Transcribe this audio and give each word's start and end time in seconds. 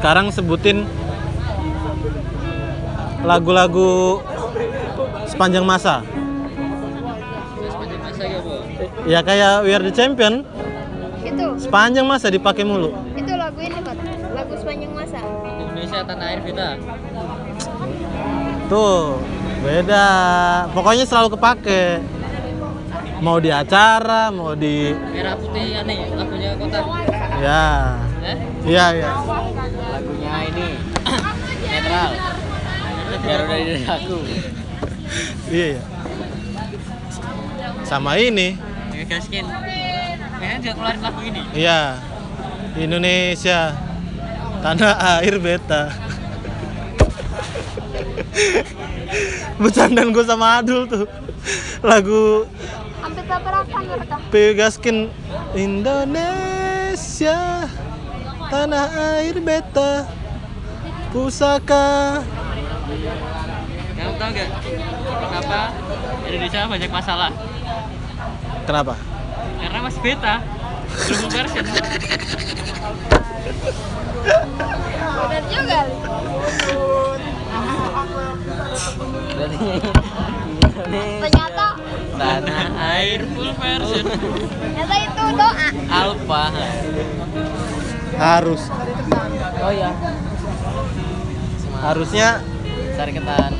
Sekarang 0.00 0.32
sebutin 0.32 0.88
lagu-lagu 3.20 4.16
sepanjang 5.28 5.60
masa. 5.60 6.00
Sepanjang 7.60 8.00
masa 8.00 8.22
ya, 8.24 8.38
Bu. 8.40 8.54
Ya 9.04 9.20
kayak 9.20 9.52
We 9.60 9.76
Are 9.76 9.84
The 9.84 9.92
Champion, 9.92 10.40
Itu, 11.20 11.46
sepanjang 11.60 12.08
masa 12.08 12.32
dipakai 12.32 12.64
mulu. 12.64 12.96
itu 13.12 13.32
lagu 13.36 13.60
ini 13.60 13.76
Pak. 13.76 13.92
Lagu 14.32 14.56
sepanjang 14.56 14.92
masa. 14.96 15.20
Indonesia 15.60 16.00
tanah 16.00 16.26
air 16.32 16.40
kita. 16.48 16.68
Tuh, 18.72 19.20
beda. 19.60 20.08
Pokoknya 20.72 21.04
selalu 21.04 21.36
kepake. 21.36 22.00
Mau 23.20 23.36
di 23.36 23.52
acara, 23.52 24.32
mau 24.32 24.56
di 24.56 24.96
Merah 24.96 25.36
putih 25.36 25.76
ya 25.76 25.84
nih, 25.84 26.08
lagunya 26.16 26.56
kota. 26.56 26.80
ya. 27.36 27.68
Eh? 28.24 28.36
Iya, 28.64 28.84
iya. 28.96 29.10
Ini 30.60 31.64
netral. 31.64 32.10
Biar 33.20 33.40
udah 33.44 33.58
dari 33.60 33.84
aku. 33.84 34.16
Iya, 35.50 35.66
iya. 35.76 35.82
Sama 37.88 38.20
ini. 38.20 38.60
Gaskin. 39.08 39.48
Kayaknya 40.40 40.58
dia 40.62 40.72
keluarin 40.76 41.00
lagu 41.00 41.20
ini. 41.24 41.40
Iya. 41.56 41.96
Indonesia 42.76 43.74
tanah 44.60 45.20
air 45.20 45.40
beta. 45.40 45.90
Bercandaan 49.60 50.12
gue 50.14 50.24
sama 50.24 50.60
Adul 50.62 50.86
tuh. 50.86 51.08
Lagu 51.80 52.44
Hampir 53.00 53.24
tabrakan 53.24 53.82
mereka. 53.88 54.16
Pegaskin 54.28 55.08
Indonesia 55.56 57.38
tanah 58.52 58.86
air 59.18 59.40
beta 59.40 60.19
pusaka 61.10 62.22
Kamu 64.00 64.14
tahu 64.16 64.30
gak 64.32 64.48
kenapa 65.20 65.60
Indonesia 66.26 66.66
banyak 66.70 66.90
masalah? 66.90 67.30
kenapa 68.64 68.94
Karena 69.60 69.78
masih 69.84 70.00
beta. 70.00 70.34
Belum 70.90 71.16
full 71.20 71.30
version. 71.30 71.64
Benar 75.20 75.44
juga. 75.46 75.80
Ternyata, 81.20 81.66
Tanah 82.18 82.68
air 82.98 83.20
full 83.30 83.52
version. 83.54 84.04
ternyata 84.10 84.96
itu 84.96 85.24
doa. 85.38 85.68
Alpha. 85.92 86.44
harus 88.20 88.62
Oh 89.60 89.72
ya. 89.72 89.92
Harusnya 91.80 92.44
Sari 93.00 93.16
ketan. 93.16 93.52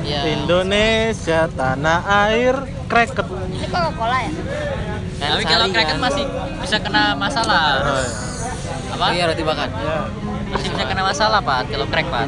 Iya. 0.00 0.40
Indonesia 0.40 1.52
tanah 1.52 2.00
air 2.32 2.56
kreket 2.88 3.28
Ini 3.28 3.68
Coca-Cola 3.68 4.16
ya? 4.24 4.32
Tapi 5.20 5.44
kalau 5.44 5.68
cracker 5.68 6.00
masih 6.00 6.24
bisa 6.64 6.80
kena 6.80 7.12
masalah. 7.12 7.84
Oh, 7.84 8.00
iya. 8.00 8.96
Apa? 8.96 9.06
Iya 9.12 9.28
roti 9.28 9.44
bakar. 9.44 9.68
Ya. 9.68 10.08
Masih 10.48 10.72
bisa 10.72 10.84
kena 10.88 11.02
masalah 11.04 11.44
Pak 11.44 11.68
kalau 11.68 11.86
crack 11.92 12.08
Pak. 12.08 12.26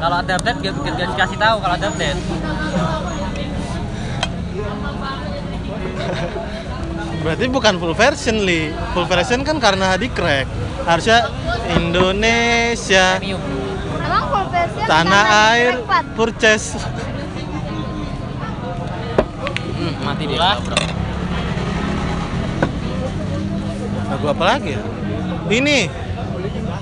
Kalau 0.00 0.16
ada 0.24 0.32
update 0.40 0.58
gak, 0.64 0.72
gak, 0.80 0.94
gak 0.96 1.08
dikasih 1.12 1.36
tahu 1.36 1.56
kalau 1.60 1.74
ada 1.76 1.86
update. 1.92 2.20
berarti 7.20 7.44
bukan 7.52 7.76
full 7.76 7.94
version 7.96 8.42
li. 8.44 8.72
Full 8.96 9.06
version 9.06 9.40
kan 9.44 9.60
karena 9.60 9.96
di 9.96 10.08
crack. 10.08 10.48
Harusnya 10.84 11.28
Indonesia. 11.76 13.20
Emang 13.20 14.24
full 14.32 14.46
version 14.48 14.84
tanah 14.88 15.24
air 15.52 15.72
purchase. 16.16 16.76
Hmm, 19.80 19.94
mati 20.04 20.24
dia. 20.28 20.60
Lagu 24.10 24.26
apa 24.26 24.44
lagi 24.44 24.76
ya? 24.76 24.82
Ini. 25.48 25.78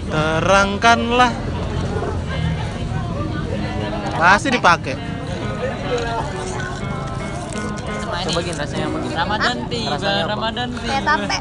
Terangkanlah. 0.09 1.33
Pasti 4.19 4.51
dipakai 4.51 5.19
Coba 8.29 8.45
gini 8.45 8.61
rasanya 8.61 8.87
apa 8.93 8.99
gini? 9.01 9.15
Ramadan 9.17 9.57
tiba, 9.73 9.91
Rasanya 9.97 10.21
apa? 10.21 10.33
Ramadan 10.37 10.69
tiba. 10.77 10.93
Kayak 10.93 11.05
tape. 11.09 11.39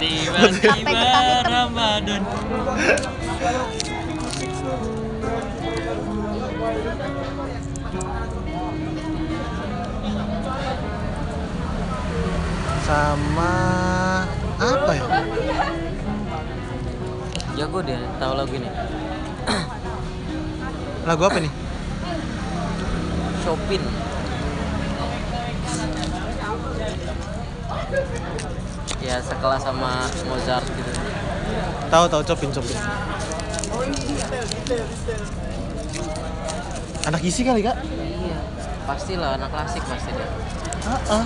Tiba-tiba. 0.00 1.00
Ramadan. 1.44 2.22
sama 12.86 13.52
apa 14.62 14.92
ya 14.94 15.04
Jago 17.58 17.82
dia 17.82 17.98
tahu 18.22 18.32
lagu 18.38 18.54
ini. 18.54 18.70
lagu 21.02 21.22
apa 21.26 21.38
nih 21.42 21.50
Chopin. 23.42 24.05
Ya 28.98 29.22
sekelas 29.22 29.62
sama 29.62 30.10
Mozart 30.26 30.66
gitu. 30.66 30.90
tahu 31.86 32.04
tahu 32.10 32.22
copin 32.26 32.50
copin 32.50 32.74
anak 37.06 37.22
isi 37.22 37.46
kali 37.46 37.62
kak 37.62 37.78
Iya. 37.86 38.38
Pastilah 38.86 39.38
anak 39.38 39.50
klasik 39.54 39.82
pasti 39.86 40.10
dia. 40.10 40.26
Ah, 40.86 41.22
ah. 41.22 41.24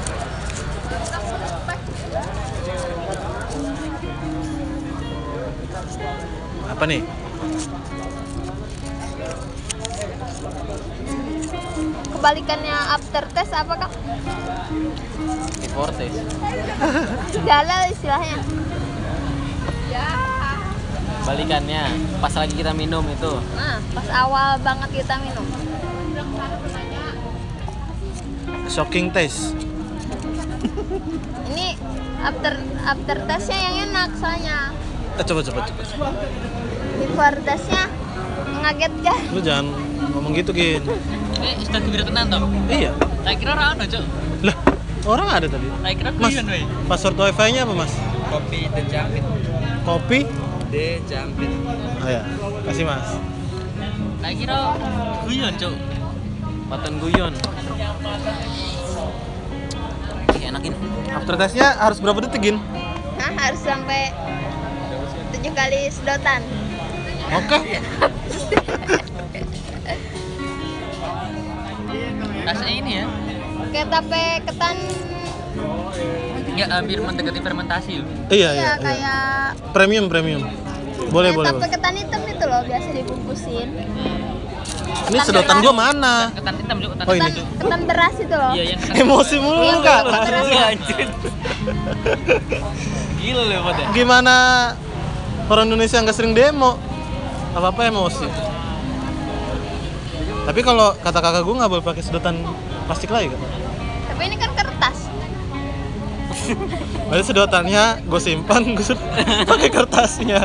apa 6.71 6.89
nih 6.89 7.05
Kebalikannya 12.13 12.77
after 12.95 13.25
test 13.33 13.53
apa 13.57 13.75
kak? 13.87 13.93
Di 15.61 15.69
Fortes. 15.73 16.13
Galau 17.45 17.83
istilahnya. 17.89 18.39
Balikannya 21.21 21.83
pas 22.19 22.35
lagi 22.35 22.55
kita 22.59 22.73
minum 22.75 23.05
itu. 23.07 23.33
Nah, 23.55 23.79
pas 23.95 24.09
awal 24.11 24.59
banget 24.61 25.05
kita 25.05 25.15
minum. 25.23 25.47
shocking 28.71 29.11
taste 29.11 29.51
Ini 31.51 31.75
after 32.23 32.55
after 32.87 33.17
testnya 33.27 33.59
yang 33.59 33.77
enak 33.91 34.11
soalnya. 34.15 34.71
eh, 35.19 35.25
coba 35.27 35.41
coba 35.43 35.61
coba 35.67 36.09
Before 37.03 37.37
testnya 37.43 37.91
mengagetkan. 38.47 39.19
lu 39.35 39.41
jangan 39.43 39.67
ngomong 40.11 40.33
gitu 40.35 40.51
gin 40.51 40.83
Eh, 41.41 41.55
sudah 41.61 41.81
gembira 41.81 42.03
tenan 42.03 42.29
toh. 42.29 42.45
iya 42.67 42.93
Tak 43.21 43.35
kira 43.37 43.51
orang 43.53 43.69
ada, 43.75 43.85
Cok. 43.87 44.05
lah 44.43 44.57
orang 45.03 45.29
ada 45.31 45.47
tadi 45.47 45.67
Tak 45.75 45.93
kira 45.95 46.11
mas 46.13 46.31
guyon 46.31 46.47
we. 46.47 46.61
password 46.87 47.17
wifi 47.17 47.49
nya 47.51 47.63
apa 47.63 47.75
mas 47.75 47.93
Kopi 48.27 48.61
The 48.69 48.83
Jampit. 48.87 49.25
kopi 49.83 50.19
The 50.69 50.87
Jampit. 51.05 51.51
oh 51.97 52.09
ya 52.09 52.23
kasih 52.65 52.85
mas 52.85 53.09
Tak 54.19 54.33
kira 54.35 54.59
guyon, 55.23 55.53
Cok. 55.55 55.75
Paten 56.69 56.95
guyon. 56.99 57.33
Ih, 60.31 60.43
enak 60.47 60.63
ini. 60.63 60.77
after 61.11 61.35
testnya 61.35 61.75
harus 61.75 61.99
berapa 61.99 62.21
detik 62.21 62.41
gin 62.43 62.57
Hah, 63.17 63.33
harus 63.39 63.61
sampai 63.61 64.13
tujuh 65.31 65.53
kali 65.53 65.89
sedotan. 65.89 66.41
oke 67.31 67.59
Rasanya 72.51 72.75
ini 72.75 72.91
ya. 72.93 73.05
Kayak 73.71 73.87
tape 73.89 74.25
ketan. 74.45 74.77
Ya 76.51 76.67
hampir 76.69 76.99
mendekati 76.99 77.41
fermentasi 77.41 77.93
loh. 78.03 78.09
iya 78.29 78.53
iya, 78.53 78.53
ya, 78.53 78.53
iya. 78.53 78.73
kayak 78.77 79.23
premium 79.73 80.13
premium 80.13 80.45
boleh 81.09 81.33
kayak 81.33 81.39
boleh, 81.41 81.49
tape 81.49 81.57
boleh. 81.57 81.71
ketan 81.73 81.95
hitam 81.97 82.23
itu 82.29 82.45
loh 82.45 82.61
biasa 82.61 82.89
dibungkusin. 82.93 83.69
ini 85.09 85.19
sedotan 85.25 85.57
gua 85.59 85.73
mana 85.73 86.15
Ketan 86.31 86.55
hitam, 86.55 86.77
Cok. 86.77 86.91
Ketan 86.93 87.07
Oh, 87.09 87.15
ini. 87.17 87.23
Ketan, 87.25 87.45
ketan 87.57 87.81
beras 87.83 88.15
itu 88.15 88.35
loh. 88.35 88.53
Iya, 88.53 88.65
yang 88.69 88.79
ketan 88.79 88.97
emosi 89.01 89.37
mulu 89.41 89.61
Iya, 89.65 89.75
kak 89.81 90.03
Iya, 90.45 90.63
anjir. 90.69 91.09
Gila 93.17 93.43
loh, 93.43 93.61
pada. 93.65 93.83
gimana 93.91 94.37
orang 95.49 95.65
Indonesia 95.67 95.97
nggak 95.97 96.15
sering 96.15 96.33
demo 96.33 96.77
apa 97.51 97.67
apa 97.69 97.81
emosi 97.85 98.27
tapi 100.41 100.61
kalau 100.61 100.97
kata 100.97 101.19
kakak 101.19 101.43
gue 101.43 101.55
nggak 101.55 101.71
boleh 101.71 101.85
pakai 101.85 102.03
sedotan 102.03 102.37
plastik 102.85 103.11
lagi 103.11 103.29
kan 103.29 103.41
Tapi 104.11 104.23
ini 104.27 104.37
kan 104.37 104.51
kertas. 104.53 104.99
Berarti 107.09 107.25
sedotannya 107.25 107.85
gue 108.05 108.21
simpan, 108.21 108.63
gue 108.75 108.85
pakai 109.51 109.69
kertasnya. 109.69 110.41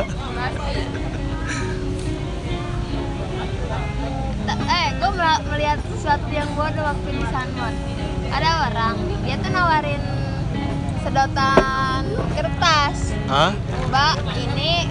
Ta- 4.46 4.66
eh 4.66 4.86
gue 4.94 5.10
melihat 5.50 5.78
sesuatu 5.90 6.28
yang 6.30 6.48
bodoh 6.54 6.84
waktu 6.84 7.08
di 7.10 7.24
Sanmon 7.28 7.74
ada 8.30 8.70
orang 8.70 8.94
dia 9.22 9.36
tuh 9.38 9.50
nawarin 9.50 10.02
sedotan 11.02 12.02
kertas 12.34 12.98
Hah? 13.26 13.52
mbak 13.86 14.14
ini 14.36 14.86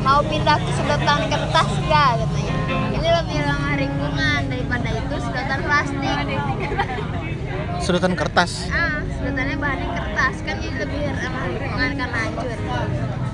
mau 0.00 0.20
pindah 0.22 0.56
ke 0.56 0.70
sedotan 0.72 1.20
kertas 1.28 1.68
gak 1.84 2.10
katanya 2.20 2.51
ini 2.72 3.08
lebih 3.08 3.38
ramah 3.44 3.74
lingkungan 3.76 4.40
daripada 4.48 4.88
itu 4.90 5.14
sedotan 5.20 5.60
plastik. 5.62 6.16
Sedotan 7.82 8.12
kertas. 8.14 8.52
ah 8.70 9.02
sedotannya 9.18 9.56
bahannya 9.58 9.88
kertas. 9.90 10.34
Kan 10.42 10.56
ini 10.60 10.76
lebih 10.78 11.00
ramah 11.12 11.44
lingkungan 11.48 11.90
karena 11.98 12.18
hancur. 12.18 12.58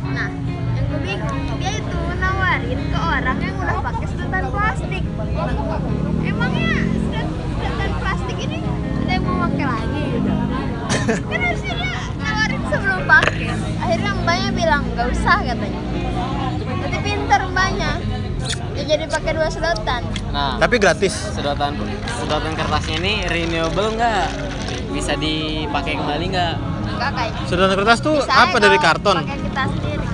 Nah 0.08 0.28
yang 0.74 0.84
gue 0.88 1.00
bingung 1.04 1.40
dia 1.58 1.72
itu 1.78 2.00
nawarin 2.18 2.80
ke 2.88 2.98
orang 2.98 3.38
yang 3.38 3.56
udah 3.58 3.76
pakai 3.82 4.06
sedotan 4.08 4.44
plastik. 4.50 5.02
Emangnya 6.24 6.72
sedot- 7.08 7.36
sedotan 7.58 7.92
plastik 8.00 8.36
ini 8.40 8.58
ada 9.04 9.12
yang 9.12 9.24
mau 9.24 9.36
pakai 9.48 9.66
lagi? 9.66 10.04
Kan 11.08 11.40
harusnya 11.40 11.74
dia 11.76 12.00
nawarin 12.16 12.62
sebelum 12.68 13.00
pakai. 13.04 13.46
Akhirnya 13.78 14.12
mbaknya 14.18 14.50
bilang 14.52 14.82
gak 14.92 15.08
usah 15.08 15.38
katanya. 15.40 15.80
Berarti 16.68 16.98
pinter 17.00 17.40
mbaknya 17.48 17.92
dia 18.70 18.84
jadi 18.86 19.04
pakai 19.06 19.30
dua 19.32 19.48
sedotan 19.48 20.02
Nah, 20.28 20.56
Tapi 20.56 20.76
gratis. 20.76 21.12
sedotan 21.32 21.72
sedotan 22.14 22.52
kertasnya 22.52 22.94
ini 22.98 23.12
renewable 23.24 23.88
nggak? 23.92 24.26
Bisa 24.88 25.12
dipakai 25.14 25.94
kembali 25.94 26.24
nggak? 26.28 26.54
enggak 26.88 27.10
kayaknya 27.12 27.40
Sedotan 27.44 27.74
kertas 27.74 27.98
tuh 27.98 28.14
Bisa 28.18 28.34
apa 28.34 28.50
aja 28.50 28.60
dari 28.60 28.78
karton? 28.78 29.16
pakai 29.18 29.38
kita 29.40 29.62
sendiri 29.68 30.04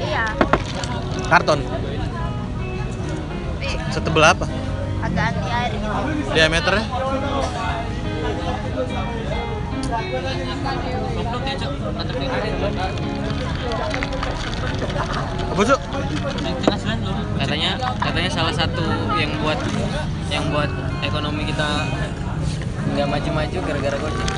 iya 0.00 0.24
Karton. 1.26 1.58
tapi 1.58 1.98
Setebel 3.88 4.24
apa? 4.24 4.44
agak 4.98 5.24
anti 5.28 5.48
air 5.48 5.70
gitu 5.72 5.88
Diameternya? 6.32 6.84
Goblok 11.16 11.42
ya, 11.42 11.54
Cok. 11.56 11.72
Apa 15.56 15.62
cuk? 15.64 15.80
Katanya 17.36 17.70
katanya 18.00 18.30
salah 18.30 18.54
satu 18.54 18.84
yang 19.16 19.32
buat 19.40 19.58
yang 20.28 20.44
buat 20.52 20.70
ekonomi 21.00 21.48
kita 21.48 21.86
nggak 22.92 23.08
maju-maju 23.08 23.58
gara-gara 23.64 23.96
gojek. 23.96 24.28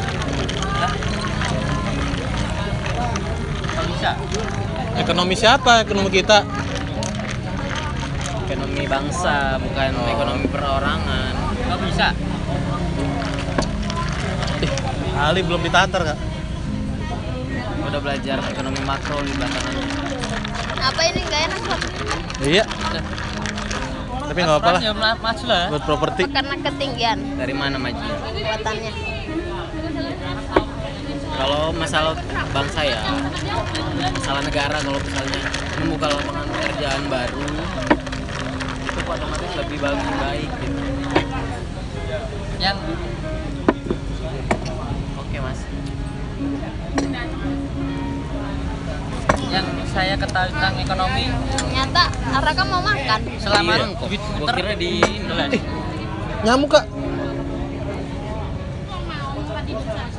Kok 3.75 3.85
bisa? 3.95 4.11
Ekonomi 4.99 5.35
siapa? 5.35 5.73
Ekonomi 5.83 6.11
kita. 6.11 6.39
Ekonomi 8.49 8.83
bangsa 8.89 9.61
bukan 9.61 9.91
Oh. 9.95 10.09
ekonomi 10.09 10.47
perorangan. 10.49 11.33
Kok 11.69 11.81
bisa? 11.85 12.09
Ali 15.19 15.43
belum 15.43 15.61
ditatar 15.67 16.15
kak. 16.15 16.19
Udah 17.89 18.01
belajar 18.05 18.37
ekonomi 18.45 18.81
makro 18.85 19.25
di 19.25 19.33
belakangan. 19.33 19.75
apa 20.79 21.01
ini 21.05 21.21
nggak 21.25 21.43
enak 21.49 21.61
Sob? 21.65 21.81
Iya. 22.39 22.65
Tapi 24.29 24.39
nggak 24.45 24.59
apa 24.61 24.71
lah. 24.71 24.81
Ya 24.85 24.93
ma- 24.93 25.17
maju 25.17 25.45
lah. 25.49 25.65
Buat 25.73 25.85
properti. 25.89 26.23
Karena 26.29 26.55
ketinggian 26.61 27.19
Dari 27.35 27.55
mana 27.57 27.77
maju? 27.81 27.97
buatannya 27.99 28.93
Kalau 31.39 31.71
masalah 31.71 32.19
bangsa 32.51 32.81
ya, 32.83 32.99
masalah 34.11 34.43
negara 34.43 34.77
kalau 34.83 34.99
misalnya 34.99 35.41
membuka 35.79 36.07
lapangan 36.11 36.47
pekerjaan 36.51 37.03
baru 37.07 37.47
itu 38.83 39.01
otomatis 39.01 39.53
lebih 39.55 39.79
bagus 39.79 40.09
baik 40.19 40.51
gitu. 40.59 40.81
Yang 42.59 42.77
saya 49.99 50.15
ketahui 50.15 50.51
tentang 50.55 50.79
ekonomi 50.79 51.25
ternyata 51.51 52.03
Araka 52.31 52.63
mau 52.63 52.79
makan 52.79 53.21
selama 53.43 53.73
Iya, 53.75 53.87
Gua 53.99 54.07
muter 54.15 54.55
kira 54.55 54.75
di 54.79 54.93
Belas. 55.27 55.51
Nyamuk 56.47 56.71
kak. 56.71 56.85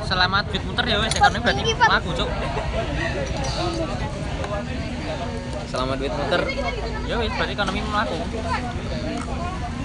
selama 0.04 0.42
duit 0.42 0.62
muter 0.66 0.84
ya 0.84 0.96
wes 1.00 1.14
ekonomi 1.14 1.38
berarti 1.40 1.62
laku 1.80 2.10
cuk 2.12 2.30
Selama 5.70 5.94
duit 5.94 6.10
muter, 6.10 6.42
ya 7.06 7.14
wes 7.16 7.30
berarti 7.30 7.52
ekonomi 7.54 7.80
melaku 7.80 8.18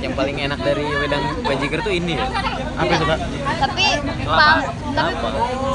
yang 0.02 0.12
paling 0.12 0.38
enak 0.38 0.60
dari 0.60 0.84
wedang 0.98 1.24
bajigur 1.40 1.80
tuh 1.80 1.94
ini 1.94 2.20
ya. 2.20 2.28
Apa 2.76 2.92
itu 2.92 3.06
kak? 3.06 3.20
tapi 3.64 3.86
pam 4.28 4.58
tapi 4.92 5.12
Apa? 5.16 5.30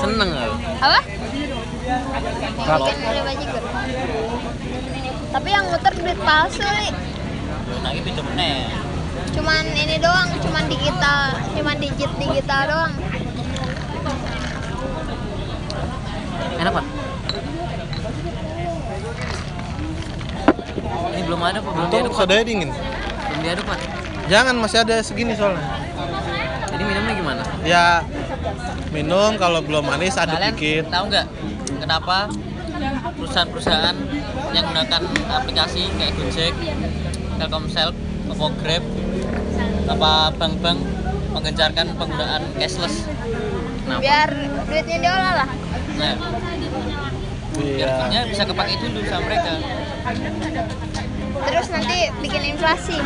Seneng 0.04 0.28
gak? 0.28 0.50
apa 0.76 1.00
Bajigur 3.26 3.62
tapi 5.30 5.48
yang 5.54 5.64
muter 5.70 5.94
duit 5.94 6.18
palsu 6.26 6.66
li 6.66 6.90
nah 7.86 7.90
itu 7.94 8.10
cuman 9.30 9.64
ini 9.78 9.96
doang 10.02 10.30
cuman 10.42 10.64
digital 10.66 11.38
cuman 11.54 11.76
digit 11.78 12.10
digital 12.18 12.62
doang 12.66 12.94
enak 16.60 16.72
pak. 16.76 16.86
Ini 21.10 21.22
belum 21.24 21.40
ada 21.40 21.58
pak, 21.64 21.72
belum 21.72 21.88
diaduk 21.88 22.12
pak. 22.12 22.20
sodanya 22.20 22.44
dingin. 22.44 22.70
Belum 22.70 23.40
diaduk 23.40 23.64
pak. 23.64 23.78
Jangan 24.28 24.54
masih 24.60 24.78
ada 24.84 24.96
segini 25.00 25.32
soalnya. 25.34 25.64
Jadi 26.70 26.82
minumnya 26.84 27.14
gimana? 27.16 27.42
Ya 27.64 28.04
minum 28.92 29.40
kalau 29.40 29.64
belum 29.64 29.88
manis 29.88 30.20
aduk 30.20 30.36
kalian 30.36 30.54
dikit. 30.54 30.84
tahu 30.92 31.04
nggak 31.08 31.26
kenapa 31.80 32.28
perusahaan-perusahaan 33.16 33.96
yang 34.52 34.64
menggunakan 34.68 35.02
aplikasi 35.32 35.88
kayak 35.96 36.12
Gojek, 36.16 36.54
Telkomsel, 37.36 37.90
Oppo 38.28 38.52
Grab, 38.60 38.84
apa 39.88 40.30
bank-bank 40.36 40.78
menggencarkan 41.30 41.86
penggunaan 41.94 42.42
cashless. 42.58 43.06
Kenapa? 43.80 44.00
biar 44.02 44.30
duitnya 44.68 44.98
diolah 45.02 45.34
lah 45.42 45.48
Nah, 45.98 46.14
biar 47.58 47.60
Iya. 47.60 47.90
duitnya 47.98 48.20
bisa 48.28 48.42
kepake 48.46 48.74
dulu 48.78 48.98
sama 49.04 49.22
mereka. 49.26 49.52
Terus 51.46 51.66
nanti 51.72 51.98
bikin 52.20 52.42
inflasi 52.56 52.98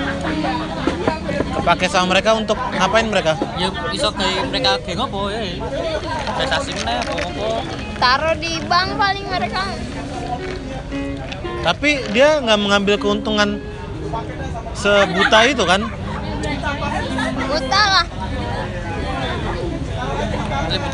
Pakai 1.65 1.89
sama 1.89 2.13
mereka 2.13 2.37
untuk 2.37 2.61
ngapain 2.61 3.09
mereka? 3.09 3.41
Ya 3.57 3.73
iso 3.89 4.13
kayak 4.13 4.53
mereka 4.53 4.77
kayak 4.85 5.01
ngopo 5.01 5.33
ya. 5.33 5.41
Investasi 5.49 6.77
meneh 6.77 7.01
apa 7.01 7.13
ngopo. 7.15 7.49
taruh 7.97 8.37
di 8.37 8.61
bank 8.69 9.01
paling 9.01 9.27
mereka 9.33 9.63
Tapi 11.65 11.91
dia 12.13 12.45
nggak 12.45 12.61
mengambil 12.61 13.01
keuntungan 13.01 13.57
sebuta 14.77 15.39
itu 15.49 15.65
kan? 15.65 15.81
buta 17.45 17.83
lah 17.89 18.05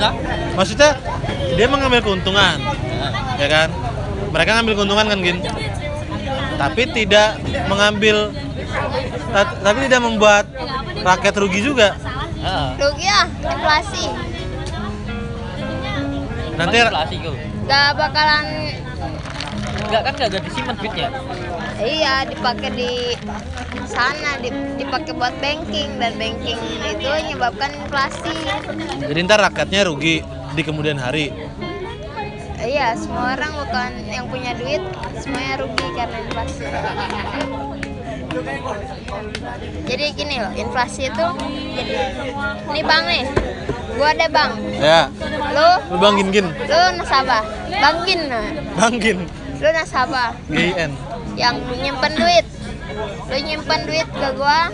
bisa? 0.00 0.08
Maksudnya 0.56 0.90
dia 1.60 1.66
mengambil 1.68 2.00
keuntungan, 2.00 2.56
ya 3.36 3.48
kan? 3.52 3.68
Mereka 4.32 4.50
ngambil 4.56 4.74
keuntungan 4.80 5.06
kan 5.12 5.18
gin? 5.20 5.38
Tapi 6.60 6.82
tidak 6.92 7.40
mengambil, 7.66 8.36
ta- 9.32 9.56
tapi 9.58 9.88
tidak 9.88 10.02
membuat 10.02 10.44
rakyat 11.00 11.34
rugi 11.34 11.60
juga. 11.62 11.96
heeh. 12.36 12.68
rugi 12.78 13.04
ya 13.04 13.20
inflasi 13.46 14.04
Nanti 16.54 16.76
inflasi 16.78 17.14
kok. 17.18 17.34
gak 17.64 17.88
bakalan 17.94 18.44
Enggak 19.80 20.02
kan 20.02 20.12
enggak 20.14 20.42
disimpan 20.44 20.74
duitnya. 20.76 21.08
iya 21.80 22.14
dipakai 22.24 22.70
di 22.70 22.92
sana 23.84 24.36
di- 24.38 24.52
dipakai 24.76 25.12
buat 25.12 25.32
banking 25.38 25.96
dan 25.96 26.12
banking 26.14 26.58
itu 26.84 27.08
menyebabkan 27.08 27.72
inflasi 27.74 28.36
jadi 29.00 29.18
ntar 29.24 29.40
rakyatnya 29.42 29.80
rugi 29.84 30.20
di 30.50 30.62
kemudian 30.62 30.96
hari. 30.96 31.32
Iya 32.64 32.92
semua 32.96 33.36
orang 33.36 33.52
bukan 33.56 33.90
yang 34.08 34.26
punya 34.28 34.52
duit 34.56 34.82
semuanya 35.20 35.54
rugi 35.64 35.86
karena 35.96 36.16
inflasi. 36.24 36.64
Jadi 39.90 40.04
gini 40.14 40.36
loh 40.38 40.52
inflasi 40.54 41.02
itu 41.10 41.26
jadi 41.76 41.94
ini 42.70 42.80
bank 42.84 43.04
nih. 43.08 43.24
Gua 43.98 44.08
ada 44.16 44.26
bank. 44.32 44.52
Ya, 44.80 45.00
lu? 45.52 45.70
Lu 45.92 45.96
bangin 45.98 46.26
gin, 46.32 46.46
lu 46.48 46.80
nasabah. 46.96 47.42
Bankin 47.68 48.20
nah. 48.30 48.48
bangin, 48.78 49.18
lu 49.60 49.68
nasabah. 49.68 50.30
GIN. 50.48 50.92
yang 51.36 51.56
nyimpen 51.80 52.12
duit. 52.16 52.46
Lu 53.28 53.36
nyimpen 53.38 53.80
duit 53.86 54.08
ke 54.08 54.28
gua 54.38 54.70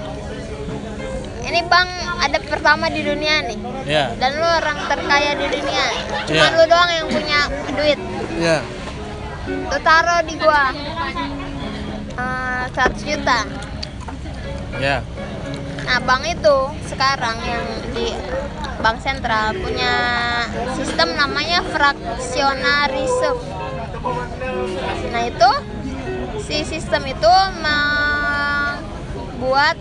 ini 1.46 1.60
bank 1.64 1.88
ada 2.18 2.38
pertama 2.42 2.90
di 2.90 3.00
dunia 3.00 3.46
nih 3.46 3.58
Ya. 3.86 4.10
dan 4.18 4.34
lu 4.34 4.42
orang 4.44 4.78
terkaya 4.84 5.30
di 5.32 5.46
dunia 5.46 5.84
cuma 6.26 6.42
Iya. 6.42 6.54
lu 6.54 6.64
doang 6.66 6.90
yang 6.90 7.06
punya 7.06 7.40
duit 7.70 7.98
Ya. 8.36 8.58
lu 9.46 9.78
taruh 9.80 10.20
di 10.22 10.34
gua 10.36 10.74
eh, 12.16 12.64
100 12.68 13.00
juta 13.00 13.38
Ya. 14.76 15.00
nah 15.82 15.98
bank 16.02 16.26
itu 16.26 16.56
sekarang 16.84 17.38
yang 17.40 17.64
di 17.90 18.10
bank 18.76 18.98
sentral 19.00 19.54
punya 19.54 19.94
sistem 20.74 21.14
namanya 21.14 21.62
fraksionarisme 21.64 23.38
nah 25.08 25.22
itu 25.22 25.50
si 26.42 26.62
sistem 26.62 27.02
itu 27.06 27.32
membuat 29.36 29.76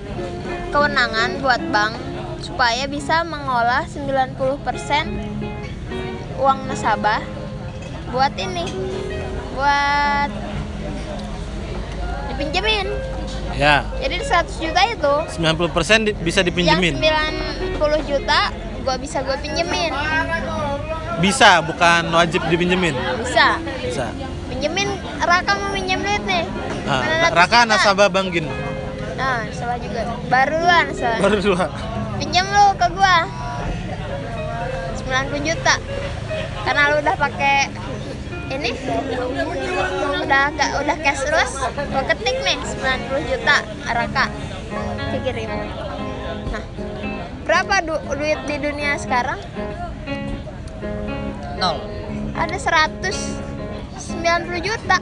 kewenangan 0.68 1.40
buat 1.40 1.64
bank 1.72 1.96
supaya 2.44 2.84
bisa 2.86 3.24
mengolah 3.24 3.88
90% 3.88 4.36
uang 6.36 6.68
nasabah 6.68 7.24
buat 8.12 8.36
ini 8.36 8.68
buat 9.56 10.28
dipinjemin 12.28 12.88
Ya. 13.56 13.88
jadi 13.96 14.20
100 14.20 14.60
juta 14.60 14.82
itu 14.84 15.14
90% 15.40 16.04
di- 16.04 16.16
bisa 16.20 16.44
dipinjemin. 16.44 17.00
yang 17.00 17.32
90 17.80 18.04
juta 18.04 18.52
gua 18.84 19.00
bisa 19.00 19.24
gua 19.24 19.40
pinjemin 19.40 19.96
Bisa, 21.16 21.64
bukan 21.64 22.12
wajib 22.12 22.44
dipinjemin. 22.46 22.92
bisa 23.24 23.56
Bisa. 23.80 24.12
pinjemin 24.52 24.92
Raka 25.18 25.56
mau 25.56 25.72
pinjem 25.72 26.04
duit 26.04 26.20
nih 26.22 26.44
Ah, 26.84 27.32
900 27.32 27.32
Raka 27.34 27.60
nasabah 27.64 28.12
Bang 28.12 28.28
Gin. 28.30 28.52
Nah 29.16 29.48
nasabah 29.48 29.80
juga. 29.80 30.02
Baru 30.28 30.56
lu 30.60 30.68
nasabah 30.68 31.20
Baru 31.24 31.38
dua. 31.40 31.66
pinjam 32.20 32.46
lu 32.48 32.66
ke 32.76 32.88
gua. 32.92 33.18
90 35.06 35.48
juta. 35.48 35.76
Karena 36.66 36.82
lu 36.92 36.96
udah 37.00 37.16
pakai 37.16 37.58
ini 38.46 38.70
udah 40.22 40.44
gak 40.54 40.72
udah 40.86 40.98
cashless 41.02 41.58
gua 41.66 42.04
ketik 42.06 42.38
nih 42.46 42.62
90 42.62 43.26
juta 43.26 43.58
Raka 43.90 44.30
kirim 45.26 45.50
nah 46.54 46.62
berapa 47.42 47.82
du- 47.82 48.06
duit 48.14 48.38
di 48.46 48.62
dunia 48.62 48.94
sekarang? 48.98 49.42
Nol. 51.58 51.78
ada 52.36 52.54
190 52.54 54.60
juta. 54.60 54.98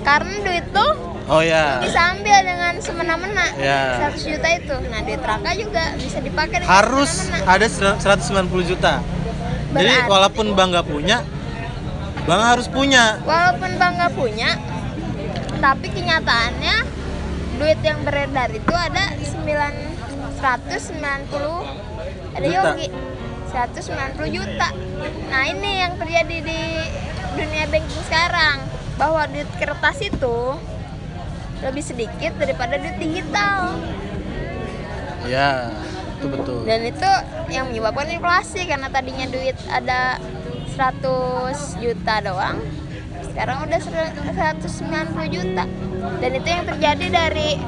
Karena 0.00 0.34
duit 0.40 0.64
tuh 0.70 1.15
Oh 1.26 1.42
ya. 1.42 1.82
bisa 1.82 2.14
ambil 2.14 2.38
dengan 2.40 2.74
semena-mena 2.78 3.46
Ya. 3.56 3.98
100 4.08 4.22
juta 4.28 4.48
itu 4.48 4.74
nah 4.86 5.00
duit 5.00 5.18
Raka 5.18 5.50
juga 5.52 5.84
bisa 5.96 6.18
dipakai 6.18 6.62
dengan 6.62 6.70
Harus 6.72 7.10
semena-mena. 7.20 7.50
ada 7.52 7.66
ser- 7.66 7.98
190 7.98 8.62
juta. 8.64 8.94
Jadi 9.68 9.74
Berarti- 9.74 10.06
walaupun 10.08 10.46
Bang 10.52 10.70
nggak 10.70 10.86
punya, 10.86 11.26
Bang 12.24 12.40
harus 12.40 12.66
punya. 12.66 13.18
walaupun 13.22 13.70
bangga 13.76 14.08
punya 14.08 14.50
tapi 15.56 15.88
kenyataannya 15.88 16.76
duit 17.56 17.80
yang 17.80 18.02
beredar 18.02 18.50
itu 18.50 18.70
ada 18.70 19.04
9 19.16 19.72
190 20.36 21.64
ada 22.32 22.44
Juta. 22.44 22.72
Yogi 22.72 22.88
190 23.48 24.28
juta 24.28 24.68
nah 25.26 25.42
ini 25.44 25.80
yang 25.80 25.96
terjadi 25.96 26.36
di 26.40 26.60
dunia 27.34 27.64
banking 27.66 28.02
sekarang 28.04 28.58
bahwa 28.94 29.24
duit 29.26 29.48
kertas 29.54 29.98
itu 30.02 30.38
lebih 31.60 31.82
sedikit 31.82 32.32
daripada 32.36 32.76
duit 32.76 32.96
digital 32.96 33.76
Ya, 35.26 35.74
itu 36.16 36.26
betul. 36.30 36.62
dan 36.62 36.80
itu 36.82 37.10
yang 37.48 37.66
menyebabkan 37.66 38.06
inflasi 38.08 38.62
karena 38.62 38.86
tadinya 38.86 39.26
duit 39.26 39.58
ada 39.66 40.22
100 40.70 41.02
juta 41.76 42.14
doang 42.20 42.62
sekarang 43.26 43.64
udah 43.64 43.80
190 43.80 44.64
juta 45.28 45.64
dan 46.16 46.30
itu 46.30 46.46
yang 46.46 46.64
terjadi 46.64 47.06
dari 47.10 47.58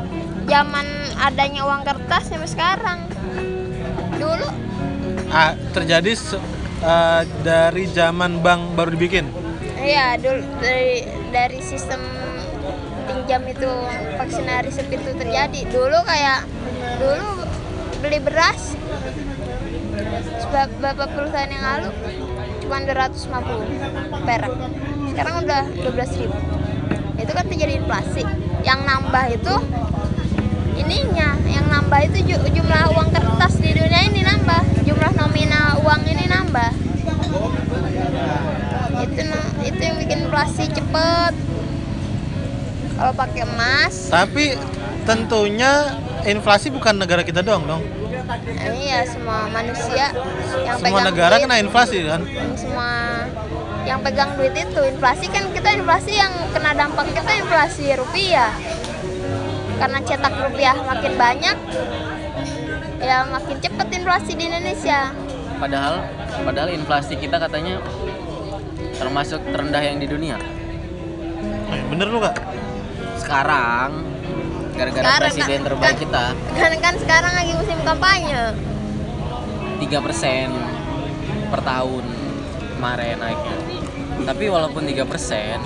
zaman 0.46 0.86
adanya 1.18 1.66
uang 1.66 1.82
kertas 1.82 2.30
sampai 2.30 2.46
sekarang 2.46 2.98
dulu 4.14 4.48
Ah, 5.28 5.52
terjadi 5.74 6.16
eh, 6.78 7.22
dari 7.42 7.84
zaman 7.86 8.40
bank 8.40 8.72
baru 8.72 8.96
dibikin. 8.96 9.28
iya 9.76 10.16
dulu 10.16 10.40
dari 10.58 11.04
dari 11.28 11.60
sistem 11.60 12.00
pinjam 13.08 13.42
itu 13.48 13.70
vaksinarisme 14.20 14.92
itu 14.92 15.10
terjadi. 15.16 15.60
Dulu 15.72 15.98
kayak 16.04 16.44
dulu 17.00 17.28
beli 18.04 18.20
beras 18.20 18.76
beberapa 20.48 21.04
puluh 21.10 21.28
tahun 21.32 21.50
yang 21.52 21.64
lalu 21.64 21.88
cuma 22.68 22.78
250 22.84 24.28
perak. 24.28 24.52
Sekarang 25.08 25.34
udah 25.44 25.62
12 25.72 26.20
ribu. 26.20 26.38
Itu 27.16 27.30
kan 27.32 27.44
terjadi 27.48 27.80
inflasi. 27.80 28.22
Yang 28.62 28.80
nambah 28.84 29.24
itu 29.32 29.54
ininya 30.78 31.34
yang 31.48 31.66
nambah 31.66 32.00
itu 32.06 32.18
ju- 32.28 32.44
jumlah 32.54 32.92
uang 32.94 33.08
kertas 33.10 33.56
di 33.58 33.72
dunia 33.72 34.00
ini 34.04 34.20
nambah. 34.22 34.84
Jumlah 34.84 35.12
nominal 35.16 35.80
uang 35.82 36.02
ini 36.06 36.24
nambah. 36.28 36.70
Itu 38.98 39.22
itu 39.64 39.80
yang 39.80 39.96
bikin 40.00 40.18
inflasi 40.28 40.64
cepet 40.70 41.34
kalau 42.98 43.12
pakai 43.14 43.46
emas 43.46 44.10
Tapi 44.10 44.58
tentunya 45.06 45.94
inflasi 46.26 46.68
bukan 46.68 46.98
negara 46.98 47.22
kita 47.22 47.40
doang 47.40 47.64
dong. 47.64 47.82
ini 48.60 48.92
ya 48.92 49.06
semua 49.08 49.48
manusia 49.48 50.12
yang 50.60 50.76
Semua 50.76 51.00
pegang 51.00 51.06
negara 51.08 51.34
duit, 51.38 51.44
kena 51.48 51.56
inflasi 51.58 51.98
kan. 52.04 52.20
semua 52.52 52.90
yang 53.88 54.04
pegang 54.04 54.36
duit 54.36 54.52
itu 54.52 54.80
inflasi 54.84 55.32
kan 55.32 55.48
kita 55.48 55.68
inflasi 55.72 56.12
yang 56.12 56.28
kena 56.52 56.76
dampak 56.76 57.08
kita 57.08 57.32
inflasi 57.40 57.96
rupiah 57.96 58.52
karena 59.78 59.98
cetak 60.04 60.34
rupiah 60.36 60.76
makin 60.76 61.14
banyak 61.16 61.56
ya 62.98 63.24
makin 63.24 63.56
cepet 63.56 63.88
inflasi 63.94 64.30
di 64.34 64.44
Indonesia 64.44 65.14
Padahal 65.56 66.04
padahal 66.44 66.70
inflasi 66.70 67.16
kita 67.16 67.34
katanya 67.34 67.82
termasuk 68.94 69.42
terendah 69.48 69.82
yang 69.82 69.98
di 69.98 70.06
dunia. 70.06 70.38
Eh, 71.68 71.82
bener 71.88 72.06
lu 72.06 72.22
gak? 72.22 72.38
Sekarang 73.28 73.90
gara-gara 74.72 75.20
presiden 75.20 75.60
kan- 75.60 75.66
terbaik 75.68 75.84
kan- 75.84 76.00
kita 76.00 76.24
kan 76.56 76.72
kan 76.80 76.94
sekarang 76.96 77.32
lagi 77.34 77.52
musim 77.52 77.76
kampanye 77.84 78.42
3% 79.76 80.48
per 81.48 81.60
tahun 81.60 82.04
kemarin 82.72 83.16
naiknya. 83.18 83.56
Tapi 84.24 84.44
walaupun 84.48 84.82
3% 84.82 85.60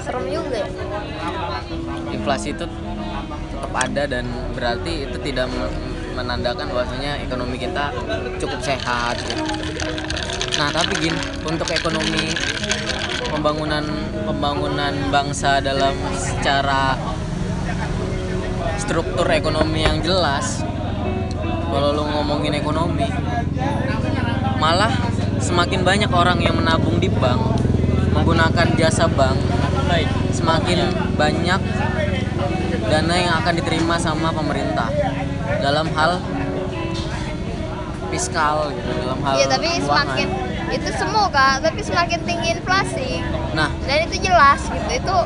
serem 0.00 0.24
juga 0.26 0.56
ya. 0.58 0.68
inflasi 2.12 2.52
itu 2.52 2.64
tetap 2.64 3.72
ada 3.72 4.02
dan 4.04 4.24
berarti 4.52 5.04
itu 5.04 5.16
tidak 5.20 5.46
men- 5.48 5.74
menandakan 6.12 6.68
bahwasanya 6.68 7.20
ekonomi 7.20 7.56
kita 7.56 7.92
cukup 8.38 8.60
sehat 8.60 9.16
gitu. 9.20 9.44
Nah, 10.54 10.68
tapi 10.70 10.92
gin 10.98 11.16
untuk 11.42 11.68
ekonomi 11.68 12.36
pembangunan 13.32 13.84
pembangunan 14.28 14.92
bangsa 15.08 15.64
dalam 15.64 15.96
secara 16.12 17.00
struktur 18.76 19.24
ekonomi 19.32 19.88
yang 19.88 20.04
jelas. 20.04 20.60
Kalau 21.72 21.96
lu 21.96 22.04
ngomongin 22.04 22.52
ekonomi 22.52 23.08
malah 24.60 24.92
semakin 25.40 25.80
banyak 25.82 26.12
orang 26.12 26.38
yang 26.44 26.60
menabung 26.60 27.00
di 27.00 27.08
bank 27.08 27.40
menggunakan 28.12 28.76
jasa 28.76 29.08
bank. 29.08 29.40
Baik. 29.88 30.08
Semakin 30.36 30.78
banyak 31.16 31.60
dana 32.92 33.14
yang 33.16 33.34
akan 33.40 33.54
diterima 33.56 33.96
sama 33.96 34.28
pemerintah 34.36 34.92
dalam 35.64 35.88
hal 35.96 36.20
fiskal 38.12 38.68
gitu 38.76 38.90
dalam 39.00 39.18
hal 39.24 39.34
Iya 39.40 39.46
tapi 39.48 39.68
keuangan. 39.80 39.88
semakin 39.88 40.28
itu 40.72 40.88
semua 40.96 41.28
kak, 41.28 41.62
tapi 41.62 41.80
semakin 41.84 42.20
tinggi 42.24 42.56
inflasi 42.56 43.20
nah. 43.52 43.68
dan 43.84 44.08
itu 44.08 44.24
jelas 44.24 44.64
gitu, 44.66 44.90
itu 44.96 45.16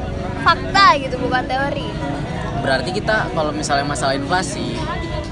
fakta 0.42 0.98
gitu 0.98 1.16
bukan 1.22 1.46
teori. 1.46 1.88
berarti 2.62 2.90
kita 2.90 3.30
kalau 3.30 3.54
misalnya 3.54 3.86
masalah 3.86 4.18
inflasi 4.18 4.74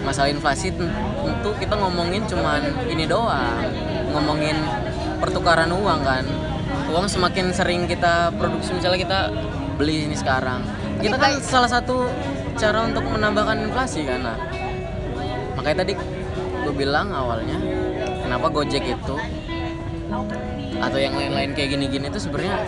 masalah 0.05 0.29
inflasi 0.31 0.71
ten- 0.71 0.93
tentu 1.25 1.51
kita 1.57 1.75
ngomongin 1.81 2.23
cuman 2.29 2.61
ini 2.93 3.09
doang. 3.09 3.65
Ngomongin 4.13 4.55
pertukaran 5.19 5.73
uang 5.73 6.01
kan. 6.05 6.25
Uang 6.93 7.09
semakin 7.09 7.51
sering 7.57 7.89
kita 7.89 8.31
produksi 8.37 8.77
misalnya 8.77 9.01
kita 9.01 9.21
beli 9.81 10.05
ini 10.07 10.15
sekarang. 10.15 10.61
Kita 11.01 11.17
kan 11.17 11.41
salah 11.41 11.67
satu 11.73 12.07
cara 12.55 12.85
untuk 12.85 13.03
menambahkan 13.09 13.65
inflasi 13.65 14.05
kan 14.05 14.21
nah. 14.23 14.39
Makanya 15.57 15.83
tadi 15.83 15.97
gue 16.65 16.75
bilang 16.77 17.11
awalnya 17.11 17.57
kenapa 18.23 18.53
Gojek 18.53 18.85
itu 18.85 19.17
atau 20.75 20.99
yang 20.99 21.15
lain-lain 21.15 21.55
kayak 21.55 21.79
gini-gini 21.79 22.11
itu 22.11 22.19
sebenarnya 22.19 22.59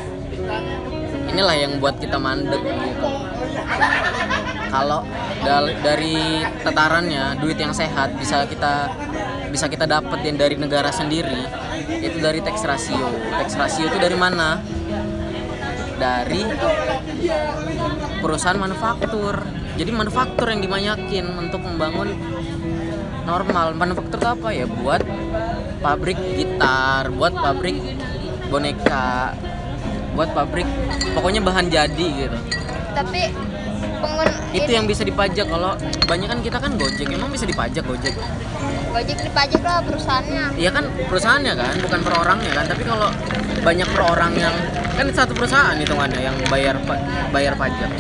inilah 1.31 1.57
yang 1.59 1.73
buat 1.83 1.99
kita 1.99 2.17
mandek 2.17 2.63
gitu. 2.63 3.09
Kalau 4.71 5.03
dari 5.83 6.43
tatarannya 6.63 7.39
duit 7.41 7.59
yang 7.59 7.75
sehat 7.75 8.15
bisa 8.19 8.47
kita 8.47 8.91
bisa 9.51 9.67
kita 9.71 9.89
dapetin 9.89 10.37
dari 10.37 10.59
negara 10.59 10.91
sendiri 10.93 11.47
itu 12.03 12.19
dari 12.19 12.43
tax 12.43 12.63
ratio. 12.67 13.09
Tax 13.43 13.57
ratio 13.57 13.89
itu 13.89 13.99
dari 13.99 14.17
mana? 14.19 14.61
Dari 15.97 16.45
perusahaan 18.21 18.59
manufaktur. 18.59 19.41
Jadi 19.77 19.91
manufaktur 19.93 20.49
yang 20.49 20.61
dibanyakin 20.61 21.25
untuk 21.37 21.61
membangun 21.65 22.17
normal. 23.25 23.73
Manufaktur 23.77 24.21
apa 24.25 24.53
ya? 24.53 24.69
Buat 24.69 25.05
pabrik 25.87 26.19
gitar 26.35 27.07
buat 27.15 27.31
pabrik 27.31 27.79
boneka 28.51 29.39
buat 30.19 30.35
pabrik 30.35 30.67
pokoknya 31.15 31.41
bahan 31.47 31.71
jadi 31.71 32.07
gitu 32.27 32.39
tapi 32.91 33.31
pengun 34.03 34.29
itu 34.51 34.71
yang 34.75 34.91
bisa 34.91 35.07
dipajak 35.07 35.47
kalau 35.47 35.79
banyak 36.11 36.27
kan 36.27 36.41
kita 36.43 36.59
kan 36.59 36.75
gojek 36.75 37.07
emang 37.07 37.31
bisa 37.31 37.47
dipajak 37.47 37.87
gojek 37.87 38.19
Gojek 38.97 39.29
dipajak 39.29 39.61
lah 39.61 39.85
perusahaannya 39.85 40.57
Iya 40.57 40.71
kan 40.73 40.89
perusahaannya 40.89 41.53
kan 41.53 41.75
bukan 41.85 42.01
per 42.01 42.13
orangnya 42.17 42.51
kan 42.57 42.65
tapi 42.65 42.83
kalau 42.89 43.09
banyak 43.61 43.89
per 43.93 44.03
orang 44.09 44.33
yang 44.41 44.55
kan 44.97 45.07
satu 45.13 45.37
perusahaan 45.37 45.77
hitungannya 45.77 46.21
yang 46.25 46.37
bayar 46.49 46.81
bayar 47.29 47.53
pajak 47.61 47.93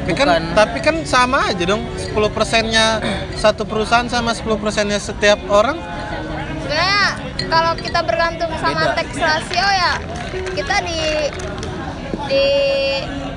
Tapi 0.00 0.16
kan 0.16 0.26
Bukan. 0.32 0.42
tapi 0.56 0.78
kan 0.80 0.96
sama 1.04 1.52
aja 1.52 1.60
dong. 1.68 1.84
10 2.00 2.16
persennya 2.32 3.04
satu 3.36 3.68
perusahaan 3.68 4.08
sama 4.08 4.32
10 4.32 4.56
persennya 4.56 4.96
setiap 4.96 5.44
orang. 5.52 5.76
Sebenarnya 6.70 7.02
kalau 7.50 7.72
kita 7.74 8.00
bergantung 8.06 8.52
sama 8.62 8.94
tax 8.94 9.18
ratio 9.18 9.66
ya 9.74 9.92
kita 10.54 10.76
di 10.86 11.02
di 12.30 12.46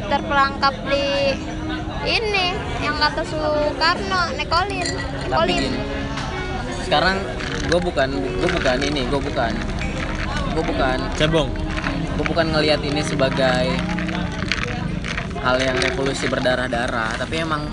terperangkap 0.05 0.77
di 0.85 1.33
ini 2.05 2.53
yang 2.85 2.93
kata 3.01 3.25
Soekarno 3.25 4.37
nekolin 4.37 4.85
tapi 4.85 5.25
nekolin 5.33 5.57
gini 5.65 5.81
sekarang 6.85 7.17
gue 7.65 7.79
bukan 7.81 8.09
gue 8.21 8.49
bukan 8.53 8.77
ini 8.85 9.01
gue 9.09 9.17
bukan 9.17 9.53
gue 10.53 10.63
bukan 10.69 10.97
Cebong. 11.17 11.49
gue 12.13 12.25
bukan 12.29 12.53
ngelihat 12.53 12.85
ini 12.85 13.01
sebagai 13.01 13.65
hal 15.41 15.57
yang 15.57 15.73
revolusi 15.81 16.29
berdarah-darah 16.29 17.17
tapi 17.17 17.41
emang 17.41 17.65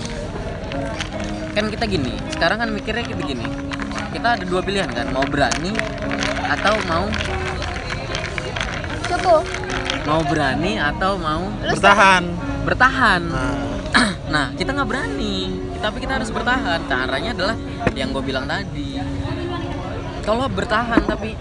kan 1.53 1.69
kita 1.69 1.85
gini 1.85 2.17
sekarang 2.33 2.65
kan 2.65 2.73
mikirnya 2.73 3.05
kita 3.05 3.21
gini 3.21 3.45
kita 4.11 4.27
ada 4.35 4.43
dua 4.43 4.61
pilihan 4.61 4.87
kan 4.87 5.07
mau 5.09 5.23
berani 5.23 5.71
atau 6.47 6.75
mau 6.85 7.05
Cukup. 9.05 9.43
mau 10.03 10.21
berani 10.23 10.79
atau 10.79 11.15
mau 11.15 11.43
Lu 11.61 11.75
Bertahan. 11.75 12.23
bertahan. 12.63 13.21
Nah, 13.27 13.53
nah 14.33 14.45
kita 14.53 14.71
nggak 14.71 14.87
berani 14.87 15.37
tapi 15.77 15.97
kita 15.99 16.21
harus 16.21 16.29
bertahan. 16.29 16.79
Caranya 16.85 17.31
adalah 17.33 17.55
yang 17.91 18.09
gue 18.11 18.23
bilang 18.23 18.45
tadi. 18.45 18.97
Kalau 20.21 20.45
bertahan 20.47 21.01
tapi 21.03 21.33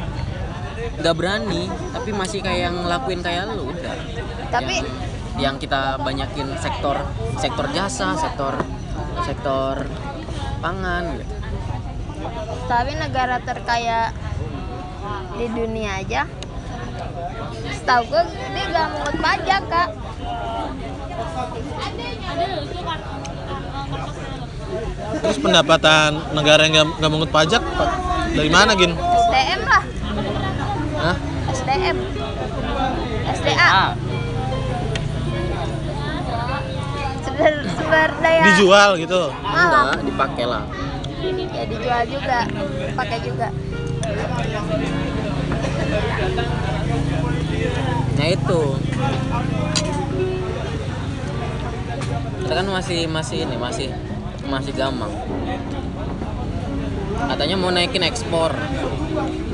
nggak 1.01 1.15
berani 1.15 1.69
tapi 1.93 2.11
masih 2.11 2.41
kayak 2.41 2.71
yang 2.71 2.77
ngelakuin 2.81 3.21
kayak 3.21 3.49
lu 3.49 3.71
udah. 3.71 3.97
Tapi- 4.51 4.83
yang, 4.83 4.89
yang 5.41 5.57
kita 5.57 5.97
banyakin 5.97 6.53
sektor 6.59 7.01
sektor 7.39 7.65
jasa 7.71 8.13
sektor 8.13 8.55
sektor 9.25 9.89
pangan 10.61 11.17
gitu 11.17 11.40
tapi 12.67 12.93
negara 12.95 13.37
terkaya 13.41 14.15
di 15.35 15.47
dunia 15.49 16.01
aja 16.01 16.29
setahu 17.73 18.03
gue 18.07 18.23
dia 18.53 18.65
gak 18.71 18.87
mungut 18.93 19.17
pajak 19.19 19.63
kak. 19.67 19.89
Terus 25.21 25.39
pendapatan 25.43 26.11
negara 26.33 26.61
yang 26.65 26.73
nggak 26.77 26.89
nggak 27.03 27.11
mengut 27.11 27.31
pajak 27.35 27.63
pa- 27.75 27.99
dari 28.31 28.51
mana 28.53 28.79
gin? 28.79 28.95
SDM 28.95 29.61
lah. 29.67 29.83
Hah? 31.01 31.17
SDM 31.51 31.97
SDA 33.35 33.69
sumber 37.21 37.55
sumber 37.75 38.11
daya. 38.23 38.45
Dijual 38.53 38.91
gitu. 39.01 39.23
enggak 39.35 40.05
dipakai 40.07 40.45
lah 40.47 40.63
ya 41.21 41.65
dijual 41.69 42.03
juga 42.09 42.39
pakai 42.97 43.19
juga 43.21 43.49
Nah 48.21 48.29
itu 48.29 48.61
kita 52.41 52.53
kan 52.53 52.67
masih 52.67 53.01
masih 53.07 53.39
ini 53.47 53.57
masih 53.57 53.89
masih 54.51 54.73
gampang. 54.75 55.15
Katanya 57.31 57.57
mau 57.57 57.71
naikin 57.71 58.03
ekspor 58.03 58.53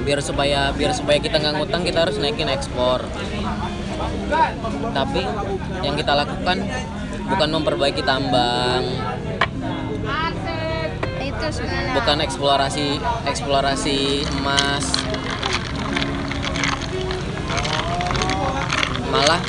biar 0.07 0.23
supaya 0.25 0.73
biar 0.73 0.97
supaya 0.97 1.21
kita 1.21 1.37
nggak 1.37 1.55
ngutang 1.61 1.83
kita 1.85 2.09
harus 2.09 2.17
naikin 2.17 2.49
ekspor. 2.49 3.05
Tapi 4.97 5.23
yang 5.85 5.95
kita 5.95 6.13
lakukan 6.17 6.59
bukan 7.27 7.49
memperbaiki 7.53 8.03
tambang, 8.07 8.83
sebenarnya 11.53 11.95
bukan 11.97 12.19
eksplorasi 12.25 12.87
eksplorasi 13.29 13.99
emas. 14.41 14.85
Malah 19.11 19.41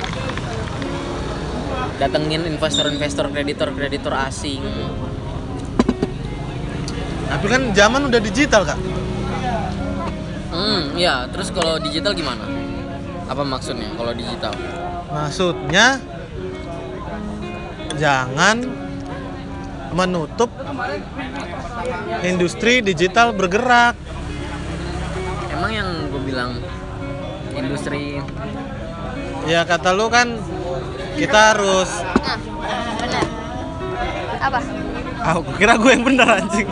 datengin 1.97 2.45
investor-investor 2.45 3.33
kreditor-kreditor 3.33 4.13
asing. 4.13 4.61
Tapi 7.27 7.45
kan 7.51 7.61
zaman 7.75 8.07
udah 8.07 8.21
digital 8.23 8.63
kak. 8.63 8.79
hmm 10.47 10.95
ya 10.95 11.27
terus 11.29 11.51
kalau 11.51 11.75
digital 11.81 12.15
gimana? 12.15 12.45
Apa 13.27 13.43
maksudnya 13.43 13.91
kalau 13.99 14.15
digital? 14.15 14.55
Maksudnya 15.11 15.99
jangan 17.99 18.86
menutup 19.91 20.49
industri 22.21 22.81
digital 22.81 23.31
bergerak. 23.31 23.95
emang 25.53 25.71
yang 25.71 25.89
gue 26.09 26.21
bilang 26.23 26.51
industri 27.53 28.21
Ya 29.47 29.63
kata 29.63 29.95
lu 29.95 30.11
kan 30.11 30.35
kita 31.15 31.55
harus 31.55 31.87
nah 32.19 32.35
benar 32.99 33.25
apa 34.37 34.59
Ah, 35.17 35.35
gua 35.39 35.55
kira 35.55 35.73
gue 35.75 35.91
yang 35.91 36.03
bener 36.03 36.27
anjing. 36.29 36.67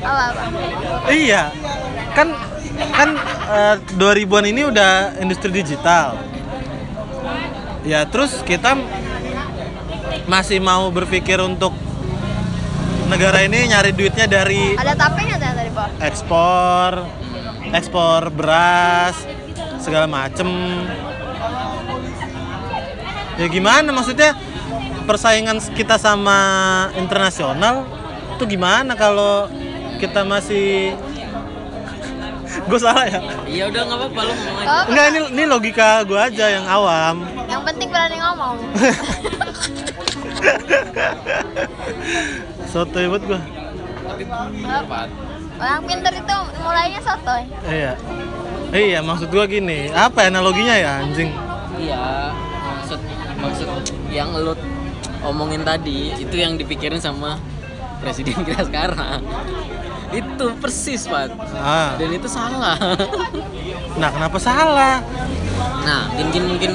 apa 0.00 0.22
apa 0.32 0.42
iya. 1.12 1.52
Kan 2.14 2.32
kan 2.94 3.08
eh, 3.50 3.76
2000-an 3.96 4.44
ini 4.46 4.62
udah 4.64 5.18
industri 5.18 5.50
digital. 5.50 6.16
Ya, 7.84 8.08
terus 8.08 8.40
kita 8.40 8.80
masih 10.24 10.58
mau 10.60 10.88
berpikir 10.88 11.36
untuk 11.40 11.72
negara 13.08 13.44
ini 13.44 13.68
nyari 13.68 13.92
duitnya 13.92 14.24
dari 14.24 14.74
ada 14.80 14.96
tapenya 14.96 15.36
di 15.36 15.72
bawah 15.72 15.90
ekspor, 16.00 16.90
ekspor 17.76 18.32
beras, 18.32 19.16
segala 19.80 20.08
macem. 20.08 20.48
Ya 23.34 23.50
gimana 23.50 23.90
maksudnya 23.90 24.38
persaingan 25.04 25.60
kita 25.74 26.00
sama 26.00 26.38
internasional 26.96 27.84
itu 28.34 28.44
gimana 28.56 28.96
kalau 28.96 29.50
kita 30.00 30.24
masih 30.24 30.94
gue 32.70 32.78
salah 32.78 33.04
ya? 33.10 33.20
iya 33.50 33.64
udah 33.66 33.82
nggak 33.84 33.98
apa-apa 33.98 34.20
lu 34.22 34.32
ngomong 34.32 34.56
aja 34.62 34.70
oh, 34.70 34.82
Enggak 34.88 35.06
ini 35.10 35.20
ini 35.34 35.42
logika 35.50 35.88
gue 36.06 36.18
aja 36.18 36.46
yang 36.54 36.66
awam. 36.70 37.26
yang 37.50 37.62
penting 37.66 37.88
berani 37.90 38.16
ngomong 38.22 38.56
Soto 42.66 42.98
buat 42.98 43.22
gue. 43.22 43.40
tapi 44.04 44.22
bermanfaat 44.22 45.08
orang 45.54 45.80
pintar 45.82 46.12
itu 46.12 46.36
mulainya 46.60 47.00
sotoy 47.00 47.42
Iya. 47.64 47.92
Iya 48.70 48.98
maksud 49.00 49.28
gue 49.28 49.44
gini. 49.48 49.88
Apa 49.88 50.26
analoginya 50.26 50.72
ya 50.72 51.00
anjing? 51.00 51.28
iya 51.74 52.30
maksud 52.76 52.96
maksud 53.36 53.66
yang 54.08 54.30
lu 54.32 54.54
omongin 55.20 55.60
tadi 55.62 56.14
itu 56.14 56.32
yang 56.34 56.54
dipikirin 56.54 56.96
sama 56.96 57.34
presiden 57.98 58.40
kita 58.42 58.62
sekarang 58.62 59.20
itu 60.10 60.44
persis 60.56 61.04
pak 61.04 61.28
Ah. 61.54 61.92
dan 61.96 62.08
itu 62.10 62.26
salah 62.26 62.74
Nah 63.94 64.08
kenapa 64.08 64.38
salah? 64.38 64.98
nah 65.82 66.06
mungkin 66.12 66.42
mungkin 66.46 66.70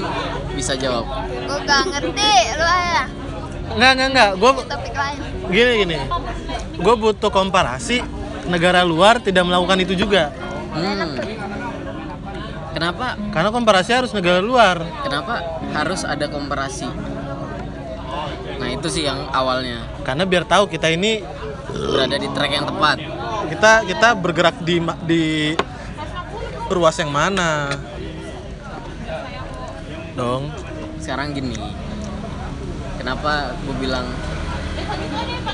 bisa 0.51 0.73
jawab 0.73 1.05
gue 1.39 1.57
gak 1.63 1.81
ngerti 1.87 2.33
lu 2.53 2.65
aja 2.65 3.03
Enggak 3.75 3.91
enggak 3.95 4.09
enggak. 4.09 4.29
Gue 4.37 4.51
topik 4.65 4.95
lain. 4.95 5.19
Gini 5.49 5.71
gini. 5.85 5.97
Gue 6.79 6.95
butuh 6.97 7.31
komparasi. 7.31 8.01
Negara 8.49 8.81
luar 8.81 9.21
tidak 9.21 9.45
melakukan 9.45 9.77
itu 9.85 9.93
juga. 9.93 10.33
Hmm. 10.69 11.17
kenapa? 12.73 13.17
Karena 13.33 13.49
komparasi 13.49 13.91
harus 13.93 14.11
negara 14.13 14.39
luar. 14.39 14.81
Kenapa 15.01 15.61
harus 15.73 16.05
ada 16.05 16.29
komparasi? 16.29 16.85
Nah 18.57 18.69
itu 18.69 18.87
sih 18.89 19.05
yang 19.05 19.29
awalnya. 19.33 19.85
Karena 20.05 20.23
biar 20.25 20.45
tahu 20.45 20.69
kita 20.69 20.89
ini 20.93 21.21
berada 21.69 22.17
di 22.17 22.29
track 22.29 22.51
yang 22.53 22.65
tepat. 22.69 22.97
kita 23.49 23.81
kita 23.81 24.09
bergerak 24.13 24.61
di 24.61 24.77
di 25.09 25.23
ruas 26.69 27.01
yang 27.01 27.09
mana? 27.09 27.73
Dong. 30.13 30.53
Sekarang 31.01 31.33
gini 31.33 31.88
kenapa 32.99 33.55
gue 33.63 33.75
bilang 33.79 34.11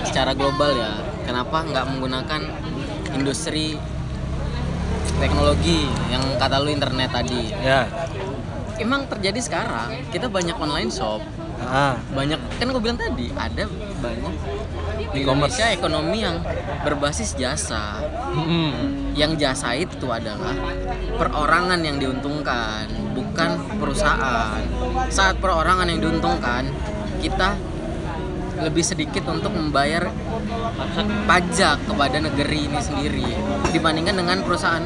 secara 0.01 0.34
global 0.34 0.73
ya? 0.73 0.97
Kenapa 1.25 1.62
nggak 1.62 1.86
menggunakan 1.93 2.41
industri 3.13 3.77
teknologi 5.21 5.86
yang 6.10 6.25
kata 6.41 6.60
lu 6.60 6.73
internet 6.73 7.13
tadi? 7.13 7.53
Ya. 7.62 7.86
Emang 8.75 9.08
terjadi 9.08 9.39
sekarang 9.39 10.10
kita 10.12 10.27
banyak 10.27 10.58
online 10.58 10.91
shop. 10.91 11.23
Ah 11.65 11.95
banyak 12.12 12.36
kan 12.60 12.67
gue 12.67 12.81
bilang 12.84 12.99
tadi 12.99 13.31
ada 13.31 13.63
banyak 14.03 14.34
di 15.15 15.23
E-commerce. 15.23 15.55
Indonesia 15.55 15.67
ekonomi 15.71 16.17
yang 16.19 16.43
berbasis 16.84 17.31
jasa. 17.39 18.03
Yang 19.15 19.31
jasa 19.39 19.71
itu 19.79 20.12
adalah 20.12 20.51
perorangan 21.15 21.79
yang 21.79 21.95
diuntungkan 21.97 22.91
bukan 23.15 23.79
perusahaan. 23.79 24.60
Saat 25.08 25.39
perorangan 25.39 25.88
yang 25.88 26.03
diuntungkan 26.03 26.67
kita 27.25 27.57
lebih 28.61 28.85
sedikit 28.85 29.25
untuk 29.27 29.51
membayar 29.51 30.07
pajak 31.27 31.89
kepada 31.89 32.17
negeri 32.21 32.71
ini 32.71 32.79
sendiri 32.79 33.27
dibandingkan 33.73 34.15
dengan 34.15 34.38
perusahaan 34.45 34.85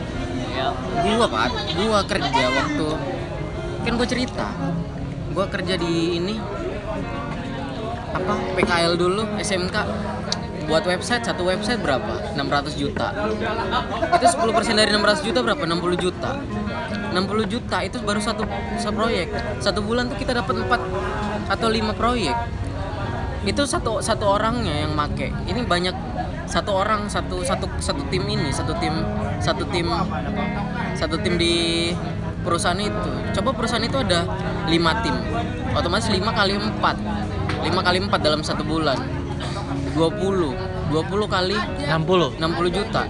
gua 1.04 1.28
pak. 1.28 1.52
Gua 1.76 2.00
kerja 2.08 2.46
waktu 2.50 2.88
kan 3.84 3.94
gua 3.96 4.08
cerita 4.08 4.48
gua 5.36 5.46
kerja 5.52 5.78
di 5.78 6.18
ini 6.18 6.36
apa 8.10 8.34
PKL 8.58 8.98
dulu 8.98 9.22
SMK 9.38 9.78
buat 10.66 10.86
website 10.86 11.26
satu 11.26 11.50
website 11.50 11.82
berapa? 11.82 12.38
600 12.38 12.78
juta. 12.78 13.10
Itu 14.14 14.26
10% 14.30 14.78
dari 14.78 14.94
600 14.94 15.26
juta 15.26 15.40
berapa? 15.42 15.66
60 15.66 15.98
juta 15.98 16.38
60 17.10 17.50
juta 17.50 17.78
itu 17.82 17.98
baru 18.02 18.22
satu 18.22 18.46
satu 18.78 18.94
proyek. 18.96 19.28
Satu 19.58 19.80
bulan 19.82 20.10
tuh 20.10 20.18
kita 20.18 20.38
dapat 20.38 20.56
4 20.62 21.50
atau 21.50 21.68
5 21.70 21.94
proyek. 21.98 22.36
Itu 23.48 23.64
satu 23.66 24.04
satu 24.04 24.38
orangnya 24.38 24.86
yang 24.86 24.94
make. 24.94 25.32
Ini 25.48 25.66
banyak 25.66 25.96
satu 26.50 26.74
orang 26.74 27.06
satu 27.06 27.46
satu 27.46 27.70
satu 27.78 28.02
tim 28.10 28.26
ini 28.26 28.50
satu 28.50 28.74
tim 28.82 28.94
satu 29.38 29.64
tim 29.70 29.86
satu 30.98 31.16
tim 31.22 31.38
di 31.38 31.90
perusahaan 32.42 32.80
itu. 32.80 33.12
Coba 33.38 33.50
perusahaan 33.54 33.86
itu 33.86 33.98
ada 34.02 34.26
lima 34.66 35.02
tim. 35.06 35.16
Otomatis 35.74 36.10
5 36.10 36.20
kali 36.26 36.54
4 36.58 37.70
5 37.70 37.86
kali 37.86 37.98
4 38.02 38.26
dalam 38.26 38.42
satu 38.42 38.66
bulan. 38.66 38.98
20 39.94 40.90
20 40.90 41.28
kali 41.30 41.58
60 41.86 42.42
60 42.42 42.78
juta. 42.78 43.04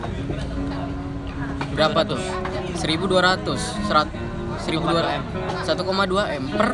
Berapa 1.74 2.00
tuh 2.04 2.20
1200 2.80 3.88
serat 3.88 4.08
1200 4.64 5.68
1,2 5.68 6.40
M. 6.40 6.44
per 6.56 6.70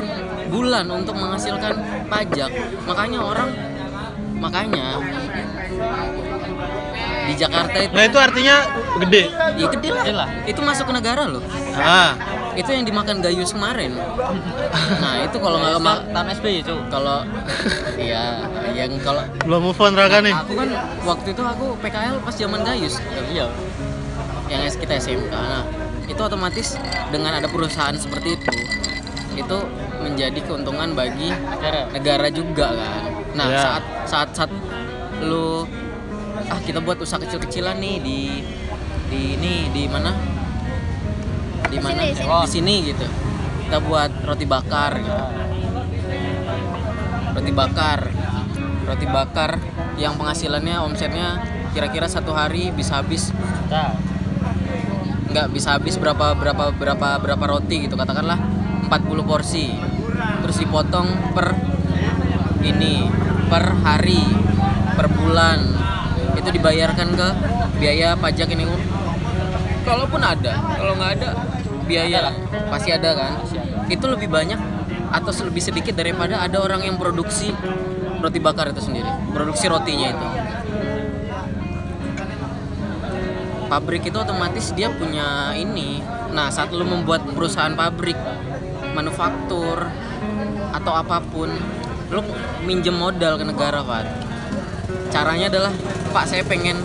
bulan 0.49 0.85
untuk 0.93 1.15
menghasilkan 1.17 2.05
pajak. 2.07 2.51
Makanya 2.85 3.19
orang 3.25 3.49
makanya 4.35 4.99
di 7.25 7.33
Jakarta 7.33 7.77
itu 7.81 7.93
nah 7.97 8.03
itu 8.05 8.17
artinya 8.21 8.55
gede. 9.01 9.23
Ya 9.57 9.67
gede 9.73 9.89
lah. 9.89 10.03
Gede 10.05 10.13
lah. 10.13 10.27
itu 10.45 10.59
masuk 10.61 10.85
ke 10.89 10.93
negara 10.93 11.23
loh. 11.25 11.43
Ah. 11.75 12.13
Itu 12.55 12.71
yang 12.71 12.87
dimakan 12.87 13.19
Gayus 13.19 13.51
kemarin. 13.51 13.97
Nah 14.75 15.23
itu 15.23 15.37
kalau 15.41 15.57
nggak 15.57 15.81
ma- 15.81 16.03
tahun 16.13 16.27
SBY 16.35 16.61
cuy 16.61 16.77
kalau 16.93 17.25
iya 17.97 18.43
yang 18.75 18.91
kalau 19.01 19.23
belum 19.41 19.71
move 19.71 19.79
on 19.81 19.95
Raka 19.97 20.21
nih. 20.21 20.35
Aku 20.35 20.53
kan 20.53 20.69
waktu 21.07 21.27
itu 21.33 21.41
aku 21.41 21.65
PKL 21.81 22.21
pas 22.21 22.35
zaman 22.35 22.61
Gayus. 22.61 23.01
Iya. 23.33 23.49
Yang 24.45 24.77
kita 24.77 25.01
SMK 25.01 25.33
nah 25.33 25.65
itu 26.05 26.21
otomatis 26.21 26.77
dengan 27.09 27.37
ada 27.41 27.47
perusahaan 27.49 27.95
seperti 27.97 28.37
itu 28.37 28.53
itu 29.35 29.57
menjadi 29.99 30.39
keuntungan 30.47 30.95
bagi 30.95 31.27
negara. 31.27 31.91
negara 31.91 32.27
juga 32.31 32.71
kan. 32.71 33.03
Nah 33.35 33.47
Ya. 33.51 33.59
saat 33.59 33.83
saat 34.07 34.29
saat 34.31 34.51
lu 35.19 35.67
ah 36.45 36.59
kita 36.63 36.79
buat 36.79 37.01
usaha 37.01 37.19
kecil-kecilan 37.19 37.75
nih 37.81 37.95
di 37.99 38.19
di 39.11 39.21
ini 39.35 39.53
di 39.75 39.83
mana? 39.91 40.15
Di 41.67 41.77
mana? 41.81 41.99
Sini, 42.05 42.15
sini. 42.15 42.31
di 42.31 42.49
sini 42.49 42.75
gitu. 42.93 43.07
Kita 43.67 43.77
buat 43.83 44.11
roti 44.23 44.45
bakar. 44.47 44.91
Gitu 45.03 45.45
roti 47.35 47.51
bakar. 47.51 47.99
Roti 48.85 49.07
bakar 49.09 49.51
yang 49.99 50.15
penghasilannya 50.15 50.79
omsetnya 50.79 51.41
kira-kira 51.75 52.07
satu 52.07 52.31
hari 52.31 52.71
bisa 52.71 53.03
habis 53.03 53.35
nggak 55.35 55.51
bisa 55.51 55.75
habis 55.75 55.99
berapa 55.99 56.31
berapa 56.31 56.71
berapa 56.71 57.19
berapa 57.19 57.43
roti 57.43 57.83
gitu. 57.83 57.99
Katakanlah 57.99 58.39
40 58.87 59.27
porsi. 59.27 59.75
Terus 60.15 60.63
dipotong 60.63 61.35
per 61.35 61.51
ini 62.63 63.03
per 63.51 63.75
hari 63.83 64.23
per 64.95 65.11
bulan. 65.11 65.59
Itu 66.39 66.55
dibayarkan 66.55 67.07
ke 67.19 67.27
biaya 67.83 68.15
pajak 68.15 68.47
ini 68.55 68.63
kalaupun 69.83 70.23
ada 70.23 70.55
kalau 70.79 70.95
nggak 70.95 71.11
ada 71.19 71.29
biaya 71.83 72.31
pasti 72.71 72.95
ada 72.95 73.11
kan? 73.11 73.43
Itu 73.91 74.07
lebih 74.07 74.31
banyak 74.31 74.57
atau 75.11 75.31
lebih 75.51 75.59
sedikit 75.59 75.99
daripada 75.99 76.39
ada 76.39 76.63
orang 76.63 76.87
yang 76.87 76.95
produksi 76.95 77.51
roti 78.23 78.39
bakar 78.41 78.73
itu 78.73 78.81
sendiri 78.81 79.07
produksi 79.31 79.69
rotinya 79.69 80.07
itu 80.11 80.27
pabrik 83.67 84.07
itu 84.07 84.17
otomatis 84.17 84.71
dia 84.73 84.89
punya 84.93 85.53
ini. 85.57 86.01
Nah 86.33 86.49
saat 86.53 86.69
lu 86.71 86.85
membuat 86.85 87.25
perusahaan 87.31 87.73
pabrik 87.73 88.17
manufaktur 88.95 89.85
atau 90.71 90.93
apa 90.95 91.23
pun 91.23 91.49
lu 92.11 92.21
minjem 92.63 92.93
modal 92.93 93.39
ke 93.39 93.45
negara 93.47 93.81
pak 93.81 94.05
caranya 95.09 95.47
adalah 95.47 95.73
pak 96.11 96.25
saya 96.27 96.43
pengen 96.43 96.77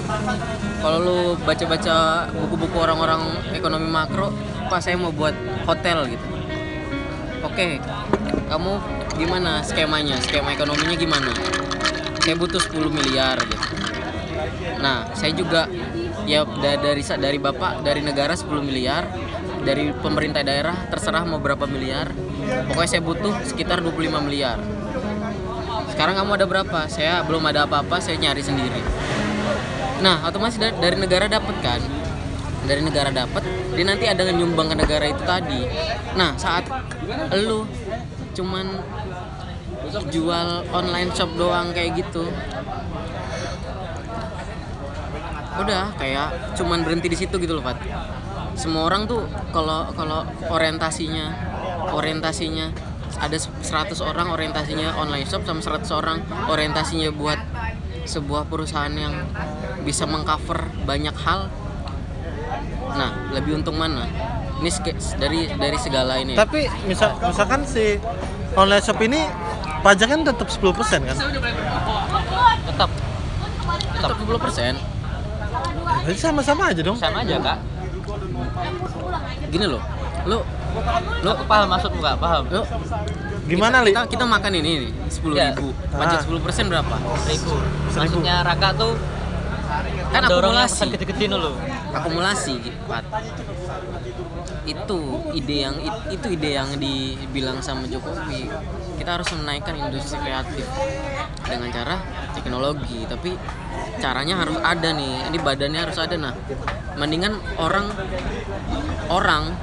kalau 0.80 0.98
lu 1.02 1.18
baca-baca 1.44 2.26
buku-buku 2.30 2.78
orang-orang 2.78 3.20
ekonomi 3.52 3.90
makro 3.90 4.32
pak 4.70 4.80
saya 4.80 4.96
mau 4.96 5.10
buat 5.10 5.34
hotel 5.66 6.08
gitu. 6.08 6.26
Oke 7.44 7.82
kamu 8.50 8.72
gimana 9.18 9.62
skemanya? 9.62 10.18
Skema 10.22 10.54
ekonominya 10.54 10.96
gimana? 10.98 11.30
Saya 12.22 12.34
butuh 12.38 12.58
10 12.58 12.90
miliar 12.90 13.38
gitu. 13.42 13.66
Nah, 14.80 15.06
saya 15.12 15.32
juga 15.36 15.68
ya 16.30 16.46
da- 16.46 16.78
dari 16.78 17.02
dari 17.02 17.38
Bapak 17.42 17.82
dari 17.82 18.00
negara 18.06 18.38
10 18.38 18.62
miliar, 18.62 19.10
dari 19.66 19.90
pemerintah 19.90 20.46
daerah 20.46 20.86
terserah 20.86 21.26
mau 21.26 21.42
berapa 21.42 21.66
miliar. 21.66 22.14
Pokoknya 22.70 22.88
saya 22.88 23.02
butuh 23.02 23.34
sekitar 23.42 23.82
25 23.82 24.22
miliar. 24.22 24.62
Sekarang 25.90 26.14
kamu 26.14 26.30
ada 26.38 26.46
berapa? 26.46 26.80
Saya 26.86 27.26
belum 27.26 27.42
ada 27.50 27.66
apa-apa, 27.66 27.98
saya 27.98 28.14
nyari 28.16 28.40
sendiri. 28.46 28.80
Nah, 30.00 30.22
otomatis 30.24 30.56
da- 30.56 30.72
dari 30.78 30.96
negara 30.96 31.26
dapat 31.26 31.56
kan? 31.60 31.82
Dari 32.64 32.80
negara 32.86 33.10
dapat, 33.10 33.42
dia 33.74 33.84
nanti 33.84 34.06
ada 34.06 34.22
nyumbang 34.30 34.70
ke 34.70 34.76
negara 34.78 35.04
itu 35.10 35.22
tadi. 35.26 35.66
Nah, 36.14 36.38
saat 36.38 36.64
lu 37.34 37.66
cuman 38.30 38.78
jual 40.12 40.48
online 40.70 41.10
shop 41.10 41.34
doang 41.34 41.74
kayak 41.74 41.98
gitu, 41.98 42.30
udah 45.62 45.94
kayak 45.96 46.56
cuman 46.56 46.82
berhenti 46.82 47.08
di 47.12 47.18
situ 47.18 47.36
gitu 47.36 47.56
loh 47.58 47.64
Pat 47.64 47.78
semua 48.58 48.88
orang 48.88 49.08
tuh 49.08 49.24
kalau 49.54 49.88
kalau 49.94 50.26
orientasinya 50.52 51.32
orientasinya 51.94 52.90
ada 53.18 53.36
100 53.36 53.96
orang 54.00 54.30
orientasinya 54.30 54.94
online 54.96 55.26
shop 55.26 55.42
sama 55.42 55.60
100 55.60 55.90
orang 55.92 56.18
orientasinya 56.46 57.10
buat 57.10 57.40
sebuah 58.06 58.48
perusahaan 58.48 58.92
yang 58.92 59.12
bisa 59.84 60.06
mengcover 60.08 60.70
banyak 60.86 61.14
hal. 61.24 61.50
Nah 62.96 63.10
lebih 63.34 63.60
untung 63.60 63.78
mana? 63.78 64.06
Ini 64.60 64.70
dari 65.16 65.50
dari 65.56 65.78
segala 65.80 66.20
ini. 66.20 66.36
Tapi 66.36 66.68
misal 66.84 67.16
misalkan 67.22 67.64
si 67.64 67.96
online 68.56 68.84
shop 68.84 68.98
ini 69.02 69.20
pajaknya 69.80 70.32
tetap 70.32 70.48
10% 70.48 71.08
kan? 71.08 71.16
Tetap. 72.66 72.90
Tetap 74.00 74.16
10 74.16 74.89
Jadi 76.06 76.18
sama-sama 76.18 76.62
aja 76.68 76.80
dong. 76.80 76.96
Sama 76.96 77.22
aja 77.22 77.36
kak. 77.38 77.58
Gini 79.50 79.66
loh 79.66 79.82
lu 80.20 80.36
lu 81.24 81.30
paham 81.48 81.66
maksudmu 81.68 82.00
kak? 82.00 82.16
Paham? 82.18 82.42
Lu 82.46 82.62
gimana 83.48 83.82
li? 83.82 83.90
kita, 83.90 84.04
kita 84.06 84.24
makan 84.24 84.52
ini 84.54 84.70
nih 84.86 84.90
sepuluh 85.08 85.34
Ya. 85.34 85.50
ribu. 85.50 85.72
Pajak 85.90 86.18
Ah. 86.18 86.22
10 86.22 86.38
persen 86.38 86.64
berapa? 86.68 86.96
Seribu. 87.24 87.54
Maksudnya 87.90 88.44
Raka 88.44 88.68
tuh 88.76 88.94
kan 90.10 90.22
akumulasi. 90.24 90.86
kecil-kecil 90.92 91.28
dulu. 91.30 91.52
Akumulasi 91.90 92.52
gitu 92.60 92.78
Pat. 92.86 93.02
itu 94.62 95.00
ide 95.32 95.56
yang 95.60 95.76
it- 95.80 96.06
itu 96.12 96.26
ide 96.30 96.50
yang 96.52 96.70
dibilang 96.76 97.58
sama 97.58 97.88
Jokowi 97.88 98.46
kita 99.00 99.16
harus 99.16 99.32
menaikkan 99.32 99.80
industri 99.80 100.20
kreatif 100.20 100.68
dengan 101.48 101.72
cara 101.72 101.96
teknologi 102.36 103.08
tapi 103.08 103.32
caranya 103.96 104.44
harus 104.44 104.60
ada 104.60 104.92
nih 104.92 105.32
ini 105.32 105.38
badannya 105.40 105.80
harus 105.80 105.96
ada 105.96 106.20
nah 106.20 106.36
mendingan 107.00 107.40
orang 107.56 107.88
orang 109.08 109.56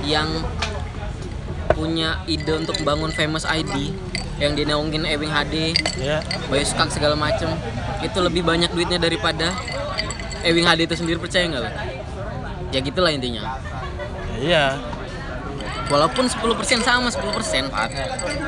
yang 0.00 0.32
punya 1.76 2.24
ide 2.24 2.56
untuk 2.56 2.80
bangun 2.80 3.12
famous 3.12 3.44
ID 3.44 3.92
yang 4.40 4.56
dinaungin 4.56 5.04
Ewing 5.04 5.28
HD 5.28 5.76
ya 6.00 6.24
Bayu 6.48 6.64
Skak 6.64 6.88
segala 6.88 7.12
macem 7.12 7.52
itu 8.00 8.16
lebih 8.24 8.40
banyak 8.40 8.72
duitnya 8.72 8.96
daripada 8.96 9.52
Ewing 10.40 10.64
HD 10.64 10.88
itu 10.88 10.96
sendiri 10.96 11.20
percaya 11.20 11.44
nggak? 11.52 11.74
Ya 12.72 12.80
gitulah 12.80 13.12
intinya. 13.12 13.60
iya 14.40 14.80
Walaupun 15.90 16.24
10% 16.24 16.80
sama 16.80 17.08
10% 17.10 17.66
Pak. 17.66 17.88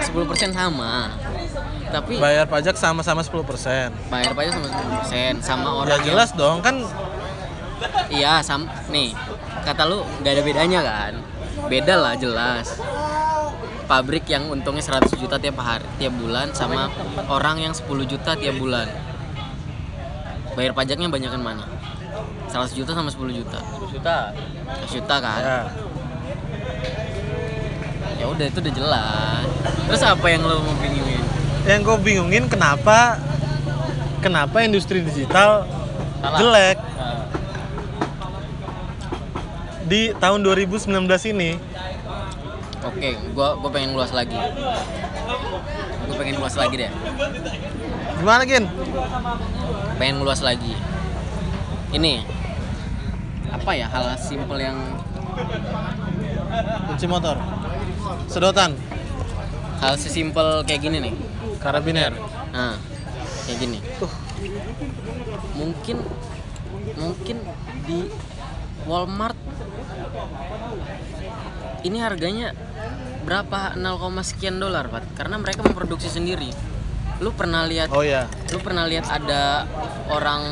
10% 0.06 0.50
sama. 0.54 1.10
Tapi 1.92 2.16
bayar 2.16 2.48
pajak 2.48 2.72
sama-sama 2.72 3.20
10% 3.20 3.92
bayar 4.08 4.32
pajak 4.32 4.52
sama 4.56 4.64
10% 5.04 5.44
sama 5.44 5.60
ya 5.60 5.76
orang 5.76 5.98
yang- 6.00 6.08
jelas 6.08 6.30
dong 6.32 6.64
kan 6.64 6.80
Iya, 8.08 8.40
sam 8.40 8.64
nih. 8.88 9.12
Kata 9.66 9.84
lu 9.84 10.00
nggak 10.22 10.32
ada 10.32 10.42
bedanya 10.42 10.80
kan? 10.80 11.12
Beda 11.66 11.98
lah 11.98 12.14
jelas. 12.14 12.78
Pabrik 13.84 14.24
yang 14.24 14.48
untungnya 14.48 14.80
100 14.80 15.18
juta 15.18 15.36
tiap 15.36 15.58
hari, 15.60 15.84
tiap 15.98 16.14
bulan 16.16 16.54
sama 16.54 16.88
orang 17.28 17.60
yang 17.60 17.74
10 17.74 18.06
juta 18.06 18.32
tiap 18.38 18.56
bulan. 18.56 18.86
Bayar 20.54 20.72
pajaknya 20.72 21.10
banyakan 21.10 21.42
mana? 21.42 21.64
100 22.48 22.72
juta 22.72 22.94
sama 22.94 23.10
10 23.10 23.32
juta. 23.34 23.58
10 23.60 23.90
juta 23.90 24.16
100 24.86 24.96
juta 24.96 25.14
kan? 25.20 25.42
ya 25.42 25.60
Ya 28.22 28.26
udah 28.30 28.46
itu 28.46 28.58
udah 28.62 28.74
jelas. 28.78 29.46
Terus 29.90 30.02
apa 30.06 30.26
yang 30.30 30.46
lo 30.46 30.62
mau 30.62 30.74
bingungin? 30.78 31.22
yang 31.62 31.86
gue 31.86 31.96
bingungin 32.02 32.50
kenapa 32.50 33.22
kenapa 34.18 34.66
industri 34.66 34.98
digital 34.98 35.62
Salah. 36.18 36.38
jelek 36.38 36.78
Nah, 36.78 37.26
di 39.86 40.10
tahun 40.18 40.42
2019 40.42 40.90
ini 41.34 41.50
Oke, 42.82 43.14
gua 43.30 43.54
gua 43.62 43.70
pengen 43.70 43.94
luas 43.94 44.10
lagi. 44.10 44.34
Gua 46.02 46.16
pengen 46.18 46.34
luas 46.42 46.58
lagi 46.58 46.82
deh. 46.82 46.90
gimana 48.18 48.42
Gin? 48.42 48.66
Pengen 50.02 50.18
luas 50.26 50.42
lagi. 50.42 50.74
Ini 51.94 52.26
apa 53.54 53.70
ya 53.78 53.86
hal 53.86 54.18
simpel 54.18 54.58
yang 54.58 54.98
kunci 56.90 57.06
motor 57.06 57.38
sedotan 58.26 58.76
hal 59.82 59.94
sesimpel 59.98 60.62
kayak 60.62 60.80
gini 60.82 60.98
nih. 61.10 61.14
karabiner 61.58 62.14
Nah, 62.52 62.76
kayak 63.48 63.58
gini. 63.58 63.78
Mungkin 65.56 65.96
mungkin 66.98 67.36
di 67.86 68.10
Walmart 68.84 69.38
ini 71.82 71.98
harganya 71.98 72.54
berapa 73.22 73.74
0, 73.78 74.22
sekian 74.22 74.58
dolar, 74.58 74.90
Pak. 74.90 75.14
Karena 75.18 75.38
mereka 75.38 75.62
memproduksi 75.62 76.10
sendiri. 76.10 76.50
Lu 77.22 77.30
pernah 77.30 77.62
lihat 77.66 77.90
oh 77.94 78.02
ya 78.02 78.26
lu 78.50 78.58
pernah 78.58 78.82
lihat 78.90 79.06
ada 79.06 79.62
orang 80.10 80.42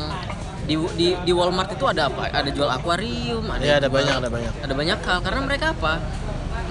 di 0.63 0.79
di 0.95 1.07
di 1.27 1.31
Walmart 1.35 1.75
itu 1.75 1.83
ada 1.83 2.07
apa? 2.07 2.31
Ada 2.31 2.49
jual 2.55 2.69
akuarium, 2.71 3.43
ada 3.51 3.59
Iya, 3.59 3.73
ada 3.83 3.91
jual- 3.91 3.95
banyak, 3.99 4.15
ada 4.15 4.29
banyak. 4.31 4.53
Ada 4.63 4.73
banyak 4.73 4.99
hal 5.03 5.19
karena 5.19 5.41
mereka 5.43 5.65
apa? 5.75 5.93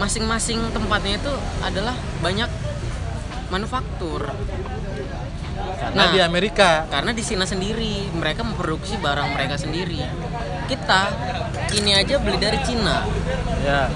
Masing-masing 0.01 0.73
tempatnya 0.73 1.21
itu 1.21 1.33
adalah 1.61 1.93
banyak 2.25 2.49
manufaktur. 3.53 4.33
karena 5.81 6.09
Nah. 6.09 6.13
di 6.13 6.21
Amerika 6.21 6.89
Karena 6.89 7.13
di 7.13 7.21
Cina 7.21 7.45
sendiri 7.45 8.09
mereka 8.17 8.41
memproduksi 8.41 8.97
barang 8.97 9.29
mereka 9.37 9.61
sendiri. 9.61 10.01
Kita 10.65 11.13
ini 11.77 11.93
aja 11.93 12.17
beli 12.17 12.41
dari 12.41 12.57
Cina. 12.65 13.05
ya 13.61 13.93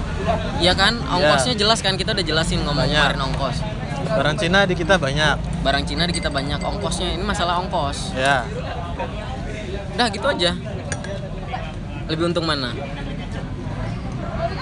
Ya 0.61 0.73
kan? 0.77 1.01
Ongkosnya 1.01 1.57
jelas 1.57 1.81
kan 1.81 1.97
kita 1.97 2.13
udah 2.13 2.25
jelasin 2.25 2.61
ngomong 2.61 2.85
Banyak. 2.85 3.01
kemarin 3.01 3.21
ongkos. 3.33 3.57
barang 4.05 4.37
Cina 4.37 4.69
di 4.69 4.77
kita 4.77 5.01
banyak 5.01 5.65
Barang 5.65 5.81
Cina 5.81 6.05
di 6.05 6.13
kita 6.13 6.29
banyak 6.29 6.61
ongkosnya. 6.61 7.17
Ini 7.17 7.25
masalah 7.25 7.57
ongkos. 7.65 8.13
ya 8.13 8.45
Udah 9.97 10.07
gitu 10.13 10.27
aja. 10.29 10.53
Lebih 12.05 12.29
untung 12.29 12.45
mana? 12.45 12.69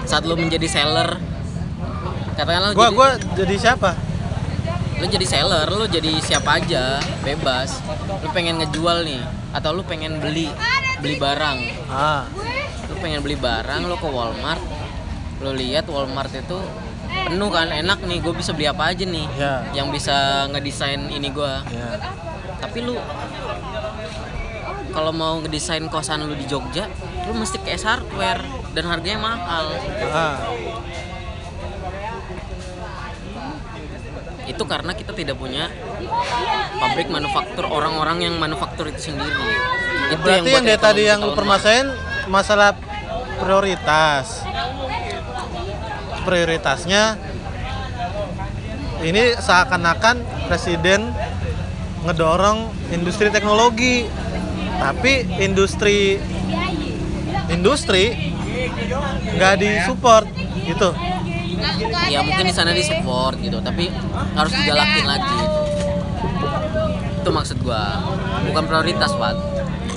Saat 0.07 0.23
lu 0.23 0.35
menjadi 0.39 0.67
seller, 0.69 1.19
katakanlah 2.33 2.71
gua 2.73 2.87
jadi, 2.89 2.95
gua 2.95 3.09
jadi 3.35 3.55
siapa 3.57 3.91
lu 4.93 5.11
jadi 5.11 5.27
seller, 5.27 5.67
lu 5.67 5.83
jadi 5.83 6.15
siapa 6.23 6.63
aja, 6.63 6.95
bebas. 7.27 7.83
Lu 8.23 8.31
pengen 8.31 8.55
ngejual 8.63 9.03
nih, 9.03 9.19
atau 9.51 9.75
lu 9.75 9.83
pengen 9.83 10.23
beli 10.23 10.47
beli 11.03 11.19
barang. 11.19 11.59
ah 11.91 12.23
Lu 12.87 12.95
pengen 13.03 13.19
beli 13.19 13.35
barang, 13.35 13.83
lu 13.83 13.99
ke 13.99 14.07
Walmart, 14.07 14.63
lu 15.43 15.51
lihat 15.59 15.91
Walmart 15.91 16.31
itu 16.31 16.55
penuh 17.03 17.51
kan, 17.51 17.67
enak 17.67 17.99
nih, 17.99 18.23
gue 18.23 18.31
bisa 18.31 18.55
beli 18.55 18.63
apa 18.63 18.95
aja 18.95 19.03
nih, 19.03 19.27
Ya. 19.35 19.67
yang 19.75 19.91
bisa 19.91 20.47
ngedesain 20.55 21.03
ini 21.11 21.27
gua. 21.35 21.59
ya 21.67 21.99
tapi 22.63 22.79
lu 22.79 22.95
kalau 24.95 25.11
mau 25.11 25.43
ngedesain 25.43 25.83
kosan 25.91 26.23
lu 26.23 26.31
di 26.31 26.47
Jogja 26.47 26.87
lu 27.27 27.35
mesti 27.35 27.59
ke 27.59 27.75
S 27.75 27.83
Hardware 27.83 28.39
dan 28.71 28.87
harganya 28.87 29.19
mahal 29.19 29.67
ah 30.15 30.39
itu 34.43 34.63
karena 34.67 34.91
kita 34.91 35.15
tidak 35.15 35.39
punya 35.39 35.71
pabrik 36.79 37.07
manufaktur 37.07 37.63
orang-orang 37.67 38.27
yang 38.27 38.35
manufaktur 38.35 38.91
itu 38.91 39.11
sendiri. 39.11 39.31
Itu 40.11 40.19
berarti 40.19 40.35
yang, 40.35 40.45
buat 40.51 40.63
dari 40.67 40.79
tadi 40.79 41.01
yang 41.07 41.19
lu 41.23 41.31
permasalahin 41.31 41.87
masalah 42.27 42.75
prioritas. 43.39 44.43
Prioritasnya 46.23 47.19
ini 49.03 49.35
seakan-akan 49.35 50.47
presiden 50.47 51.11
ngedorong 52.07 52.71
industri 52.91 53.27
teknologi. 53.31 54.07
Tapi 54.73 55.39
industri 55.39 56.19
industri 57.47 58.35
nggak 59.39 59.55
disupport 59.59 60.27
gitu. 60.67 60.89
Ya 62.11 62.19
mungkin 62.21 62.45
di 62.45 62.55
sana 62.55 62.71
di 62.75 62.83
support 62.83 63.39
gitu 63.39 63.57
tapi 63.63 63.89
harus 64.35 64.51
digalakin 64.51 65.05
lagi. 65.07 65.39
Itu 67.23 67.29
maksud 67.31 67.57
gua. 67.63 68.03
Bukan 68.51 68.63
prioritas 68.67 69.15
pak. 69.15 69.35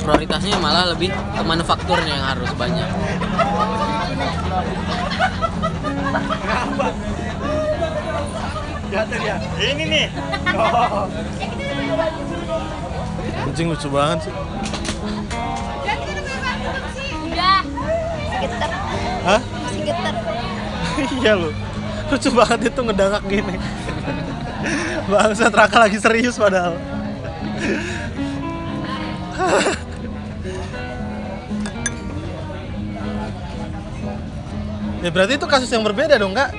Prioritasnya 0.07 0.63
malah 0.63 0.95
lebih 0.95 1.11
ke 1.11 1.43
manufakturnya 1.43 2.15
yang 2.15 2.27
harus 2.31 2.51
banyak. 2.55 2.91
Ini 9.59 9.85
nih. 9.91 10.07
Anjing 13.47 13.67
lucu 13.75 13.89
banget 13.91 14.31
sih. 14.31 14.35
Hah. 19.27 19.56
iya 21.21 21.33
lu. 21.37 21.51
Lucu 22.07 22.29
banget 22.33 22.71
itu 22.71 22.81
ngedangak 22.81 23.23
gini. 23.27 23.57
Bangsa 25.07 25.51
Raka 25.51 25.87
lagi 25.87 25.99
serius 26.01 26.37
padahal. 26.39 26.75
Ya 35.05 35.15
berarti 35.15 35.39
itu 35.39 35.47
kasus 35.47 35.71
yang 35.71 35.87
berbeda 35.87 36.19
dong 36.19 36.35
kak. 36.35 36.51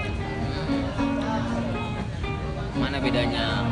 Mana 2.79 2.95
bedanya? 3.03 3.67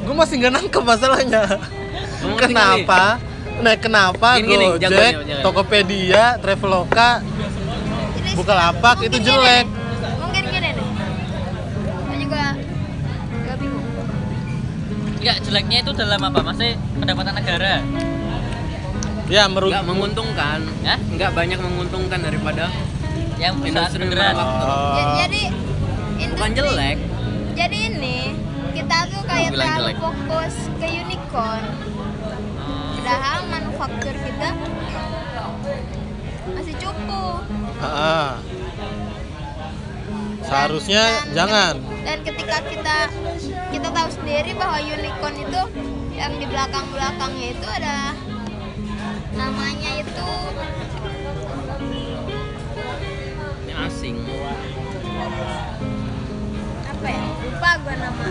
Gue 0.00 0.14
masih 0.16 0.34
nggak 0.40 0.54
nangkep 0.54 0.80
masalahnya. 0.80 1.60
Kenapa? 2.40 3.20
Nah 3.60 3.76
kenapa 3.76 4.40
Gini, 4.40 4.48
gini, 4.50 4.66
Gojek, 4.74 4.80
jangan, 4.80 4.96
jangan, 4.96 5.26
jangan. 5.28 5.44
Tokopedia, 5.44 6.24
Traveloka, 6.40 7.10
Bukalapak 8.34 8.96
itu 8.98 9.08
mungkin 9.08 9.20
gini 9.20 9.28
jelek. 9.28 9.66
Mungkin 10.18 10.42
gini 10.44 10.68
deh. 10.70 10.86
Gue 12.04 12.16
juga 12.20 12.42
gak 13.40 13.56
bingung. 13.56 13.86
Enggak, 15.16 15.36
jeleknya 15.40 15.78
itu 15.80 15.92
dalam 15.94 16.20
apa? 16.20 16.38
Maksudnya 16.42 16.72
pendapatan 16.94 17.34
negara. 17.34 17.74
ya 19.24 19.48
merugi 19.48 19.72
nggak 19.72 19.88
menguntungkan 19.88 20.60
Hah? 20.84 21.00
nggak 21.00 21.32
banyak 21.32 21.56
menguntungkan 21.56 22.20
daripada 22.20 22.68
Yang 23.34 23.54
industri 23.64 24.04
beneran. 24.04 24.36
Oh. 24.36 24.44
Ja- 24.92 25.16
Jadi 25.24 25.42
bukan 25.48 26.20
industri- 26.20 26.56
jelek 26.60 26.96
Jadi 27.54 27.78
ini 27.88 28.18
kita 28.74 28.96
tuh 29.08 29.22
kayak 29.24 29.48
terlalu 29.48 29.80
jelek. 29.80 29.96
fokus 29.96 30.54
ke 30.76 30.86
unicorn. 30.92 31.64
Padahal 32.94 33.38
manufaktur 33.48 34.12
kita 34.14 34.48
masih 36.50 36.74
cukup. 36.76 37.40
Seharusnya 40.44 41.04
jangan. 41.32 41.80
dan 42.04 42.18
ketika 42.20 42.60
kita 42.68 42.96
kita 43.72 43.88
tahu 43.88 44.08
sendiri 44.12 44.52
bahwa 44.54 44.76
unicorn 44.76 45.36
itu 45.40 45.62
yang 46.12 46.36
di 46.36 46.46
belakang 46.46 46.84
belakangnya 46.92 47.48
itu 47.56 47.66
ada 47.66 48.12
namanya 49.34 49.90
itu 49.98 50.28
Ini 53.64 53.72
asing. 53.88 54.16
apa 56.84 57.06
ya 57.08 57.24
lupa 57.42 57.70
gua 57.82 57.94
nama 57.98 58.28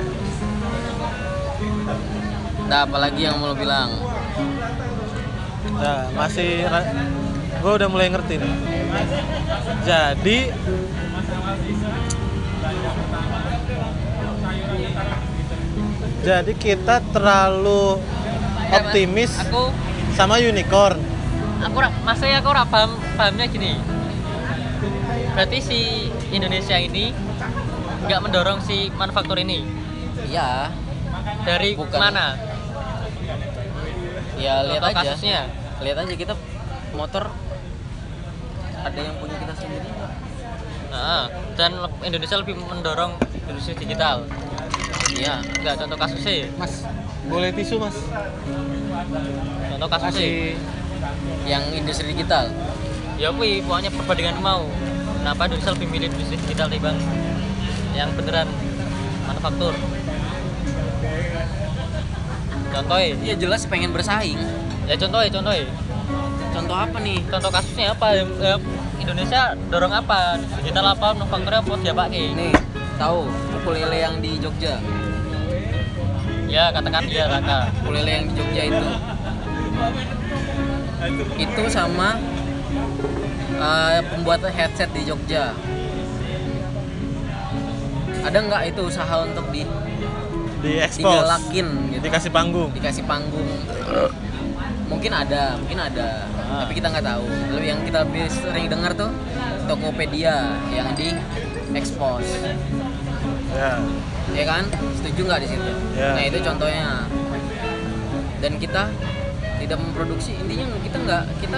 Nah, 2.64 2.88
apalagi 2.88 3.28
yang 3.28 3.38
mau 3.38 3.52
lo 3.52 3.56
bilang? 3.60 3.92
Nah, 5.78 6.10
masih 6.16 6.66
gue 7.64 7.72
udah 7.74 7.88
mulai 7.88 8.12
ngerti 8.12 8.36
nih. 8.36 8.54
Jadi 9.84 10.38
Jadi 16.24 16.54
kita 16.56 17.04
terlalu 17.12 18.00
optimis 18.72 19.32
Aku 19.44 19.70
sama 20.16 20.40
unicorn. 20.40 20.96
aku 21.64 21.80
maksudnya 22.04 22.40
aku 22.40 22.50
paham 22.66 22.92
pahamnya 23.16 23.48
gini. 23.48 23.76
Berarti 25.34 25.58
si 25.60 25.80
Indonesia 26.30 26.76
ini 26.76 27.12
nggak 28.04 28.20
mendorong 28.20 28.60
si 28.60 28.92
manufaktur 28.92 29.40
ini 29.40 29.64
Iya. 30.28 30.72
dari 31.44 31.76
Bukan. 31.76 32.00
mana? 32.00 32.36
Ya 34.36 34.64
lihat 34.64 34.84
aja. 34.86 34.96
kasusnya. 35.12 35.48
Lihat 35.80 35.98
aja 36.00 36.14
kita 36.14 36.34
motor 36.94 37.32
ada 38.84 39.00
yang 39.00 39.16
punya 39.18 39.36
kita 39.40 39.54
sendiri 39.56 39.88
nggak? 39.88 40.12
Nah, 40.94 41.26
dan 41.58 41.72
Indonesia 42.06 42.38
lebih 42.38 42.54
mendorong 42.60 43.18
industri 43.50 43.74
digital. 43.80 44.28
Iya. 45.14 45.42
Enggak 45.62 45.76
contoh 45.82 45.98
kasusnya. 45.98 46.50
Mas, 46.58 46.86
boleh 47.26 47.50
tisu 47.54 47.82
mas? 47.82 47.98
Contoh 49.74 49.90
kasusnya. 49.90 50.12
Kasih. 50.14 50.38
Yang 51.50 51.64
industri 51.82 52.06
digital. 52.14 52.46
Ya 53.18 53.30
kui, 53.34 53.62
pokoknya 53.66 53.90
perbandingan 53.94 54.38
mau. 54.42 54.66
Kenapa 55.22 55.48
Indonesia 55.48 55.72
lebih 55.72 55.88
milih 55.88 56.08
industri 56.12 56.38
digital 56.44 56.68
dibanding 56.68 57.10
yang 57.96 58.10
beneran 58.18 58.50
manufaktur? 59.30 59.74
Contohnya, 62.74 63.10
Iya 63.22 63.36
jelas 63.38 63.70
pengen 63.70 63.94
bersaing. 63.94 64.40
ya 64.84 64.96
contohnya, 65.00 65.30
contohnya. 65.32 65.64
Contoh 65.64 65.83
apa 66.62 66.98
nih? 67.02 67.18
Contoh 67.30 67.50
kasusnya 67.50 67.98
apa? 67.98 68.08
Ya, 68.14 68.56
Indonesia 69.02 69.42
dorong 69.74 69.94
apa? 69.94 70.38
Digital 70.62 70.94
apa? 70.94 71.18
Manufakturnya 71.18 71.60
apa 71.66 71.74
dia 71.82 71.94
pakai? 71.94 72.24
Nih, 72.38 72.54
tahu 73.02 73.26
ukulele 73.58 73.98
yang 73.98 74.16
di 74.22 74.38
Jogja. 74.38 74.78
Ya 76.46 76.70
katakan 76.70 77.10
dia 77.10 77.26
kata. 77.26 77.74
Ukulele 77.82 78.12
yang 78.12 78.26
di 78.30 78.34
Jogja 78.38 78.62
itu. 78.70 78.88
Itu 81.42 81.64
sama 81.74 82.22
eh, 83.58 84.00
pembuat 84.14 84.46
headset 84.54 84.90
di 84.94 85.02
Jogja. 85.10 85.58
Ada 88.24 88.38
nggak 88.40 88.64
itu 88.72 88.82
usaha 88.88 89.16
untuk 89.26 89.44
di 89.52 89.68
Di 90.64 90.80
expose. 90.80 91.12
digalakin 91.12 91.68
gitu? 91.92 92.04
Dikasih 92.08 92.32
panggung. 92.32 92.70
dikasih 92.72 93.04
panggung 93.04 93.48
mungkin 94.88 95.12
ada 95.12 95.56
mungkin 95.60 95.80
ada. 95.80 96.28
Ah. 96.50 96.66
tapi 96.66 96.80
kita 96.80 96.88
nggak 96.92 97.06
tahu. 97.06 97.26
Lalu 97.56 97.66
yang 97.66 97.80
kita 97.84 97.98
lebih 98.08 98.26
sering 98.30 98.66
dengar 98.68 98.92
tuh 98.96 99.12
Tokopedia 99.64 100.60
yang 100.76 100.92
di 100.96 101.16
expose. 101.72 102.28
Ya. 103.54 103.80
ya 104.34 104.44
kan? 104.44 104.64
Setuju 105.00 105.22
nggak 105.30 105.42
di 105.46 105.48
situ? 105.48 105.72
Ya. 105.96 106.18
nah 106.18 106.24
itu 106.24 106.38
contohnya. 106.44 107.08
Dan 108.44 108.60
kita 108.60 108.92
tidak 109.64 109.80
memproduksi. 109.80 110.36
Intinya 110.36 110.68
kita 110.84 110.98
nggak 111.00 111.24
kita 111.40 111.58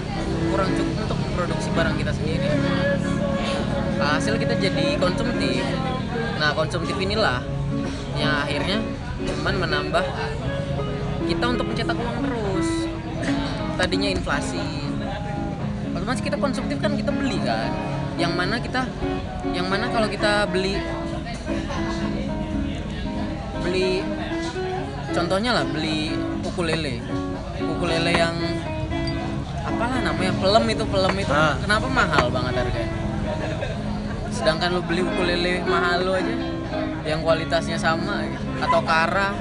kurang 0.54 0.70
cukup 0.78 0.96
untuk 1.10 1.18
memproduksi 1.18 1.70
barang 1.74 1.96
kita 1.98 2.12
sendiri. 2.14 2.50
Hasil 3.98 4.38
kita 4.38 4.54
jadi 4.62 5.02
konsumtif. 5.02 5.66
Nah 6.38 6.54
konsumtif 6.54 6.94
inilah 7.02 7.42
yang 8.16 8.46
akhirnya 8.46 8.80
cuman 9.26 9.56
menambah 9.66 10.06
kita 11.26 11.46
untuk 11.50 11.66
mencetak 11.68 11.98
uang 11.98 12.18
terus 12.22 12.55
tadinya 13.76 14.10
inflasi 14.10 14.62
otomatis 15.96 16.24
kita 16.24 16.38
konsumtif 16.40 16.78
kan 16.80 16.96
kita 16.96 17.12
beli 17.12 17.38
kan 17.44 17.72
yang 18.16 18.32
mana 18.32 18.60
kita 18.60 18.88
yang 19.52 19.68
mana 19.68 19.92
kalau 19.92 20.08
kita 20.08 20.48
beli 20.48 20.80
beli 23.64 24.04
contohnya 25.12 25.52
lah 25.56 25.66
beli 25.68 26.16
ukulele 26.44 27.04
ukulele 27.60 28.12
yang 28.16 28.36
apalah 29.66 30.00
namanya 30.00 30.34
pelem 30.40 30.66
itu 30.72 30.84
pelem 30.88 31.16
itu 31.20 31.34
Ah. 31.34 31.56
kenapa 31.60 31.88
mahal 31.92 32.26
banget 32.32 32.54
harganya 32.64 32.92
sedangkan 34.32 34.70
lu 34.76 34.82
beli 34.84 35.02
ukulele 35.04 35.64
mahal 35.68 36.04
lu 36.04 36.12
aja 36.16 36.36
yang 37.08 37.20
kualitasnya 37.24 37.80
sama 37.80 38.24
gitu. 38.28 38.46
atau 38.62 38.82
kara 38.84 39.32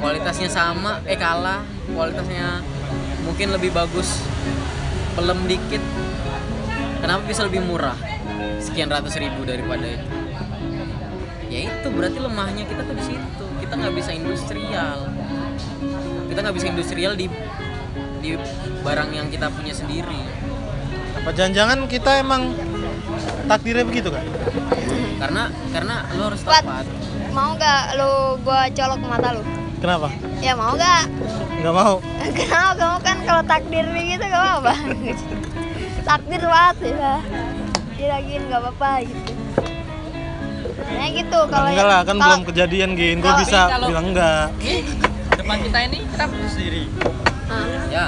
kualitasnya 0.00 0.48
sama 0.50 1.00
eh 1.08 1.16
kalah 1.16 1.64
kualitasnya 1.92 2.60
mungkin 3.32 3.48
lebih 3.48 3.72
bagus 3.72 4.20
pelem 5.16 5.40
dikit. 5.48 5.80
Kenapa 7.00 7.24
bisa 7.24 7.48
lebih 7.48 7.64
murah? 7.64 7.96
Sekian 8.60 8.92
ratus 8.92 9.16
ribu 9.16 9.48
daripada 9.48 9.88
itu. 9.88 10.06
Ya 11.48 11.72
itu 11.72 11.88
berarti 11.88 12.20
lemahnya 12.20 12.68
kita 12.68 12.84
tuh 12.84 12.92
di 12.92 13.04
situ. 13.08 13.44
Kita 13.64 13.72
nggak 13.80 13.94
bisa 13.96 14.12
industrial. 14.12 15.08
Kita 16.28 16.38
nggak 16.44 16.56
bisa 16.60 16.68
industrial 16.68 17.12
di 17.16 17.32
di 18.20 18.36
barang 18.84 19.10
yang 19.16 19.32
kita 19.32 19.48
punya 19.48 19.72
sendiri. 19.72 20.20
Apa 21.24 21.32
jangan-jangan 21.32 21.88
kita 21.88 22.20
emang 22.20 22.52
takdirnya 23.48 23.88
begitu 23.88 24.12
kan? 24.12 24.28
karena 25.22 25.42
karena 25.70 25.94
lo 26.18 26.34
harus 26.34 26.42
tepat. 26.42 26.82
mau 27.30 27.54
gak 27.54 27.94
lu 27.94 28.42
gua 28.42 28.66
colok 28.74 29.00
mata 29.06 29.38
lu 29.38 29.42
Kenapa? 29.78 30.10
ya 30.42 30.58
mau 30.58 30.74
gak 30.74 31.06
Nggak 31.62 31.74
mau. 31.74 31.96
kenapa 32.34 32.72
kamu 32.74 32.98
kan 33.00 33.16
kalau 33.22 33.42
takdir 33.46 33.86
begitu 33.86 34.24
gak 34.24 34.46
apa 34.58 34.74
takdir 36.08 36.42
banget 36.42 36.76
ya 36.90 37.14
diragiin 37.94 38.42
gak 38.50 38.60
apa-apa 38.60 38.90
gitu 39.06 39.32
nah 40.92 41.06
gitu 41.08 41.38
kalau 41.46 41.68
enggak 41.70 41.86
lah, 41.86 42.00
kan 42.02 42.16
belum 42.16 42.42
kejadian 42.44 42.90
gin. 42.94 43.16
Gue 43.18 43.32
bisa 43.38 43.70
kalau- 43.70 43.88
bilang 43.88 44.06
enggak. 44.10 44.50
Ini 44.58 44.76
depan 45.32 45.56
kita 45.62 45.78
ini 45.82 45.98
kita 46.04 46.24
sendiri. 46.44 46.82
Ah, 47.46 47.66
ya 47.88 48.04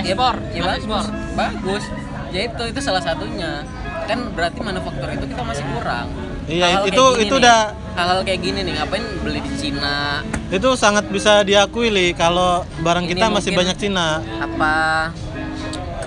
Ekspor, 0.00 0.34
ya, 0.50 0.54
ya, 0.54 0.62
bagus 0.64 0.80
ekspor. 0.80 1.04
bagus 1.36 1.84
ya 2.30 2.40
itu 2.46 2.62
itu 2.64 2.80
salah 2.80 3.02
satunya 3.02 3.66
kan 4.06 4.18
berarti 4.32 4.60
manufaktur 4.62 5.08
itu 5.10 5.24
kita 5.26 5.42
masih 5.42 5.64
kurang 5.68 6.08
Iya, 6.50 6.82
itu- 6.82 7.14
itu 7.16 7.30
nih, 7.30 7.38
udah- 7.38 7.66
hal-hal 7.92 8.20
kayak 8.20 8.40
gini 8.40 8.60
nih 8.60 8.74
ngapain 8.74 9.04
beli 9.20 9.40
di 9.40 9.52
Cina 9.56 10.20
Itu 10.48 10.74
sangat 10.74 11.06
bisa 11.06 11.40
diakui 11.40 11.88
li 11.88 12.10
kalau 12.12 12.66
barang 12.80 13.04
Ini 13.04 13.12
kita 13.12 13.26
masih 13.28 13.52
banyak 13.52 13.76
Cina, 13.76 14.18
apa 14.36 14.74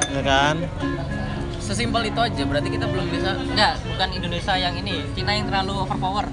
ya 0.09 0.21
kan? 0.21 0.55
sesimpel 1.57 2.03
itu 2.05 2.19
aja 2.19 2.43
berarti 2.43 2.69
kita 2.69 2.85
belum 2.85 3.07
bisa 3.07 3.39
Enggak, 3.39 3.79
bukan 3.87 4.09
Indonesia 4.11 4.53
yang 4.53 4.75
ini. 4.75 4.99
Cina 5.13 5.31
yang 5.31 5.47
terlalu 5.47 5.73
overpower. 5.79 6.27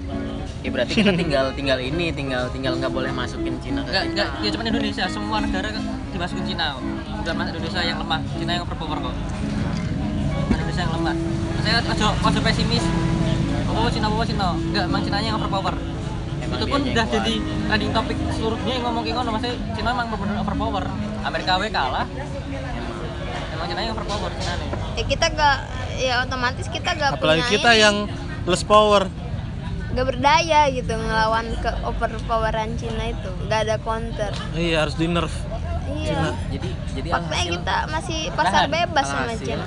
ya 0.61 0.69
berarti 0.69 0.93
kita 0.93 1.17
tinggal 1.17 1.55
tinggal 1.55 1.79
ini 1.79 2.11
tinggal 2.11 2.51
tinggal 2.51 2.77
nggak 2.77 2.91
boleh 2.91 3.09
masukin 3.09 3.57
Cina 3.59 3.81
Enggak, 3.81 4.05
enggak, 4.07 4.29
ya 4.37 4.49
cuma 4.51 4.63
Indonesia. 4.67 5.05
Semua 5.07 5.39
negara 5.39 5.71
dimasukin 6.11 6.45
Cina. 6.45 6.77
Bukan 7.17 7.33
Indonesia 7.47 7.81
yang 7.81 7.97
lemah, 7.97 8.21
Cina 8.35 8.51
yang 8.53 8.63
overpower 8.63 8.99
kok. 9.01 9.15
Indonesia 10.51 10.83
yang 10.83 10.93
lemah. 10.93 11.15
Saya 11.61 11.75
ojo 11.87 12.07
ojo 12.21 12.39
pesimis. 12.43 12.85
Oh, 13.73 13.89
Cina, 13.89 14.07
oh, 14.07 14.23
Cina. 14.23 14.49
Enggak, 14.53 14.85
emang 14.85 15.01
Cina 15.01 15.17
yang 15.19 15.37
overpower. 15.37 15.75
Emang 16.41 16.57
itu 16.57 16.67
pun 16.67 16.81
udah 16.83 17.07
jadi 17.07 17.35
trending 17.69 17.91
topik 17.91 18.17
seluruh 18.33 18.57
dunia 18.57 18.75
yang 18.75 18.85
ngomong 18.85 19.03
kayak 19.03 19.17
ngono 19.17 19.31
maksudnya 19.31 19.55
Cina 19.71 19.89
emang 19.93 20.07
benar 20.11 20.37
overpower 20.41 20.85
Amerika 21.21 21.53
W 21.55 21.69
kalah 21.69 22.07
emang 23.51 23.67
Cina 23.69 23.81
yang 23.81 23.93
overpower 23.93 24.31
Cina 24.35 24.53
nih 24.57 24.69
ya 24.97 25.05
kita 25.07 25.27
gak 25.31 25.57
ya 25.95 26.15
otomatis 26.25 26.67
kita 26.67 26.91
gak 26.91 27.11
Apalagi 27.15 27.45
punya 27.45 27.53
kita 27.53 27.71
ini, 27.71 27.83
yang 27.85 27.97
plus 28.43 28.65
power. 28.65 29.07
gak 29.91 30.07
berdaya 30.07 30.61
gitu 30.71 30.91
ngelawan 30.91 31.47
ke 31.57 31.71
overpoweran 31.85 32.71
Cina 32.75 33.05
itu 33.07 33.31
gak 33.45 33.61
ada 33.61 33.77
counter 33.77 34.33
Iya, 34.53 34.77
harus 34.81 34.97
di 34.97 35.07
nerf. 35.07 35.35
iya 35.93 36.35
jadi 36.49 36.69
jadi 36.95 37.09
faktanya 37.11 37.37
alhasil 37.37 37.53
kita 37.53 37.77
masih 37.87 38.21
pasar 38.33 38.63
Tahan. 38.65 38.73
bebas 38.73 39.07
sama. 39.07 39.33
Cina 39.37 39.67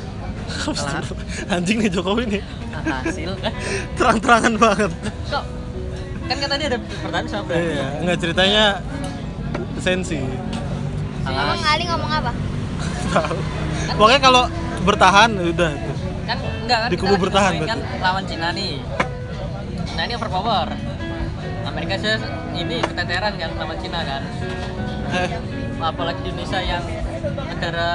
Anjing 1.50 1.78
nih 1.80 1.90
Jokowi 1.90 2.24
nih. 2.30 2.44
hasil 2.84 3.32
Terang-terangan 3.96 4.54
banget. 4.56 4.92
kok 5.26 5.44
kan 6.24 6.38
kan 6.40 6.50
tadi 6.50 6.64
ada 6.66 6.78
pertanyaan 6.80 7.28
sama 7.28 7.44
Brand 7.46 7.60
Iya, 7.62 7.88
enggak 8.00 8.18
ceritanya 8.18 8.64
sensi. 9.78 10.20
Emang 11.24 11.60
Ali 11.62 11.84
ngomong 11.86 12.12
apa? 12.12 12.32
Tahu. 13.10 13.38
Pokoknya 13.94 14.20
kalau 14.22 14.44
bertahan 14.82 15.30
udah 15.36 15.72
tuh. 15.72 15.96
kan 16.24 16.38
enggak 16.40 16.78
kan 16.80 16.90
Di 16.90 16.96
kubu 16.96 17.16
bertahan 17.18 17.54
kan 17.62 17.80
lawan 18.00 18.24
Cina 18.24 18.52
nih 18.52 18.80
Cina 19.84 20.02
ini 20.04 20.16
overpower 20.16 20.72
Amerika 21.64 21.96
sih 21.96 22.16
ini 22.54 22.80
keteteran 22.80 23.36
kan 23.36 23.52
lawan 23.56 23.76
Cina 23.78 24.00
kan 24.02 24.24
Eh, 25.14 25.30
apalagi 25.78 26.26
Indonesia 26.26 26.58
yang 26.58 26.84
negara 27.46 27.92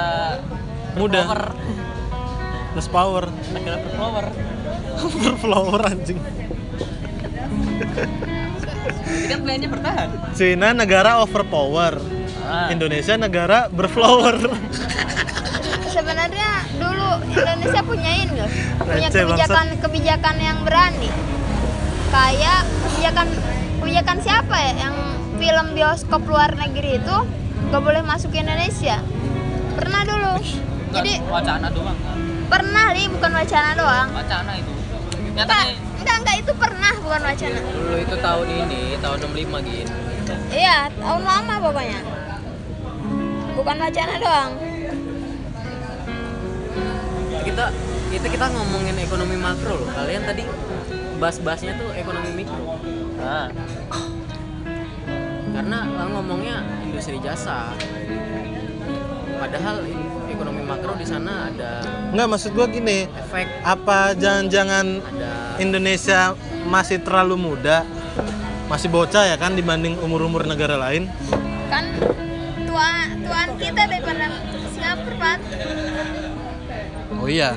Muda. 0.93 1.21
Plus 2.73 2.87
power. 2.89 3.25
negara 3.53 3.77
berpower 3.81 4.25
Berflower 5.23 5.81
anjing. 5.87 6.19
jadi 9.09 9.25
kan 9.31 9.39
pilihannya 9.41 9.69
bertahan. 9.71 10.09
Cina 10.35 10.69
negara 10.75 11.23
overpower. 11.23 11.97
ah, 12.45 12.67
Indonesia 12.69 13.15
negara 13.15 13.71
berflower. 13.71 14.35
sebenarnya 15.95 16.49
dulu 16.79 17.09
Indonesia 17.33 17.81
punya 17.83 18.11
ini 18.15 18.33
loh 18.39 18.51
punya 18.79 19.09
kebijakan 19.11 19.65
kebijakan 19.83 20.35
yang 20.39 20.57
berani. 20.63 21.09
Kayak 22.09 22.65
kebijakan 22.87 23.27
kebijakan 23.83 24.17
siapa 24.23 24.55
ya? 24.57 24.71
Yang 24.87 24.95
film 25.39 25.65
bioskop 25.75 26.21
luar 26.27 26.51
negeri 26.55 26.99
itu 26.99 27.17
gak 27.69 27.81
boleh 27.83 28.01
masuk 28.03 28.33
ke 28.33 28.41
Indonesia. 28.43 28.99
Pernah 29.77 30.01
dulu. 30.03 30.33
Jadi 30.89 31.21
wacana 31.29 31.69
doang 31.69 32.28
pernah 32.49 32.85
li 32.91 33.05
bukan 33.05 33.31
wacana 33.31 33.69
doang. 33.77 34.09
Wacana 34.11 34.51
itu. 34.57 34.73
Nyatanya 35.37 35.73
enggak 36.01 36.15
enggak 36.19 36.35
itu 36.41 36.51
pernah 36.57 36.93
bukan 36.99 37.21
wacana. 37.21 37.59
Dulu 37.61 37.95
itu 38.01 38.15
tahun 38.17 38.47
ini 38.49 38.81
tahun 38.99 39.17
65 39.29 39.67
gin. 39.69 39.87
Iya 40.49 40.77
tahun 40.97 41.23
lama 41.23 41.55
pokoknya. 41.69 41.99
Bukan 43.53 43.75
wacana 43.77 44.13
doang. 44.17 44.51
Kita 47.45 47.65
itu 48.09 48.27
kita 48.27 48.45
ngomongin 48.49 48.97
ekonomi 48.97 49.37
makro 49.37 49.85
loh. 49.85 49.89
Kalian 49.93 50.25
tadi 50.25 50.43
bahas-bahasnya 51.21 51.77
tuh 51.77 51.93
ekonomi 51.93 52.41
mikro. 52.41 52.81
Ah, 53.19 53.51
karena 55.53 55.79
lah 55.91 56.07
ngomongnya 56.07 56.63
industri 56.87 57.19
jasa. 57.19 57.75
Padahal 59.39 59.83
ekonomi 60.39 60.63
makro 60.63 60.95
di 60.95 61.03
sana 61.03 61.51
ada 61.51 61.83
Enggak 62.09 62.27
maksud 62.31 62.51
gua 62.55 62.65
gini, 62.65 63.05
efek 63.05 63.45
apa 63.61 64.15
jangan-jangan 64.15 65.03
ada 65.03 65.59
Indonesia 65.59 66.31
masih 66.63 67.03
terlalu 67.03 67.35
muda, 67.35 67.83
masih 68.65 68.87
bocah 68.87 69.27
ya 69.27 69.35
kan 69.35 69.53
dibanding 69.53 69.99
umur-umur 69.99 70.47
negara 70.47 70.79
lain? 70.79 71.11
kan 71.67 71.85
tuan 72.63 72.95
tuan 73.21 73.47
kita 73.59 73.83
daripada 73.83 74.25
Singapura. 74.71 75.33
Oh 77.13 77.27
iya. 77.27 77.51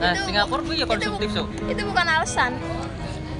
nah 0.00 0.10
Itu- 0.10 0.24
Singapura 0.24 0.62
punya 0.64 0.82
itu, 0.82 0.90
konsumtif 0.90 1.28
so 1.30 1.46
itu 1.62 1.82
bukan 1.84 2.06
alasan 2.08 2.58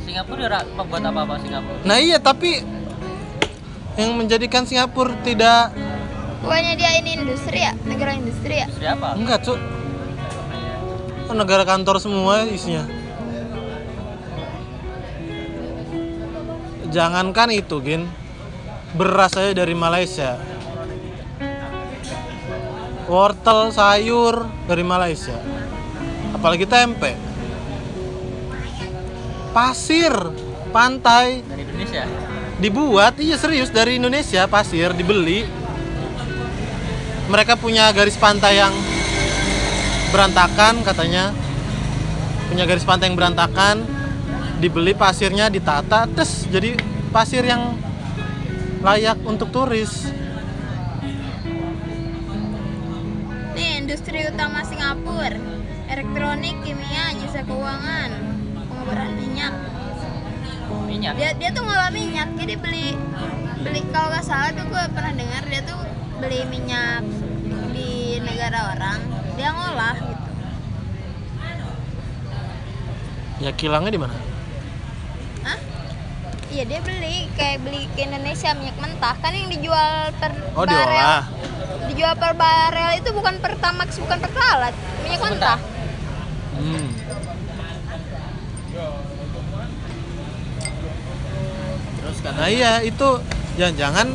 Singapura 0.04 0.38
dia 0.38 0.50
ra- 0.52 0.68
pembuat 0.68 1.02
apa 1.02 1.20
apa 1.24 1.34
Singapura 1.42 1.80
Nah 1.82 1.98
iya 1.98 2.22
tapi 2.22 2.62
yang 3.92 4.14
menjadikan 4.14 4.62
Singapura 4.62 5.10
tidak 5.26 5.74
bukannya 6.42 6.74
dia 6.74 6.90
ini 6.98 7.10
industri 7.22 7.62
ya 7.62 7.72
negara 8.02 8.18
industri 8.18 8.54
ya. 8.58 8.66
Industri 8.66 8.86
apa? 8.90 9.08
Enggak 9.14 9.38
cuk. 9.46 9.58
Oh, 11.30 11.36
negara 11.38 11.62
kantor 11.62 11.96
semua 12.02 12.44
isinya. 12.44 12.84
Jangankan 16.92 17.48
itu 17.54 17.78
gin. 17.80 18.04
Beras 18.92 19.32
aja 19.38 19.56
dari 19.56 19.72
Malaysia. 19.72 20.36
Wortel 23.08 23.72
sayur 23.72 24.44
dari 24.68 24.84
Malaysia. 24.84 25.38
Apalagi 26.36 26.68
tempe. 26.68 27.16
Pasir 29.56 30.12
pantai. 30.74 31.40
Dari 31.46 31.62
Indonesia? 31.64 32.04
Dibuat 32.60 33.16
iya 33.18 33.40
serius 33.40 33.72
dari 33.72 33.96
Indonesia 33.96 34.44
pasir 34.46 34.92
dibeli 34.92 35.61
mereka 37.30 37.54
punya 37.54 37.92
garis 37.94 38.18
pantai 38.18 38.58
yang 38.58 38.74
berantakan 40.10 40.82
katanya. 40.82 41.30
Punya 42.50 42.68
garis 42.68 42.84
pantai 42.84 43.08
yang 43.08 43.16
berantakan 43.16 43.86
dibeli 44.62 44.94
pasirnya 44.94 45.50
ditata 45.50 46.06
terus 46.06 46.46
jadi 46.46 46.78
pasir 47.10 47.42
yang 47.42 47.74
layak 48.82 49.18
untuk 49.26 49.50
turis. 49.50 50.10
Nih 53.58 53.82
industri 53.82 54.26
utama 54.26 54.62
Singapura 54.62 55.38
elektronik 55.90 56.56
kimia 56.62 57.14
jasa 57.20 57.42
keuangan 57.44 58.10
pengeboran 58.68 59.10
minyak. 59.16 59.54
Minyak. 60.88 61.14
Dia 61.16 61.30
dia 61.36 61.50
tuh 61.56 61.62
ngolah 61.64 61.90
minyak 61.90 62.28
jadi 62.36 62.54
beli 62.60 62.94
beli 63.62 63.80
kalau 63.94 64.10
nggak 64.12 64.24
salah 64.26 64.50
tuh 64.52 64.66
gue 64.66 64.84
pernah 64.92 65.14
dengar 65.14 65.42
dia 65.46 65.62
tuh 65.62 65.91
beli 66.22 66.46
minyak 66.46 67.02
di 67.74 68.22
negara 68.22 68.78
orang 68.78 69.02
dia 69.34 69.50
ngolah 69.50 69.96
gitu. 69.98 70.30
Ya 73.42 73.50
kilangnya 73.58 73.90
di 73.90 73.98
mana? 73.98 74.14
Hah? 75.42 75.58
Iya 76.46 76.62
dia 76.70 76.78
beli 76.78 77.26
kayak 77.34 77.66
beli 77.66 77.90
ke 77.98 78.06
Indonesia 78.06 78.54
minyak 78.54 78.78
mentah. 78.78 79.18
Kan 79.18 79.34
yang 79.34 79.50
dijual 79.50 80.14
per 80.22 80.30
oh 80.54 80.62
barel. 80.62 80.78
Diolah 80.78 81.22
dijual 81.90 82.14
per 82.14 82.32
barel 82.38 82.90
itu 83.02 83.10
bukan 83.10 83.34
per 83.42 83.58
tamax 83.58 83.98
bukan 83.98 84.18
per 84.22 84.30
talat 84.30 84.74
minyak 85.02 85.22
mentah. 85.26 85.58
Hmm. 86.54 86.86
terus 91.98 92.18
kata 92.22 92.38
Nah 92.38 92.46
iya 92.46 92.78
itu. 92.86 93.10
Jangan-jangan 93.58 94.06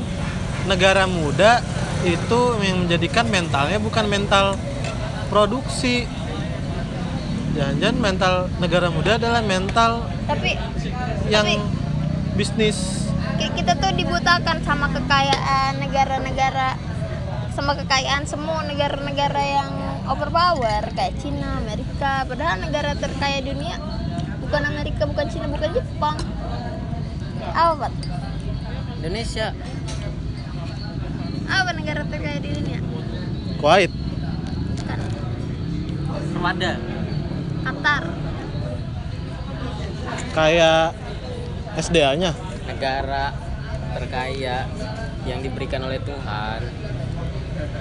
negara 0.71 1.03
muda 1.05 1.61
itu 2.07 2.39
yang 2.63 2.87
menjadikan 2.87 3.27
mentalnya 3.27 3.77
bukan 3.77 4.05
mental 4.07 4.55
produksi. 5.27 6.07
Jangan-jangan 7.51 7.97
mental 7.97 8.33
negara 8.57 8.87
muda 8.87 9.17
adalah 9.17 9.41
mental 9.41 10.05
tapi 10.25 10.53
yang 11.27 11.43
Tapi- 11.43 11.65
bisnis. 12.37 13.09
ki- 13.37 13.53
kita 13.55 13.73
tuh 13.75 13.91
dibutakan 13.91 14.61
sama 14.61 14.87
kekayaan 14.87 15.81
negara-negara 15.81 16.77
sama 17.51 17.73
kekayaan 17.73 18.29
semua 18.29 18.61
negara-negara 18.61 19.41
yang 19.41 19.71
overpower 20.05 20.85
kayak 20.93 21.17
Cina, 21.17 21.57
Amerika 21.57 22.21
padahal 22.23 22.61
negara 22.61 22.93
terkaya 22.93 23.41
dunia 23.41 23.81
bukan 24.37 24.61
Amerika, 24.63 25.09
bukan 25.09 25.25
Cina, 25.25 25.49
bukan 25.49 25.73
Jepang 25.73 26.17
apa 27.49 27.73
Pat? 27.79 27.93
Indonesia 28.97 29.57
apa 31.47 31.71
negara 31.73 32.01
terkaya 32.05 32.37
di 32.43 32.49
dunia? 32.53 32.79
Kuwait. 33.57 33.91
bukan 33.91 34.99
Rwanda. 36.37 36.71
Qatar. 37.65 38.03
Kayak 40.31 40.93
SDA-nya. 41.77 42.31
negara 42.67 43.33
terkaya 43.95 44.67
yang 45.25 45.39
diberikan 45.41 45.81
oleh 45.81 45.97
Tuhan. 46.03 46.61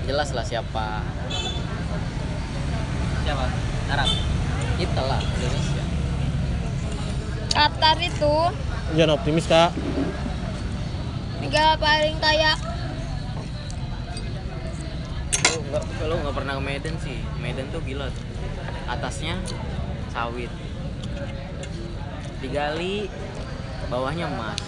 Jelas 0.06 0.30
lah 0.32 0.46
siapa. 0.46 1.04
Siapa? 3.26 3.46
Arab. 3.92 4.10
Kita 4.78 5.02
lah 5.04 5.20
Indonesia. 5.20 5.84
Qatar 7.52 7.96
itu 8.00 8.34
Jangan 8.94 9.16
optimis 9.18 9.48
kak. 9.48 9.74
negara 11.42 11.78
paling 11.78 12.18
kaya 12.18 12.52
lu 15.46 15.62
nggak 15.76 16.00
kalau 16.00 16.16
nggak 16.24 16.36
pernah 16.36 16.54
ke 16.56 16.62
Medan 16.64 16.94
sih. 17.04 17.18
Medan 17.40 17.68
tuh 17.68 17.84
gila. 17.84 18.08
Tuh 18.08 18.24
atasnya 18.88 19.36
sawit. 20.08 20.48
Digali 22.40 23.12
bawahnya 23.92 24.26
emas. 24.30 24.60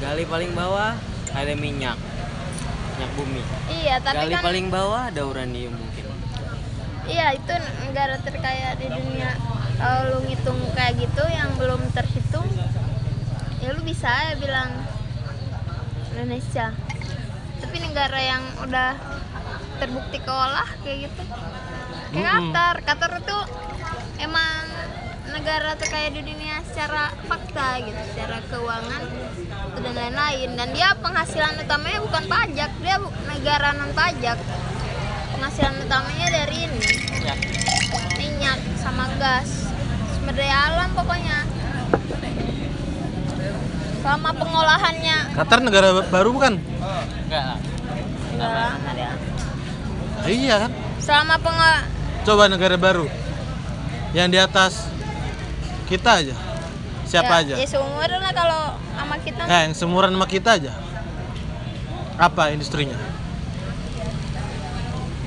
Gali 0.00 0.24
paling 0.28 0.52
bawah 0.52 0.96
ada 1.32 1.52
minyak. 1.56 1.96
Minyak 2.96 3.10
bumi. 3.16 3.42
Iya 3.72 3.96
tapi 4.04 4.28
gali 4.28 4.34
kan 4.36 4.44
paling 4.44 4.66
bawah 4.68 5.02
ada 5.08 5.22
uranium 5.24 5.72
mungkin. 5.72 6.04
Iya 7.08 7.32
itu 7.40 7.54
negara 7.88 8.20
terkaya 8.20 8.76
di 8.76 8.86
dunia. 8.92 9.32
Kalau 9.80 10.00
lu 10.12 10.18
ngitung 10.28 10.60
kayak 10.76 11.00
gitu 11.00 11.24
yang 11.32 11.56
belum 11.56 11.80
terhitung 11.96 12.44
ya 13.64 13.72
lu 13.72 13.80
bisa 13.80 14.08
ya 14.08 14.34
bilang 14.36 14.84
Indonesia. 16.12 16.76
Tapi 17.60 17.76
negara 17.80 18.20
yang 18.20 18.44
udah 18.60 18.96
terbukti 19.80 20.18
keolah 20.20 20.68
kayak 20.84 21.08
gitu. 21.08 21.22
Kayak 22.10 22.28
Mm-mm. 22.28 22.52
Qatar. 22.52 22.76
Qatar 22.84 23.10
itu 23.16 23.38
emang 24.18 24.62
negara 25.30 25.72
terkaya 25.74 26.10
di 26.10 26.20
dunia 26.20 26.58
secara 26.62 27.08
fakta 27.24 27.80
gitu 27.80 28.00
secara 28.12 28.42
keuangan 28.46 29.02
dan 29.76 29.92
lain-lain. 29.92 30.50
Dan 30.54 30.68
dia 30.70 30.92
penghasilan 30.94 31.56
utamanya 31.58 32.00
bukan 32.00 32.24
pajak 32.26 32.70
dia 32.78 32.96
bu- 32.98 33.14
negara 33.26 33.72
non 33.72 33.90
pajak 33.90 34.36
penghasilan 35.32 35.74
utamanya 35.80 36.28
dari 36.28 36.68
ini. 36.68 36.82
Minyak 37.10 37.38
minyak 38.14 38.58
sama 38.76 39.08
gas. 39.16 39.70
Sumber 40.12 40.34
daya 40.34 40.68
alam 40.68 40.92
pokoknya. 40.92 41.48
Selama 44.00 44.32
pengolahannya 44.32 45.16
Qatar 45.36 45.60
negara 45.60 45.88
baru 46.02 46.32
bukan? 46.32 46.56
Enggak 46.56 47.60
enggak 48.32 48.48
lama 48.50 48.90
dia 48.96 49.12
Ah, 49.12 49.14
iya 50.28 50.66
kan? 50.66 50.72
Selama 51.00 51.34
pengol 51.40 51.74
coba 52.26 52.50
negara 52.50 52.76
baru. 52.76 53.06
Yang 54.12 54.28
di 54.28 54.38
atas 54.42 54.72
kita 55.86 56.20
aja. 56.20 56.36
Siapa 57.06 57.42
aja? 57.42 57.58
ya, 57.58 57.66
ya 57.66 57.68
seumuran 57.68 58.20
lah 58.22 58.32
kalau 58.34 58.62
sama 58.94 59.16
kita. 59.18 59.42
Eh 59.46 59.60
yang 59.66 59.74
seumuran 59.74 60.10
sama 60.14 60.26
kita 60.28 60.50
aja. 60.60 60.72
Apa 62.20 62.52
industrinya? 62.52 62.98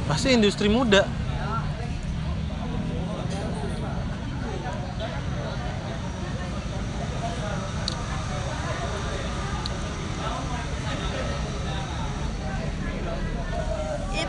Pasti 0.07 0.35
industri 0.35 0.67
muda 0.67 1.07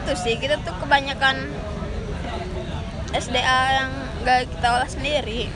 itu 0.05 0.14
sih. 0.25 0.41
Kita 0.41 0.57
tuh 0.65 0.73
kebanyakan 0.81 1.37
SDA 3.13 3.61
yang 3.85 3.91
nggak 4.25 4.49
kita 4.49 4.67
olah 4.73 4.89
sendiri. 4.89 5.53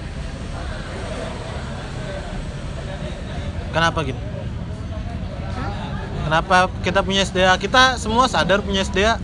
Kenapa 3.72 4.00
gitu 4.04 4.28
kenapa 6.28 6.68
kita 6.84 7.00
punya 7.00 7.24
SDA 7.24 7.56
kita 7.56 7.96
semua 7.96 8.28
sadar 8.28 8.60
punya 8.60 8.84
SDA 8.84 9.16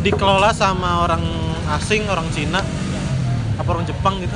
dikelola 0.00 0.56
sama 0.56 1.04
orang 1.04 1.20
asing 1.76 2.08
orang 2.08 2.24
Cina. 2.32 2.64
Apa 3.60 3.68
orang 3.76 3.84
Jepang 3.84 4.16
gitu? 4.22 4.32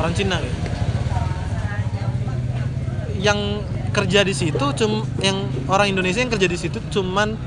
Orang 0.00 0.12
Cina 0.18 0.42
gitu. 0.42 0.58
Yang 3.22 3.40
kerja 3.94 4.20
di 4.26 4.34
situ 4.34 4.64
cum 4.74 5.06
yang 5.22 5.46
orang 5.70 5.94
Indonesia 5.94 6.18
yang 6.18 6.34
kerja 6.34 6.50
di 6.50 6.58
situ 6.58 6.82
cuman 6.90 7.38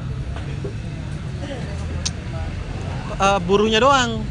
eh, 3.20 3.40
buruhnya 3.44 3.84
doang. 3.84 4.24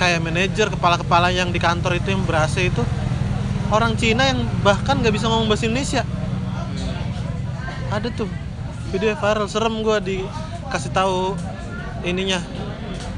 Kayak 0.00 0.26
manajer 0.26 0.66
kepala-kepala 0.66 1.30
yang 1.30 1.54
di 1.54 1.62
kantor 1.62 2.02
itu 2.02 2.10
yang 2.10 2.26
berasa 2.26 2.58
itu. 2.58 2.82
Orang 3.70 3.94
Cina 3.94 4.26
yang 4.26 4.42
bahkan 4.66 4.98
nggak 4.98 5.14
bisa 5.14 5.30
ngomong 5.30 5.46
bahasa 5.46 5.70
Indonesia 5.70 6.02
ada 7.92 8.08
tuh 8.08 8.28
video 8.88 9.12
viral 9.12 9.44
serem 9.52 9.84
gua 9.84 10.00
dikasih 10.00 10.88
tahu 10.96 11.36
ininya 12.08 12.40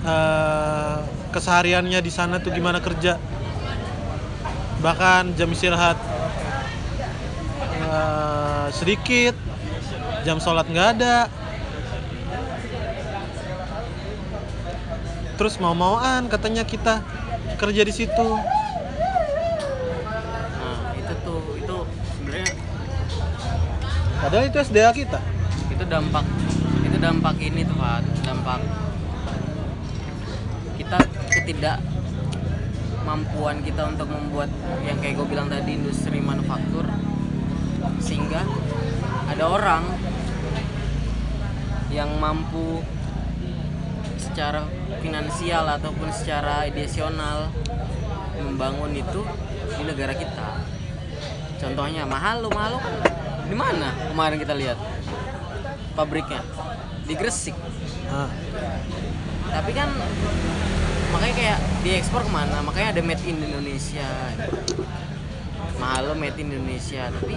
eh, 0.03 0.99
kesehariannya 1.31 2.03
di 2.03 2.11
sana 2.11 2.43
tuh 2.43 2.51
gimana 2.51 2.83
kerja. 2.83 3.23
Bahkan 4.83 5.39
jam 5.39 5.49
istirahat 5.55 5.95
eh, 7.79 8.67
sedikit 8.75 9.39
jam 10.27 10.43
sholat 10.43 10.67
nggak 10.67 10.89
ada. 10.99 11.31
Terus 15.35 15.59
mau-mauan 15.59 16.27
katanya 16.31 16.63
kita 16.63 17.03
kerja 17.55 17.83
di 17.87 17.93
situ 17.95 18.29
nah 20.59 20.93
itu 20.99 21.15
tuh 21.23 21.43
itu 21.61 21.77
sebenarnya 22.19 22.53
padahal 24.25 24.49
itu 24.49 24.57
SDA 24.57 24.89
kita. 24.97 25.21
Itu 25.69 25.85
dampak 25.85 26.25
itu 26.81 26.97
dampak 26.97 27.37
ini 27.45 27.61
tuh 27.69 27.77
Pak. 27.77 28.01
Dampak 28.25 28.65
kita 30.81 30.99
ketidak 31.29 31.79
mampuan 33.05 33.61
kita 33.61 33.85
untuk 33.93 34.09
membuat 34.09 34.49
yang 34.81 34.97
kayak 34.97 35.21
gue 35.21 35.27
bilang 35.29 35.53
tadi 35.53 35.77
industri 35.77 36.25
manufaktur 36.25 36.89
sehingga 38.01 38.49
ada 39.29 39.45
orang 39.45 39.85
yang 41.93 42.09
mampu 42.17 42.81
secara 44.17 44.65
finansial 45.05 45.69
ataupun 45.69 46.09
secara 46.09 46.65
ideasional 46.65 47.53
membangun 48.41 48.97
itu 48.97 49.21
di 49.77 49.83
negara 49.85 50.17
kita. 50.17 50.65
Contohnya 51.61 52.09
mahal 52.09 52.41
lo 52.41 52.49
mahal 52.51 52.81
lo 52.81 53.24
di 53.45 53.57
mana 53.57 53.93
kemarin 54.11 54.37
kita 54.41 54.55
lihat? 54.57 54.79
Pabriknya? 55.95 56.41
Di 57.05 57.15
Gresik. 57.15 57.55
Nah, 58.09 58.31
tapi 59.53 59.71
kan 59.77 59.89
makanya 61.13 61.35
kayak 61.37 61.59
diekspor 61.85 62.25
ke 62.25 62.33
mana? 62.33 62.65
Makanya 62.65 62.99
ada 62.99 63.03
made 63.05 63.23
in 63.29 63.39
Indonesia. 63.39 64.09
Mahal 65.79 66.11
lo 66.11 66.15
made 66.17 66.39
in 66.41 66.51
Indonesia 66.51 67.13
tapi 67.13 67.37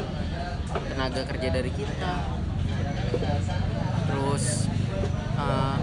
tenaga 0.94 1.22
kerja 1.28 1.48
dari 1.52 1.72
kita. 1.76 2.14
Terus 4.08 4.72
eh, 5.38 5.78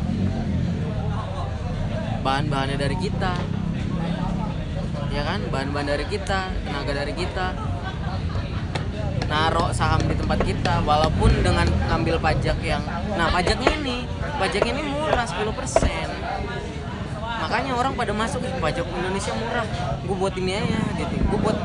bahan-bahannya 2.24 2.78
dari 2.80 2.96
kita. 2.98 3.34
Ya 5.14 5.22
kan? 5.22 5.46
Bahan-bahan 5.52 5.88
dari 5.94 6.06
kita 6.10 6.50
tenaga 6.66 6.92
dari 6.96 7.14
kita 7.14 7.73
narok 9.28 9.70
saham 9.72 10.00
di 10.04 10.14
tempat 10.16 10.38
kita 10.44 10.82
walaupun 10.84 11.30
dengan 11.40 11.66
ngambil 11.90 12.20
pajak 12.20 12.58
yang 12.64 12.82
nah 13.16 13.28
pajaknya 13.32 13.70
ini 13.80 13.96
pajaknya 14.36 14.72
ini 14.76 14.82
murah 14.92 15.26
10% 15.26 15.44
makanya 17.44 17.72
orang 17.76 17.92
pada 17.92 18.12
masuk 18.16 18.40
"Ih, 18.44 18.54
pajak 18.58 18.88
Indonesia 18.88 19.32
murah 19.36 19.66
gue 20.04 20.16
buat 20.16 20.34
ini 20.36 20.52
aja 20.60 20.80
gitu. 21.00 21.14
Gue 21.32 21.38
buat 21.40 21.56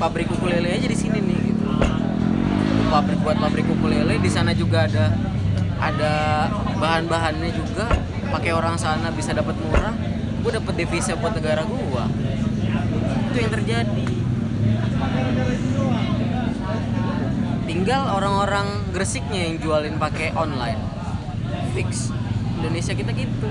pabrik 0.00 0.28
ukulele 0.32 0.72
aja 0.72 0.88
di 0.88 0.96
sini 0.96 1.20
nih 1.20 1.38
gitu. 1.52 1.68
Pabrik 2.88 3.20
buat 3.20 3.36
pabrik 3.36 3.68
ukulele 3.68 4.16
di 4.16 4.30
sana 4.32 4.56
juga 4.56 4.88
ada 4.88 5.12
ada 5.80 6.12
bahan-bahannya 6.80 7.50
juga. 7.52 7.86
Pakai 8.30 8.56
orang 8.56 8.80
sana 8.80 9.12
bisa 9.12 9.36
dapat 9.36 9.56
murah. 9.60 9.92
Gue 10.40 10.52
dapat 10.56 10.74
devisa 10.78 11.12
buat 11.20 11.36
negara 11.36 11.66
gua. 11.68 12.08
Itu 13.30 13.36
yang 13.36 13.52
terjadi 13.52 14.08
tinggal 17.70 18.02
orang-orang 18.18 18.66
Gresiknya 18.90 19.46
yang 19.46 19.62
jualin 19.62 19.94
pakai 19.94 20.34
online. 20.34 20.82
Fix. 21.70 22.10
Indonesia 22.58 22.98
kita 22.98 23.14
gitu. 23.14 23.46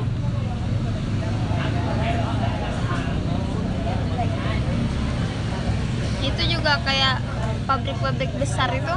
Itu 6.20 6.42
juga 6.52 6.84
kayak 6.84 7.24
pabrik-pabrik 7.64 8.28
besar 8.36 8.68
itu 8.76 8.96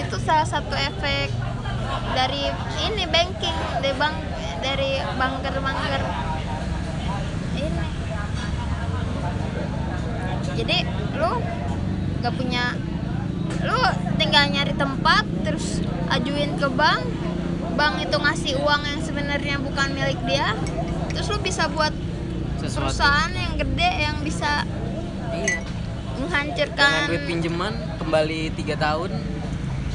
itu 0.00 0.16
salah 0.24 0.48
satu 0.48 0.72
efek 0.72 1.28
dari 2.16 2.48
ini 2.88 3.04
banking 3.12 3.56
dari 3.84 3.92
bank 4.00 4.16
dari 4.64 5.04
banker-banker 5.20 6.02
ini. 7.60 7.88
Jadi 10.56 10.78
lu 11.20 11.30
gak 12.24 12.34
punya 12.40 12.72
lu 13.60 13.80
tinggal 14.20 14.44
nyari 14.52 14.76
tempat 14.76 15.24
terus 15.48 15.80
ajuin 16.12 16.60
ke 16.60 16.68
bank. 16.68 17.00
Bank 17.80 18.04
itu 18.04 18.16
ngasih 18.20 18.52
uang 18.60 18.82
yang 18.84 19.00
sebenarnya 19.00 19.56
bukan 19.56 19.96
milik 19.96 20.20
dia. 20.28 20.52
Terus 21.16 21.32
lu 21.32 21.40
bisa 21.40 21.72
buat 21.72 21.96
sesuatu. 22.60 22.92
perusahaan 22.92 23.32
yang 23.32 23.56
gede 23.56 23.90
yang 24.04 24.16
bisa 24.20 24.68
iya. 25.32 25.64
dengan 25.64 25.64
menghancurkan 26.20 27.08
duit 27.08 27.24
pinjaman 27.24 27.72
kembali 27.96 28.40
tiga 28.52 28.76
tahun 28.76 29.10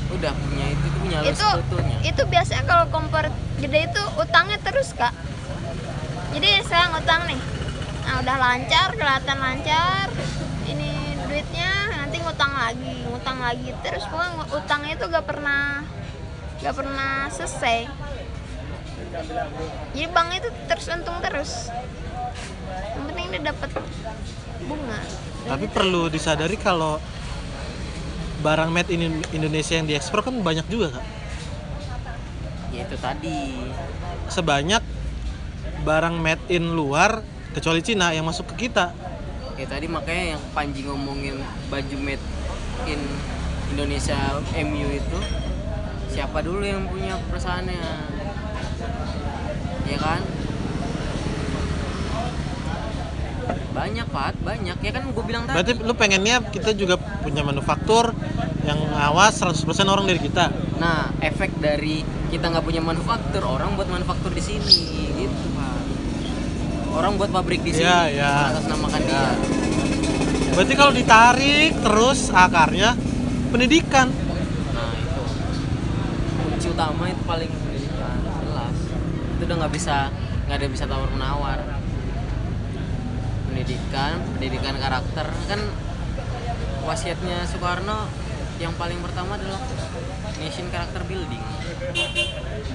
udah 0.10 0.34
punya 0.34 0.66
itu 0.74 0.82
itu 0.82 0.98
punya 1.02 1.18
itu 1.22 1.50
itu 2.02 2.22
biasanya 2.26 2.64
kalau 2.66 2.86
kompor 2.90 3.30
gede 3.62 3.80
itu 3.94 4.02
utangnya 4.18 4.58
terus 4.66 4.98
kak. 4.98 5.14
Jadi 6.34 6.50
saya 6.66 6.90
ngutang 6.92 7.30
nih. 7.30 7.40
Nah 8.06 8.16
udah 8.26 8.38
lancar 8.42 8.88
kelihatan 8.98 9.38
lancar 9.38 10.10
ngutang 12.26 12.54
lagi 12.58 12.96
ngutang 13.06 13.38
lagi. 13.38 13.70
Terus 13.86 14.04
pokoknya 14.10 14.32
ngu- 14.42 14.52
utangnya 14.58 14.92
itu 14.98 15.06
gak 15.06 15.26
pernah 15.30 15.86
gak 16.66 16.76
pernah 16.76 17.30
selesai. 17.30 17.86
Jadi 19.94 20.08
bank 20.12 20.28
itu 20.34 20.50
terus 20.66 20.86
untung 20.90 21.18
terus. 21.22 21.70
Yang 22.98 23.04
penting 23.14 23.26
dia 23.32 23.42
dapat 23.54 23.70
bunga. 24.66 25.00
Tapi 25.46 25.66
perlu 25.70 26.10
disadari 26.10 26.58
kalau 26.58 26.98
barang 28.42 28.70
made 28.74 28.90
in 28.92 29.22
Indonesia 29.32 29.78
yang 29.78 29.88
diekspor 29.88 30.26
kan 30.26 30.36
banyak 30.42 30.66
juga 30.68 31.00
kak. 31.00 31.06
ya 32.76 32.84
itu 32.84 32.98
tadi. 33.00 33.72
Sebanyak 34.28 34.84
barang 35.86 36.16
made 36.20 36.44
in 36.52 36.76
luar 36.76 37.24
kecuali 37.56 37.80
Cina 37.80 38.12
yang 38.12 38.28
masuk 38.28 38.52
ke 38.52 38.68
kita. 38.68 38.92
Ya 39.56 39.66
tadi 39.68 39.88
makanya 39.88 40.36
yang 40.36 40.44
Panji 40.52 40.84
ngomongin 40.84 41.40
baju 41.72 41.98
made 42.04 42.24
in 42.88 43.00
Indonesia 43.72 44.16
MU 44.68 44.88
itu 44.92 45.20
siapa 46.12 46.40
dulu 46.44 46.64
yang 46.64 46.88
punya 46.88 47.20
perusahaannya? 47.28 47.80
Ya 49.86 49.98
kan? 50.00 50.22
Banyak 53.76 54.08
Pat 54.08 54.36
banyak. 54.40 54.78
Ya 54.80 54.92
kan 54.96 55.04
gue 55.12 55.24
bilang 55.28 55.44
tadi. 55.44 55.56
Berarti 55.60 55.72
lu 55.84 55.94
pengennya 55.96 56.40
kita 56.48 56.72
juga 56.72 56.96
punya 56.96 57.44
manufaktur 57.44 58.16
yang 58.64 58.80
awas 58.96 59.44
100% 59.44 59.68
orang 59.86 60.08
dari 60.08 60.20
kita. 60.24 60.52
nah 60.76 61.08
efek 61.24 61.56
dari 61.64 62.04
kita 62.28 62.52
nggak 62.52 62.66
punya 62.68 62.84
manufaktur 62.84 63.40
orang 63.48 63.80
buat 63.80 63.88
manufaktur 63.88 64.32
di 64.36 64.44
sini 64.44 64.76
gitu. 65.24 65.44
Pak 65.55 65.55
orang 66.96 67.20
buat 67.20 67.30
pabrik 67.30 67.62
di 67.62 67.76
sini 67.76 67.84
Iya, 67.84 68.00
iya. 68.10 68.32
mengatasnamakan 68.50 69.02
Iya. 69.04 69.08
dia 69.12 69.24
Berarti 70.56 70.74
kalau 70.80 70.94
ditarik 70.96 71.72
terus 71.84 72.32
akarnya 72.32 72.96
pendidikan. 73.52 74.08
Nah 74.72 74.92
itu 74.96 75.24
kunci 76.40 76.68
utama 76.72 77.12
itu 77.12 77.24
paling 77.28 77.52
pendidikan 77.52 78.16
jelas. 78.24 78.78
Itu 79.36 79.42
udah 79.44 79.56
nggak 79.60 79.74
bisa 79.76 80.08
nggak 80.48 80.56
ada 80.56 80.68
bisa 80.72 80.84
tawar 80.88 81.12
menawar. 81.12 81.60
Pendidikan, 83.52 84.24
pendidikan 84.40 84.76
karakter 84.80 85.28
kan 85.52 85.60
wasiatnya 86.88 87.44
Soekarno 87.44 88.08
yang 88.56 88.72
paling 88.80 89.04
pertama 89.04 89.36
adalah 89.36 89.60
nation 90.40 90.72
character 90.72 91.04
building. 91.04 91.44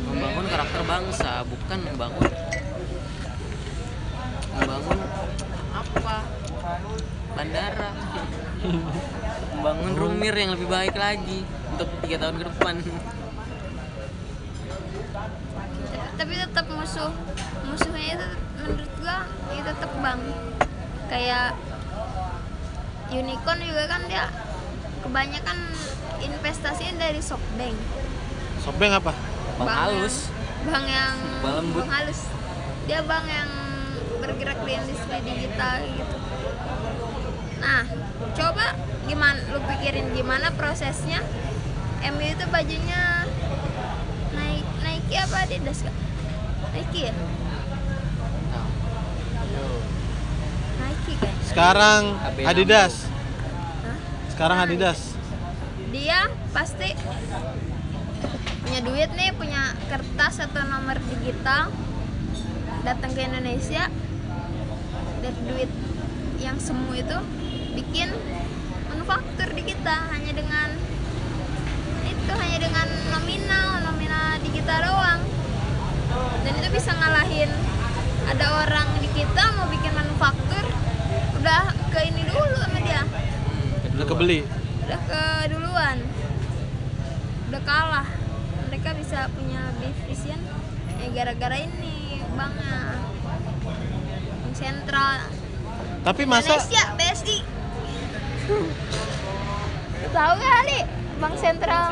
Membangun 0.05 0.47
karakter 0.53 0.85
bangsa 0.85 1.49
bukan 1.49 1.79
membangun 1.81 2.29
membangun 4.61 4.99
apa? 5.73 6.17
Bandara. 7.33 7.91
Membangun 9.57 9.93
rumir 9.97 10.35
yang 10.35 10.53
lebih 10.53 10.69
baik 10.69 10.95
lagi 10.95 11.41
untuk 11.73 11.89
tiga 12.01 12.17
tahun 12.21 12.37
ke 12.37 12.45
depan. 12.47 12.75
Tapi 16.15 16.33
tetap 16.37 16.67
musuh. 16.69 17.13
Musuhnya 17.65 18.09
itu 18.15 18.29
menurut 18.61 18.91
gua 19.01 19.19
itu 19.51 19.63
tetap 19.65 19.93
bank 19.99 20.21
kayak 21.09 21.57
unicorn 23.11 23.59
juga 23.59 23.85
kan 23.89 24.03
dia 24.07 24.27
kebanyakan 25.01 25.59
investasinya 26.21 26.95
dari 27.01 27.21
softbank. 27.21 27.77
Sobeng 28.61 28.93
apa? 28.93 29.17
bang 29.57 29.67
Bank 29.67 29.77
halus 29.77 30.17
yang- 30.29 30.69
bank 30.69 30.87
yang 30.87 31.17
Bank 31.41 31.55
lembut. 31.61 31.85
halus 31.85 32.21
dia 32.85 33.01
bank 33.03 33.25
yang 33.25 33.51
bergerak 34.31 34.59
di 34.63 34.73
industri 34.79 35.19
digital 35.27 35.75
gitu. 35.83 36.17
Nah 37.59 37.83
coba 38.39 38.67
gimana 39.11 39.43
lu 39.51 39.59
pikirin 39.67 40.15
gimana 40.15 40.55
prosesnya? 40.55 41.19
MU 42.01 42.25
itu 42.25 42.45
bajunya 42.49 43.27
naik 44.33 44.67
Nike 44.87 45.17
apa 45.19 45.37
Adidas 45.45 45.79
kak? 45.83 45.97
Nike 46.71 47.01
ya? 47.11 47.15
Nike 50.79 51.13
kan 51.19 51.35
Sekarang 51.45 52.03
Adidas. 52.47 52.95
Hah? 53.85 53.97
Sekarang 54.31 54.57
Nah, 54.63 54.67
Adidas. 54.71 55.01
dia 55.91 56.31
pasti 56.55 56.95
punya 58.63 58.81
duit 58.87 59.11
nih 59.11 59.35
punya 59.35 59.75
kertas 59.91 60.39
atau 60.39 60.63
nomor 60.71 61.03
digital 61.11 61.75
datang 62.87 63.11
ke 63.11 63.27
Indonesia 63.27 63.91
dari 65.21 65.41
duit 65.45 65.71
yang 66.41 66.57
semu 66.57 66.97
itu 66.97 67.19
bikin 67.77 68.09
manufaktur 68.89 69.53
di 69.53 69.63
kita 69.69 70.09
hanya 70.09 70.33
dengan 70.33 70.69
itu 72.09 72.33
hanya 72.33 72.59
dengan 72.65 72.89
nominal 73.13 73.85
nominal 73.85 74.41
di 74.41 74.51
kita 74.57 74.81
doang. 74.81 75.21
Dan 76.41 76.53
itu 76.57 76.69
bisa 76.73 76.97
ngalahin 76.97 77.53
ada 78.33 78.47
orang 78.65 78.89
di 79.05 79.09
kita 79.13 79.45
mau 79.61 79.69
bikin 79.69 79.93
manufaktur 79.93 80.65
udah 81.41 81.69
ke 81.93 82.01
ini 82.09 82.25
dulu 82.25 82.57
sama 82.57 82.79
dia. 82.81 83.03
Udah 83.93 84.07
kebeli. 84.09 84.41
udah 84.89 85.01
ke 85.07 85.23
duluan. 85.53 85.99
Udah 87.53 87.63
kalah. 87.63 88.09
Mereka 88.73 88.97
bisa 88.97 89.29
punya 89.37 89.61
lebih 89.77 89.93
efisien 90.09 90.41
ya 91.01 91.09
gara-gara 91.13 91.57
ini 91.57 92.21
bank 92.37 92.57
sentral. 94.61 95.19
Tapi 96.05 96.23
masa 96.29 96.57
Indonesia 96.57 96.85
BSI 96.97 97.39
tahu 100.11 100.33
gak 100.43 100.51
kali 100.51 100.79
bank 101.23 101.35
sentral 101.41 101.89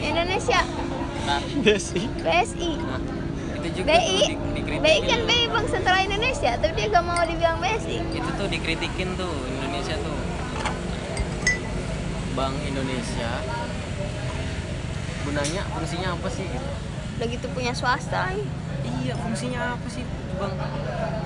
Indonesia. 0.00 0.60
BSI 1.60 2.02
BSI 2.22 2.72
nah, 2.78 3.00
itu 3.58 3.68
juga 3.82 3.92
BI 3.98 4.18
BI 4.78 4.98
kan 5.08 5.20
BI 5.26 5.44
Bank 5.50 5.66
Sentral 5.68 6.00
Indonesia. 6.06 6.52
Tapi 6.56 6.72
dia 6.76 6.86
gak 6.88 7.04
mau 7.04 7.20
dibilang 7.26 7.58
BSI 7.60 7.98
itu 8.14 8.30
tuh 8.38 8.48
dikritikin 8.48 9.18
tuh 9.18 9.34
Indonesia 9.60 9.96
tuh. 10.00 10.16
Bank 12.38 12.54
Indonesia. 12.68 13.30
Gunanya 15.26 15.62
fungsinya 15.74 16.08
apa 16.14 16.28
sih? 16.30 16.46
Udah 17.16 17.26
gitu 17.32 17.46
punya 17.50 17.72
swasta 17.74 18.30
iya 19.06 19.14
fungsinya 19.18 19.78
apa 19.78 19.86
sih 19.86 20.02
Bank 20.36 20.54
Ih, 20.58 21.25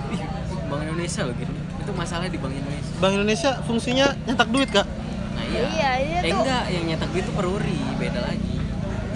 Bank 0.70 0.82
Indonesia 0.84 1.20
loh 1.22 1.34
gitu 1.34 1.50
itu 1.52 1.90
masalahnya 1.92 2.30
di 2.30 2.38
Bank 2.38 2.54
Indonesia. 2.54 2.92
Bank 2.96 3.12
Indonesia 3.12 3.50
fungsinya 3.60 4.06
nyetak 4.22 4.48
duit 4.48 4.70
kak. 4.70 4.86
nah 5.30 5.44
iya. 5.44 5.60
Iya, 5.66 5.90
dia 5.98 6.18
eh 6.20 6.30
tuh- 6.30 6.40
enggak 6.40 6.64
yang 6.68 6.84
nyetak 6.86 7.08
duit 7.10 7.24
itu 7.24 7.32
peruri 7.32 7.78
beda 7.96 8.20
lagi. 8.22 8.54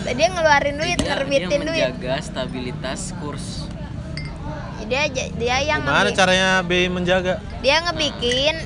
Dia 0.04 0.28
ngeluarin 0.28 0.76
duit 0.76 0.98
dia, 0.98 1.08
nerbitin 1.14 1.48
dia 1.48 1.58
duit. 1.62 1.84
menjaga 1.88 2.14
stabilitas 2.20 3.00
kurs. 3.16 3.46
Dia 4.84 5.06
aja- 5.06 5.32
dia 5.32 5.56
yang 5.62 5.80
Gimana 5.80 6.04
ngebi- 6.04 6.18
caranya 6.18 6.48
BI 6.60 6.86
menjaga? 6.88 7.40
dia 7.60 7.76
ngebikin 7.80 8.56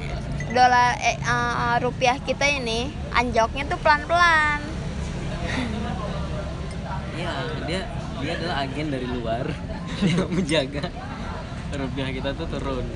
dolar 0.49 0.97
eh, 0.99 1.14
eh, 1.16 1.74
rupiah 1.78 2.18
kita 2.18 2.43
ini 2.49 2.89
anjoknya 3.12 3.66
tuh 3.66 3.78
pelan-pelan. 3.78 4.59
Iya 7.12 7.30
dia 7.64 7.80
dia 8.18 8.32
adalah 8.34 8.57
agen 8.61 8.86
dari 8.89 9.07
luar. 9.07 9.47
Yang 10.05 10.28
menjaga 10.28 10.84
rupiah 11.77 12.09
kita 12.09 12.31
tuh 12.33 12.47
turun. 12.49 12.87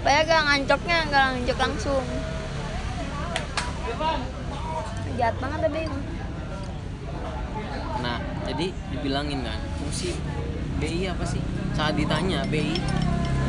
Supaya 0.00 0.18
gak 0.26 0.42
ngancoknya 0.48 0.96
gak 1.12 1.24
ngancok 1.36 1.58
langsung. 1.60 2.04
Jahat 5.20 5.36
banget 5.36 5.60
tapi. 5.68 5.82
Nah, 8.00 8.18
jadi 8.48 8.66
dibilangin 8.72 9.44
kan, 9.44 9.60
fungsi 9.76 10.16
BI 10.80 11.04
apa 11.12 11.24
sih? 11.28 11.42
Saat 11.76 12.00
ditanya 12.00 12.48
BI, 12.48 12.80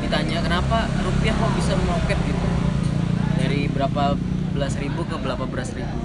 ditanya 0.03 0.43
kenapa 0.43 0.91
rupiah 0.99 1.31
kok 1.31 1.51
bisa 1.55 1.73
meroket 1.79 2.19
gitu? 2.27 2.47
Dari 3.39 3.71
berapa 3.71 4.19
14.000 4.53 5.07
ke 5.07 5.15
berapa 5.15 5.45
belas 5.47 5.71
ribu? 5.71 5.95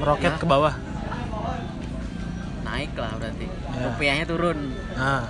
Meroket 0.00 0.32
Nah. 0.34 0.40
ke 0.40 0.46
bawah? 0.48 0.74
Naik 2.64 2.92
lah 2.96 3.12
berarti. 3.20 3.46
Ya. 3.46 3.80
rupiahnya 3.92 4.24
turun. 4.24 4.58
Nah 4.96 5.28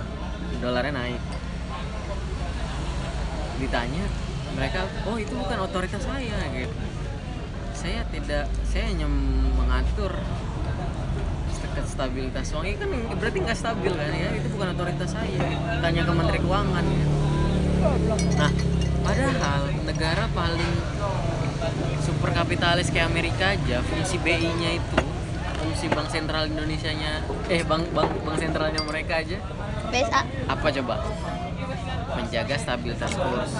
dolarnya 0.57 0.93
naik 0.95 1.21
ditanya 3.57 4.05
mereka 4.53 4.85
oh 5.05 5.17
itu 5.17 5.33
bukan 5.37 5.57
otoritas 5.61 6.01
saya 6.01 6.37
gitu. 6.53 6.75
Saya 7.77 8.01
tidak 8.09 8.49
saya 8.65 8.89
hanya 8.89 9.05
mengatur 9.53 10.17
st- 11.53 11.85
stabilitas 11.85 12.49
uang. 12.53 12.65
Ini 12.65 12.77
kan 12.81 12.89
berarti 13.17 13.37
nggak 13.37 13.57
stabil 13.57 13.93
kan 13.93 14.11
ya? 14.13 14.29
Itu 14.33 14.47
bukan 14.53 14.73
otoritas 14.73 15.09
saya 15.13 15.45
tanya 15.81 16.01
ke 16.05 16.13
menteri 16.13 16.37
keuangan 16.41 16.85
ya. 16.85 17.05
nah 18.35 18.51
padahal 19.05 19.69
negara 19.85 20.25
paling 20.33 20.73
super 22.01 22.33
kapitalis 22.33 22.89
kayak 22.89 23.07
Amerika 23.07 23.53
aja 23.53 23.85
fungsi 23.85 24.17
BI-nya 24.17 24.81
itu 24.81 24.97
fungsi 25.61 25.85
bank 25.87 26.09
sentral 26.09 26.49
Indonesia 26.49 26.89
nya 26.89 27.21
eh 27.47 27.61
bank 27.61 27.93
bank 27.93 28.11
bank 28.25 28.37
sentralnya 28.41 28.81
mereka 28.81 29.21
aja 29.21 29.37
BSA 29.93 30.21
apa 30.49 30.67
coba 30.73 30.95
menjaga 32.17 32.55
stabilitas 32.57 33.13
kurs. 33.13 33.53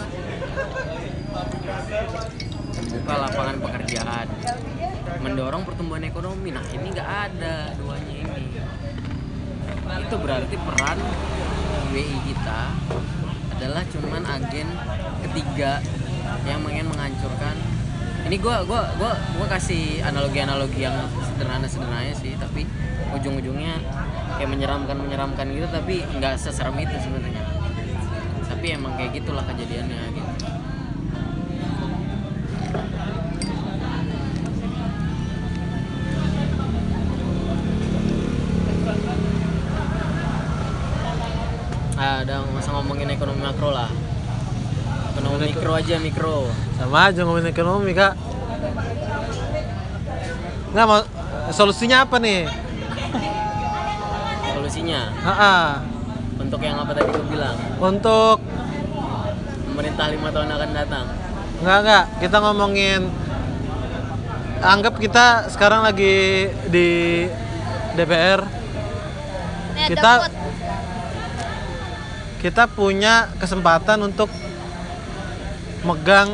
Membuka 2.77 3.13
lapangan 3.21 3.57
pekerjaan. 3.61 4.27
Mendorong 5.21 5.63
pertumbuhan 5.63 6.03
ekonomi. 6.05 6.49
Nah 6.49 6.65
ini 6.73 6.87
nggak 6.89 7.09
ada 7.29 7.77
duanya 7.77 8.13
ini. 8.25 8.45
Itu 10.03 10.15
berarti 10.19 10.55
peran 10.57 10.97
BI 11.93 12.17
kita 12.27 12.61
adalah 13.57 13.83
cuman 13.89 14.23
agen 14.25 14.67
ketiga 15.25 15.81
yang 16.45 16.61
ingin 16.67 16.89
menghancurkan. 16.89 17.55
Ini 18.27 18.35
gua 18.43 18.65
gua 18.67 18.91
gua 18.99 19.15
gua 19.15 19.47
kasih 19.47 20.03
analogi-analogi 20.03 20.83
yang 20.83 20.97
sederhana-sederhana 21.23 22.11
sih 22.11 22.35
tapi 22.35 22.67
ujung-ujungnya 23.15 23.79
kayak 24.35 24.51
menyeramkan 24.51 24.99
menyeramkan 24.99 25.47
gitu 25.47 25.63
tapi 25.71 26.03
nggak 26.19 26.35
seserem 26.35 26.75
itu 26.75 26.91
sebenarnya 26.99 27.46
tapi 28.67 28.83
emang 28.83 28.99
kayak 28.99 29.23
gitulah 29.23 29.47
kejadiannya 29.47 30.01
gitu. 30.11 30.31
Nggak 42.27 42.59
usah 42.59 42.73
ngomongin 42.75 43.07
ekonomi 43.15 43.39
makro 43.39 43.71
lah. 43.71 43.87
Ekonomi 45.15 45.47
mikro 45.47 45.71
aja 45.71 45.95
mikro. 46.03 46.51
Sama 46.75 47.07
aja 47.07 47.23
ngomongin 47.23 47.47
ekonomi 47.55 47.95
kak. 47.95 48.19
Nggak 50.75 50.85
mau 50.91 51.07
solusinya 51.55 52.03
apa 52.03 52.19
nih? 52.19 52.51
Solusinya? 54.59 55.07
Ah, 55.23 55.79
untuk 56.35 56.59
yang 56.59 56.83
apa 56.83 56.91
tadi 56.91 57.15
gue 57.15 57.27
bilang? 57.31 57.55
Untuk 57.79 58.56
pemerintah 59.77 60.09
lima 60.09 60.33
tahun 60.33 60.49
akan 60.49 60.69
datang? 60.73 61.05
Nggak 61.61 61.77
nggak. 61.85 62.05
Kita 62.25 62.37
ngomongin 62.41 63.01
anggap 64.57 64.97
kita 64.97 65.53
sekarang 65.53 65.85
lagi 65.85 66.49
di 66.73 66.89
DPR 67.93 68.41
Kita- 69.77 70.33
kita 72.41 72.65
punya 72.65 73.29
kesempatan 73.37 74.01
untuk 74.01 74.33
megang 75.85 76.33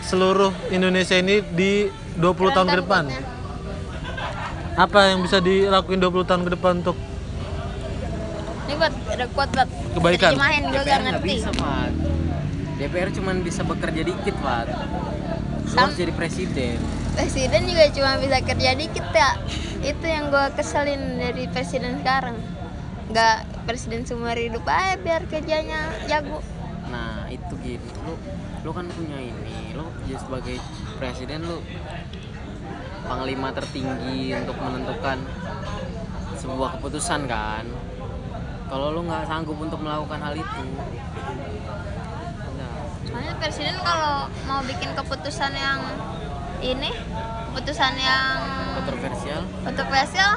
seluruh 0.00 0.48
Indonesia 0.72 1.20
ini 1.20 1.44
di 1.44 1.92
20 2.16 2.56
tahun 2.56 2.68
ke 2.68 2.72
Keren 2.72 2.80
depan. 2.88 3.04
Apa 4.80 5.12
yang 5.12 5.20
bisa 5.20 5.44
dilakuin 5.44 6.00
20 6.00 6.24
tahun 6.24 6.48
ke 6.48 6.50
depan 6.56 6.80
untuk 6.80 6.96
ini 8.64 8.74
buat 8.74 8.94
ada 9.06 9.26
quote 9.28 9.52
buat 9.52 9.68
Kebaikan. 9.92 10.30
terjemahin 10.32 10.62
gue 10.66 10.82
gak 10.82 11.00
ngerti. 11.02 11.34
bisa 11.36 11.50
Pak 11.52 11.88
DPR 12.74 13.10
cuman 13.12 13.36
bisa 13.40 13.62
bekerja 13.62 14.02
dikit 14.02 14.34
Pak 14.36 14.62
Lu 14.66 14.76
Sam- 15.66 15.88
harus 15.88 15.96
jadi 15.96 16.12
presiden. 16.12 16.76
Presiden 17.14 17.62
juga 17.64 17.84
cuma 17.88 18.10
bisa 18.18 18.36
kerja 18.42 18.70
dikit 18.74 19.06
ya. 19.08 19.30
Itu 19.80 20.04
yang 20.04 20.28
gue 20.28 20.44
keselin 20.52 21.16
dari 21.16 21.46
presiden 21.46 22.02
sekarang. 22.02 22.36
Nggak 23.06 23.36
presiden 23.62 24.02
seumur 24.02 24.34
hidup 24.34 24.66
aja 24.66 24.98
biar 24.98 25.22
kerjanya 25.24 25.88
jago. 26.04 26.42
Nah 26.86 27.24
itu 27.28 27.54
gini. 27.58 27.80
Lu 28.02 28.18
lu 28.60 28.70
kan 28.70 28.84
punya 28.88 29.16
ini. 29.16 29.72
Lu 29.72 29.88
jadi 30.02 30.18
sebagai 30.18 30.56
presiden 30.96 31.46
lu 31.46 31.62
panglima 33.04 33.52
tertinggi 33.52 34.34
untuk 34.34 34.56
menentukan 34.58 35.18
sebuah 36.36 36.76
keputusan 36.76 37.24
kan 37.24 37.64
kalau 38.70 38.86
lu 38.94 39.00
nggak 39.04 39.24
sanggup 39.28 39.56
untuk 39.60 39.80
melakukan 39.80 40.20
hal 40.20 40.34
itu 40.36 40.62
nah, 42.56 42.70
soalnya 43.04 43.34
presiden 43.38 43.76
kalau 43.84 44.28
mau 44.48 44.60
bikin 44.64 44.90
keputusan 44.96 45.52
yang 45.52 45.80
ini 46.64 46.90
keputusan 47.52 47.92
yang 48.00 48.36
kontroversial. 48.80 49.42
kontroversial 49.64 50.32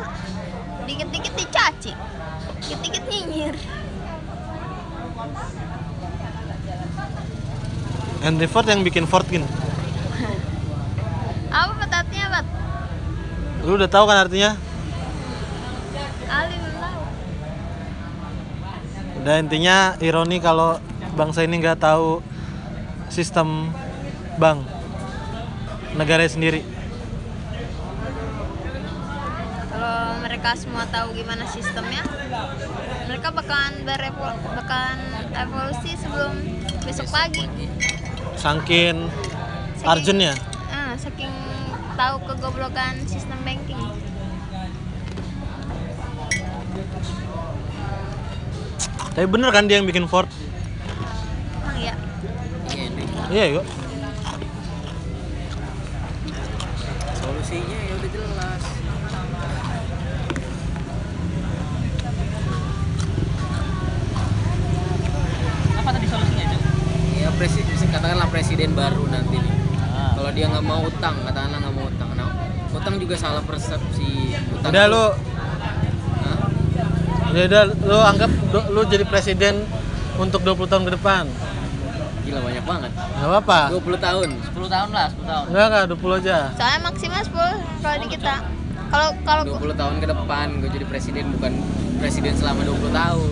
dikit-dikit 0.88 1.34
dicaci 1.36 1.94
dikit-dikit 2.68 3.04
nyinyir. 3.08 3.56
Henry 8.18 8.48
Ford 8.50 8.68
yang 8.68 8.82
bikin 8.82 9.06
Ford 9.06 9.24
gini? 9.30 9.46
apa 11.48 11.74
petatnya 11.80 12.28
bat? 12.28 12.46
Lu 13.64 13.80
udah 13.80 13.88
tahu 13.88 14.04
kan 14.04 14.28
artinya? 14.28 14.52
Ali 16.28 16.60
Udah 19.28 19.44
intinya 19.44 19.92
ironi 20.00 20.40
kalau 20.40 20.80
bangsa 21.20 21.44
ini 21.44 21.60
nggak 21.60 21.84
tahu 21.84 22.24
sistem 23.12 23.76
bank 24.40 24.64
negara 26.00 26.24
sendiri. 26.24 26.64
kalau 29.68 30.24
mereka 30.24 30.56
semua 30.56 30.88
tahu 30.88 31.12
gimana 31.12 31.44
sistemnya 31.44 32.08
mereka 33.04 33.36
bakalan 33.36 33.76
berevol 33.84 34.32
bakalan 34.56 35.00
evolusi 35.36 36.00
sebelum 36.00 36.32
besok 36.88 37.12
pagi 37.12 37.52
Sangkin 38.40 39.12
Saking- 39.76 39.92
Arjun 39.92 40.24
ya? 40.24 40.40
ah, 40.72 40.96
saking 40.96 41.36
tahu 42.00 42.16
kegoblokan 42.24 42.96
sistem 43.04 43.44
banking 43.44 43.76
Tapi 49.18 49.26
bener 49.28 49.50
kan 49.50 49.66
dia 49.66 49.82
yang 49.82 49.90
bikin 49.90 50.06
Ford? 50.06 50.30
emang 50.30 51.78
ya 51.80 51.94
iya 52.70 52.86
Iya 53.28 53.46
yuk. 53.52 53.66
solusinya 57.18 57.78
ya 57.82 57.94
udah 57.98 58.10
jelas 58.14 58.64
Apa 65.78 65.90
tadi 65.92 66.08
solusinya, 66.08 66.46
Cuk? 66.50 66.62
ya 67.18 67.30
presiden 67.34 67.76
katakanlah 67.88 68.28
presiden 68.30 68.72
baru 68.74 69.04
nanti 69.08 69.38
nih 69.38 69.56
Ah. 69.88 70.14
kalau 70.14 70.30
dia 70.30 70.46
nggak 70.46 70.62
mau 70.62 70.86
utang 70.86 71.16
katakanlah 71.24 71.58
nggak 71.58 71.74
mau 71.74 71.86
utang 71.88 72.10
nah 72.14 72.30
utang 72.70 72.96
juga 73.02 73.16
salah 73.18 73.42
persepsi 73.42 74.38
utang 74.54 74.70
Udah 74.70 74.86
lu? 74.86 75.06
Udah, 77.38 77.46
udah 77.46 77.64
lu 77.86 77.98
anggap 78.02 78.32
lu, 78.50 78.60
lu 78.74 78.82
jadi 78.84 79.06
presiden 79.06 79.62
untuk 80.18 80.42
20 80.42 80.66
tahun 80.66 80.84
ke 80.90 80.92
depan. 80.98 81.24
gila 82.26 82.42
banyak 82.44 82.64
banget 82.66 82.92
Gak 82.92 83.28
apa-apa. 83.30 83.60
20 83.72 84.02
tahun 84.02 84.28
10 84.52 84.68
tahun 84.68 84.90
lah, 84.92 85.08
10 85.14 85.24
tahun. 85.24 85.46
Enggak 85.54 85.66
enggak 85.70 85.84
20 85.94 86.20
aja. 86.20 86.38
soalnya 86.54 86.80
maksimal 86.84 87.22
10 87.22 87.32
kalau 87.80 87.96
di 87.96 88.08
kita 88.10 88.34
kalau 88.88 89.10
kalau 89.22 89.44
20 89.62 89.76
tahun 89.76 89.96
ke 90.00 90.08
depan 90.10 90.48
gue 90.58 90.70
jadi 90.74 90.86
presiden 90.88 91.26
bukan 91.32 91.52
presiden 91.98 92.34
selama 92.34 92.62
20 92.64 92.90
tahun 92.92 93.30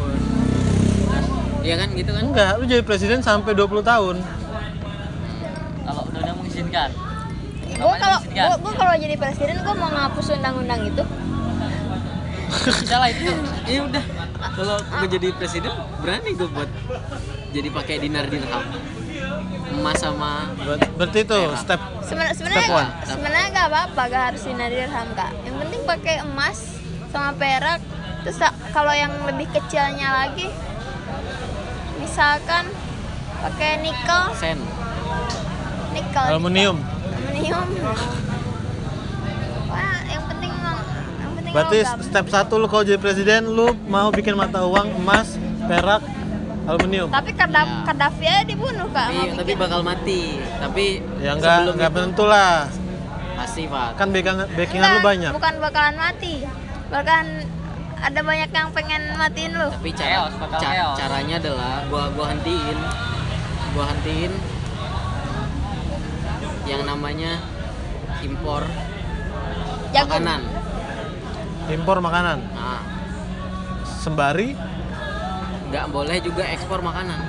Iya 1.60 1.82
kan 1.82 1.90
gitu 1.92 2.12
kan 2.14 2.24
Enggak, 2.30 2.52
lu 2.56 2.70
jadi 2.70 2.86
presiden 2.86 3.20
sampai 3.20 3.58
20 3.58 3.82
tahun. 3.82 4.22
Kalau 5.82 6.02
undang-undang 6.06 6.38
mengizinkan. 6.38 6.90
gue 7.66 7.96
kalau 7.98 8.18
mengizinkan? 8.22 8.62
gue 8.62 8.74
kalau 8.78 8.94
jadi 8.96 9.16
presiden 9.18 9.56
gue 9.60 9.74
mau 9.74 9.90
ngapus 9.90 10.26
undang-undang 10.32 10.82
itu 10.86 11.04
Bisa 12.58 12.96
lah 12.96 13.10
itu. 13.10 13.32
ya 13.66 13.80
udah. 13.84 14.04
Kalau 14.56 14.76
gue 14.78 15.10
jadi 15.10 15.28
presiden 15.32 15.72
berani 16.00 16.32
gue 16.32 16.48
buat 16.48 16.70
jadi 17.50 17.68
pakai 17.70 17.96
dinar 18.00 18.26
dirham 18.26 18.64
emas 19.76 19.98
sama 19.98 20.56
Ber- 20.56 20.80
Berarti 20.96 21.20
itu 21.22 21.36
Merah. 21.36 21.58
step 21.58 21.80
Sebenarnya 22.00 22.36
sebenarnya 22.36 22.68
sebenarnya 23.04 23.48
nggak 23.50 23.68
apa-apa 23.68 24.02
gak 24.08 24.24
harus 24.30 24.42
sinar 24.42 24.70
dirham 24.70 25.08
kak. 25.14 25.32
Yang 25.42 25.56
penting 25.60 25.82
pakai 25.84 26.16
emas 26.22 26.58
sama 27.10 27.32
perak. 27.34 27.80
Terus 28.22 28.38
kalau 28.72 28.94
yang 28.94 29.12
lebih 29.24 29.48
kecilnya 29.50 30.10
lagi 30.16 30.48
misalkan 31.98 32.66
pakai 33.42 33.80
nikel. 33.80 34.24
Sen. 34.34 34.60
Kalau 36.08 36.38
aluminium. 36.38 36.80
Aluminium 36.80 37.68
wah 39.66 40.00
yang 40.06 40.24
penting 40.26 40.52
yang 41.18 41.32
penting 41.34 41.45
berarti 41.56 41.78
step 42.04 42.26
satu 42.28 42.60
lu 42.60 42.68
kalau 42.68 42.84
jadi 42.84 43.00
presiden 43.00 43.48
lu 43.48 43.72
mau 43.88 44.12
bikin 44.12 44.36
mata 44.36 44.68
uang 44.68 44.92
emas 45.00 45.40
perak 45.64 46.04
aluminium. 46.68 47.08
Tapi 47.08 47.32
Kadaf 47.32 47.64
Ya. 47.64 47.82
Kaddafi 47.88 48.26
aja 48.26 48.44
dibunuh 48.44 48.90
kak. 48.92 49.08
Tapi, 49.08 49.18
mau 49.24 49.38
tapi 49.40 49.54
bakal 49.56 49.80
mati. 49.82 50.22
Tapi 50.60 50.86
ya 51.22 51.32
enggak 51.34 51.72
enggak 51.72 51.92
tentu 51.94 52.24
lah 52.26 52.68
pasti 53.36 53.64
pak. 53.66 53.96
Kan 53.96 54.12
backing 54.12 54.38
backingan 54.52 54.90
lu 54.92 55.00
banyak. 55.00 55.32
bukan 55.32 55.54
bakalan 55.62 55.96
mati. 55.96 56.44
Bahkan 56.92 57.26
ada 57.96 58.20
banyak 58.20 58.50
yang 58.52 58.70
pengen 58.76 59.02
matiin 59.16 59.54
lu. 59.56 59.70
Tapi 59.72 59.90
cara 59.96 60.28
Chaos, 60.28 60.34
ca- 60.36 60.60
chaos. 60.60 60.96
caranya 61.00 61.36
adalah 61.40 61.74
gua 61.88 62.04
gua 62.12 62.26
hentiin. 62.34 62.78
Gua 63.72 63.86
hentiin 63.88 64.34
yang 66.66 66.82
namanya 66.84 67.38
impor 68.20 68.66
jagung. 69.94 70.18
makanan 70.18 70.42
impor 71.72 71.98
makanan? 72.02 72.38
Nah 72.54 72.82
sembari? 74.06 74.54
Nggak 75.74 75.86
boleh 75.90 76.18
juga 76.22 76.46
ekspor 76.46 76.86
makanan. 76.86 77.20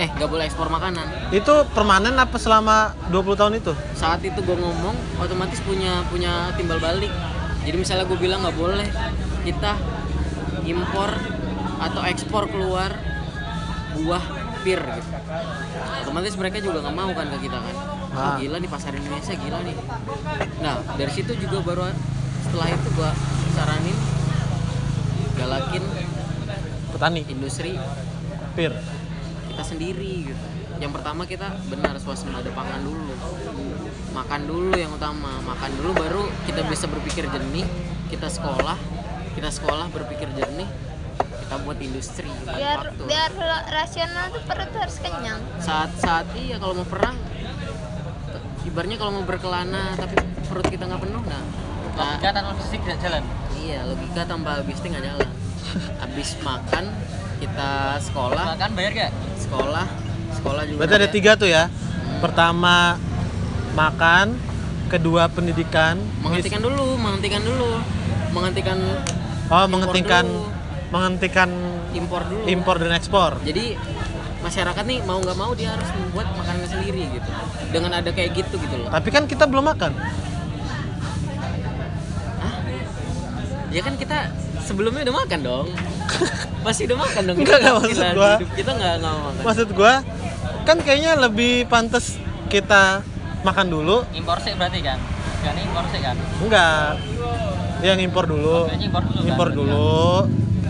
Eh 0.00 0.08
nggak 0.10 0.30
boleh 0.32 0.44
ekspor 0.48 0.66
makanan. 0.72 1.06
Itu 1.30 1.68
permanen 1.70 2.18
apa 2.18 2.34
selama 2.40 2.96
20 3.14 3.40
tahun 3.40 3.54
itu? 3.62 3.72
Saat 3.94 4.26
itu 4.26 4.40
gue 4.42 4.56
ngomong 4.58 4.96
otomatis 5.22 5.62
punya 5.62 6.02
punya 6.10 6.50
timbal 6.58 6.82
balik. 6.82 7.12
Jadi 7.62 7.76
misalnya 7.76 8.08
gue 8.08 8.18
bilang 8.18 8.42
nggak 8.42 8.56
boleh 8.58 8.88
kita 9.44 9.76
impor 10.66 11.14
atau 11.80 12.02
ekspor 12.04 12.48
keluar 12.50 12.90
buah 14.00 14.24
pir 14.60 14.80
gitu. 14.80 15.10
Otomatis 16.04 16.34
mereka 16.36 16.58
juga 16.60 16.84
nggak 16.84 16.96
mau 16.96 17.10
kan 17.14 17.26
ke 17.36 17.38
kita 17.48 17.58
kan. 17.60 17.76
Oh, 18.10 18.34
gila 18.42 18.56
nih 18.58 18.70
pasar 18.72 18.92
Indonesia 18.96 19.34
gila 19.38 19.58
nih. 19.62 19.76
Nah 20.58 20.82
dari 20.98 21.12
situ 21.14 21.32
juga 21.38 21.62
baru 21.62 21.92
setelah 22.44 22.68
itu 22.72 22.88
gue 22.96 23.10
saranin 23.56 23.96
galakin 25.36 25.84
petani? 26.92 27.20
industri. 27.28 27.72
Pir? 28.56 28.72
Kita 29.52 29.62
sendiri 29.64 30.32
gitu. 30.32 30.44
Yang 30.80 30.92
pertama 30.96 31.28
kita 31.28 31.52
benar 31.68 31.96
swasembada 32.00 32.48
pangan 32.52 32.80
dulu. 32.84 33.12
Makan 34.16 34.40
dulu 34.48 34.72
yang 34.74 34.92
utama, 34.92 35.40
makan 35.44 35.70
dulu 35.80 35.90
baru 35.96 36.24
kita 36.48 36.64
bisa 36.66 36.88
berpikir 36.88 37.28
jernih, 37.28 37.68
kita 38.08 38.26
sekolah, 38.26 38.76
kita 39.36 39.52
sekolah 39.52 39.86
berpikir 39.92 40.26
jernih, 40.34 40.66
kita 41.46 41.54
buat 41.62 41.78
industri, 41.78 42.26
biar 42.48 42.80
manufaktur. 42.80 43.06
biar 43.06 43.30
rasional 43.70 44.24
tuh 44.34 44.42
perut 44.48 44.72
harus 44.74 44.96
kenyang. 44.98 45.40
Saat 45.62 45.90
saat 46.00 46.26
iya 46.34 46.56
kalau 46.58 46.82
mau 46.82 46.88
perang 46.88 47.16
ibarnya 48.70 48.96
kalau 49.00 49.12
mau 49.20 49.24
berkelana 49.24 49.96
tapi 49.96 50.14
perut 50.46 50.66
kita 50.68 50.84
nggak 50.84 51.02
penuh 51.02 51.22
nah 51.24 51.42
logika 51.96 52.28
tanpa 52.32 52.52
fisik 52.62 52.80
tidak 52.86 52.98
jalan. 53.02 53.22
Iya 53.60 53.78
logika 53.86 54.22
tanpa 54.26 54.50
bisnis 54.64 54.90
nggak 54.92 55.04
jalan 55.04 55.30
habis 56.02 56.28
makan 56.42 56.84
kita 57.40 57.70
sekolah. 58.02 58.44
Makan 58.56 58.70
bayar 58.76 58.92
gak 58.92 59.12
sekolah 59.40 59.86
sekolah 60.30 60.62
juga 60.68 60.78
berarti 60.82 60.96
ada 60.96 61.08
tiga 61.08 61.32
tuh 61.38 61.48
ya. 61.48 61.70
Pertama 62.18 62.98
makan. 63.74 64.36
Kedua 64.90 65.30
pendidikan. 65.30 66.02
Menghentikan 66.18 66.58
dulu 66.66 66.98
menghentikan 66.98 67.42
dulu. 67.46 67.78
Menghentikan 68.34 68.78
oh 69.50 69.66
menghentikan 69.70 70.26
dulu. 70.26 70.58
menghentikan 70.90 71.50
impor 71.94 72.26
dulu. 72.26 72.42
impor 72.50 72.76
dan 72.82 72.98
ekspor. 72.98 73.38
Jadi 73.46 73.78
masyarakat 74.42 74.82
nih 74.82 74.98
mau 75.06 75.22
nggak 75.22 75.38
mau 75.38 75.54
dia 75.54 75.70
harus 75.70 75.86
membuat 75.94 76.34
makanannya 76.34 76.66
sendiri 76.66 77.02
gitu. 77.06 77.30
Dengan 77.70 78.02
ada 78.02 78.10
kayak 78.10 78.34
gitu 78.34 78.58
gitu 78.58 78.74
loh. 78.82 78.90
Tapi 78.90 79.08
kan 79.14 79.30
kita 79.30 79.46
belum 79.46 79.70
makan 79.70 79.94
ya 83.70 83.80
kan 83.80 83.94
kita 83.94 84.30
sebelumnya 84.62 85.02
udah 85.06 85.16
makan 85.24 85.40
dong. 85.40 85.66
Pasti 86.66 86.84
udah 86.84 86.98
makan 87.00 87.22
dong 87.24 87.36
Enggak, 87.40 87.56
enggak, 87.62 87.74
maksud 87.80 87.96
Gila, 87.96 88.10
gua. 88.12 88.32
hidup 88.36 88.50
kita 88.52 88.70
nggak 88.76 88.94
nggak 89.00 89.12
mau 89.14 89.22
makan. 89.30 89.42
Maksud 89.46 89.68
gua 89.72 89.92
kan 90.68 90.76
kayaknya 90.84 91.12
lebih 91.16 91.54
pantas 91.66 92.20
kita 92.52 93.00
makan 93.40 93.66
dulu. 93.72 94.04
Impor 94.12 94.36
sih 94.44 94.52
berarti 94.54 94.80
kan? 94.84 94.98
Kan 95.40 95.54
impor 95.56 95.84
sih 95.88 96.00
kan? 96.04 96.16
Enggak. 96.44 97.00
Yang 97.80 97.98
impor 98.04 98.24
dulu. 98.28 98.68
Kayaknya 98.68 98.86
impor 98.92 99.02
dulu 99.08 99.16
kan, 99.16 99.28
impor 99.30 99.48
berarti 99.48 99.58
dulu. 99.58 100.04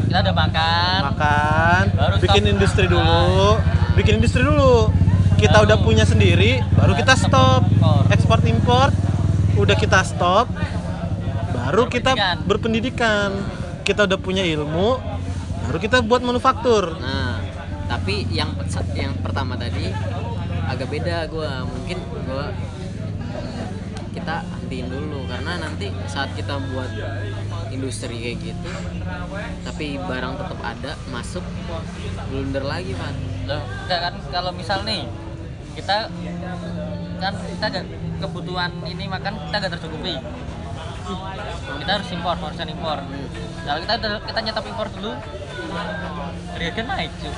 Kita 0.06 0.18
udah 0.22 0.34
makan. 0.34 0.98
Makan. 1.10 1.82
Baru 1.98 2.14
bikin 2.22 2.42
stop. 2.42 2.52
industri 2.54 2.86
dulu. 2.86 3.30
Bikin 3.98 4.12
industri 4.22 4.42
dulu. 4.46 4.74
Kita 5.40 5.56
Baru. 5.58 5.66
udah 5.72 5.76
punya 5.80 6.04
sendiri 6.04 6.60
baru 6.76 6.92
kita 6.92 7.16
stop. 7.16 7.64
ekspor 8.12 8.44
impor 8.44 8.92
udah 9.56 9.72
kita 9.72 10.04
stop 10.04 10.46
baru 11.70 11.86
kita 11.86 12.18
Berpendidikan. 12.50 13.30
kita 13.86 14.10
udah 14.10 14.18
punya 14.18 14.42
ilmu 14.42 14.98
baru 15.70 15.78
kita 15.78 16.02
buat 16.02 16.18
manufaktur. 16.26 16.98
Nah 16.98 17.38
tapi 17.86 18.26
yang 18.34 18.58
yang 18.98 19.14
pertama 19.22 19.54
tadi 19.54 19.86
agak 20.66 20.90
beda 20.90 21.30
gua. 21.30 21.62
Mungkin 21.62 21.98
gua 22.26 22.50
kita 24.10 24.42
hentiin 24.42 24.90
dulu. 24.90 25.30
Karena 25.30 25.62
nanti 25.62 25.94
saat 26.10 26.34
kita 26.34 26.58
buat 26.74 26.90
industri 27.70 28.18
kayak 28.18 28.38
gitu 28.42 28.70
tapi 29.62 29.94
barang 29.94 30.34
tetap 30.42 30.58
ada 30.58 30.98
masuk 31.14 31.46
blunder 32.26 32.66
lagi 32.66 32.98
pak 32.98 33.14
loh 33.46 33.62
enggak 33.86 34.00
kan? 34.10 34.14
Kalau 34.34 34.50
misal 34.50 34.82
nih 34.82 35.06
kita 35.78 36.10
kan 37.22 37.34
kita 37.38 37.66
gak 37.70 37.86
kebutuhan 38.18 38.74
ini 38.90 39.06
makan 39.06 39.38
kita 39.38 39.56
gak 39.62 39.72
tercukupi 39.78 40.18
kita 41.76 41.90
harus 41.92 42.08
impor 42.10 42.36
harusnya 42.36 42.66
impor. 42.66 42.98
Kalau 43.60 43.78
kita 43.80 43.92
udah- 43.96 44.22
kita 44.24 44.38
nyetop 44.40 44.64
impor 44.66 44.86
dulu. 44.90 45.12
Harga 46.50 46.82
naik 46.84 47.10
cuy 47.16 47.32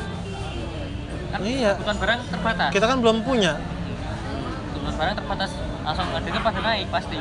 kan 1.33 1.39
Iya. 1.41 1.71
kebutuhan 1.75 1.97
barang 1.97 2.21
terbatas. 2.29 2.71
Kita 2.71 2.85
kan 2.85 2.99
belum 3.01 3.17
punya. 3.23 3.53
Kebutuhan 4.69 4.95
barang 4.95 5.15
terbatas 5.17 5.51
langsung 5.81 6.07
harganya 6.11 6.41
pada 6.43 6.61
naik 6.61 6.87
pasti. 6.93 7.17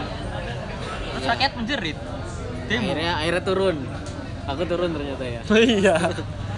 Terus 1.12 1.26
rakyat 1.26 1.52
menjerit. 1.56 1.97
Demo. 2.68 2.84
Akhirnya 2.86 3.12
akhirnya 3.16 3.43
turun. 3.43 3.76
Aku 4.43 4.62
turun 4.66 4.89
ternyata 4.91 5.24
ya. 5.24 5.41
Iya. 5.80 5.95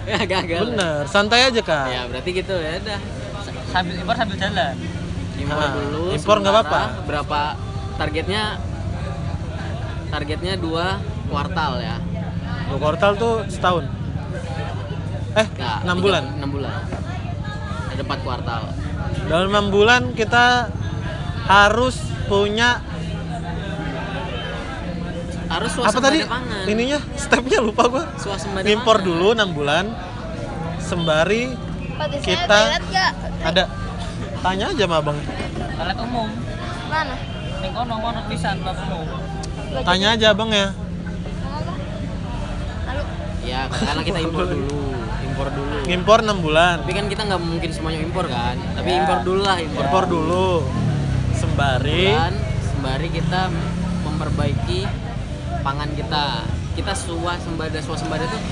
Ya 0.04 0.20
gagal 0.20 0.68
bener 0.68 1.08
santai 1.08 1.48
aja 1.48 1.60
kak. 1.64 1.88
Ya 1.88 2.04
berarti 2.04 2.30
gitu 2.34 2.52
ya 2.52 2.76
udah. 2.76 3.00
Sambil 3.72 3.94
impor 3.96 4.14
sambil 4.14 4.36
jalan. 4.36 4.74
Impor 5.34 5.56
Ah, 5.56 5.70
dulu 5.72 6.02
impor 6.12 6.36
nggak 6.40 6.54
apa-apa. 6.54 6.82
berapa 7.08 7.40
targetnya 7.96 8.42
targetnya 10.08 10.54
dua 10.56 10.98
kuartal 11.26 11.80
ya. 11.80 11.96
Dua 12.68 12.78
kuartal 12.78 13.12
tuh 13.14 13.34
setahun. 13.46 13.84
Eh 15.34 15.46
Nggak, 15.50 15.76
enam 15.82 15.96
tiga- 15.96 16.04
bulan. 16.04 16.24
enam 16.38 16.50
bulan. 16.50 16.72
Ada 17.90 18.02
empat 18.02 18.20
kuartal. 18.22 18.62
Dalam 19.24 19.48
enam 19.50 19.66
bulan 19.68 20.02
kita 20.12 20.68
harus 21.44 21.96
punya 22.24 22.80
harus 25.44 25.70
apa 25.76 26.00
tadi? 26.00 26.18
pangan. 26.24 26.64
Ininya 26.66 26.98
stepnya 27.14 27.60
lupa 27.60 27.86
gua. 27.86 28.04
Swasembada 28.18 28.66
impor 28.66 28.98
pangan. 28.98 29.06
dulu 29.06 29.26
enam 29.36 29.50
bulan 29.52 29.84
sembari 30.80 31.54
Kita- 32.20 32.80
ada. 33.44 33.64
Tanya 34.44 34.66
aja 34.68 34.84
sama 34.84 35.00
abang. 35.00 35.16
Toilet 35.74 35.98
umum. 36.00 36.28
Mana? 36.84 37.16
ning 37.64 37.72
kono 37.72 37.96
kono 37.96 38.20
pisan 38.28 38.60
toilet 38.60 38.92
umum 38.92 39.08
tanya 39.82 40.08
aja 40.14 40.26
abang 40.30 40.50
ya. 40.50 40.70
Ya 43.44 43.68
karena 43.68 44.02
kita 44.02 44.18
impor 44.22 44.44
dulu. 44.48 44.80
Impor 45.24 45.48
dulu. 45.50 45.76
Ngimpor 45.84 46.18
enam 46.24 46.38
bulan. 46.40 46.76
Tapi 46.80 46.92
kan 46.94 47.06
kita 47.08 47.22
nggak 47.26 47.42
mungkin 47.42 47.70
semuanya 47.70 48.00
impor 48.00 48.24
kan. 48.26 48.56
Tapi 48.78 48.88
Ya. 48.88 48.98
impor 49.04 49.18
dulu 49.20 49.40
lah 49.42 49.56
impor, 49.60 49.82
impor 49.84 50.04
dulu. 50.06 50.48
Sembari. 51.34 52.08
Bulan 52.08 52.34
sembari 52.64 53.08
kita 53.12 53.40
memperbaiki 54.02 54.80
pangan 55.60 55.90
kita. 55.92 56.26
Kita 56.74 56.92
swasembada 56.96 57.78
swasembada 57.78 58.24
tuh 58.26 58.42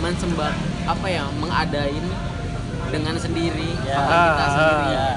mensembah 0.00 0.52
apa 0.84 1.06
ya 1.06 1.24
mengadain 1.34 2.04
dengan 2.88 3.16
sendiri 3.16 3.72
Ya. 3.82 3.96
pangan 3.98 4.20
kita 4.30 4.44
sendiri. 4.46 4.94
Ah. 4.94 5.16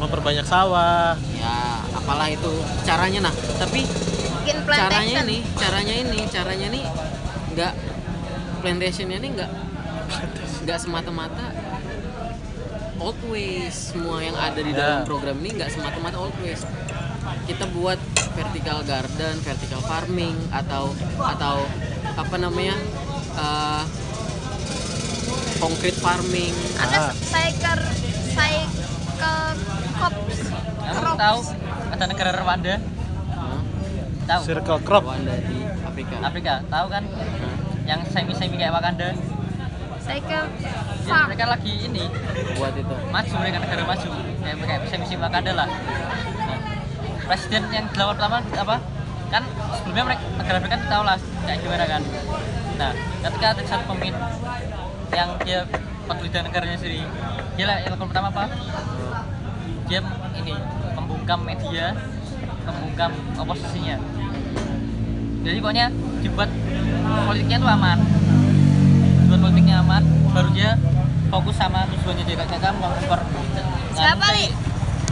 Memperbanyak 0.00 0.42
sawah 0.42 1.14
ya 1.36 1.56
apalah 1.92 2.26
itu 2.26 2.50
caranya 2.82 3.28
nah 3.28 3.34
tapi 3.56 3.84
bikin 4.40 4.64
caranya 4.64 5.20
ini 5.22 5.38
caranya 5.54 5.94
ini 5.94 6.18
caranya 6.26 6.66
ini 6.68 6.80
nggak 7.52 7.72
plantationnya 8.60 9.16
ini 9.18 9.28
nggak 9.36 9.50
nggak 10.64 10.78
semata-mata 10.78 11.52
old 12.96 13.16
ways 13.28 13.92
semua 13.92 14.20
yang 14.20 14.36
ada 14.36 14.56
di 14.58 14.72
Ya. 14.72 14.78
dalam 14.78 15.00
program 15.04 15.36
ini 15.38 15.54
nggak 15.54 15.70
semata-mata 15.70 16.16
old 16.16 16.36
ways 16.40 16.64
kita 17.44 17.68
buat 17.70 18.00
vertical 18.32 18.80
garden 18.82 19.34
vertical 19.40 19.80
farming 19.82 20.36
atau 20.50 20.92
atau 21.18 21.64
apa 22.10 22.36
namanya 22.36 22.76
uh, 23.36 23.84
concrete 25.58 25.96
farming 25.96 26.52
Ada 26.78 26.98
Ah. 26.98 27.12
cycle 27.12 27.84
cycle. 28.32 29.79
Kamu 30.90 31.14
tahu 31.14 31.38
ada 31.94 32.04
negara 32.10 32.30
Rwanda? 32.34 32.74
Hah? 33.30 33.60
Tahu? 34.26 34.40
Circle 34.42 34.80
crop. 34.82 35.02
Rwanda 35.06 35.34
di 35.46 35.58
Afrika 35.86 36.14
Afrika, 36.26 36.52
tahu 36.66 36.86
kan? 36.90 37.02
Hah? 37.06 37.54
Yang 37.86 38.00
semi-semi 38.10 38.56
kayak 38.58 38.74
Wakanda. 38.74 39.14
Saya 40.00 40.20
ke 40.26 40.40
Ya, 41.10 41.26
mereka 41.26 41.50
lagi 41.50 41.90
ini 41.90 42.06
buat 42.54 42.70
itu 42.70 42.96
maju 43.10 43.32
mereka 43.42 43.58
negara 43.58 43.82
maju 43.82 44.08
kayak 44.46 44.56
kayak 44.62 44.80
semi-semi 44.86 45.18
Wakanda 45.18 45.52
lah. 45.58 45.68
Nah, 46.38 46.58
presiden 47.26 47.66
yang 47.74 47.90
dilawan 47.90 48.14
pertama 48.14 48.38
apa? 48.38 48.76
Kan 49.30 49.42
sebelumnya 49.74 50.04
mereka 50.14 50.22
negara 50.38 50.56
Afrika 50.62 50.74
kan 50.78 50.82
tahu 50.86 51.02
lah 51.02 51.18
kayak 51.18 51.58
gimana 51.66 51.84
kan. 51.90 52.02
Nah, 52.78 52.90
ketika 53.26 53.46
ada 53.58 53.62
satu 53.66 53.82
pemimpin 53.90 54.14
yang 55.10 55.30
dia 55.42 55.66
peduli 56.06 56.30
dengan 56.30 56.44
negaranya 56.46 56.76
sendiri, 56.78 57.02
dia 57.58 57.64
lah 57.66 57.76
yang 57.82 57.98
pertama 57.98 58.30
apa? 58.30 58.44
Dia 59.90 60.00
ini 60.38 60.54
membungkam 61.30 61.46
media, 61.46 61.94
membungkam 62.66 63.10
oposisinya. 63.38 63.96
Jadi 65.46 65.56
pokoknya 65.62 65.86
dibuat 66.26 66.50
politiknya 67.30 67.58
tuh 67.62 67.70
aman, 67.70 67.98
dibuat 69.22 69.40
politiknya 69.46 69.78
aman, 69.78 70.02
baru 70.34 70.50
dia 70.50 70.74
fokus 71.30 71.54
sama 71.54 71.86
tujuannya 71.86 72.26
dia 72.26 72.34
kayak 72.34 72.58
kamu 72.58 72.82
mengekor 72.82 73.20
Siapa, 73.94 74.26
Li? 74.34 74.50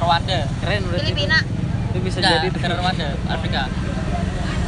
Rwanda. 0.02 0.40
Keren 0.58 0.82
berarti 0.90 1.06
Filipina. 1.06 1.38
itu, 1.94 1.98
bisa 2.02 2.18
Enggak, 2.18 2.34
jadi 2.34 2.46
negara 2.50 2.74
Rwanda 2.82 3.08
Afrika. 3.30 3.62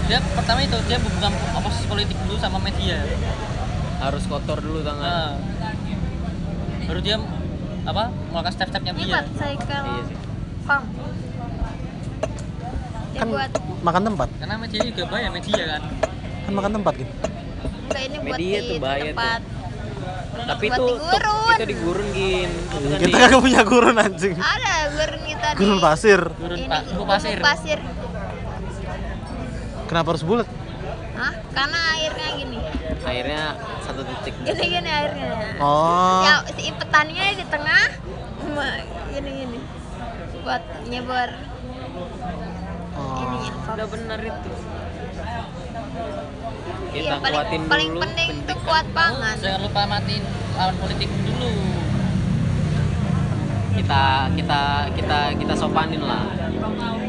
Dia 0.06 0.18
pertama 0.22 0.58
itu 0.62 0.78
dia 0.86 0.98
membungkam 1.02 1.34
oposisi 1.58 1.84
politik 1.90 2.16
dulu 2.30 2.38
sama 2.38 2.62
media. 2.62 3.02
Harus 3.98 4.22
kotor 4.30 4.62
dulu 4.62 4.86
tangan. 4.86 5.02
Nah, 5.02 5.34
baru 6.86 7.00
dia 7.02 7.18
apa 7.90 8.14
melakukan 8.30 8.54
step-stepnya 8.54 8.92
dia. 8.94 9.18
Iya 9.18 9.18
sih. 9.34 10.14
Kan 13.12 13.26
buat 13.28 13.50
makan 13.80 14.02
tempat. 14.04 14.28
karena 14.36 14.54
media 14.56 14.80
juga 14.84 15.02
bahaya 15.06 15.28
media 15.28 15.62
kan 15.68 15.82
Kan 16.40 16.52
makan 16.52 16.72
tempat 16.72 16.92
gitu. 16.96 17.12
enggak 17.82 18.02
ini 18.02 18.16
buat 18.16 18.28
Media 18.30 18.56
di 18.56 18.66
tuh 18.66 18.76
bahaya 18.78 19.00
tuh. 19.00 19.08
tempat. 19.10 19.40
tapi 20.40 20.64
Buat 20.64 20.72
itu 20.72 20.82
di 20.82 20.90
tuh, 20.90 20.98
gurun. 21.04 21.52
itu 21.52 21.64
digurun 21.66 22.08
gin 22.10 22.50
itu 22.50 22.86
kan 22.86 22.98
Kita 22.98 23.08
di- 23.08 23.20
kagak 23.20 23.40
punya 23.40 23.60
gurun 23.62 23.96
anjing. 23.96 24.34
Ada 24.34 24.74
gurun 24.90 25.22
kita 25.24 25.46
di 25.46 25.56
Gurun 25.56 25.78
pasir. 25.80 26.20
turun 26.30 26.56
ini 26.56 26.66
pak 26.66 26.80
gumuk 26.88 27.06
pasir 27.06 27.36
pasir. 27.40 27.78
Kenapa 29.84 30.06
harus 30.08 30.22
bulat? 30.22 30.46
Hah? 31.12 31.32
Karena 31.50 31.78
airnya 31.92 32.28
gini. 32.34 32.58
akhirnya 33.00 33.42
satu 33.82 34.00
titik 34.06 34.34
Gini 34.40 34.64
gini 34.70 34.88
airnya. 34.88 35.58
Oh. 35.58 36.22
Ya 36.22 36.34
si 36.48 36.62
impetannya 36.64 37.24
di 37.34 37.44
tengah. 37.44 37.86
Gini 39.10 39.30
gini. 39.36 39.58
Buat 40.40 40.62
Oh. 43.20 43.28
ininya. 43.28 43.52
udah 43.70 43.86
benar 43.86 44.18
itu. 44.24 44.50
Kita 46.90 47.06
Iya, 47.06 47.12
paling, 47.22 47.38
kuatin 47.38 47.62
paling 47.70 47.90
dulu 47.94 48.02
penting 48.02 48.28
tuh 48.28 48.34
pendidikan. 48.34 48.66
kuat 48.66 48.86
pangan. 48.90 49.36
jangan 49.38 49.60
lupa 49.62 49.80
matiin 49.86 50.22
lawan 50.58 50.74
politik 50.80 51.10
dulu. 51.22 51.50
Kita 53.70 54.02
kita 54.34 54.60
kita 54.98 55.18
kita 55.38 55.54
sopanin 55.54 56.02
lah. 56.02 56.24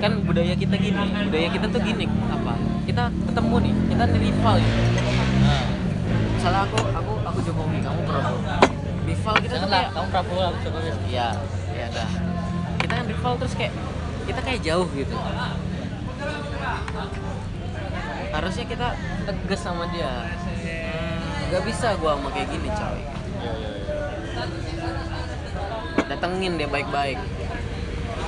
Kan 0.01 0.11
budaya 0.25 0.53
kita 0.53 0.75
gini 0.77 1.05
budaya 1.29 1.47
kita 1.49 1.65
tuh 1.69 1.81
gini. 1.81 2.05
Apa? 2.29 2.53
Kita 2.85 3.03
ketemu 3.09 3.55
nih 3.65 3.73
kita 3.89 4.03
nih 4.05 4.19
rival 4.29 4.55
ya. 4.61 4.69
Nah, 5.41 5.63
misalnya 6.37 6.61
aku 6.69 6.77
aku 6.93 7.13
aku 7.25 7.39
Jokowi 7.41 7.77
kamu 7.81 8.01
Prabowo. 8.05 8.39
Rival 9.01 9.35
kita 9.41 9.55
tuh 9.57 9.65
janganlah 9.65 9.81
kayak 9.81 9.89
kamu 9.97 10.07
Prabowo 10.13 10.41
aku 10.45 10.57
Jokowi. 10.69 10.89
Iya 11.09 11.27
ya 11.73 11.87
dah. 11.89 12.09
Kita 12.81 12.93
kan 13.01 13.05
rival 13.09 13.33
terus 13.41 13.53
kayak 13.57 13.73
kita 14.29 14.39
kayak 14.45 14.59
jauh 14.61 14.87
gitu 14.93 15.15
harusnya 18.31 18.65
kita 18.65 18.87
tegas 19.27 19.61
sama 19.61 19.85
dia. 19.91 20.27
Nggak 21.51 21.63
bisa 21.67 21.87
gua 21.99 22.15
sama 22.15 22.29
kayak 22.31 22.47
gini 22.47 22.69
coy. 22.71 23.01
Datengin 26.07 26.53
dia 26.59 26.67
baik-baik. 26.67 27.19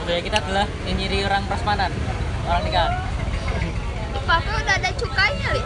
Budaya 0.03 0.19
kita 0.19 0.37
adalah 0.43 0.67
nyiri 0.83 1.23
orang 1.23 1.43
prasmanan 1.47 1.91
orang 2.43 2.63
nikah. 2.67 2.89
Kakak 4.23 4.55
udah 4.55 4.75
ada 4.79 4.91
cukainya, 4.95 5.47
Li. 5.51 5.63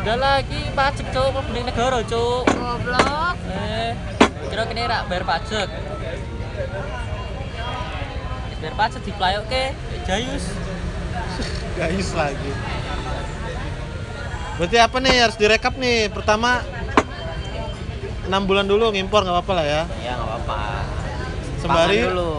udah 0.00 0.16
lagi 0.16 0.60
pajak 0.72 1.06
cowok 1.12 1.30
mau 1.34 1.42
beli 1.44 1.60
negara 1.66 1.98
cowok 2.06 2.46
Goblok. 2.46 3.36
eh 3.52 3.92
kira 4.48 4.62
kini 4.70 4.86
rak 4.86 5.02
bayar 5.10 5.24
pajak. 5.26 5.68
Bayar 8.62 8.74
pajak 8.78 9.02
di 9.02 9.12
playok 9.12 9.44
ke 9.50 9.62
jayus 10.08 10.46
Guys 11.80 12.12
lagi. 12.12 12.50
Berarti 14.54 14.76
apa 14.76 14.96
nih 15.00 15.14
harus 15.18 15.36
direkap 15.40 15.72
nih? 15.74 16.12
Pertama 16.12 16.60
6 18.28 18.36
bulan 18.44 18.68
dulu 18.68 18.92
ngimpor 18.92 19.24
nggak 19.24 19.32
apa-apa 19.32 19.52
lah 19.56 19.64
ya. 19.64 19.82
ya 19.98 20.12
nggak 20.12 20.28
apa-apa 20.28 20.60
Sembari 21.56 21.96
Pangan 21.98 22.08
dulu 22.08 22.30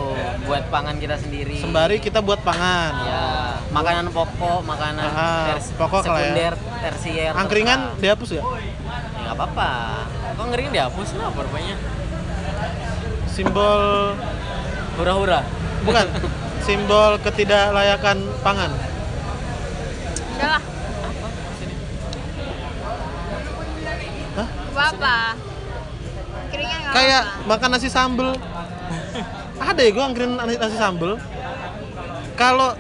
buat 0.42 0.64
pangan 0.68 0.96
kita 0.98 1.16
sendiri 1.16 1.54
sembari 1.58 1.98
kita 1.98 2.20
buat 2.20 2.42
pangan. 2.42 2.94
ya 3.02 3.22
makanan 3.70 4.10
pokok 4.10 4.62
makanan 4.64 5.06
Ah, 5.06 5.54
ters- 5.54 5.74
pokok 5.76 6.02
ya. 6.02 6.06
sekunder 6.08 6.54
tersier 6.82 7.32
Angkringan 7.32 7.80
terserah. 7.92 8.02
dihapus 8.02 8.30
ya? 8.32 8.36
ya 8.36 8.44
nggak 9.22 9.36
apa-apa 9.36 9.70
kok 10.32 10.46
ngering 10.48 10.70
dihapus 10.72 11.10
lah 11.14 11.28
rupanya 11.32 11.76
Simbol 13.28 13.82
hura-hura 14.96 15.40
bukan 15.82 16.06
simbol 16.62 17.18
ketidaklayakan 17.20 18.18
pangan. 18.42 18.70
Udah 20.42 20.50
lah. 20.50 20.64
Hah? 24.32 24.48
Apa? 24.74 25.16
Nggak 26.50 26.92
Kayak 26.92 27.22
apa-apa. 27.22 27.48
makan 27.48 27.70
nasi 27.72 27.88
sambel. 27.88 28.30
Ada 29.62 29.80
ya 29.80 29.92
gue 29.92 30.04
angkrin 30.04 30.32
nasi, 30.34 30.58
nasi 30.58 30.76
sambel. 30.76 31.22
Kalau 32.34 32.74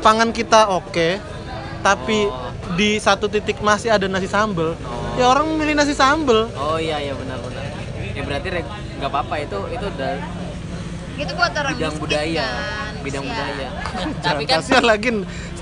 pangan 0.00 0.32
kita 0.32 0.72
oke, 0.72 1.20
tapi 1.80 2.24
Oh. 2.24 2.48
di 2.72 2.96
satu 2.96 3.28
titik 3.28 3.60
masih 3.60 3.92
ada 3.92 4.06
nasi 4.06 4.24
sambel, 4.24 4.72
Oh. 4.78 5.12
ya 5.14 5.28
orang 5.28 5.52
milih 5.52 5.74
nasi 5.74 5.92
sambel. 5.92 6.48
oh 6.54 6.80
iya 6.80 6.96
iya 6.98 7.12
benar-benar 7.12 7.60
ya 8.08 8.22
berarti 8.22 8.48
nggak 8.96 9.10
apa-apa 9.10 9.34
itu 9.38 9.58
itu 9.68 9.84
udah 9.86 10.12
Gitu 11.12 11.32
buat 11.34 11.52
orang 11.52 11.76
bidang 11.76 11.92
miskin 11.92 12.00
budaya 12.00 12.48
kan. 12.48 12.92
bidang 12.98 13.22
Kasihan. 13.22 13.36
budaya 13.36 13.68
tapi 14.24 14.42
Jangan 14.42 14.48
kan 14.48 14.58
kasihan 14.58 14.84
lagi 14.86 15.10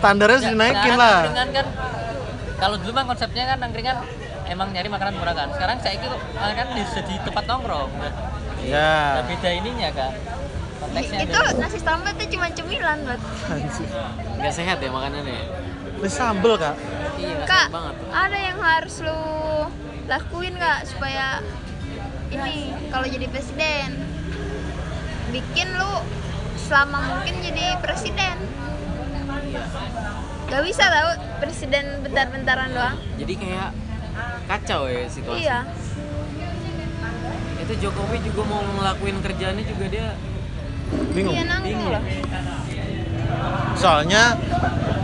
standarnya 0.00 0.38
Ya, 0.38 0.48
dinaikin 0.48 0.80
sekarang 0.90 0.98
lah. 0.98 1.20
kan 1.46 1.66
kalau 2.56 2.76
dulu 2.76 2.92
mah 2.92 3.04
konsepnya 3.06 3.44
kan 3.46 3.58
angkringan 3.60 3.96
emang 4.46 4.68
nyari 4.70 4.88
makanan 4.88 5.14
murah 5.14 5.34
kan 5.34 5.48
sekarang 5.50 5.76
saya 5.78 5.94
itu 5.94 6.08
kan 6.34 6.66
jadi 6.74 7.14
tempat 7.22 7.44
nongkrong 7.46 7.90
Nah, 7.92 8.12
Ya. 8.60 9.24
beda 9.24 9.48
ininya 9.54 9.88
kan 9.90 10.12
konteksnya 10.78 11.18
Itu 11.22 11.32
beda. 11.38 11.56
nasi 11.56 11.78
sambal 11.78 12.12
tuh 12.12 12.28
cuma 12.28 12.46
cemilan 12.50 12.98
buat. 13.02 13.20
nggak 14.36 14.52
sehat 14.52 14.76
ya 14.78 14.90
makanannya 14.90 15.32
ya? 15.34 15.44
Nasi 15.96 16.12
sambel 16.14 16.52
kak. 16.56 16.76
iya 17.16 17.44
Kak, 17.44 17.68
banget 17.68 17.94
ada 18.10 18.38
yang 18.38 18.58
harus 18.58 18.94
lu 19.00 19.20
lakuin 20.06 20.52
nggak 20.54 20.80
supaya 20.86 21.40
ini 22.30 22.56
kalau 22.88 23.04
jadi 23.04 23.26
presiden 23.26 23.88
bikin 25.30 25.68
lu 25.70 25.92
selama 26.58 26.98
mungkin 27.10 27.34
jadi 27.40 27.78
presiden 27.78 28.36
Gak 30.46 30.62
bisa 30.62 30.84
tau 30.86 31.10
presiden 31.38 31.84
bentar-bentaran 32.02 32.70
doang 32.70 32.96
jadi 33.16 33.34
kayak 33.34 33.70
kacau 34.46 34.86
ya 34.86 35.06
situasi 35.06 35.42
Iya 35.42 35.58
itu 37.60 37.86
Jokowi 37.86 38.18
juga 38.20 38.42
mau 38.44 38.62
ngelakuin 38.66 39.20
kerjaannya 39.20 39.64
juga 39.64 39.84
dia 39.86 40.06
Bingung. 41.14 41.30
Iya 41.30 41.44
nanggung 41.46 41.70
Bingung. 41.70 41.92
loh 41.94 42.02
Soalnya 43.78 44.34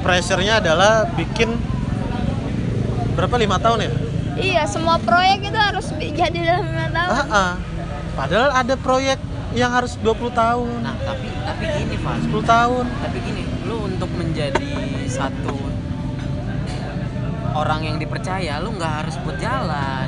pressure-nya 0.02 0.58
adalah 0.58 1.06
bikin 1.14 1.54
berapa 3.14 3.38
lima 3.38 3.56
tahun 3.56 3.86
ya? 3.86 3.92
Iya 4.36 4.62
semua 4.66 4.98
proyek 4.98 5.46
itu 5.46 5.56
harus 5.56 5.86
jadi 5.96 6.38
dalam 6.42 6.66
lima 6.66 6.88
tahun 6.90 7.08
Ah, 7.08 7.26
ah. 7.30 7.52
Padahal 8.12 8.50
ada 8.50 8.74
proyek 8.76 9.16
yang 9.54 9.72
harus 9.72 9.96
20 10.00 10.28
tahun, 10.32 10.68
nah 10.84 10.92
tapi 11.00 11.32
tapi 11.32 11.64
gini 11.64 11.96
Fas 11.96 12.20
10 12.20 12.44
tahun. 12.44 12.84
tapi 12.98 13.18
gini 13.24 13.42
lu 13.66 13.90
untuk 13.90 14.06
menjadi 14.14 14.78
satu 15.10 15.58
orang 17.58 17.82
yang 17.82 17.96
dipercaya 17.98 18.62
lu 18.62 18.70
nggak 18.78 18.94
harus 19.04 19.16
buat 19.26 19.36
jalan. 19.42 20.06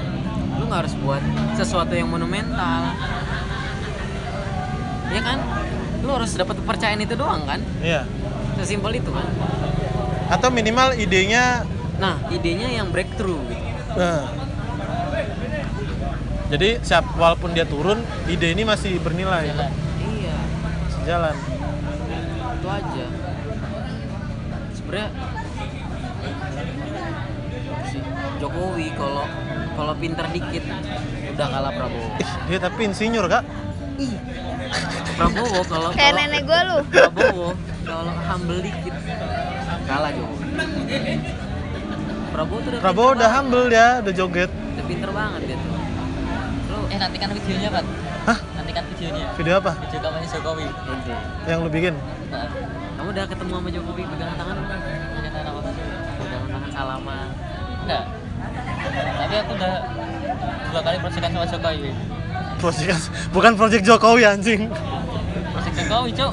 Lu 0.63 0.71
nggak 0.71 0.81
harus 0.87 0.95
buat 1.03 1.23
sesuatu 1.59 1.97
yang 1.99 2.07
monumental. 2.07 2.95
Ya 5.11 5.21
kan? 5.27 5.39
Lu 6.07 6.11
harus 6.15 6.39
dapat 6.39 6.63
kepercayaan 6.63 7.03
itu 7.03 7.19
doang 7.19 7.43
kan? 7.45 7.61
Iya. 7.83 8.07
sesimpel 8.59 8.99
itu 8.99 9.11
kan? 9.15 9.27
Atau 10.31 10.51
minimal 10.51 10.95
idenya 10.99 11.63
nah 11.99 12.15
idenya 12.31 12.71
yang 12.71 12.95
breakthrough 12.95 13.43
gitu. 13.51 13.67
Nah. 13.99 14.31
Jadi 16.49 16.81
siap 16.81 17.05
walaupun 17.21 17.53
dia 17.53 17.69
turun, 17.69 18.01
ide 18.25 18.57
ini 18.57 18.65
masih 18.65 18.97
bernilai. 19.05 19.53
Jalan. 19.53 19.73
iya. 20.09 20.37
Jalan. 21.05 21.37
Itu 22.57 22.69
aja 22.73 23.18
sebenarnya 24.89 25.13
si 27.85 27.99
Jokowi 28.41 28.89
kalau 28.97 29.25
kalau 29.77 29.93
pinter 30.01 30.25
dikit 30.33 30.65
udah 31.37 31.47
kalah 31.47 31.73
Prabowo 31.77 32.09
dia 32.49 32.57
tapi 32.59 32.81
insinyur 32.89 33.29
kak 33.29 33.45
Prabowo 35.21 35.61
kalau 35.67 35.91
Kayak 35.93 36.13
nenek 36.17 36.43
gue 36.47 36.61
lu. 36.73 36.79
Prabowo 36.89 37.49
kalau 37.85 38.13
humble 38.17 38.61
dikit 38.65 38.95
kalah 39.85 40.11
Jokowi 40.17 40.45
Prabowo 42.33 42.59
tuh 42.65 42.71
udah 42.73 42.81
Prabowo 42.81 43.09
udah 43.13 43.21
banget. 43.21 43.37
humble 43.37 43.67
ya 43.69 43.89
udah 44.01 44.15
joget 44.17 44.49
udah 44.49 44.85
pinter 44.89 45.11
banget 45.13 45.41
dia 45.45 45.57
tuh 45.59 45.69
lu 45.69 46.81
Eh 46.89 46.97
nantikan 46.97 47.29
videonya 47.29 47.69
kan? 47.69 47.85
Hah? 48.25 48.39
Nantikan 48.57 48.85
videonya. 48.89 49.27
video 49.37 49.55
apa 49.61 49.73
Video 49.85 50.01
kampanye 50.01 50.29
Jokowi. 50.33 50.65
yang 51.45 51.61
lu 51.61 51.69
bikin 51.69 51.93
Nah, 52.29 52.45
kamu 53.09 53.17
udah 53.17 53.25
ketemu 53.27 53.53
sama 53.55 53.69
Jokowi 53.73 54.03
pegangan 54.05 54.37
tangan 54.37 54.57
apa? 54.59 54.77
pegangan 56.19 56.49
tangan 56.53 56.71
salaman 56.71 57.27
Enggak. 57.81 58.05
Tapi 59.17 59.35
aku 59.35 59.51
udah 59.57 59.75
dua 60.69 60.81
kali 60.85 60.97
proyekan 61.01 61.31
sama 61.33 61.47
Jokowi. 61.49 61.91
project 62.59 63.01
bukan 63.31 63.53
project 63.57 63.83
Jokowi 63.83 64.23
anjing 64.27 64.61
Proyek 65.49 65.73
Jokowi, 65.75 66.11
Cuk. 66.13 66.33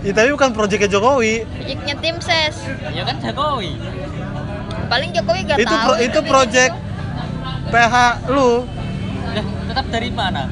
ya, 0.00 0.12
tapi 0.14 0.28
bukan 0.32 0.50
projectnya 0.50 0.88
Jokowi 0.88 1.34
Proyeknya 1.44 1.94
tim 2.00 2.16
ses. 2.18 2.56
Ya 2.88 3.04
kan 3.04 3.20
Jokowi. 3.20 3.76
Paling 4.86 5.10
Jokowi 5.12 5.40
gak 5.44 5.56
itu 5.58 5.68
tahu. 5.68 5.84
pro- 5.84 6.00
itu 6.00 6.18
project 6.24 6.72
PH 7.68 7.94
lu 8.30 8.64
Lah, 9.30 9.44
tetap 9.68 9.86
dari 9.90 10.08
mana? 10.08 10.48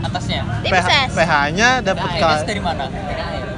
Atasnya. 0.00 0.40
Tim 0.64 0.72
PH, 0.72 0.86
ses. 0.86 1.08
PH-nya 1.12 1.68
dapat 1.80 2.08
PKS 2.08 2.22
ka- 2.38 2.48
dari 2.48 2.62
mana? 2.64 2.84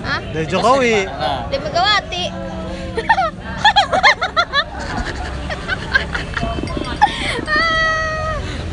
Hah? 0.05 0.21
dari 0.31 0.47
Jokowi. 0.47 0.97
Nah, 1.07 1.49
Tim 1.49 1.61
Megawati. 1.61 2.25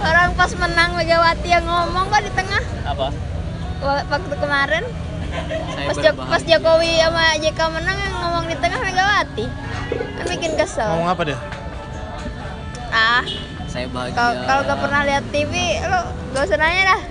Orang 0.01 0.33
pas 0.33 0.51
menang 0.57 0.89
Megawati 0.91 1.47
yang 1.47 1.63
ngomong 1.63 2.09
kok 2.09 2.21
di 2.21 2.31
tengah. 2.33 2.63
Apa? 2.83 3.07
Wa- 3.79 4.05
waktu 4.07 4.35
kemarin. 4.35 4.83
Saya 5.71 5.87
pas, 5.87 5.95
Jo- 5.95 6.17
pas. 6.19 6.41
Jokowi 6.43 6.99
sama 6.99 7.23
JK 7.39 7.59
menang 7.71 7.97
yang 7.97 8.13
ngomong 8.17 8.45
di 8.45 8.55
tengah 8.57 8.79
Megawati. 8.81 9.45
Kan 10.17 10.25
bikin 10.27 10.51
kesel. 10.57 10.89
Ngomong 10.89 11.09
apa 11.09 11.21
dia? 11.23 11.37
Ah. 12.91 13.23
Saya 13.65 13.87
bahagia. 13.87 14.15
Kalau 14.17 14.31
kalau 14.43 14.61
gak 14.67 14.79
pernah 14.83 15.01
lihat 15.05 15.23
TV 15.31 15.53
lo 15.81 15.99
gak 16.33 16.43
usah 16.43 16.57
nanya 16.59 16.83
dah. 16.89 17.01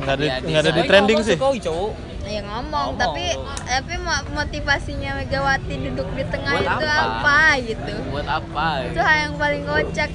Nggak 0.00 0.14
ada 0.16 0.24
Ya, 0.42 0.58
ada 0.58 0.70
di 0.72 0.82
trending 0.82 1.18
sih. 1.22 1.36
Jokowi, 1.36 1.58
Cuk. 1.60 1.92
Ya 2.22 2.40
ngomong, 2.42 2.94
Ngomong. 2.94 3.00
tapi 3.00 3.24
tapi 3.64 3.94
mo- 3.96 4.28
motivasinya 4.34 5.10
Megawati 5.18 5.74
duduk 5.80 6.08
di 6.12 6.24
tengah 6.28 6.52
Buat 6.54 6.66
itu 6.66 6.86
apa? 6.86 7.02
apa? 7.02 7.40
gitu. 7.60 7.92
Buat 8.12 8.28
apa? 8.28 8.66
Itu 8.86 9.00
hal 9.00 9.16
yang 9.24 9.34
paling 9.36 9.62
kocak. 9.64 10.10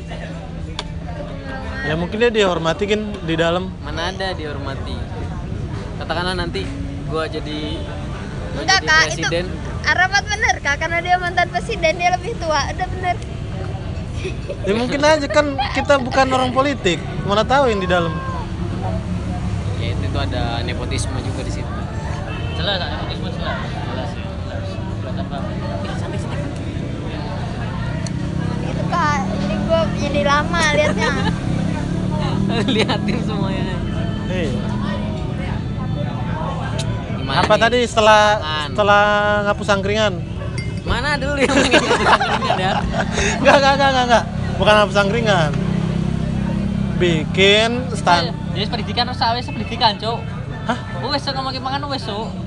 Ya 1.85 1.93
mungkin 1.93 2.17
dia 2.17 2.31
dihormati 2.33 2.83
kan 2.85 3.01
di 3.21 3.35
dalam. 3.37 3.69
Mana 3.81 4.09
ada 4.09 4.33
dihormati? 4.33 4.95
Katakanlah 5.95 6.33
nanti 6.33 6.65
gua 7.05 7.29
jadi 7.29 7.77
gua 8.51 8.61
enggak 8.65 8.79
jadi 8.79 8.87
kak 8.87 9.01
presiden. 9.05 9.45
Itu 9.45 9.73
Arapat 9.85 10.23
bener 10.25 10.55
kak. 10.59 10.75
Karena 10.81 10.97
dia 10.97 11.15
mantan 11.17 11.47
presiden 11.49 11.93
dia 11.95 12.09
lebih 12.09 12.33
tua. 12.41 12.57
Udah 12.73 12.87
bener. 12.89 13.15
Ya 14.65 14.73
mungkin 14.73 15.01
aja 15.05 15.27
kan 15.29 15.53
kita 15.77 16.01
bukan 16.01 16.27
orang 16.27 16.49
politik. 16.49 16.97
Mana 17.21 17.45
tahu 17.45 17.69
yang 17.69 17.77
di 17.77 17.85
dalam. 17.85 18.09
Ya 19.77 19.93
itu 19.93 20.05
tuh 20.09 20.21
ada 20.21 20.65
nepotisme 20.65 21.21
juga 21.21 21.45
di 21.45 21.53
situ 21.53 21.74
Jelas, 22.65 22.81
ada 22.81 22.97
nepotisme 22.97 23.29
jelas. 23.29 23.61
Jelas. 23.61 24.09
Jelas. 24.17 24.67
Buat 25.05 25.21
apa? 25.21 25.37
sampai 26.01 26.17
sini 26.17 26.35
itu 28.65 28.83
kak 28.89 29.19
jadi 29.37 29.55
gue 29.61 29.81
jadi 30.01 30.21
lama 30.25 30.61
liatnya 30.73 31.11
liatin 32.73 33.17
semuanya. 33.21 33.77
Gimana 37.21 37.37
apa 37.45 37.53
nih? 37.53 37.61
tadi 37.69 37.79
setelah 37.85 38.21
Tangan. 38.41 38.67
setelah 38.73 39.05
ngapus 39.45 39.69
angkringan 39.69 40.13
mana 40.89 41.21
dulu 41.21 41.37
yang 41.37 41.53
ngapus 41.53 41.69
ya 42.57 42.73
Enggak, 43.45 43.55
enggak, 43.61 43.73
enggak, 43.77 44.05
enggak. 44.09 44.23
Bukan 44.57 44.73
ngapus 44.73 44.97
angkringan. 45.05 45.51
Bikin 46.97 47.69
stand. 47.93 48.33
Jadi 48.57 48.65
pendidikan 48.73 49.05
harus 49.05 49.21
awes 49.21 49.45
pendidikan, 49.45 50.01
Cuk. 50.01 50.17
Hah? 50.65 50.79
Wes 51.05 51.29
ngomongin 51.29 51.61
mangan 51.61 51.85
wes, 51.93 52.09
Cuk. 52.09 52.44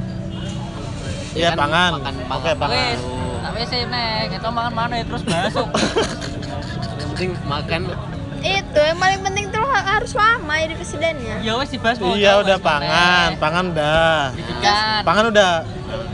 Iya, 1.38 1.48
kan 1.48 1.58
pangan. 1.60 1.90
makan 1.96 2.14
Oke, 2.34 2.50
pangan. 2.52 2.74
Wes, 2.74 3.00
tak 3.38 3.50
wes 3.54 3.70
nek, 3.86 4.22
kita 4.28 4.48
mangan 4.50 4.72
mana 4.74 4.94
terus 5.00 5.22
masuk. 5.24 5.68
yang 6.98 7.08
penting 7.08 7.30
makan 7.44 7.80
itu 8.38 8.78
yang 8.78 8.94
paling 8.94 9.18
penting 9.20 9.50
tuh 9.50 9.66
harus 9.66 10.14
lama 10.14 10.54
jadi 10.54 10.78
presidennya 10.78 11.42
Ya 11.42 11.58
wes 11.58 11.74
dibahas 11.74 11.98
kok, 11.98 12.06
Iya, 12.14 12.38
udah 12.38 12.56
pangan, 12.58 13.34
pangan 13.34 13.64
udah. 13.74 14.30
Pendidikan. 14.30 15.00
Pangan 15.02 15.24
udah 15.28 15.50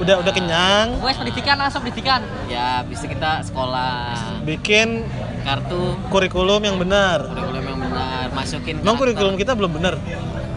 udah 0.00 0.14
udah 0.24 0.32
kenyang. 0.32 0.86
Wes 1.04 1.16
pendidikan 1.16 1.60
langsung 1.60 1.84
pendidikan. 1.84 2.24
ya 2.46 2.80
bisa 2.82 3.04
kita 3.04 3.44
sekolah 3.44 4.40
Bikin 4.40 5.04
kartu 5.44 6.00
kurikulum 6.08 6.64
yang 6.64 6.80
benar. 6.80 7.28
kurikulum 7.28 7.60
yang 7.62 7.80
benar 7.82 8.26
masukin 8.32 8.80
Emang 8.80 8.96
kurikulum 8.96 9.36
kita 9.36 9.52
belum 9.52 9.76
benar. 9.76 10.00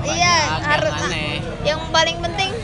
iya 0.07 0.63
harus 0.63 0.95
yang 1.67 1.83
paling 1.91 2.15
penting 2.23 2.55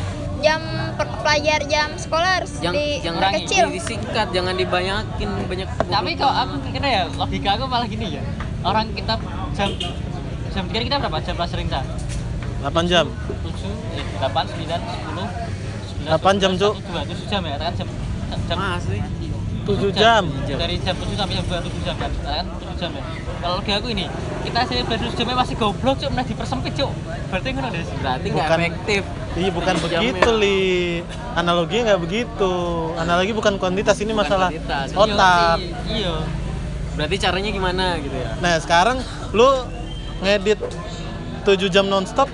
jam 0.43 0.61
per- 0.99 1.17
pelajar 1.23 1.59
jam 1.71 1.89
sekolah 1.95 2.43
harus 2.43 2.59
yang 2.59 2.75
di 2.75 2.99
yang 2.99 3.15
kecil 3.17 3.71
disingkat 3.71 4.27
jangan 4.35 4.53
dibanyakin 4.53 5.29
banyak 5.47 5.67
Tapi 5.87 6.11
kok 6.19 6.27
aku 6.29 6.53
kira 6.69 6.87
ya 6.87 7.03
logika 7.15 7.49
aku 7.55 7.65
malah 7.65 7.87
gini 7.87 8.19
ya. 8.19 8.21
Orang 8.61 8.91
kita 8.91 9.15
jam 9.55 9.69
jam 10.51 10.63
tiga 10.67 10.79
kita 10.83 10.95
berapa 10.99 11.17
jam 11.23 11.35
sering 11.47 11.67
sa? 11.71 11.81
8 12.63 12.87
jam. 12.87 13.07
7, 13.43 13.99
eh, 13.99 14.05
8, 14.23 14.47
9, 14.55 14.79
10, 14.79 15.27
11, 15.99 16.15
8 16.15 16.35
jam, 16.39 16.51
Cuk. 16.55 16.73
2, 16.79 17.03
7 17.11 17.27
jam 17.27 17.41
ya, 17.43 17.55
kan 17.59 17.71
jam 17.75 17.87
jam 18.47 18.57
masih 18.59 19.03
7 19.63 19.89
jam. 19.91 20.23
dari 20.53 20.75
jam 20.77 20.91
7 20.93 21.15
sampai 21.15 21.33
jam 21.33 21.45
2 21.45 21.55
7 21.63 21.87
jam 21.87 21.95
kan 21.95 22.11
kan 22.19 22.45
7 22.59 22.75
jam 22.75 22.91
ya 22.91 23.03
kalau 23.39 23.55
logika 23.57 23.73
aku 23.79 23.87
ini 23.89 24.05
kita 24.43 24.57
hasil 24.59 24.77
7 24.83 25.15
jamnya 25.15 25.35
masih 25.37 25.55
goblok 25.55 25.95
cuk. 25.97 26.09
Malah 26.09 26.25
dipersempit 26.25 26.73
cuk. 26.73 26.91
Berarti 27.27 27.47
ngono 27.49 27.67
deh 27.69 27.83
berarti 27.97 28.27
nggak 28.29 28.43
Bukan- 28.45 28.59
efektif. 28.61 29.01
Iya, 29.33 29.49
bukan 29.49 29.75
begitu, 29.81 30.29
Li. 30.31 30.61
Analoginya 31.33 31.83
nggak 31.89 32.01
begitu. 32.01 32.53
Analogi 32.95 33.33
bukan 33.33 33.57
kuantitas, 33.57 33.97
ini 33.97 34.11
Bukan 34.11 34.21
masalah 34.21 34.49
kuantitas. 34.51 34.87
otak. 34.93 35.57
iya. 35.89 36.15
Berarti 36.93 37.15
caranya 37.17 37.49
gimana 37.49 37.97
gitu 37.97 38.13
ya? 38.13 38.29
Nah, 38.37 38.53
sekarang 38.59 39.01
lu 39.31 39.49
ngedit 40.21 40.61
7 41.41 41.65
jam 41.67 41.89
nonstop 41.89 42.29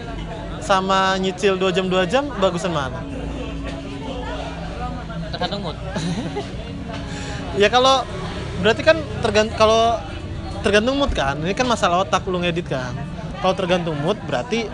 sama 0.60 1.16
nyicil 1.16 1.56
2 1.56 1.72
jam 1.72 1.88
2 1.88 2.04
jam 2.04 2.28
bagusan 2.36 2.70
mana? 2.70 2.99
tergantung 5.32 5.62
mood 5.64 5.78
Ya 7.60 7.68
kalau 7.68 8.07
berarti 8.64 8.81
kan 8.88 8.95
tergantung 9.19 9.56
kalau 9.60 9.99
tergantung 10.64 10.95
mood 10.95 11.11
kan. 11.11 11.36
Ini 11.44 11.52
kan 11.52 11.68
masalah 11.68 12.07
otak 12.07 12.23
lu 12.31 12.40
ngedit 12.40 12.72
kan. 12.72 12.95
Kalau 13.44 13.52
tergantung 13.52 13.99
mood 13.99 14.15
berarti 14.23 14.72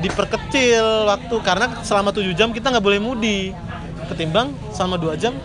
diperkecil 0.00 1.04
waktu 1.04 1.36
karena 1.44 1.84
selama 1.84 2.08
7 2.08 2.24
jam 2.32 2.48
kita 2.56 2.72
nggak 2.72 2.84
boleh 2.84 2.96
mudi. 2.96 3.52
Ketimbang 4.08 4.56
selama 4.72 4.96
2 4.96 5.20
jam 5.20 5.36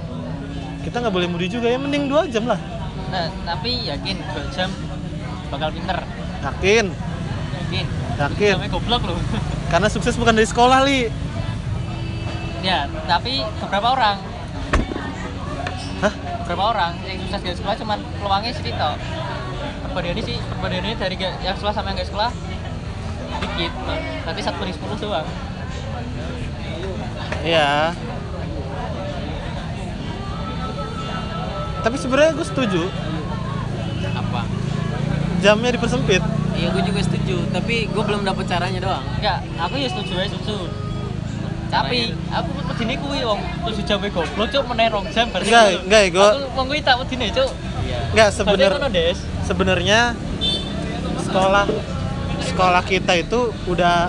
kita 0.82 1.02
nggak 1.02 1.14
boleh 1.14 1.28
mudi 1.28 1.52
juga 1.52 1.68
ya 1.68 1.76
mending 1.76 2.08
2 2.08 2.30
jam 2.30 2.46
lah. 2.46 2.62
nah 3.10 3.30
tapi 3.46 3.86
yakin 3.86 4.18
2 4.18 4.56
jam 4.58 4.70
bakal 5.50 5.70
pinter 5.70 5.98
Yakin, 6.42 6.86
yakin 7.58 7.86
yakin. 8.18 8.56
goblok 8.70 9.02
loh 9.06 9.18
Karena 9.70 9.90
sukses 9.90 10.14
bukan 10.14 10.38
dari 10.38 10.46
sekolah, 10.46 10.86
Li. 10.86 11.10
ya 12.62 12.86
tapi 13.06 13.42
beberapa 13.62 13.98
orang 13.98 14.18
Hah? 16.06 16.14
beberapa 16.46 16.78
orang? 16.78 16.94
Yang 17.02 17.18
sukses 17.26 17.42
dari 17.42 17.58
sekolah 17.58 17.76
cuman 17.82 17.98
peluangnya 18.22 18.54
sedikit 18.54 18.78
perbandingannya 19.90 20.24
sih 20.30 20.38
perbandingannya 20.38 20.98
dari 21.02 21.16
ga- 21.18 21.40
yang 21.42 21.58
sekolah 21.58 21.74
sama 21.74 21.90
yang 21.90 21.98
gak 21.98 22.10
sekolah 22.14 22.30
dikit. 23.42 23.72
Nanti 24.22 24.40
satu 24.46 24.58
banding 24.62 24.78
sepuluh 24.78 24.98
doang. 25.02 25.28
Iya. 27.42 27.98
Tapi 31.82 31.96
sebenarnya 31.98 32.32
gue 32.38 32.46
setuju. 32.46 32.82
Apa? 34.14 34.42
Jamnya 35.42 35.74
dipersempit. 35.74 36.22
iya 36.54 36.70
gue 36.70 36.84
juga 36.86 37.02
setuju. 37.02 37.50
Tapi 37.50 37.90
gue 37.90 38.04
belum 38.06 38.22
dapet 38.22 38.46
caranya 38.46 38.78
doang. 38.78 39.04
Enggak 39.18 39.42
aku 39.58 39.82
ya 39.82 39.90
setuju 39.90 40.22
ya 40.22 40.30
setuju 40.30 40.85
tapi 41.76 41.98
aku 42.32 42.50
wedine 42.72 42.96
kuwi 42.96 43.20
wong. 43.28 43.40
7 43.68 43.84
jam 43.84 43.98
wae 44.00 44.08
goblok 44.08 44.48
cuk 44.48 44.64
meneh 44.72 44.88
rong 44.88 45.06
jam 45.12 45.28
berarti 45.28 45.52
Enggak, 45.52 45.68
enggak, 45.84 46.02
gua- 46.16 46.32
aku 46.32 46.40
wong 46.56 46.66
kuwi 46.72 46.80
tak 46.80 46.96
wedine 47.04 47.28
cuk. 47.28 47.52
Iya. 47.84 48.00
Enggak 48.16 48.30
Berarti 48.32 48.40
sebenar 48.40 48.72
ngono, 48.72 48.88
Des. 48.90 49.18
sebenarnya 49.44 50.00
sekolah 51.20 51.66
sekolah 52.46 52.84
kita 52.88 53.14
itu 53.20 53.40
udah 53.68 54.08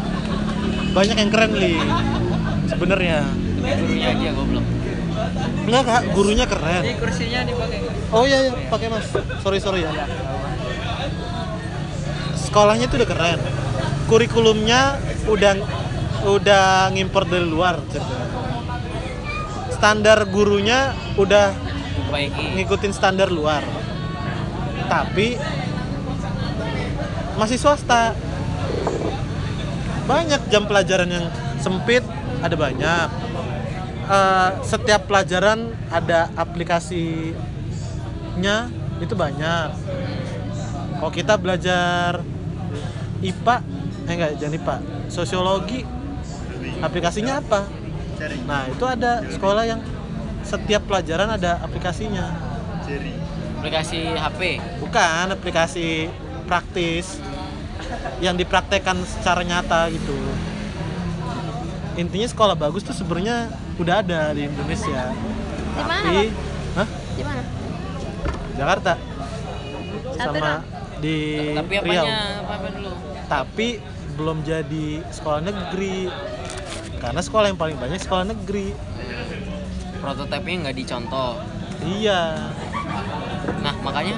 banyak 0.95 1.17
yang 1.19 1.31
keren 1.35 1.53
li. 1.59 1.75
Sebenarnya. 2.71 3.27
Gurunya 3.59 4.09
aja 4.15 4.31
goblok. 4.31 4.65
enggak 5.67 5.83
kak. 5.83 6.03
Gurunya 6.15 6.47
keren. 6.47 6.83
Ini 6.87 6.95
kursinya 7.03 7.41
dipakai. 7.43 7.79
oh 8.15 8.23
iya 8.23 8.39
iya. 8.47 8.53
Pakai 8.71 8.87
mas. 8.87 9.07
Sorry 9.43 9.59
sorry 9.59 9.83
ya. 9.83 9.91
Sekolahnya 12.39 12.87
tuh 12.87 13.03
udah 13.03 13.09
keren. 13.11 13.39
Kurikulumnya 14.07 15.03
udah 15.27 15.59
udah 16.27 16.91
ngimpor 16.91 17.25
dari 17.25 17.47
luar 17.47 17.79
ceritanya. 17.89 18.27
standar 19.71 20.19
gurunya 20.27 20.91
udah 21.15 21.55
Baiki. 22.11 22.59
ngikutin 22.59 22.93
standar 22.93 23.31
luar 23.31 23.63
tapi 24.91 25.39
masih 27.39 27.59
swasta 27.59 28.15
banyak 30.07 30.39
jam 30.51 30.67
pelajaran 30.67 31.11
yang 31.11 31.27
sempit 31.59 32.03
ada 32.43 32.55
banyak 32.55 33.09
Eh, 34.07 34.51
setiap 34.63 35.11
pelajaran 35.11 35.75
ada 35.91 36.31
aplikasinya 36.39 37.35
itu 39.03 39.15
banyak 39.19 39.75
kalau 41.03 41.11
kita 41.11 41.35
belajar 41.35 42.23
IPA 43.19 43.57
eh 44.07 44.15
enggak 44.15 44.39
jangan 44.39 44.59
IPA 44.63 44.77
sosiologi 45.11 45.83
aplikasinya 46.83 47.41
apa? 47.41 47.69
Nah 48.49 48.69
itu 48.69 48.85
ada 48.85 49.21
sekolah 49.29 49.65
yang 49.69 49.81
setiap 50.43 50.87
pelajaran 50.89 51.29
ada 51.37 51.61
aplikasinya. 51.61 52.33
Aplikasi 53.57 54.15
HP. 54.15 54.63
bukan 54.79 55.27
aplikasi 55.35 56.07
praktis 56.47 57.19
yang 58.23 58.39
dipraktekkan 58.39 59.03
secara 59.03 59.43
nyata 59.43 59.91
gitu. 59.91 60.15
Intinya 61.97 62.29
sekolah 62.29 62.55
bagus 62.55 62.85
tuh 62.85 62.95
sebenarnya 62.95 63.51
udah 63.81 64.05
ada 64.05 64.31
di 64.37 64.47
Indonesia. 64.47 65.11
Di 65.11 65.83
mana, 65.83 65.89
tapi 65.89 66.17
Hah? 66.77 66.89
Di 67.17 67.23
mana? 67.25 67.43
Jakarta. 68.57 68.93
Satu 70.17 70.33
sama 70.39 70.53
di 71.03 71.17
Tapi 71.53 71.75
Riau. 71.83 72.05
apanya? 72.07 72.21
Apa 72.47 72.69
dulu? 72.73 72.93
tapi 73.27 73.83
belum 74.15 74.47
jadi 74.47 75.03
sekolah 75.11 75.41
negeri 75.43 76.07
karena 77.01 77.21
sekolah 77.21 77.47
yang 77.53 77.61
paling 77.61 77.77
banyak 77.77 78.01
sekolah 78.01 78.25
negeri. 78.29 78.73
Prototipenya 80.01 80.69
nggak 80.69 80.77
dicontoh. 80.77 81.41
iya. 81.85 82.51
Nah 83.63 83.75
makanya 83.85 84.17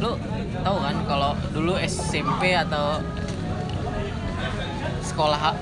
lu 0.00 0.16
tahu 0.64 0.76
kan 0.80 0.96
kalau 1.08 1.32
dulu 1.50 1.74
SMP 1.80 2.54
atau 2.54 3.00
sekolah 5.04 5.54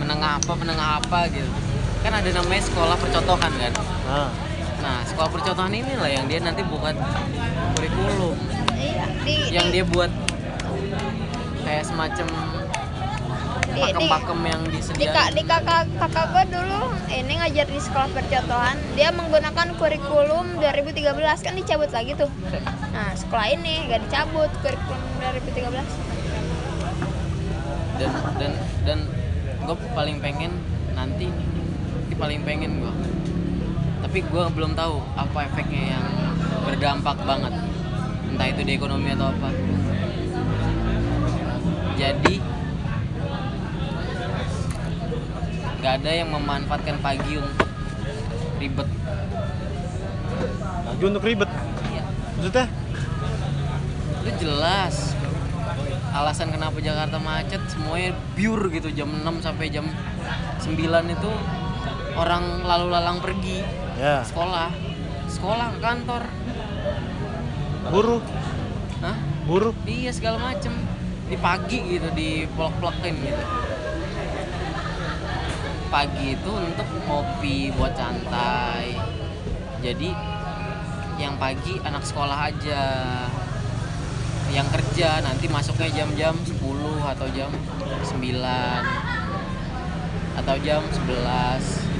menengah 0.00 0.40
apa 0.40 0.52
menengah 0.56 0.90
apa 1.02 1.28
gitu. 1.30 1.50
Kan 2.00 2.12
ada 2.16 2.30
namanya 2.32 2.62
sekolah 2.64 2.96
percontohan 2.96 3.52
kan? 3.54 3.72
Nah 4.08 4.30
nah 4.80 5.04
sekolah 5.04 5.28
percontohan 5.28 5.72
ini 5.76 5.92
lah 6.00 6.08
yang 6.08 6.24
dia 6.24 6.40
nanti 6.40 6.64
buat 6.64 6.96
kurikulum. 7.76 8.36
Iya. 8.80 9.04
Yang 9.52 9.66
di, 9.68 9.72
dia 9.76 9.84
buat 9.84 10.10
kayak 11.64 11.84
semacam 11.84 12.26
di, 13.70 13.80
di, 13.80 13.82
pakem-pakem 13.82 14.40
yang 14.46 14.62
di, 14.66 14.70
disediain. 14.78 15.14
kak, 15.14 15.28
di 15.34 15.42
kakak 15.46 15.82
kakak 15.98 16.26
gue 16.34 16.44
dulu 16.58 16.82
ini 17.10 17.32
ngajar 17.38 17.66
di 17.70 17.80
sekolah 17.80 18.08
percontohan 18.10 18.76
dia 18.94 19.08
menggunakan 19.14 19.66
kurikulum 19.78 20.46
2013 20.58 21.46
kan 21.46 21.54
dicabut 21.54 21.90
lagi 21.90 22.12
tuh. 22.18 22.30
Nah 22.90 23.10
sekolah 23.14 23.46
ini 23.54 23.86
gak 23.90 24.00
dicabut 24.10 24.50
kurikulum 24.62 25.00
2013 25.22 26.20
dan 28.00 28.10
dan 28.40 28.52
dan 28.88 28.98
gue 29.68 29.76
paling 29.92 30.16
pengen 30.24 30.52
nanti 30.96 31.28
ini 32.08 32.14
paling 32.16 32.40
pengen 32.48 32.80
gue 32.80 32.92
tapi 34.00 34.26
gue 34.26 34.44
belum 34.56 34.72
tahu 34.74 34.98
apa 35.14 35.46
efeknya 35.46 35.94
yang 35.94 36.04
berdampak 36.66 37.14
banget. 37.22 37.54
Entah 38.26 38.46
itu 38.50 38.60
di 38.66 38.72
ekonomi 38.74 39.14
atau 39.14 39.30
apa. 39.30 39.48
Jadi 41.94 42.42
nggak 45.80 46.04
ada 46.04 46.12
yang 46.12 46.28
memanfaatkan 46.28 47.00
pagi 47.00 47.40
untuk 47.40 47.64
ribet. 48.60 48.88
Lagi 50.84 51.04
untuk 51.08 51.24
ribet? 51.24 51.50
Iya. 51.88 52.04
Maksudnya? 52.36 52.66
Itu 54.20 54.30
jelas. 54.44 55.16
Alasan 56.12 56.52
kenapa 56.52 56.76
Jakarta 56.84 57.16
macet 57.16 57.64
semuanya 57.72 58.12
pure 58.36 58.68
gitu 58.76 58.92
jam 58.92 59.08
6 59.08 59.40
sampai 59.40 59.72
jam 59.72 59.88
9 60.60 60.76
itu 61.16 61.30
orang 62.12 62.60
lalu 62.60 62.86
lalang 62.92 63.18
pergi. 63.24 63.64
Ya. 63.96 64.20
Sekolah. 64.20 64.68
Sekolah 65.32 65.72
ke 65.72 65.78
kantor. 65.80 66.22
Buruh 67.88 68.20
Hah? 69.00 69.16
buruh 69.48 69.72
iya 69.88 70.12
segala 70.12 70.52
macem. 70.52 70.76
Di 71.24 71.40
pagi 71.40 71.80
gitu 71.96 72.12
di 72.12 72.44
pelok-pelokin 72.52 73.16
gitu 73.16 73.69
pagi 75.90 76.38
itu 76.38 76.50
untuk 76.54 76.86
kopi 77.04 77.74
buat 77.74 77.92
santai. 77.98 78.94
Jadi 79.82 80.14
yang 81.18 81.36
pagi 81.36 81.76
anak 81.82 82.06
sekolah 82.06 82.48
aja. 82.48 82.82
Yang 84.50 84.66
kerja 84.74 85.22
nanti 85.22 85.46
masuknya 85.46 85.90
jam-jam 85.94 86.34
10 86.34 86.58
atau 87.06 87.26
jam 87.30 87.50
9 88.02 88.02
atau 90.30 90.56
jam 90.64 90.80
11 90.82 91.90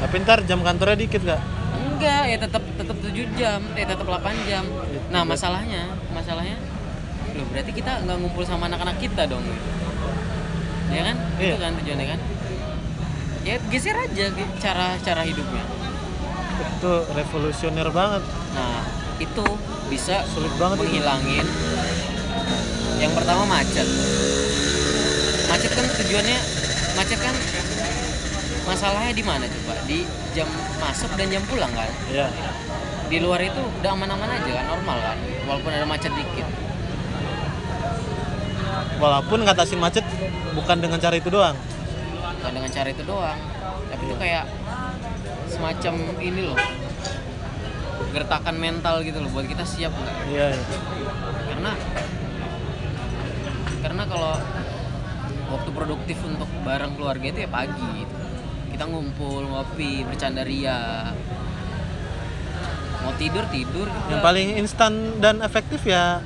tapi 0.00 0.14
ntar 0.24 0.40
jam 0.48 0.64
kantornya 0.64 0.96
dikit 0.96 1.20
gak 1.22 1.38
enggak 1.76 2.22
ya 2.32 2.36
tetap 2.40 2.64
tetap 2.80 2.96
7 2.96 3.12
jam 3.36 3.60
eh 3.76 3.84
tetap 3.84 4.08
8 4.08 4.26
jam. 4.48 4.64
Nah 5.12 5.22
masalahnya 5.22 5.86
masalahnya 6.10 6.56
loh 7.36 7.46
berarti 7.46 7.70
kita 7.70 8.02
nggak 8.02 8.16
ngumpul 8.18 8.42
sama 8.42 8.66
anak-anak 8.66 8.98
kita 8.98 9.28
dong 9.30 9.44
ya? 10.90 11.06
Kan? 11.06 11.16
Itu 11.38 11.46
Iya. 11.46 11.56
kan 11.62 11.72
tujuannya 11.78 12.06
kan 12.10 12.20
ya 13.40 13.56
geser 13.72 13.96
aja 13.96 14.24
cara 14.60 14.96
cara 15.00 15.22
hidupnya. 15.24 15.64
Itu 16.60 16.92
revolusioner 17.16 17.88
banget. 17.88 18.22
Nah 18.52 18.84
itu 19.20 19.44
bisa 19.88 20.24
sulit 20.28 20.52
banget 20.60 20.80
itu. 20.80 20.82
menghilangin 20.84 21.46
yang 23.00 23.12
pertama 23.16 23.48
macet. 23.48 23.88
Macet 25.48 25.72
kan 25.72 25.86
tujuannya 25.88 26.38
macet 26.94 27.20
kan 27.20 27.34
masalahnya 28.68 29.12
di 29.16 29.24
mana 29.24 29.44
coba? 29.48 29.74
Di 29.88 30.04
jam 30.36 30.46
masuk 30.78 31.10
dan 31.16 31.32
jam 31.32 31.42
pulang 31.48 31.72
kan? 31.72 31.90
Iya. 32.12 32.28
di 33.10 33.18
luar 33.18 33.42
itu 33.42 33.58
udah 33.58 33.90
aman-aman 33.90 34.38
aja 34.38 34.50
kan 34.54 34.66
normal 34.70 35.02
kan? 35.02 35.18
Walaupun 35.42 35.70
ada 35.74 35.82
macet 35.82 36.14
dikit. 36.14 36.46
Walaupun 39.02 39.42
ngatasin 39.42 39.82
macet 39.82 40.06
bukan 40.54 40.78
dengan 40.78 41.02
cara 41.02 41.18
itu 41.18 41.26
doang 41.26 41.58
bukan 42.40 42.52
dengan 42.56 42.70
cara 42.72 42.88
itu 42.88 43.04
doang. 43.04 43.40
Tapi 43.92 44.02
itu 44.08 44.16
kayak 44.16 44.44
semacam 45.52 45.94
ini 46.24 46.40
loh. 46.48 46.58
Gertakan 48.16 48.56
mental 48.56 49.04
gitu 49.04 49.20
loh 49.20 49.30
buat 49.30 49.44
kita 49.44 49.62
siap 49.68 49.92
nggak? 49.92 50.16
Iya 50.32 50.46
iya. 50.56 50.64
karena 51.52 51.72
karena 53.84 54.02
kalau 54.08 54.34
waktu 55.52 55.70
produktif 55.76 56.16
untuk 56.24 56.48
bareng 56.64 56.96
keluarga 56.96 57.26
itu 57.28 57.44
ya 57.44 57.50
pagi. 57.52 57.90
Gitu. 58.00 58.16
kita 58.70 58.88
ngumpul 58.88 59.44
ngopi 59.44 60.08
bercanda 60.08 60.40
ria. 60.40 61.12
Mau 63.04 63.12
tidur 63.20 63.44
tidur. 63.52 63.84
Yang 64.08 64.24
paling 64.24 64.48
instan 64.56 65.20
dan 65.20 65.44
efektif 65.44 65.84
ya 65.84 66.24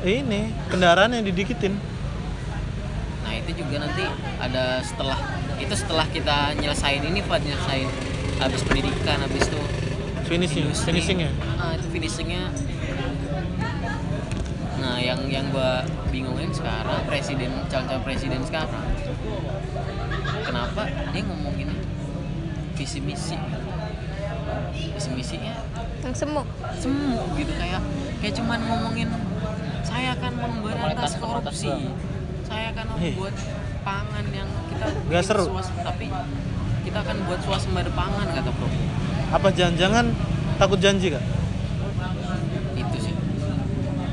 ini 0.00 0.56
kendaraan 0.72 1.12
yang 1.12 1.28
didikitin. 1.28 1.76
nah 1.76 1.95
itu 3.46 3.62
juga 3.62 3.86
nanti 3.86 4.02
ada 4.42 4.82
setelah 4.82 5.14
itu 5.62 5.74
setelah 5.78 6.02
kita 6.10 6.58
nyelesain 6.58 6.98
ini 6.98 7.22
Pak 7.22 7.38
nyelesain 7.46 7.86
habis 8.42 8.60
pendidikan 8.66 9.22
habis 9.22 9.46
itu 9.46 9.60
finishing 10.26 10.66
industri. 10.66 10.90
finishingnya 10.90 11.30
ah 11.62 11.70
itu 11.78 11.86
finishingnya. 11.94 12.50
Nah 14.82 14.98
yang 14.98 15.22
yang 15.30 15.46
gua 15.54 15.86
bingungin 16.10 16.50
sekarang 16.50 17.06
presiden 17.06 17.54
calon 17.70 18.02
presiden 18.02 18.42
sekarang 18.42 18.82
kenapa 20.42 20.90
dia 21.14 21.22
ngomongin 21.22 21.70
visi 22.74 22.98
misi? 22.98 23.38
Visi 24.74 25.10
misinya? 25.14 25.54
Yang 26.02 26.26
semu 26.26 26.42
semu 26.82 27.18
gitu 27.38 27.52
kayak 27.54 27.82
kayak 28.18 28.34
cuman 28.42 28.58
ngomongin 28.66 29.08
saya 29.86 30.18
akan 30.18 30.32
memberantas 30.34 31.14
korupsi 31.22 31.70
saya 32.46 32.66
akan 32.70 32.86
Ih. 32.96 33.12
membuat 33.12 33.34
pangan 33.82 34.24
yang 34.30 34.48
kita 34.66 34.86
Nggak 35.04 35.22
seru. 35.22 35.44
suas- 35.48 35.74
tapi 35.76 36.06
kita 36.82 36.98
akan 37.02 37.16
buat 37.26 37.40
swasembada 37.42 37.90
pangan 37.90 38.26
kata 38.30 38.50
bro. 38.50 38.68
Apa 39.28 39.48
jangan-jangan 39.50 40.04
takut 40.56 40.78
janji 40.78 41.10
kak? 41.10 41.24
Itu 42.72 42.96
sih. 43.02 43.14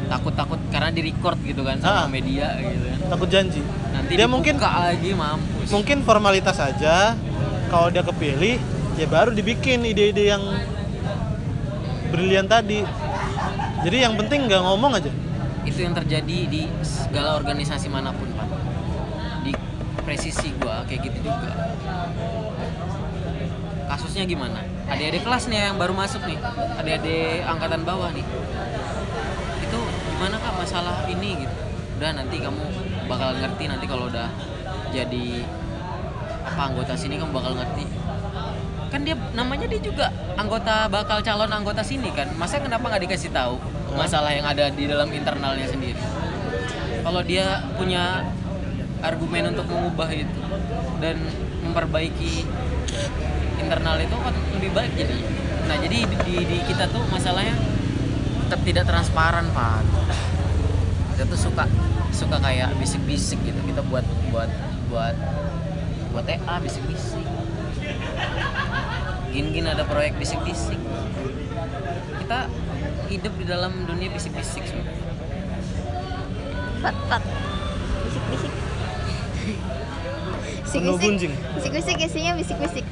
Takut 0.05 0.33
takut 0.33 0.59
karena 0.67 0.89
di 0.89 1.01
record 1.03 1.37
gitu 1.39 1.61
kan 1.61 1.77
sama 1.77 2.05
Ah. 2.05 2.07
media 2.07 2.57
gitu 2.59 2.83
kan. 2.83 2.97
Takut 3.09 3.29
janji. 3.29 3.61
Nanti 3.91 4.11
dia 4.11 4.25
dibuka 4.25 4.33
mungkin 4.33 4.55
lagi 4.57 5.11
mampus. 5.13 5.67
mungkin 5.69 5.97
formalitas 6.01 6.55
saja 6.55 7.13
kalau 7.67 7.87
dia 7.87 8.01
kepilih 8.01 8.57
ya 8.93 9.05
baru 9.05 9.29
dibikin 9.31 9.81
ide-ide 9.83 10.27
yang 10.27 10.41
brilian 12.09 12.45
tadi. 12.45 12.81
Jadi 13.83 13.97
yang 13.99 14.13
penting 14.15 14.47
nggak 14.47 14.61
ngomong 14.61 14.95
aja 14.95 15.11
itu 15.63 15.79
yang 15.79 15.95
terjadi 15.95 16.37
di 16.47 16.67
segala 16.83 17.39
organisasi 17.39 17.87
mana 17.87 18.11
pun 18.11 18.27
pak. 18.35 18.47
Di 19.47 19.51
presisi 20.03 20.51
gua 20.59 20.83
kayak 20.87 21.07
gitu 21.07 21.27
juga. 21.27 21.51
Kasusnya 23.87 24.25
gimana? 24.27 24.59
Adik-adik 24.89 25.23
kelas 25.23 25.47
nih 25.47 25.71
yang 25.71 25.77
baru 25.79 25.93
masuk 25.95 26.23
nih. 26.27 26.39
Adik-adik 26.79 27.47
angkatan 27.47 27.81
bawah 27.87 28.11
nih. 28.11 28.25
Itu 29.63 29.79
gimana 30.13 30.35
kak 30.39 30.53
masalah 30.59 31.07
ini 31.07 31.45
gitu? 31.45 31.55
Udah 31.99 32.11
nanti 32.11 32.41
kamu 32.41 32.63
bakal 33.07 33.37
ngerti 33.37 33.63
nanti 33.69 33.85
kalau 33.87 34.11
udah 34.11 34.27
jadi 34.91 35.45
apa 36.43 36.61
anggota 36.73 36.93
sini 36.97 37.15
kamu 37.15 37.31
bakal 37.31 37.55
ngerti. 37.55 37.85
Kan 38.91 39.07
dia 39.07 39.15
namanya 39.33 39.65
dia 39.65 39.81
juga 39.81 40.11
anggota 40.37 40.85
bakal 40.91 41.23
calon 41.23 41.49
anggota 41.49 41.81
sini 41.85 42.11
kan. 42.11 42.27
Masa 42.35 42.59
kenapa 42.59 42.91
nggak 42.91 43.07
dikasih 43.07 43.31
tahu 43.31 43.57
masalah 43.93 44.31
yang 44.33 44.45
ada 44.45 44.69
di 44.73 44.89
dalam 44.89 45.09
internalnya 45.13 45.67
sendiri. 45.69 46.01
Kalau 47.03 47.21
dia 47.21 47.61
punya 47.75 48.25
argumen 49.03 49.51
untuk 49.51 49.67
mengubah 49.67 50.09
itu 50.15 50.39
dan 51.03 51.19
memperbaiki 51.67 52.47
internal 53.59 53.99
itu 53.99 54.15
kan 54.15 54.33
lebih 54.55 54.71
baik 54.71 54.91
jadi. 54.95 55.17
Nah 55.67 55.75
jadi 55.79 55.97
di, 56.07 56.35
di, 56.47 56.57
kita 56.63 56.87
tuh 56.87 57.03
masalahnya 57.11 57.55
tetap 58.47 58.59
tidak 58.63 58.85
transparan 58.87 59.47
pak. 59.51 59.83
Kita 61.13 61.23
tuh 61.27 61.39
suka 61.39 61.67
suka 62.15 62.39
kayak 62.39 62.71
bisik-bisik 62.79 63.39
gitu. 63.43 63.59
Kita 63.67 63.83
buat 63.91 64.07
buat 64.31 64.49
buat 64.87 65.15
buat 66.15 66.23
TA 66.23 66.55
bisik-bisik. 66.63 67.25
Gin-gin 69.35 69.67
ada 69.67 69.83
proyek 69.83 70.15
bisik-bisik. 70.15 70.79
Kita 72.23 72.47
hidup 73.13 73.33
di 73.37 73.45
dalam 73.45 73.85
dunia 73.85 74.09
bisik-bisik 74.09 74.65
Fat 76.83 76.97
fat. 77.07 77.23
Bisik 78.03 78.23
bisik. 78.27 78.53
Bisik 80.65 80.79
Penuh 80.83 80.97
bisik. 80.97 81.05
gunjing. 81.07 81.33
Bisik 81.55 81.71
bisik 81.71 81.97
isinya 82.01 82.33
bisik 82.35 82.57
bisik. 82.59 82.85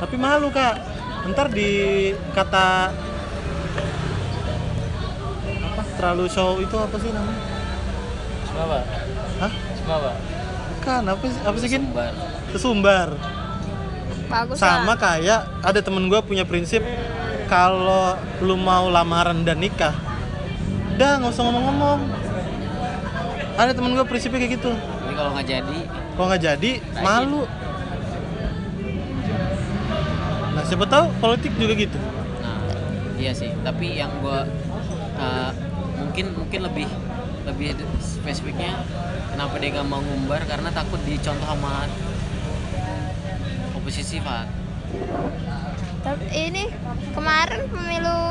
tapi 0.00 0.16
malu 0.16 0.48
kak 0.48 0.80
ntar 1.28 1.52
di 1.52 2.10
kata 2.32 2.88
apa 5.60 5.82
terlalu 6.00 6.24
show 6.32 6.56
itu 6.56 6.72
apa 6.72 6.96
sih 6.96 7.12
namanya 7.12 7.44
Semua 8.48 8.80
hah 9.44 9.52
Semua 9.76 9.96
bukan 10.72 11.02
apa 11.04 11.24
sih 11.28 11.40
apa 11.44 11.56
sih 11.60 11.68
Gin? 11.68 11.84
Sumbar. 11.84 12.14
sesumbar 12.56 13.08
Bagus 14.30 14.56
sama 14.62 14.94
lah. 14.94 14.96
kayak 14.96 15.40
ada 15.66 15.80
temen 15.82 16.06
gue 16.06 16.20
punya 16.22 16.46
prinsip 16.46 16.86
kalau 17.50 18.14
lu 18.38 18.54
mau 18.54 18.86
lamaran 18.86 19.42
dan 19.42 19.58
nikah 19.58 19.90
udah 21.00 21.16
nggak 21.16 21.32
usah 21.32 21.44
ngomong-ngomong. 21.48 22.00
Ada 23.56 23.72
temen 23.72 23.96
gue 23.96 24.04
prinsipnya 24.04 24.44
kayak 24.44 24.60
gitu. 24.60 24.68
Tapi 24.76 25.12
kalau 25.16 25.32
nggak 25.32 25.48
jadi, 25.48 25.78
kalau 26.12 26.26
nggak 26.28 26.42
jadi 26.44 26.70
malu. 27.00 27.42
nah 30.50 30.60
siapa 30.68 30.84
tahu 30.84 31.08
politik 31.24 31.56
juga 31.56 31.72
gitu. 31.72 31.96
Nah 32.44 32.60
iya 33.16 33.32
sih. 33.32 33.48
Tapi 33.64 33.96
yang 33.96 34.12
gua 34.20 34.44
uh, 35.16 35.50
mungkin 36.04 36.36
mungkin 36.36 36.68
lebih 36.68 36.84
lebih 37.48 37.80
spesifiknya 38.04 38.76
kenapa 39.32 39.56
dia 39.56 39.80
gak 39.80 39.88
mau 39.88 40.04
ngumbar? 40.04 40.44
Karena 40.44 40.68
takut 40.68 41.00
dicontoh 41.08 41.48
sama 41.48 41.88
oposisi 43.90 44.22
pak. 44.22 44.46
Tapi 46.06 46.26
ini 46.30 46.70
kemarin 47.10 47.66
pemilu 47.66 48.22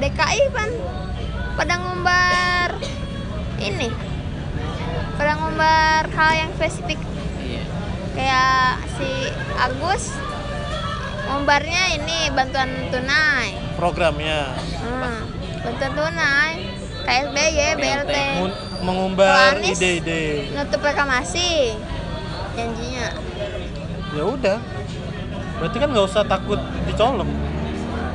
DKI 0.00 0.48
kan 0.48 0.70
pada 1.60 1.76
ngumbar 1.76 2.72
ini 3.60 3.92
pada 5.20 5.36
ngumbar 5.36 6.08
hal 6.08 6.32
yang 6.40 6.50
spesifik. 6.56 6.96
Iya. 7.36 7.62
kayak 8.16 8.72
si 8.96 9.28
Agus 9.60 10.16
ngumbarnya 11.28 12.00
ini 12.00 12.32
bantuan 12.32 12.72
tunai. 12.88 13.52
Programnya. 13.76 14.56
Hmm, 14.80 15.20
bantuan 15.60 15.92
tunai. 15.92 16.52
KSBY 17.04 17.76
BLT 17.76 18.16
Mun- 18.40 18.56
mengumbar 18.80 19.60
ide-ide. 19.60 20.48
nutup 20.56 20.80
reklamasi 20.80 21.76
janjinya 22.56 23.12
ya 24.14 24.24
udah 24.24 24.58
berarti 25.58 25.76
kan 25.78 25.88
nggak 25.90 26.06
usah 26.06 26.22
takut 26.26 26.58
dicolong 26.86 27.30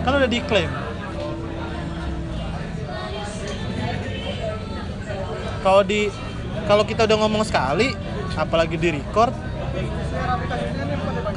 kan 0.04 0.12
udah 0.16 0.30
diklaim 0.32 0.72
kalau 5.60 5.82
di 5.84 6.08
kalau 6.66 6.84
kita 6.88 7.04
udah 7.04 7.18
ngomong 7.20 7.44
sekali 7.44 7.92
apalagi 8.40 8.80
di 8.80 8.96
record 8.96 9.36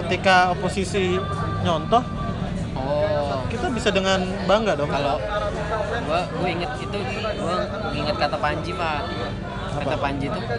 ketika 0.07 0.55
oposisi 0.55 1.19
nyontoh 1.67 2.23
Oh. 2.73 3.45
kita 3.53 3.69
bisa 3.69 3.93
dengan 3.93 4.25
bangga 4.49 4.75
dong 4.75 4.89
Kalau 4.91 5.21
gua 6.09 6.25
gua 6.35 6.49
inget 6.49 6.73
itu 6.81 6.99
gua 7.39 7.69
inget 7.95 8.17
kata 8.17 8.37
Panji 8.41 8.73
pak. 8.75 9.01
Kata 9.77 9.93
Apa? 9.93 10.03
Panji 10.03 10.27
itu 10.33 10.41
di 10.41 10.53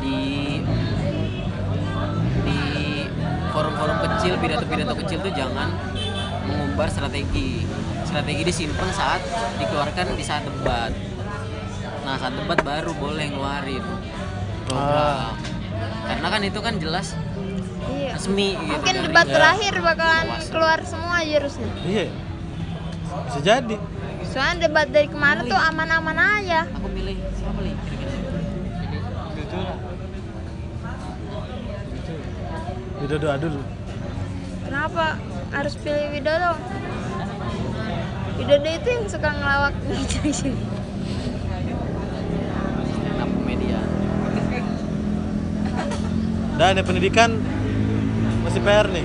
di 0.00 0.20
forum-forum 3.50 3.98
kecil 4.00 4.32
pidato-pidato 4.38 4.94
kecil 5.04 5.18
tuh 5.20 5.32
jangan 5.34 5.68
mengumbar 6.46 6.88
strategi. 6.88 7.66
Strategi 8.02 8.42
disimpan 8.42 8.90
saat 8.90 9.22
dikeluarkan 9.58 10.18
di 10.18 10.24
saat 10.24 10.42
debat. 10.42 10.90
Nah 12.02 12.18
saat 12.18 12.34
debat 12.34 12.58
baru 12.62 12.90
boleh 12.96 13.30
ngeluarin 13.30 13.84
program. 14.66 15.34
Karena 16.10 16.26
kan 16.26 16.42
itu 16.42 16.58
kan 16.58 16.74
jelas 16.76 17.14
iya. 17.86 18.18
resmi 18.18 18.58
gitu 18.58 18.74
mungkin 18.74 18.94
dari- 18.98 19.06
debat 19.06 19.26
Ya. 19.26 19.34
terakhir 19.38 19.74
bakalan 19.78 20.26
keluar 20.50 20.78
semua 20.82 21.22
jurusnya 21.22 21.70
iya. 21.86 22.06
Bisa 23.30 23.38
jadi. 23.40 23.76
Soalnya 24.26 24.70
debat 24.70 24.86
dari 24.90 25.06
kemarin 25.06 25.46
tuh 25.46 25.58
aman-aman 25.58 26.18
aja. 26.18 26.66
Aku 26.66 26.86
pilih. 26.90 27.14
Siapa 27.34 27.50
pilih 27.58 27.74
kira-kira 27.86 28.10
Widodo 33.00 33.28
dulu 33.40 33.60
kenapa 34.68 35.16
harus 35.50 35.74
pilih 35.80 36.14
Widodo? 36.14 36.52
Widodo 38.38 38.70
itu 38.70 38.88
yang 38.88 39.06
suka 39.08 39.28
ngelawak 39.34 39.74
gitu 40.12 40.52
dan 46.60 46.76
ya 46.76 46.84
pendidikan 46.84 47.40
masih 48.44 48.60
PR 48.60 48.84
nih. 48.92 49.00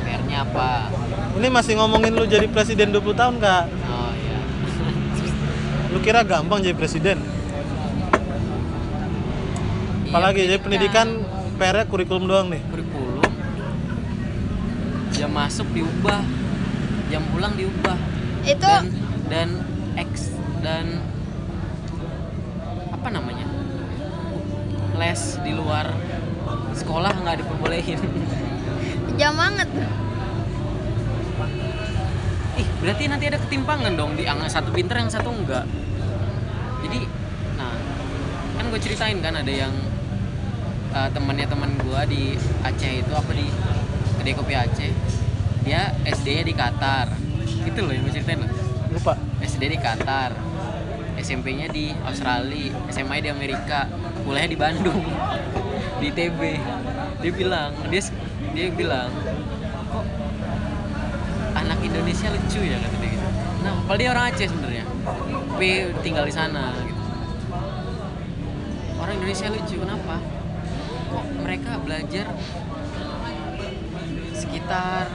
PR-nya 0.00 0.48
apa? 0.48 0.88
Ini 1.36 1.52
masih 1.52 1.76
ngomongin 1.76 2.16
lu 2.16 2.24
jadi 2.24 2.48
presiden 2.48 2.88
20 2.88 3.20
tahun 3.20 3.36
kak. 3.36 3.68
Oh 3.68 4.12
iya. 4.16 4.40
Lu 5.92 6.00
kira 6.00 6.24
gampang 6.24 6.64
jadi 6.64 6.72
presiden? 6.72 7.20
Iya, 7.20 8.16
apalagi 10.08 10.48
jadi 10.48 10.60
pendidikan 10.64 11.20
PR-nya 11.60 11.84
kurikulum 11.84 12.24
doang 12.24 12.48
nih. 12.48 12.64
Kurikulum. 12.72 13.32
Jam 15.12 15.28
masuk 15.28 15.68
diubah. 15.76 16.24
Jam 17.12 17.20
pulang 17.28 17.52
diubah. 17.52 18.00
Itu 18.48 18.64
dan 18.64 18.88
dan 19.28 19.48
X 20.00 20.32
dan 20.64 21.04
apa 22.96 23.08
namanya? 23.12 23.44
Les 24.96 25.20
di 25.44 25.52
luar 25.52 25.92
sekolah 26.72 27.12
nggak 27.12 27.44
diperbolehin. 27.44 28.00
Jam 29.20 29.36
banget. 29.36 29.68
Ih 32.56 32.68
berarti 32.80 33.04
nanti 33.04 33.24
ada 33.28 33.36
ketimpangan 33.36 33.92
dong 34.00 34.16
di 34.16 34.24
satu 34.48 34.72
pinter 34.72 34.96
yang 34.96 35.12
satu 35.12 35.28
enggak 35.28 35.64
jadi 36.80 37.00
nah 37.56 37.72
kan 38.56 38.64
gue 38.72 38.80
ceritain 38.80 39.18
kan 39.20 39.36
ada 39.36 39.52
yang 39.52 39.72
uh, 40.94 41.08
temannya 41.10 41.46
teman 41.46 41.70
gue 41.78 42.00
di 42.10 42.22
Aceh 42.66 42.92
itu 43.02 43.12
apa 43.14 43.30
di 43.34 43.46
kedai 44.20 44.34
kopi 44.34 44.54
Aceh. 44.54 44.92
Dia 45.66 45.94
SD 46.06 46.46
di 46.46 46.54
Qatar. 46.56 47.12
Itu 47.66 47.78
loh 47.84 47.92
yang 47.92 48.06
gue 48.06 48.14
ceritain. 48.14 48.40
Loh 48.40 48.50
lupa 48.90 49.14
SD 49.42 49.70
di 49.70 49.78
Qatar. 49.78 50.34
SMP 51.20 51.52
nya 51.52 51.68
di 51.68 51.92
Australia 52.08 52.72
SMA 52.88 53.20
di 53.20 53.28
Amerika 53.28 53.86
kuliahnya 54.24 54.50
di 54.50 54.58
Bandung. 54.58 55.04
Di 56.00 56.08
TB 56.08 56.40
dia 57.20 57.28
bilang 57.36 57.76
dia 57.92 58.00
dia 58.56 58.72
bilang 58.72 59.12
kok 59.92 60.06
anak 61.52 61.76
Indonesia 61.84 62.32
lucu 62.32 62.64
ya? 62.64 62.80
kata 62.80 62.96
dia 63.04 63.10
gitu. 63.12 63.26
Nah 63.60 63.74
padahal 63.84 64.00
dia 64.00 64.08
orang 64.08 64.24
Aceh 64.32 64.48
sebenarnya 64.48 64.84
tapi 65.28 65.92
tinggal 66.00 66.24
di 66.24 66.32
sana 66.32 66.72
gitu. 66.88 67.00
Indonesia 69.20 69.52
lucu 69.52 69.76
kenapa 69.76 70.16
mereka 71.40 71.80
belajar 71.82 72.26
sekitar 74.34 75.10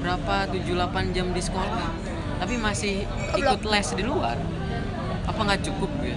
berapa 0.00 0.46
7-8 0.54 1.14
jam 1.16 1.26
di 1.34 1.42
sekolah 1.42 1.88
tapi 2.36 2.54
masih 2.60 3.08
ikut 3.34 3.60
les 3.66 3.88
di 3.96 4.04
luar. 4.04 4.36
Apa 5.26 5.40
nggak 5.42 5.66
cukup 5.66 5.90
ya? 6.04 6.14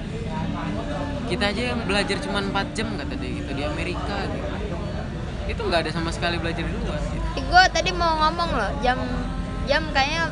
Kita 1.26 1.50
aja 1.50 1.74
yang 1.74 1.82
belajar 1.90 2.18
cuma 2.22 2.44
4 2.44 2.78
jam 2.78 2.88
kata 2.94 3.14
dia 3.18 3.32
gitu 3.42 3.52
di 3.56 3.64
Amerika 3.66 4.18
gitu. 4.30 4.56
Itu 5.50 5.62
nggak 5.66 5.88
ada 5.88 5.92
sama 5.96 6.14
sekali 6.14 6.38
belajar 6.38 6.62
di 6.62 6.74
luar 6.76 7.00
gitu. 7.02 7.28
gue 7.50 7.64
tadi 7.74 7.90
mau 7.90 8.14
ngomong 8.30 8.50
loh 8.54 8.72
jam 8.86 9.02
jam 9.66 9.90
kayaknya 9.90 10.30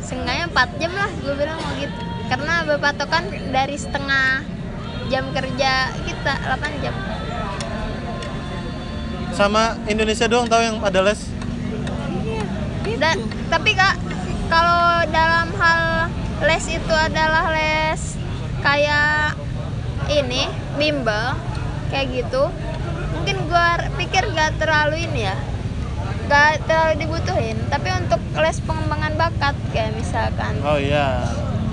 seenggaknya 0.00 0.48
4 0.48 0.80
jam 0.80 0.92
lah 0.96 1.10
gue 1.20 1.34
bilang 1.36 1.58
mau 1.60 1.72
gitu. 1.76 2.00
Karena 2.30 2.54
berpatokan 2.64 3.24
dari 3.50 3.76
setengah 3.76 4.46
jam 5.10 5.24
kerja 5.34 5.90
kita 6.06 6.32
8 6.48 6.84
jam 6.86 6.94
sama 9.34 9.78
Indonesia 9.86 10.26
doang 10.26 10.46
tahu 10.50 10.62
yang 10.62 10.78
ada 10.82 11.00
les? 11.04 11.20
Dan, 13.00 13.16
tapi 13.48 13.72
kak 13.72 13.96
kalau 14.52 15.08
dalam 15.08 15.48
hal 15.56 16.12
les 16.44 16.64
itu 16.68 16.94
adalah 16.94 17.48
les 17.48 18.00
kayak 18.60 19.32
ini 20.12 20.44
bimbel 20.76 21.32
kayak 21.88 22.12
gitu 22.12 22.52
mungkin 23.16 23.36
gua 23.48 23.88
pikir 23.96 24.28
gak 24.36 24.60
terlalu 24.60 25.08
ini 25.08 25.32
ya 25.32 25.36
gak 26.30 26.62
terlalu 26.68 26.94
dibutuhin. 27.02 27.58
Tapi 27.72 27.88
untuk 27.96 28.20
les 28.38 28.58
pengembangan 28.62 29.12
bakat 29.18 29.54
kayak 29.74 29.92
misalkan 29.98 30.56
oh 30.62 30.78
iya. 30.78 31.26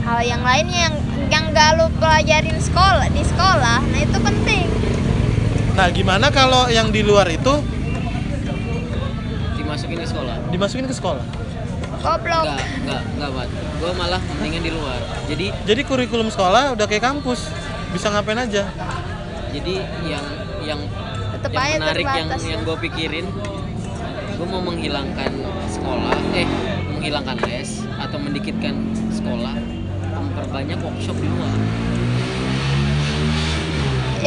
hal 0.03 0.19
yang 0.23 0.41
lainnya 0.41 0.89
yang 0.89 0.95
yang 1.29 1.45
gak 1.51 1.77
lu 1.77 1.88
pelajarin 1.99 2.59
sekolah 2.59 3.07
di 3.11 3.23
sekolah 3.23 3.79
nah 3.84 3.99
itu 3.99 4.17
penting 4.19 4.66
nah 5.78 5.88
gimana 5.94 6.34
kalau 6.34 6.66
yang 6.74 6.90
di 6.90 7.06
luar 7.06 7.30
itu? 7.30 7.62
Dimasukin 9.62 9.98
ke 10.02 10.08
sekolah. 10.10 10.36
Dimasukin 10.49 10.86
ke 10.90 10.95
sekolah? 10.98 11.26
Goblok. 12.02 12.44
Nggak 12.49 12.62
nggak 12.84 13.02
nggak 13.22 13.30
bat 13.30 13.49
gue 13.78 13.91
malah 13.94 14.22
mendingan 14.41 14.64
di 14.66 14.72
luar. 14.74 14.99
Jadi 15.30 15.54
jadi 15.70 15.82
kurikulum 15.86 16.34
sekolah 16.34 16.74
udah 16.74 16.86
kayak 16.90 17.06
kampus. 17.06 17.45
Bisa 17.94 18.10
ngapain 18.10 18.41
aja? 18.41 18.66
jadi 19.58 19.76
yang 20.06 20.26
yang 20.64 20.80
tetep 21.38 21.52
yang 21.54 21.64
aja 21.66 21.78
menarik 21.80 22.06
yang 22.06 22.28
terbatas 22.28 22.44
yang 22.45 22.62
ya. 22.62 22.68
gue 22.68 22.78
pikirin 22.90 23.26
gue 24.38 24.48
mau 24.48 24.62
menghilangkan 24.62 25.32
sekolah 25.72 26.18
eh 26.38 26.48
menghilangkan 26.94 27.38
les 27.49 27.82
atau 27.98 28.18
mendikitkan 28.22 28.76
sekolah 29.10 29.56
memperbanyak 30.14 30.78
workshop 30.78 31.18
di 31.18 31.28
luar 31.30 31.56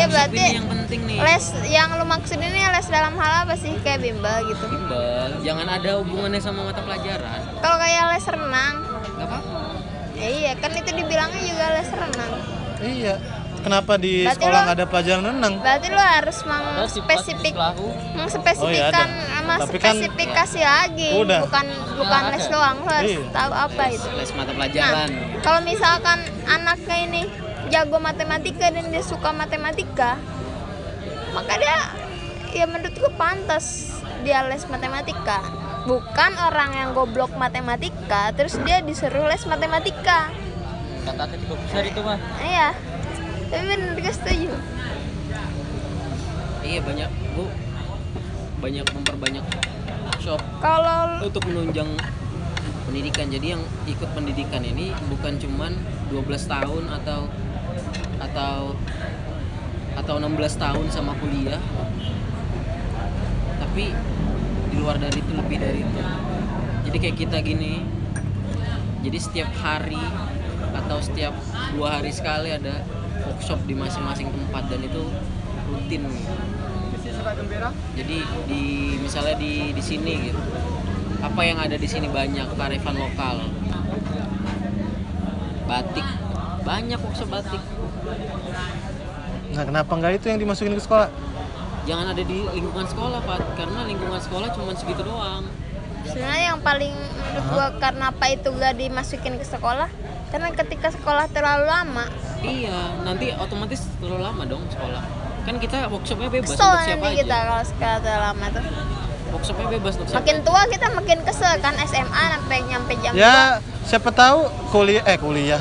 ya 0.00 0.06
berarti 0.06 0.42
yang 0.52 0.66
penting 0.66 1.00
nih. 1.04 1.18
les 1.18 1.44
yang 1.66 1.88
lu 1.92 2.04
maksud 2.04 2.38
ini 2.38 2.60
les 2.62 2.88
dalam 2.88 3.14
hal 3.14 3.32
apa 3.44 3.54
sih? 3.54 3.72
Kayak 3.80 4.00
bimbel 4.02 4.36
gitu. 4.46 4.64
Bimbel. 4.66 5.30
Jangan 5.40 5.66
ada 5.70 5.90
hubungannya 5.98 6.40
sama 6.40 6.64
mata 6.64 6.80
pelajaran. 6.80 7.40
Kalau 7.58 7.76
kayak 7.76 8.04
les 8.10 8.26
renang. 8.26 8.74
Nggak 9.12 9.26
apa-apa. 9.26 9.60
Ya 10.14 10.28
iya 10.28 10.52
kan 10.54 10.70
itu 10.70 10.90
dibilangnya 10.90 11.42
juga 11.42 11.64
les 11.72 11.90
renang. 11.90 12.32
Iya. 12.80 13.14
Kenapa 13.60 13.92
di 13.94 14.24
Berarti 14.24 14.40
sekolah 14.40 14.52
lo- 14.54 14.64
nggak 14.64 14.76
ada 14.78 14.86
pelajaran 14.86 15.24
renang? 15.26 15.54
Berarti 15.60 15.86
lu 15.86 16.00
harus 16.00 16.38
mengspesifik 16.42 17.54
mengspesifikkan 18.16 18.64
Oh, 18.64 18.72
iya 18.72 19.36
sama 19.36 19.54
Tapi 19.58 19.76
kan- 19.76 19.96
spesifikasi 19.96 20.60
lagi. 20.62 21.08
Udah. 21.12 21.40
bukan 21.44 21.66
bukan 21.92 22.20
Nah, 22.22 22.32
les 22.32 22.46
doang 22.48 22.76
lu 22.78 22.88
harus 22.88 23.12
Iya. 23.12 23.22
tahu 23.30 23.52
apa 23.52 23.82
itu. 23.90 24.08
les 24.14 24.30
mata 24.30 24.46
nah 24.46 24.56
pelajaran. 24.56 25.08
kalau 25.40 25.60
misalkan 25.60 26.18
anaknya 26.46 26.96
ini 27.02 27.22
jago 27.70 28.02
matematika 28.02 28.68
dan 28.74 28.90
dia 28.90 29.02
suka 29.06 29.30
matematika 29.30 30.18
maka 31.30 31.54
dia 31.62 31.78
ya 32.50 32.66
menurut 32.66 32.94
gue 32.98 33.12
pantas 33.14 33.96
dia 34.26 34.44
les 34.50 34.66
matematika. 34.68 35.40
Bukan 35.88 36.32
orang 36.36 36.76
yang 36.76 36.90
goblok 36.92 37.32
matematika 37.40 38.34
terus 38.36 38.58
dia 38.66 38.84
disuruh 38.84 39.30
les 39.30 39.40
matematika. 39.48 40.28
Kata 41.06 41.24
tiga 41.32 41.54
besar 41.56 41.82
itu 41.86 42.00
mah 42.04 42.18
iya 42.42 42.76
tapi 43.50 43.62
bener 43.66 43.96
gue 43.96 44.12
setuju. 44.12 44.50
Iya 46.66 46.80
banyak 46.84 47.10
bu. 47.38 47.46
Banyak 48.60 48.86
memperbanyak 48.92 49.44
workshop 50.10 50.40
kalau 50.60 51.22
untuk 51.24 51.42
menunjang 51.48 51.88
pendidikan. 52.84 53.32
Jadi 53.32 53.46
yang 53.56 53.62
ikut 53.88 54.10
pendidikan 54.12 54.60
ini 54.60 54.92
bukan 55.08 55.40
cuman 55.40 55.72
12 56.12 56.28
tahun 56.44 56.84
atau 57.00 57.30
atau 58.20 58.76
atau 59.96 60.14
16 60.20 60.36
tahun 60.60 60.86
sama 60.92 61.16
kuliah. 61.18 61.60
Tapi 63.58 63.84
di 64.70 64.76
luar 64.78 65.00
dari 65.00 65.18
itu 65.18 65.32
lebih 65.34 65.58
dari 65.58 65.80
itu. 65.82 66.02
Jadi 66.86 66.96
kayak 67.00 67.16
kita 67.16 67.36
gini 67.42 67.84
jadi 69.00 69.18
setiap 69.18 69.50
hari 69.64 70.00
atau 70.76 70.98
setiap 71.00 71.32
dua 71.72 71.98
hari 71.98 72.12
sekali 72.12 72.52
ada 72.52 72.84
workshop 73.24 73.64
di 73.64 73.72
masing-masing 73.72 74.28
tempat 74.28 74.68
dan 74.68 74.80
itu 74.84 75.02
rutin. 75.70 76.02
Jadi 77.96 78.18
di 78.48 78.62
misalnya 79.00 79.36
di 79.36 79.72
di 79.76 79.82
sini 79.82 80.32
gitu 80.32 80.40
apa 81.20 81.40
yang 81.44 81.60
ada 81.60 81.76
di 81.76 81.84
sini 81.84 82.08
banyak 82.08 82.48
kearifan 82.56 82.96
lokal? 82.96 83.44
Batik. 85.68 86.08
Banyak 86.64 86.98
workshop 87.00 87.28
batik 87.28 87.60
nah 89.50 89.64
kenapa 89.66 89.92
nggak 89.92 90.12
itu 90.22 90.26
yang 90.30 90.38
dimasukin 90.38 90.72
ke 90.78 90.82
sekolah? 90.82 91.10
Jangan 91.88 92.12
ada 92.12 92.22
di 92.22 92.38
lingkungan 92.54 92.86
sekolah 92.86 93.18
pak. 93.24 93.40
Karena 93.58 93.80
lingkungan 93.88 94.20
sekolah 94.22 94.48
cuma 94.54 94.72
segitu 94.78 95.02
doang. 95.02 95.42
Sebenarnya 96.06 96.54
yang 96.54 96.60
paling 96.64 96.94
menurut 96.96 97.46
gua 97.52 97.66
karena 97.76 98.08
apa 98.08 98.26
itu 98.32 98.48
gak 98.56 98.74
dimasukin 98.80 99.36
ke 99.36 99.44
sekolah? 99.44 99.88
Karena 100.32 100.48
ketika 100.54 100.88
sekolah 100.94 101.28
terlalu 101.28 101.66
lama. 101.68 102.06
Iya 102.40 103.04
nanti 103.04 103.34
otomatis 103.36 103.84
terlalu 104.00 104.22
lama 104.24 104.42
dong 104.48 104.64
sekolah. 104.70 105.02
Kan 105.44 105.56
kita 105.60 105.88
workshopnya 105.92 106.28
bebas 106.32 106.56
kesel 106.56 106.62
untuk 106.62 106.80
siapa 106.84 107.04
nanti 107.04 107.16
aja. 107.16 107.20
kita 107.24 107.36
kalau 107.36 107.64
sekolah 107.64 107.98
terlalu 108.00 108.22
lama 108.22 108.46
tuh. 108.48 108.64
Workshopnya 109.30 109.66
bebas 109.76 109.92
untuk 109.98 110.06
siapa 110.08 110.20
makin 110.24 110.36
tua 110.46 110.62
kita 110.70 110.86
makin 110.94 111.18
kesel 111.26 111.52
kan 111.60 111.74
SMA 111.84 112.24
sampai 112.38 112.58
nyampe 112.66 112.92
jam 112.98 113.12
ya 113.14 113.34
siapa 113.84 114.08
tahu 114.14 114.48
kuliah 114.72 115.04
eh 115.04 115.18
kuliah. 115.20 115.60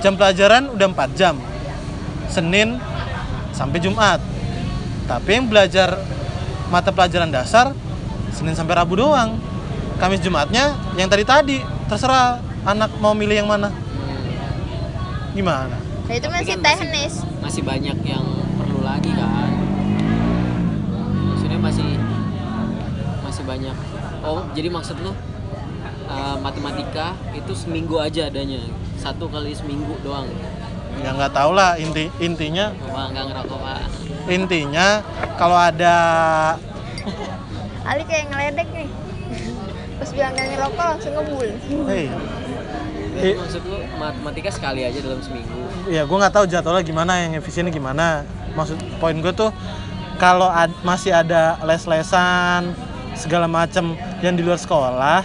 Jam 0.00 0.16
pelajaran 0.16 0.72
udah 0.72 0.86
4 0.96 1.18
jam 1.18 1.36
Senin 2.30 2.78
sampai 3.50 3.82
Jumat. 3.82 4.22
Tapi 5.10 5.28
yang 5.34 5.50
belajar 5.50 5.98
mata 6.70 6.94
pelajaran 6.94 7.28
dasar 7.34 7.74
Senin 8.30 8.54
sampai 8.54 8.78
Rabu 8.78 8.94
doang. 8.94 9.36
Kamis 9.98 10.22
Jumatnya 10.22 10.78
yang 10.96 11.10
tadi 11.10 11.26
tadi. 11.26 11.58
Terserah 11.90 12.38
anak 12.64 12.94
mau 13.02 13.12
milih 13.12 13.42
yang 13.42 13.50
mana. 13.50 13.68
Gimana? 15.34 15.76
2 16.06 16.08
nah, 16.10 16.14
itu 16.18 16.26
masih 16.26 16.54
kan 16.58 16.62
masih- 16.62 16.78
teknis. 16.82 17.14
masih 17.38 17.62
banyak 17.62 17.98
yang 18.02 18.24
perlu 18.58 18.80
lagi 18.82 19.10
kan. 19.14 19.50
Maksudnya 21.34 21.58
masih 21.58 21.90
masih 23.22 23.42
banyak. 23.46 23.76
Oh 24.26 24.46
jadi 24.54 24.68
maksud 24.70 24.98
lu 25.02 25.10
uh, 25.10 26.36
matematika 26.42 27.14
itu 27.34 27.52
seminggu 27.54 27.98
aja 27.98 28.26
adanya. 28.30 28.62
Satu 28.98 29.30
kali 29.30 29.54
seminggu 29.54 29.98
doang 30.02 30.26
ya 31.00 31.10
nggak 31.10 31.32
tahu 31.32 31.50
lah 31.52 31.76
inti 31.76 32.12
intinya. 32.18 32.72
Wah, 32.86 33.08
nggak 33.08 33.24
ngerokok 33.26 33.58
pak. 33.58 33.80
Intinya 34.28 34.86
kalau 35.34 35.56
ada 35.56 35.94
Ali 37.82 38.04
kayak 38.04 38.30
ngeledek 38.30 38.68
nih. 38.70 38.88
Pas 39.96 40.10
bilang 40.10 40.32
gak 40.32 40.48
ngerokok 40.48 40.84
langsung 40.86 41.12
ngebul. 41.12 41.48
Hey, 41.84 42.06
Jadi 43.10 43.26
Eh. 43.26 43.34
maksud 43.36 43.62
lu 43.66 43.78
matematika 43.98 44.48
sekali 44.48 44.80
aja 44.80 44.96
dalam 44.96 45.20
seminggu. 45.20 45.60
Ya 45.86 46.06
gue 46.06 46.16
nggak 46.16 46.30
tahu 46.30 46.44
jadwalnya 46.46 46.84
gimana 46.86 47.12
yang 47.18 47.32
efisiennya 47.34 47.68
gimana. 47.68 48.22
Maksud 48.54 48.78
poin 48.96 49.18
gue 49.18 49.32
tuh 49.34 49.50
kalau 50.16 50.46
ad- 50.46 50.76
masih 50.80 51.10
ada 51.10 51.58
les-lesan 51.60 52.70
segala 53.12 53.44
macam 53.44 53.92
yang 54.20 54.32
di 54.32 54.40
luar 54.40 54.56
sekolah 54.56 55.20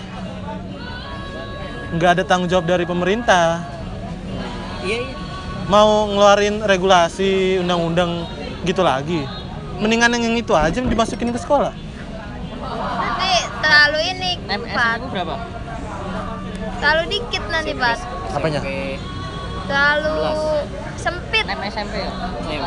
nggak 1.93 2.11
ada 2.11 2.23
tanggung 2.25 2.49
jawab 2.49 2.65
dari 2.65 2.83
pemerintah. 2.83 3.61
Iya 4.81 4.97
iya 5.05 5.15
mau 5.65 6.05
ngeluarin 6.09 6.61
regulasi 6.61 7.61
undang-undang 7.61 8.25
gitu 8.65 8.85
lagi. 8.85 9.25
Mendingan 9.81 10.15
yang 10.15 10.37
itu 10.37 10.53
aja 10.55 10.77
yang 10.79 10.87
dimasukin 10.87 11.33
ke 11.35 11.39
sekolah. 11.41 11.73
Nanti 12.75 13.31
terlalu 13.59 13.99
ini 14.15 14.29
SMP 14.47 15.05
berapa? 15.11 15.35
Terlalu 16.79 17.03
dikit 17.11 17.43
nanti 17.49 17.71
Pat 17.75 17.99
Apanya? 18.31 18.61
Terlalu 19.65 20.15
sempit. 20.95 21.45
SMP 21.49 21.93
ya? 22.03 22.11
Nem. 22.45 22.63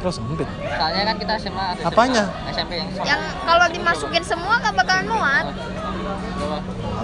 terus 0.00 0.16
sempit. 0.16 0.48
Soalnya 0.48 1.12
kan 1.12 1.16
kita 1.20 1.32
SMA 1.36 1.64
ada 1.76 1.82
Apanya? 1.84 2.24
SMP 2.48 2.80
yang 2.80 2.88
sama. 2.88 3.04
Yang 3.04 3.20
kalau 3.44 3.66
dimasukin 3.68 4.24
semua 4.24 4.56
gak 4.64 4.72
bakalan 4.72 5.06
muat. 5.12 5.46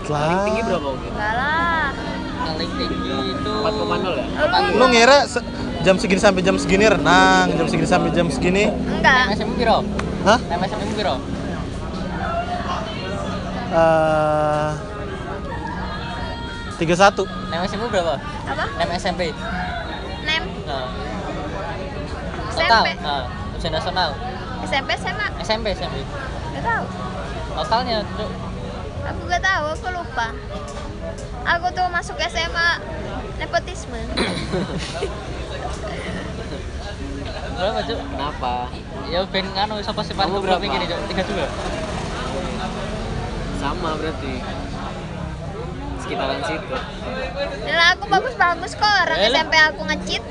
Berapa 0.01 0.09
lah. 0.09 0.45
Tinggi 0.49 0.63
berapa 0.65 0.89
enggak 0.97 1.33
lah 1.37 2.16
paling 2.49 2.71
tinggi 2.73 3.11
itu 3.33 3.51
4,0 3.53 3.67
ya 4.13 4.27
lu 4.37 4.47
lu 4.73 4.85
ngira 4.89 5.19
se- 5.25 5.47
jam 5.79 5.97
segini 5.97 6.19
sampai 6.19 6.43
jam 6.43 6.57
segini 6.57 6.85
renang, 6.85 7.47
jam 7.49 7.65
segini 7.65 7.87
sampai 7.87 8.11
jam 8.11 8.27
segini. 8.27 8.67
enggak 8.69 9.15
Nem 9.23 9.31
SMP 9.33 9.53
piro? 9.57 9.79
Hah? 10.23 10.39
Nem 10.43 10.59
SMP 10.65 10.83
piro? 10.93 11.15
Eh 13.69 14.71
31. 16.77 17.25
Nem 17.49 17.61
SMP 17.65 17.85
berapa? 17.89 18.15
apa 18.45 18.65
Nem 18.77 18.89
SMP. 18.95 19.31
nem 20.23 20.43
Nah. 20.67 20.87
SMP. 22.51 22.67
Total. 22.67 22.83
Nah, 23.01 23.23
ujian 23.55 23.73
nasional. 23.73 24.11
SMP 24.63 24.91
SMA 24.93 25.27
SMP 25.41 25.67
SMP. 25.73 25.97
nggak 26.51 26.63
tahu 26.63 26.85
Totalnya, 27.55 28.05
Cuk. 28.13 28.31
aku 29.03 29.21
nggak 29.25 29.41
tahu 29.41 29.65
aku 29.71 29.89
lupa 29.91 30.27
aku 31.45 31.67
tuh 31.71 31.87
masuk 31.89 32.17
SMA 32.23 32.69
nepotisme 33.37 34.01
Berapa, 37.57 37.81
Cuk? 37.83 37.99
Kenapa? 38.07 38.69
Ya 39.07 39.25
ben 39.25 39.47
anu 39.51 39.81
sapa 39.81 40.01
sih 40.03 40.13
goblok 40.13 40.45
berapa? 40.45 40.61
iki 40.61 40.77
nih, 40.77 40.87
Cuk? 40.87 41.01
32. 41.09 41.49
Sama 43.57 43.97
berarti. 43.97 44.35
Sekitaran 45.99 46.39
situ. 46.45 46.77
dan 47.65 47.81
aku 47.91 48.05
bagus-bagus 48.07 48.73
kok 48.73 48.87
orang 48.87 49.19
Elah. 49.19 49.33
SMP 49.33 49.55
aku 49.59 49.83
ngecit 49.87 50.23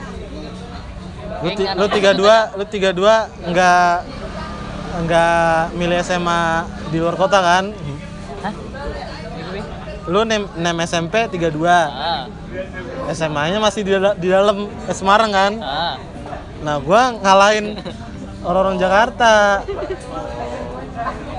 Lu, 1.36 1.49
ti- 1.52 1.68
lu 1.68 1.86
32, 1.86 2.16
lu 2.56 2.64
32 2.64 2.95
enggak 3.44 4.07
enggak 4.95 5.44
milih 5.74 5.99
SMA 5.99 6.64
di 6.88 6.98
luar 6.98 7.16
kota 7.16 7.40
kan? 7.40 7.76
Lu 10.06 10.22
nem, 10.22 10.45
nem 10.53 10.77
SMP 10.86 11.26
32. 11.34 11.65
Ah. 11.65 12.30
SMA-nya 13.10 13.57
masih 13.57 13.82
di, 13.82 13.91
di 14.22 14.27
dalam 14.30 14.69
Semarang 14.94 15.34
kan? 15.34 15.53
Ah. 15.61 15.98
Nah, 16.61 16.77
gua 16.77 17.18
ngalahin 17.18 17.77
orang-orang 18.45 18.77
Jakarta. 18.77 19.65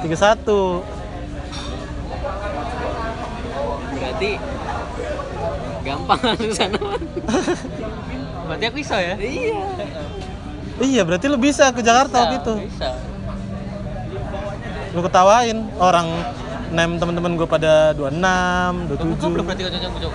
31. 0.03 0.83
Berarti 3.95 4.31
gampang 5.87 6.21
sana. 6.59 6.79
Berarti 8.47 8.65
aku 8.67 8.79
iso 8.83 8.97
ya? 8.99 9.15
iya. 9.19 9.63
Iya, 10.77 11.03
berarti 11.09 11.27
lu 11.31 11.39
bisa 11.41 11.73
ke 11.73 11.81
Jakarta 11.81 12.27
waktu 12.27 12.37
itu. 12.43 12.55
Bisa. 12.69 12.99
Lu 14.93 15.01
ketawain 15.07 15.59
orang 15.79 16.07
nem 16.73 16.91
teman-teman 16.97 17.37
gue 17.37 17.47
pada 17.47 17.95
26, 17.95 18.17
Kamu 18.97 19.15
goblok 19.19 19.45
27. 19.45 19.47
berarti 19.47 19.63
kanca 19.67 19.89
Cuk. 20.03 20.15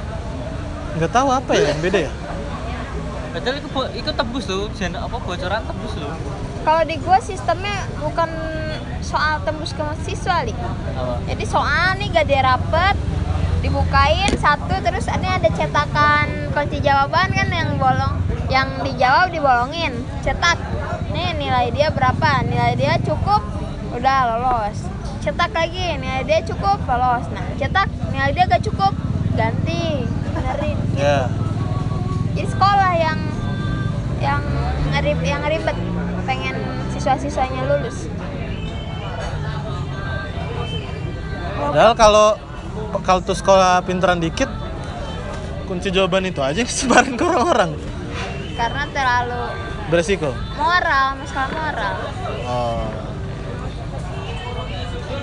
Nggak 0.92 1.12
tahu 1.12 1.28
apa 1.32 1.52
ya 1.56 1.64
yang 1.72 1.80
beda 1.80 2.00
ya? 2.04 2.12
Padahal 3.32 3.56
itu 3.58 3.70
itu 3.96 4.12
tebus 4.12 4.46
loh, 4.48 4.68
jen 4.76 4.92
apa 4.92 5.16
bocoran 5.16 5.62
tebus 5.64 5.94
loh. 5.98 6.12
kalau 6.62 6.84
di 6.86 6.94
gua 7.02 7.18
sistemnya 7.18 7.74
bukan 7.98 8.30
soal 9.02 9.42
tembus 9.42 9.74
ke 9.74 9.82
mahasiswa 9.82 10.46
li 10.46 10.54
Apa? 10.54 11.18
jadi 11.26 11.44
soal 11.50 11.98
nih 11.98 12.14
gak 12.14 12.30
dirapet 12.30 12.96
dibukain 13.66 14.30
satu 14.38 14.78
terus 14.78 15.10
ini 15.10 15.26
ada 15.26 15.50
cetakan 15.50 16.54
kunci 16.54 16.78
jawaban 16.78 17.34
kan 17.34 17.50
yang 17.50 17.82
bolong 17.82 18.14
yang 18.46 18.70
dijawab 18.86 19.34
dibolongin 19.34 19.90
cetak 20.22 20.62
nih 21.10 21.34
nilai 21.34 21.74
dia 21.74 21.90
berapa 21.90 22.46
nilai 22.46 22.78
dia 22.78 23.02
cukup 23.02 23.42
udah 23.98 24.38
lolos 24.38 24.86
cetak 25.22 25.52
lagi 25.52 25.96
nilai 25.96 26.24
dia 26.24 26.42
cukup 26.42 26.82
lolos 26.82 27.30
nah 27.30 27.46
cetak 27.56 27.86
nilai 28.10 28.32
dia 28.32 28.46
gak 28.46 28.64
cukup 28.64 28.94
ganti 29.34 30.02
benerin 30.32 30.78
Ya. 30.94 31.30
jadi 32.32 32.48
sekolah 32.48 32.94
yang 32.96 33.20
yang 34.20 34.42
ngerib 34.92 35.20
yang 35.22 35.42
ribet 35.44 35.78
pengen 36.24 36.56
siswa-siswanya 36.92 37.62
lulus 37.68 38.10
Padahal 41.62 41.94
kalau 41.94 42.28
kalau 43.00 43.22
tuh 43.22 43.34
sekolah 43.34 43.80
pinteran 43.82 44.18
dikit 44.18 44.50
kunci 45.64 45.88
jawaban 45.88 46.26
itu 46.26 46.42
aja 46.42 46.66
sebarin 46.68 47.14
ke 47.14 47.24
orang-orang. 47.24 47.72
karena 48.52 48.84
terlalu 48.90 49.42
Beresiko. 49.88 50.34
moral 50.54 51.16
masalah 51.16 51.50
moral 51.50 51.96
Oh. 52.44 53.11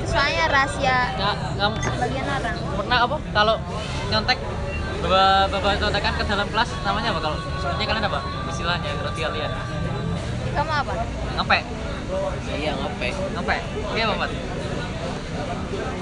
Soalnya 0.08 0.44
rahasia 0.48 0.98
Nggak, 1.14 1.34
kamu 1.54 1.74
bagian 1.98 2.26
orang 2.26 2.56
pernah 2.74 2.98
apa 3.00 3.16
kalau 3.30 3.54
nyontek 4.08 4.38
bawa 4.98 5.24
bawa 5.46 5.72
contekan 5.78 6.12
ke 6.12 6.24
dalam 6.24 6.46
kelas 6.48 6.68
namanya 6.82 7.08
apa 7.12 7.20
kalau 7.20 7.36
sebenarnya 7.56 7.86
kalian 7.86 8.04
apa 8.04 8.20
istilahnya 8.48 8.90
roti 8.98 9.20
kalian 9.20 9.50
kamu 10.50 10.72
apa 10.74 10.92
ngepek 11.36 11.62
Iya 12.48 12.72
ngopek. 12.72 13.12
ngepek 13.36 13.60
iya 13.92 14.04
apa? 14.08 14.24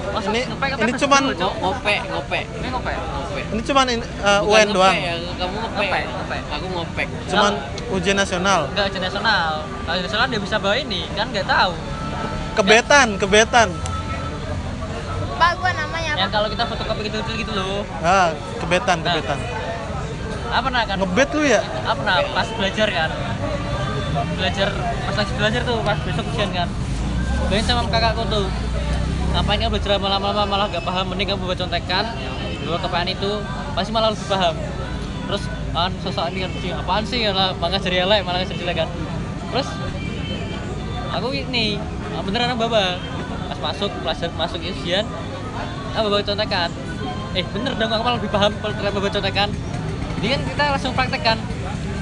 Oh, 0.07 0.21
Ini 0.23 0.39
ngepek, 0.47 0.69
ngepek 0.71 0.87
ini 0.87 0.91
cuman. 0.97 1.23
Ngopek, 1.35 1.99
ngopek. 2.07 2.45
ini 2.47 2.67
ngepek 2.71 2.95
Ngopek. 2.95 3.43
ini 3.51 3.61
cuman 3.61 3.85
in- 3.91 4.07
uh, 4.17 4.39
Bukan 4.39 4.55
UN 4.55 4.67
doang. 4.71 4.95
ngopek 4.95 5.03
ya, 5.03 5.15
kamu 5.35 5.55
ngopek. 5.59 5.75
Ngopek, 5.75 6.03
ngopek. 6.07 6.41
Aku 6.47 6.65
ngopek. 6.71 7.07
Cuman 7.27 7.53
ujian 7.91 8.15
nasional. 8.15 8.59
enggak 8.71 8.85
ujian 8.87 9.03
nasional 9.03 9.51
kalau 9.83 9.93
ujian 9.93 10.07
nasional 10.07 10.27
dia 10.31 10.39
bisa 10.41 10.55
bawa 10.57 10.75
ini 10.75 11.01
kan 11.11 11.27
nggak 11.27 11.43
tahu 11.45 11.71
Kebetan, 12.55 13.07
kebetan. 13.19 13.67
Pak 15.37 15.51
gua 15.61 15.71
namanya 15.77 16.11
apa. 16.17 16.19
yang 16.25 16.31
kalau 16.33 16.47
kita 16.49 16.63
fotokopi 16.65 17.01
gitu 17.07 17.17
gitu 17.37 17.51
loh. 17.53 17.85
Ah, 18.01 18.33
kebetan, 18.57 18.97
kebetan. 19.05 19.39
apa 20.47 20.67
nah 20.71 20.83
kan? 20.87 20.95
Ngebet 20.97 21.29
lu 21.37 21.43
ya? 21.45 21.61
apa 21.85 22.01
nah 22.01 22.17
pas 22.33 22.47
belajar 22.57 22.87
kan. 22.89 23.09
Belajar 24.33 24.67
pas 25.05 25.15
lagi 25.17 25.31
belajar 25.37 25.61
tuh 25.61 25.77
pas 25.85 25.97
besok 26.01 26.25
ujian 26.33 26.49
kan. 26.51 26.67
Bayangin 27.47 27.65
sama 27.69 27.85
kakakku 27.87 28.23
tuh. 28.27 28.47
Ngapain 29.31 29.59
kamu 29.61 29.71
belajar 29.77 30.01
lama-lama? 30.01 30.43
Malah 30.49 30.65
gak 30.73 30.81
paham. 30.81 31.13
Mending 31.13 31.29
kamu 31.29 31.45
buat 31.45 31.59
contekan. 31.59 32.05
Dua 32.65 32.77
kepan 32.81 33.05
itu 33.07 33.39
pasti 33.77 33.91
malah 33.93 34.09
lebih 34.11 34.25
paham. 34.25 34.55
Terus 35.29 35.43
kan 35.75 35.91
sosok 36.01 36.33
ini 36.33 36.47
kan 36.47 36.51
"Cing, 36.57 36.73
apaan 36.73 37.03
sih? 37.05 37.21
Malah 37.29 37.53
malah 37.61 37.77
jadi 37.77 38.07
elek 38.07 38.25
malah 38.25 38.41
jadi 38.41 38.57
jelek 38.57 38.75
kan. 38.83 38.89
Terus 39.53 39.67
aku 41.13 41.27
ini 41.31 41.77
ah, 42.17 42.21
beneran 42.25 42.57
baba 42.57 42.97
pas 43.47 43.59
masuk 43.71 43.89
pelajar 44.03 44.29
masuk 44.35 44.59
ujian 44.61 45.05
aku 45.97 46.07
bawa 46.13 46.23
contekan. 46.23 46.69
Eh 47.33 47.43
bener 47.53 47.73
dong 47.75 47.89
aku 47.89 48.01
malah 48.05 48.17
lebih 48.21 48.31
paham 48.31 48.51
kalau 48.61 48.73
ternyata 48.77 48.97
bawa 48.99 49.11
contekan. 49.11 49.49
Jadi 50.17 50.27
kan 50.33 50.41
kita 50.45 50.63
langsung 50.73 50.93
praktekkan. 50.93 51.37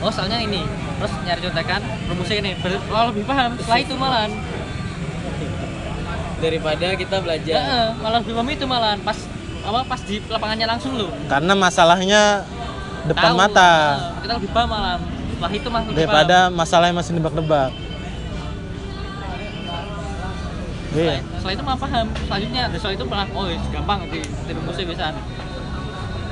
Oh 0.04 0.12
soalnya 0.12 0.40
ini. 0.44 0.64
Terus 1.00 1.14
nyari 1.24 1.42
contekan 1.44 1.82
rumusnya 2.12 2.38
ini. 2.44 2.52
Ber- 2.60 2.84
malah 2.92 3.08
lebih 3.12 3.24
paham. 3.28 3.50
Setelah 3.60 3.80
itu 3.80 3.94
malahan. 3.96 4.32
Daripada 6.40 6.88
kita 7.00 7.16
belajar. 7.24 7.56
Heeh, 7.56 7.88
malah 8.04 8.18
lebih 8.20 8.34
paham 8.36 8.50
itu 8.52 8.66
malahan. 8.68 9.00
Pas 9.02 9.18
apa 9.66 9.80
pas 9.88 10.02
di 10.04 10.22
lapangannya 10.28 10.68
langsung 10.68 10.94
loh. 11.00 11.10
Karena 11.26 11.54
masalahnya 11.58 12.46
depan 13.10 13.34
Tahu, 13.34 13.40
mata. 13.40 13.72
Heeh, 13.72 14.22
kita 14.24 14.34
lebih 14.40 14.52
paham 14.52 14.70
malahan. 14.72 15.00
Setelah 15.36 15.52
itu 15.52 15.68
mah 15.68 15.82
lebih 15.84 15.96
daripada 16.00 16.38
masalahnya 16.48 16.96
masih 16.96 17.12
nebak-nebak. 17.20 17.72
Iya. 20.96 21.20
Setelah, 21.20 21.38
setelah 21.38 21.54
itu 21.54 21.64
malah 21.68 21.80
paham. 21.80 22.08
Selanjutnya 22.26 22.62
soal 22.80 22.94
itu 22.96 23.06
malah 23.06 23.28
oh 23.36 23.46
yes, 23.52 23.66
gampang 23.70 24.00
di, 24.08 24.20
di 24.24 24.52
rumusnya 24.56 24.86
bisa. 24.88 25.08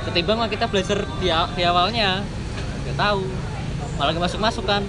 Ketimbang 0.07 0.37
mah 0.39 0.49
kita 0.51 0.65
belajar 0.71 1.03
di, 1.19 1.27
di 1.27 1.63
awalnya 1.67 2.23
nggak 2.87 2.97
tahu. 2.97 3.21
Malah 3.99 4.11
masuk 4.17 4.39
masuk 4.41 4.65
kan 4.65 4.81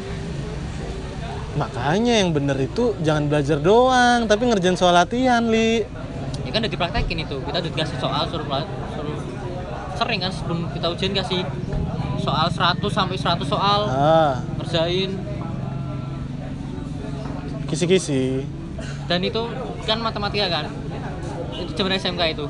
Makanya 1.55 2.19
yang 2.19 2.35
bener 2.35 2.59
itu 2.59 2.99
jangan 2.99 3.31
belajar 3.31 3.63
doang, 3.63 4.27
tapi 4.27 4.51
ngerjain 4.51 4.75
soal 4.75 4.91
latihan, 4.91 5.39
Li. 5.47 5.87
ya 6.43 6.51
kan 6.51 6.67
udah 6.67 6.73
dipraktekin 6.73 7.23
itu. 7.23 7.39
Kita 7.47 7.63
udah 7.63 7.71
dikasih 7.71 7.99
soal 8.03 8.27
suruh 8.27 8.47
suruh 8.99 9.19
sering 9.95 10.19
kan 10.19 10.35
sebelum 10.35 10.67
kita 10.75 10.87
ujian 10.91 11.15
kasih 11.15 11.47
soal 12.19 12.51
100 12.51 12.83
sampai 12.91 13.15
100 13.15 13.47
soal. 13.47 13.81
Ah, 13.87 14.43
ngerjain. 14.59 15.15
Kisi-kisi. 17.71 18.43
Dan 19.05 19.21
itu 19.21 19.41
kan 19.83 19.99
matematika 19.99 20.47
kan? 20.51 20.65
Itu 21.53 21.71
zaman 21.75 21.95
SMK 21.95 22.23
itu. 22.31 22.47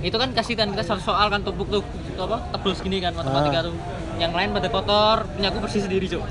Itu 0.00 0.16
kan 0.16 0.32
kasih 0.32 0.54
kan 0.54 0.70
kita 0.70 0.80
satu 0.80 1.02
soal 1.04 1.28
kan 1.28 1.40
tumpuk 1.40 1.68
tuh. 1.68 1.84
Tuh 2.12 2.24
apa? 2.24 2.40
Tebel 2.50 2.72
segini 2.72 2.98
kan 2.98 3.12
matematika 3.12 3.58
Ah. 3.58 3.66
tuh. 3.66 3.74
Yang 4.16 4.32
lain 4.32 4.48
pada 4.50 4.68
kotor 4.68 5.16
punya 5.26 5.48
aku 5.48 5.58
bersih 5.58 5.80
sendiri 5.80 6.04
cok 6.06 6.24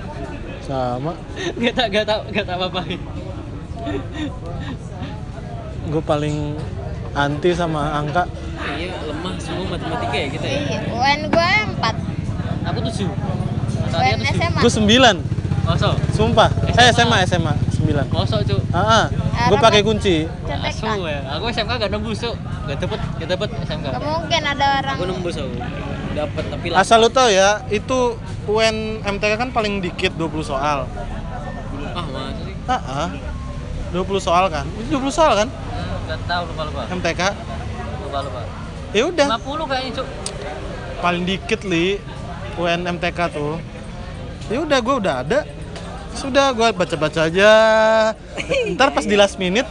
Sama. 0.61 1.17
nggak 1.57 1.73
tak 1.73 1.87
nggak 1.89 2.05
tak 2.05 2.19
nggak 2.29 2.45
tak 2.45 2.55
apa 2.55 2.65
apain 2.69 3.01
Gue 5.85 6.01
paling 6.03 6.53
anti 7.11 7.49
sama 7.51 7.89
angka. 7.95 8.29
Iya, 8.71 8.93
lemah 9.01 9.33
semua 9.39 9.65
matematika 9.67 10.13
ya 10.15 10.27
kita 10.29 10.45
ya. 10.45 10.59
iya 10.61 10.79
UN 10.87 11.19
gua 11.27 11.49
empat. 11.65 11.95
Aku 12.69 12.79
tujuh. 12.85 13.09
UN 13.89 14.19
SMA 14.29 14.59
Gue 14.61 14.69
sembilan, 14.71 15.15
kosong 15.65 15.95
sumpah. 16.13 16.49
Eh 16.69 16.93
SMA 16.93 17.17
SMA 17.25 17.53
sembilan. 17.91 18.05
kosong 18.09 18.41
cok 18.43 18.61
Ah, 18.69 18.79
ah. 18.79 19.05
gue 19.47 19.57
pakai 19.57 19.81
kunci. 19.81 20.15
asu 20.61 20.85
ya 21.03 21.19
aku 21.31 21.49
SMK 21.49 21.71
gak 21.77 21.89
nembus 21.89 22.19
cok 22.19 22.35
gak 22.65 22.77
dapet 22.79 22.99
gak 23.17 23.29
dapet 23.29 23.47
SMK 23.59 23.85
Gak 23.87 24.01
mungkin 24.01 24.41
ada 24.43 24.65
orang 24.77 24.95
Aku 24.95 25.03
nembus 25.05 25.35
aku. 25.35 25.57
dapat 26.11 26.43
tapi 26.47 26.65
Asal 26.71 26.97
lu 26.99 27.09
tahu 27.09 27.29
ya, 27.29 27.49
itu 27.67 28.17
UN 28.45 28.77
MTK 29.03 29.33
kan 29.35 29.49
paling 29.49 29.77
dikit 29.79 30.13
20 30.13 30.41
soal. 30.43 30.85
ah 31.89 32.05
masa 32.05 32.37
sih 32.39 32.55
Ah, 32.65 32.81
ah. 33.03 33.09
20 33.89 34.05
soal 34.19 34.45
kan? 34.47 34.65
Itu 34.75 34.97
20 34.97 35.09
soal 35.09 35.33
kan 35.35 35.49
Hmm, 35.49 35.97
nggak 36.05 36.19
tahu 36.23 36.41
lupa 36.45 36.61
lupa 36.63 36.81
MTK? 36.87 37.21
lupa 38.03 38.19
lupa 38.21 38.39
Ya 38.89 39.03
udah, 39.05 39.27
50 39.35 39.65
kayaknya 39.65 39.91
cuk 39.95 40.07
paling 40.99 41.23
dikit 41.23 41.61
li 41.63 41.97
UN 42.55 42.81
MTK 42.91 43.19
tuh. 43.29 43.55
Ya 44.47 44.59
udah 44.59 44.77
gue 44.77 44.95
udah 44.97 45.15
ada. 45.21 45.39
Sudah 46.11 46.51
gue 46.51 46.67
baca-baca 46.71 47.25
aja. 47.25 47.51
Ntar 48.73 48.89
pas 48.91 49.03
di 49.03 49.13
last 49.13 49.35
minute, 49.35 49.67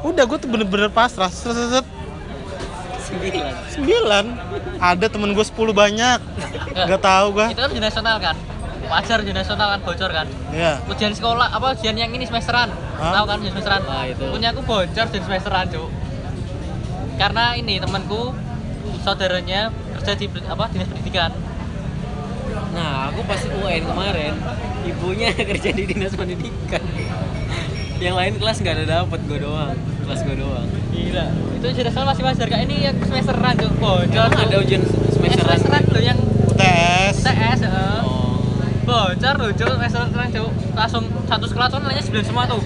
udah 0.00 0.24
gue 0.24 0.38
tuh 0.38 0.48
bener-bener 0.48 0.88
pasrah. 0.88 1.28
Set, 1.28 1.52
set, 1.52 1.68
set. 1.72 1.86
sembilan 3.00 3.54
Sembilan. 3.70 4.24
Ada 4.78 5.06
temen 5.08 5.32
gue 5.32 5.42
10 5.42 5.54
banyak. 5.72 6.18
Gak 6.78 7.00
tahu 7.00 7.26
gue. 7.34 7.46
itu 7.48 7.58
kan 7.58 7.70
nasional 7.74 8.16
kan 8.18 8.36
wajar 8.88 9.20
ujian 9.20 9.36
nasional 9.36 9.68
kan 9.68 9.80
bocor 9.84 10.08
kan 10.08 10.24
Ya. 10.48 10.80
ujian 10.88 11.12
sekolah 11.12 11.52
apa 11.52 11.76
ujian 11.76 11.92
yang 11.92 12.08
ini 12.08 12.24
semesteran 12.24 12.72
Hah? 12.96 13.20
tahu 13.20 13.24
kan 13.28 13.36
ujian 13.36 13.52
semesteran 13.52 13.82
Wah, 13.84 14.08
itu. 14.08 14.24
punya 14.32 14.48
aku 14.48 14.64
bocor 14.64 14.88
ujian 15.04 15.20
semesteran 15.20 15.68
cuk 15.68 15.92
karena 17.20 17.52
ini 17.52 17.76
temanku 17.76 18.32
saudaranya 19.04 19.68
kerja 19.92 20.12
di 20.16 20.26
apa 20.40 20.64
dinas 20.72 20.88
pendidikan 20.88 21.30
nah 22.78 23.10
aku 23.10 23.26
pas 23.26 23.42
UN 23.42 23.82
kemarin 23.82 24.32
ibunya 24.84 25.34
kerja 25.50 25.70
di 25.70 25.82
dinas 25.84 26.14
pendidikan. 26.14 26.78
Yang 27.98 28.14
lain 28.14 28.32
kelas 28.38 28.56
nggak 28.62 28.74
ada 28.76 28.84
dapat 29.02 29.20
gue 29.26 29.38
doang. 29.42 29.74
Kelas 30.06 30.20
gue 30.22 30.36
doang. 30.38 30.66
Gila. 30.88 31.26
Itu 31.58 31.64
ujian 31.66 31.84
nasional 31.84 32.06
masih 32.06 32.22
wajar 32.22 32.46
kak 32.46 32.60
ini 32.62 32.86
yang 32.86 32.96
semesteran 33.02 33.54
cuk 33.58 33.72
bocor. 33.76 34.28
Emang 34.30 34.46
ada 34.46 34.56
ujian 34.56 34.80
Eh, 34.80 35.10
semesteran? 35.10 35.58
Semesteran 35.58 35.82
loh 35.90 36.02
yang 36.04 36.18
UTS. 36.46 37.14
TS 37.20 37.60
heeh. 37.60 37.98
oh. 38.00 38.38
Bocor 38.86 39.34
loh 39.36 39.50
cuk 39.50 39.70
semesteran 39.82 40.28
cuk 40.30 40.48
langsung 40.72 41.04
satu 41.26 41.44
sekolah 41.44 41.66
tuh 41.66 41.82
nanya 41.82 41.98
sembilan 41.98 42.24
semua 42.24 42.44
tuh. 42.46 42.62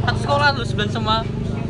Satu 0.00 0.18
sekolah 0.18 0.48
tuh 0.56 0.64
sembilan 0.64 0.90
semua. 0.90 1.16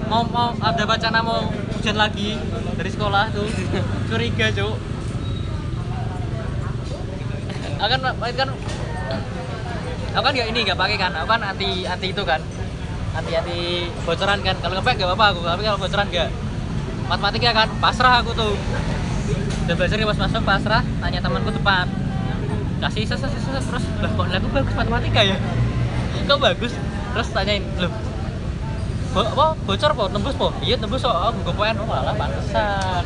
Mau 0.06 0.22
mau 0.24 0.54
ada 0.56 0.82
wacana 0.84 1.18
mau 1.18 1.50
ujian 1.74 1.98
lagi 1.98 2.38
dari 2.78 2.88
sekolah 2.88 3.34
tuh. 3.34 3.50
Curiga 4.08 4.54
cuk 4.54 4.74
akan 7.81 7.98
kan 8.36 8.48
aku 10.11 10.23
kan 10.24 10.32
nggak 10.36 10.48
ini 10.52 10.59
nggak 10.69 10.78
pakai 10.78 10.97
kan. 11.01 11.12
Aku 11.16 11.27
kan 11.28 11.40
anti 11.40 11.89
anti 11.89 12.07
itu 12.12 12.23
kan. 12.23 12.40
Anti 13.16 13.32
anti 13.35 13.89
bocoran 14.05 14.39
kan. 14.44 14.57
Kalau 14.61 14.74
ngepack 14.77 14.97
nggak 15.01 15.09
apa-apa 15.09 15.27
aku. 15.32 15.40
Tapi 15.48 15.62
kalau 15.65 15.78
bocoran 15.81 16.07
nggak. 16.12 16.31
Matematika 17.09 17.51
kan 17.57 17.69
pasrah 17.81 18.20
aku 18.20 18.31
tuh. 18.36 18.52
Udah 19.66 19.74
belajar 19.74 19.97
pas 19.98 20.19
masuk 20.28 20.43
pasrah. 20.44 20.82
Tanya 21.01 21.19
temanku 21.24 21.51
depan 21.51 21.89
kasih 22.81 23.05
ses 23.05 23.20
ses 23.20 23.44
terus 23.69 23.85
lah 24.01 24.11
kok 24.16 24.24
aku 24.24 24.48
bagus 24.57 24.74
matematika 24.74 25.20
ya? 25.20 25.36
Kok 26.24 26.40
bagus? 26.40 26.73
Terus 27.12 27.28
tanyain 27.35 27.62
loh 27.77 27.93
Bo 29.11 29.27
apa 29.27 29.59
bocor 29.66 29.90
po? 29.98 30.05
Nembus 30.09 30.39
po? 30.39 30.48
Iya 30.65 30.81
nembus 30.81 31.05
kok 31.05 31.12
oh 31.12 31.35
gue 31.35 31.55
poin 31.55 31.77
oh 31.77 31.85
malah 31.85 32.16
pantesan 32.16 33.05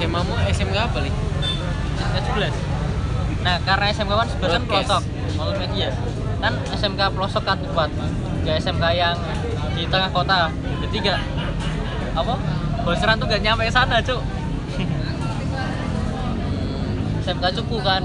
SMA 0.00 0.20
mu 0.24 0.32
SMK 0.48 0.76
apa 0.80 0.98
nih 1.04 1.12
SMK 2.00 2.16
11 2.40 3.44
nah 3.44 3.56
karena 3.68 3.84
SMK 3.92 4.12
kan 4.16 4.28
sebelas 4.28 4.50
kan 4.52 4.62
Broadcast. 4.64 4.88
pelosok. 4.88 5.02
Multimedia 5.36 5.88
kan 6.40 6.52
SMK 6.72 7.00
pelosok 7.12 7.42
kan 7.44 7.58
tempat 7.60 7.90
gak 8.40 8.56
SMK 8.64 8.84
yang 8.96 9.16
di 9.76 9.84
tengah 9.88 10.08
kota. 10.08 10.48
Jadi 10.80 10.96
gak 11.04 11.20
apa? 12.16 12.34
Bocoran 12.80 13.16
tuh 13.20 13.28
gak 13.28 13.42
nyampe 13.44 13.68
sana 13.68 14.00
cuk. 14.00 14.20
SMK 17.24 17.44
cupu 17.60 17.76
kan. 17.84 18.02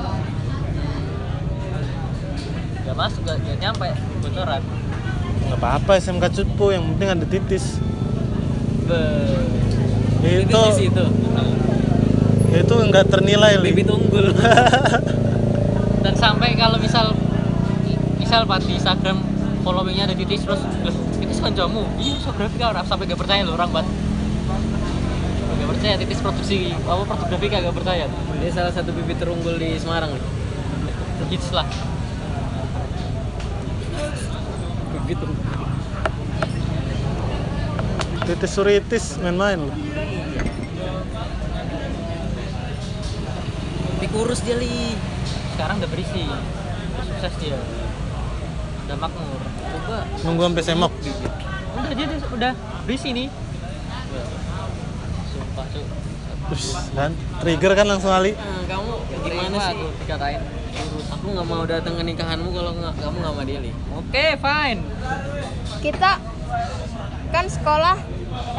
Gak 2.84 2.95
masuk 2.95 3.22
gak, 3.23 3.39
gak 3.43 3.57
nyampe 3.59 3.88
bocoran. 4.19 4.61
Gak 5.47 5.57
apa-apa 5.59 5.91
SMK 5.99 6.26
cupu, 6.31 6.76
yang 6.76 6.84
penting 6.95 7.09
ada 7.15 7.26
titis. 7.27 7.80
Be 8.84 8.99
Itu. 10.26 10.61
sih 10.73 10.89
itu 10.89 11.05
itu 12.56 12.73
nggak 12.73 13.06
ternilai 13.11 13.60
bibit 13.60 13.91
unggul 13.91 14.32
dan 16.03 16.14
sampai 16.15 16.56
kalau 16.56 16.80
misal 16.80 17.11
misal 18.22 18.48
pak 18.48 18.64
di 18.64 18.80
Instagram 18.80 19.19
followingnya 19.65 20.07
ada 20.11 20.15
titis 20.15 20.45
terus 20.45 20.61
"Loh, 20.86 20.95
titis 21.19 21.41
kancamu 21.41 21.84
iya 21.99 22.15
fotografi 22.22 22.57
kan 22.61 22.86
sampai 22.86 23.10
gak 23.10 23.19
percaya 23.19 23.41
loh 23.44 23.57
orang 23.57 23.72
bat 23.73 23.88
gak 25.65 25.69
percaya 25.82 25.98
titis 25.98 26.22
produksi 26.22 26.77
apa 26.77 27.03
fotografi 27.10 27.49
gak 27.49 27.73
percaya. 27.73 28.06
Dia 28.38 28.52
salah 28.53 28.69
satu 28.69 28.94
bibit 28.94 29.18
terunggul 29.18 29.57
di 29.57 29.73
Semarang 29.82 30.14
hits 31.26 31.49
lah. 31.49 31.65
Bibit 34.94 35.19
unggul 35.26 35.45
Titis 38.26 38.52
suritis 38.53 39.06
main-main 39.22 39.57
loh. 39.57 39.73
Kurus 44.16 44.40
dia 44.48 44.56
li. 44.56 44.96
Sekarang 45.52 45.84
udah 45.84 45.90
berisi. 45.92 46.24
Udah 46.24 47.04
sukses 47.04 47.34
dia. 47.44 47.60
Udah 48.88 48.96
makmur. 48.96 49.44
Coba. 49.44 50.08
Nunggu 50.24 50.42
sampai 50.48 50.64
semok. 50.64 50.92
udah 51.76 51.92
dia 51.92 52.08
udah 52.08 52.54
berisi 52.88 53.12
nih. 53.12 53.28
Sumpah 55.36 55.66
cuy 55.68 55.84
Terus 56.46 56.66
kan? 56.96 57.12
Trigger 57.44 57.74
kan 57.76 57.86
langsung 57.90 58.14
Ali. 58.14 58.38
Nah, 58.38 58.64
kamu 58.70 58.92
gimana 59.26 59.58
sih? 59.60 59.74
aku 59.76 59.86
dikatain? 60.06 60.42
Aku 61.12 61.26
nggak 61.34 61.48
mau 61.50 61.64
datang 61.66 61.94
ke 62.00 62.04
nikahanmu 62.06 62.50
kalau 62.54 62.72
nggak 62.78 62.94
kamu 63.02 63.16
nggak 63.20 63.34
sama 63.34 63.44
dia 63.44 63.60
li. 63.60 63.72
Oke 63.98 64.26
fine. 64.40 64.82
Kita 65.82 66.12
kan 67.34 67.46
sekolah 67.50 67.98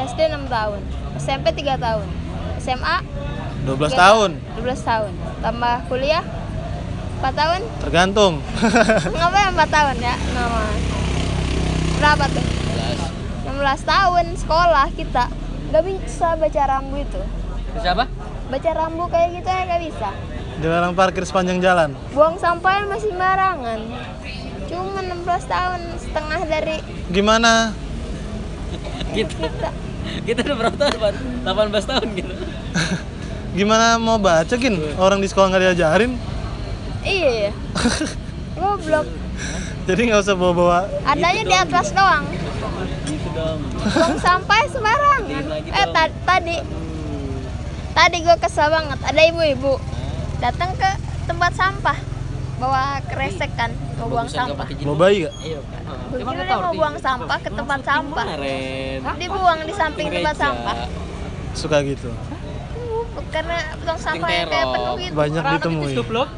SD 0.04 0.20
6 0.28 0.50
tahun 0.52 0.80
SMP 1.16 1.46
3 1.54 1.80
tahun 1.80 2.06
SMA 2.60 2.96
12 3.66 3.74
tiga 3.74 3.98
tahun. 3.98 4.30
12 4.62 4.88
tahun. 4.88 5.12
Tambah 5.42 5.74
kuliah 5.90 6.24
4 7.18 7.32
tahun? 7.34 7.60
Tergantung. 7.82 8.34
ngapain 9.18 9.50
4 9.50 9.66
tahun 9.66 9.96
ya? 9.98 10.14
Nama 10.14 10.62
berapa 11.98 12.24
tuh? 12.30 12.46
16 13.50 13.58
tahun 13.82 14.26
sekolah 14.38 14.86
kita. 14.94 15.24
Nggak 15.74 15.82
bisa 15.82 16.28
baca 16.38 16.62
rambu 16.70 16.96
itu. 17.02 17.20
Siapa 17.82 18.06
baca 18.46 18.70
rambu 18.78 19.10
kayak 19.10 19.42
gitu 19.42 19.48
ya 19.50 19.62
nggak 19.66 19.82
bisa. 19.90 20.10
Dilarang 20.62 20.94
parkir 20.94 21.26
sepanjang 21.26 21.58
jalan. 21.60 21.90
buang 22.14 22.38
sampahnya 22.40 22.88
masih 22.88 23.12
sembarangan 23.12 23.80
cuma 24.66 24.98
16 24.98 25.46
tahun 25.46 25.80
setengah 26.00 26.40
dari 26.48 26.76
Gimana? 27.12 27.70
kita 29.14 29.48
kita 30.26 30.40
udah 30.42 30.56
berapa 30.56 30.76
tahun 30.76 30.96
Pak? 30.96 31.12
18 31.44 31.90
tahun 31.90 32.06
gitu 32.16 32.34
Gimana 33.56 33.96
mau 33.96 34.20
baca 34.20 34.52
gin? 34.52 34.76
Orang 35.00 35.24
di 35.24 35.28
sekolah 35.32 35.48
nggak 35.48 35.62
diajarin. 35.72 36.12
iya. 37.02 37.50
Ya 38.56 38.64
goblok 38.76 39.04
Jadi 39.84 40.00
nggak 40.08 40.20
usah 40.24 40.34
bawa-bawa. 40.34 40.88
adanya 41.04 41.42
di 41.44 41.56
atas 41.56 41.92
doang. 41.92 42.24
Gitu 43.04 43.28
dong. 43.36 43.60
Buang 43.92 44.16
sampah 44.16 44.64
sembarangan 44.66 45.22
eh 45.52 45.86
ta- 45.92 46.16
tadi. 46.24 46.56
Tadi 47.92 48.16
gue 48.24 48.36
kesel 48.40 48.68
banget. 48.72 48.98
Ada 49.04 49.22
ibu-ibu 49.28 49.76
datang 50.40 50.72
ke 50.74 50.90
tempat 51.28 51.52
sampah. 51.52 51.96
Bawa 52.56 52.98
kresek 53.04 53.52
kan 53.60 53.70
mau 54.00 54.08
buang 54.08 54.26
sampah. 54.26 54.64
Bawa 54.64 54.72
jilbab. 54.72 54.96
bayi 54.98 55.16
gak? 55.28 55.34
iya 55.44 55.60
tahu 56.48 56.60
mau 56.64 56.74
buang 56.74 56.96
sampah 56.96 57.38
ke 57.38 57.50
tempat 57.52 57.80
sampah? 57.84 58.26
dibuang 59.20 59.60
di 59.68 59.72
samping 59.76 60.08
tempat 60.10 60.36
sampah. 60.40 60.76
Suka 61.52 61.84
gitu. 61.84 62.08
Karena 63.26 63.56
buang 63.76 63.98
sampah 63.98 64.28
yang 64.28 64.46
kayak 64.46 64.62
terong. 64.62 64.74
penuh 64.74 64.94
gitu 64.98 65.14
Banyak 65.14 65.42
Orang 65.42 65.54
ditemui. 65.54 65.92
goblok 65.94 66.30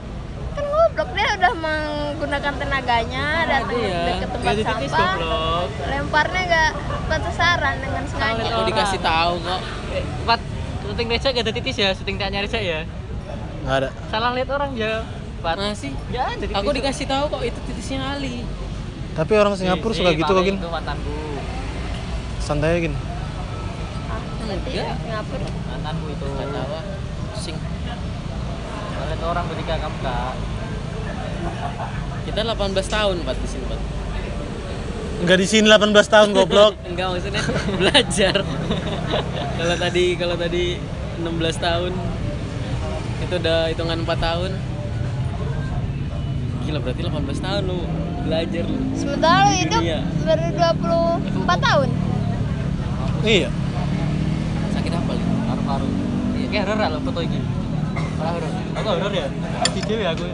kan 0.49 0.65
goblok 0.65 1.09
dia 1.13 1.27
udah 1.35 1.53
menggunakan 1.55 2.53
tenaganya 2.57 3.27
datang 3.45 3.79
iya. 3.79 4.15
ke 4.17 4.27
tempat 4.27 4.43
Gak 4.45 4.55
titis 4.59 4.91
sampah. 4.91 5.15
goblok. 5.15 5.69
Lemparnya 5.85 6.43
gak 6.45 6.71
tepat 6.75 7.21
sasaran 7.25 7.77
dengan 7.79 8.03
sengaja. 8.05 8.43
aku 8.49 8.63
dikasih 8.67 9.01
tahu 9.01 9.33
kok. 9.39 9.61
Eh, 9.89 10.05
Pat, 10.25 10.41
syuting 10.81 11.09
Reja 11.09 11.29
gak 11.31 11.45
ada 11.45 11.53
titis 11.53 11.77
ya, 11.77 11.89
syuting 11.93 12.17
tanya 12.17 12.39
Reja 12.41 12.59
ya? 12.59 12.81
Nggak 13.63 13.77
ada. 13.77 13.89
Salah 14.09 14.31
lihat 14.33 14.49
orang 14.49 14.71
ya. 14.75 15.05
Pat 15.39 15.55
masih? 15.55 15.93
Gak 16.09 16.25
ada 16.27 16.43
titis. 16.43 16.57
Aku 16.57 16.71
dikasih 16.73 17.07
tahu 17.07 17.25
kok 17.29 17.43
itu 17.45 17.59
titisnya 17.65 17.99
Ali. 18.09 18.43
Tapi 19.15 19.33
orang 19.35 19.55
Singapura 19.55 19.93
Si- 19.93 19.99
suka 19.99 20.11
gitu 20.13 20.27
kok 20.29 20.43
gin. 20.43 20.57
Santai 22.39 22.69
aja 22.73 22.81
gin. 22.81 22.95
berarti 22.95 23.18
Enggak. 24.51 24.97
Singapura 24.97 25.49
Mantanku 25.69 26.07
itu 26.09 26.25
nggak 26.27 26.49
tahu 26.49 26.71
ah. 26.73 26.85
pusing 27.31 27.59
Kalau 28.89 29.05
lihat 29.05 29.23
orang 29.23 29.45
ketika 29.47 29.75
kamu 29.79 29.99
kak 30.01 30.33
kita 32.25 32.41
18 32.45 32.57
tahun 32.89 33.17
Pak 33.23 33.37
di 33.37 33.47
sini 33.47 33.65
Pak 33.65 33.81
Nggak 35.19 35.37
di 35.37 35.47
sini 35.47 35.67
18 35.67 35.91
tahun 36.07 36.29
goblok. 36.31 36.73
enggak 36.89 37.07
maksudnya 37.11 37.43
belajar 37.75 38.37
kalau 39.59 39.77
tadi 39.77 40.05
kalau 40.15 40.37
tadi 40.37 40.65
16 41.19 41.29
tahun 41.59 41.93
itu 43.21 43.35
udah 43.37 43.59
hitungan 43.69 43.99
4 44.01 44.17
tahun 44.19 44.51
gila 46.63 46.79
berarti 46.79 47.01
18 47.03 47.11
tahun 47.39 47.63
lu 47.65 47.79
belajar 48.23 48.63
lu 48.63 48.79
Sementara 48.95 49.45
lu 49.47 49.57
hidup 49.57 49.81
dunia. 49.81 50.01
baru 50.23 50.47
24 50.53 51.59
tahun. 51.61 51.89
iya 53.25 53.49
paru-paru 55.69 55.89
iya 56.33 56.47
kayak 56.49 56.65
horor 56.65 56.79
lah 56.89 57.01
foto 57.05 57.21
ini. 57.21 57.41
Ora 58.17 58.31
horor. 58.33 58.53
Aku 58.73 58.89
horor 58.89 59.13
ya. 59.13 59.27
Video 59.77 59.97
ya 60.01 60.09
aku. 60.17 60.25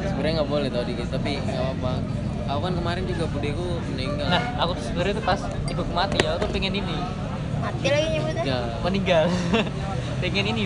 Sebenarnya 0.00 0.32
nggak 0.40 0.48
boleh 0.48 0.68
tau 0.72 0.84
dikit 0.88 1.08
tapi 1.12 1.30
nggak 1.36 1.60
apa-apa. 1.60 1.92
Aku 2.50 2.60
kan 2.64 2.72
kemarin 2.74 3.02
juga 3.04 3.24
budeku 3.28 3.66
meninggal. 3.92 4.26
Nah 4.26 4.42
aku 4.58 4.70
tuh 4.80 4.84
sebenarnya 4.88 5.14
tuh 5.20 5.24
pas 5.28 5.40
ibuku 5.68 5.92
mati 5.92 6.16
ya 6.24 6.28
aku 6.34 6.48
tuh 6.48 6.52
pengen 6.56 6.72
ini. 6.72 6.96
Mati 7.60 7.86
lagi 7.86 8.08
nyebutnya. 8.16 8.42
ya 8.48 8.58
meninggal. 8.80 9.24
Pengen 10.24 10.46
ini. 10.48 10.64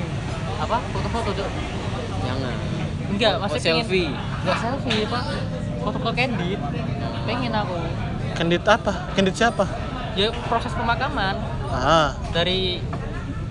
Apa? 0.59 0.79
Foto-foto 0.95 1.31
Cok. 1.35 1.51
jangan. 2.23 2.55
Enggak 3.11 3.33
Oh, 3.39 3.59
selfie. 3.59 4.11
pengen, 4.11 4.43
enggak 4.43 4.57
selfie 4.63 5.03
pak. 5.07 5.23
Foto-foto 5.83 6.13
candid. 6.15 6.59
Pengen 7.27 7.53
aku. 7.55 7.77
Kendit 8.35 8.65
apa? 8.67 8.93
Kendit 9.15 9.35
siapa? 9.35 9.67
Ya 10.15 10.31
proses 10.47 10.71
pemakaman 10.75 11.54
ah. 11.71 12.09
Dari 12.33 12.81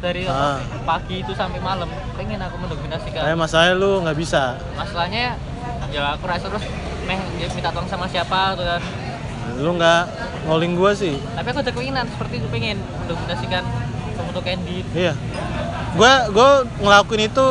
dari 0.04 0.28
Ah. 0.28 0.60
pagi 0.84 1.24
itu 1.24 1.32
sampai 1.32 1.64
malam 1.64 1.88
pengen 2.20 2.36
aku 2.44 2.60
mendokumentasikan 2.60 3.24
kayak 3.24 3.40
masalahnya 3.40 3.74
lu 3.80 4.04
nggak 4.04 4.18
bisa. 4.20 4.60
Masalahnya 4.76 5.40
ya 5.94 6.02
aku 6.18 6.26
rasa 6.28 6.50
terus 6.52 6.66
meh 7.08 7.20
dia 7.40 7.48
minta 7.56 7.72
tolong 7.72 7.88
sama 7.88 8.06
siapa 8.12 8.58
tuh 8.60 8.68
kan. 8.68 8.82
Lu 9.64 9.80
nggak 9.80 10.04
ngoling 10.50 10.76
gua 10.76 10.92
sih. 10.92 11.16
Tapi 11.16 11.48
aku 11.56 11.60
ada 11.64 11.72
keinginan 11.72 12.06
seperti 12.12 12.44
itu 12.44 12.48
pengen 12.52 12.84
mendokumentasikan 13.06 13.64
foto 14.14 14.42
candid 14.44 14.86
iya. 14.92 15.14
Gua 15.96 16.28
gua 16.36 16.50
ngelakuin 16.84 17.32
itu 17.32 17.48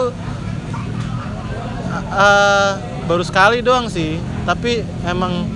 eh, 2.12 2.70
baru 3.08 3.24
sekali 3.24 3.64
doang 3.64 3.88
sih. 3.88 4.20
Tapi 4.44 4.84
emang 5.08 5.46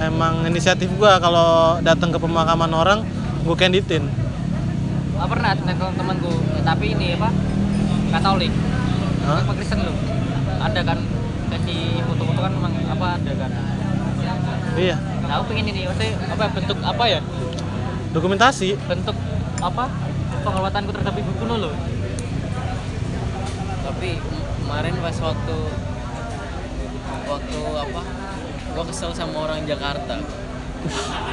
emang 0.00 0.46
inisiatif 0.48 0.88
gua 0.96 1.20
kalau 1.20 1.76
datang 1.84 2.08
ke 2.08 2.16
pemakaman 2.16 2.72
orang 2.72 3.00
gua 3.44 3.56
canditin. 3.58 4.06
Ah 5.18 5.26
pernah 5.26 5.50
teman 5.54 5.94
temanku 5.98 6.30
ya, 6.54 6.62
tapi 6.62 6.94
ini 6.94 7.18
apa? 7.18 7.30
Katolik. 8.14 8.52
Apa 9.28 9.52
Kristen 9.54 9.82
loh 9.82 9.96
ada 10.58 10.80
kan? 10.82 10.98
Sesi 11.48 12.00
foto-foto 12.04 12.40
kan 12.40 12.52
memang 12.54 12.72
apa 12.86 13.06
ada 13.18 13.32
kan? 13.34 13.50
Iya. 14.78 14.96
Nah 15.26 15.32
aku 15.42 15.54
pengen 15.54 15.74
ini 15.74 15.90
maksudnya 15.90 16.14
apa 16.32 16.44
bentuk 16.54 16.78
apa 16.82 17.04
ya? 17.06 17.20
Dokumentasi. 18.14 18.78
Bentuk 18.86 19.16
apa? 19.58 19.90
Penghormatanku 20.46 20.90
terhadap 20.94 21.14
ibu 21.18 21.32
kuno 21.42 21.56
loh 21.58 21.74
tapi 23.98 24.14
kemarin 24.62 24.94
pas 25.02 25.16
waktu 25.18 25.56
waktu 27.26 27.60
apa? 27.74 28.02
Gua 28.78 28.84
kesel 28.86 29.10
sama 29.10 29.50
orang 29.50 29.66
Jakarta. 29.66 30.22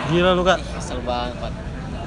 Gila 0.09 0.33
lu 0.33 0.41
kak. 0.41 0.57
Kesel 0.73 0.97
banget 1.05 1.53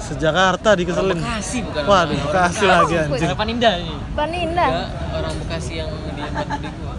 Sejakarta 0.09 0.69
orang 0.73 0.81
dikeselin 0.81 1.19
Bekasi 1.21 1.59
bukan 1.69 1.83
waduh 1.85 2.17
orang 2.17 2.33
kasih 2.33 2.65
Bekasi. 2.65 2.65
lagi 2.65 2.95
anjing. 2.97 3.29
Harapan 3.29 3.47
indah 3.53 3.73
ini. 3.77 3.95
Paninda. 4.17 4.67
Enggak, 4.67 4.89
orang 5.13 5.35
Bekasi 5.45 5.73
yang 5.77 5.91
di 5.93 6.11
tempat 6.17 6.47
budi 6.49 6.69
gua. 6.73 6.95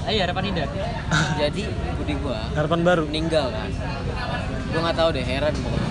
Ah, 0.00 0.10
iya 0.10 0.22
harapan 0.24 0.44
indah. 0.48 0.66
Jadi 1.44 1.62
budi 1.94 2.14
gua 2.16 2.38
harapan 2.56 2.80
baru. 2.80 3.02
meninggal 3.04 3.46
kan? 3.52 3.68
Gua 4.68 4.80
nggak 4.80 4.96
tahu 4.96 5.08
deh 5.12 5.24
heran 5.24 5.54
pokoknya. 5.60 5.90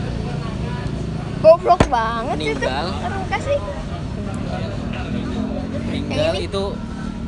Goblok 1.37 1.81
banget 1.87 2.37
itu. 2.41 2.45
Meninggal. 2.57 2.85
Orang 2.97 3.23
kasih. 3.29 3.59
meninggal 5.87 6.33
itu 6.35 6.63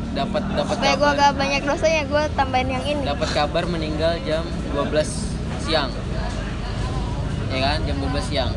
dapat 0.09 0.41
dapat 0.51 0.73
Supaya 0.73 0.95
kabar. 0.97 1.13
gak 1.15 1.31
banyak 1.37 1.61
dosanya, 1.63 2.01
gua 2.09 2.23
tambahin 2.33 2.69
yang 2.73 2.83
ini. 2.83 3.01
dapat 3.05 3.29
kabar 3.29 3.63
meninggal 3.69 4.17
jam 4.25 4.41
12 4.73 5.05
siang. 5.61 5.93
Ya 7.49 7.59
kan? 7.61 7.77
Jam 7.85 7.97
12 8.01 8.25
siang 8.25 8.51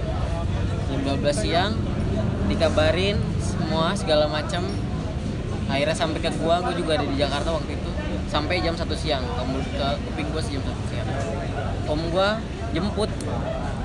12 1.03 1.23
siang 1.35 1.73
dikabarin 2.47 3.19
semua 3.39 3.95
segala 3.99 4.29
macam 4.29 4.67
akhirnya 5.71 5.97
sampai 5.97 6.21
ke 6.21 6.31
gua 6.43 6.61
gua 6.61 6.75
juga 6.77 7.01
ada 7.01 7.07
di 7.09 7.17
Jakarta 7.17 7.49
waktu 7.55 7.75
itu. 7.75 7.91
Sampai 8.29 8.65
jam 8.65 8.73
1 8.73 8.89
siang 8.97 9.25
kamu 9.25 9.61
ke 9.77 9.89
kuping 10.09 10.29
gua 10.33 10.43
jam 10.45 10.63
1 10.63 10.91
siang. 10.91 11.09
Om 11.89 12.01
gua 12.13 12.41
jemput 12.73 13.11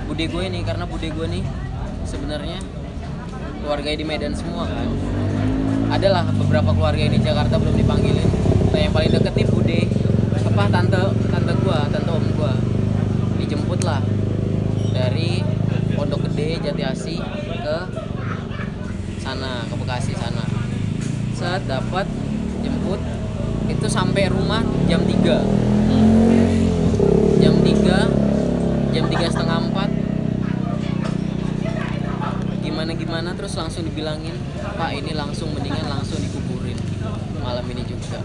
bude 0.07 0.23
gue 0.23 0.43
ini 0.47 0.63
karena 0.63 0.87
bude 0.87 1.11
gue 1.11 1.27
nih 1.27 1.43
sebenarnya 2.07 2.63
keluarga 3.59 3.91
di 3.91 4.05
Medan 4.07 4.31
semua 4.31 4.63
kan. 4.63 4.87
Adalah 5.91 6.31
beberapa 6.31 6.71
keluarga 6.71 7.03
di 7.11 7.19
Jakarta 7.19 7.59
belum 7.59 7.75
dipanggilin. 7.75 8.29
Nah 8.71 8.79
yang 8.79 8.95
paling 8.95 9.11
deket 9.11 9.35
nih 9.35 9.47
bude 9.51 9.79
apa 10.47 10.63
tante 10.71 11.01
tante 11.27 11.53
gua 11.59 11.91
tante 11.91 12.11
om 12.11 12.25
gua. 12.39 12.55
Dijemput 13.35 13.83
lah 13.83 13.99
dari 14.95 15.43
Pondok 15.97 16.29
Gede 16.29 16.61
Jati 16.61 16.83
Asi 16.85 17.17
ke 17.17 17.77
sana 19.17 19.65
ke 19.65 19.73
Bekasi 19.73 20.13
sana. 20.13 20.45
Saat 21.33 21.65
dapat 21.65 22.05
jemput. 22.61 23.01
Itu 23.67 23.89
sampai 23.91 24.31
rumah 24.31 24.63
jam 24.87 25.03
3 25.03 25.11
jam 27.43 27.53
3 27.59 28.95
jam 28.95 29.05
tiga 29.11 29.27
setengah 29.27 29.59
empat. 29.67 29.89
Gimana 32.63 32.95
gimana 32.95 33.35
terus 33.35 33.59
langsung 33.59 33.83
dibilangin 33.89 34.37
pak 34.79 34.95
ini 34.95 35.11
langsung 35.11 35.51
mendingan 35.51 35.83
langsung 35.83 36.21
dikuburin 36.23 36.79
malam 37.43 37.67
ini 37.67 37.83
juga. 37.83 38.23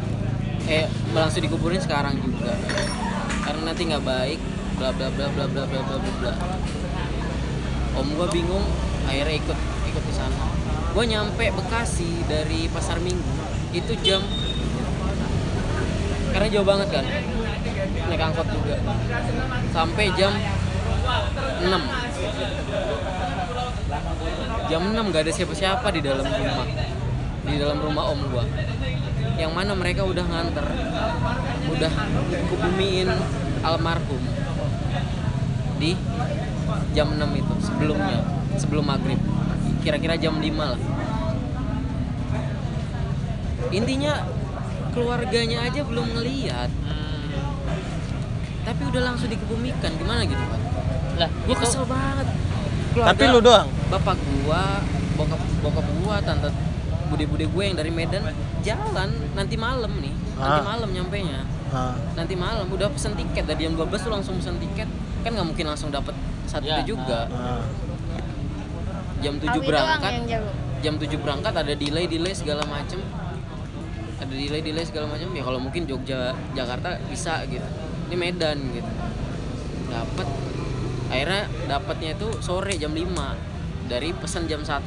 Eh 0.70 0.86
langsung 1.10 1.42
dikuburin 1.42 1.82
sekarang 1.82 2.14
juga. 2.22 2.54
Karena 3.42 3.74
nanti 3.74 3.82
nggak 3.88 4.04
baik 4.06 4.38
bla 4.78 4.94
bla 4.94 5.10
bla 5.10 5.26
bla 5.26 5.44
bla 5.50 5.64
bla 5.66 5.82
bla 5.82 5.98
bla 5.98 6.32
om 7.98 8.06
gua 8.16 8.28
bingung 8.28 8.64
akhirnya 9.08 9.36
ikut 9.38 9.58
ikut 9.88 10.04
di 10.06 10.14
sana. 10.14 10.46
Gua 10.92 11.04
nyampe 11.08 11.48
Bekasi 11.52 12.24
dari 12.28 12.68
pasar 12.68 13.00
Minggu 13.00 13.32
itu 13.72 13.96
jam 14.04 14.20
karena 16.32 16.48
jauh 16.48 16.64
banget 16.64 16.88
kan 16.92 17.04
naik 18.08 18.22
angkot 18.22 18.48
juga. 18.48 18.76
Sampai 19.72 20.12
jam 20.16 20.32
6 20.32 21.68
jam 24.70 24.82
6 24.92 25.12
gak 25.12 25.22
ada 25.28 25.32
siapa-siapa 25.32 25.86
di 25.92 26.00
dalam 26.00 26.24
rumah 26.24 26.66
di 27.42 27.56
dalam 27.60 27.78
rumah 27.80 28.04
om 28.12 28.20
gua. 28.32 28.44
Yang 29.36 29.52
mana 29.52 29.72
mereka 29.74 30.04
udah 30.04 30.24
nganter 30.24 30.66
udah 31.72 31.92
kubumiin 32.52 33.08
almarhum 33.64 34.22
di 35.80 35.96
jam 36.92 37.08
6 37.14 37.22
itu 37.38 37.54
sebelumnya 37.62 38.18
sebelum 38.58 38.84
maghrib. 38.84 39.20
Kira-kira 39.82 40.14
jam 40.18 40.38
5 40.38 40.44
lah. 40.58 40.80
Intinya 43.72 44.12
keluarganya 44.92 45.64
aja 45.66 45.80
belum 45.82 46.06
ngeliat. 46.18 46.70
Tapi 48.62 48.82
udah 48.94 49.02
langsung 49.02 49.26
dikebumikan 49.26 49.90
gimana 49.98 50.22
gitu 50.22 50.38
pak? 50.38 50.60
Lah 51.18 51.28
gue 51.30 51.54
itu 51.54 51.62
kesel 51.66 51.84
banget. 51.88 52.26
Tapi 52.92 53.22
lu 53.32 53.40
doang? 53.40 53.66
bapak 53.88 54.16
gua 54.44 54.80
bokap 55.16 55.40
bokap 55.60 55.86
gua 56.00 56.16
tante 56.24 56.48
bude-bude 57.12 57.44
gue 57.44 57.62
yang 57.64 57.76
dari 57.76 57.92
Medan 57.92 58.24
jalan 58.64 59.10
nanti 59.36 59.56
malam 59.60 59.92
nih. 60.00 60.12
Nanti 60.36 60.60
Ah. 60.60 60.64
malam 60.64 60.88
nyampe 60.92 61.18
nya 61.20 61.44
Ah, 61.72 61.96
nanti 62.12 62.36
malam 62.36 62.68
udah 62.68 62.92
pesen 62.92 63.16
tiket. 63.16 63.48
Dari 63.48 63.64
jam 63.64 63.72
12 63.76 64.04
tuh 64.04 64.12
langsung 64.12 64.36
pesen 64.36 64.60
tiket 64.60 64.88
kan 65.22 65.30
nggak 65.32 65.46
mungkin 65.46 65.66
langsung 65.66 65.88
dapet 65.88 66.14
satu 66.44 66.66
Ya, 66.66 66.82
juga. 66.82 67.30
Ah. 67.30 67.62
jam 69.22 69.38
7 69.38 69.46
Awi 69.48 69.62
doang 69.62 69.70
berangkat. 69.70 70.12
jam 70.82 70.94
7 70.98 71.14
berangkat 71.16 71.54
ada 71.54 71.72
delay 71.72 72.06
delay 72.06 72.34
segala 72.34 72.66
macem. 72.66 72.98
Ada 74.18 74.30
delay 74.30 74.60
delay 74.60 74.82
segala 74.82 75.06
macem. 75.06 75.30
Ya 75.30 75.42
kalau 75.42 75.58
mungkin 75.58 75.86
Jogja 75.86 76.34
Jakarta 76.52 76.98
bisa 77.06 77.46
gitu. 77.46 77.62
Ini 78.10 78.16
Medan 78.18 78.58
gitu. 78.72 78.90
Dapat 79.88 80.26
akhirnya 81.06 81.42
dapatnya 81.68 82.10
itu 82.12 82.28
sore 82.40 82.74
jam 82.74 82.90
5 82.90 83.06
dari 83.86 84.10
pesan 84.10 84.48
jam 84.48 84.60
1 84.60 84.82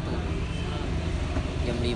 jam 1.64 1.78
5 1.78 1.96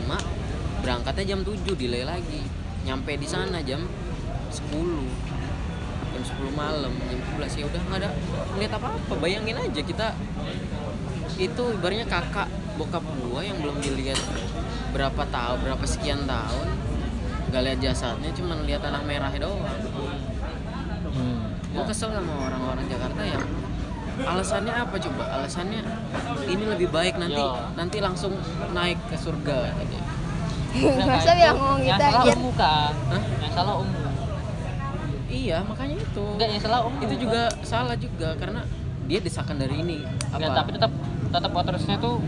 berangkatnya 0.79 1.25
jam 1.27 1.39
7 1.43 1.75
delay 1.75 2.07
lagi. 2.07 2.39
Nyampe 2.87 3.19
di 3.19 3.27
sana 3.27 3.59
jam 3.59 3.83
10 4.49 4.71
jam 6.09 6.23
10 6.23 6.55
malam 6.55 6.93
jam 7.05 7.19
11 7.35 7.51
ya 7.53 7.65
udah 7.67 7.81
nggak 7.83 7.99
ada 7.99 8.09
ngeliat 8.59 8.75
apa 8.75 8.91
apa 8.91 9.13
bayangin 9.15 9.55
aja 9.55 9.81
kita 9.81 10.07
itu 11.39 11.63
ibaratnya 11.71 12.03
kakak 12.03 12.51
bokap 12.75 12.99
gua 13.23 13.39
yang 13.39 13.55
belum 13.63 13.79
dilihat 13.79 14.19
berapa 14.91 15.23
tahun 15.31 15.57
berapa 15.63 15.85
sekian 15.87 16.27
tahun 16.27 16.67
nggak 17.47 17.61
lihat 17.63 17.79
jasadnya 17.79 18.35
cuma 18.35 18.59
lihat 18.67 18.83
tanah 18.83 18.99
merah 19.07 19.31
doang 19.39 19.63
Hmm. 21.09 21.41
gue 21.73 21.83
kesel 21.89 22.13
sama 22.13 22.33
orang-orang 22.37 22.85
Jakarta 22.85 23.25
yang 23.25 23.41
alasannya 24.21 24.73
apa 24.77 24.93
coba 25.01 25.23
alasannya 25.41 25.81
ini 26.45 26.63
lebih 26.69 26.93
baik 26.93 27.17
nanti 27.17 27.41
Yo. 27.41 27.57
nanti 27.73 27.97
langsung 27.97 28.37
naik 28.77 29.01
ke 29.09 29.17
surga 29.17 29.73
katanya. 29.73 30.01
masa 31.09 31.33
bilang 31.33 31.57
ngomong 31.57 31.81
gitu 31.81 31.97
yang 31.97 32.13
salah 32.13 32.53
kan 32.53 32.93
Hah? 33.09 33.21
yang 33.41 33.53
salah 33.57 33.75
ummu 33.81 34.08
iya 35.39 35.57
makanya 35.63 35.95
itu. 36.03 36.23
Enggak 36.35 36.47
yang 36.51 36.61
salah 36.61 36.79
ummu 36.83 36.99
itu 37.07 37.15
juga 37.23 37.41
salah 37.63 37.95
juga 37.95 38.35
karena 38.35 38.61
dia 39.07 39.19
desakan 39.23 39.55
dari 39.57 39.75
ini. 39.79 39.97
Apa? 40.03 40.35
Enggak, 40.37 40.51
tapi 40.59 40.69
tetap 40.75 40.91
tetap 41.29 41.51
otorisnya 41.55 41.97
tuh 41.97 42.21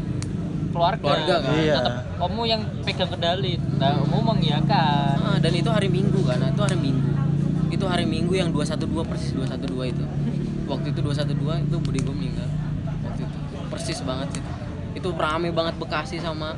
keluarga. 0.72 1.04
Keluarga, 1.04 1.36
kan? 1.44 1.54
Iya. 1.60 1.76
Tetap 1.78 1.96
kamu 2.18 2.42
yang 2.48 2.62
pegang 2.88 3.10
kendali. 3.12 3.54
Nah, 3.78 4.02
kamu 4.02 4.20
mengiyakan. 4.24 5.16
Ah, 5.20 5.38
dan 5.38 5.54
itu 5.54 5.70
hari 5.70 5.90
Minggu 5.92 6.20
kan? 6.24 6.40
Itu 6.42 6.64
hari 6.64 6.78
Minggu. 6.80 7.10
Itu 7.72 7.86
hari 7.88 8.06
Minggu 8.08 8.34
yang 8.34 8.50
212 8.56 9.06
persis 9.06 9.32
212 9.36 9.92
itu. 9.92 10.06
Waktu 10.66 10.88
itu 10.96 11.00
212 11.04 11.68
itu 11.68 11.78
Budi 11.84 12.00
gue 12.00 12.16
meninggal 12.16 12.48
waktu 13.04 13.28
itu. 13.28 13.38
Persis 13.68 14.00
banget 14.08 14.40
itu 14.40 14.52
itu 14.92 15.08
rame 15.16 15.56
banget 15.56 15.80
Bekasi 15.80 16.20
sama 16.20 16.52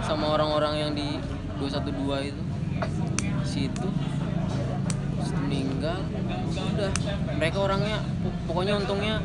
sama 0.00 0.32
orang-orang 0.32 0.74
yang 0.80 0.90
di 0.96 1.20
212 1.60 2.32
itu. 2.32 2.42
Situ 3.46 3.88
meninggal 5.44 6.00
udah 6.76 6.90
mereka 7.36 7.58
orangnya 7.60 8.00
pok- 8.24 8.40
pokoknya 8.48 8.74
untungnya 8.76 9.20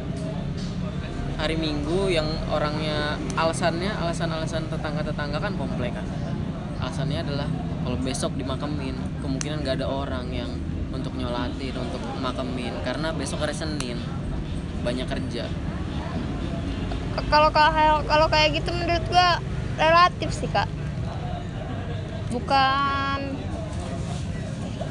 hari 1.42 1.58
Minggu 1.58 2.12
yang 2.12 2.28
orangnya 2.54 3.18
alasannya 3.34 3.90
alasan-alasan 3.98 4.70
tetangga-tetangga 4.70 5.42
kan 5.42 5.54
komplek 5.58 5.98
kan. 5.98 6.06
Alasannya 6.78 7.26
adalah 7.26 7.50
kalau 7.82 7.98
besok 7.98 8.38
dimakamin 8.38 8.94
kemungkinan 9.26 9.66
nggak 9.66 9.82
ada 9.82 9.88
orang 9.90 10.30
yang 10.30 10.52
untuk 10.94 11.18
nyolatin 11.18 11.74
untuk 11.82 12.04
makamin 12.22 12.78
karena 12.86 13.10
besok 13.16 13.42
hari 13.42 13.58
Senin 13.58 13.98
banyak 14.86 15.08
kerja. 15.10 15.50
Kalau 17.32 17.50
kalau 17.50 18.06
kalau 18.06 18.28
kayak 18.30 18.62
gitu 18.62 18.70
menurut 18.76 19.04
gua 19.10 19.42
relatif 19.82 20.30
sih 20.36 20.52
kak. 20.52 20.70
Bukan 22.30 23.41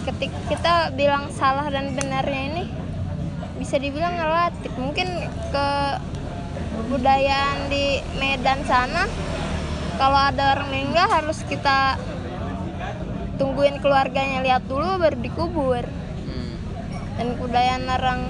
ketik 0.07 0.33
kita 0.49 0.95
bilang 0.97 1.29
salah 1.33 1.69
dan 1.69 1.93
benarnya 1.93 2.43
ini 2.55 2.65
bisa 3.61 3.77
dibilang 3.77 4.17
relatif 4.17 4.73
mungkin 4.81 5.09
ke 5.53 5.69
budayaan 6.89 7.69
di 7.69 8.01
Medan 8.17 8.65
sana 8.65 9.05
kalau 10.01 10.17
ada 10.17 10.57
orang 10.57 10.73
meninggal 10.73 11.07
harus 11.13 11.45
kita 11.45 12.01
tungguin 13.37 13.81
keluarganya 13.85 14.41
lihat 14.41 14.65
dulu 14.65 14.97
baru 14.97 15.17
dikubur 15.21 15.85
hmm. 15.85 16.55
dan 17.21 17.29
budayaan 17.37 17.85
orang 17.85 18.21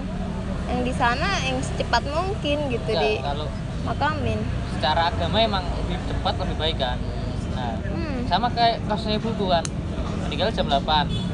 yang 0.71 0.81
di 0.87 0.95
sana 0.95 1.27
yang 1.47 1.59
secepat 1.63 2.03
mungkin 2.11 2.71
gitu 2.71 2.91
Enggak, 2.91 3.03
di 3.07 3.13
kalau 3.23 3.47
makamin 3.87 4.39
secara 4.81 5.13
agama 5.13 5.37
emang 5.45 5.65
lebih 5.85 6.01
cepat 6.09 6.35
lebih 6.41 6.57
baik 6.57 6.77
kan. 6.81 6.97
Nah, 7.53 7.77
hmm. 7.85 8.25
sama 8.33 8.49
kayak 8.49 8.81
kasusnya 8.89 9.21
ibuku 9.21 9.45
kan. 9.53 9.61
Meninggal 10.25 10.49
jam 10.57 10.73
8. 10.73 11.30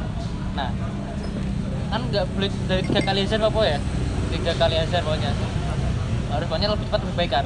Nah, 0.57 0.71
kan 1.93 2.01
nggak 2.09 2.25
boleh 2.33 2.51
dari 2.67 2.83
tiga 2.89 3.01
kali 3.05 3.21
azan 3.29 3.45
apa 3.45 3.61
ya? 3.63 3.79
Tiga 4.33 4.53
kali 4.57 4.75
azan 4.81 5.05
pokoknya. 5.05 5.31
Harus 6.33 6.47
pokoknya 6.49 6.69
lebih 6.73 6.85
cepat 6.89 7.01
lebih 7.05 7.17
baik 7.21 7.31
kan. 7.31 7.45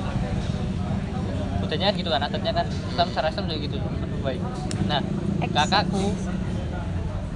Budayanya 1.61 1.93
gitu 1.93 2.09
kan, 2.09 2.20
adatnya 2.23 2.53
kan 2.55 2.66
Islam 2.70 3.07
secara 3.11 3.27
Islam 3.28 3.45
juga 3.51 3.59
gitu, 3.66 3.77
lebih 3.78 4.20
baik. 4.23 4.43
Nah, 4.87 5.01
kakakku 5.43 6.15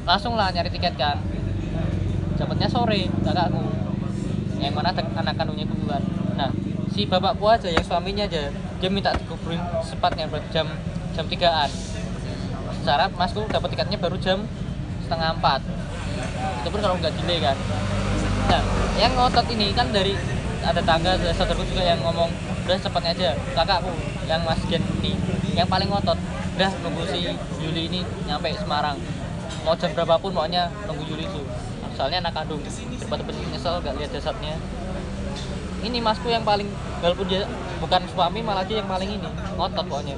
langsung 0.07 0.39
lah 0.39 0.55
nyari 0.55 0.71
tiket 0.71 0.95
kan. 0.95 1.19
Dapatnya 2.39 2.69
sore 2.71 3.11
kakakku. 3.27 3.63
Yang 4.63 4.75
mana 4.81 4.97
anak 4.97 5.35
kandungnya 5.37 5.69
ku 5.69 5.77
kan. 5.85 6.01
Nah, 6.39 6.51
si 6.95 7.05
bapakku 7.05 7.45
aja 7.51 7.69
yang 7.69 7.83
suaminya 7.83 8.25
aja 8.25 8.49
dia 8.79 8.89
minta 8.89 9.11
dikuburin 9.13 9.59
sepatnya 9.83 10.31
jam 10.55 10.71
jam 11.15 11.25
3an 11.27 11.71
secara 12.81 13.11
masku 13.19 13.43
dapat 13.51 13.75
tiketnya 13.75 13.99
baru 13.99 14.15
jam 14.21 14.47
setengah 15.05 15.37
empat. 15.37 15.61
Itu 16.65 16.69
pun 16.73 16.81
kalau 16.81 16.97
nggak 16.97 17.13
delay 17.21 17.39
kan. 17.45 17.57
Nah 18.49 18.63
yang 18.97 19.13
ngotot 19.15 19.47
ini 19.53 19.71
kan 19.77 19.93
dari 19.93 20.17
ada 20.65 20.81
tangga 20.81 21.21
ada 21.21 21.29
saudaraku 21.37 21.69
juga 21.69 21.85
yang 21.85 22.01
ngomong 22.01 22.33
udah 22.65 22.77
cepatnya 22.81 23.13
aja. 23.13 23.31
Kakakku 23.53 23.93
yang 24.25 24.41
mas 24.49 24.61
Gen 24.67 24.81
ini 25.05 25.13
yang 25.53 25.69
paling 25.69 25.93
ngotot 25.93 26.17
udah 26.57 26.71
nunggu 26.81 27.05
si 27.13 27.29
Yuli 27.61 27.93
ini 27.93 28.01
nyampe 28.25 28.49
Semarang. 28.57 28.97
Mau 29.65 29.77
jam 29.77 29.93
berapapun 29.93 30.33
maunya 30.33 30.73
nunggu 30.89 31.05
Yuli 31.05 31.29
itu 31.29 31.45
soalnya 31.95 32.27
anak 32.27 32.35
kandung 32.35 32.59
daripada 32.59 33.23
nyesel 33.55 33.79
gak 33.79 33.95
lihat 33.95 34.11
jasadnya. 34.11 34.59
Ini 35.85 36.01
masku 36.01 36.33
yang 36.33 36.43
paling 36.43 36.67
walaupun 37.05 37.29
dia 37.29 37.45
bukan 37.79 38.03
suami 38.11 38.41
malah 38.41 38.65
dia 38.65 38.81
yang 38.81 38.89
paling 38.89 39.21
ini 39.21 39.29
ngotot 39.55 39.85
pokoknya. 39.87 40.17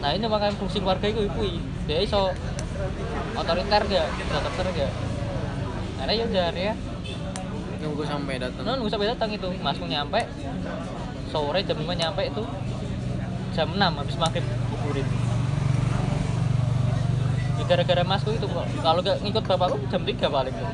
Nah 0.00 0.14
ini 0.14 0.24
makanya 0.30 0.54
fungsi 0.56 0.78
keluarga 0.80 1.10
itu 1.10 1.26
ibu 1.26 1.42
dia 1.84 2.00
iso 2.00 2.32
otoriter 3.34 3.82
gak 3.88 4.06
otoriter 4.10 4.66
gak 4.72 4.92
karena 5.98 6.12
ya 6.12 6.24
udah 6.28 6.46
ya 6.52 6.74
nunggu 7.84 8.02
sampai 8.08 8.40
datang. 8.40 8.64
Nah, 8.64 8.74
nunggu 8.80 8.88
sampai 8.88 9.08
datang 9.12 9.28
itu 9.28 9.48
masku 9.60 9.84
nyampe 9.84 10.24
sore 11.28 11.60
jam 11.68 11.76
5 11.76 11.84
nyampe 11.84 12.22
itu 12.24 12.42
jam 13.52 13.68
6 13.68 13.80
habis 13.80 14.16
maghrib 14.16 14.44
kuburin. 14.72 15.06
Ya, 17.60 17.64
gara-gara 17.68 18.02
masku 18.02 18.32
itu 18.32 18.48
kalau 18.80 19.00
gak 19.04 19.20
ngikut 19.20 19.44
bapakku 19.44 19.76
jam 19.92 20.02
3 20.02 20.16
paling 20.16 20.54
tuh. 20.56 20.70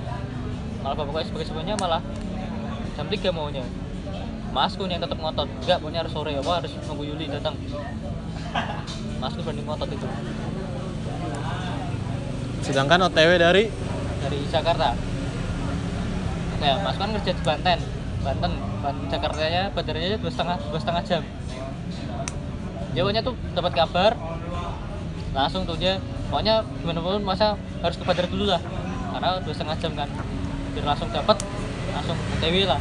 Malah 0.87 0.97
bapakku 0.97 1.27
sebagai 1.27 1.47
semuanya 1.51 1.75
malah 1.77 2.03
jam 2.95 3.07
3 3.11 3.35
maunya. 3.35 3.67
Masku 4.51 4.87
yang 4.91 5.03
tetap 5.03 5.19
ngotot. 5.19 5.47
Enggak 5.63 5.79
pokoknya 5.79 6.03
harus 6.03 6.13
sore. 6.15 6.35
Apa 6.35 6.63
harus 6.63 6.73
nunggu 6.87 7.05
Yuli 7.07 7.31
datang? 7.31 7.55
Masku 9.23 9.47
berani 9.47 9.63
ngotot 9.63 9.91
itu 9.95 10.07
sedangkan 12.61 13.09
OTW 13.09 13.41
dari? 13.41 13.65
Dari 14.21 14.39
Jakarta. 14.49 14.93
Ya 16.61 16.77
mas? 16.85 16.97
Kan 17.01 17.11
kerja 17.17 17.33
di 17.33 17.43
Banten. 17.43 17.79
Banten. 18.21 18.53
Banten 18.81 19.07
Jakartanya 19.09 19.73
bandaranya 19.73 20.17
dua 20.21 20.33
setengah 20.33 20.57
dua 20.69 20.81
setengah 20.81 21.03
jam. 21.05 21.23
Pokoknya 22.91 23.23
tuh 23.25 23.35
dapat 23.57 23.73
kabar 23.73 24.13
langsung 25.31 25.63
tuh 25.63 25.79
dia 25.79 26.03
pokoknya 26.27 26.67
gimana 26.83 27.01
pun 27.01 27.23
masa 27.23 27.55
harus 27.81 27.97
ke 27.97 28.05
bandara 28.05 28.29
dulu 28.29 28.45
lah. 28.51 28.61
Karena 29.17 29.41
dua 29.41 29.55
setengah 29.57 29.77
jam 29.81 29.93
kan. 29.97 30.09
Biar 30.77 30.85
langsung 30.85 31.09
dapat 31.09 31.37
langsung 31.97 32.17
TW 32.45 32.57
lah. 32.69 32.81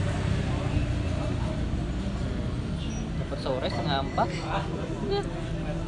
Dapat 3.23 3.39
sore 3.39 3.68
setengah 3.72 3.97
empat. 4.03 4.27
Ya 5.07 5.22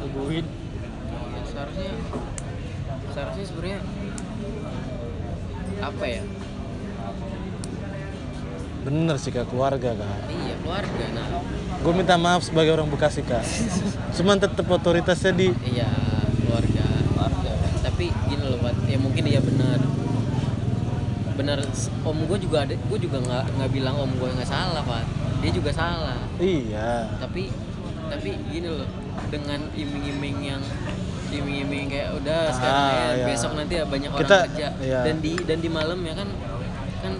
tungguin. 0.00 0.46
Ya, 1.12 1.40
seharusnya 1.44 1.92
seharusnya 3.12 3.44
sebenarnya 3.44 3.78
apa 5.82 6.04
ya? 6.08 6.22
Bener 8.82 9.16
sih 9.20 9.30
kak 9.30 9.46
keluarga 9.52 9.94
kak. 9.94 10.18
Iya 10.26 10.54
keluarga 10.64 11.04
nah. 11.14 11.28
Gue 11.82 11.92
minta 11.94 12.14
maaf 12.18 12.42
sebagai 12.42 12.74
orang 12.74 12.90
Bekasi 12.90 13.22
kak. 13.22 13.44
Cuman 14.16 14.42
tetap 14.42 14.66
otoritasnya 14.66 15.32
di 15.36 15.54
iya 15.68 15.88
keluarga. 16.42 16.86
Keluarga. 17.14 17.50
Tapi 17.86 18.10
gini 18.26 18.44
loh 18.48 18.58
Pat 18.58 18.76
ya 18.88 18.98
mungkin 18.98 19.22
dia 19.22 19.38
benar 19.38 19.78
benar 21.32 21.58
om 22.04 22.18
gue 22.28 22.38
juga 22.44 22.68
ada 22.68 22.76
gue 22.76 22.98
juga 23.00 23.18
nggak 23.18 23.44
nggak 23.56 23.70
bilang 23.72 23.96
om 23.96 24.10
gue 24.20 24.28
nggak 24.36 24.50
salah 24.50 24.82
Pat 24.82 25.06
dia 25.42 25.50
juga 25.50 25.70
salah. 25.74 26.22
Iya. 26.38 27.10
Tapi 27.18 27.50
tapi 28.10 28.36
gini 28.50 28.68
loh 28.68 28.88
dengan 29.32 29.60
iming-iming 29.72 30.36
yang 30.44 30.62
iming-iming 31.34 31.86
kayak 31.86 32.12
udah 32.14 32.40
sekarang 32.50 32.82
Ah, 32.82 32.92
ya 32.92 33.06
iya. 33.14 33.26
besok 33.26 33.52
nanti 33.54 33.74
ya 33.74 33.84
banyak 33.84 34.10
orang 34.10 34.22
Kita- 34.22 34.44
kerja. 34.46 34.68
iya. 34.78 35.00
dan 35.02 35.16
di 35.18 35.32
dan 35.38 35.58
di 35.58 35.68
malam 35.68 35.98
ya 36.00 36.14
kan 36.14 36.28
kan 36.98 37.12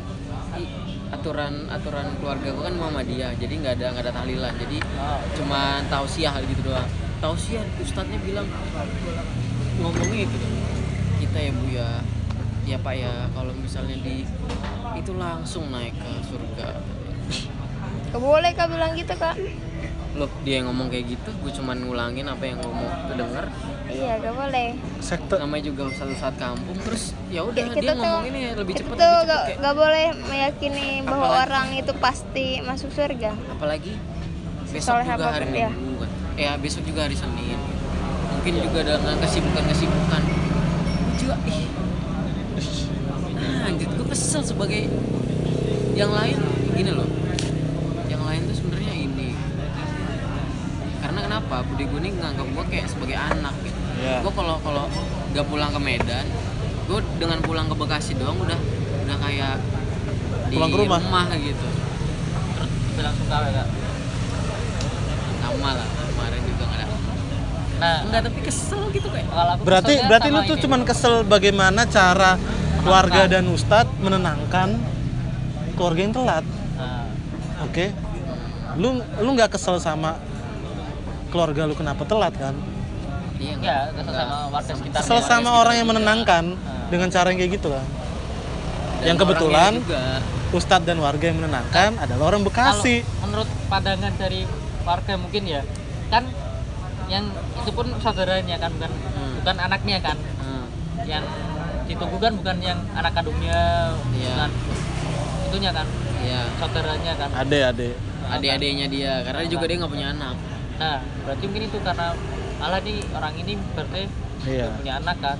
i- 0.54 0.72
aturan 1.10 1.54
aturan 1.68 2.06
keluarga 2.16 2.48
gue 2.48 2.62
kan 2.62 2.74
Muhammadiyah 2.74 3.30
jadi 3.34 3.52
nggak 3.54 3.72
ada 3.74 3.86
nggak 3.90 4.04
ada 4.04 4.12
tahlilan 4.14 4.52
jadi 4.58 4.76
oh, 4.96 5.20
cuman 5.34 5.80
tausiah 5.86 6.34
gitu 6.42 6.62
doang. 6.64 6.88
Tausiah 7.18 7.62
ustadznya 7.78 8.18
bilang 8.18 8.48
ngomongnya 9.76 10.24
gitu 10.24 10.46
kita 11.18 11.38
ya 11.38 11.50
bu 11.50 11.64
ya 11.68 11.88
ya 12.64 12.76
pak 12.78 12.94
ya 12.94 13.12
kalau 13.30 13.52
misalnya 13.54 13.96
di 13.96 14.22
itu 14.94 15.12
langsung 15.14 15.68
naik 15.68 15.94
ke 15.94 16.10
surga. 16.22 16.68
Gak 18.08 18.20
boleh 18.20 18.50
kak 18.52 18.68
bilang 18.68 18.92
gitu 18.92 19.14
kak 19.14 19.34
loh 20.12 20.28
dia 20.44 20.60
yang 20.60 20.68
ngomong 20.68 20.92
kayak 20.92 21.08
gitu 21.08 21.30
gue 21.32 21.52
cuman 21.56 21.76
ngulangin 21.78 22.28
apa 22.28 22.44
yang 22.44 22.60
ngomong 22.60 22.84
tuh 23.08 23.16
denger. 23.16 23.44
Iya 23.88 24.12
gak 24.20 24.34
boleh. 24.34 24.68
Sektor 25.00 25.36
namanya 25.40 25.64
juga 25.66 25.82
satu 25.90 26.12
saat 26.12 26.36
kampung 26.36 26.76
terus 26.78 27.16
ya 27.28 27.40
udah 27.40 27.64
dia 27.72 27.80
tuh- 27.82 27.96
ngomong 27.96 28.24
ini 28.28 28.40
lebih 28.52 28.72
Kita 28.74 28.84
cepat 28.84 28.94
tuh 28.94 29.04
lebih 29.04 29.16
cepat 29.16 29.26
gak, 29.26 29.42
kayak 29.42 29.58
gak 29.58 29.74
boleh 29.74 30.06
meyakini 30.22 30.88
bahwa 31.02 31.26
Apalagi- 31.26 31.42
orang 31.42 31.66
itu 31.72 31.92
pasti 31.96 32.46
masuk 32.60 32.90
surga. 32.90 33.32
Apalagi 33.50 33.92
besok 34.68 35.00
Soleh 35.00 35.06
juga 35.06 35.26
hari 35.30 35.46
ya. 35.50 35.70
minggu 35.70 35.94
kan. 35.98 36.10
Ya 36.34 36.52
besok 36.56 36.82
juga 36.84 37.00
hari 37.04 37.16
senin. 37.16 37.58
Mungkin 38.32 38.52
juga 38.60 38.80
dengan 38.84 39.16
kesibukan 39.16 39.64
kesibukan 39.66 40.22
juga 41.16 41.36
ih. 41.46 41.66
Nah, 43.32 43.66
anjir 43.66 43.88
gue 43.88 44.06
kesel 44.06 44.44
sebagai 44.44 44.92
yang 45.94 46.12
lain. 46.12 46.36
Gini 46.72 46.88
loh 46.88 47.08
yang 48.06 48.20
adik 51.52 51.86
gue 51.92 52.00
nih 52.00 52.12
nganggap 52.16 52.46
gue 52.48 52.64
kayak 52.72 52.86
sebagai 52.88 53.16
anak 53.18 53.54
gitu. 53.60 53.78
Iya. 54.02 54.18
gue 54.24 54.32
kalau 54.32 54.56
kalau 54.64 54.84
nggak 55.32 55.46
pulang 55.46 55.70
ke 55.70 55.80
Medan 55.80 56.26
gue 56.88 57.00
dengan 57.20 57.38
pulang 57.44 57.66
ke 57.68 57.74
Bekasi 57.76 58.12
doang 58.16 58.38
udah 58.40 58.58
udah 59.06 59.16
kayak 59.20 59.56
di 60.48 60.56
Pulang 60.60 60.70
ke 60.72 60.78
rumah. 60.84 61.00
gitu. 61.40 61.66
Terus 62.56 62.70
bilang 62.96 63.14
suka 63.16 63.36
ya 63.48 63.50
kak? 63.62 63.68
Sama 65.42 65.70
lah 65.76 65.88
kemarin 65.88 66.40
juga 66.44 66.62
nggak 66.68 66.78
ada. 66.78 66.86
Nah. 67.82 67.98
Enggak 68.06 68.20
tapi 68.30 68.38
kesel 68.46 68.82
gitu 68.94 69.08
kayak 69.10 69.26
kalau 69.26 69.50
aku 69.56 69.62
Berarti 69.66 69.94
berarti 70.06 70.28
lu 70.30 70.40
tuh 70.46 70.56
cuman 70.60 70.80
kesel 70.86 71.14
bagaimana 71.26 71.82
cara 71.88 72.38
keluarga 72.82 73.22
dan 73.30 73.44
ustadz 73.50 73.94
menenangkan 74.02 74.76
keluarga 75.74 76.00
yang 76.02 76.14
telat. 76.14 76.44
Nah, 76.78 77.06
Oke. 77.64 77.90
Lu 78.78 79.00
lu 79.02 79.30
nggak 79.34 79.56
kesel 79.56 79.80
sama 79.82 80.18
keluarga 81.32 81.64
lu 81.64 81.72
kenapa 81.72 82.04
telat 82.04 82.36
kan? 82.36 82.52
iya 83.40 83.58
ya 83.58 83.76
kesel 83.90 84.14
sama 84.14 84.36
warga 84.48 84.72
sekitar 84.72 84.98
Kesel 85.02 85.18
sama 85.20 85.50
orang 85.56 85.74
yang 85.74 85.88
menenangkan 85.88 86.44
Ah. 86.54 86.86
dengan 86.86 87.08
cara 87.08 87.32
yang 87.32 87.40
kayak 87.40 87.52
gitu 87.56 87.68
kan. 87.68 87.86
Dan 89.02 89.06
yang 89.08 89.18
kebetulan 89.18 89.72
juga 89.80 90.22
ustadz 90.52 90.84
dan 90.84 91.00
warga 91.00 91.24
yang 91.24 91.42
menenangkan 91.42 91.90
adalah 91.98 92.30
orang 92.30 92.46
Bekasi. 92.46 93.02
Kalau 93.02 93.26
menurut 93.26 93.48
pandangan 93.66 94.12
dari 94.14 94.46
warga 94.82 95.12
mungkin 95.16 95.42
ya 95.42 95.62
kan 96.06 96.22
yang 97.08 97.24
itu 97.32 97.70
pun 97.72 97.86
saudaranya 97.98 98.56
kan 98.56 98.70
bukan 98.72 98.92
Hmm. 99.10 99.32
bukan 99.42 99.56
anaknya 99.58 99.98
kan 99.98 100.16
Hmm. 100.38 100.64
yang 101.02 101.24
ditunggu 101.84 102.16
kan 102.16 102.32
bukan 102.32 102.56
yang 102.58 102.78
anak 102.92 103.10
kandungnya 103.12 103.90
Iya. 104.12 104.30
bukan 104.30 104.50
itunya 105.48 105.70
kan 105.72 105.86
iya 106.20 106.40
saudaranya 106.56 107.12
kan 107.18 107.30
Ade 107.34 107.58
ade. 107.60 107.88
adik-adiknya 108.30 108.86
dia 108.86 109.12
karena 109.20 109.42
juga 109.44 109.64
dia 109.66 109.76
nggak 109.76 109.90
punya 109.90 110.08
anak 110.10 110.36
nah 110.82 110.98
berarti 111.22 111.44
mungkin 111.46 111.64
itu 111.70 111.78
karena 111.78 112.10
Allah 112.58 112.82
nih 112.82 112.98
orang 113.14 113.34
ini 113.38 113.54
berarti 113.78 114.02
Iya. 114.42 114.74
punya 114.74 114.98
anak 114.98 115.16
kan? 115.22 115.38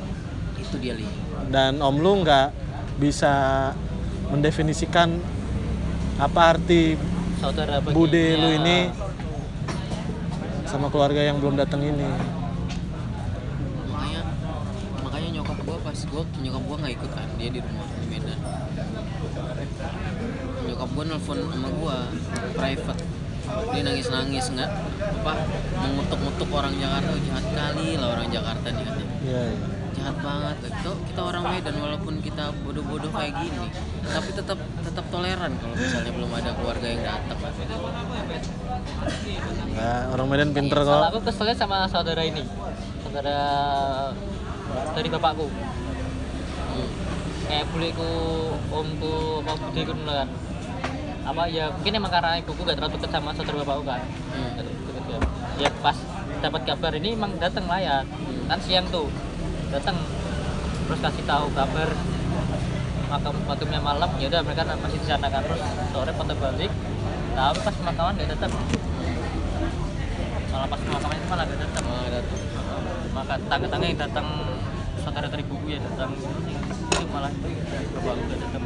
Itu 0.55 0.79
dia 0.79 0.95
li. 0.95 1.07
Dan 1.51 1.83
om 1.83 1.99
lu 1.99 2.23
nggak 2.23 2.55
bisa 3.03 3.35
mendefinisikan 4.31 5.19
apa 6.23 6.55
arti 6.55 6.95
saudara 7.43 7.83
bagi 7.83 7.99
bude 7.99 8.23
ya, 8.23 8.39
lu 8.39 8.49
ini 8.63 8.95
sama 10.71 10.87
keluarga 10.87 11.19
yang 11.19 11.43
belum 11.43 11.59
datang 11.59 11.83
ini. 11.83 12.07
makanya 13.91 14.23
makanya 15.03 15.29
nyokap 15.43 15.59
gua 15.67 15.77
pas 15.83 15.99
gua 16.07 16.23
nyokap 16.39 16.63
gua 16.63 16.77
nggak 16.79 16.95
ikut 16.95 17.11
kan 17.11 17.29
dia 17.43 17.49
di 17.51 17.59
rumah 17.59 17.87
di 17.91 18.07
Medan. 18.07 18.39
Nyokap 20.71 20.89
gua 20.95 21.05
nelfon 21.11 21.39
sama 21.43 21.69
gua 21.75 21.97
private 22.55 23.03
dia 23.69 23.83
nangis 23.83 24.09
nangis 24.09 24.45
nggak 24.49 24.71
apa 25.19 25.33
mengutuk-ngutuk 25.79 26.49
orang 26.51 26.75
Jakarta 26.75 27.09
"Oh, 27.09 27.21
jahat 27.23 27.47
kali 27.49 27.89
lah 27.97 28.09
orang 28.11 28.29
Jakarta 28.29 28.67
nih 28.69 28.83
katanya 28.83 29.07
Iya. 29.23 29.43
iya. 29.45 29.67
jahat 29.93 30.17
banget 30.19 30.57
lah 30.59 30.73
kita, 31.05 31.21
orang 31.23 31.45
Medan 31.47 31.75
walaupun 31.79 32.15
kita 32.19 32.45
bodoh-bodoh 32.59 33.13
kayak 33.13 33.35
gini 33.39 33.67
tapi 34.05 34.31
tetap 34.33 34.59
tetap 34.83 35.05
toleran 35.09 35.53
kalau 35.55 35.75
misalnya 35.75 36.11
belum 36.11 36.31
ada 36.33 36.51
keluarga 36.53 36.87
yang 36.87 37.03
datang 37.03 37.39
Nggak, 39.69 40.01
orang 40.11 40.27
Medan 40.27 40.51
pinter 40.51 40.79
kalau 40.81 41.01
kok. 41.01 41.09
aku 41.09 41.21
keselnya 41.25 41.55
sama 41.55 41.87
saudara 41.87 42.23
ini 42.23 42.43
saudara 43.03 43.39
dari 44.93 45.09
bapakku 45.09 45.47
Hmm. 46.73 46.89
kayak 47.45 47.69
buleku 47.69 48.11
omku 48.71 49.15
apa 49.39 49.53
budeku 49.61 49.93
dulu 49.93 50.09
kan 50.11 50.29
apa 51.23 51.43
ya 51.47 51.71
mungkin 51.71 51.93
emang 52.03 52.11
karena 52.11 52.39
ibuku 52.43 52.61
gak 52.67 52.77
terlalu 52.79 52.99
dekat 52.99 53.11
sama 53.15 53.31
saudara 53.35 53.63
bapakku 53.63 53.83
kan. 53.87 54.01
Hmm. 54.03 54.51
Gak 54.59 54.65
ya. 55.11 55.19
ya 55.69 55.71
pas 55.79 55.97
dapat 56.43 56.61
kabar 56.67 56.93
ini 56.99 57.15
emang 57.15 57.33
datang 57.39 57.65
layar 57.71 58.03
kan 58.51 58.59
siang 58.59 58.87
tuh 58.91 59.07
datang 59.71 59.95
terus 60.89 60.99
kasih 60.99 61.25
tahu 61.25 61.47
kabar 61.55 61.89
makam 63.13 63.35
makamnya 63.47 63.81
malam. 63.81 64.11
Ya 64.19 64.27
udah 64.33 64.41
mereka 64.43 64.67
masih 64.67 64.99
di 64.99 65.07
sana 65.07 65.27
kan. 65.31 65.43
Terus 65.47 65.63
sore 65.95 66.13
foto 66.17 66.35
balik 66.39 66.73
tapi 67.33 67.59
pas 67.65 67.75
pemakaman 67.75 68.13
gak 68.21 68.31
datang 68.37 68.53
malah 70.53 70.69
pas 70.69 70.81
pemakaman 70.85 71.17
itu 71.17 71.27
malah 71.33 71.45
gak 71.49 71.61
datang 71.65 71.85
Ah, 71.89 72.09
datang. 72.13 72.41
maka 73.17 73.35
tangga-tangga 73.49 73.87
yang 73.89 74.01
datang 74.01 74.27
saudara 75.01 75.27
dari 75.33 75.45
buku 75.49 75.67
ya 75.73 75.79
datang 75.81 76.13
itu 76.13 77.05
malah 77.09 77.33
bapak 77.33 78.15
udah 78.21 78.37
datang 78.37 78.63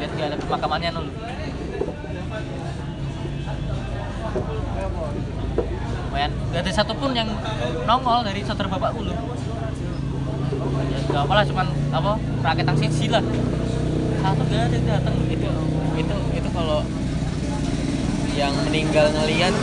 lihat 0.00 0.10
gak 0.16 0.26
ada 0.32 0.36
pemakamannya 0.40 0.90
nul 0.96 1.06
lumayan. 6.14 6.30
Gak 6.52 6.60
ada 6.62 6.70
satupun 6.70 7.10
yang 7.14 7.28
nongol 7.86 8.22
dari 8.26 8.40
saudara 8.46 8.70
bapakku 8.70 9.02
loh 9.02 9.14
ya 9.14 10.98
gak 11.10 11.26
apalah 11.26 11.44
cuman 11.46 11.66
apa 11.94 12.12
rakyat 12.42 12.66
yang 12.70 12.78
siji 12.78 13.06
lah. 13.10 13.22
Satu 14.22 14.42
gak 14.48 14.70
ada 14.70 14.74
yang 14.74 14.86
datang 14.88 15.14
itu 15.30 15.50
itu 15.94 16.16
itu 16.34 16.48
kalau 16.50 16.80
yang 18.34 18.54
meninggal 18.66 19.06
ngelihat 19.14 19.54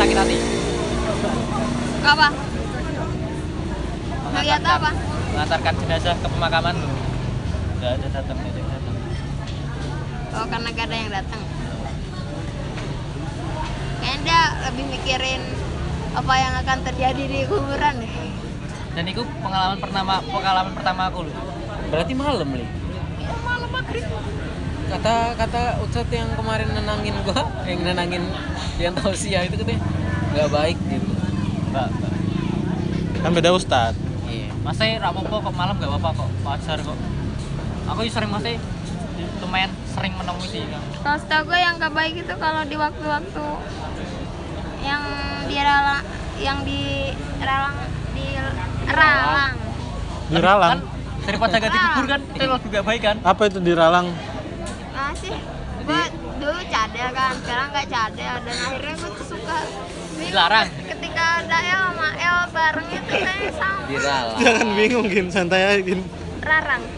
sakit 0.00 0.16
hati. 0.16 0.36
Apa? 2.04 2.28
Ngeliat 4.28 4.62
apa? 4.64 4.90
mengantarkan 5.28 5.74
jenazah 5.78 6.18
ke 6.18 6.26
pemakaman 6.34 6.76
gak 7.78 7.94
ada 7.94 8.06
datang 8.10 8.36
gak 8.42 8.50
ada 8.50 8.58
yang 8.58 8.70
datang 8.74 8.96
Oh 10.34 10.44
karena 10.50 10.68
gak 10.74 10.86
ada 10.90 10.96
yang 10.98 11.10
datang. 11.14 11.42
Dia 14.28 14.60
lebih 14.68 14.84
mikirin 14.92 15.40
apa 16.12 16.34
yang 16.36 16.52
akan 16.60 16.78
terjadi 16.84 17.24
di 17.24 17.48
kuburan 17.48 17.96
deh. 17.96 18.12
dan 18.92 19.04
itu 19.08 19.24
pengalaman 19.40 19.80
pertama 19.80 20.20
pengalaman 20.20 20.72
pertama 20.76 21.02
aku 21.08 21.24
loh. 21.24 21.36
Berarti 21.88 22.12
malam 22.12 22.48
li? 22.52 22.68
Ya 23.24 23.32
malam 23.40 23.72
maghrib. 23.72 24.04
kata 24.92 25.32
kata 25.32 25.80
Ucot 25.80 26.08
yang 26.12 26.28
kemarin 26.36 26.68
nenangin 26.76 27.16
gua 27.24 27.40
yang 27.64 27.80
nenangin 27.80 28.20
yang 28.76 28.92
tausiah 29.00 29.48
itu 29.48 29.56
katanya 29.56 29.80
nggak 30.36 30.48
baik 30.52 30.76
gitu 30.76 31.08
mbak 31.72 31.88
mbak. 31.88 32.12
Kan 33.24 33.30
beda 33.32 33.50
ustadz. 33.56 33.96
iya. 34.28 34.52
Masih 34.60 35.00
rapopo 35.00 35.40
kok 35.40 35.56
malam 35.56 35.72
gak 35.80 35.88
apa-apa 35.88 36.20
kok 36.20 36.30
wajar 36.44 36.76
kok. 36.84 36.98
Aku 37.88 38.04
sering 38.12 38.28
masih 38.28 38.60
lumayan 39.40 39.70
sering 39.90 40.14
menemui 40.14 40.46
di 40.50 40.62
gang 40.62 40.84
Kalau 41.02 41.18
setahu 41.18 41.42
gue 41.50 41.58
yang 41.58 41.74
gak 41.78 41.94
baik 41.94 42.14
itu 42.22 42.34
kalau 42.38 42.62
di 42.66 42.76
waktu-waktu 42.78 43.44
yang 44.82 45.02
di 45.48 45.56
ralang, 45.58 46.04
yang 46.38 46.58
di 46.62 46.82
ralang, 47.42 47.76
di 48.14 48.26
ralang. 48.88 49.54
Di 50.28 50.40
Ralang. 50.44 50.72
kan 50.76 50.80
daripada 51.24 51.54
gak 51.60 51.72
dikubur 51.72 52.04
kan 52.08 52.20
itu 52.24 52.44
lebih 52.48 52.68
gak 52.72 52.84
baik 52.88 53.02
kan 53.04 53.16
Apa 53.20 53.42
itu 53.48 53.58
di 53.60 53.72
Ralang? 53.76 54.06
Masih, 54.96 55.36
gue 55.84 56.02
dulu 56.40 56.60
cadel 56.68 57.08
kan, 57.12 57.32
sekarang 57.44 57.66
gak 57.72 57.88
cadel 57.88 58.34
dan 58.44 58.56
akhirnya 58.64 58.94
gue 58.96 59.10
tuh 59.12 59.26
suka 59.36 59.56
Dilarang. 60.18 60.68
Ketika 60.82 61.24
ada 61.46 61.58
El 61.62 61.82
sama 61.94 62.08
El 62.18 62.38
bareng 62.50 62.88
itu 62.90 63.12
kayaknya 63.12 63.52
sama 63.54 63.86
di 63.86 63.96
Rala 64.02 64.32
Jangan 64.36 64.66
bingung 64.74 65.06
gin, 65.08 65.26
santai 65.30 65.62
aja 65.64 65.80
gin. 65.80 66.00
Rarang. 66.42 66.82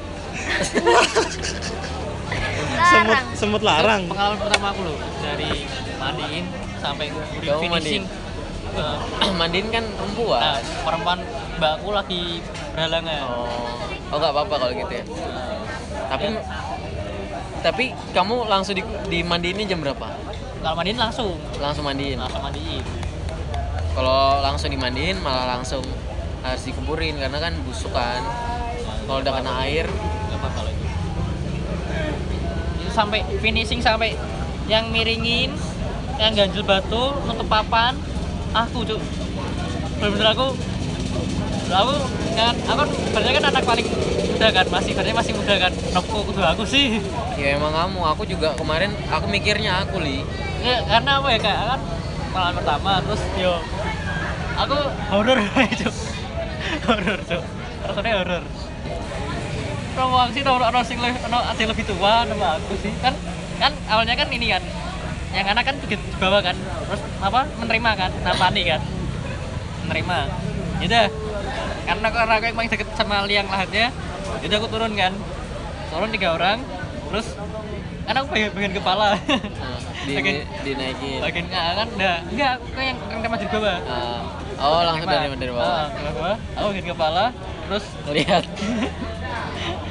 Semut 2.81 3.13
Larang. 3.13 3.25
semut 3.37 3.63
larang. 3.63 4.03
Itu 4.03 4.11
pengalaman 4.11 4.39
pertama 4.41 4.67
aku 4.73 4.81
loh 4.89 4.97
dari 5.21 5.51
mandiin 6.01 6.45
sampai 6.81 7.13
gue 7.13 7.25
Kamu 7.45 7.61
finishing 7.69 8.05
mandiin 9.41 9.69
kan 9.69 9.85
perempuan 9.99 10.41
nah 10.41 10.59
perempuan 10.87 11.19
mbakku 11.61 11.91
lagi 11.93 12.41
berhalangan. 12.73 13.21
Oh. 13.29 13.77
Oh 14.11 14.17
nggak 14.19 14.33
apa-apa 14.33 14.55
kalau 14.57 14.73
gitu 14.75 14.93
ya? 14.95 15.05
Tapi 16.09 16.27
tapi 17.61 17.85
kamu 18.17 18.49
langsung 18.49 18.75
di, 18.75 18.83
dimandiinnya 19.13 19.69
jam 19.69 19.85
berapa? 19.85 20.09
Kalau 20.65 20.75
mandiin 20.75 20.97
langsung. 20.97 21.37
Langsung 21.61 21.85
mandiin? 21.85 22.17
Langsung 22.17 22.41
mandiin. 22.41 22.83
Kalau 23.93 24.41
langsung 24.41 24.71
dimandiin 24.73 25.21
malah 25.21 25.59
langsung 25.59 25.85
harus 26.41 26.63
dikuburin 26.65 27.21
karena 27.21 27.39
kan 27.39 27.53
busuk 27.69 27.93
kan. 27.93 28.25
Kalau 29.05 29.21
udah 29.21 29.33
kena 29.37 29.53
air. 29.67 29.87
Nggak 29.87 30.39
apa 30.41 30.49
kalau 30.57 30.71
itu 30.73 30.89
sampai 32.91 33.23
finishing 33.39 33.79
sampai 33.79 34.19
yang 34.67 34.91
miringin 34.91 35.55
yang 36.21 36.33
ganjel 36.37 36.63
batu 36.63 37.17
nutup 37.25 37.49
papan. 37.49 37.97
Aku 38.53 38.85
cuk 38.85 39.01
bener-bener 40.01 40.33
aku 40.33 40.47
aku 41.71 41.95
kan 42.35 42.55
aku 42.67 42.83
sebenarnya 42.89 43.33
kan 43.37 43.45
anak 43.53 43.63
paling 43.69 43.87
muda 44.33 44.49
kan 44.51 44.67
masih 44.69 44.91
sebenarnya 44.93 45.17
masih 45.17 45.33
muda 45.33 45.55
kan. 45.57 45.73
Nopo 45.97 46.17
kudu 46.29 46.43
aku 46.45 46.63
sih. 46.69 47.01
Ya 47.41 47.57
emang 47.57 47.73
kamu. 47.73 48.01
Aku 48.13 48.23
juga 48.29 48.53
kemarin 48.61 48.93
aku 49.09 49.27
mikirnya 49.33 49.81
aku 49.87 49.97
li. 50.05 50.21
Ya, 50.61 50.85
karena 50.85 51.25
apa 51.25 51.29
ya 51.33 51.39
kak 51.41 51.57
kan 51.57 51.81
pengalaman 52.37 52.55
pertama 52.61 52.91
terus 53.09 53.23
yo. 53.41 53.55
Aku 54.61 54.77
horor 55.09 55.41
cuk 55.73 55.95
horor 56.89 57.19
cuk. 57.25 57.43
Rasanya 57.81 58.15
horor 58.21 58.45
sih 60.31 60.43
tau 60.47 60.57
orang 60.57 60.85
sing 60.87 60.97
lebih 60.97 61.67
lebih 61.69 61.85
tua 61.89 62.25
nama 62.29 62.57
aku 62.61 62.77
sih. 62.81 62.93
Kan 63.01 63.15
kan 63.61 63.73
awalnya 63.89 64.17
kan 64.17 64.29
ini 64.33 64.53
kan 64.53 64.63
yang 65.31 65.47
anak 65.47 65.63
kan 65.63 65.75
di 65.79 65.97
bawah 66.19 66.43
kan 66.43 66.57
terus 66.59 67.03
apa 67.23 67.41
menerima 67.59 67.91
kan 67.95 68.11
napani 68.23 68.63
kan 68.67 68.81
menerima. 69.87 70.19
Yaudah 70.81 71.07
karena 71.85 72.07
karena 72.09 72.33
aku 72.39 72.45
yang 72.47 72.57
paling 72.57 72.71
deket 72.71 72.89
sama 72.95 73.27
liang 73.27 73.47
lahatnya 73.47 73.95
yaudah 74.43 74.57
aku 74.59 74.69
turun 74.69 74.93
kan. 74.95 75.13
Turun 75.91 76.09
tiga 76.11 76.29
orang 76.35 76.59
terus 77.11 77.27
kan 78.07 78.15
aku 78.17 78.27
bagian, 78.31 78.51
bagian 78.55 78.75
kepala. 78.75 79.07
Nah, 79.15 79.19
di, 80.07 80.13
Bagian- 80.19 80.47
dinaikin. 80.67 81.19
bagian 81.23 81.47
ah, 81.53 81.73
kan 81.79 81.89
enggak 81.95 82.19
enggak 82.33 82.53
aku 82.59 82.81
yang 82.81 82.99
yang 83.11 83.21
tempat 83.21 83.39
di 83.39 83.49
bawah. 83.51 83.79
Ah, 83.87 84.21
oh 84.59 84.81
langsung 84.83 85.07
dari 85.07 85.29
dari 85.37 85.53
bawah. 85.53 85.67
Ah, 85.87 85.87
bawah. 86.15 86.37
Aku 86.59 86.67
bagian 86.75 86.89
kepala 86.91 87.25
terus 87.67 87.85
lihat. 88.11 88.45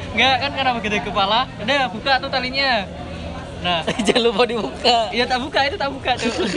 Enggak 0.09 0.35
kan 0.41 0.51
karena 0.57 0.71
bagian 0.75 0.91
dari 0.97 1.03
kepala 1.05 1.39
udah 1.61 1.81
buka 1.93 2.11
tuh 2.17 2.29
talinya 2.33 2.69
nah 3.59 3.83
jangan 4.07 4.31
lupa 4.31 4.47
dibuka 4.47 5.11
Iya 5.11 5.27
tak 5.27 5.43
buka 5.43 5.59
itu 5.67 5.75
tak 5.75 5.91
buka 5.91 6.15
tuh. 6.15 6.31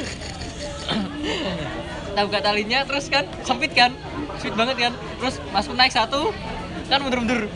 tak 2.14 2.22
buka 2.28 2.38
talinya 2.44 2.84
terus 2.84 3.08
kan 3.08 3.24
sempit 3.42 3.72
kan, 3.72 3.90
sempit 4.38 4.54
banget 4.54 4.76
kan. 4.78 4.92
Terus 5.18 5.40
masku 5.50 5.72
naik 5.72 5.90
satu 5.90 6.30
kan 6.86 6.98
mundur-mundur. 7.00 7.48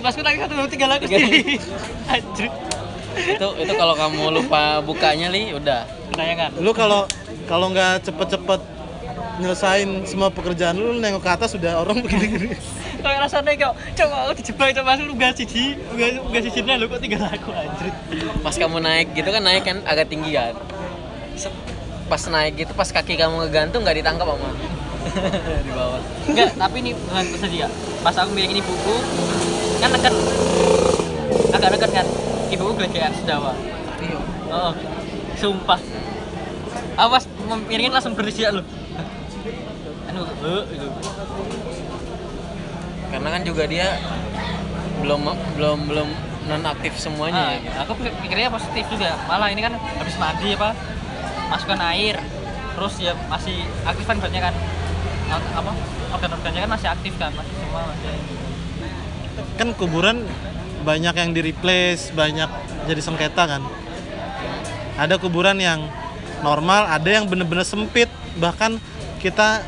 Masku 0.00 0.22
naik 0.22 0.38
satu 0.44 0.54
tiga 0.70 0.86
lagi. 0.88 1.08
Anjir. 2.12 2.48
itu 3.14 3.46
itu 3.62 3.72
kalau 3.78 3.94
kamu 3.94 4.42
lupa 4.42 4.82
bukanya 4.82 5.30
li 5.30 5.54
udah 5.54 5.86
Kenayangan. 6.10 6.50
lu 6.58 6.74
kalau 6.74 7.06
kalau 7.46 7.70
nggak 7.70 8.02
cepet-cepet 8.02 8.58
nyelesain 9.38 10.06
semua 10.06 10.30
pekerjaan 10.30 10.78
lu, 10.78 10.94
lu 10.94 11.00
nengok 11.02 11.22
ke 11.22 11.30
atas 11.30 11.54
sudah 11.54 11.82
orang 11.82 12.00
begini-gini 12.04 12.54
Kayak 13.04 13.28
rasanya 13.28 13.52
kok 13.60 13.74
coba 13.76 14.14
aku 14.24 14.32
dijebak 14.40 14.68
coba 14.80 14.96
masuk 14.96 15.04
lu 15.12 15.14
gak 15.20 15.36
siji, 15.36 15.76
gak 15.98 16.24
gak 16.24 16.42
sijinya 16.48 16.74
lu 16.80 16.88
kok 16.88 17.04
tinggal 17.04 17.20
aku 17.28 17.52
anjir. 17.52 17.92
pas 18.40 18.54
kamu 18.56 18.78
naik 18.80 19.12
gitu 19.12 19.28
kan 19.28 19.42
naik 19.44 19.62
kan 19.66 19.76
agak 19.84 20.08
tinggi 20.08 20.32
kan 20.32 20.56
pas 22.08 22.22
naik 22.30 22.54
gitu 22.56 22.72
pas 22.72 22.88
kaki 22.88 23.16
kamu 23.16 23.44
ngegantung 23.44 23.84
nggak 23.84 23.96
ditangkap 24.00 24.28
sama 24.28 24.48
di 25.66 25.72
bawah 25.72 26.00
Enggak, 26.24 26.56
tapi 26.56 26.76
ini 26.80 26.96
bukan 26.96 27.24
sedih 27.36 27.60
ya. 27.66 27.68
Pas 28.00 28.16
aku 28.16 28.32
bilang 28.32 28.56
ini 28.56 28.64
buku 28.64 28.96
kan 29.80 29.92
neken 29.92 30.14
agak 31.52 31.68
neken 31.76 31.90
kan. 31.92 32.06
Ibuku 32.48 32.72
gelegean 32.80 33.12
sedawa. 33.12 33.52
Oh, 34.48 34.72
sumpah. 35.36 35.80
Awas 36.96 37.28
memiringin 37.44 37.92
langsung 37.92 38.16
berisi 38.16 38.46
lu. 38.48 38.64
Anu, 40.04 40.22
eh, 40.22 40.62
itu. 40.70 40.86
karena 43.08 43.28
kan 43.30 43.42
juga 43.42 43.64
dia 43.64 43.86
belum 44.98 45.20
belum 45.54 45.78
belum 45.86 46.08
non 46.44 46.62
aktif 46.66 46.98
semuanya 46.98 47.40
Ah, 47.40 47.50
ya 47.52 47.58
gitu. 47.58 47.76
aku 47.78 47.92
pikir- 47.96 48.16
pikirnya 48.20 48.50
positif 48.50 48.84
juga. 48.90 49.16
Malah 49.24 49.48
ini 49.48 49.60
kan 49.60 49.72
habis 49.78 50.16
mandi 50.16 50.52
apa? 50.52 50.76
Masukkan 51.48 51.80
air. 51.88 52.20
Terus 52.74 52.94
ya 52.98 53.12
masih 53.24 53.56
aktif 53.82 54.04
kan 54.04 54.18
badannya 54.18 54.42
kan. 54.42 54.54
Ap- 55.30 55.52
Apa? 55.56 55.72
Organ-organnya 56.12 56.60
kan 56.60 56.70
masih 56.70 56.88
aktif 56.90 57.12
kan, 57.16 57.30
masih 57.32 57.54
semua 57.54 57.80
masih. 57.86 58.12
kan 59.54 59.68
kuburan 59.72 60.26
banyak 60.82 61.14
yang 61.14 61.30
di 61.30 61.40
replace 61.40 62.10
banyak 62.10 62.46
jadi 62.84 63.00
sengketa 63.00 63.46
kan 63.46 63.62
ada 64.94 65.14
kuburan 65.14 65.58
yang 65.58 65.86
normal 66.40 66.86
ada 66.86 67.06
yang 67.06 67.26
bener-bener 67.26 67.62
sempit 67.62 68.10
bahkan 68.36 68.78
kita 69.18 69.62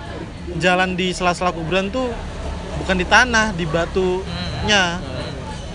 jalan 0.57 0.95
di 0.95 1.11
sela-sela 1.11 1.51
kuburan 1.51 1.91
tuh 1.91 2.11
bukan 2.79 2.97
di 2.97 3.05
tanah 3.05 3.51
di 3.53 3.65
batunya 3.65 5.03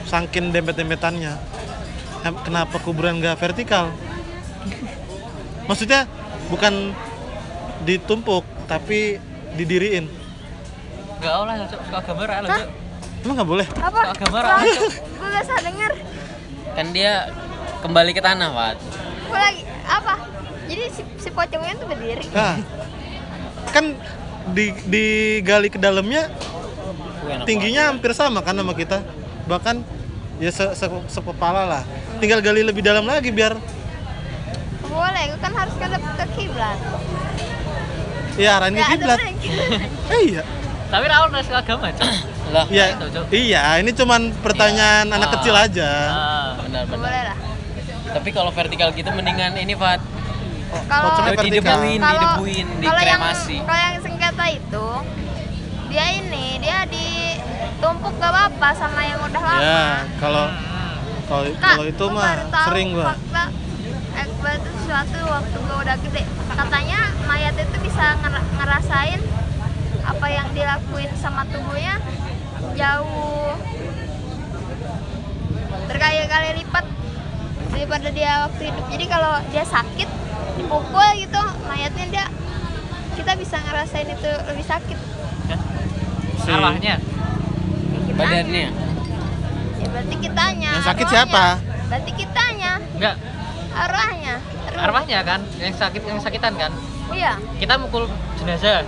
sangkin 0.05 0.49
dempet-dempetannya 0.49 1.33
Em- 2.21 2.41
kenapa 2.41 2.77
kuburan 2.77 3.17
nggak 3.17 3.35
vertikal 3.35 3.89
maksudnya 5.65 6.05
bukan 6.47 6.93
ditumpuk 7.83 8.45
tapi 8.65 9.17
didiriin 9.55 10.07
Enggak 11.21 11.33
lah, 11.37 11.55
Cok. 11.69 11.81
suka 11.85 11.99
gambar 12.01 12.27
Hah? 12.29 12.41
Cok. 12.41 12.69
emang 13.21 13.35
nggak 13.37 13.49
boleh 13.49 13.67
Apa? 13.77 13.99
Soal 14.03 14.17
gambar? 14.17 14.41
Gue 14.97 15.27
gak 15.29 15.45
salah 15.45 15.63
denger. 15.63 15.91
kan 16.71 16.85
dia 16.89 17.13
kembali 17.81 18.11
ke 18.11 18.21
tanah 18.21 18.47
Pak 18.49 18.73
Gue 19.27 19.39
lagi 19.39 19.61
apa? 19.83 20.13
Jadi 20.65 20.83
si, 20.87 21.01
si 21.19 21.29
pocongnya 21.29 21.75
tuh 21.75 21.83
berdiri. 21.83 22.23
Nah, 22.31 22.55
kan 23.69 23.91
di 24.47 24.73
digali 24.83 25.67
ke 25.67 25.77
dalamnya 25.77 26.27
tingginya 27.43 27.87
hampir 27.87 28.11
sama 28.11 28.39
kan 28.39 28.53
sama 28.53 28.73
kita. 28.73 28.99
Bahkan 29.43 29.75
ya 30.37 30.49
se, 30.49 30.65
se- 30.71 31.05
sekepala 31.07 31.63
lah. 31.63 31.83
Tinggal 32.17 32.39
gali 32.39 32.61
lebih 32.61 32.81
dalam 32.81 33.03
lagi 33.03 33.29
biar 33.29 33.55
Boleh, 34.83 35.23
gue 35.25 35.39
kan 35.39 35.53
harus 35.53 35.71
ngadep 35.73 36.03
ke 36.03 36.25
kiblat. 36.35 36.77
ya 38.35 38.57
arahin 38.57 38.75
ke 38.75 38.83
kiblat. 38.91 39.19
Eh, 40.09 40.21
iya. 40.29 40.43
Tapi 40.87 41.05
Raul 41.05 41.31
udah 41.31 41.39
suka 41.41 41.59
agama, 41.59 41.87
Cok. 41.89 42.07
lah 42.53 42.65
Iya. 42.67 42.85
Itu, 42.93 43.05
Cok. 43.09 43.25
Iya, 43.31 43.63
ini 43.79 43.91
cuman 43.93 44.21
pertanyaan 44.37 45.07
Iya. 45.07 45.15
anak 45.15 45.27
Ah. 45.27 45.33
kecil 45.33 45.55
aja. 45.55 45.89
Ah. 46.05 46.49
benar 46.59 46.83
benar 46.85 46.99
Boleh 47.01 47.23
lah. 47.23 47.37
tapi 48.11 48.29
kalau 48.29 48.51
vertikal 48.51 48.91
gitu 48.91 49.07
mendingan 49.09 49.55
ini 49.55 49.71
Fat 49.73 50.03
Kalau 50.71 51.03
Pocongnya 51.05 51.33
vertikal. 51.33 51.51
didebuin 51.51 51.99
kalau 51.99 52.13
didebuin 52.13 52.67
kalau 52.79 53.01
yang 53.01 53.19
dikremasi 53.19 53.55
kalau 53.59 53.81
yang 53.81 53.95
sengketa 53.99 54.45
itu 54.49 54.87
dia 55.87 56.05
ini 56.13 56.45
dia 56.57 56.77
ditumpuk 56.85 58.13
gak 58.15 58.31
apa 58.31 58.69
sama 58.71 59.01
yang 59.01 59.19
udah 59.19 59.41
lama. 59.41 59.59
Ya, 59.61 59.85
kalau 60.15 60.45
Hmm. 60.47 61.27
kalau 61.27 61.45
kalau 61.57 61.83
itu 61.85 62.05
gua 62.05 62.15
mah 62.17 62.35
sering 62.65 62.87
gua. 62.91 63.05
fakta 63.09 63.43
Ekbal 64.13 64.53
itu 64.53 64.69
sesuatu 64.77 65.19
waktu 65.25 65.57
gue 65.57 65.77
udah 65.81 65.95
gede 65.97 66.21
katanya 66.51 66.99
mayat 67.23 67.55
itu 67.55 67.77
bisa 67.79 68.05
nger- 68.17 68.47
ngerasain 68.53 69.19
apa 70.01 70.27
yang 70.27 70.47
dilakuin 70.51 71.11
sama 71.15 71.47
tubuhnya 71.47 71.95
jauh 72.73 73.55
berkali-kali 75.85 76.49
lipat 76.57 76.85
daripada 77.71 78.07
dia 78.11 78.31
waktu 78.45 78.61
hidup 78.65 78.85
jadi 78.89 79.05
kalau 79.07 79.33
dia 79.47 79.63
sakit 79.63 80.09
dipukul 80.53 81.07
gitu 81.15 81.41
mayatnya 81.63 82.05
dia 82.09 82.25
kita 83.13 83.31
bisa 83.35 83.57
ngerasain 83.59 84.07
itu 84.07 84.29
lebih 84.45 84.65
sakit 84.65 84.97
Si- 86.41 86.49
Arwahnya. 86.49 86.97
Kitanya. 88.01 88.17
badannya 88.17 88.67
ya 89.77 89.87
berarti 89.87 90.15
kitanya 90.17 90.69
Yang 90.73 90.85
sakit 90.87 91.05
arwahnya. 91.05 91.23
siapa? 91.27 91.45
berarti 91.85 92.11
kitanya 92.15 92.71
Enggak, 92.91 93.15
arwahnya 93.71 94.35
Arwah. 94.63 94.81
arwahnya 94.83 95.19
kan 95.21 95.39
yang 95.55 95.71
sakit 95.71 96.01
yang 96.01 96.17
sakitan 96.17 96.53
kan. 96.55 96.71
iya 97.11 97.33
Kita 97.57 97.77
mukul 97.77 98.09
jenazah, 98.35 98.81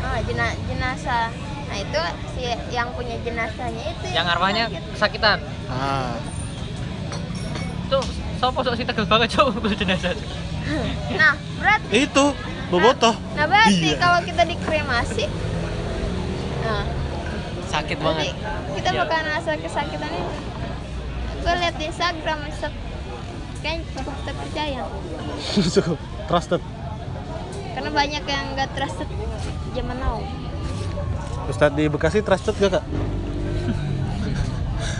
oh, 0.00 0.18
jena- 0.22 0.56
jenazah 0.64 1.26
nah 1.64 1.76
itu 1.78 2.00
si 2.30 2.42
yang 2.70 2.92
punya 2.92 3.16
jenazahnya 3.18 3.82
itu 3.88 4.06
yang 4.10 4.28
arwahnya 4.28 4.68
sakit. 4.68 4.82
kesakitan. 4.92 5.38
Ah, 5.66 6.14
Cok, 7.88 8.04
sopo 8.38 8.60
sok 8.60 8.74
si 8.74 8.84
tegel 8.84 9.04
banget, 9.04 9.28
Cok, 9.30 9.46
mukul 9.52 9.72
jenazah. 9.74 10.12
Nah 11.12 11.32
berarti 11.56 11.94
itu 12.00 12.24
bobotoh. 12.68 13.14
nah 13.32 13.44
berarti 13.44 13.76
Iya. 13.86 13.96
kalau 13.96 14.18
kita 14.22 14.42
dikremasi 14.44 15.26
nah 16.62 16.82
sakit 17.66 17.98
banget 17.98 18.32
kita 18.72 18.88
Iya. 18.88 19.00
bakal 19.00 19.18
ngerasa 19.20 19.50
kesakitan 19.58 20.10
itu 20.10 20.32
gue 21.36 21.54
liat 21.54 21.74
di 21.74 21.84
Instagram 21.84 22.38
set 22.50 22.72
kayaknya 23.58 23.82
cukup 23.92 24.16
terpercaya 24.22 24.82
Cukup 25.74 25.98
trusted. 26.24 26.62
karena 27.72 27.90
banyak 27.90 28.22
yang 28.22 28.44
nggak 28.52 28.68
trusted 28.72 29.08
zaman 29.72 29.96
now 29.98 30.22
Ustadz 31.44 31.74
di 31.74 31.84
Bekasi 31.86 32.20
trusted 32.20 32.54
gak 32.56 32.78
kak? 32.78 32.84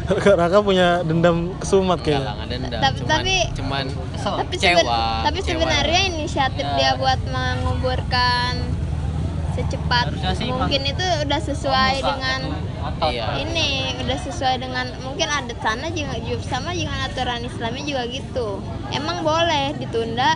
Kak 0.05 0.37
Raka 0.41 0.59
punya 0.61 1.01
dendam 1.03 1.37
kesumat 1.57 1.99
Enggak 1.99 2.07
kayaknya. 2.07 2.25
lah, 2.25 2.35
nggak 2.35 2.49
dendam. 2.51 2.81
Tapi- 2.81 2.99
cuman, 2.99 3.11
tapi- 3.13 3.47
cuman 3.53 3.85
Kesel. 4.13 4.35
tapi 4.37 4.55
Kecewa, 4.55 4.77
seben- 4.77 5.23
tapi 5.23 5.39
kecewa. 5.39 5.53
sebenarnya 5.55 6.01
inisiatif 6.09 6.67
dia 6.75 6.91
buat 6.95 7.21
menguburkan 7.27 8.53
secepat 9.53 10.05
sih 10.33 10.49
mungkin 10.49 10.81
itu 10.83 11.05
udah 11.23 11.41
sesuai 11.43 11.93
Masa 11.95 12.09
dengan. 12.09 12.41
Iya. 13.05 13.27
ini 13.39 13.69
udah 14.01 14.19
sesuai 14.19 14.59
dengan 14.59 14.87
mungkin 14.99 15.29
adat 15.29 15.61
sana 15.61 15.87
juga 15.89 16.19
juga 16.19 16.43
sama 16.49 16.73
dengan 16.73 16.99
aturan 17.05 17.41
Islamnya 17.41 17.85
juga 17.85 18.03
gitu 18.09 18.59
emang 18.91 19.23
boleh 19.23 19.77
ditunda 19.77 20.35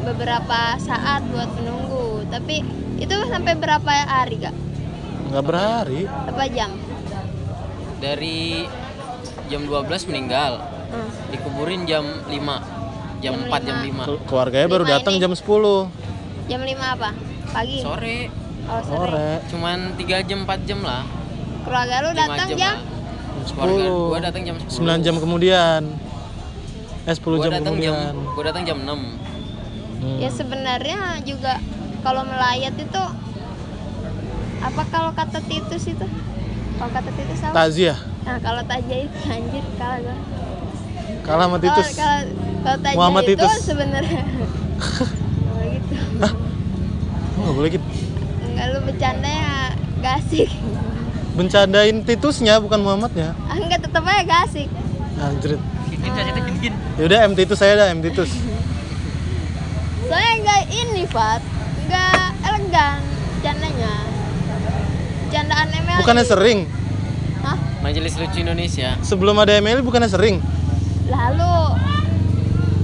beberapa 0.00 0.60
saat 0.78 1.26
buat 1.26 1.48
menunggu 1.54 2.22
tapi 2.28 2.62
itu 2.98 3.16
sampai 3.26 3.56
berapa 3.56 3.88
hari 3.88 4.36
kak 4.38 4.54
Nggak 5.24 5.42
berhari. 5.42 6.00
berapa 6.04 6.44
jam 6.50 6.70
dari 8.02 8.66
jam 9.46 9.62
12 9.62 10.10
meninggal. 10.10 10.52
Hmm. 10.92 11.08
dikuburin 11.32 11.88
jam 11.88 12.04
5 12.28 12.36
jam, 13.22 13.32
Jam 13.32 13.48
4 13.48 13.64
jam 13.64 13.76
lima. 13.80 14.04
5 14.04 14.08
Kel- 14.10 14.22
Keluarganya 14.28 14.68
baru 14.68 14.84
datang 14.84 15.14
jam 15.16 15.32
10 15.32 15.88
jam 16.44 16.60
5 16.60 16.68
apa? 16.92 17.10
Pagi? 17.48 17.78
Sore. 17.80 18.18
Oh 18.62 18.80
sore. 18.84 19.08
Sore. 19.08 19.30
cuman 19.48 19.78
3 19.96 20.20
jam 20.22 20.38
4 20.44 20.68
jam 20.68 20.80
lah. 20.82 21.02
Keluarga 21.64 21.96
lu 21.98 22.10
5 22.10 22.18
datang 22.18 22.48
jam, 22.50 22.58
jam? 22.58 22.76
keluarga 23.48 23.84
10. 23.88 24.10
gua 24.10 24.20
datang 24.20 24.42
jam 24.44 24.56
10 24.60 24.68
9 24.68 25.00
jam 25.00 25.16
kemudian. 25.16 25.82
Eh 27.02 27.14
10 27.14 27.24
gua 27.24 27.40
jam 27.40 27.52
datang 27.54 27.74
jam 27.78 27.94
kemudian. 27.96 28.14
gua 28.28 28.42
datang 28.44 28.62
jam 28.62 28.78
6 28.78 29.00
Hmm. 30.02 30.18
ya 30.18 30.28
sebenarnya 30.28 30.98
juga 31.22 31.62
kalau 32.02 32.26
melayat 32.26 32.74
itu 32.74 33.02
apa 34.60 34.82
kalau 34.90 35.10
kata 35.12 35.38
Titus 35.42 35.86
itu 35.86 36.06
kalau 36.82 36.90
kata 36.92 37.10
Titus 37.14 37.38
apa 37.40 37.54
Takziah. 37.56 37.98
nah 38.22 38.36
kalau 38.38 38.62
tajah 38.64 38.98
itu 39.00 39.18
anjir 39.24 39.64
kalah 39.76 39.98
gua 40.00 40.16
Kalah 41.22 41.44
sama 41.46 41.54
kalau 41.54 41.62
Titus. 41.62 41.86
kalau 41.92 42.18
kalau 42.60 42.78
tajah 42.80 42.96
Muhammad 42.98 43.24
itu 43.28 43.46
sebenarnya 43.62 44.22
Nggak 45.46 45.68
gitu 45.70 45.94
Enggak 47.32 47.52
boleh 47.52 47.70
gitu. 47.70 47.86
enggak 48.44 48.66
lu 48.68 48.78
bercanda 48.82 49.30
ya 49.30 49.54
gak 50.00 50.14
asik 50.20 50.50
Bencandain 51.32 51.96
Titusnya 52.02 52.60
bukan 52.60 52.76
Muhammadnya. 52.78 53.32
Ah, 53.48 53.56
enggak 53.56 53.80
tetap 53.80 54.04
aja 54.04 54.20
gak 54.20 54.40
asik. 54.44 54.68
Kita 55.88 56.12
cerita 56.12 56.40
gini. 56.44 56.76
Yaudah 56.98 57.18
M 57.24 57.32
Titus 57.32 57.56
saya 57.56 57.72
dah 57.74 57.88
M 57.88 58.02
Titus. 58.02 58.28
soalnya 60.02 60.32
enggak 60.36 60.60
ini 60.68 61.02
Fat 61.06 61.40
enggak 61.80 62.20
elegan 62.42 63.00
bercandanya 63.32 63.92
bercandaan 65.32 65.68
ML 65.72 65.98
Bukannya 66.04 66.24
sering. 66.28 66.58
Hah? 67.40 67.56
Majelis 67.80 68.12
Lucu 68.20 68.44
Indonesia. 68.44 69.00
Sebelum 69.00 69.32
ada 69.40 69.56
ML 69.56 69.80
bukannya 69.80 70.12
sering. 70.12 70.36
lalu 71.08 71.56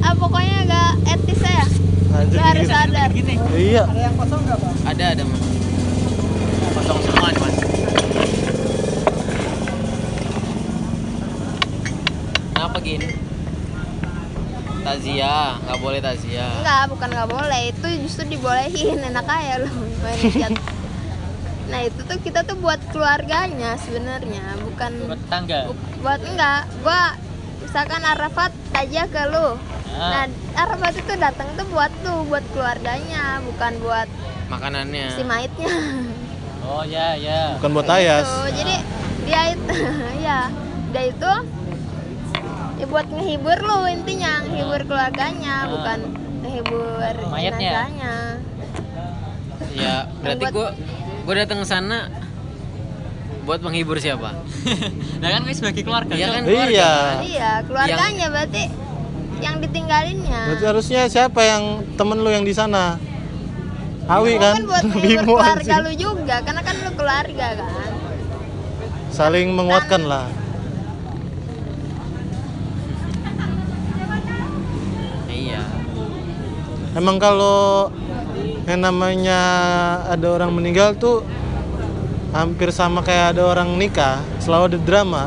ah 0.00 0.12
pokoknya 0.12 0.68
agak 0.68 0.90
etis 1.16 1.40
ya 1.40 1.64
Anjir 2.12 2.36
lu 2.36 2.44
harus 2.44 2.66
sadar 2.68 3.08
Gini. 3.12 3.36
Iya. 3.52 3.84
Ada 4.84 5.04
ada 5.12 5.22
mas. 5.28 5.42
Kosong 6.72 6.98
semua 7.04 7.28
nih 7.28 7.40
mas. 7.40 7.56
Kenapa 12.52 12.78
gini? 12.80 13.08
Tazia, 14.78 15.36
nggak 15.68 15.78
boleh 15.84 16.00
tazia. 16.00 16.48
enggak 16.64 16.84
bukan 16.88 17.08
nggak 17.12 17.28
boleh 17.28 17.62
itu 17.68 17.88
justru 18.08 18.24
dibolehin 18.24 19.04
enak 19.04 19.24
aja 19.28 19.60
lu 19.60 19.68
main 20.00 20.20
chat 20.32 20.52
nah 21.68 21.80
itu 21.80 22.00
tuh 22.00 22.16
kita 22.18 22.40
tuh 22.42 22.56
buat 22.56 22.80
keluarganya 22.88 23.76
sebenarnya 23.76 24.40
bukan 24.58 24.92
Buat 25.06 25.22
tangga. 25.28 25.60
bu- 25.66 25.76
buat 26.00 26.20
enggak 26.22 26.60
gua 26.80 27.12
misalkan 27.60 28.02
Arafat 28.02 28.52
aja 28.72 29.02
ke 29.04 29.22
lu 29.26 29.48
nah 29.90 30.24
Ah. 30.24 30.28
Arafat 30.58 30.94
itu 30.96 31.12
datang 31.14 31.52
tuh 31.54 31.66
buat 31.66 31.92
lu 32.00 32.24
buat 32.24 32.44
keluarganya 32.48 33.42
bukan 33.42 33.72
buat 33.78 34.08
Makanannya. 34.48 35.12
si 35.12 35.22
maitnya 35.22 35.74
Oh 36.60 36.84
ya 36.84 37.16
ya. 37.16 37.56
Bukan 37.56 37.70
buat 37.72 37.86
Kayak 37.86 37.96
Ayas. 37.96 38.28
gitu. 38.28 38.40
jadi 38.58 38.74
dia 39.24 39.42
itu 39.50 39.72
ya 40.26 40.40
dia 40.88 41.02
itu 41.06 41.32
ya 42.76 42.86
buat 42.86 43.06
ngehibur 43.06 43.58
lu 43.58 43.78
intinya 43.86 44.32
ngehibur 44.42 44.80
keluarganya 44.84 45.54
bukan 45.66 45.98
ngehibur 46.40 47.14
Mayatnya. 47.28 47.60
jenazahnya 47.84 48.14
Ya, 49.70 50.10
berarti 50.16 50.44
Buat- 50.48 50.74
gua 51.28 51.44
datang 51.44 51.60
ke 51.60 51.68
sana 51.68 52.08
buat 53.44 53.60
menghibur 53.60 54.00
siapa? 54.00 54.32
Nah 55.20 55.28
kan 55.28 55.44
ini 55.44 55.52
sebagai 55.52 55.84
keluarga. 55.84 56.16
Iya 56.16 56.28
kan? 56.30 56.42
Iya. 56.48 56.92
iya 57.20 57.50
keluarganya 57.68 58.26
berarti 58.32 58.64
yang 59.38 59.60
ditinggalinnya 59.60 60.40
Berarti 60.48 60.64
harusnya 60.64 61.00
siapa 61.06 61.40
yang 61.42 61.62
temen 61.94 62.16
lu 62.16 62.32
yang 62.32 62.42
di 62.42 62.50
sana? 62.50 62.96
Awi 64.08 64.34
Lu 64.34 64.40
kan? 64.40 64.54
buat 64.64 64.84
ngehibur 64.88 65.04
Bimo 65.04 65.32
keluarga 65.36 65.60
anjing. 65.68 65.84
lu 65.84 65.92
juga 65.94 66.36
karena 66.40 66.62
kan 66.64 66.74
lu 66.80 66.90
keluarga 66.96 67.46
kan 67.60 67.68
Saling 69.08 69.48
menguatkan 69.50 70.02
lah. 70.04 70.26
Iya. 75.28 75.62
Emang 76.92 77.16
kalau 77.16 77.88
yang 78.68 78.84
namanya 78.84 79.40
ada 80.12 80.28
orang 80.28 80.52
meninggal 80.52 80.92
tuh 80.92 81.24
hampir 82.36 82.68
sama 82.68 83.00
kayak 83.00 83.32
ada 83.32 83.48
orang 83.48 83.80
nikah, 83.80 84.20
selalu 84.44 84.76
ada 84.76 84.78
drama. 84.84 85.22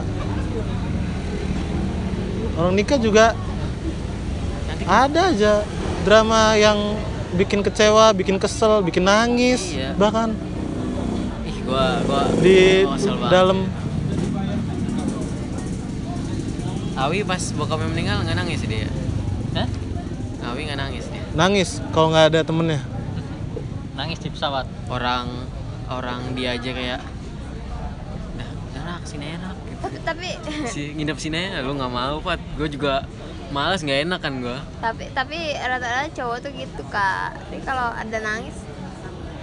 Orang 2.53 2.77
nikah 2.77 3.01
juga 3.01 3.33
Nanti 4.69 4.83
ada 4.85 5.21
aja 5.33 5.53
drama 6.05 6.53
yang 6.53 6.77
bikin 7.33 7.65
kecewa, 7.65 8.13
bikin 8.13 8.37
kesel, 8.37 8.85
bikin 8.85 9.09
nangis, 9.09 9.73
Iya. 9.73 9.97
bahkan 9.97 10.37
ih 11.47 11.57
gua 11.65 11.97
gua 12.05 12.29
di 12.37 12.85
gua 12.85 13.29
dalam 13.31 13.65
Awi 17.01 17.25
pas 17.25 17.41
bokapnya 17.57 17.89
meninggal 17.89 18.21
nggak 18.21 18.37
nangis 18.37 18.61
dia. 18.69 18.85
Hah? 19.57 19.65
Awi 20.53 20.69
nggak 20.69 20.77
nangis 20.77 21.05
dia. 21.09 21.23
nangis 21.33 21.81
kalau 21.89 22.13
nggak 22.13 22.29
ada 22.29 22.39
temennya. 22.45 22.90
Nangis 23.95 24.19
di 24.19 24.29
pesawat. 24.31 24.65
Orang 24.87 25.27
orang 25.91 26.35
dia 26.37 26.55
aja 26.55 26.71
kayak 26.71 27.01
dah 28.39 28.49
enak 28.79 29.03
sini 29.03 29.35
enak 29.35 29.55
gitu. 29.67 29.79
tapi 29.83 29.97
tapi 30.07 30.27
si 30.71 30.95
nginep 30.95 31.17
sini 31.19 31.51
aja 31.51 31.67
lu 31.67 31.75
nggak 31.75 31.91
mau 31.91 32.23
Pat 32.23 32.39
gue 32.55 32.71
juga 32.71 33.03
males 33.51 33.83
nggak 33.83 34.07
enak 34.07 34.19
kan 34.23 34.39
gue 34.39 34.57
tapi 34.79 35.11
tapi 35.11 35.51
rata-rata 35.59 36.07
cowok 36.15 36.37
tuh 36.47 36.51
gitu 36.55 36.83
kak 36.87 37.35
jadi 37.51 37.59
kalau 37.67 37.91
ada 37.91 38.17
nangis 38.23 38.55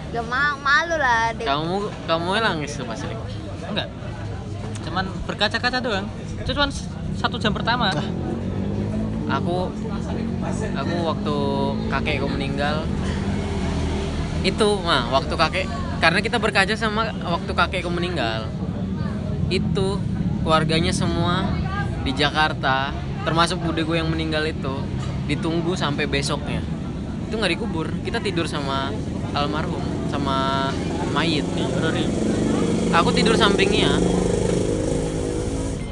gak 0.09 0.25
mau 0.25 0.57
malu 0.65 0.97
lah 0.97 1.37
dia 1.37 1.53
kamu 1.53 1.93
kamu 2.09 2.29
nangis 2.41 2.81
tuh 2.81 2.89
pas 2.89 2.97
ini 2.97 3.13
Enggak. 3.69 3.89
Cuman 4.85 5.05
berkaca-kaca 5.29 5.79
doang. 5.85 6.07
Itu 6.41 6.51
cuman 6.57 6.71
satu 7.21 7.37
jam 7.37 7.53
pertama. 7.53 7.93
aku 9.29 9.69
aku 10.73 10.95
waktu 11.05 11.37
kakekku 11.93 12.27
meninggal 12.33 12.89
itu 14.49 14.69
mah 14.81 15.13
waktu 15.13 15.35
kakek 15.37 15.67
karena 15.99 16.23
kita 16.25 16.41
berkaca 16.41 16.73
sama 16.79 17.13
waktu 17.27 17.53
kakekku 17.53 17.91
meninggal. 17.93 18.49
Itu 19.53 20.01
keluarganya 20.41 20.95
semua 20.95 21.45
di 22.07 22.17
Jakarta 22.17 22.95
termasuk 23.27 23.61
bude 23.61 23.85
gue 23.85 23.97
yang 24.01 24.09
meninggal 24.09 24.47
itu 24.49 24.81
ditunggu 25.29 25.77
sampai 25.77 26.09
besoknya. 26.09 26.65
Itu 27.29 27.37
nggak 27.37 27.53
dikubur. 27.59 27.93
Kita 28.01 28.25
tidur 28.25 28.49
sama 28.49 28.89
almarhum 29.37 29.85
sama 30.09 30.71
mayit. 31.13 31.45
Aku 32.97 33.13
tidur 33.13 33.37
sampingnya. 33.37 34.01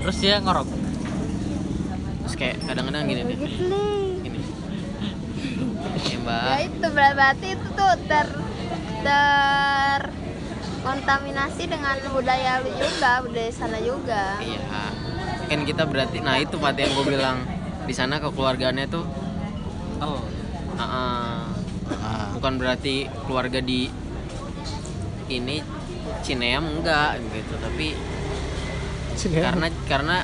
Terus 0.00 0.16
dia 0.22 0.40
ngorok. 0.40 0.86
terus 2.26 2.42
kayak 2.42 2.58
kadang-kadang 2.66 3.06
gini 3.06 3.22
nih 3.22 3.38
begitu 3.38 3.62
nih 3.70 4.18
gini 4.18 4.38
ya 4.42 6.10
ya 6.10 6.18
mbak 6.26 6.58
itu 6.66 6.86
berarti 6.90 7.46
itu 7.54 7.68
tuh 7.78 7.92
ter 8.10 8.26
ter 9.06 10.00
kontaminasi 10.82 11.70
dengan 11.70 11.94
budaya 12.10 12.58
lu 12.62 12.70
juga 12.74 13.22
budaya 13.22 13.50
sana 13.54 13.78
juga. 13.78 14.38
Iya. 14.42 14.62
Kan 15.46 15.62
kita 15.62 15.86
berarti 15.86 16.18
nah 16.18 16.42
itu 16.42 16.58
Pat 16.58 16.74
yang 16.74 16.90
gue 16.90 17.06
bilang. 17.06 17.38
Di 17.86 17.94
sana 17.94 18.18
kekeluargaannya 18.18 18.86
tuh 18.90 19.06
Oh. 19.96 20.20
ah, 20.76 20.84
ah, 20.84 21.46
Ah, 22.02 22.34
bukan 22.34 22.58
berarti 22.58 23.06
keluarga 23.26 23.62
di 23.62 23.86
ini 25.30 25.62
Cineam 26.26 26.66
enggak 26.66 27.22
gitu. 27.30 27.54
Tapi 27.62 27.94
ya. 29.30 29.50
karena 29.50 29.66
karena 29.86 30.18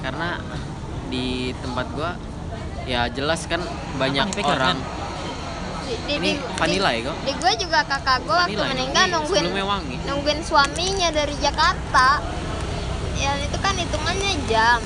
karena 0.00 0.28
di 1.12 1.52
tempat 1.60 1.86
gua 1.92 2.16
ya 2.88 3.08
jelas 3.12 3.44
kan 3.44 3.60
banyak 4.00 4.32
orang. 4.44 4.76
di, 4.80 5.03
di, 5.84 5.94
ini 6.10 6.30
di- 6.32 6.40
vanilla 6.54 6.90
di- 6.90 6.96
ya 6.96 7.06
kok? 7.06 7.16
di 7.20 7.32
gue 7.34 7.52
juga 7.58 7.78
kakak 7.82 8.18
gue 8.22 8.32
waktu 8.34 8.54
Vanilla, 8.54 8.72
meninggal 8.72 9.04
nungguin 9.10 9.44
wangi. 9.62 9.96
nungguin 10.02 10.40
suaminya 10.40 11.08
dari 11.10 11.34
Jakarta. 11.36 12.08
Ya 13.14 13.30
itu 13.38 13.58
kan 13.58 13.74
hitungannya 13.74 14.32
jam. 14.44 14.80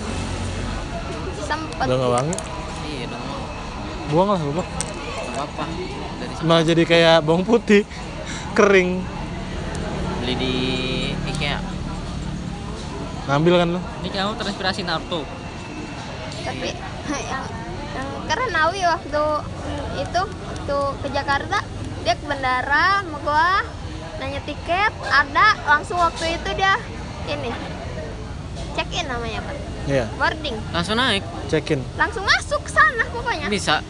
Sempet. 1.41 1.81
Udah 1.81 1.97
nggak 1.97 2.13
wangi, 2.13 2.35
iya 2.87 3.05
dong. 3.07 3.25
Buang 4.09 4.29
lah 4.29 4.41
lupa. 4.41 4.65
apa 5.35 5.65
dari 6.19 6.33
Malah 6.43 6.65
jadi 6.65 6.83
kayak 6.85 7.17
bawang 7.23 7.43
putih. 7.43 7.87
Kering. 8.53 9.01
beli 10.19 10.35
di 10.35 10.55
IKEA. 11.25 11.63
Ngambil 13.25 13.55
kan 13.57 13.69
lo? 13.71 13.81
Ini 14.03 14.09
kamu 14.11 14.33
terinspirasi 14.35 14.83
Naruto. 14.83 15.23
tapi 16.41 16.69
yang, 17.31 17.45
keren 18.25 18.51
Nawi 18.51 18.81
waktu 18.83 19.25
itu 19.99 20.23
tuh 20.65 20.87
ke 20.99 21.09
Jakarta 21.09 21.59
dia 22.01 22.15
ke 22.15 22.25
bandara 22.25 23.01
sama 23.01 23.19
gua 23.21 23.51
nanya 24.19 24.41
tiket 24.43 24.91
ada 25.05 25.47
langsung 25.65 25.97
waktu 25.97 26.35
itu 26.35 26.51
dia 26.53 26.75
ini 27.27 27.51
check 28.73 28.91
in 28.93 29.07
namanya 29.07 29.41
pak 29.41 29.57
Iya, 29.85 30.05
boarding 30.13 30.57
langsung 30.69 30.95
naik 30.95 31.23
check 31.47 31.65
in. 31.69 31.81
langsung 31.95 32.21
masuk 32.23 32.61
ke 32.61 32.71
sana 32.71 33.05
pokoknya 33.09 33.49
bisa 33.49 33.81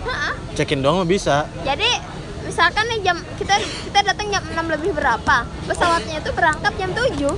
Ha-ha. 0.00 0.32
Check 0.52 0.70
in 0.70 0.80
doang 0.80 1.04
bisa. 1.04 1.44
jadi 1.60 2.00
misalkan 2.42 2.84
nih 2.86 3.00
jam 3.02 3.16
kita 3.36 3.56
kita 3.60 4.00
datang 4.02 4.26
jam 4.28 4.42
6 4.42 4.56
lebih 4.70 4.92
berapa 4.92 5.36
pesawatnya 5.64 6.18
itu 6.18 6.30
berangkat 6.30 6.72
jam 6.74 6.90
7 6.90 7.36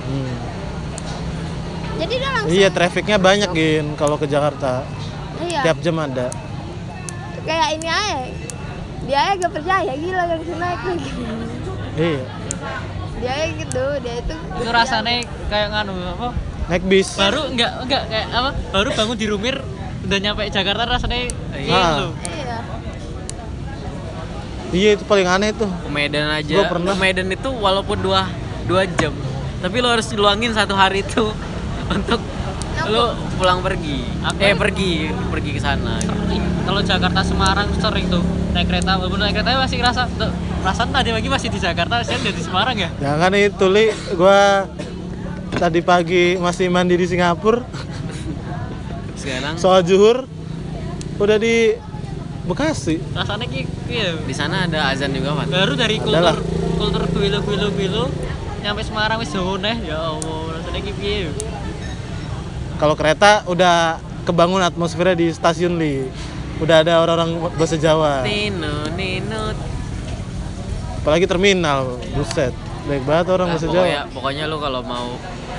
Hmm. 0.00 0.34
jadi 1.96 2.14
dia 2.16 2.30
langsung 2.32 2.50
Iya, 2.52 2.68
trafficnya 2.68 3.16
banyak 3.16 3.50
gin 3.50 3.86
kalau 3.94 4.16
ke 4.16 4.26
Jakarta. 4.26 4.82
Iya. 5.44 5.60
Tiap 5.64 5.78
jam 5.80 5.96
ada. 6.00 6.26
kayak 7.40 7.68
ini 7.80 7.88
aja. 7.88 8.28
Dia 9.08 9.18
aja 9.26 9.34
gak 9.40 9.52
percaya 9.56 9.92
gila 9.96 10.22
gak 10.28 10.38
bisa 10.44 10.54
naik 10.60 10.80
lagi. 10.84 11.10
Iya. 11.96 12.22
Dia 13.20 13.30
aja 13.36 13.46
gitu 13.52 13.84
dia 14.00 14.14
itu 14.20 14.34
itu 14.36 14.70
rasanya 14.70 15.12
kayak 15.48 15.68
nganu 15.72 15.92
apa? 16.14 16.28
Naik 16.68 16.84
bis. 16.86 17.08
Baru 17.16 17.42
enggak 17.48 17.72
enggak 17.84 18.02
kayak 18.12 18.28
apa? 18.30 18.50
Baru 18.70 18.88
bangun 18.92 19.16
di 19.16 19.26
Rumir 19.26 19.56
udah 20.00 20.18
nyampe 20.20 20.42
Jakarta 20.48 20.84
rasanya 20.88 21.28
iya 21.56 22.10
iya. 22.24 22.58
Iya 24.70 24.90
itu 24.94 25.04
paling 25.04 25.26
aneh 25.26 25.50
tuh. 25.50 25.66
Ke 25.66 25.90
Medan 25.90 26.30
aja. 26.30 26.54
Gua 26.54 26.64
pernah. 26.70 26.94
ke 26.94 27.02
Medan 27.02 27.28
itu 27.28 27.50
walaupun 27.50 27.98
dua 27.98 28.30
dua 28.70 28.86
jam 28.86 29.10
tapi 29.60 29.76
lo 29.84 29.88
harus 29.92 30.08
luangin 30.16 30.56
satu 30.56 30.72
hari 30.72 31.04
itu 31.04 31.24
untuk 31.96 32.20
lo 32.90 33.04
pulang 33.34 33.62
pergi? 33.62 34.02
Aku- 34.20 34.42
eh 34.42 34.54
pergi. 34.54 34.92
Pergi 35.30 35.50
ke 35.54 35.60
sana. 35.62 35.96
Gitu. 36.02 36.12
Kalau 36.66 36.80
Jakarta 36.82 37.20
Semarang 37.22 37.70
sering 37.78 38.06
tuh. 38.06 38.22
Naik 38.50 38.66
kereta 38.66 38.98
walaupun 38.98 39.22
naik 39.22 39.38
kereta 39.38 39.54
masih 39.56 39.78
ngerasa 39.78 40.10
tuh 40.10 40.30
perasaan 40.60 40.90
tadi 40.90 41.14
pagi 41.14 41.30
masih 41.30 41.48
di 41.48 41.62
Jakarta 41.62 42.02
saya 42.02 42.18
udah 42.18 42.34
di 42.34 42.42
Semarang 42.42 42.76
ya? 42.76 42.90
Jangan 42.98 43.30
itu 43.32 43.66
li. 43.70 43.86
Gua 44.18 44.66
tadi 45.54 45.80
pagi 45.80 46.34
masih 46.34 46.66
mandi 46.66 46.98
di 46.98 47.06
Singapura. 47.06 47.62
Sekarang? 49.14 49.54
Soal 49.54 49.86
juhur 49.86 50.26
udah 51.16 51.36
di 51.36 51.76
Bekasi. 52.40 52.98
Rasanya 53.14 53.46
ki 53.46 53.62
iya. 53.86 54.16
di 54.16 54.34
sana 54.34 54.66
ada 54.66 54.90
azan 54.90 55.12
juga 55.14 55.36
pak 55.36 55.52
baru 55.52 55.78
dari 55.78 56.00
Adalah. 56.02 56.34
kultur 56.34 57.04
kultur 57.04 57.04
kuilo 57.14 57.38
kuilo 57.44 57.68
kuilo 57.70 58.02
nyampe 58.60 58.82
Semarang 58.82 59.22
wis 59.22 59.30
jauh 59.30 59.60
neh. 59.60 59.76
Ya 59.86 60.00
Allah 60.00 60.58
rasanya 60.58 60.80
ki 60.82 60.92
piye 60.98 61.30
kalau 62.80 62.96
kereta 62.96 63.44
udah 63.44 64.00
kebangun 64.24 64.64
atmosfernya 64.64 65.12
di 65.14 65.28
stasiun 65.28 65.76
li 65.76 66.08
udah 66.60 66.80
ada 66.80 67.00
orang-orang 67.00 67.30
bahasa 67.56 67.76
Jawa. 67.76 68.24
Nino 68.24 68.88
Nino. 68.92 69.52
Apalagi 71.00 71.24
terminal 71.24 71.96
buset. 72.12 72.52
Baik 72.84 73.04
banget 73.04 73.26
orang 73.30 73.48
Nah, 73.48 73.54
bahasa 73.56 73.66
pokoknya 73.68 74.00
Jawa. 74.00 74.12
pokoknya 74.12 74.44
lu 74.48 74.56
kalau 74.56 74.80
mau 74.80 75.08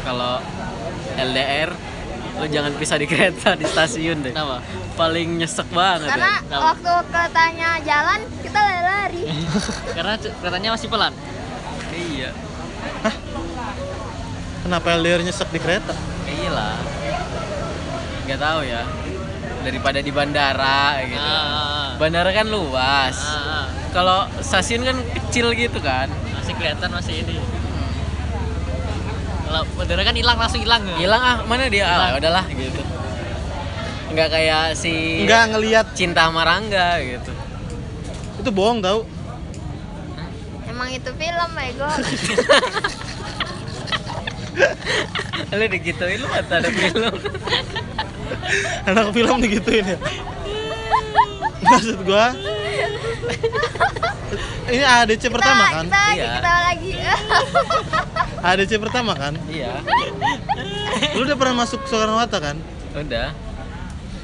kalau 0.02 0.34
LDR 1.15 1.69
lu 2.31 2.45
jangan 2.49 2.73
pisah 2.73 2.98
di 2.98 3.06
kereta 3.06 3.53
di 3.53 3.65
stasiun 3.65 4.26
deh. 4.26 4.34
Kenapa? 4.34 4.65
Paling 4.98 5.38
nyesek 5.38 5.69
banget 5.69 6.10
karena 6.10 6.26
ya. 6.26 6.38
Kenapa? 6.41 6.64
waktu 6.73 6.91
keretanya 7.06 7.69
jalan 7.81 8.19
kita 8.41 8.60
lari-lari. 8.60 9.23
Karena 9.98 10.14
keretanya 10.18 10.69
masih 10.73 10.88
pelan. 10.89 11.14
Iya. 11.91 12.30
Kenapa 14.61 14.88
LDR 14.93 15.22
nyesek 15.22 15.49
di 15.49 15.60
kereta? 15.60 15.93
Iya 16.26 16.49
lah 16.53 17.01
nggak 18.26 18.39
tahu 18.39 18.60
ya. 18.65 18.84
Daripada 19.61 19.99
di 20.02 20.10
bandara 20.10 21.06
gitu. 21.06 21.22
Ah, 21.22 21.93
bandara 22.02 22.34
kan 22.34 22.49
luas. 22.49 23.18
Ah, 23.22 23.38
ah. 23.38 23.65
kalau 23.93 24.26
stasiun 24.41 24.81
kan 24.81 24.98
kecil 25.22 25.53
gitu 25.53 25.77
kan. 25.81 26.10
Masih 26.34 26.53
kelihatan 26.57 26.89
masih 26.89 27.22
ini. 27.22 27.38
Kalau 29.45 29.61
bendera 29.76 30.07
kan 30.07 30.15
hilang 30.15 30.39
langsung 30.39 30.64
hilang 30.64 30.80
ya? 30.88 30.95
hilang 30.95 31.22
ah 31.22 31.38
mana 31.43 31.68
dia? 31.68 31.84
Ah 31.84 31.91
Hilang. 31.91 32.23
udahlah 32.23 32.45
gitu. 32.49 32.81
Nggak 34.15 34.30
kayak 34.31 34.65
si 34.80 35.23
nggak 35.27 35.43
ngelihat 35.53 35.85
cinta 35.93 36.31
marangga 36.31 37.03
gitu. 37.03 37.31
Itu 38.39 38.49
bohong 38.49 38.80
tau. 38.80 39.03
Emang 40.72 40.88
itu 40.89 41.11
film 41.19 41.49
bego 41.52 41.89
lu 45.52 45.65
digituin 45.68 46.19
lu 46.19 46.27
mata 46.31 46.64
ada 46.64 46.69
film 46.72 47.11
anak 48.90 49.06
film 49.12 49.38
digituin 49.40 49.86
ya? 49.86 49.98
Maksud 51.62 51.99
gua 52.02 52.34
ini 54.68 54.80
ADC 54.80 55.24
pertama 55.28 55.64
Kita- 55.64 55.74
kan? 55.74 55.86
Kita 55.86 55.99
lagi 55.99 56.18
Iya. 56.18 56.32
kita 56.34 56.53
lagi. 56.64 56.91
ADC 58.49 58.72
pertama 58.80 59.12
kan? 59.14 59.34
Iya. 59.45 59.74
Lu 61.14 61.22
udah 61.22 61.36
pernah 61.36 61.56
masuk 61.60 61.84
Soekarno 61.86 62.16
Hatta 62.16 62.40
kan? 62.40 62.56
Udah. 62.94 63.36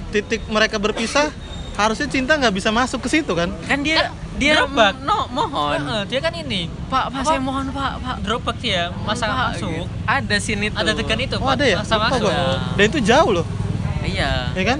Titik 0.07 0.47
mereka 0.47 0.77
berpisah 0.77 1.29
harusnya 1.75 2.07
cinta 2.07 2.33
nggak 2.33 2.55
bisa 2.55 2.71
masuk 2.71 3.03
ke 3.03 3.09
situ 3.11 3.29
kan? 3.29 3.51
Kan 3.61 3.83
dia 3.83 4.09
dia 4.33 4.57
gerobak. 4.57 4.97
no 5.03 5.27
mohon. 5.27 5.77
Heeh, 5.77 6.01
dia 6.07 6.19
kan 6.19 6.31
ini. 6.31 6.71
Pak 6.87 7.11
pak 7.11 7.19
Apa? 7.19 7.27
saya 7.27 7.39
mohon 7.39 7.67
pak 7.69 7.91
pak. 7.99 8.15
Gerobak 8.23 8.57
dia 8.57 8.89
masa 9.03 9.27
Pak, 9.27 9.37
masuk. 9.53 9.69
gitu. 9.69 9.85
ada 10.07 10.35
sini 10.39 10.65
tuh 10.69 10.79
ada 10.79 10.91
tekan 10.93 11.19
itu 11.19 11.35
oh 11.35 11.45
ada 11.45 11.65
ya? 11.65 11.77
Masa 11.77 11.95
Lupa 11.97 12.07
masuk. 12.09 12.23
Gua. 12.23 12.55
dan 12.73 12.83
itu 12.87 12.99
jauh 13.03 13.29
loh 13.33 13.45
iya. 14.05 14.51
Ya 14.53 14.63
kan? 14.67 14.79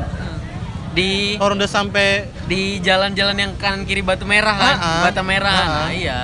Di 0.98 1.38
orang 1.38 1.62
udah 1.62 1.70
sampai 1.70 2.30
di 2.50 2.82
jalan-jalan 2.82 3.38
yang 3.38 3.52
kanan 3.58 3.86
kiri 3.86 4.02
batu 4.02 4.26
merah 4.26 4.58
kan? 4.58 4.76
Ah. 4.82 5.02
bata 5.10 5.22
merah. 5.22 5.54
Ah, 5.54 5.62
ah. 5.62 5.70
nah 5.88 5.92
iya. 5.94 6.20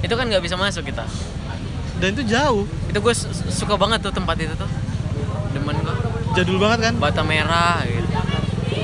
Itu 0.00 0.16
kan 0.16 0.28
nggak 0.28 0.44
bisa 0.44 0.56
masuk 0.56 0.84
kita. 0.88 1.04
Dan 2.00 2.16
itu 2.16 2.24
jauh. 2.28 2.64
Itu 2.88 2.98
gue 3.00 3.14
suka 3.52 3.76
banget 3.76 4.04
tuh 4.04 4.12
tempat 4.12 4.36
itu 4.40 4.54
tuh. 4.56 4.68
Demen 5.52 5.76
gue 5.80 5.96
jadul 6.34 6.60
banget 6.60 6.90
kan? 6.90 6.94
Bata 7.00 7.22
merah 7.24 7.84
gitu. 7.86 8.08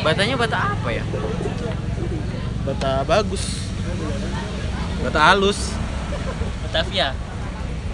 Batanya 0.00 0.36
bata 0.38 0.56
apa 0.76 0.88
ya? 0.92 1.04
Bata 2.64 3.04
bagus. 3.04 3.68
Bata 5.00 5.20
halus. 5.32 5.80
Batavia 6.70 7.10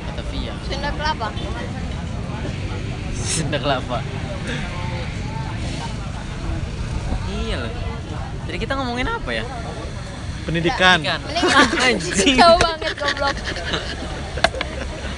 Batavia 0.05 0.53
Sunda 0.69 0.93
Kelapa. 0.93 1.29
Sunda 3.17 3.57
Kelapa 3.57 3.99
iya 7.47 7.57
loh. 7.57 7.71
Jadi 8.47 8.57
kita 8.59 8.73
ngomongin 8.75 9.07
apa 9.07 9.31
ya? 9.33 9.45
Pendidikan. 10.43 10.99
Anjing. 11.87 12.37
jauh 12.37 12.59
banget 12.59 12.93
goblok. 12.95 13.37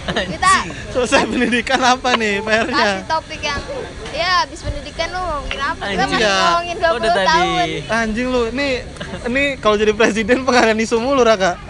Kita 0.09 0.53
selesai 0.89 1.29
pendidikan 1.31 1.77
apa 1.79 2.17
nih 2.17 2.41
PR-nya 2.41 2.73
kasih 2.75 3.05
topik 3.07 3.41
yang 3.45 3.61
ya 4.11 4.41
habis 4.41 4.65
pendidikan 4.65 5.13
lu 5.13 5.21
ngomongin 5.21 5.61
apa? 5.61 5.83
Kita 5.85 5.93
Anjing. 6.01 6.09
masih 6.11 6.25
Ya. 6.25 6.37
ngomongin 6.41 6.77
20 6.77 6.97
udah 6.97 7.13
tadi. 7.13 7.29
tahun. 7.29 7.67
Anjing 7.93 8.27
lu 8.27 8.41
ini 8.49 8.69
ini 9.29 9.43
kalau 9.61 9.77
jadi 9.77 9.93
presiden 9.93 10.39
pengalian 10.43 10.81
isu 10.81 10.97
mulu 10.97 11.21
raka. 11.21 11.61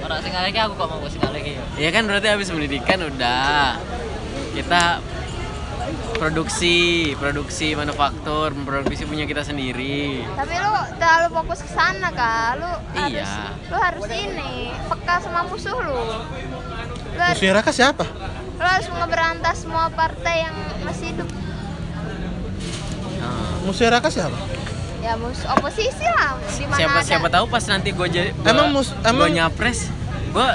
Orang 0.00 0.22
sing 0.22 0.30
lagi 0.32 0.54
aku 0.56 0.72
kok 0.74 0.86
mau 0.86 1.02
sing 1.10 1.18
lagi 1.20 1.58
ya 1.74 1.90
kan 1.90 2.06
berarti 2.06 2.26
habis 2.30 2.46
pendidikan 2.46 2.98
udah. 3.04 3.74
Kita 4.54 4.82
produksi 6.18 6.76
produksi 7.14 7.72
manufaktur 7.72 8.50
memproduksi 8.50 9.02
punya 9.04 9.24
kita 9.24 9.40
sendiri. 9.40 10.26
Tapi 10.28 10.54
lu 10.54 10.70
terlalu 10.96 11.26
fokus 11.32 11.62
ke 11.62 11.70
sana 11.70 12.10
kak. 12.10 12.58
Lu 12.58 12.68
harus 12.92 13.14
Iya. 13.14 13.54
lu 13.64 13.76
harus 13.76 14.04
ini 14.08 14.52
peka 14.84 15.14
sama 15.18 15.40
musuh 15.44 15.76
lu. 15.76 15.94
Lu 15.94 16.02
harus, 17.16 17.34
musuhnya 17.34 17.54
raka 17.54 17.70
siapa? 17.70 18.04
lu 18.52 18.66
harus 18.66 18.86
ngeberantas 18.88 19.56
semua 19.60 19.86
partai 19.88 20.42
yang 20.42 20.54
masih 20.82 21.14
hidup. 21.14 21.28
Nah, 23.16 23.54
musuhnya 23.62 23.90
raka 23.94 24.10
siapa? 24.10 24.34
Ya 24.98 25.14
mus 25.14 25.38
oposisi 25.46 26.02
lah 26.02 26.34
siapa 26.50 26.74
ada. 26.98 27.06
siapa 27.06 27.30
tahu 27.30 27.46
pas 27.46 27.62
nanti 27.64 27.94
gue 27.94 28.06
jadi 28.08 28.34
Emang 28.42 28.74
mus- 28.74 28.90
gua 28.92 29.06
emang- 29.06 29.30
nyapres 29.30 29.86
gue 30.28 30.48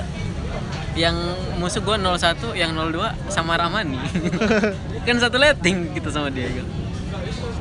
yang 0.94 1.18
musuh 1.58 1.82
gue 1.82 1.96
01 1.98 2.54
yang 2.54 2.72
02 2.78 3.34
sama 3.34 3.58
Ramani. 3.58 3.98
Kan 5.06 5.18
satu 5.18 5.42
letting 5.42 5.90
kita 5.94 6.14
sama 6.14 6.30
dia 6.30 6.48
gitu. 6.50 6.70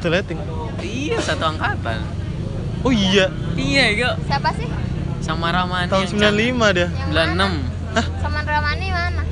Teleting. 0.04 0.38
iya 0.82 1.16
satu 1.22 1.48
angkatan. 1.48 2.02
Oh 2.82 2.92
iya. 2.92 3.30
Iya 3.56 3.84
gitu 3.94 4.12
siapa 4.28 4.50
sih? 4.58 4.68
Sama 5.22 5.54
Ramani 5.54 5.88
tahun 5.88 6.10
yang 6.18 6.34
95 6.34 6.76
dia. 6.76 6.88
Yang 6.90 7.30
mana? 7.30 7.46
96 7.94 8.20
sama 8.20 8.38
Ramani 8.44 8.86
mana? 8.90 9.22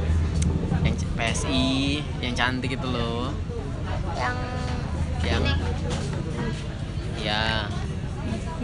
Yang 0.87 0.97
PSI 1.19 1.69
yang 2.25 2.33
cantik 2.33 2.71
itu 2.79 2.89
loh. 2.89 3.35
Yang 4.17 4.37
Yang- 5.27 5.45
ini. 5.45 5.53
Ya 7.21 7.69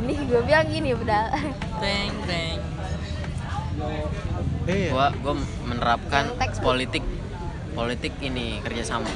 ini 0.00 0.12
gue 0.16 0.40
bilang 0.44 0.66
gini 0.70 0.90
udah. 0.96 1.28
Teng 1.82 2.12
teng 2.24 2.56
iya. 4.66 4.90
Gua 4.90 5.06
gua 5.22 5.34
menerapkan 5.66 6.34
politik 6.62 7.04
politik 7.76 8.12
ini 8.24 8.58
kerjasama. 8.64 9.08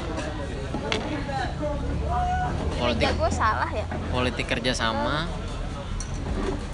Politik. 2.76 3.08
Kerja 3.08 3.18
gue 3.20 3.30
salah 3.32 3.70
ya. 3.72 3.84
Politik 4.12 4.46
kerjasama. 4.48 5.28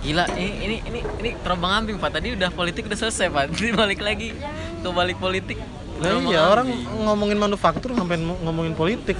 Gila 0.02 0.26
ini 0.38 0.50
ini 0.62 0.76
ini 0.86 1.00
ini 1.22 1.30
terbang 1.42 1.82
ambing 1.82 1.96
pak. 1.98 2.18
Tadi 2.18 2.34
udah 2.34 2.50
politik 2.50 2.86
udah 2.86 2.98
selesai 2.98 3.26
pak. 3.30 3.50
Ini 3.58 3.74
balik 3.74 4.00
lagi 4.02 4.34
ke 4.82 4.88
balik 4.90 5.18
politik. 5.18 5.58
Terbang 5.98 6.26
iya 6.30 6.46
orang 6.46 6.68
ngomongin 7.06 7.38
manufaktur 7.38 7.90
ngapain 7.90 8.22
mo- 8.22 8.38
ngomongin 8.42 8.74
politik? 8.78 9.18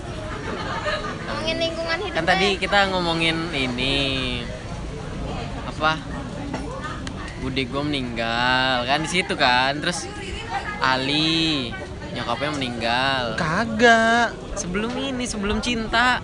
Ngomongin 1.27 1.57
lingkungan 1.59 1.99
hidup 2.03 2.15
kan 2.15 2.25
tadi 2.27 2.49
kita 2.59 2.79
ngomongin 2.95 3.37
ini 3.51 3.95
apa 5.67 6.16
bude 7.47 7.63
gue 7.63 7.79
meninggal 7.81 8.83
kan 8.83 8.99
di 8.99 9.09
situ 9.09 9.39
kan 9.39 9.79
terus 9.79 10.11
Ali 10.83 11.71
nyokapnya 12.11 12.51
meninggal 12.51 13.39
kagak 13.39 14.35
sebelum 14.53 14.91
ini 14.93 15.23
sebelum 15.25 15.63
cinta 15.63 16.19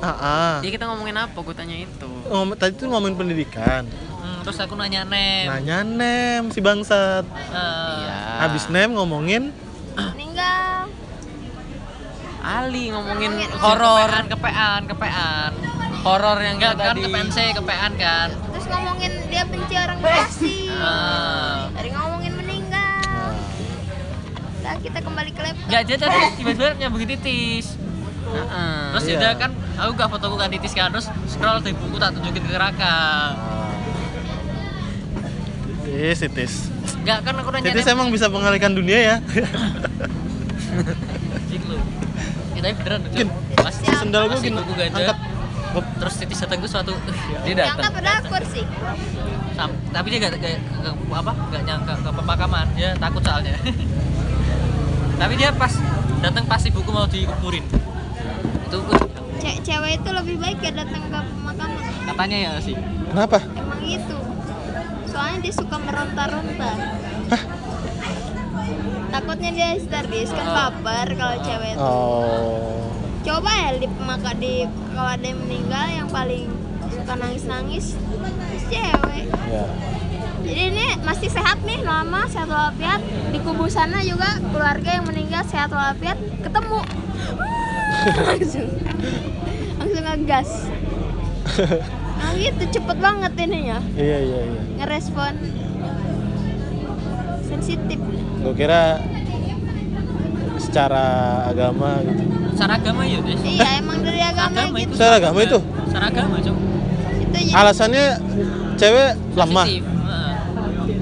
Ah, 0.00 0.16
ah. 0.16 0.54
Jadi 0.64 0.80
kita 0.80 0.88
ngomongin 0.88 1.12
apa? 1.12 1.36
Gue 1.36 1.52
tanya 1.52 1.76
itu. 1.76 2.08
Ngom- 2.24 2.56
tadi 2.56 2.72
tuh 2.72 2.88
ngomongin 2.88 3.20
pendidikan. 3.20 3.84
Hmm, 3.84 4.40
terus 4.40 4.56
aku 4.56 4.72
nanya 4.72 5.04
nem 5.04 5.44
Nanya 5.44 5.84
nem 5.84 6.48
si 6.48 6.64
bangsat. 6.64 7.20
Eh, 7.28 7.52
Iya. 8.00 8.16
Habis 8.40 8.72
nem 8.72 8.96
ngomongin 8.96 9.52
meninggal 9.92 10.88
Ali 12.40 12.88
ngomongin 12.88 13.28
Ngomongin 13.36 13.60
horor, 13.60 14.08
kepean 14.08 14.24
kepean 14.24 14.80
kepean 14.88 15.52
horor 16.02 16.38
yang 16.38 16.56
enggak 16.56 16.74
kan 16.74 16.92
tadi. 16.92 17.00
kepean 17.02 17.28
sih 17.28 17.48
kepean 17.52 17.92
kan 17.94 18.28
terus 18.32 18.66
ngomongin 18.66 19.12
dia 19.26 19.42
benci 19.44 19.74
orang 19.74 19.98
Bekasi 20.00 20.56
Ah. 20.72 21.68
dari 21.70 21.90
ngomongin 21.90 22.32
meninggal 22.34 23.36
nah 24.60 24.74
kita 24.76 24.98
kembali 24.98 25.30
ke 25.30 25.40
laptop 25.42 25.66
Enggak 25.66 25.82
dia 25.84 25.96
tadi 25.98 26.18
tiba-tiba 26.34 26.68
nyambungin 26.74 27.08
titis 27.10 27.66
Heeh. 28.22 28.80
terus 28.90 29.04
Iya. 29.04 29.16
udah 29.18 29.32
kan 29.36 29.50
aku 29.76 29.90
gak 29.94 30.08
fotoku 30.08 30.36
kan 30.36 30.48
titis 30.48 30.72
kan 30.72 30.88
terus 30.88 31.06
scroll 31.26 31.58
di 31.58 31.72
buku 31.72 31.96
tak 31.96 32.12
tunjukin 32.12 32.42
ke 32.42 32.54
Raka 32.54 32.96
Titis, 35.82 36.18
titis. 36.22 36.52
enggak 36.96 37.18
kan 37.20 37.34
aku 37.34 37.48
nanya 37.50 37.66
Titis 37.66 37.86
emang 37.88 38.08
bisa 38.08 38.26
mengalihkan 38.26 38.72
dunia 38.72 38.98
ya. 39.00 39.16
Cik 41.50 41.62
lu. 41.66 41.76
Ya, 42.54 42.60
tapi 42.62 42.74
beneran 42.78 43.00
lucu. 43.02 43.16
Gin, 43.16 43.28
Pas 43.54 43.74
Sendal 43.74 44.22
gue 44.28 44.38
gini. 44.38 44.60
Angkat. 44.86 45.16
Hop. 45.70 45.84
terus 45.96 46.14
titis 46.16 46.38
datang 46.38 46.58
tuh 46.58 46.68
suatu 46.68 46.92
Dia 47.40 47.54
yang 47.54 47.58
datang. 47.70 47.84
apa 47.84 47.94
berdakur 47.94 48.42
sih? 48.48 48.64
Sam- 49.52 49.78
tapi 49.88 50.06
dia 50.08 50.18
gak, 50.20 50.32
gak, 50.36 50.56
gak- 50.80 50.98
apa 51.16 51.30
gak 51.48 51.62
nyangka 51.62 51.94
ke 51.96 52.10
pemakaman. 52.12 52.66
Dia 52.74 52.90
takut 52.96 53.20
soalnya. 53.20 53.54
Tapi 55.20 55.36
dia 55.36 55.52
pas 55.52 55.68
datang 56.18 56.44
pasti 56.44 56.68
buku 56.68 56.88
mau 56.88 57.04
dikuburin 57.04 57.60
itu 58.62 58.78
uh, 58.78 59.04
Ce- 59.36 59.60
cewek 59.60 59.98
itu 59.98 60.10
lebih 60.10 60.36
baik 60.36 60.58
ya 60.58 60.72
datang 60.74 61.02
ke 61.02 61.18
pemakaman. 61.36 61.80
Katanya 62.06 62.36
ya 62.38 62.50
sih. 62.58 62.72
Kenapa? 63.06 63.36
emang 63.52 63.80
gitu 63.82 64.16
soalnya 65.06 65.38
dia 65.40 65.52
suka 65.52 65.76
meronta-ronta. 65.76 66.70
Takutnya 69.10 69.50
dia 69.50 69.68
histeris 69.74 70.30
kan 70.30 70.46
baper 70.46 71.08
kalau 71.14 71.36
cewek 71.42 71.70
itu. 71.74 71.82
Oh. 71.82 72.89
Coba 73.20 73.50
ya 73.52 73.70
di 73.76 73.88
pemaka 73.88 74.32
di 74.40 74.64
kalau 74.96 75.10
ada 75.12 75.26
yang 75.28 75.40
meninggal 75.44 75.84
yang 75.92 76.08
paling 76.08 76.48
suka 76.88 77.12
nangis-nangis 77.16 77.94
terus 78.48 78.64
cewek. 78.72 79.24
Ya. 79.50 79.64
jadi 80.40 80.62
ini 80.72 80.86
masih 81.04 81.28
sehat 81.28 81.60
nih 81.68 81.84
lama 81.84 82.24
sehat 82.26 82.48
walafiat. 82.48 83.00
Di 83.30 83.38
kubu 83.44 83.68
sana 83.68 84.00
juga 84.00 84.40
keluarga 84.50 84.96
yang 84.96 85.06
meninggal 85.06 85.44
sehat 85.44 85.68
walafiat 85.70 86.16
ketemu. 86.40 86.80
Langsung. 88.28 88.68
Langsung 89.78 90.04
ngegas. 90.04 90.50
Nah 92.20 92.36
gitu 92.36 92.62
cepet 92.68 93.00
banget 93.00 93.32
ininya. 93.48 93.80
Iya, 93.96 94.18
iya, 94.20 94.40
iya. 94.44 94.62
ngerespon. 94.76 95.40
Sensitif. 97.48 97.96
Gue 98.44 98.54
kira 98.54 99.00
secara 100.70 101.04
agama 101.44 101.98
gitu. 102.00 102.22
secara 102.54 102.72
agama 102.78 103.02
ya 103.02 103.18
des 103.20 103.42
iya 103.42 103.68
emang 103.78 103.98
dari 104.00 104.22
agama 104.22 104.48
agama 104.54 104.76
gitu 104.78 104.86
itu 104.86 104.94
Secara 104.94 105.14
agama 105.18 105.38
itu? 105.42 105.58
secara 105.84 106.04
agama 106.06 106.34
cok 106.38 106.56
itu 107.20 107.38
Alasannya 107.50 108.04
cewek 108.76 109.10
lemah. 109.34 109.66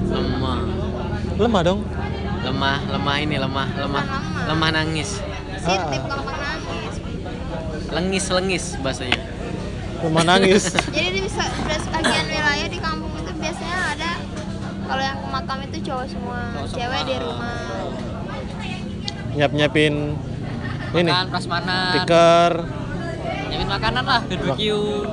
Lemah. 0.09 0.59
Lemah 1.35 1.61
dong. 1.63 1.79
Lemah, 2.41 2.77
lemah 2.87 3.15
ini 3.19 3.35
lemah, 3.35 3.67
lemah. 3.75 4.03
Lemah. 4.03 4.47
Lemah 4.47 4.69
nangis. 4.71 5.21
sensitif 5.53 6.01
gampang 6.01 6.37
nangis 6.39 6.95
Lengis, 7.89 8.25
lengis 8.29 8.65
bahasanya. 8.79 9.19
Lemah 9.99 10.23
nangis. 10.25 10.63
jadi 10.95 11.09
di 11.11 11.21
sebagian 11.27 12.25
wilayah 12.25 12.67
di 12.67 12.79
kampung 12.79 13.11
itu 13.15 13.31
biasanya 13.35 13.77
ada 13.93 14.11
kalau 14.85 15.03
yang 15.03 15.17
ke 15.17 15.27
makam 15.27 15.57
itu 15.61 15.77
cowok 15.85 16.05
semua 16.07 16.39
Cowok 16.49 16.65
semua. 16.65 16.77
cewek 16.79 17.01
di 17.03 17.15
rumah 17.19 17.57
Nyiap-nyiapin 19.35 20.17
ini 20.89 21.11
makan 21.13 21.27
prasmanan 21.29 21.93
tikar. 22.01 22.53
nyiapin 23.49 23.67
makanan 23.69 24.03
lah 24.05 24.21
barbecue 24.25 25.05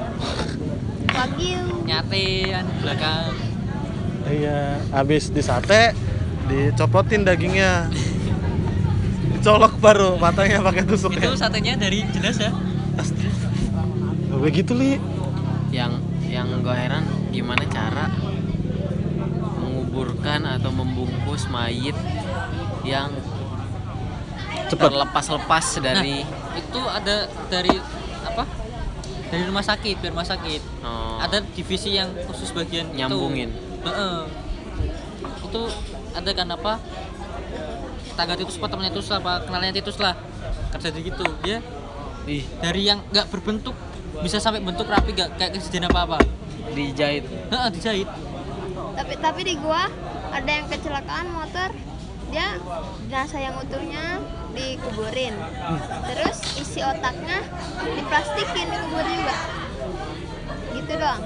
wagyu 1.12 1.60
nyate 1.84 2.26
kan 2.52 2.66
belakang 2.80 3.32
Iya, 4.26 4.82
habis 4.90 5.30
di 5.30 5.38
sate 5.38 5.94
dicopotin 6.51 7.22
dagingnya. 7.22 7.86
Dicolok 9.38 9.78
baru 9.78 10.18
matanya 10.18 10.59
pakai 10.66 10.82
tusuk 10.82 11.14
itu 11.14 11.30
ya. 11.30 11.38
satenya 11.38 11.78
dari 11.78 12.02
jenazah 12.10 12.51
Gak 14.26 14.40
begitu 14.43 14.74
li. 14.74 14.98
Yang 15.70 16.02
yang 16.26 16.59
gue 16.59 16.74
heran 16.74 17.06
gimana 17.30 17.62
cara 17.70 18.10
menguburkan 19.62 20.59
atau 20.59 20.74
membungkus 20.74 21.47
mayit 21.47 21.94
yang 22.82 23.14
Cepet. 24.66 24.90
terlepas-lepas 24.90 25.64
dari 25.78 26.26
itu 26.59 26.80
ada 26.90 27.30
dari 27.47 27.74
apa? 28.26 28.44
Dari 29.26 29.43
rumah 29.47 29.64
sakit 29.64 29.97
dari 30.02 30.10
rumah 30.10 30.26
sakit. 30.26 30.62
Oh, 30.82 31.18
ada 31.22 31.43
divisi 31.55 31.94
yang 31.94 32.10
khusus 32.26 32.51
bagian 32.55 32.90
itu. 32.90 32.98
Nyambungin. 32.98 33.51
Heeh. 33.86 34.18
itu 35.47 35.62
ada 36.12 36.30
kan 36.34 36.48
apa? 36.51 36.72
Tangga 38.16 38.34
Titus 38.34 38.56
apa 38.59 38.66
temannya 38.72 38.93
Titus 38.93 39.10
apa 39.14 39.32
kenalnya 39.47 39.72
Titus 39.76 39.98
lah. 40.02 40.14
Kerja 40.74 40.90
di 40.90 41.01
gitu 41.06 41.24
dia 41.47 41.62
Ih, 42.26 42.43
dari 42.59 42.82
yang 42.90 43.06
nggak 43.14 43.30
berbentuk 43.30 43.78
bisa 44.18 44.43
sampai 44.43 44.59
bentuk 44.59 44.90
rapi 44.90 45.14
nggak 45.14 45.38
kayak 45.38 45.51
kejadian 45.55 45.86
apa 45.86 46.01
apa 46.02 46.18
dijahit. 46.74 47.22
Heeh, 47.22 47.68
dijahit. 47.70 48.09
Tapi 48.98 49.14
tapi 49.22 49.40
di 49.47 49.55
gua 49.62 49.86
ada 50.34 50.51
yang 50.51 50.66
kecelakaan 50.66 51.30
motor. 51.30 51.70
Dia 52.34 52.59
jenazah 53.06 53.38
yang 53.38 53.55
utuhnya 53.62 54.18
dikuburin. 54.56 55.34
Terus 56.08 56.38
isi 56.56 56.80
otaknya 56.80 57.44
diplastikin 57.84 58.66
dikubur 58.72 59.04
juga 59.04 59.36
gitu 60.76 60.92
doang. 60.96 61.22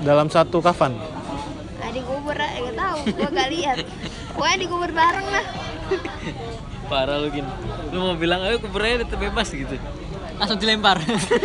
Dalam 0.00 0.28
satu 0.32 0.58
kafan. 0.64 0.96
nah 1.76 1.90
dikubur 1.92 2.34
gak 2.34 2.74
tahu. 2.74 2.98
Gua 3.12 3.30
gak 3.30 3.50
lihat. 3.52 3.76
Pokoknya 4.32 4.56
dikubur 4.58 4.90
bareng 4.90 5.28
lah. 5.28 5.46
Parah 6.90 7.16
lu 7.20 7.28
gini. 7.30 7.50
Lu 7.92 7.98
mau 8.00 8.14
bilang 8.16 8.40
ayo 8.46 8.56
kuburnya 8.62 9.04
udah 9.04 9.18
bebas 9.18 9.48
gitu. 9.52 9.76
langsung 10.36 10.60
dilempar. 10.60 11.00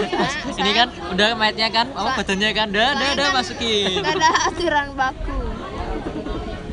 Ini 0.59 0.71
kan? 0.75 0.91
udah 1.15 1.27
mayatnya 1.39 1.71
kan? 1.71 1.87
Apa 1.95 2.19
badannya 2.19 2.51
kan? 2.51 2.67
Dah 2.75 2.91
dah 2.91 3.09
dah 3.15 3.27
kan 3.31 3.39
masukin. 3.39 4.03
gak 4.03 4.19
ada 4.19 4.29
aturan 4.51 4.87
baku. 4.99 5.39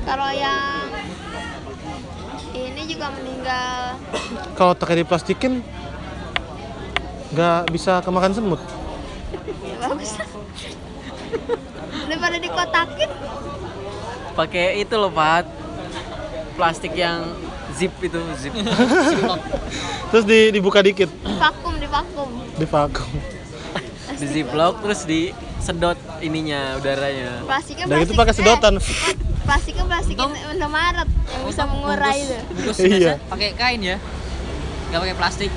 Kalau 0.02 0.30
yang 0.35 0.78
juga 2.99 3.15
meninggal 3.15 3.95
Kalau 4.59 4.75
otaknya 4.75 5.07
diplastikin 5.07 5.62
nggak 7.29 7.70
bisa 7.70 8.03
kemakan 8.03 8.35
semut. 8.35 8.59
ya 9.62 9.77
bagus 9.87 10.19
daripada 12.09 12.37
dikotakin 12.43 13.11
Pakai 14.35 14.87
itu 14.87 14.95
loh, 14.95 15.11
Pat. 15.11 15.51
Plastik 16.55 16.95
yang 16.95 17.27
zip 17.75 17.91
itu, 17.99 18.23
zip. 18.39 18.55
Ziplock. 18.55 19.43
Terus 20.15 20.25
di, 20.31 20.55
dibuka 20.55 20.79
dikit, 20.79 21.11
vakum 21.43 21.75
di 21.75 21.91
vakum 21.91 22.31
di 22.55 22.66
vakum. 22.66 23.11
di 24.15 24.27
ziplock 24.31 24.79
terus 24.83 25.07
disedot 25.59 25.98
ininya 26.20 26.78
udaranya. 26.78 27.43
plastiknya 27.44 27.85
gitu 27.85 27.93
plastik. 27.93 28.16
pakai 28.16 28.35
sedotan. 28.35 28.74
eh, 28.78 29.14
plastiknya 29.43 29.85
plastik 29.85 30.14
Indomaret 30.48 31.09
yang 31.09 31.43
bisa 31.44 31.62
mengurai 31.64 32.14
bungkus- 32.14 32.24
itu. 32.24 32.36
Bungkus 32.48 32.76
Iya. 32.78 32.89
jenazah 32.89 33.18
pakai 33.28 33.48
kain 33.55 33.80
ya. 33.82 33.97
Nggak 34.89 35.01
pakai 35.01 35.16
plastik. 35.16 35.51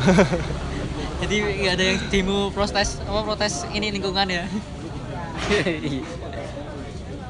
Jadi 1.20 1.34
nggak 1.36 1.74
ada 1.74 1.84
yang 1.84 1.98
demo 2.08 2.48
protes 2.48 2.72
apa 2.98 3.20
protes 3.22 3.54
ini 3.70 3.90
lingkungan 3.90 4.26
ya. 4.26 4.44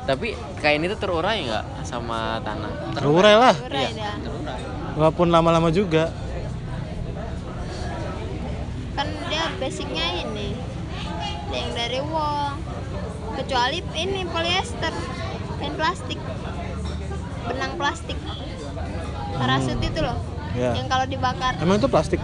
Tapi 0.00 0.28
kain 0.58 0.82
itu 0.82 0.96
terurai 0.96 1.44
nggak 1.44 1.64
sama 1.82 2.38
tanah? 2.40 2.72
Terurai. 2.94 3.34
Lah, 3.34 3.54
Mengurai 3.56 3.90
dah 3.92 4.14
walaupun 4.92 5.28
lama-lama 5.28 5.70
juga. 5.70 6.10
kan 8.92 9.08
dia 9.26 9.48
basicnya 9.56 10.02
ini 10.20 10.52
ada 11.50 11.58
yang 11.58 11.74
dari 11.74 11.98
wool 12.00 12.54
kecuali 13.34 13.82
ini 13.92 14.22
polyester 14.24 14.94
kain 15.58 15.74
plastik. 15.74 16.18
Benang 17.42 17.74
plastik. 17.74 18.14
Parasut 19.32 19.78
itu 19.80 19.98
loh 19.98 20.14
Ya. 20.52 20.74
yang 20.74 20.86
kalau 20.86 21.02
dibakar. 21.04 21.58
Emang 21.58 21.76
itu 21.76 21.86
plastik? 21.86 22.22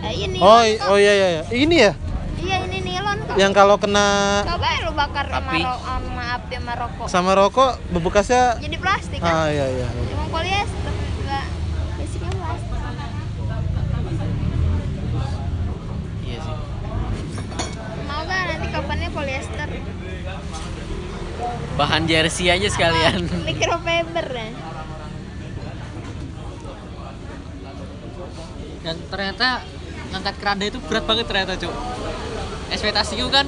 eh 0.00 0.12
ini 0.14 0.36
Oh, 0.38 0.60
i- 0.60 0.80
oh 0.82 0.96
iya 0.96 1.12
iya. 1.14 1.28
Iya. 1.30 1.42
Ini 1.50 1.76
ya, 1.78 1.92
iya 2.38 2.56
ini 2.64 2.78
nilon 2.82 3.16
kok. 3.22 3.36
Yang 3.36 3.52
kalau 3.54 3.76
kena 3.76 4.06
coba 4.42 4.66
ya 4.66 4.80
lu 4.82 4.92
bakar 4.92 5.24
sama, 5.26 5.44
Api. 5.46 5.60
ro- 5.62 5.80
sama 5.82 6.22
api 6.34 6.54
sama 6.54 6.72
rokok. 6.74 7.06
Sama 7.06 7.30
rokok 7.34 7.70
bebekasnya 7.90 8.42
jadi 8.58 8.76
plastik 8.76 9.20
kan? 9.20 9.32
Ah 9.34 9.48
iya 9.48 9.66
iya. 9.68 9.88
emang 9.88 10.28
polyester 10.30 10.92
kapannya 18.70 19.08
polyester? 19.10 19.68
Bahan 21.76 22.02
jersey 22.06 22.48
aja 22.48 22.68
sekalian. 22.70 23.26
Microfiber 23.48 24.26
ya? 24.30 24.50
Dan 28.80 28.96
ternyata 29.12 29.48
ngangkat 30.10 30.34
keranda 30.40 30.64
itu 30.66 30.78
berat 30.82 31.04
banget 31.04 31.26
ternyata 31.28 31.52
cuk. 31.60 31.74
Gue 32.70 33.30
kan 33.30 33.46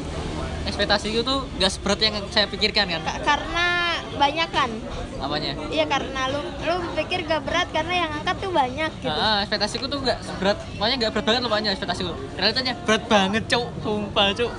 ekspektasiku 0.66 1.23
tuh 1.23 1.47
gak 1.59 1.73
seberat 1.73 1.99
yang 2.03 2.15
saya 2.31 2.47
pikirkan 2.47 2.86
kan? 2.90 3.03
Karena 3.23 3.66
banyak 4.15 4.49
kan? 4.53 4.70
Apanya? 5.19 5.53
Iya 5.70 5.85
karena 5.86 6.31
lu 6.31 6.40
lu 6.43 6.74
pikir 6.99 7.27
gak 7.27 7.43
berat 7.47 7.69
karena 7.70 8.07
yang 8.07 8.11
angkat 8.12 8.36
tuh 8.43 8.51
banyak 8.55 8.90
gitu. 9.03 9.11
Ah, 9.11 9.43
ekspektasiku 9.43 9.85
tuh 9.89 9.99
gak 10.05 10.19
seberat 10.23 10.59
makanya 10.78 11.09
gak 11.09 11.12
berat 11.19 11.27
banget 11.27 11.40
lo 11.43 11.51
banyak 11.51 11.70
ekspektasiku. 11.74 12.12
Ternyata 12.39 12.59
berat 12.86 13.05
banget 13.09 13.43
cuk. 13.51 13.66
Sumpah 13.82 14.27
cuk 14.36 14.53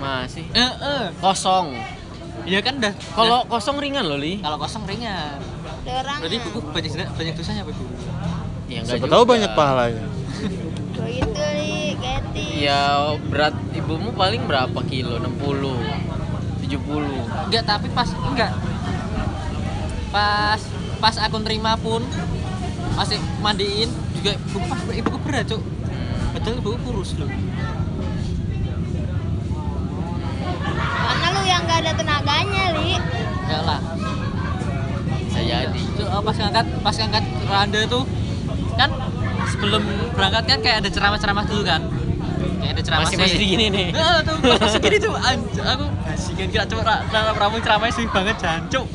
masih 0.00 0.44
Eh, 0.50 0.58
eh. 0.80 1.04
kosong 1.16 1.76
Iya 2.42 2.60
kan 2.60 2.74
udah. 2.74 2.94
kalau 3.12 3.44
kosong 3.46 3.76
ringan 3.76 4.02
loh 4.02 4.16
li 4.16 4.40
kalau 4.40 4.56
kosong 4.56 4.82
ringan. 4.84 5.36
Berarti 5.84 6.36
buku 6.40 6.58
banyak 6.64 6.90
banyak 7.10 7.34
dosanya 7.34 7.62
apa 7.62 7.70
ibu? 7.70 7.84
ya 8.66 8.80
enggak 8.80 8.96
Siapa 8.96 9.04
juga. 9.04 9.12
tahu 9.12 9.24
banyak 9.26 9.50
pahalanya. 9.52 10.04
begitu 10.90 11.42
li 11.54 12.00
ya 12.58 12.80
berat 13.22 13.52
ibumu 13.72 14.12
paling 14.12 14.40
berapa 14.42 14.80
kilo 14.84 15.16
60 15.18 15.84
70 16.62 17.46
Enggak, 17.46 17.62
tapi 17.66 17.86
pas 17.90 18.08
enggak. 18.08 18.52
Pas 20.08 20.60
pas 20.96 21.14
aku 21.18 21.36
terima 21.40 21.76
pun 21.76 22.00
masih 22.94 23.14
mandiin 23.38 23.88
juga 24.12 24.34
ibuku 24.34 24.58
pas 24.64 24.80
ibuku 24.86 25.18
berat, 25.20 25.44
cuk. 25.46 25.60
Padahal 26.30 26.56
ibuku 26.56 26.78
kurus 26.82 27.16
loh. 27.16 27.28
Karena 30.80 31.26
lu 31.30 31.42
yang 31.42 31.62
gak 31.62 31.78
ada 31.80 31.92
tenaganya 31.92 32.64
li 32.74 32.92
Enggak 33.40 33.62
lah. 33.62 33.80
bisa 35.20 35.40
jadi 35.40 35.80
oh, 36.06 36.20
pas 36.20 36.34
ngangkat 36.34 36.66
pas 36.80 36.94
ngangkat 36.94 37.24
randa 37.44 37.80
tuh 37.86 38.04
kan 38.72 38.90
sebelum 39.48 39.82
berangkat 40.12 40.44
kan 40.46 40.58
kayak 40.60 40.76
ada 40.80 40.88
ceramah-ceramah 40.88 41.44
dulu 41.44 41.62
kan. 41.62 41.82
Kayak 42.56 42.72
ada 42.72 42.82
ceramah 42.82 43.02
masih 43.04 43.16
sih. 43.16 43.24
masih 43.26 43.38
gini 43.42 43.66
nih 43.68 43.88
Heeh, 43.90 44.18
tuh 44.22 44.36
pas 44.38 44.58
masih 44.60 44.80
gini 44.80 44.96
tuh 44.98 45.14
anj- 45.16 45.60
aku 45.60 45.84
basikan 46.00 46.48
kira 46.48 46.64
cuma 46.64 46.82
ra- 46.82 47.02
ramu 47.34 47.56
ceramahnya 47.58 47.92
sih 47.92 48.04
banget 48.06 48.36
jancuk. 48.38 48.86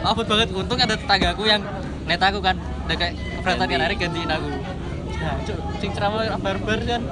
Abot 0.00 0.24
banget 0.24 0.48
untung 0.50 0.78
ada 0.78 0.94
tetanggaku 0.94 1.42
yang 1.44 1.60
net 2.04 2.20
aku 2.20 2.38
kan. 2.38 2.56
Udah 2.86 2.96
kayak 2.96 3.12
keberatan 3.36 3.66
kan 3.66 3.80
hari 3.82 3.94
gantiin 3.96 4.30
aku. 4.30 4.48
Jancuk, 5.10 5.58
sing 5.76 5.90
ceramah 5.92 6.38
barbar 6.38 6.78
kan 6.80 7.02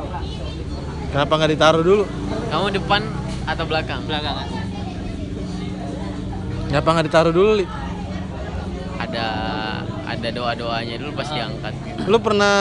Kenapa 1.07 1.33
nggak 1.35 1.51
ditaruh 1.51 1.83
dulu? 1.83 2.05
kamu 2.47 2.67
depan 2.73 3.03
atau 3.47 3.65
belakang 3.65 4.03
belakangan. 4.05 4.49
Kenapa 6.67 6.89
nggak 6.93 7.07
ditaruh 7.07 7.33
dulu, 7.33 7.53
Li? 7.63 7.67
ada 8.97 9.27
ada 10.07 10.29
doa 10.33 10.53
doanya 10.57 10.97
dulu 10.97 11.13
pas 11.19 11.29
diangkat 11.29 11.73
Lu 12.09 12.19
pernah 12.23 12.57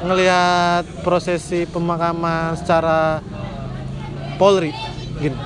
ngelihat 0.00 1.04
prosesi 1.04 1.68
pemakaman 1.68 2.56
secara 2.56 3.20
Polri? 4.40 4.74
Gini. 5.20 5.36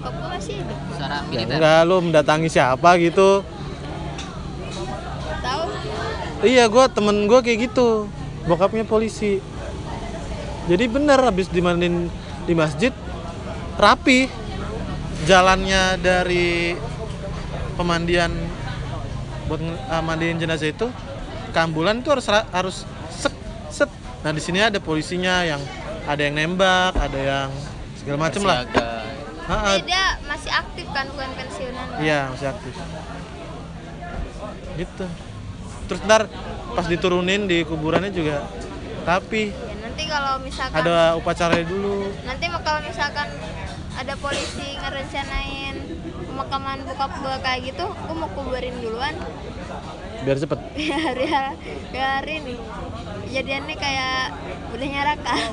kok 0.00 0.12
masih 0.12 0.60
Secara 0.92 1.24
Ya 1.32 1.40
enggak, 1.48 1.80
lu 1.88 1.96
mendatangi 2.04 2.48
siapa 2.52 3.00
gitu. 3.00 3.40
tahu 5.40 5.64
Iya, 6.44 6.68
gua 6.68 6.88
temen 6.88 7.24
gua 7.24 7.40
kayak 7.40 7.72
gitu. 7.72 8.08
Bokapnya 8.44 8.84
polisi. 8.84 9.40
Jadi 10.68 10.84
bener 10.88 11.20
habis 11.20 11.48
dimandiin 11.48 12.12
di 12.50 12.54
masjid 12.58 12.90
rapi. 13.78 14.26
Jalannya 15.20 16.00
dari 16.02 16.74
pemandian 17.78 18.34
buat 19.46 19.62
ah, 19.86 20.02
mandiin 20.02 20.40
jenazah 20.40 20.74
itu 20.74 20.88
ke 21.54 21.58
ambulan 21.60 22.02
itu 22.02 22.10
harus 22.10 22.26
harus 22.50 22.76
set 23.12 23.34
set. 23.70 23.90
Nah, 24.26 24.32
di 24.34 24.42
sini 24.42 24.64
ada 24.64 24.80
polisinya 24.82 25.44
yang 25.44 25.60
ada 26.08 26.22
yang 26.24 26.34
nembak, 26.34 26.96
ada 26.96 27.20
yang 27.20 27.50
segala 28.00 28.16
macem 28.26 28.42
lah. 28.42 28.64
Ah, 28.74 29.52
ah, 29.52 29.62
Tapi 29.76 29.86
dia 29.86 30.04
masih 30.24 30.50
aktif 30.50 30.86
kan 30.94 31.04
bukan 31.10 31.30
pensiunan 31.36 31.86
Iya 32.00 32.20
masih 32.32 32.48
aktif. 32.48 32.74
Gitu. 34.80 35.04
Terus 35.84 36.00
ntar 36.08 36.22
pas 36.72 36.86
diturunin 36.88 37.44
di 37.44 37.60
kuburannya 37.68 38.10
juga 38.10 38.48
rapi. 39.04 39.69
Nanti 40.00 40.16
kalau 40.16 40.40
misalkan 40.40 40.80
Ada 40.80 40.96
upacaranya 41.12 41.66
dulu. 41.68 42.08
nanti 42.24 42.44
kalau 42.48 42.80
misalkan 42.80 43.28
ada 43.92 44.14
polisi 44.16 44.68
ngerencanain 44.74 45.76
pemakaman 46.24 46.78
bokap 46.88 47.12
gua 47.20 47.36
kayak 47.38 47.60
gitu 47.68 47.84
gua 47.84 48.14
mau 48.16 48.28
kuburin 48.32 48.72
duluan 48.80 49.12
Biar 50.20 50.36
cepet. 50.36 50.56
biar 50.78 51.16
ya 51.16 51.44
biar 51.92 52.24
ini 52.24 52.56
kejadiannya 53.28 53.76
kayak 53.76 54.24
udah 54.72 54.88
nyarakan 54.88 55.52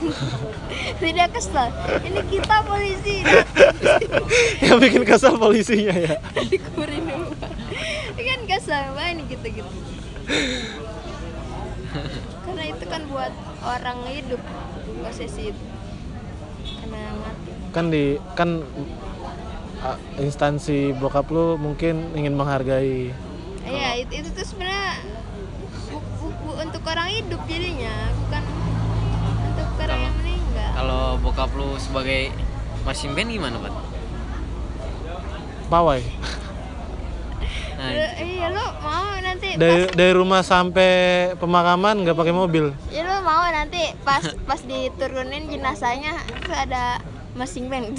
tidak 1.04 1.28
kesel 1.36 1.68
ini 2.02 2.20
kita 2.26 2.56
polisi 2.64 3.16
Yang 4.64 4.78
bikin 4.80 5.04
kesel 5.04 5.36
polisinya 5.36 5.92
ya. 5.92 6.16
dikuburin 6.42 7.04
dulu 7.04 7.36
ini 8.16 8.24
kan 8.24 8.40
kesel 8.48 8.96
banget 8.96 9.28
gitu 9.28 9.48
gitu 9.60 9.72
karena 12.44 12.64
itu 12.68 12.86
kan 12.86 13.02
buat 13.08 13.34
orang 13.62 14.00
hidup 14.08 14.42
posisi 15.02 15.52
itu 15.52 15.64
karena 16.82 17.02
mati 17.18 17.50
Kan 17.72 17.86
di 17.90 18.06
kan 18.34 18.50
instansi 20.18 20.92
bokap 20.94 21.30
lu 21.30 21.56
mungkin 21.56 22.10
ingin 22.14 22.34
menghargai. 22.34 23.14
Iya, 23.62 23.90
itu, 24.02 24.24
itu 24.24 24.30
tuh 24.32 24.46
sebenarnya 24.48 25.04
bu- 25.92 26.02
bu- 26.18 26.38
bu- 26.42 26.58
untuk 26.58 26.82
orang 26.88 27.12
hidup 27.12 27.42
jadinya, 27.46 27.94
bukan 28.18 28.44
untuk 29.46 29.68
orang 29.78 30.00
yang 30.02 30.16
meninggal. 30.18 30.70
kalau 30.74 31.04
bokap 31.20 31.52
lu 31.54 31.76
sebagai 31.78 32.32
marching 32.82 33.14
band 33.14 33.30
gimana 33.30 33.58
Pat? 33.60 33.74
Pawai. 35.68 36.02
Nah, 37.78 37.94
Lu- 37.94 38.16
iya, 38.20 38.48
lu 38.50 38.66
mau 38.82 39.06
nanti 39.18 39.54
Dari 39.54 39.86
pas 39.86 39.94
dari 39.94 40.14
rumah 40.14 40.42
sampai 40.42 40.92
pemakaman 41.38 42.02
nggak 42.02 42.18
pakai 42.18 42.34
mobil. 42.34 42.74
ya 42.90 43.02
lu 43.02 43.16
mau 43.22 43.46
nanti 43.48 43.94
pas 44.02 44.26
pas 44.44 44.58
diturunin 44.60 45.46
jenazahnya 45.46 46.18
terus 46.42 46.58
ada 46.58 46.98
masing 47.38 47.70
band 47.70 47.94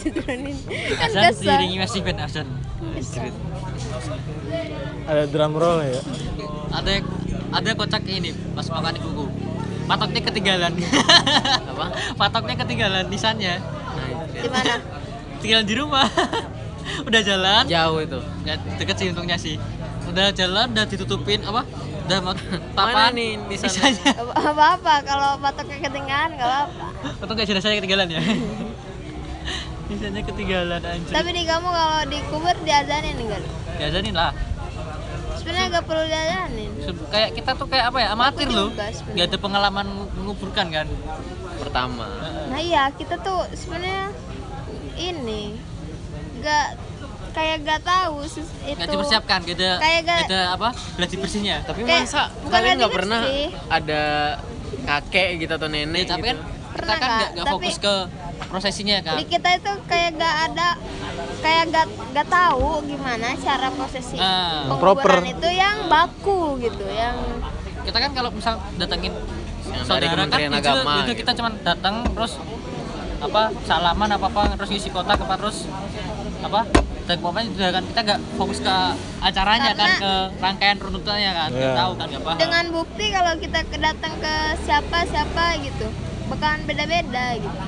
diturunin 0.00 0.56
kan 0.96 1.08
kesel 1.12 1.36
diiringi 1.36 1.76
masih 1.78 2.00
band. 2.00 2.18
Kesel. 2.24 2.48
Ada 5.04 5.22
drum 5.28 5.52
roll 5.52 5.84
ya. 5.84 6.00
Ada 6.72 6.92
ada 7.52 7.70
kocak 7.76 8.02
ini 8.08 8.32
pas 8.56 8.66
makan 8.66 8.94
ibuku. 8.96 9.24
Patoknya 9.84 10.20
ketinggalan. 10.24 10.72
apa? 11.76 11.86
Patoknya 12.16 12.56
ketinggalan 12.56 13.04
nisannya. 13.04 13.60
Nah, 13.60 14.08
di 14.32 14.48
mana 14.48 14.74
Tinggal 15.44 15.60
di 15.60 15.76
rumah. 15.76 16.08
udah 17.08 17.20
jalan. 17.24 17.62
jauh 17.66 17.98
itu. 18.00 18.18
Ya, 18.44 18.54
deket 18.76 18.96
sih 19.00 19.06
untungnya 19.10 19.36
sih. 19.40 19.56
Udah 20.04 20.30
jalan, 20.30 20.70
udah 20.72 20.84
ditutupin 20.84 21.40
apa? 21.44 21.64
Udah 22.04 22.18
mak 22.20 22.36
papan 22.76 23.16
nih 23.16 23.40
di 23.48 23.56
sana? 23.56 23.88
Apa 24.52 24.64
apa 24.76 24.94
kalau 25.00 25.30
patoknya 25.40 25.80
ketinggalan 25.80 26.36
nggak 26.36 26.50
apa 26.68 26.84
Untung 27.24 27.36
gak 27.40 27.48
jenazahnya 27.48 27.80
ketinggalan 27.80 28.08
ya. 28.12 28.20
Nisannya 29.84 30.22
ketinggalan 30.24 30.80
anjir. 30.80 31.12
tapi 31.12 31.28
di 31.32 31.42
kamu 31.44 31.68
kalau 31.68 32.00
dikubur 32.08 32.56
diazanin 32.64 33.16
enggak? 33.20 33.40
Diazanin 33.80 34.14
lah. 34.16 34.32
sebenarnya 35.40 35.76
nggak 35.76 35.84
perlu 35.84 36.04
diazanin 36.08 36.70
Kayak 37.12 37.30
kita 37.36 37.50
tuh 37.52 37.66
kayak 37.68 37.84
apa 37.92 37.98
ya? 38.00 38.08
Amatir 38.12 38.48
loh. 38.48 38.68
juga 38.72 38.88
sebenarnya. 38.92 39.16
Gak 39.16 39.26
ada 39.28 39.38
pengalaman 39.40 39.86
menguburkan 40.16 40.66
kan. 40.72 40.86
Pertama. 41.60 42.08
Nah 42.52 42.60
iya 42.60 42.88
kita 42.92 43.16
tuh 43.20 43.48
sebenarnya 43.52 44.12
ini 44.96 45.56
nggak 46.44 46.66
kayak 47.32 47.56
nggak 47.60 47.80
tahu 47.82 48.16
sus- 48.24 48.54
itu 48.62 48.76
Gak 48.76 48.86
dipersiapkan, 48.86 49.38
gak 49.42 49.56
ada, 49.56 49.72
Kayak 49.76 50.00
gak 50.00 50.14
gak- 50.14 50.28
ada 50.28 50.40
apa? 50.54 50.68
Gladi 50.94 51.16
bersihnya. 51.16 51.56
Tapi 51.60 51.80
Kayak- 51.82 52.06
masa 52.06 52.22
bukan 52.38 52.52
kalian 52.52 52.74
nggak 52.78 52.92
pernah 52.94 53.20
bersih. 53.22 53.48
ada 53.68 54.02
kakek 54.84 55.28
gitu 55.40 55.52
atau 55.52 55.66
Ya, 55.66 55.74
nenek 55.74 56.04
tapi 56.06 56.22
kan 56.24 56.36
gitu? 56.36 56.44
kita 56.44 56.74
Pernah, 56.76 56.96
kan 56.96 57.08
Kak. 57.08 57.18
gak, 57.18 57.30
gak 57.34 57.46
fokus 57.48 57.76
ke 57.80 57.94
prosesinya 58.44 58.96
kan. 59.00 59.16
di 59.16 59.26
kita 59.26 59.48
itu 59.52 59.72
kayak 59.84 60.10
nggak 60.14 60.34
ada 60.44 60.68
kayak 61.40 61.62
nggak 61.68 61.86
nggak 62.12 62.28
tahu 62.28 62.68
gimana 62.84 63.28
cara 63.36 63.68
prosesi 63.68 64.14
Nah. 64.14 64.66
Penguburan 64.68 64.78
proper. 64.78 65.14
itu 65.24 65.48
yang 65.50 65.76
baku 65.86 66.40
gitu 66.60 66.84
yang 66.86 67.16
Kita 67.82 67.98
kan 67.98 68.10
kalau 68.12 68.30
misal 68.30 68.56
datengin 68.74 69.12
Yang 69.12 69.84
dari 69.86 70.06
saudara 70.06 70.24
kan 70.24 70.40
itu, 70.40 70.56
Agama, 70.56 70.92
itu 70.94 71.02
gitu. 71.04 71.20
kita 71.20 71.30
cuma 71.34 71.50
datang 71.62 71.94
terus 72.06 72.32
apa 73.18 73.42
salaman 73.62 74.10
apa 74.10 74.26
apa 74.26 74.42
terus 74.54 74.70
ngisi 74.70 74.88
kotak 74.88 75.18
apa 75.18 75.34
terus 75.36 75.66
apa 76.44 76.60
dan 77.04 77.16
pokoknya 77.18 77.48
udah 77.50 77.70
kan 77.70 77.84
kita 77.84 78.00
gak 78.02 78.20
fokus 78.34 78.58
ke 78.58 78.76
acaranya 79.18 79.72
kan 79.72 79.90
Karena- 79.90 80.00
ke 80.00 80.12
rangkaian 80.38 80.76
runtutannya 80.78 81.32
kan 81.32 81.48
nggak 81.50 81.64
Iya. 81.66 81.76
tahu 81.78 81.92
kan 81.94 82.06
nggak 82.06 82.22
paham 82.22 82.38
dengan 82.38 82.64
bukti 82.70 83.04
kalau 83.10 83.32
kita 83.36 83.60
ke- 83.62 83.80
datang 83.82 84.12
ke 84.18 84.34
siapa 84.60 84.98
siapa 85.04 85.44
gitu 85.58 85.86
bakalan 86.26 86.60
beda-beda 86.64 87.24
gitu 87.34 87.58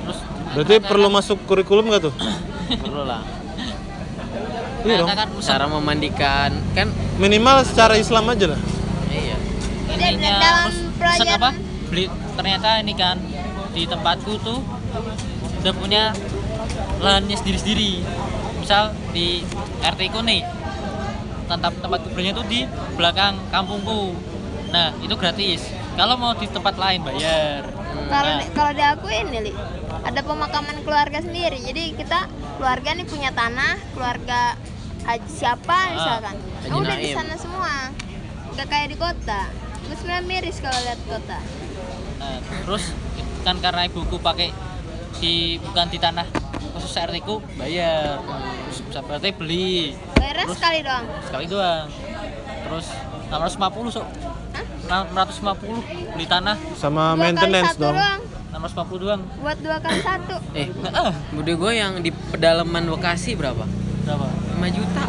terus 0.00 0.18
Berarti 0.50 0.74
perlu 0.82 1.08
masuk 1.08 1.38
kurikulum 1.44 1.86
nggak 1.86 2.02
tuh? 2.02 2.14
perlu 2.82 3.04
lah 3.04 3.22
Iya 4.80 4.96
dong. 4.96 5.08
Kan 5.10 5.28
cara 5.36 5.68
memandikan 5.68 6.50
kan 6.72 6.88
Minimal 7.16 7.62
secara 7.62 7.94
Islam 7.94 8.24
aja 8.26 8.46
lah. 8.48 8.60
iya 9.06 9.36
ininya 9.90 10.30
dalam 10.32 10.70
terus 10.72 10.76
pelajaran- 10.96 11.36
apa 11.36 11.50
beli 11.86 12.04
ternyata 12.32 12.68
ini 12.78 12.94
kan 12.94 13.16
di 13.70 13.82
tempatku 13.84 14.32
tuh 14.40 14.58
udah 15.60 15.74
punya 15.76 16.02
lahannya 17.00 17.36
sendiri-sendiri 17.36 18.00
misal 18.60 18.92
di 19.12 19.44
RT 19.80 20.00
ku 20.12 20.20
nih 20.24 20.44
tempat 21.48 21.72
tempat 21.82 22.00
kuburnya 22.06 22.32
tuh 22.32 22.46
di 22.46 22.64
belakang 22.94 23.36
kampungku 23.50 24.14
nah 24.70 24.94
itu 25.02 25.14
gratis 25.18 25.66
kalau 25.98 26.14
mau 26.16 26.32
di 26.36 26.46
tempat 26.46 26.74
lain 26.78 27.02
bayar 27.02 27.66
Kalau 28.10 28.32
Nah. 28.38 28.48
kalau 28.54 28.72
di 28.74 28.84
aku 28.86 29.06
ini 29.10 29.38
li 29.50 29.52
ada 30.02 30.20
pemakaman 30.24 30.82
keluarga 30.82 31.20
sendiri. 31.22 31.58
Jadi 31.62 31.94
kita 31.94 32.26
keluarga 32.58 32.96
nih 32.96 33.06
punya 33.06 33.30
tanah, 33.30 33.76
keluarga 33.94 34.56
haji 35.06 35.30
siapa 35.30 35.78
misalkan. 35.94 36.36
Haji 36.38 36.74
udah 36.74 36.96
di 36.96 37.10
sana 37.14 37.34
semua. 37.38 37.92
Gak 38.56 38.66
kayak 38.66 38.88
di 38.94 38.96
kota. 38.98 39.46
Gue 39.86 39.94
sebenarnya 39.94 40.24
miris 40.26 40.58
kalau 40.58 40.78
lihat 40.82 41.00
kota. 41.06 41.38
Nah, 42.18 42.38
terus 42.66 42.84
kan 43.46 43.56
karena 43.62 43.86
ibuku 43.86 44.16
pakai 44.18 44.50
di 45.16 45.34
bukan 45.58 45.86
di 45.86 45.98
tanah 45.98 46.26
khusus 46.72 46.92
RT 46.92 47.16
ku 47.20 47.42
bayar 47.54 48.22
terus 48.64 49.02
berarti 49.02 49.30
beli 49.32 49.98
Bayarnya 50.14 50.44
Terus? 50.44 50.56
sekali 50.56 50.78
doang. 50.80 51.04
sekali 51.22 51.44
doang 51.46 51.86
terus 52.60 52.86
650 53.28 53.90
sok 53.90 54.06
Hah? 54.86 55.02
650 55.12 56.14
beli 56.14 56.26
tanah 56.26 56.56
Sama 56.74 57.12
Dua 57.12 57.20
maintenance 57.20 57.74
dong. 57.76 57.94
doang. 57.94 58.20
650 58.52 59.00
doang 59.00 59.20
Buat 59.38 59.58
dua 59.58 59.76
kali 59.78 60.00
satu. 60.00 60.36
eh 60.58 60.66
Heeh. 60.68 61.12
bude 61.32 61.52
gue 61.52 61.72
yang 61.72 61.92
di 61.98 62.10
pedalaman 62.10 62.84
Bekasi 62.88 63.34
berapa 63.34 63.64
berapa 64.02 64.26
5 64.56 64.76
juta 64.76 65.04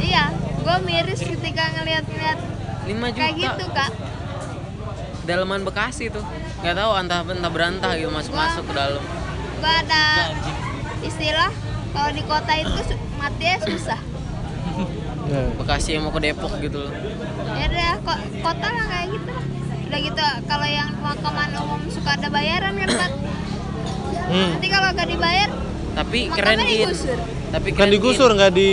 Iya, 0.00 0.32
gue 0.32 0.76
miris 0.82 1.20
ketika 1.20 1.64
ngeliat-ngeliat 1.72 2.38
5 2.82 2.88
juta 2.88 3.18
kayak 3.20 3.34
gitu 3.36 3.64
kak. 3.68 3.90
pedalaman 5.20 5.60
Bekasi 5.62 6.08
tuh 6.08 6.24
nggak 6.60 6.74
tahu 6.74 6.90
entah 6.94 7.20
entah 7.22 7.48
berantah 7.48 7.92
gitu 7.94 8.08
masuk 8.08 8.32
masuk 8.32 8.64
ke 8.64 8.72
dalam 8.72 9.02
Gue 9.60 9.72
ada 9.78 10.04
istilah 11.00 11.50
kalau 11.90 12.10
di 12.10 12.22
kota 12.24 12.52
itu 12.54 12.80
su- 12.82 13.00
matinya 13.14 13.56
susah. 13.62 14.00
Ya. 15.26 15.46
Bekasi 15.54 15.94
yang 15.94 16.02
mau 16.02 16.10
ke 16.10 16.20
Depok 16.20 16.58
gitu 16.58 16.80
loh 16.80 16.92
Ya 17.52 17.70
udah 17.70 17.92
kok 18.02 18.18
kota 18.40 18.66
lah 18.66 18.84
kayak 18.88 19.06
gitu 19.12 19.30
lah. 19.30 19.44
Udah 19.84 19.98
gitu 20.00 20.20
kalau 20.44 20.66
yang 20.68 20.88
pemakaman 20.92 21.50
umum 21.56 21.80
suka 21.86 22.10
ada 22.14 22.28
bayaran 22.28 22.72
kan 22.74 22.88
Pat. 22.90 23.12
Hmm. 24.26 24.50
Nanti 24.54 24.68
kalau 24.68 24.88
gak 24.90 25.08
dibayar 25.08 25.48
tapi 25.90 26.18
keren 26.28 26.58
digusur. 26.60 27.18
tapi 27.50 27.68
Kan 27.68 27.76
keren 27.76 27.90
digusur 27.90 28.30
In. 28.30 28.36
nggak 28.36 28.52
di 28.52 28.70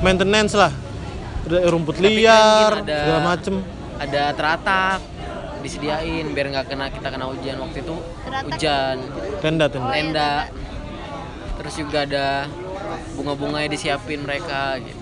maintenance 0.00 0.52
lah. 0.54 0.72
Ada 1.42 1.68
rumput 1.68 1.96
liar, 1.98 2.70
ada- 2.78 3.00
segala 3.02 3.20
macem. 3.26 3.54
ada 3.94 4.22
teratak 4.30 4.98
disediain 5.64 6.26
biar 6.30 6.46
nggak 6.50 6.66
kena 6.68 6.86
kita 6.88 7.08
kena 7.08 7.24
hujan 7.26 7.56
waktu 7.58 7.80
itu 7.80 7.96
Teratak. 8.20 8.44
hujan 8.52 8.96
Tenda 9.40 9.64
Oh, 9.64 9.70
tenda. 9.70 9.88
iya, 9.88 9.96
tenda 9.98 10.30
terus 11.54 11.74
juga 11.74 11.98
ada 12.02 12.26
bunga-bunga 13.14 13.58
yang 13.58 13.72
disiapin 13.72 14.20
mereka 14.20 14.76
gitu 14.78 15.00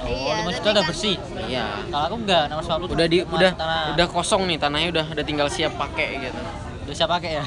oh 0.00 0.08
Iya, 0.08 0.42
5 0.42 0.50
juta 0.50 0.58
tapi 0.58 0.66
udah 0.66 0.74
kan- 0.74 0.88
bersih 0.88 1.16
iya 1.46 1.64
kalau 1.86 2.04
aku 2.04 2.16
enggak 2.18 2.42
650 2.50 2.90
udah 2.90 3.06
di 3.06 3.18
udah 3.22 3.50
tanah. 3.54 3.84
udah 3.94 4.06
kosong 4.08 4.42
nih 4.44 4.58
tanahnya 4.58 4.88
udah 4.90 5.04
udah 5.08 5.24
tinggal 5.24 5.46
siap 5.46 5.72
pakai 5.76 6.08
gitu 6.20 6.40
udah 6.82 6.94
siap 6.96 7.10
pakai 7.10 7.30
ya 7.36 7.44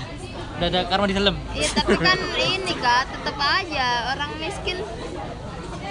udah 0.53 0.67
ada 0.69 0.79
karma 0.85 1.05
di 1.05 1.13
dalam 1.13 1.35
Iya 1.51 1.67
tapi 1.73 1.93
kan 1.97 2.15
ini 2.39 2.73
kak 2.73 3.03
tetap 3.09 3.35
aja 3.35 3.85
orang 4.09 4.31
miskin 4.37 4.77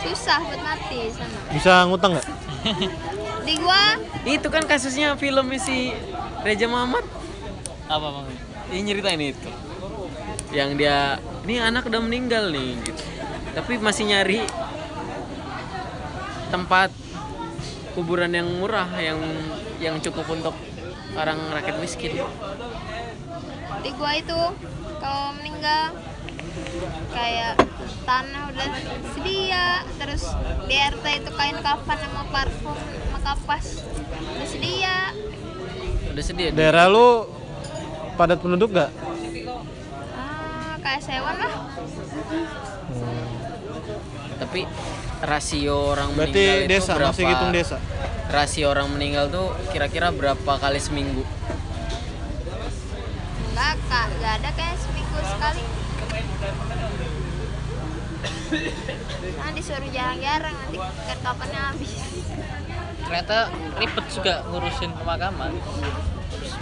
susah 0.00 0.38
buat 0.40 0.58
mati 0.60 0.98
sana. 1.10 1.38
Bisa 1.48 1.72
ngutang 1.84 2.10
nggak? 2.12 2.26
Di 3.42 3.54
gua 3.56 3.94
itu 4.24 4.48
kan 4.48 4.62
kasusnya 4.64 5.14
film 5.14 5.46
si 5.56 5.94
Reja 6.42 6.66
Mamat 6.66 7.06
apa 7.86 8.06
bang? 8.18 8.26
Ini 8.74 8.80
nyeritain 8.90 9.22
itu. 9.22 9.50
Yang 10.50 10.70
dia 10.82 11.22
ini 11.46 11.62
anak 11.62 11.86
udah 11.86 12.02
meninggal 12.02 12.50
nih 12.50 12.82
gitu. 12.82 13.02
Tapi 13.54 13.78
masih 13.78 14.10
nyari 14.10 14.42
tempat 16.50 16.90
kuburan 17.94 18.34
yang 18.34 18.48
murah 18.58 18.90
yang 18.98 19.22
yang 19.78 19.96
cukup 20.02 20.26
untuk 20.34 20.56
orang 21.14 21.38
rakyat 21.54 21.76
miskin. 21.78 22.18
Di 23.86 23.90
gua 23.94 24.12
itu 24.18 24.40
kalau 24.98 25.30
meninggal 25.38 25.94
kayak 27.14 27.54
tanah 28.02 28.50
udah 28.50 28.68
sedia 29.14 29.86
terus 29.96 30.26
di 30.66 30.74
RT 30.74 31.06
itu 31.22 31.30
kain 31.38 31.58
kafan 31.62 31.98
sama 32.02 32.22
parfum 32.28 32.76
sama 32.76 33.18
kapas 33.22 33.66
udah 34.10 34.48
sedia 34.48 34.96
udah 36.12 36.24
sedia 36.24 36.48
dia. 36.52 36.56
Daerah 36.56 36.86
lu 36.86 37.24
padat 38.14 38.38
penduduk 38.38 38.70
nggak? 38.70 38.90
ah 40.12 40.76
kayak 40.80 41.00
sewan 41.00 41.36
lah. 41.40 41.52
Tapi 44.42 44.60
rasio 45.22 45.94
orang 45.94 46.10
Berarti 46.12 46.34
meninggal 46.34 46.58
itu 46.60 46.70
desa 46.70 46.92
berapa? 46.98 47.10
masih 47.14 47.24
hitung 47.30 47.52
desa. 47.54 47.78
rasio 48.28 48.66
orang 48.68 48.88
meninggal 48.90 49.28
tuh 49.28 49.52
kira-kira 49.70 50.08
berapa 50.10 50.52
kali 50.58 50.80
seminggu? 50.80 51.22
Enggak 53.52 53.76
kak. 53.86 54.06
Enggak 54.10 54.32
ada 54.40 54.50
kayak 54.52 54.76
seminggu 54.78 55.18
sekali. 55.24 55.62
Nah 59.32 59.48
disuruh 59.56 59.88
jarang-jarang 59.88 60.52
nanti 60.52 60.76
kapannya 61.24 61.56
habis 61.56 61.92
ternyata 63.02 63.36
ribet 63.76 64.06
juga 64.08 64.34
ngurusin 64.46 64.90
pemakaman. 64.94 65.52
Terus 66.28 66.52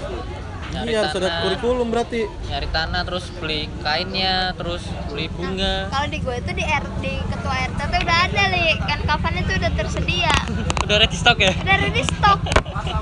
nyari 0.70 0.86
Iya 0.88 0.98
harus 1.02 1.14
ada 1.16 1.26
tanah. 1.26 1.42
kurikulum 1.42 1.88
berarti. 1.90 2.20
nyari 2.46 2.68
tanah 2.68 3.00
terus 3.02 3.24
beli 3.34 3.60
kainnya 3.80 4.34
terus 4.54 4.82
beli 5.06 5.26
bunga. 5.28 5.88
Kalau 5.88 6.06
di 6.06 6.18
gue 6.18 6.34
itu 6.36 6.52
di 6.52 6.64
RT 6.64 7.02
ketua 7.26 7.54
RT 7.66 7.80
tuh 7.80 8.00
udah 8.00 8.18
ada 8.24 8.42
li. 8.48 8.66
Kan 8.80 9.00
kafannya 9.04 9.42
tuh 9.44 9.54
udah 9.56 9.72
tersedia. 9.74 10.34
Udah 10.84 10.96
ready 10.98 11.14
stock 11.14 11.38
ya? 11.38 11.54
Udah 11.54 11.76
ready 11.78 12.02
stock 12.02 12.38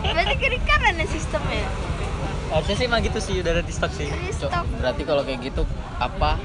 berarti 0.05 0.35
kiri 0.37 0.59
kanan 0.61 0.97
ya 0.97 1.07
sistemnya? 1.07 1.65
Harusnya 2.49 2.75
sih 2.75 2.85
emang 2.85 3.01
gitu 3.01 3.17
sih 3.19 3.35
udah 3.39 3.53
ready 3.55 3.73
stock 3.73 3.89
sih. 3.91 4.05
Ready 4.05 4.29
stock 4.31 4.53
berarti 4.75 5.03
kalau 5.05 5.25
kayak 5.25 5.41
gitu 5.43 5.65
apa? 5.97 6.37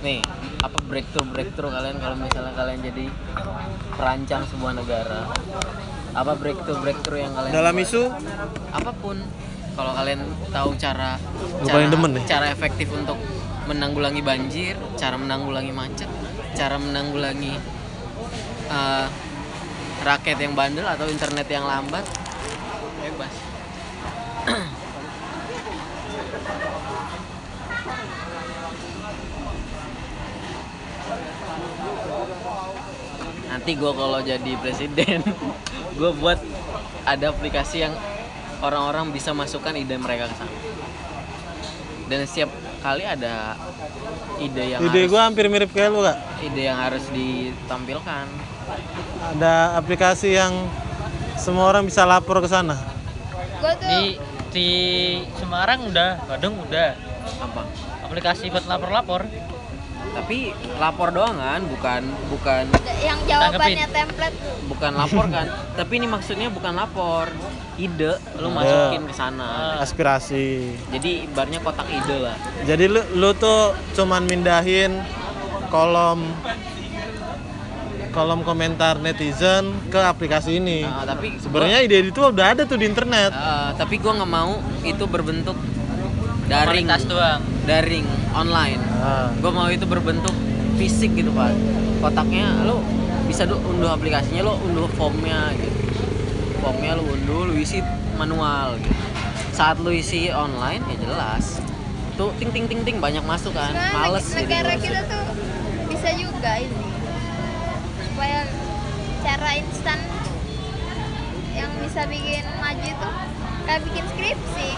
Nih 0.00 0.22
apa 0.62 0.78
breakthrough 0.88 1.28
breakthrough 1.30 1.72
kalian 1.72 1.96
kalau 2.00 2.16
misalnya 2.16 2.52
kalian 2.56 2.80
jadi 2.80 3.04
perancang 3.96 4.42
sebuah 4.48 4.72
negara 4.76 5.20
apa 6.16 6.32
breakthrough 6.36 6.80
breakthrough 6.80 7.20
yang 7.28 7.32
kalian 7.36 7.52
Dalam 7.52 7.74
buat? 7.76 7.84
isu 7.84 8.02
apa 8.72 8.90
pun 8.96 9.16
kalau 9.76 9.92
kalian 9.92 10.24
tahu 10.48 10.72
cara 10.80 11.20
cara, 11.68 11.84
demen 11.92 12.10
nih. 12.16 12.24
cara 12.24 12.46
efektif 12.48 12.88
untuk 12.96 13.20
menanggulangi 13.68 14.24
banjir 14.24 14.74
cara 14.96 15.20
menanggulangi 15.20 15.72
macet 15.76 16.08
cara 16.56 16.80
menanggulangi 16.80 17.54
eh, 18.72 19.06
raket 20.06 20.38
yang 20.40 20.56
bandel 20.56 20.86
atau 20.88 21.04
internet 21.10 21.46
yang 21.52 21.68
lambat 21.68 22.04
bebas 23.04 23.32
nanti 33.66 33.82
gue 33.82 33.92
kalau 33.98 34.22
jadi 34.22 34.52
presiden. 34.62 35.26
Gue 35.98 36.14
buat 36.22 36.38
ada 37.02 37.34
aplikasi 37.34 37.82
yang 37.82 37.90
orang-orang 38.62 39.10
bisa 39.10 39.34
masukkan 39.34 39.74
ide 39.74 39.98
mereka 39.98 40.30
ke 40.30 40.38
sana. 40.38 40.54
Dan 42.06 42.22
setiap 42.30 42.54
kali 42.78 43.02
ada 43.02 43.58
ide 44.38 44.70
yang 44.70 44.86
ide 44.86 45.10
gua 45.10 45.26
hampir 45.26 45.50
mirip 45.50 45.74
kayak 45.74 45.90
lu 45.90 45.98
kak. 45.98 46.14
ide 46.46 46.62
yang 46.62 46.78
harus 46.78 47.10
ditampilkan. 47.10 48.30
Ada 49.34 49.74
aplikasi 49.82 50.38
yang 50.38 50.70
semua 51.34 51.66
orang 51.66 51.90
bisa 51.90 52.06
lapor 52.06 52.38
ke 52.38 52.46
sana. 52.46 52.78
gue 53.58 53.72
tuh 53.82 53.88
di 53.90 54.02
di 54.54 54.70
Semarang 55.42 55.90
udah 55.90 56.22
Bandung 56.30 56.54
udah. 56.70 56.94
Apa? 57.42 57.66
Aplikasi 58.06 58.46
buat 58.46 58.62
lapor-lapor 58.70 59.26
tapi 60.16 60.56
lapor 60.80 61.12
doang 61.12 61.36
kan 61.36 61.60
bukan 61.68 62.02
bukan 62.32 62.64
yang 63.04 63.20
jawabannya 63.28 63.86
template 63.92 64.36
bukan 64.64 64.92
lapor 64.96 65.26
kan 65.28 65.46
tapi 65.76 65.92
ini 66.00 66.06
maksudnya 66.08 66.48
bukan 66.48 66.72
lapor 66.72 67.28
ide 67.76 68.16
lu 68.40 68.48
masukin 68.48 69.04
ke 69.04 69.14
sana. 69.14 69.76
Aspirasi. 69.84 70.72
jadi 70.96 71.28
ibaratnya 71.28 71.60
kotak 71.60 71.84
ide 71.92 72.16
lah. 72.24 72.36
Jadi 72.64 72.84
lu, 72.88 73.00
lu 73.12 73.30
tuh 73.36 73.76
cuman 73.92 74.24
mindahin 74.24 74.96
kolom 75.68 76.24
kolom 78.16 78.40
komentar 78.48 78.96
netizen 78.96 79.76
ke 79.92 80.00
aplikasi 80.00 80.56
ini. 80.56 80.88
Nah, 80.88 81.04
tapi 81.04 81.36
Sebenarnya 81.36 81.84
ide 81.84 82.00
itu 82.00 82.20
udah 82.24 82.56
ada 82.56 82.64
tuh 82.64 82.80
di 82.80 82.88
internet. 82.88 83.28
Eh, 83.28 83.70
tapi 83.76 84.00
gua 84.00 84.16
nggak 84.16 84.32
mau 84.32 84.56
itu 84.80 85.04
berbentuk 85.04 85.56
daring. 86.48 86.88
formalitas 86.88 87.04
doang 87.04 87.55
daring 87.66 88.06
online. 88.32 88.80
Ah. 89.02 89.28
gue 89.34 89.50
mau 89.50 89.66
itu 89.68 89.84
berbentuk 89.84 90.32
fisik 90.78 91.12
gitu 91.18 91.34
pak. 91.34 91.52
Kotaknya 92.00 92.62
lo 92.62 92.80
bisa 93.26 93.42
lu 93.44 93.58
unduh 93.58 93.90
aplikasinya 93.90 94.46
lo 94.46 94.54
unduh 94.62 94.86
formnya 94.94 95.50
gitu. 95.58 95.74
Formnya 96.62 96.94
lo 96.94 97.02
unduh 97.04 97.50
lo 97.50 97.52
isi 97.58 97.82
manual 98.14 98.78
gitu. 98.78 98.94
Saat 99.52 99.82
lo 99.82 99.90
isi 99.90 100.30
online 100.30 100.80
ya 100.94 100.96
jelas. 101.02 101.58
Tuh 102.14 102.32
ting 102.38 102.54
ting 102.54 102.70
ting 102.70 102.80
ting 102.86 102.96
banyak 103.02 103.26
masuk 103.26 103.52
kan. 103.52 103.74
Sebenarnya 103.74 103.98
males 103.98 104.24
jadi 104.30 104.40
negara 104.46 104.72
males. 104.72 104.84
kita 104.86 105.00
tuh 105.10 105.26
bisa 105.90 106.08
juga 106.16 106.52
ini. 106.62 106.86
Supaya 108.06 108.40
cara 109.26 109.50
instan 109.58 109.98
yang 111.52 111.72
bisa 111.82 112.06
bikin 112.06 112.46
maju 112.62 112.86
itu 112.86 113.08
kayak 113.66 113.80
bikin 113.90 114.04
skripsi. 114.14 114.70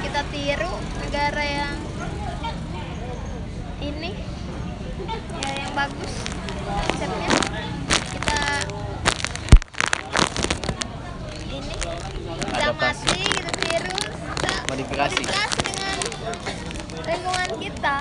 Kita 0.00 0.20
tiru 0.32 0.74
negara 1.06 1.44
yang 1.44 1.89
ini 3.80 4.10
ya 5.40 5.50
yang 5.56 5.72
bagus 5.72 6.12
konsepnya 6.60 7.28
kita 8.12 8.40
ini 11.48 11.74
kita 12.44 12.68
mati 12.72 13.24
kita 13.24 13.50
tiru 13.56 13.96
kita 13.96 14.54
Modifikasi. 14.68 15.22
dengan 15.58 15.96
lingkungan 17.04 17.50
kita 17.58 17.94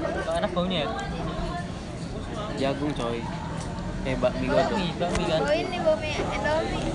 Kok 0.00 0.34
enak 0.34 0.50
baunya 0.50 0.78
ya? 0.80 0.88
jagung 2.58 2.92
coy 2.92 3.20
eh 4.00 4.16
bakmi 4.16 4.46
gua 4.48 4.62
tuh 4.64 4.76
Bakmi, 4.80 4.96
bakmi 4.96 5.22
kan. 5.28 5.40
Oh 5.44 5.52
ini 5.52 5.76
bau 5.78 5.92
mie 5.94 6.16
Indomie. 6.16 6.88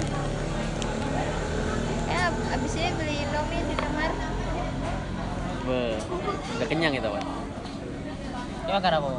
Ya 2.07 2.21
abis 2.49 2.73
ini 2.73 2.89
beli 2.97 3.15
Indomie 3.21 3.61
di 3.61 3.75
kamar. 3.77 4.09
Be, 5.65 5.97
udah 6.61 6.67
kenyang 6.69 6.93
kita 6.93 7.09
pak? 7.09 7.25
Ya 8.69 8.71
makan 8.77 8.93
apa? 9.01 9.09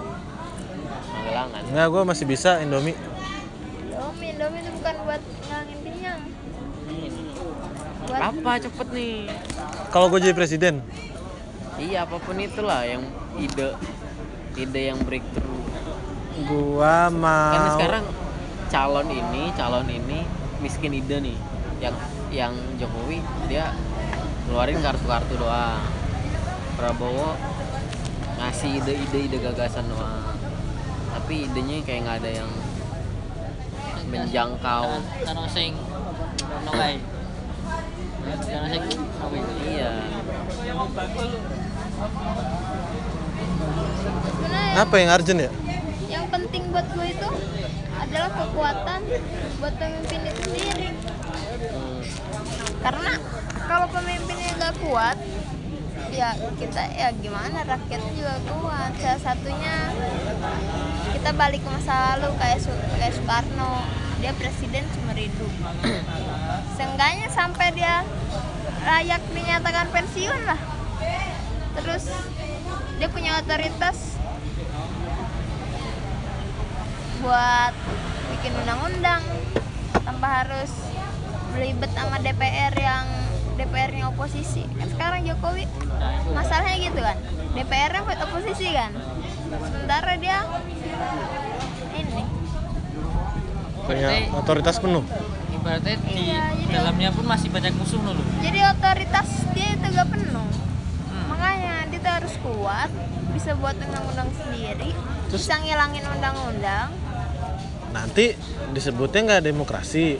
Magelangan. 1.10 1.62
Enggak, 1.66 1.86
gue 1.90 2.02
masih 2.06 2.24
bisa 2.30 2.62
Indomie. 2.62 2.94
Indomie, 2.94 4.30
Indomie 4.30 4.60
itu 4.62 4.70
bukan 4.78 4.94
buat 5.02 5.22
ngangin 5.50 5.78
kenyang. 5.82 6.20
Buat 8.06 8.20
apa? 8.30 8.50
Cepet 8.62 8.88
nih. 8.94 9.14
Kalau 9.90 10.06
gue 10.06 10.22
jadi 10.22 10.38
presiden, 10.38 10.86
iya 11.82 12.06
apa 12.06 12.22
pun 12.22 12.38
itulah 12.38 12.86
yang 12.86 13.02
ide 13.42 13.74
ide 14.54 14.82
yang 14.94 15.02
breakthrough. 15.02 15.62
Gua 16.46 17.10
mau 17.10 17.52
karena 17.56 17.70
sekarang 17.74 18.04
calon 18.70 19.08
ini 19.08 19.42
calon 19.58 19.88
ini 19.90 20.22
miskin 20.62 20.94
ide 20.94 21.18
nih. 21.18 21.38
Yang 21.82 21.96
yang 22.30 22.54
Jokowi 22.78 23.18
dia 23.50 23.74
ngeluarin 24.46 24.78
kartu-kartu 24.78 25.34
doang 25.42 25.95
Prabowo 26.76 27.32
ngasih 28.36 28.84
ide-ide 28.84 29.18
ide 29.32 29.38
gagasan 29.40 29.88
doang 29.88 30.36
tapi 31.16 31.48
idenya 31.48 31.80
kayak 31.82 32.00
nggak 32.04 32.18
ada 32.20 32.30
yang 32.44 32.50
menjangkau 34.12 34.86
Kano 35.24 35.44
sing 35.48 35.72
no 36.68 36.72
iya 39.64 39.92
apa 44.76 44.94
yang 45.00 45.08
urgent 45.16 45.40
ya? 45.40 45.50
yang 46.06 46.24
penting 46.28 46.68
buat 46.68 46.84
gue 46.92 47.06
itu 47.08 47.28
adalah 47.96 48.30
kekuatan 48.30 49.00
buat 49.58 49.74
pemimpin 49.80 50.20
itu 50.30 50.42
sendiri. 50.46 50.88
Hmm. 51.72 52.00
Karena 52.84 53.12
kalau 53.66 53.86
pemimpinnya 53.90 54.50
nggak 54.60 54.74
kuat, 54.84 55.16
ya 56.12 56.34
kita 56.58 56.82
ya 56.94 57.08
gimana 57.18 57.66
rakyatnya 57.66 58.12
juga 58.14 58.34
kuat. 58.46 58.92
Salah 59.00 59.20
satunya 59.20 59.74
kita 61.14 61.30
balik 61.34 61.60
ke 61.62 61.70
masa 61.70 62.16
lalu 62.20 62.34
kayak 62.38 62.58
kayak 62.98 63.14
Soekarno, 63.14 63.82
dia 64.22 64.32
presiden 64.36 64.84
seumur 64.94 65.18
hidup. 65.18 65.52
Seenggaknya 66.76 67.28
sampai 67.30 67.74
dia 67.74 68.06
layak 68.86 69.22
dinyatakan 69.34 69.90
pensiun 69.90 70.40
lah. 70.46 70.60
Terus 71.76 72.08
dia 72.96 73.08
punya 73.12 73.36
otoritas 73.42 74.16
buat 77.20 77.74
bikin 78.36 78.52
undang-undang 78.62 79.22
tanpa 80.04 80.44
harus 80.44 80.70
belibet 81.56 81.90
sama 81.96 82.20
DPR 82.20 82.74
yang 82.76 83.25
DPR-nya 83.56 84.04
oposisi. 84.08 84.68
Kan 84.70 84.88
sekarang 84.88 85.20
Jokowi 85.24 85.64
masalahnya 86.30 86.76
gitu 86.78 87.00
kan. 87.00 87.16
DPR-nya 87.52 88.00
buat 88.02 88.20
oposisi 88.22 88.68
kan. 88.70 88.92
Sementara 89.48 90.12
dia 90.16 90.44
ini 91.94 92.24
Punya 93.86 94.08
otoritas 94.34 94.76
penuh. 94.76 95.06
Ibaratnya 95.48 95.94
di 96.00 96.14
Iya, 96.26 96.42
jadi- 96.52 96.74
dalamnya 96.74 97.10
pun 97.10 97.24
masih 97.24 97.48
banyak 97.48 97.70
musuh 97.72 97.98
loh. 97.98 98.18
jadi 98.38 98.60
otoritas 98.68 99.28
dia 99.50 99.68
itu 99.72 99.86
gak 99.88 100.08
penuh. 100.10 100.48
Makanya 101.26 101.86
dia 101.86 101.98
tuh 101.98 102.12
harus 102.12 102.34
kuat, 102.40 102.90
bisa 103.30 103.54
buat 103.54 103.74
undang-undang 103.74 104.30
sendiri, 104.32 104.90
Terus- 105.26 105.42
bisa 105.42 105.54
ngilangin 105.56 106.02
undang-undang. 106.04 106.90
Nanti 107.90 108.34
disebutnya 108.70 109.20
nggak 109.24 109.42
demokrasi. 109.44 110.18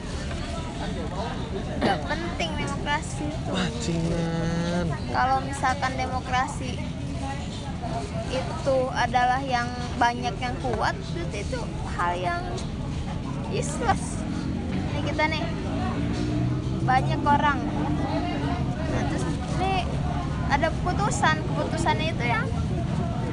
Gak 1.81 1.99
penting 2.05 2.49
demokrasi 2.57 3.25
itu. 3.25 3.49
Bajingan. 3.49 4.85
kalau 5.11 5.37
misalkan 5.41 5.91
demokrasi 5.97 6.77
itu 8.29 8.77
adalah 8.91 9.39
yang 9.41 9.67
banyak 9.95 10.35
yang 10.37 10.55
kuat 10.59 10.93
berarti 11.15 11.39
itu 11.41 11.59
hal 11.95 12.13
yang 12.19 12.43
useless 13.49 14.19
nih 14.93 15.03
kita 15.07 15.23
nih 15.31 15.43
banyak 16.83 17.21
orang 17.23 17.59
nah, 17.63 19.03
terus 19.07 19.23
nih 19.59 19.87
ada 20.51 20.67
keputusan 20.71 21.35
keputusannya 21.47 22.07
itu 22.11 22.23
yang 22.27 22.45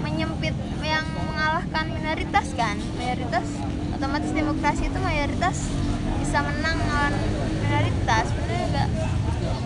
menyempit 0.06 0.54
yang 0.84 1.06
mengalahkan 1.18 1.90
minoritas 1.90 2.46
kan 2.54 2.78
mayoritas 2.94 3.46
otomatis 3.94 4.30
demokrasi 4.30 4.86
itu 4.86 4.98
mayoritas 5.02 5.56
bisa 6.22 6.38
menang 6.44 6.78
lawan 6.78 7.14
minoritas 7.64 8.24
sebenarnya 8.28 8.64
enggak 8.68 8.88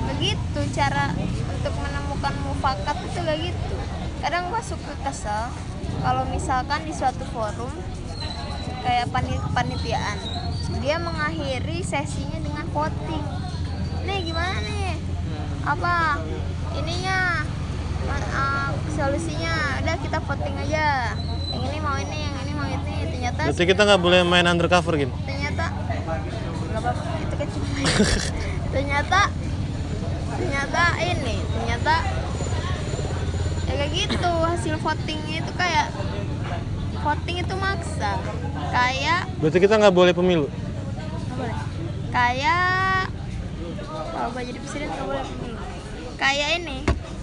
begitu 0.08 0.60
cara 0.72 1.06
untuk 1.50 1.74
menemukan 1.78 2.34
mufakat 2.46 2.96
itu 3.02 3.18
gak 3.20 3.38
gitu. 3.38 3.74
Kadang 4.18 4.50
gua 4.50 4.62
suka 4.62 4.94
kesel 5.02 5.50
kalau 6.02 6.22
misalkan 6.26 6.82
di 6.82 6.94
suatu 6.94 7.22
forum 7.30 7.70
kayak 8.82 9.10
pani- 9.10 9.46
panitiaan 9.50 10.18
dia 10.78 10.96
mengakhiri 10.98 11.82
sesinya 11.82 12.38
dengan 12.38 12.66
voting. 12.70 13.24
Nih 14.06 14.18
gimana 14.24 14.58
nih? 14.62 14.94
Apa 15.64 16.22
ininya? 16.74 17.42
Uh, 18.08 18.70
solusinya? 18.94 19.82
Udah 19.84 19.96
kita 20.00 20.18
voting 20.22 20.54
aja. 20.64 21.12
Yang 21.52 21.62
ini 21.68 21.78
mau 21.78 21.96
ini 21.98 22.18
yang 22.24 22.34
ini 22.46 22.52
mau 22.54 22.66
ini. 22.66 22.96
Ternyata 23.10 23.40
Berarti 23.50 23.64
kita 23.66 23.82
nggak 23.84 24.00
boleh 24.00 24.20
main 24.24 24.46
undercover 24.46 24.94
gitu. 24.96 25.12
ternyata 25.26 25.64
nggak 25.68 26.78
apa 26.78 26.90
itu 26.94 27.17
kecil. 27.38 27.62
Ternyata 28.74 29.20
ternyata 30.28 30.82
ini 31.00 31.34
ternyata 31.42 31.94
ya 33.64 33.74
kayak 33.74 33.90
gitu 33.90 34.30
hasil 34.38 34.74
votingnya 34.78 35.42
itu 35.42 35.52
kayak 35.54 35.86
voting 36.98 37.36
itu 37.40 37.54
maksa. 37.54 38.12
Kayak 38.70 39.26
Berarti 39.40 39.58
kita 39.58 39.74
nggak 39.76 39.94
boleh 39.94 40.12
pemilu. 40.12 40.46
nggak 40.46 41.36
boleh. 41.36 41.56
Kayak 42.08 43.10
kalau 43.88 44.28
gue 44.30 44.42
jadi 44.46 44.58
presiden 44.58 44.88
nggak 44.88 45.06
boleh 45.06 45.24
pemilu. 45.24 45.58
Kayak 46.14 46.48
ini 46.58 46.78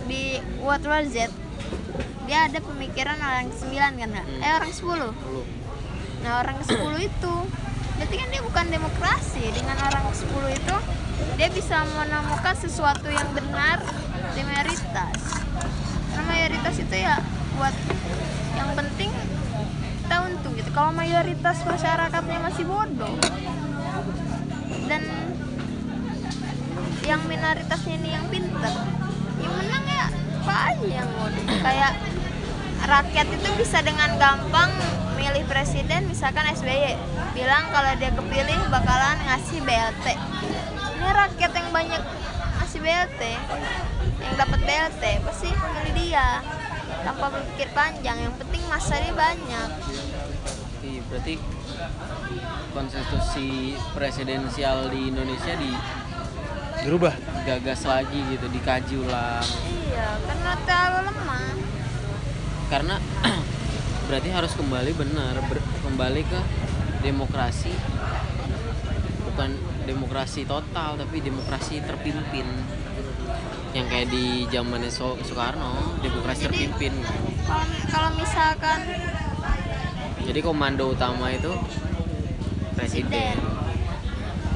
di 0.06 0.24
World 0.60 0.86
War 0.86 1.04
Z 1.04 1.30
dia 2.26 2.50
ada 2.50 2.58
pemikiran 2.58 3.18
orang 3.18 3.54
ke-9 3.54 3.70
kan 3.78 4.10
Kak? 4.12 4.26
eh 4.42 4.52
orang 4.52 4.70
ke-10 4.70 5.02
nah 6.22 6.42
orang 6.42 6.56
ke-10 6.58 6.94
itu 7.06 7.36
berarti 7.96 8.16
kan 8.16 8.28
dia 8.32 8.42
bukan 8.44 8.66
demokrasi. 8.72 9.44
Dengan 9.52 9.78
orang 9.80 10.04
ke-10 10.12 10.44
itu 10.56 10.76
dia 11.36 11.50
bisa 11.52 11.78
menemukan 11.96 12.56
sesuatu 12.56 13.08
yang 13.08 13.30
benar 13.32 13.80
di 14.36 14.42
mayoritas. 14.44 15.18
Karena 16.12 16.24
mayoritas 16.28 16.76
itu 16.80 16.96
ya 16.96 17.20
buat 17.56 17.76
yang 18.56 18.70
penting 18.76 19.12
kita 20.06 20.16
untung 20.22 20.54
gitu. 20.56 20.70
Kalau 20.76 20.92
mayoritas 20.92 21.58
masyarakatnya 21.66 22.40
masih 22.44 22.64
bodoh 22.68 23.16
dan 24.86 25.02
yang 27.06 27.22
minoritasnya 27.30 28.02
ini 28.02 28.10
yang 28.18 28.26
pinter 28.30 28.74
yang 29.42 29.54
menang 29.54 29.86
ya 29.86 30.08
yang 30.86 31.10
bodoh 31.18 31.46
kayak 31.62 31.94
rakyat 32.86 33.28
itu 33.34 33.50
bisa 33.58 33.82
dengan 33.82 34.14
gampang 34.22 34.70
milih 35.18 35.46
presiden 35.50 36.06
misalkan 36.06 36.46
SBY 36.54 36.94
bilang 37.34 37.66
kalau 37.74 37.92
dia 37.98 38.14
kepilih 38.14 38.60
bakalan 38.70 39.18
ngasih 39.26 39.60
BLT 39.66 40.06
ini 40.96 41.10
rakyat 41.10 41.52
yang 41.54 41.70
banyak 41.74 42.02
ngasih 42.62 42.80
BLT 42.82 43.22
yang 44.26 44.36
dapat 44.42 44.60
BLT 44.66 45.04
pasti 45.22 45.50
milih 45.54 45.94
dia. 45.94 46.42
Tanpa 47.06 47.30
berpikir 47.30 47.70
panjang 47.78 48.18
yang 48.18 48.34
penting 48.42 48.62
masa 48.66 48.98
dia 48.98 49.14
banyak. 49.14 49.70
Iya, 50.82 51.02
berarti 51.10 51.34
konstitusi 52.74 53.78
presidensial 53.94 54.90
di 54.90 55.14
Indonesia 55.14 55.54
dirubah. 56.82 57.14
digagas 57.46 57.86
lagi 57.86 58.18
gitu, 58.34 58.50
dikaji 58.50 59.06
ulang. 59.06 59.46
iya 59.70 60.18
karena 60.26 60.54
terlalu 60.66 61.00
lemah 61.14 61.54
Karena 62.66 62.96
berarti 64.10 64.30
harus 64.30 64.54
kembali 64.54 64.92
benar 64.94 65.38
ber- 65.46 65.66
kembali 65.82 66.22
ke 66.26 66.40
demokrasi. 67.02 67.74
Bukan 69.26 69.50
demokrasi 69.86 70.46
total 70.46 70.98
tapi 70.98 71.22
demokrasi 71.22 71.82
terpimpin. 71.82 72.48
Yang 73.76 73.86
kayak 73.92 74.08
di 74.08 74.26
zamannya 74.48 74.88
So- 74.88 75.20
Soekarno 75.22 76.00
demokrasi 76.00 76.48
Jadi- 76.48 76.54
terpimpin. 76.64 76.94
kalau 77.46 77.66
kalau 77.86 78.10
misalkan 78.16 78.80
jadi 80.26 80.40
komando 80.42 80.90
utama 80.90 81.30
itu 81.30 81.52
presiden. 82.74 83.36
Presiden. 83.36 83.38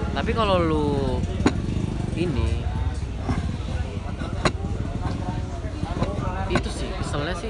Tapi 0.10 0.32
kalau 0.34 0.58
lu 0.58 0.88
ini 2.16 2.60
itu 6.50 6.70
keselnya 7.10 7.34
sih 7.34 7.50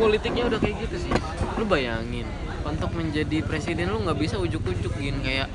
politiknya 0.00 0.48
udah 0.48 0.56
kayak 0.56 0.88
gitu 0.88 0.96
sih. 1.04 1.12
Lu 1.60 1.68
bayangin 1.68 2.24
untuk 2.64 2.96
menjadi 2.96 3.44
presiden 3.44 3.92
lu 3.92 4.00
nggak 4.08 4.16
bisa 4.16 4.40
ujuk-ujuk 4.40 4.96
gin. 4.96 5.20
Kayak 5.20 5.52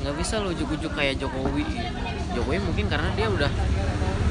nggak 0.00 0.14
bisa 0.16 0.40
lu 0.40 0.56
ujuk-ujuk 0.56 0.88
kayak 0.96 1.20
Jokowi. 1.20 1.68
Jokowi 2.32 2.64
mungkin 2.64 2.88
karena 2.88 3.12
dia 3.12 3.28
udah 3.28 3.52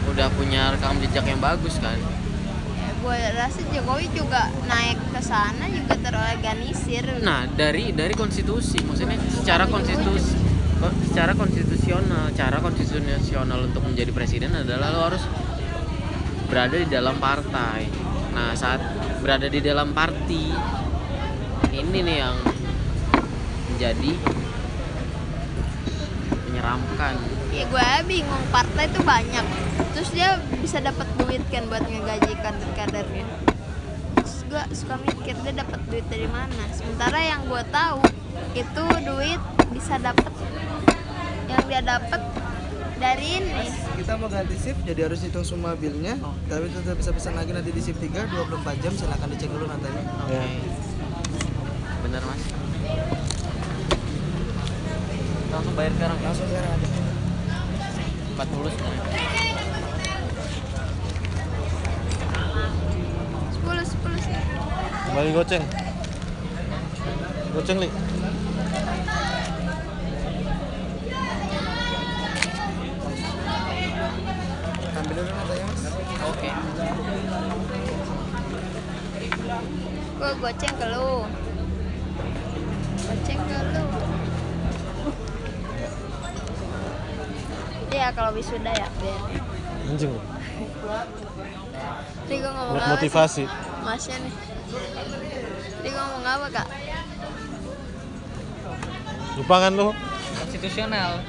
udah 0.10 0.28
punya 0.34 0.74
rekam 0.74 0.98
jejak 0.98 1.22
yang 1.30 1.38
bagus 1.38 1.78
kan. 1.78 2.02
Gue 2.98 3.18
rasa 3.38 3.62
Jokowi 3.70 4.10
juga 4.18 4.50
naik 4.66 4.98
ke 5.14 5.22
sana 5.22 5.70
juga 5.70 5.94
terorganisir. 6.02 7.06
Nah, 7.22 7.46
dari 7.46 7.94
dari 7.94 8.18
konstitusi, 8.18 8.82
maksudnya 8.82 9.22
secara 9.30 9.70
konstitusi 9.70 10.34
ko- 10.82 10.98
secara 11.06 11.38
konstitusional, 11.38 12.34
cara 12.34 12.58
konstitusional 12.58 13.70
untuk 13.70 13.86
menjadi 13.86 14.10
presiden 14.10 14.58
adalah 14.58 14.90
lo 14.90 15.14
harus 15.14 15.22
berada 16.52 16.76
di 16.76 16.88
dalam 16.92 17.16
partai. 17.16 17.88
Nah, 18.36 18.52
saat 18.52 18.84
berada 19.24 19.48
di 19.48 19.64
dalam 19.64 19.96
parti 19.96 20.52
ini 21.72 21.98
nih 22.04 22.18
yang 22.20 22.36
menjadi 23.72 24.12
menyeramkan. 26.52 27.16
ya 27.52 27.64
gue 27.68 27.90
bingung 28.08 28.46
partai 28.52 28.88
itu 28.88 29.02
banyak 29.04 29.46
terus 29.92 30.12
dia 30.16 30.40
bisa 30.60 30.80
dapat 30.80 31.08
duit 31.20 31.44
kan 31.52 31.68
buat 31.68 31.84
ngegaji 31.84 32.32
kader-kadernya 32.40 33.28
terus 34.20 34.36
gue 34.48 34.64
suka 34.76 34.96
mikir 35.04 35.36
dia 35.44 35.54
dapat 35.56 35.80
duit 35.92 36.06
dari 36.08 36.28
mana 36.32 36.64
sementara 36.72 37.20
yang 37.20 37.44
gue 37.48 37.64
tahu 37.72 38.00
itu 38.56 38.86
duit 39.04 39.42
bisa 39.72 40.00
dapat 40.00 40.32
yang 41.48 41.64
dia 41.68 41.82
dapat 41.84 42.22
dari 43.02 43.42
ini. 43.42 43.66
Kita 43.98 44.14
mau 44.22 44.30
ganti 44.30 44.54
shift 44.62 44.86
jadi 44.86 45.10
harus 45.10 45.26
hitung 45.26 45.42
semua 45.42 45.74
bilnya 45.74 46.14
tapi 46.46 46.70
tetap 46.70 46.94
bisa 46.94 47.10
pesan 47.10 47.34
lagi 47.34 47.50
nanti 47.50 47.74
di 47.74 47.82
shift 47.82 47.98
3 47.98 48.30
24 48.30 48.78
jam. 48.86 48.94
Silahkan 48.94 49.28
dicek 49.34 49.50
dulu 49.50 49.66
nantinya 49.66 50.02
Oke. 50.30 50.38
Bener, 52.06 52.22
Mas. 52.22 52.42
Langsung 55.52 55.74
bayar 55.74 55.92
sekarang 55.98 56.18
ya? 56.22 56.26
langsung 56.30 56.48
sekarang 56.48 56.72
aja. 56.78 56.88
40 58.38 58.70
sekarang. 58.78 59.06
10 63.50 63.82
10 63.82 64.26
sih. 64.30 64.38
Kembali 65.10 65.30
goceng. 65.34 65.64
Goceng 67.52 67.78
li 67.84 67.90
ambil 75.02 75.18
dulu 75.18 75.32
nantinya 75.34 75.66
mas 75.68 75.84
Oke. 76.30 76.50
gue 80.22 80.30
goceng 80.42 80.74
ke 80.74 80.86
lu. 80.90 81.12
Goceng 83.06 83.42
ke 83.46 83.60
lu. 83.78 83.86
Ya 87.94 88.10
kalau 88.18 88.34
wisuda 88.34 88.74
ya 88.74 88.88
biar 88.98 89.22
anjing. 89.92 90.14
Tadi 92.26 92.36
gue 92.40 92.52
ngomong 92.52 92.74
buat 92.74 92.86
apa 92.88 92.94
motivasi. 92.98 93.44
Sih? 93.44 93.48
Masnya 93.86 94.18
nih. 94.18 94.34
Tadi 95.78 95.88
gue 95.94 96.02
ngomong 96.02 96.26
apa 96.26 96.48
kak? 96.50 96.68
lupa 99.32 99.56
kan 99.64 99.72
lu? 99.74 99.90
Konstitusional. 100.42 101.22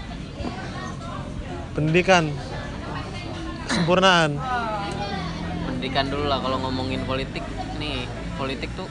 Pendidikan. 1.77 2.33
Kesempurnaan. 3.69 4.37
Pendidikan 5.69 6.07
dulu 6.13 6.25
lah 6.29 6.39
kalau 6.41 6.61
ngomongin 6.61 7.05
politik 7.05 7.45
nih. 7.77 8.05
Politik 8.43 8.71
tuh 8.75 8.89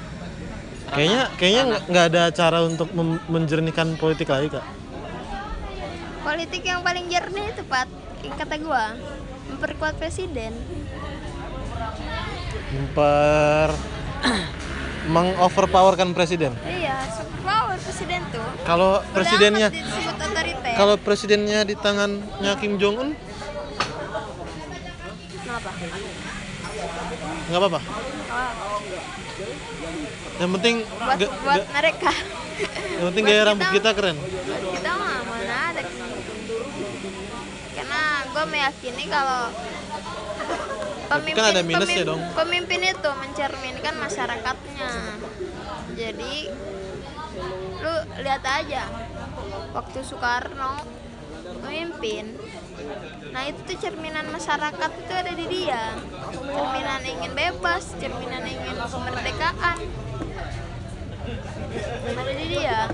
kayaknya 0.92 1.22
kayaknya 1.40 1.64
nggak 1.88 2.06
ada 2.12 2.24
cara 2.36 2.60
untuk 2.68 2.92
mem- 2.92 3.24
menjernihkan 3.32 3.96
politik 3.96 4.28
lagi 4.28 4.48
kak. 4.52 4.64
Politik 6.22 6.62
yang 6.64 6.80
paling 6.84 7.08
jernih 7.12 7.52
itu 7.52 7.64
Pat 7.66 7.90
Kata 8.22 8.56
gue 8.56 8.84
Memperkuat 9.52 9.98
presiden. 9.98 10.54
Memper 12.72 13.76
mengoverpowerkan 15.16 16.14
presiden. 16.14 16.56
Iya, 16.64 16.96
super 17.10 17.40
power 17.44 17.76
presiden 17.76 18.22
tuh. 18.32 18.48
Kalau 18.64 18.92
presidennya 19.12 19.68
kalau 20.78 20.96
presidennya 20.96 21.60
di 21.68 21.76
tangannya 21.76 22.54
Kim 22.62 22.80
Jong 22.80 22.96
Un 22.96 23.10
Kenapa? 25.42 26.21
Nggak 27.52 27.60
apa-apa 27.60 27.80
yang 30.38 30.52
penting 30.56 30.76
buat, 30.82 31.18
ga- 31.20 31.34
buat 31.38 31.60
ga- 31.60 31.70
mereka 31.72 32.12
yang 32.94 33.06
penting 33.12 33.24
gaya 33.26 33.42
rambut 33.44 33.68
kita- 33.68 33.76
kita 33.78 33.90
keren 33.94 34.18
kita 34.72 34.92
mah 34.94 35.18
mana 35.22 35.56
ada 35.70 35.82
Karena 37.72 38.02
gue 38.26 38.46
meyakini 38.48 39.06
kalau 39.08 39.44
Tapi 41.10 41.28
kan 41.30 41.52
ada 41.52 41.60
minusnya 41.62 41.84
pemim- 41.98 42.08
dong. 42.08 42.22
Pemimpin 42.34 42.82
itu 42.86 43.10
mencerminkan 43.12 43.96
masyarakatnya. 43.98 44.92
Jadi 45.92 46.36
lu 47.78 47.94
lihat 48.18 48.44
aja 48.46 48.84
waktu 49.72 50.00
Soekarno 50.02 50.88
memimpin 51.60 52.32
nah 53.32 53.48
itu 53.48 53.60
tuh 53.64 53.78
cerminan 53.80 54.28
masyarakat 54.28 54.92
itu 54.92 55.14
ada 55.16 55.32
di 55.32 55.46
dia. 55.48 55.96
Cerminan 56.32 57.02
ingin 57.06 57.32
bebas 57.32 57.84
cerminan 57.96 58.44
ingin 58.44 58.76
kemerdekaan. 58.76 59.78
Ada 62.12 62.34
di 62.36 62.46
dia. 62.52 62.92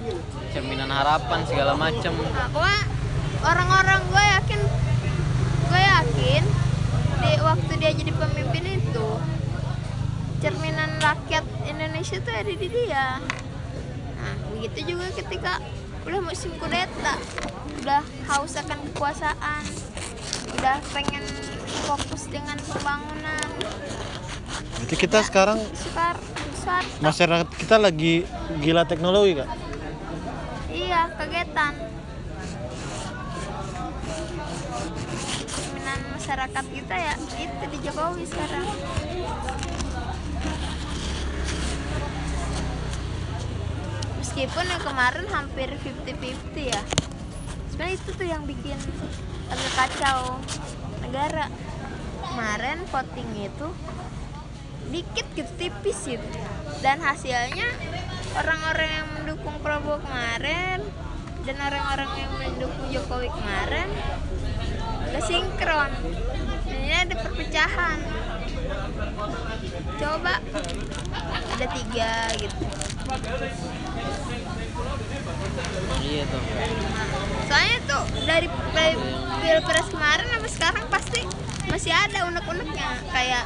Cerminan 0.54 0.90
harapan 0.94 1.40
segala 1.50 1.74
macem. 1.74 2.14
Nah, 2.14 2.50
orang-orang 3.42 4.02
gue 4.10 4.24
yakin 4.38 4.62
gue 5.68 5.82
yakin 5.82 6.44
di 7.18 7.32
waktu 7.44 7.72
dia 7.82 7.92
jadi 7.94 8.12
pemimpin 8.14 8.66
itu 8.78 9.08
cerminan 10.38 11.02
rakyat 11.02 11.46
Indonesia 11.66 12.18
tuh 12.22 12.34
ada 12.34 12.54
di 12.54 12.68
dia. 12.70 13.20
Nah, 14.18 14.34
begitu 14.54 14.94
juga 14.94 15.10
ketika 15.14 15.62
udah 16.08 16.24
musim 16.24 16.56
kudeta, 16.56 17.20
udah 17.84 18.00
haus 18.32 18.56
akan 18.56 18.80
kekuasaan, 18.92 19.64
udah 20.56 20.80
pengen 20.96 21.24
fokus 21.84 22.32
dengan 22.32 22.56
pembangunan. 22.64 23.48
Jadi 24.88 24.96
kita 24.96 25.20
sekarang 25.28 25.60
Soekar, 25.76 26.16
Soeharto, 26.56 27.04
masyarakat 27.04 27.48
kita 27.60 27.76
lagi 27.76 28.24
gila 28.64 28.88
teknologi 28.88 29.44
kak. 29.44 29.50
iya. 30.72 31.12
Cerminan 35.52 36.00
masyarakat 36.16 36.66
kita 36.72 36.96
ya 36.96 37.14
itu 37.36 37.64
di 37.68 37.78
Jokowi 37.84 38.24
sekarang. 38.24 38.66
Meskipun 44.38 44.70
yang 44.70 44.84
kemarin 44.86 45.26
hampir 45.34 45.66
50-50 45.82 46.70
ya. 46.70 46.82
Sebenarnya 47.74 47.98
itu 47.98 48.10
tuh 48.14 48.28
yang 48.30 48.46
bikin 48.46 48.78
agak 49.50 49.74
kacau 49.74 50.38
negara. 51.02 51.50
Kemarin 52.22 52.86
voting 52.86 53.50
itu 53.50 53.68
dikit 54.94 55.26
gitu 55.34 55.52
tipis 55.58 56.06
gitu. 56.06 56.22
Dan 56.86 57.02
hasilnya 57.02 57.66
orang-orang 58.38 58.90
yang 59.02 59.08
mendukung 59.18 59.58
Prabowo 59.66 60.06
kemarin 60.06 60.86
dan 61.42 61.58
orang-orang 61.58 62.12
yang 62.22 62.32
mendukung 62.38 62.88
Jokowi 62.94 63.34
kemarin 63.34 63.90
gak 65.18 65.24
sinkron 65.26 65.92
ini 66.70 66.94
ada 66.94 67.16
perpecahan 67.26 67.98
coba 69.98 70.44
ada 71.56 71.66
tiga 71.74 72.12
gitu 72.38 72.66
iya 76.04 76.24
tuh. 76.28 76.42
Soalnya 77.48 77.78
tuh 77.88 78.04
dari 78.24 78.48
dari 78.76 78.96
pilpres 79.44 79.88
kemarin 79.92 80.28
sampai 80.30 80.52
sekarang 80.52 80.86
pasti 80.92 81.22
masih 81.68 81.94
ada 81.94 82.28
unek-uneknya. 82.28 82.90
Kayak 83.12 83.46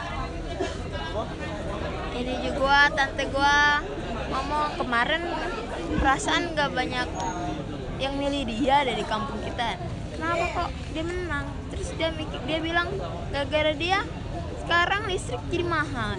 ini 2.16 2.34
juga 2.46 2.58
gua, 2.60 2.80
tante 2.94 3.24
gua 3.34 3.82
ngomong 4.32 4.80
kemarin 4.80 5.22
perasaan 6.00 6.56
gak 6.56 6.72
banyak 6.72 7.08
yang 8.00 8.14
milih 8.18 8.48
dia 8.48 8.82
dari 8.88 9.04
kampung 9.06 9.42
kita. 9.44 9.78
Kenapa 10.16 10.46
kok 10.54 10.70
dia 10.94 11.04
menang? 11.06 11.46
Terus 11.74 11.90
dia 11.98 12.10
mikir 12.14 12.40
dia 12.46 12.58
bilang 12.62 12.90
gara-gara 13.34 13.74
dia 13.76 14.06
sekarang 14.66 15.10
listrik 15.10 15.42
jadi 15.52 15.66
mahal. 15.66 16.18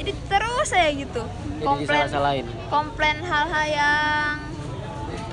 Jadi 0.00 0.12
terus 0.30 0.68
saya 0.70 0.88
gitu. 0.96 1.22
Komplain 1.60 2.08
komplain 2.72 3.18
hal-hal 3.20 3.66
yang 3.68 4.49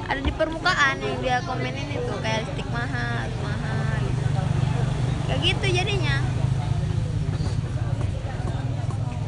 ada 0.07 0.21
di 0.23 0.31
permukaan 0.31 0.95
yang 1.03 1.19
dia 1.19 1.37
komenin 1.43 1.91
itu 1.91 2.13
kayak 2.23 2.47
listrik 2.47 2.69
mahal 2.71 3.27
mahal 3.43 3.93
gitu. 3.99 4.23
kayak 5.27 5.39
gitu 5.43 5.65
jadinya. 5.83 6.17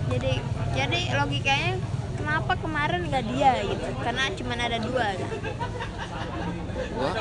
Jadi 0.10 0.34
jadi 0.74 1.00
logikanya 1.20 1.72
kenapa 2.16 2.54
kemarin 2.56 3.02
nggak 3.12 3.26
dia 3.28 3.52
gitu? 3.68 3.90
Karena 4.00 4.24
cuma 4.40 4.54
ada 4.56 4.80
dua 4.80 5.06
kan 5.20 5.32
gua 6.96 7.12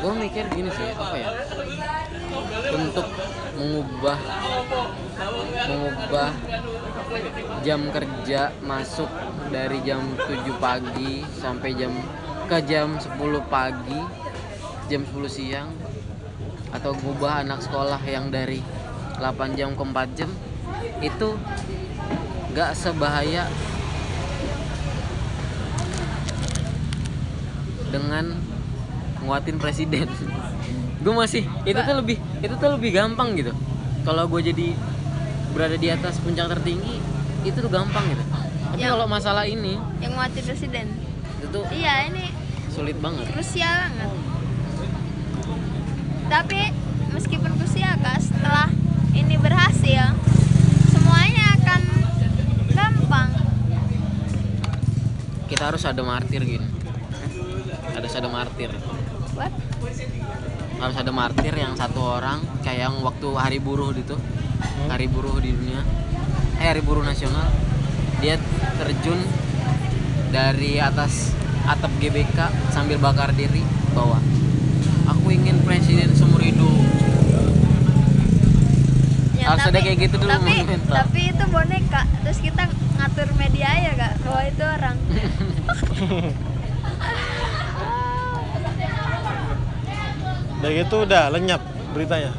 gua 0.00 0.12
mikir 0.16 0.44
gini 0.52 0.68
sih 0.68 0.92
apa 0.92 1.16
ya? 1.16 1.28
Untuk 2.76 3.06
mengubah 3.56 4.18
mengubah 5.68 6.30
jam 7.64 7.80
kerja 7.92 8.40
masuk 8.64 9.10
dari 9.50 9.82
jam 9.82 10.00
7 10.14 10.46
pagi 10.62 11.26
sampai 11.36 11.70
jam 11.74 11.92
ke 12.50 12.58
jam 12.66 12.98
10 12.98 13.14
pagi 13.46 14.02
jam 14.90 15.06
10 15.06 15.22
siang 15.30 15.70
atau 16.74 16.90
ngubah 16.98 17.46
anak 17.46 17.62
sekolah 17.62 18.02
yang 18.02 18.34
dari 18.34 18.58
8 19.22 19.54
jam 19.54 19.78
ke 19.78 19.82
4 19.86 20.18
jam 20.18 20.26
itu 20.98 21.38
gak 22.50 22.74
sebahaya 22.74 23.46
dengan 27.94 28.34
nguatin 29.22 29.62
presiden? 29.62 30.10
Gue 31.06 31.14
masih 31.14 31.46
itu 31.62 31.78
tuh 31.78 31.96
lebih 32.02 32.18
itu 32.42 32.54
tuh 32.58 32.70
lebih 32.74 32.90
gampang 32.98 33.38
gitu. 33.38 33.54
Kalau 34.02 34.26
gue 34.26 34.42
jadi 34.42 34.74
berada 35.54 35.78
di 35.78 35.86
atas 35.86 36.18
puncak 36.18 36.50
tertinggi 36.50 36.98
itu 37.46 37.56
tuh 37.62 37.70
gampang 37.70 38.04
gitu. 38.10 38.24
Tapi 38.74 38.84
kalau 38.84 39.06
masalah 39.06 39.46
ini 39.46 39.78
yang 40.02 40.18
mati 40.18 40.42
presiden? 40.42 40.90
Itu 41.40 41.46
tuh 41.54 41.64
iya 41.72 42.10
ini 42.10 42.39
sulit 42.80 42.96
banget. 42.96 43.28
Krusial 43.28 43.76
banget. 43.92 44.10
Tapi 46.32 46.60
meskipun 47.12 47.52
krusial 47.60 47.92
kak 48.00 48.24
setelah 48.24 48.72
ini 49.12 49.36
berhasil 49.36 50.16
semuanya 50.88 51.60
akan 51.60 51.82
gampang. 52.72 53.30
Kita 55.52 55.62
harus 55.68 55.84
ada 55.84 56.00
martir 56.00 56.40
gitu 56.48 56.64
harus 57.90 58.16
ada 58.16 58.28
martir. 58.32 58.72
What? 59.36 59.52
harus 60.80 60.96
ada 60.96 61.12
martir 61.12 61.52
yang 61.52 61.76
satu 61.76 62.00
orang 62.00 62.40
kayak 62.64 62.88
yang 62.88 63.04
waktu 63.04 63.28
hari 63.36 63.60
buruh 63.60 63.92
itu 63.92 64.16
hari 64.88 65.04
buruh 65.04 65.36
di 65.36 65.52
dunia. 65.52 65.84
Eh 66.56 66.64
hari 66.72 66.80
buruh 66.80 67.04
nasional. 67.04 67.44
Dia 68.24 68.40
terjun 68.80 69.20
dari 70.32 70.80
atas 70.80 71.36
atap 71.70 71.92
GBK 72.02 72.38
sambil 72.74 72.98
bakar 72.98 73.30
diri 73.30 73.62
bahwa 73.94 74.18
aku 75.06 75.30
ingin 75.30 75.62
presiden 75.62 76.10
seumur 76.18 76.42
hidup. 76.42 76.66
Ya, 79.38 79.54
Harus 79.54 79.70
ada 79.70 79.78
kayak 79.80 79.98
gitu 80.10 80.18
dulu 80.20 80.28
tapi, 80.28 80.52
monumental. 80.66 80.94
tapi 81.06 81.20
itu 81.30 81.44
boneka. 81.48 82.02
Terus 82.26 82.38
kita 82.42 82.62
ngatur 82.98 83.28
media 83.38 83.70
ya 83.78 83.92
kak. 83.94 84.12
Bahwa 84.26 84.42
itu 84.44 84.64
orang. 84.66 84.96
Udah 90.60 90.76
gitu 90.76 91.08
udah 91.08 91.32
lenyap 91.32 91.62
beritanya. 91.96 92.36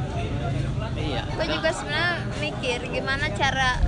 iya. 0.94 1.26
Gue 1.34 1.50
juga 1.50 1.74
sebenarnya 1.74 2.22
mikir 2.38 2.78
gimana 2.94 3.26
cara 3.34 3.82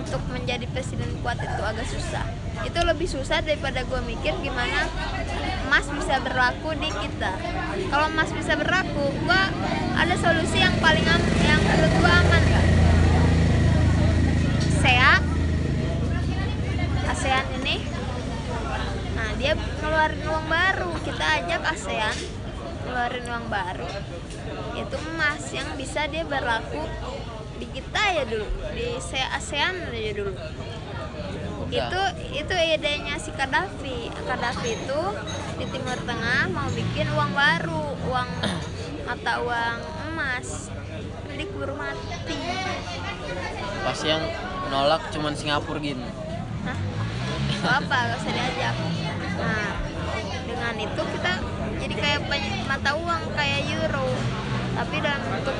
untuk 0.00 0.24
menjadi 0.32 0.64
presiden 0.72 1.12
kuat 1.20 1.36
itu 1.44 1.60
agak 1.60 1.84
susah 1.84 2.24
itu 2.64 2.80
lebih 2.80 3.08
susah 3.08 3.44
daripada 3.44 3.84
gue 3.84 4.00
mikir 4.04 4.34
gimana 4.40 4.88
emas 5.64 5.86
bisa 5.90 6.20
berlaku 6.20 6.76
di 6.78 6.86
kita. 6.92 7.32
Kalau 7.90 8.06
emas 8.06 8.30
bisa 8.30 8.54
berlaku 8.54 9.10
gue 9.10 9.42
ada 9.94 10.14
solusi 10.18 10.60
yang 10.60 10.74
paling 10.78 11.02
am 11.04 11.22
yang 11.42 11.60
menurut 11.64 11.92
gue 11.92 12.12
aman 12.12 12.42
kan 12.46 12.66
SEA 14.84 15.14
ASEAN 17.08 17.46
ini. 17.62 17.76
Nah 19.16 19.30
dia 19.40 19.52
ngeluarin 19.56 20.22
uang 20.28 20.46
baru. 20.46 20.90
Kita 21.02 21.24
ajak 21.42 21.62
ASEAN 21.64 22.16
ngeluarin 22.84 23.26
uang 23.26 23.46
baru. 23.48 23.88
Itu 24.76 24.96
emas 25.14 25.42
yang 25.50 25.68
bisa 25.74 26.06
dia 26.06 26.22
berlaku 26.22 26.84
di 27.54 27.66
kita 27.70 28.02
ya 28.12 28.24
dulu 28.26 28.46
di 28.74 28.98
se- 28.98 29.30
ASEAN 29.32 29.90
aja 29.90 30.12
dulu. 30.14 30.34
Itu 31.74 32.02
itu 32.38 32.54
idenya 32.54 33.18
si 33.18 33.34
Gaddafi 33.34 34.06
Gaddafi 34.22 34.70
itu 34.78 35.02
di 35.58 35.66
Timur 35.74 35.98
Tengah 36.06 36.46
mau 36.54 36.70
bikin 36.70 37.10
uang 37.10 37.30
baru 37.34 37.98
uang 38.06 38.28
mata 39.10 39.42
uang 39.42 39.78
emas. 40.14 40.70
Jadi 41.34 41.44
keburu 41.50 41.74
mati. 41.74 42.38
Pas 43.82 43.98
yang 44.06 44.22
nolak 44.70 45.02
cuman 45.12 45.34
Singapura 45.34 45.82
gini 45.82 46.08
Hah? 46.64 46.78
Gak 47.60 47.74
apa 47.84 47.96
gak 48.14 48.18
usah 48.22 48.32
diajak. 48.32 48.74
Nah 49.34 49.66
dengan 50.46 50.74
itu 50.78 51.02
kita 51.18 51.32
jadi 51.82 51.94
kayak 51.98 52.20
banyak 52.30 52.52
mata 52.70 52.90
uang 52.94 53.22
kayak 53.34 53.60
euro. 53.66 54.08
Tapi 54.74 54.96
dalam 55.02 55.22
bentuk 55.26 55.56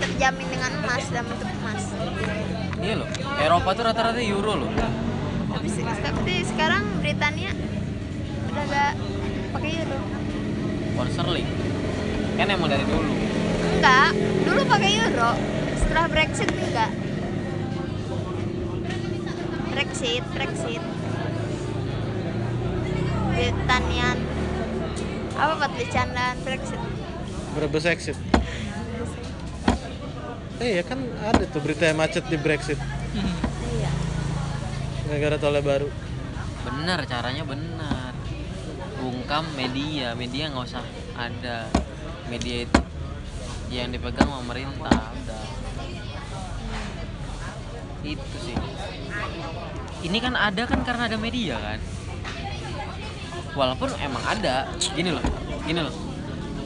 terjamin 0.00 0.46
dengan 0.48 0.70
emas 0.80 1.04
dalam 1.12 1.26
bentuk 1.28 1.50
emas. 1.60 1.82
Iya 2.80 2.94
loh 3.04 3.08
Eropa 3.36 3.68
tuh 3.76 3.84
rata-rata 3.84 4.20
euro 4.24 4.52
loh 4.56 4.70
tapi, 5.56 5.68
se- 5.68 5.84
tapi 6.02 6.34
sekarang 6.44 6.84
Britania 7.00 7.52
udah 8.46 8.64
gak 8.66 8.92
pakai 9.52 9.70
euro 9.80 9.98
pound 10.92 11.10
sterling. 11.10 11.48
Kan 12.36 12.46
emang 12.48 12.68
dari 12.68 12.84
dulu. 12.84 13.08
Enggak 13.70 14.10
dulu 14.44 14.60
pakai 14.64 14.90
euro 14.98 15.30
setelah 15.76 16.04
Brexit 16.06 16.48
enggak. 16.48 16.90
Brexit 19.70 20.22
Brexit. 20.30 20.82
Britanian 23.28 24.16
apa 25.36 25.52
buat 25.54 25.72
bercandaan 25.76 26.36
Brexit? 26.40 26.80
Brebes 27.52 27.84
exit. 27.86 28.16
Eh 30.56 30.80
ya 30.80 30.82
kan 30.82 30.96
ada 31.20 31.44
tuh 31.44 31.60
berita 31.60 31.84
yang 31.84 32.00
macet 32.00 32.24
di 32.32 32.40
Brexit 32.40 32.80
negara 35.06 35.36
tolnya 35.38 35.62
baru. 35.62 35.88
benar 36.66 37.06
caranya 37.06 37.46
benar 37.46 38.10
bungkam 38.98 39.46
media 39.54 40.18
media 40.18 40.50
nggak 40.50 40.66
usah 40.66 40.82
ada. 41.14 41.70
Media 42.26 42.66
itu 42.66 42.80
yang 43.70 43.94
dipegang 43.94 44.26
pemerintah 44.26 45.14
udah. 45.14 45.46
Itu 48.02 48.36
sih. 48.42 48.56
Ini 50.10 50.18
kan 50.18 50.34
ada 50.34 50.62
kan 50.66 50.82
karena 50.82 51.06
ada 51.06 51.18
media 51.18 51.54
kan? 51.54 51.78
Walaupun 53.54 53.94
emang 54.02 54.22
ada. 54.26 54.66
Gini 54.74 55.14
loh 55.14 55.22
gini 55.62 55.80
loh. 55.86 55.94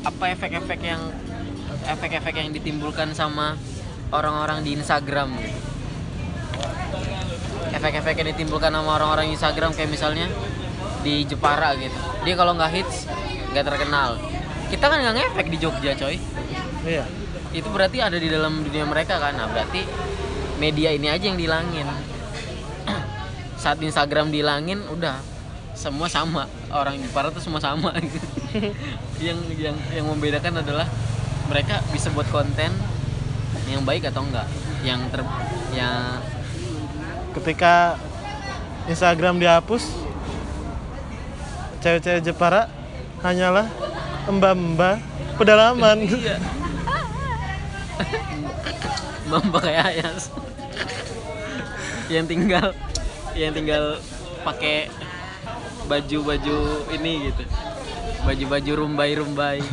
Apa 0.00 0.32
efek-efek 0.32 0.80
yang 0.80 1.12
efek-efek 1.84 2.34
yang 2.40 2.56
ditimbulkan 2.56 3.12
sama 3.12 3.60
orang-orang 4.16 4.64
di 4.64 4.80
Instagram 4.80 5.36
gitu 5.36 5.69
efek-efek 7.68 8.14
yang 8.20 8.28
ditimbulkan 8.34 8.72
sama 8.72 8.96
orang-orang 8.96 9.32
Instagram 9.32 9.76
kayak 9.76 9.90
misalnya 9.92 10.26
di 11.00 11.24
Jepara 11.24 11.76
gitu. 11.76 11.96
Dia 12.24 12.34
kalau 12.36 12.52
nggak 12.56 12.70
hits 12.72 13.08
nggak 13.52 13.64
terkenal. 13.66 14.16
Kita 14.70 14.84
kan 14.86 14.98
nggak 15.02 15.14
ngefek 15.16 15.46
di 15.50 15.56
Jogja 15.58 15.92
coy. 15.96 16.16
Iya. 16.80 17.04
itu 17.50 17.66
berarti 17.66 17.98
ada 17.98 18.14
di 18.14 18.30
dalam 18.30 18.62
dunia 18.62 18.86
mereka 18.86 19.18
kan? 19.18 19.34
Nah 19.34 19.50
berarti 19.50 19.82
media 20.62 20.94
ini 20.94 21.10
aja 21.10 21.34
yang 21.34 21.34
dilangin. 21.34 21.88
Saat 23.62 23.82
Instagram 23.82 24.30
dilangin 24.30 24.86
udah. 24.86 25.18
Semua 25.74 26.06
sama. 26.06 26.46
Orang 26.70 27.00
Jepara 27.00 27.34
tuh 27.34 27.42
semua 27.42 27.58
sama. 27.58 27.90
Gitu. 27.98 28.26
yang 29.26 29.38
yang 29.58 29.76
yang 29.90 30.06
membedakan 30.06 30.62
adalah 30.62 30.86
mereka 31.50 31.82
bisa 31.90 32.12
buat 32.14 32.28
konten 32.30 32.70
yang 33.66 33.82
baik 33.82 34.06
atau 34.06 34.22
enggak. 34.22 34.46
Yang 34.86 35.00
ter 35.10 35.20
yang 35.74 36.22
ketika 37.36 37.94
Instagram 38.90 39.38
dihapus 39.38 39.86
cewek-cewek 41.80 42.26
Jepara 42.26 42.66
hanyalah 43.22 43.70
mbak-mbak 44.28 45.00
pedalaman. 45.40 46.04
Iya. 46.04 46.36
Mbak 49.30 49.62
kayak 49.62 49.84
ayas. 49.94 50.26
Yang 52.10 52.26
tinggal 52.34 52.66
yang 53.38 53.54
tinggal 53.54 54.02
pakai 54.42 54.90
baju-baju 55.86 56.58
ini 56.90 57.30
gitu. 57.30 57.44
Baju-baju 58.26 58.72
rumbai-rumbai. 58.86 59.62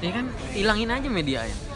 Ya 0.00 0.16
kan 0.16 0.32
hilangin 0.56 0.88
aja 0.88 1.12
media 1.12 1.44
ya 1.44 1.69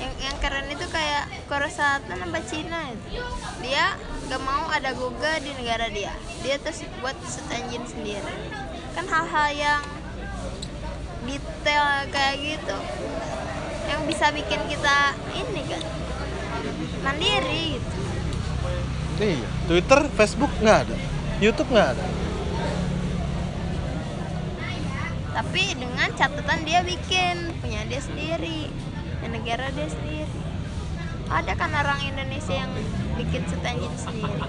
yang 0.00 0.14
yang 0.16 0.36
keren 0.40 0.66
itu 0.72 0.86
kayak 0.88 1.28
Korea 1.44 1.68
Selatan 1.68 2.16
sama 2.16 2.40
Cina 2.48 2.88
itu. 2.88 3.20
Dia 3.60 3.94
gak 4.32 4.42
mau 4.42 4.66
ada 4.72 4.96
Google 4.96 5.36
di 5.44 5.52
negara 5.60 5.92
dia. 5.92 6.16
Dia 6.40 6.56
terus 6.56 6.82
buat 7.04 7.14
search 7.28 7.52
engine 7.52 7.84
sendiri. 7.84 8.34
Kan 8.96 9.04
hal-hal 9.06 9.48
yang 9.52 9.82
detail 11.28 11.84
kayak 12.08 12.34
gitu 12.40 12.76
yang 13.86 14.00
bisa 14.08 14.32
bikin 14.32 14.60
kita 14.70 15.12
ini 15.36 15.62
kan 15.68 15.82
mandiri 17.04 17.76
gitu. 17.76 17.96
Iya. 19.20 19.48
Twitter 19.68 20.00
Facebook 20.16 20.52
nggak 20.64 20.78
ada. 20.88 20.96
YouTube 21.44 21.68
nggak 21.68 21.88
ada. 21.92 22.06
Tapi 25.30 25.62
dengan 25.76 26.08
catatan 26.16 26.60
dia 26.64 26.80
bikin 26.80 27.52
punya 27.60 27.84
dia 27.84 28.00
sendiri 28.00 28.72
negara 29.30 29.70
dia 29.72 29.88
sendiri. 29.88 30.26
Ada 31.30 31.54
kan 31.54 31.70
orang 31.70 32.02
Indonesia 32.02 32.54
yang 32.54 32.70
bikin 33.14 33.46
engine 33.46 33.96
sendiri. 33.96 34.42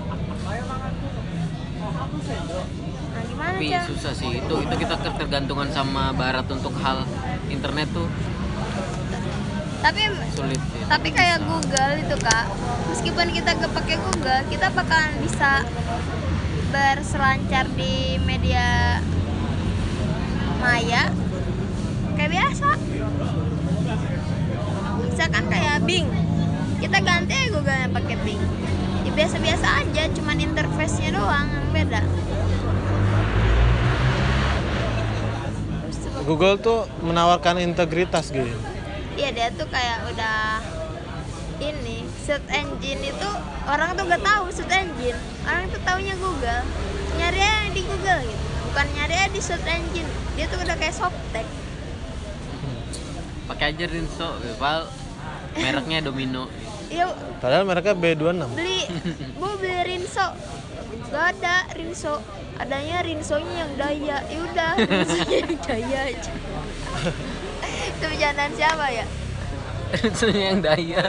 Nah 3.11 3.24
gimana 3.27 3.53
tapi 3.60 3.69
Cang? 3.69 3.85
susah 3.85 4.14
sih. 4.18 4.30
Itu 4.42 4.56
itu 4.66 4.76
kita 4.76 4.95
ketergantungan 4.98 5.69
sama 5.69 6.10
barat 6.18 6.50
untuk 6.50 6.74
hal 6.82 7.06
internet 7.53 7.88
tuh. 7.93 8.10
Tapi 9.82 10.01
sulit 10.34 10.61
sih. 10.61 10.85
tapi 10.85 11.10
kayak 11.14 11.42
Google 11.45 11.93
itu 12.01 12.16
kak. 12.22 12.45
Meskipun 12.90 13.27
kita 13.34 13.51
pakai 13.58 13.98
Google 14.01 14.42
kita 14.50 14.68
bakalan 14.74 15.14
bisa 15.22 15.66
berselancar 16.72 17.68
di 17.76 18.16
media 18.24 18.98
maya 20.61 21.10
kayak 22.16 22.32
biasa 22.32 22.69
misalkan 25.22 25.53
kayak 25.53 25.85
Bing. 25.85 26.09
kita 26.82 26.98
ganti 26.98 27.30
aja 27.30 27.53
Google 27.53 27.77
yang 27.77 27.93
pakai 27.93 28.17
Bing. 28.25 28.41
Ya 29.06 29.11
biasa-biasa 29.14 29.85
aja 29.85 30.03
cuman 30.17 30.38
interface-nya 30.41 31.14
doang 31.14 31.45
yang 31.45 31.69
beda. 31.69 32.01
Google 36.25 36.58
tuh 36.58 36.90
menawarkan 37.06 37.61
integritas 37.61 38.33
gitu 38.33 38.50
Iya 39.14 39.30
dia 39.30 39.48
tuh 39.53 39.69
kayak 39.69 40.09
udah 40.09 40.58
ini 41.61 42.01
search 42.25 42.50
engine 42.50 43.14
itu 43.14 43.30
orang 43.69 43.93
tuh 43.93 44.09
gak 44.09 44.25
tahu 44.25 44.50
search 44.50 44.74
engine. 44.74 45.22
Orang 45.45 45.69
tuh 45.69 45.82
taunya 45.85 46.17
Google. 46.17 46.66
Nyari 47.22 47.41
aja 47.45 47.69
di 47.69 47.85
Google 47.85 48.25
gitu. 48.25 48.45
Bukan 48.74 48.85
nyari 48.98 49.16
aja 49.22 49.30
di 49.30 49.41
search 49.45 49.69
engine. 49.69 50.09
Dia 50.33 50.50
tuh 50.50 50.58
udah 50.66 50.74
kayak 50.82 50.98
softtek 50.98 51.45
pakai 53.51 53.75
aja 53.75 53.85
Rinso. 53.91 54.30
Mereknya 55.56 56.00
Domino. 56.04 56.48
Iya. 56.92 57.12
Padahal 57.40 57.64
mereka 57.64 57.96
B26 57.96 58.52
beli. 58.56 58.82
Bu 59.40 59.48
beli 59.60 59.80
Rinso. 59.88 60.28
Gak 61.12 61.26
ada 61.40 61.68
Rinso. 61.76 62.20
Adanya 62.60 63.02
Rinsonya 63.02 63.56
yang 63.66 63.74
daya. 63.80 64.18
Yaudah 64.28 64.72
Rinsonya 64.80 65.36
yang 65.40 65.58
daya 65.64 66.00
aja. 66.12 66.34
Itu 67.88 68.06
bercandaan 68.06 68.54
siapa 68.54 68.86
ya? 68.92 69.06
Rinso 69.92 70.28
yang 70.32 70.60
daya. 70.60 71.04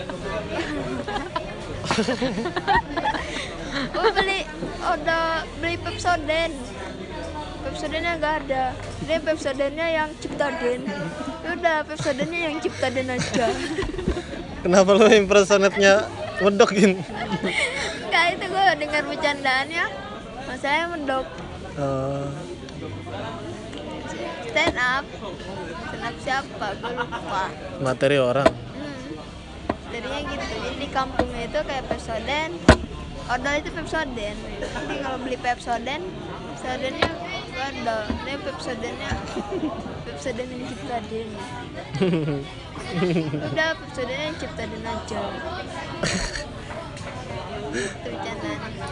Oh 3.92 4.08
beli 4.14 4.46
udah 4.82 5.42
beli 5.58 5.76
Pepsoden 5.80 6.50
Pepsodennya 7.62 8.12
gak 8.18 8.34
ada. 8.46 8.64
Dia 9.06 9.18
Pepsodennya 9.22 9.86
yang 9.88 10.08
Ciptaden. 10.18 10.80
Udah 11.46 11.76
Pepsodennya 11.86 12.40
yang 12.50 12.54
Ciptaden 12.58 13.08
aja. 13.14 13.46
Kenapa 14.62 14.90
lo 14.94 15.10
impersonate-nya 15.10 16.06
medokin 16.38 17.02
Enggak 18.06 18.24
itu 18.38 18.44
gue 18.46 18.64
dengar 18.78 19.02
bercandaannya 19.10 19.84
Masanya 20.46 20.84
mendok. 20.90 21.26
Eh, 21.78 22.26
Stand 24.52 24.76
up. 24.76 25.04
Stand 25.88 26.04
up 26.04 26.16
siapa? 26.20 26.66
Gue 26.76 26.92
lupa. 26.92 27.44
Materi 27.80 28.16
orang. 28.20 28.50
Hmm. 28.52 29.16
Jadinya 29.88 30.20
gitu. 30.28 30.44
Jadi 30.60 30.76
di 30.76 30.88
kampungnya 30.92 31.42
itu 31.48 31.58
kayak 31.64 31.84
Pepsoden 31.88 32.50
Odol 33.32 33.54
itu 33.64 33.70
Pepsoden 33.72 34.36
Jadi 34.60 34.94
kalau 35.00 35.18
beli 35.22 35.38
Pepsoden 35.40 36.02
Pepsodennya 36.52 37.10
ada 37.56 37.96
Dia 38.24 38.36
Pepsodennya 38.40 39.12
Pepsoden 40.06 40.46
yang 40.48 40.64
Ciptaden 40.68 41.28
Udah 43.52 43.70
Pepsodennya 43.76 44.24
yang 44.32 44.38
Ciptaden 44.40 44.82
aja. 44.84 45.22
Itu 47.72 48.50
harus 48.52 48.88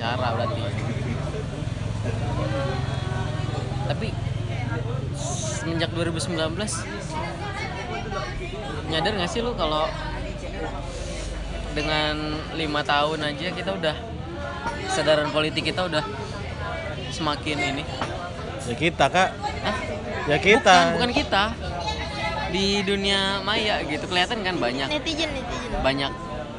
cara 0.00 0.28
berarti 0.32 0.60
tapi 3.90 4.08
semenjak 5.60 5.90
2019 5.92 6.40
nyadar 8.88 9.12
gak 9.18 9.28
sih 9.28 9.44
lu 9.44 9.52
kalau 9.58 9.90
dengan 11.72 12.34
lima 12.58 12.82
tahun 12.82 13.22
aja 13.22 13.48
kita 13.54 13.70
udah 13.78 13.96
kesadaran 14.90 15.30
politik 15.30 15.70
kita 15.70 15.86
udah 15.86 16.02
semakin 17.14 17.56
ini. 17.58 17.82
Ya 18.66 18.74
kita 18.74 19.06
kak. 19.10 19.30
Hah? 19.38 19.76
ya 20.30 20.36
kita. 20.38 20.76
Bukan, 20.94 20.94
bukan 20.98 21.12
kita. 21.14 21.44
Di 22.50 22.82
dunia 22.82 23.38
maya 23.46 23.82
gitu. 23.86 24.04
Kelihatan 24.10 24.42
kan 24.42 24.58
banyak. 24.58 24.88
Netizen, 24.90 25.30
netizen. 25.30 25.70
Banyak 25.82 26.12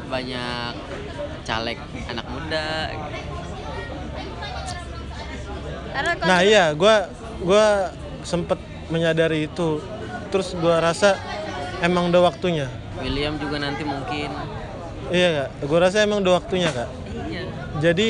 banyak 0.08 0.74
caleg 1.48 1.80
anak 2.12 2.26
muda. 2.28 2.92
Gitu. 2.92 3.20
Nah 6.24 6.40
iya 6.44 6.72
gua 6.72 7.12
gua 7.44 7.92
sempet 8.24 8.60
menyadari 8.88 9.48
itu. 9.48 9.84
Terus 10.32 10.56
gua 10.56 10.80
rasa 10.80 11.20
emang 11.84 12.08
udah 12.12 12.32
waktunya. 12.32 12.68
William 13.02 13.36
juga 13.40 13.60
nanti 13.60 13.84
mungkin 13.84 14.30
iya 15.12 15.30
kak. 15.46 15.50
Gua 15.68 15.80
rasa 15.84 16.04
emang 16.04 16.24
udah 16.24 16.40
waktunya 16.40 16.72
kak. 16.72 16.90
Iya. 17.28 17.44
Jadi 17.84 18.08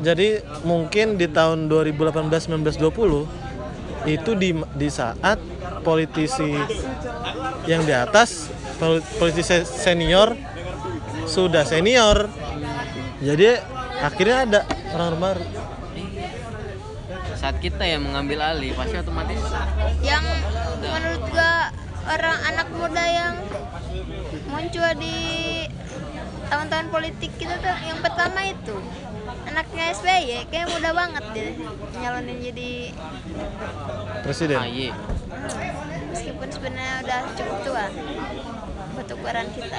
jadi 0.00 0.44
mungkin 0.64 1.16
di 1.16 1.28
tahun 1.28 1.72
2018 1.72 2.28
19 2.28 2.76
20 2.76 3.46
itu 4.06 4.30
di 4.36 4.50
di 4.76 4.88
saat 4.92 5.40
politisi 5.80 6.52
yang 7.64 7.82
di 7.82 7.94
atas 7.96 8.52
pol- 8.76 9.04
politisi 9.16 9.64
senior 9.64 10.36
sudah 11.26 11.64
senior. 11.64 12.28
Jadi 13.18 13.56
akhirnya 14.00 14.38
ada 14.44 14.60
orang 14.92 15.16
baru. 15.16 15.44
Saat 17.36 17.56
kita 17.60 17.84
yang 17.84 18.04
mengambil 18.04 18.42
alih 18.42 18.72
pasti 18.76 18.96
otomatis 19.00 19.40
yang 20.04 20.24
menurut 20.80 21.22
gua 21.30 21.72
orang 22.06 22.38
anak 22.46 22.68
muda 22.70 23.04
yang 23.04 23.34
muncul 24.46 24.88
di 24.98 25.18
tahun-tahun 26.46 26.88
politik 26.94 27.30
kita 27.34 27.58
tuh 27.58 27.76
yang 27.82 27.98
pertama 27.98 28.40
itu 28.46 28.76
anaknya 29.50 29.84
SBY 29.90 30.46
kayak 30.46 30.70
muda 30.70 30.90
banget 30.94 31.24
dia 31.34 31.48
nyalonin 31.98 32.38
jadi 32.38 32.72
presiden? 34.22 34.58
AY 34.62 34.94
hmm, 34.94 36.14
meskipun 36.14 36.48
sebenarnya 36.54 36.94
udah 37.02 37.20
cukup 37.34 37.58
tua 37.66 37.86
buat 38.96 39.12
ukuran 39.12 39.46
kita. 39.52 39.76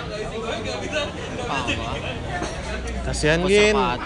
Kasihan 3.02 3.42
gin. 3.50 3.74
Iya 3.74 4.06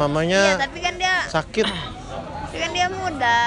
mamanya 0.00 0.56
tapi 0.56 0.80
kan 0.80 0.96
dia 0.96 1.28
sakit. 1.28 1.66
tapi 2.46 2.56
kan 2.56 2.70
dia 2.72 2.88
muda 2.88 3.40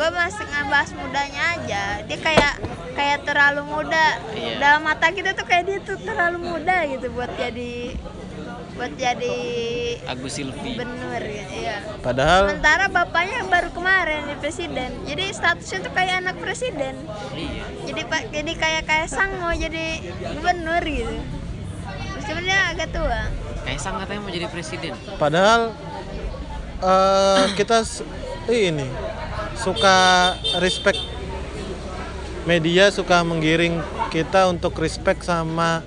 gue 0.00 0.08
masih 0.16 0.48
ngebahas 0.48 0.90
mudanya 0.96 1.42
aja. 1.60 1.84
Dia 2.08 2.18
kayak 2.24 2.54
kayak 2.96 3.18
terlalu 3.28 3.62
muda. 3.68 4.06
Iya. 4.32 4.56
dalam 4.56 4.80
mata 4.80 5.12
kita 5.12 5.36
tuh 5.36 5.44
kayak 5.44 5.64
dia 5.68 5.78
tuh 5.84 6.00
terlalu 6.00 6.40
muda 6.40 6.88
gitu 6.88 7.12
buat 7.12 7.28
jadi 7.36 7.92
buat 8.80 8.96
jadi 8.96 9.36
Agus 10.08 10.40
Silvi. 10.40 10.72
gitu 10.72 11.56
ya 11.60 11.84
Padahal 12.00 12.48
sementara 12.48 12.88
bapaknya 12.88 13.44
baru 13.44 13.68
kemarin 13.76 14.24
jadi 14.24 14.40
presiden. 14.40 14.90
Jadi 15.04 15.24
statusnya 15.36 15.78
tuh 15.84 15.92
kayak 15.92 16.14
anak 16.24 16.36
presiden. 16.40 16.96
Iya. 17.36 17.64
Jadi 17.92 18.00
pak 18.08 18.22
jadi 18.32 18.52
kayak 18.56 18.82
kayak 18.88 19.08
sang 19.12 19.36
mau 19.36 19.52
jadi 19.52 20.00
gubernur 20.32 20.80
gitu. 20.80 21.12
Meskipun 22.16 22.42
dia 22.48 22.72
agak 22.72 22.88
tua. 22.88 23.28
Kaisang 23.68 24.00
katanya 24.00 24.20
mau 24.24 24.32
jadi 24.32 24.48
presiden. 24.48 24.96
Padahal 25.20 25.76
eh, 26.80 27.44
kita 27.52 27.84
ini 28.48 28.88
suka 29.60 29.96
respect 30.64 30.98
media 32.48 32.88
suka 32.88 33.20
menggiring 33.20 33.84
kita 34.08 34.48
untuk 34.48 34.72
respect 34.80 35.22
sama 35.28 35.84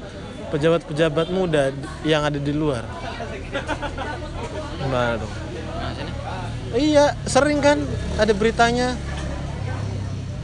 pejabat-pejabat 0.53 1.34
muda 1.34 1.74
yang 2.06 2.22
ada 2.22 2.38
di 2.38 2.53
luar. 2.53 2.85
Maksudnya 4.85 5.42
Iya, 6.74 7.14
sering 7.30 7.61
kan 7.61 7.85
ada 8.18 8.34
beritanya. 8.34 8.98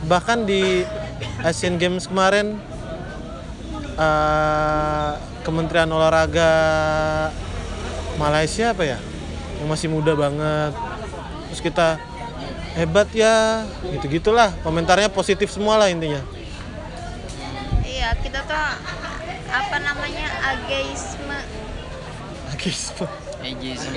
Bahkan 0.05 0.45
di 0.45 0.85
Asian 1.41 1.81
Games 1.81 2.05
kemarin 2.05 2.61
eh, 3.97 5.11
Kementerian 5.41 5.89
Olahraga 5.89 6.53
Malaysia 8.21 8.77
apa 8.77 8.85
ya? 8.85 9.01
Yang 9.57 9.67
masih 9.73 9.87
muda 9.89 10.13
banget. 10.13 10.73
Terus 11.49 11.61
kita 11.65 11.97
hebat 12.79 13.07
ya, 13.11 13.67
gitu-gitulah. 13.85 14.55
Komentarnya 14.59 15.07
positif 15.07 15.49
semua 15.49 15.75
lah 15.75 15.87
intinya. 15.87 16.23
iya 17.81 18.15
kita 18.15 18.39
tuh 18.41 18.55
apa 19.49 19.77
namanya 19.79 20.27
ageisme 20.47 21.35
Agisme. 22.49 23.05
ageism 23.39 23.91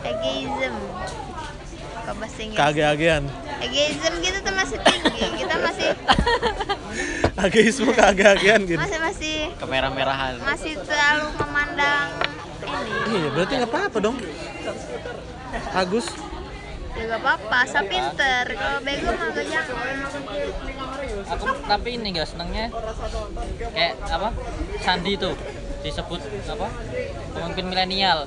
ageism 0.00 0.74
ke 1.96 2.10
bahasa 2.12 2.38
Inggris 2.38 2.58
Keage-agean. 2.58 3.22
ageism 3.58 4.12
gitu 4.20 4.38
tuh 4.40 4.54
masih 4.54 4.78
tinggi 4.78 5.24
kita 5.34 5.54
masih 5.58 5.88
Ageisme 7.44 7.90
keage-agean 7.90 8.60
gitu. 8.64 8.78
masih 8.78 9.00
masih 9.02 9.36
kemerah-merahan 9.56 10.38
masih 10.38 10.72
terlalu 10.80 11.26
memandang 11.36 12.08
ini 12.62 13.14
Iya, 13.14 13.28
berarti 13.30 13.52
nggak 13.56 13.70
apa-apa 13.70 13.98
dong. 14.00 14.16
Agus, 15.72 16.06
juga 17.04 17.20
apa-apa 17.20 17.56
asal 17.68 17.84
pinter. 17.84 18.44
Kalau 18.56 18.80
bego 18.80 19.12
mah 19.12 19.28
gak 19.36 19.44
jangan 19.44 19.76
aku 21.28 21.44
tapi 21.68 21.88
ini 22.00 22.08
gak 22.16 22.28
senengnya. 22.32 22.72
Kayak 23.76 23.94
apa? 24.08 24.32
Sandi 24.80 25.12
tuh 25.20 25.36
disebut 25.84 26.20
apa? 26.48 26.66
Pemimpin 27.36 27.64
milenial. 27.68 28.24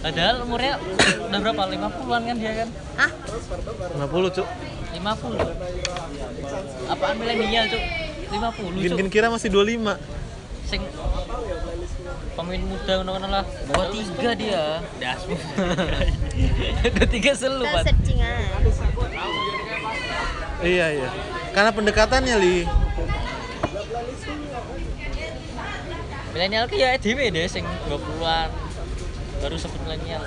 Padahal 0.00 0.46
umurnya 0.46 0.80
udah 1.28 1.38
berapa? 1.42 1.62
50-an 1.66 2.22
kan 2.24 2.36
dia 2.38 2.52
kan? 2.64 2.68
Ah 2.94 3.10
50 4.06 4.36
cuk. 4.38 4.48
50 4.94 6.90
apaan 6.94 7.16
milenial 7.18 7.64
cuk? 7.66 7.82
50 8.30 8.86
Bikin 8.86 9.06
cuk. 9.10 9.10
Kira 9.10 9.26
masih 9.34 9.50
25. 9.50 9.98
sing 10.70 10.86
pemimpin 12.40 12.72
muda 12.72 12.94
ngono 13.04 13.26
lah. 13.28 13.44
Dua 13.68 13.84
tiga 13.92 14.30
dia. 14.32 14.64
Dasmu 14.96 15.36
dua 16.96 17.06
tiga 17.06 17.32
searching 17.40 18.18
aja 18.24 18.72
Iya 20.60 20.86
iya. 20.92 21.08
Karena 21.52 21.70
pendekatannya 21.72 22.36
li. 22.40 22.58
milenial 26.30 26.70
ki 26.70 26.78
ya 26.78 26.94
dhewe 26.94 27.26
deh 27.34 27.42
sing 27.50 27.66
20-an 27.90 28.48
baru 29.42 29.56
sebut 29.58 29.80
milenial. 29.82 30.22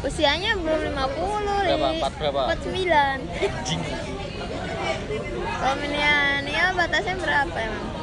Usianya 0.00 0.56
belum 0.56 0.80
50 0.88 0.96
Berapa? 0.96 1.68
Li. 1.68 2.00
Empat 2.00 2.12
berapa? 2.16 2.42
49 2.56 3.68
jing 3.68 3.82
kalau 5.60 5.76
milenial 5.76 6.72
batasnya 6.72 7.14
berapa 7.20 7.56
emang 7.60 7.99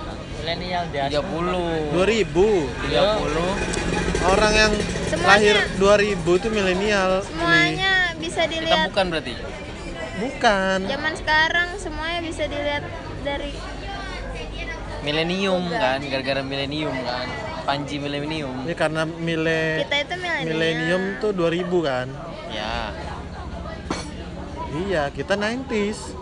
milenial 0.48 0.88
dia 0.88 1.12
30 1.12 1.92
2000. 1.92 2.88
30 2.88 4.24
Orang 4.28 4.54
yang 4.56 4.74
Semuanya. 5.08 5.28
lahir 5.28 5.56
2000 5.76 6.40
itu 6.40 6.48
milenial. 6.48 7.12
Semuanya 7.20 8.16
bisa 8.16 8.42
kita 8.44 8.52
dilihat 8.56 8.88
bukan 8.88 9.06
berarti 9.12 9.34
Bukan. 10.18 10.78
zaman 10.88 11.14
sekarang 11.14 11.70
semuanya 11.78 12.20
bisa 12.24 12.44
dilihat 12.48 12.84
dari 13.22 13.52
milenium 15.04 15.68
kan 15.70 16.00
gara-gara 16.02 16.42
milenium 16.42 16.96
kan 16.98 17.28
Panji 17.62 18.00
milenium 18.00 18.64
Ini 18.64 18.74
karena 18.74 19.04
mile 19.04 19.84
kita 19.84 19.96
itu 20.02 20.16
milenial 20.16 20.48
milenium 20.48 21.04
tuh 21.20 21.32
2000 21.36 21.68
kan. 21.84 22.08
ya 22.48 22.96
Iya, 24.78 25.10
kita 25.10 25.34
90s. 25.34 26.14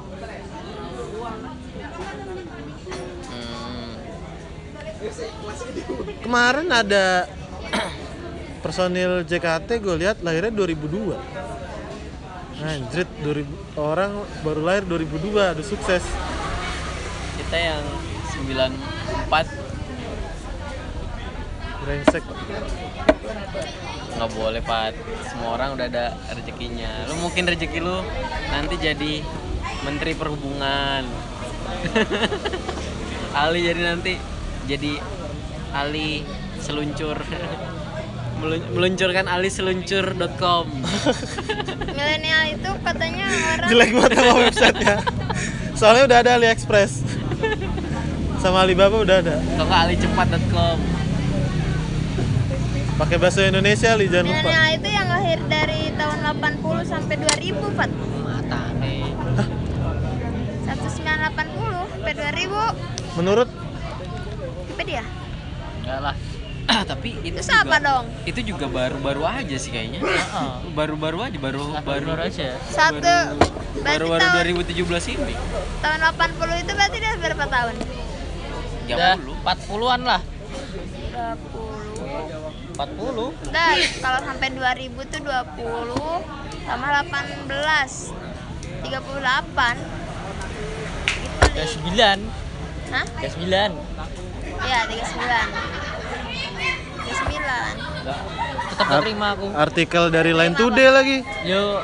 Kemarin 6.26 6.68
ada 6.74 7.30
personil 8.64 9.22
JKT 9.26 9.70
gue 9.82 9.96
lihat 10.02 10.18
lahirnya 10.26 10.54
2002. 10.54 11.14
Anjrit, 12.56 13.10
2000 13.22 13.78
orang 13.78 14.26
baru 14.42 14.62
lahir 14.64 14.84
2002, 14.88 15.60
udah 15.60 15.66
sukses. 15.66 16.02
kita 17.36 17.58
yang 17.62 17.84
94 18.42 18.74
Brengsek. 21.86 22.24
nggak 24.16 24.32
boleh 24.32 24.64
pat 24.64 24.96
semua 25.28 25.60
orang 25.60 25.76
udah 25.76 25.92
ada 25.92 26.16
rezekinya 26.32 26.88
lu 27.12 27.20
mungkin 27.20 27.52
rezeki 27.52 27.84
lu 27.84 28.00
nanti 28.48 28.80
jadi 28.80 29.20
menteri 29.84 30.16
perhubungan 30.16 31.04
Ali 33.44 33.68
jadi 33.68 33.92
nanti 33.92 34.16
jadi 34.66 34.98
Ali 35.72 36.22
seluncur 36.58 37.18
Melun- 38.36 38.68
meluncurkan 38.70 39.26
aliseluncur.com 39.26 40.66
milenial 41.96 42.44
itu 42.50 42.70
katanya 42.82 43.26
orang 43.26 43.68
Jelek 43.68 43.90
banget 43.92 44.12
nama 44.14 44.34
websitenya. 44.38 44.96
Soalnya 45.74 46.04
udah 46.06 46.18
ada 46.20 46.32
AliExpress. 46.36 46.92
Sama 48.38 48.62
Alibaba 48.62 49.00
udah 49.00 49.18
ada. 49.20 49.36
nggak 49.40 49.80
alicepat.com 49.88 50.78
Pakai 52.96 53.18
bahasa 53.18 53.44
Indonesia 53.44 53.92
li 53.94 54.06
jangan 54.06 54.24
lupa. 54.26 54.36
milenial 54.38 54.68
itu 54.74 54.90
yang 54.90 55.08
lahir 55.10 55.40
dari 55.46 55.82
tahun 55.92 56.18
80 56.36 56.84
sampai 56.86 57.16
2000 57.18 57.76
Fat 57.76 57.92
mata 58.22 58.62
nih 58.78 59.04
1980 60.64 61.36
sampai 61.90 62.14
2000 62.14 63.16
Menurut 63.16 63.50
Wikipedia 64.76 65.08
enggak 65.80 66.00
lah. 66.04 66.16
Tapi 66.66 67.10
itu 67.24 67.40
itu 67.40 67.40
siapa 67.40 67.80
juga, 67.80 67.88
dong? 67.88 68.06
itu 68.28 68.40
juga 68.44 68.66
baru-baru 68.68 69.24
aja 69.24 69.56
sih 69.56 69.72
kayaknya. 69.72 70.04
Baru-baru 70.76 71.24
aja 71.24 71.38
baru 71.40 71.80
baru 71.80 72.12
baru 72.12 72.28
aja. 72.28 72.60
Satu. 72.68 73.40
baru-baru 73.80 74.20
tahun, 74.20 74.60
2017 74.68 75.16
ini. 75.16 75.36
tahun 75.80 76.00
80 76.12 76.64
itu 76.68 76.72
berarti 76.76 76.98
dia 77.00 77.16
berapa 77.16 77.46
tahun? 77.48 77.76
udah 78.86 79.16
30 79.16 79.48
40-an 79.48 80.02
lah. 80.04 80.22
20 81.16 82.76
40 82.76 83.56
Nah, 83.56 83.72
kalau 84.04 84.20
sampai 84.28 84.48
2000 84.52 85.00
tuh 85.08 85.22
20 85.24 86.20
sama 86.68 86.86
18 87.08 87.48
38 88.84 88.92
Gitu 91.16 91.40
udah 91.56 91.64
Li. 91.64 91.72
9 91.96 92.92
Hah? 92.92 93.06
udah 93.06 93.32
9 93.32 94.25
Iya, 94.64 94.80
39 94.88 94.96
39 97.06 98.16
tetap 98.76 98.88
terima 99.02 99.28
aku. 99.34 99.48
artikel 99.56 100.04
dari 100.12 100.32
Line 100.36 100.56
Today 100.56 100.90
lagi. 100.92 101.18
yo 101.48 101.80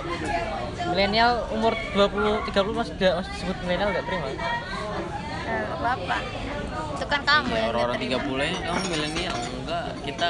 milenial 0.91 1.47
umur 1.55 1.73
20 1.95 2.51
30 2.51 2.75
masih 2.75 2.93
gak 2.99 3.13
masih 3.23 3.31
disebut 3.31 3.57
milenial 3.63 3.89
gak 3.95 4.05
terima? 4.05 4.27
Nah, 4.27 4.37
apa-apa. 5.79 6.17
Itu 6.99 7.05
kan 7.07 7.21
kamu 7.23 7.51
yang 7.55 7.67
orang-orang 7.71 7.95
nggak 7.95 8.21
30 8.21 8.27
terima. 8.27 8.43
nya 8.43 8.59
kamu 8.67 8.81
milenial 8.91 9.35
enggak. 9.39 9.85
Kita 10.03 10.29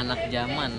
anak 0.00 0.20
zaman. 0.32 0.70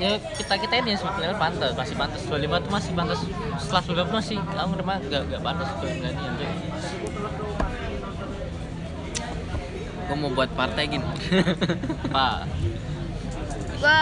Ya 0.00 0.16
kita 0.16 0.54
kita 0.60 0.74
ini 0.80 0.88
yang 0.92 1.00
sebut 1.00 1.14
milenial 1.16 1.40
pantas 1.40 1.72
masih 1.72 1.96
pantas. 1.96 2.20
25 2.28 2.64
tuh 2.64 2.72
masih 2.72 2.92
pantas 2.92 3.20
setelah 3.56 3.82
25 4.04 4.12
masih 4.12 4.36
kamu 4.44 4.72
terima? 4.76 4.94
Gak, 5.08 5.22
gak 5.32 5.40
pantas 5.40 5.66
sebut 5.72 5.88
milenial 5.88 6.32
tuh 6.36 6.48
gue 10.10 10.18
mau 10.18 10.30
buat 10.34 10.50
partai 10.50 10.90
gini 10.90 11.06
apa? 12.10 12.42
Gua 13.78 14.00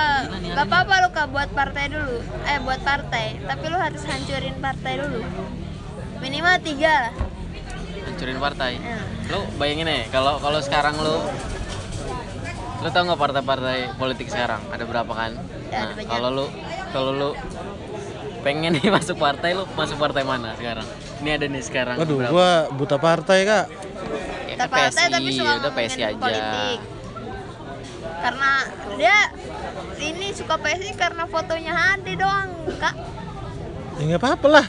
gak 0.56 0.66
apa-apa 0.66 0.94
lu 1.04 1.08
kak 1.12 1.28
buat 1.28 1.50
partai 1.52 1.92
dulu. 1.92 2.18
Eh 2.48 2.58
buat 2.64 2.80
partai. 2.80 3.38
Tapi 3.44 3.64
lu 3.68 3.76
harus 3.76 4.02
hancurin 4.02 4.56
partai 4.56 4.92
dulu. 4.98 5.20
Minimal 6.18 6.56
tiga 6.64 6.92
lah. 7.06 7.12
Hancurin 8.08 8.40
partai? 8.40 8.72
Ya. 8.80 8.98
lu 9.28 9.44
bayangin 9.60 9.84
nih 9.84 10.02
kalau 10.08 10.40
kalau 10.40 10.58
sekarang 10.64 10.96
lu 10.96 11.20
lu 12.80 12.88
tau 12.88 13.04
nggak 13.04 13.20
partai-partai 13.20 13.78
politik 14.00 14.32
sekarang? 14.32 14.64
Ada 14.72 14.88
berapa 14.88 15.12
kan? 15.12 15.36
Ya, 15.68 15.92
nah 15.92 16.08
kalau 16.08 16.28
lu 16.32 16.44
kalau 16.90 17.12
lu 17.12 17.30
pengen 18.40 18.72
nih 18.80 18.88
masuk 18.88 19.20
partai 19.20 19.52
lu 19.52 19.68
masuk 19.76 20.00
partai 20.00 20.24
mana 20.24 20.56
sekarang? 20.56 20.88
Ini 21.20 21.36
ada 21.36 21.46
nih 21.46 21.62
sekarang 21.62 21.96
Waduh, 22.00 22.16
berapa? 22.16 22.32
gua 22.32 22.50
buta 22.72 22.96
partai 22.96 23.38
kak. 23.44 23.66
Kita 24.58 24.66
partai 24.66 25.06
PSI, 25.06 25.14
tapi 25.14 25.30
suka 25.30 25.52
udah 25.62 25.70
PSI 25.70 26.02
aja. 26.02 26.18
politik. 26.18 26.78
Karena 28.18 28.52
dia 28.98 29.16
ini 30.02 30.26
suka 30.34 30.54
PSI 30.58 30.90
karena 30.98 31.24
fotonya 31.30 31.72
Hadi 31.78 32.12
doang 32.18 32.50
kak. 32.74 32.94
Ya 33.98 34.02
nggak 34.02 34.18
apa-apa 34.18 34.46
lah. 34.50 34.66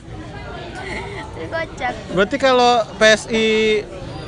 Kocak. 1.57 1.93
Berarti 2.13 2.37
kalau 2.37 2.85
PSI 3.01 3.47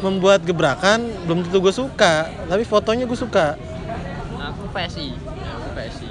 membuat 0.01 0.41
gebrakan 0.41 1.05
belum 1.29 1.45
tentu 1.45 1.61
gue 1.61 1.69
suka, 1.69 2.25
tapi 2.49 2.65
fotonya 2.65 3.05
gue 3.05 3.13
suka. 3.13 3.53
aku 4.41 4.65
PSI 4.73 5.13
aku 5.13 5.69
PSI 5.77 6.09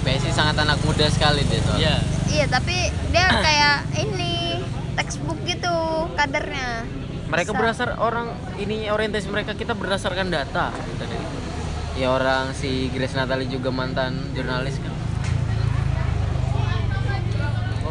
PSI 0.00 0.30
sangat 0.32 0.56
anak 0.64 0.80
muda 0.80 1.06
sekali 1.12 1.44
dia 1.44 1.60
soalnya 1.60 1.80
iya. 1.80 1.96
Iya 2.24 2.46
tapi 2.48 2.76
dia 3.12 3.26
kayak 3.30 3.76
ini 4.00 4.58
textbook 4.94 5.38
gitu 5.46 5.74
kadernya 6.14 6.86
mereka 7.30 7.50
Bisa. 7.50 7.58
berdasar 7.58 7.88
orang 7.98 8.30
ini 8.60 8.88
orientasi 8.90 9.26
mereka 9.30 9.52
kita 9.58 9.74
berdasarkan 9.74 10.30
data 10.30 10.70
ya 11.94 12.10
orang 12.10 12.50
si 12.54 12.90
Grace 12.90 13.14
Natali 13.14 13.46
juga 13.46 13.70
mantan 13.70 14.34
jurnalis 14.34 14.78
kan 14.82 14.94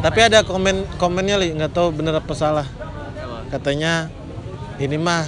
Tapi 0.04 0.20
ada 0.20 0.44
komen 0.44 0.84
komennya 1.00 1.40
li, 1.40 1.56
nggak 1.56 1.72
tahu 1.72 1.88
bener 1.96 2.20
apa 2.20 2.28
salah. 2.36 2.68
Katanya 3.48 4.12
ini 4.76 5.00
mah 5.00 5.24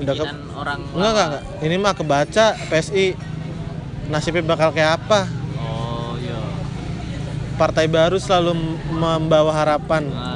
udah 0.00 0.14
ke, 0.16 0.24
orang 0.56 0.80
enggak 0.96 1.10
enggak 1.12 1.26
enggak. 1.28 1.44
Ini 1.68 1.76
mah 1.76 1.92
kebaca 1.92 2.46
PSI 2.72 3.06
nasibnya 4.08 4.48
bakal 4.48 4.72
kayak 4.72 5.04
apa? 5.04 5.28
oh 5.60 6.16
iya 6.16 6.40
Partai 7.60 7.84
baru 7.84 8.16
selalu 8.16 8.56
membawa 8.96 9.52
harapan. 9.52 10.08
nah 10.08 10.29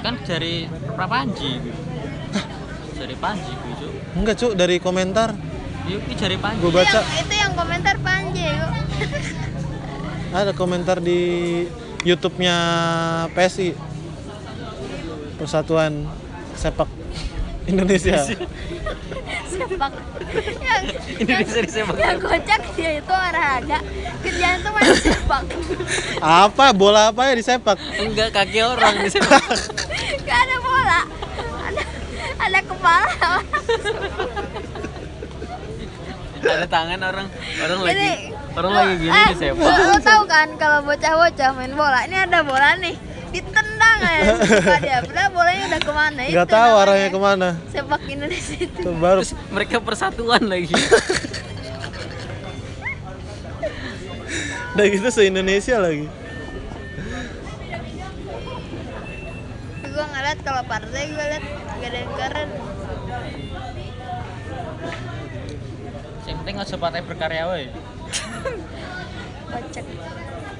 ya 0.00 0.02
kan 0.08 0.16
dari 0.24 0.64
Prapanji 0.96 1.60
gitu 1.60 1.80
dari 3.00 3.16
Panji 3.16 3.52
Cuk. 3.52 3.92
Enggak 4.12 4.36
cuk 4.36 4.52
dari 4.60 4.76
komentar. 4.76 5.32
Iya, 5.88 6.04
ini 6.04 6.14
dari 6.20 6.36
Panji. 6.36 6.60
Gue 6.60 6.68
Itu 6.68 6.78
baca. 6.80 7.00
Yang, 7.00 7.20
itu 7.24 7.34
yang 7.36 7.52
komentar 7.56 7.96
Panji 8.00 8.44
kok 8.44 8.72
ada 10.30 10.52
komentar 10.54 11.02
di 11.02 11.20
YouTube-nya 12.06 12.56
PSI 13.34 13.74
Persatuan 15.34 16.06
Sepak 16.54 16.99
Indonesia. 17.70 18.16
sepak. 19.50 19.92
Yang, 20.60 20.84
Indonesia 21.20 21.60
di 21.60 21.70
sepak. 21.72 21.96
yang 22.00 22.18
kocak 22.20 22.62
dia 22.74 22.90
itu 22.96 23.12
olahraga 23.12 23.78
kerjaan 24.24 24.58
tuh 24.64 24.70
main 24.72 24.92
sepak. 24.96 25.42
Apa? 26.20 26.64
Bola 26.72 27.12
apa 27.12 27.20
ya 27.30 27.34
di 27.36 27.44
sepak? 27.44 27.76
enggak 28.00 28.28
kaki 28.32 28.60
orang 28.64 28.94
di 29.04 29.10
sepak. 29.12 29.44
Gak 30.26 30.38
ada 30.46 30.56
bola. 30.62 31.00
Ada 31.70 31.82
ada 32.40 32.60
kepala. 32.64 33.32
Ada 36.40 36.66
tangan 36.66 37.00
orang. 37.04 37.26
Orang 37.60 37.78
lagi 37.84 37.92
Jadi, 37.92 38.10
orang 38.56 38.70
lu- 38.72 38.78
lagi 38.80 38.94
gini 38.96 39.12
eh, 39.12 39.26
di 39.28 39.36
sepak. 39.36 39.64
lu, 39.64 39.82
lu 39.92 39.96
tahu 40.00 40.22
kan 40.24 40.48
kalau 40.56 40.78
bocah-bocah 40.82 41.48
main 41.52 41.72
bola? 41.76 41.98
Ini 42.08 42.16
ada 42.26 42.38
bola 42.42 42.68
nih. 42.80 42.96
Ditendang 43.30 43.69
aja 43.84 44.34
suka 44.44 44.76
dia. 44.82 44.98
Padahal 45.04 45.30
bolanya 45.32 45.64
udah 45.72 45.80
ke 45.80 45.92
mana 45.92 46.20
Nggak 46.28 46.46
Itu 46.46 46.54
tahu 46.54 46.72
arahnya 46.76 47.08
ke 47.08 47.20
mana. 47.20 47.48
sepak 47.72 48.02
Indonesia 48.06 48.56
itu. 48.60 48.88
Baru. 48.96 49.20
Terus 49.24 49.32
mereka 49.50 49.76
persatuan 49.80 50.42
lagi. 50.44 50.74
Udah 54.76 54.86
gitu 54.86 55.08
se 55.10 55.22
Indonesia 55.26 55.76
lagi. 55.80 56.06
gue 59.90 60.06
ngeliat 60.16 60.38
kalau 60.46 60.62
partai 60.64 61.12
gue 61.12 61.24
liat 61.28 61.44
gak 61.76 61.88
ada 61.92 61.98
yang 61.98 62.12
keren. 62.16 62.48
Yang 66.24 66.36
penting 66.40 66.56
aja 66.62 66.76
partai 66.78 67.02
berkarya 67.04 67.44
woy 67.50 67.64
kocak 69.50 69.86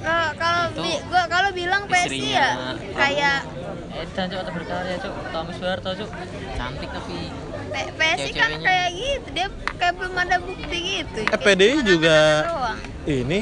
kalau 0.01 0.29
kalau 0.35 0.63
Itu 0.67 0.81
bi- 0.81 1.01
gua 1.05 1.23
kalau 1.25 1.49
bilang 1.51 1.81
PSI 1.85 2.01
istrinya 2.03 2.29
ya 2.31 2.47
kayak 2.91 3.37
eh 3.91 4.05
dan 4.09 4.25
cuk 4.27 4.39
partai 4.39 4.53
berkarya 4.53 4.95
cuk 4.97 5.13
Tommy 5.29 5.53
Soeharto 5.53 5.89
cuk 5.95 6.11
cantik 6.51 6.89
tapi 6.89 7.17
P- 7.69 7.91
PSI 7.93 8.31
kan 8.33 8.51
kayak 8.57 8.87
gitu 8.91 9.27
dia 9.31 9.47
kayak 9.73 9.93
belum 9.95 10.13
ada 10.15 10.35
bukti 10.37 10.77
gitu 10.81 11.19
Eh, 11.23 11.39
PDI 11.39 11.77
juga. 11.81 12.19
Ini 13.03 13.39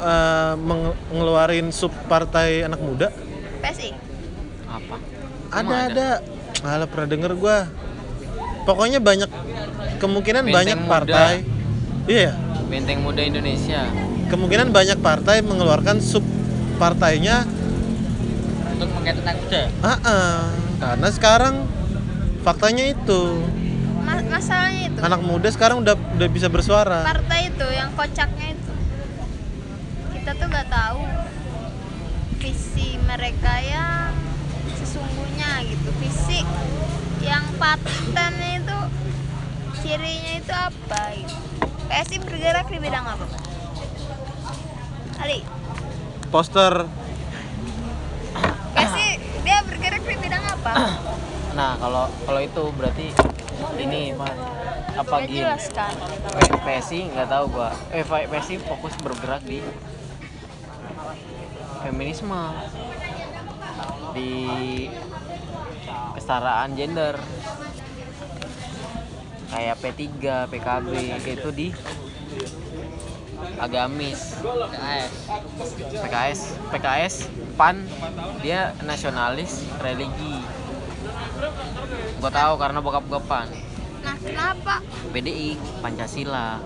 eh, 0.00 0.54
meng- 0.56 0.96
ngeluarin 1.08 1.68
sub 1.70 1.92
partai 2.06 2.62
anak 2.62 2.78
muda. 2.78 3.08
PSI 3.58 3.90
apa 4.64 4.96
Ada 5.50 5.76
ada. 5.88 6.08
Alah 6.60 6.86
pernah 6.86 7.08
denger 7.08 7.32
gua. 7.34 7.66
Pokoknya 8.64 8.98
banyak 8.98 9.30
kemungkinan 9.96 10.42
Benteng 10.42 10.54
banyak 10.54 10.78
muda. 10.78 10.90
partai. 10.90 11.34
Iya. 12.04 12.32
benteng 12.64 13.00
muda 13.00 13.20
Indonesia 13.20 13.88
Kemungkinan 14.28 14.68
banyak 14.70 14.98
partai 15.00 15.40
mengeluarkan 15.40 15.98
sub 15.98 16.20
partainya 16.76 17.42
untuk 18.70 18.88
mengkait 18.92 19.18
anak 19.18 19.36
muda 19.40 19.62
Ah, 19.80 19.98
ah. 19.98 20.38
karena 20.78 21.08
sekarang 21.10 21.54
faktanya 22.40 22.84
itu 22.88 23.22
Ma- 23.98 24.22
masalahnya 24.22 24.82
itu 24.86 24.98
anak 25.00 25.20
muda 25.20 25.48
sekarang 25.48 25.82
udah 25.82 25.96
udah 26.14 26.28
bisa 26.28 26.46
bersuara. 26.46 27.02
partai 27.02 27.50
itu 27.50 27.66
yang 27.66 27.90
kocaknya 27.92 28.54
itu 28.54 28.72
kita 30.12 30.30
tuh 30.32 30.46
nggak 30.46 30.68
tahu 30.68 31.02
visi 32.38 32.88
mereka 33.02 33.54
yang 33.58 34.14
sesungguhnya 34.76 35.66
gitu 35.66 35.90
visi 35.98 36.40
yang 37.20 37.42
patennya 37.58 38.62
itu 38.62 38.78
cirinya 39.78 40.32
itu 40.36 40.54
apa 40.54 41.00
gitu 41.16 41.36
PSI 41.88 42.16
bergerak 42.20 42.68
di 42.68 42.78
bidang 42.78 43.02
apa 43.02 43.24
Pak? 43.24 43.40
Ali 45.18 45.42
Poster. 46.28 46.84
PSI 48.76 49.06
dia 49.42 49.58
bergerak 49.64 50.02
di 50.04 50.14
bidang 50.16 50.44
apa? 50.44 50.72
Nah 51.58 51.74
kalau 51.74 52.06
kalau 52.22 52.38
itu 52.38 52.64
berarti 52.70 53.10
ini 53.82 54.14
apa 54.94 55.16
gini? 55.26 55.42
jelas 55.42 55.66
kan 55.74 55.90
P- 56.38 56.62
PSI 56.62 57.10
nggak 57.10 57.26
tahu 57.26 57.44
gua. 57.50 57.74
Eh 57.90 58.06
PSI 58.06 58.62
fokus 58.62 58.94
bergerak 59.02 59.42
di 59.42 59.58
feminisme 61.82 62.42
di 64.14 64.30
kesetaraan 66.14 66.78
gender. 66.78 67.18
Kayak 69.48 69.80
P3, 69.80 70.04
PKB 70.52 70.90
itu 71.24 71.50
di 71.50 71.66
agamis. 73.58 74.38
PKS 74.38 75.12
PKS 76.02 76.40
PKS 76.70 77.14
PAN 77.58 77.86
dia 78.42 78.74
nasionalis 78.82 79.66
religi. 79.82 80.42
Gua 82.18 82.30
tahu 82.30 82.54
karena 82.58 82.78
bokap 82.82 83.04
gua 83.06 83.22
PAN 83.22 83.48
nah 83.98 84.14
kenapa? 84.14 84.74
PDI 85.10 85.58
Pancasila. 85.82 86.62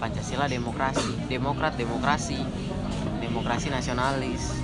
Pancasila 0.00 0.44
demokrasi. 0.48 1.12
Demokrat 1.28 1.76
demokrasi. 1.76 2.40
Demokrasi 3.20 3.68
nasionalis. 3.68 4.60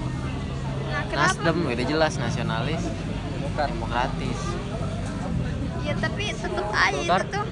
Nah 0.89 1.03
kenapa? 1.09 1.35
Nasdem 1.35 1.57
udah 1.67 1.87
jelas 1.89 2.15
nasionalis. 2.21 2.83
Demokratis. 3.57 4.41
Ya 5.85 5.95
tapi 5.97 6.25
tetap 6.33 6.69
aja 6.73 7.01
itu 7.01 7.25
tuh 7.33 7.47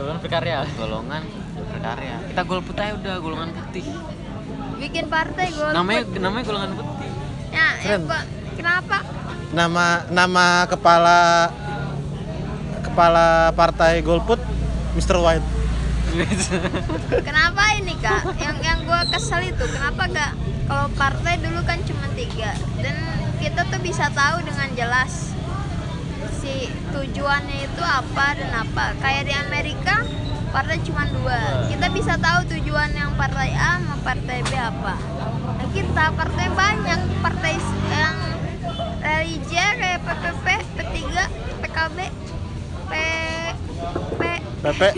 golongan 0.00 0.18
berkarya 0.22 0.64
golongan 0.80 1.22
berkarya 1.80 2.16
kita 2.28 2.42
golput 2.44 2.76
aja 2.76 2.92
udah 2.92 3.14
golongan 3.24 3.50
putih. 3.56 3.84
Bikin 4.76 5.04
partai 5.08 5.48
gue 5.48 5.68
namanya 5.72 6.02
namanya 6.20 6.44
golongan 6.44 6.72
putih. 6.76 7.10
Ya, 7.48 7.68
ya 7.80 7.96
kenapa? 8.52 8.98
Nama 9.56 9.86
nama 10.12 10.46
kepala 10.68 11.48
kepala 12.84 13.48
partai 13.56 14.04
Golput 14.04 14.38
Mr. 14.92 15.16
White. 15.24 15.48
Kenapa 17.28 17.70
ini 17.78 17.94
kak? 18.02 18.34
Yang 18.34 18.56
yang 18.66 18.78
gue 18.82 19.00
kesel 19.14 19.46
itu 19.46 19.62
kenapa 19.62 20.10
gak 20.10 20.32
kalau 20.66 20.90
partai 20.98 21.38
dulu 21.38 21.62
kan 21.62 21.78
cuma 21.86 22.10
tiga. 22.18 22.50
Dan 22.82 22.98
kita 23.38 23.62
tuh 23.70 23.78
bisa 23.78 24.10
tahu 24.10 24.42
dengan 24.42 24.68
jelas 24.74 25.30
si 26.40 26.72
tujuannya 26.96 27.68
itu 27.68 27.82
apa 27.84 28.26
dan 28.34 28.50
apa. 28.64 28.96
Kayak 28.98 29.22
di 29.28 29.34
Amerika 29.36 30.00
partai 30.50 30.80
cuma 30.82 31.04
dua. 31.12 31.68
Kita 31.68 31.86
bisa 31.92 32.16
tahu 32.16 32.48
tujuan 32.56 32.90
yang 32.96 33.12
partai 33.14 33.52
A 33.54 33.78
sama 33.78 33.96
partai 34.00 34.40
B 34.48 34.52
apa. 34.56 34.96
Nah 35.60 35.68
kita 35.76 36.04
partai 36.16 36.46
banyak. 36.50 37.00
Partai 37.20 37.54
yang 37.92 38.16
religi 39.04 39.60
kayak 39.60 40.00
PPP 40.04 40.46
P3 40.76 40.96
PKB 41.60 41.98
P 42.88 42.92
P 44.16 44.22
Pepe 44.60 44.88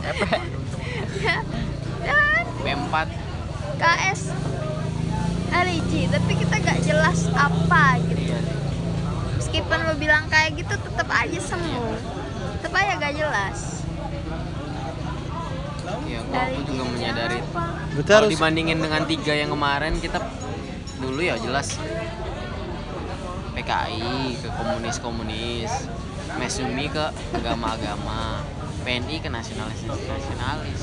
dan 2.04 2.44
P4 2.60 2.94
KS 3.80 4.20
religi 5.50 6.02
tapi 6.08 6.32
kita 6.36 6.56
gak 6.60 6.80
jelas 6.84 7.28
apa 7.32 7.96
gitu 8.08 8.59
meskipun 9.50 9.82
lo 9.82 9.98
bilang 9.98 10.30
kayak 10.30 10.54
gitu 10.62 10.78
tetap 10.78 11.10
aja 11.10 11.40
semu 11.42 11.82
tetap 12.62 12.70
aja 12.78 12.92
gak 13.02 13.14
jelas. 13.18 13.58
Ya 16.06 16.22
gua 16.22 16.38
aku 16.46 16.60
juga 16.70 16.84
menyadari. 16.86 17.38
kalau 18.06 18.30
dibandingin 18.30 18.78
dengan 18.78 19.02
tiga 19.10 19.34
yang 19.34 19.50
kemarin 19.50 19.98
kita 19.98 20.22
dulu 21.02 21.18
ya 21.18 21.34
jelas. 21.42 21.82
PKI 23.58 24.38
ke 24.38 24.48
komunis-komunis. 24.54 25.90
Mesumi 26.38 26.86
ke 26.86 27.10
agama-agama. 27.34 28.46
PNI 28.86 29.18
ke 29.18 29.28
nasionalis-nasionalis. 29.34 30.80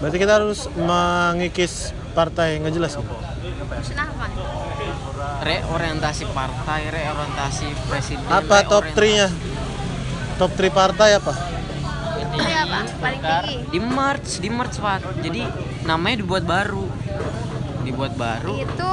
Berarti 0.00 0.16
kita 0.16 0.32
harus 0.40 0.64
mengikis 0.80 1.92
partai 2.18 2.58
nggak 2.58 2.74
jelas. 2.74 2.98
Gitu. 2.98 3.14
Reorientasi 5.38 6.24
partai 6.32 6.90
reorientasi 6.90 7.66
presiden 7.86 8.26
apa 8.26 8.66
top 8.66 8.82
reorientasi- 8.84 8.98
3 8.98 9.14
nya 9.14 9.28
top 10.34 10.50
3 10.52 10.70
partai 10.72 11.10
apa? 11.14 11.32
Ini 12.18 12.54
apa? 12.60 12.80
Paling 12.98 13.20
tinggi. 13.22 13.54
di 13.68 13.80
March 13.80 14.28
di 14.38 14.50
March 14.50 14.76
Pak. 14.76 15.00
Jadi 15.18 15.42
namanya 15.84 16.16
dibuat 16.18 16.44
baru. 16.44 16.86
Dibuat 17.82 18.12
baru. 18.14 18.54
Itu 18.58 18.90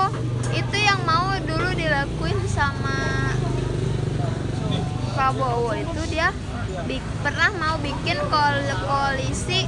itu 0.54 0.78
yang 0.80 1.02
mau 1.04 1.34
dulu 1.42 1.70
dilakuin 1.74 2.40
sama 2.48 2.98
Prabowo. 5.14 5.74
Itu 5.74 6.02
dia 6.08 6.30
bi- 6.86 7.04
pernah 7.20 7.50
mau 7.56 7.76
bikin 7.80 8.18
kol- 8.28 8.78
koalisi 8.84 9.66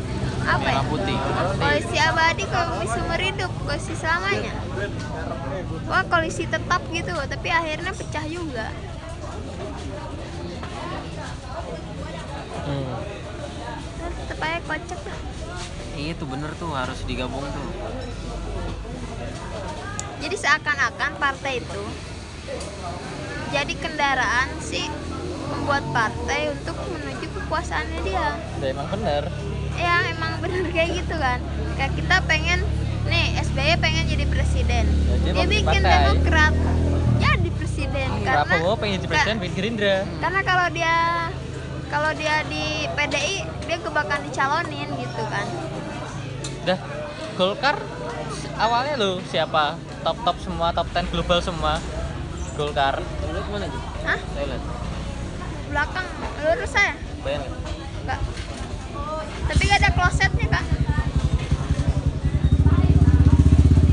apa 0.47 0.63
ya? 0.63 0.79
merah 0.79 0.85
putih 0.87 1.17
Koalisi 1.59 1.97
abadi, 1.99 2.43
koalisi 2.47 2.87
seumur 2.95 3.19
hidup, 3.19 3.51
koalisi 3.67 3.93
selamanya. 3.99 4.53
Wah, 5.91 6.03
koalisi 6.07 6.43
tetap 6.47 6.81
gitu, 6.95 7.11
tapi 7.11 7.47
akhirnya 7.51 7.91
pecah 7.91 8.25
juga. 8.31 8.67
Hmm. 12.67 12.93
Dan 13.99 14.11
tetap 14.23 14.39
aja 14.43 14.59
kocak 14.63 15.01
lah. 15.03 15.19
Iya 15.97 16.13
itu 16.13 16.25
bener 16.29 16.51
tuh 16.61 16.77
harus 16.77 17.01
digabung 17.09 17.41
tuh 17.41 17.67
Jadi 20.21 20.35
seakan-akan 20.37 21.11
partai 21.17 21.57
itu 21.57 21.83
jadi 23.47 23.73
kendaraan 23.79 24.49
si 24.59 24.91
pembuat 25.47 25.83
partai 25.95 26.51
untuk 26.51 26.75
menuju 26.75 27.25
kekuasaannya 27.31 27.99
dia. 28.03 28.35
udah 28.59 28.69
emang 28.69 28.87
bener 28.91 29.23
Ya 29.77 29.95
emang 30.11 30.41
bener 30.41 30.65
kayak 30.75 30.89
gitu 31.05 31.15
kan. 31.15 31.39
Kayak 31.77 31.91
kita 31.95 32.15
pengen 32.25 32.59
nih 33.07 33.39
SBY 33.39 33.73
pengen 33.79 34.03
jadi 34.09 34.25
presiden. 34.27 34.85
Ya, 35.23 35.31
dia 35.31 35.45
bikin 35.47 35.81
partai. 35.81 36.03
Demokrat 36.11 36.53
jadi 37.47 37.49
presiden 37.63 38.07
karena 38.27 38.43
Prabowo 38.43 38.75
pengen 38.75 38.99
jadi 38.99 39.07
presiden 39.07 39.35
pengen 39.39 39.53
Gerindra 39.55 39.95
karena 40.19 40.41
kalau 40.43 40.67
dia 40.75 40.95
kalau 41.87 42.11
dia 42.11 42.35
di 42.51 42.83
PDI 42.91 43.35
dia 43.63 43.77
kebakan 43.79 44.19
dicalonin 44.27 44.89
gitu 44.99 45.23
kan. 45.31 45.47
Dah, 46.67 46.79
Golkar 47.39 47.79
awalnya 48.59 48.99
lo 48.99 49.23
siapa? 49.31 49.79
Top 50.03 50.19
top 50.27 50.37
semua, 50.43 50.75
top 50.75 50.87
10 50.91 51.07
global 51.15 51.39
semua. 51.39 51.79
Golkar. 52.59 52.99
toilet 53.21 53.45
mana 53.53 53.65
aja 53.69 53.79
Hah? 54.03 54.19
toilet 54.35 54.61
Belakang 55.71 56.07
lurus 56.43 56.71
saya. 56.73 56.93
Bayang 57.23 57.43
nggak? 57.47 57.59
Enggak. 58.03 58.19
Tapi 59.47 59.61
gak 59.63 59.79
ada 59.79 59.91
klosetnya 59.91 60.47
kak. 60.49 60.65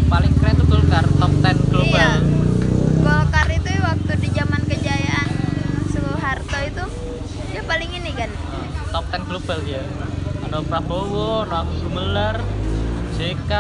Paling 0.07 0.33
keren 0.33 0.55
tuh 0.55 0.67
Golkar, 0.69 1.05
top 1.09 1.33
10 1.33 1.71
global. 1.71 1.91
Iya. 1.91 2.11
Golkar 2.97 3.47
itu 3.51 3.71
waktu 3.81 4.13
di 4.17 4.29
zaman 4.31 4.61
kejayaan 4.65 5.29
Soeharto 5.89 6.59
itu 6.61 6.85
dia 7.49 7.63
paling 7.65 7.91
ini 7.93 8.11
kan. 8.13 8.31
Nah, 8.31 8.67
top 8.93 9.05
10 9.09 9.27
global 9.27 9.59
dia. 9.63 9.83
Ada 10.45 10.59
Prabowo, 10.63 11.43
ada 11.43 11.61
Gumelar, 11.65 12.37
JK, 13.13 13.53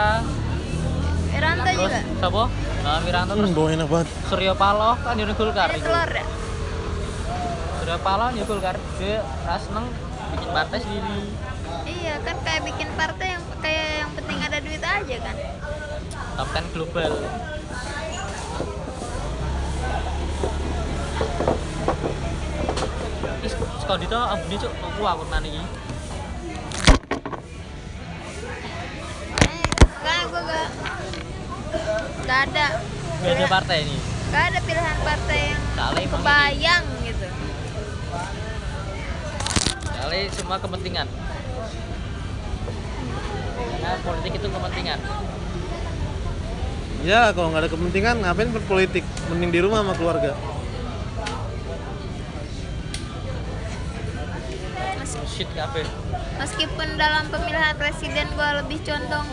Wiranto 1.26 1.64
terus 1.64 1.90
juga. 1.90 1.98
siapa? 2.14 2.42
Nah, 2.84 2.98
Wiranto 3.02 3.32
Hmm, 3.32 3.40
terus 3.40 3.52
bau 3.52 3.66
enak 3.66 3.88
banget. 3.88 4.08
Surya 4.24 4.54
Paloh 4.54 4.94
kan 4.96 5.14
dari 5.16 5.32
Golkar 5.32 5.68
itu. 5.72 5.82
telur 5.82 6.10
ya. 6.12 6.26
Surya 7.76 7.98
Paloh 7.98 8.28
ya 8.30 8.44
Golkar. 8.44 8.76
Dia 8.94 9.16
ras 9.42 9.62
seneng 9.64 9.86
bikin 10.30 10.48
partai 10.48 10.78
sendiri. 10.78 11.18
Iya 11.84 12.14
kan 12.24 12.36
kayak 12.40 12.62
bikin 12.64 12.88
partai 12.96 13.36
yang 13.36 13.44
kayak 13.60 13.86
yang 14.00 14.10
penting 14.16 14.38
ada 14.40 14.58
duit 14.64 14.80
aja 14.80 15.16
kan. 15.20 15.36
Top 16.34 16.48
10 16.48 16.72
global. 16.72 17.12
Is, 23.44 23.52
sekolah 23.84 24.00
itu 24.00 24.16
abu 24.16 24.54
cuk, 24.56 24.72
aku 24.80 25.00
aku 25.04 25.22
nani 25.28 25.48
iki. 25.52 25.64
Karena 30.00 30.22
gue 30.24 30.42
gak 30.48 30.68
gak 32.24 32.40
ada 32.48 32.66
Gak 33.20 33.32
ada 33.36 33.46
partai 33.48 33.76
ini. 33.84 33.96
gak 34.32 34.44
ada 34.50 34.58
pilihan 34.64 34.98
partai 35.04 35.40
yang 35.52 35.60
emang 36.00 36.20
kebayang 36.24 36.84
gitu. 37.04 37.26
Kali 39.92 40.20
semua 40.32 40.56
kepentingan. 40.56 41.08
Karena 43.84 44.00
politik 44.00 44.32
itu 44.40 44.48
kepentingan. 44.48 44.98
Ya 47.04 47.28
kalau 47.36 47.52
nggak 47.52 47.68
ada 47.68 47.70
kepentingan 47.70 48.24
ngapain 48.24 48.48
berpolitik? 48.48 49.04
Mending 49.28 49.52
di 49.52 49.60
rumah 49.60 49.84
sama 49.84 49.92
keluarga. 49.92 50.32
Shit 55.34 55.50
kafe. 55.50 55.82
Meskipun 56.38 56.94
dalam 56.94 57.26
pemilihan 57.26 57.74
presiden 57.74 58.30
gue 58.38 58.50
lebih 58.62 58.78
condong 58.86 59.26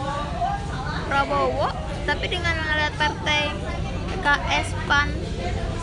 Prabowo, 1.05 1.69
tapi 2.09 2.25
dengan 2.25 2.57
melihat 2.57 2.97
partai 2.97 3.53
KS 4.25 4.73
PAN 4.89 5.13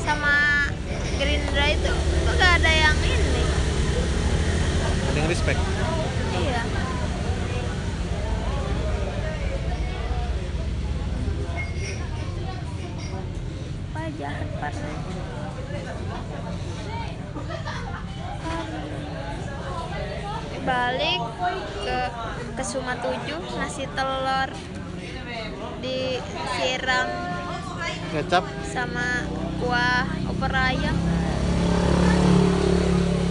sama 0.03 0.67
Gerindra 1.23 1.71
itu 1.71 1.95
kok 1.95 2.35
gak 2.35 2.59
ada 2.59 2.73
yang 2.73 2.99
ini. 3.07 3.45
Mending 5.07 5.27
respect. 5.31 5.61
Iya. 6.35 6.63
Apa 13.87 14.03
jahat 14.19 14.49
partai? 14.59 14.95
Balik 20.69 21.21
ke 21.81 22.01
ke 22.29 22.49
Suma 22.69 22.93
7 23.01 23.33
nasi 23.57 23.89
telur 23.97 24.53
disiram 25.81 27.09
Kecap 28.13 28.45
sama 28.69 29.25
kuah 29.57 30.05
opor 30.29 30.53
ayam. 30.53 30.93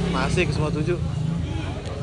masih 0.10 0.50
ke 0.50 0.54
semua 0.58 0.74
tujuh. 0.74 0.98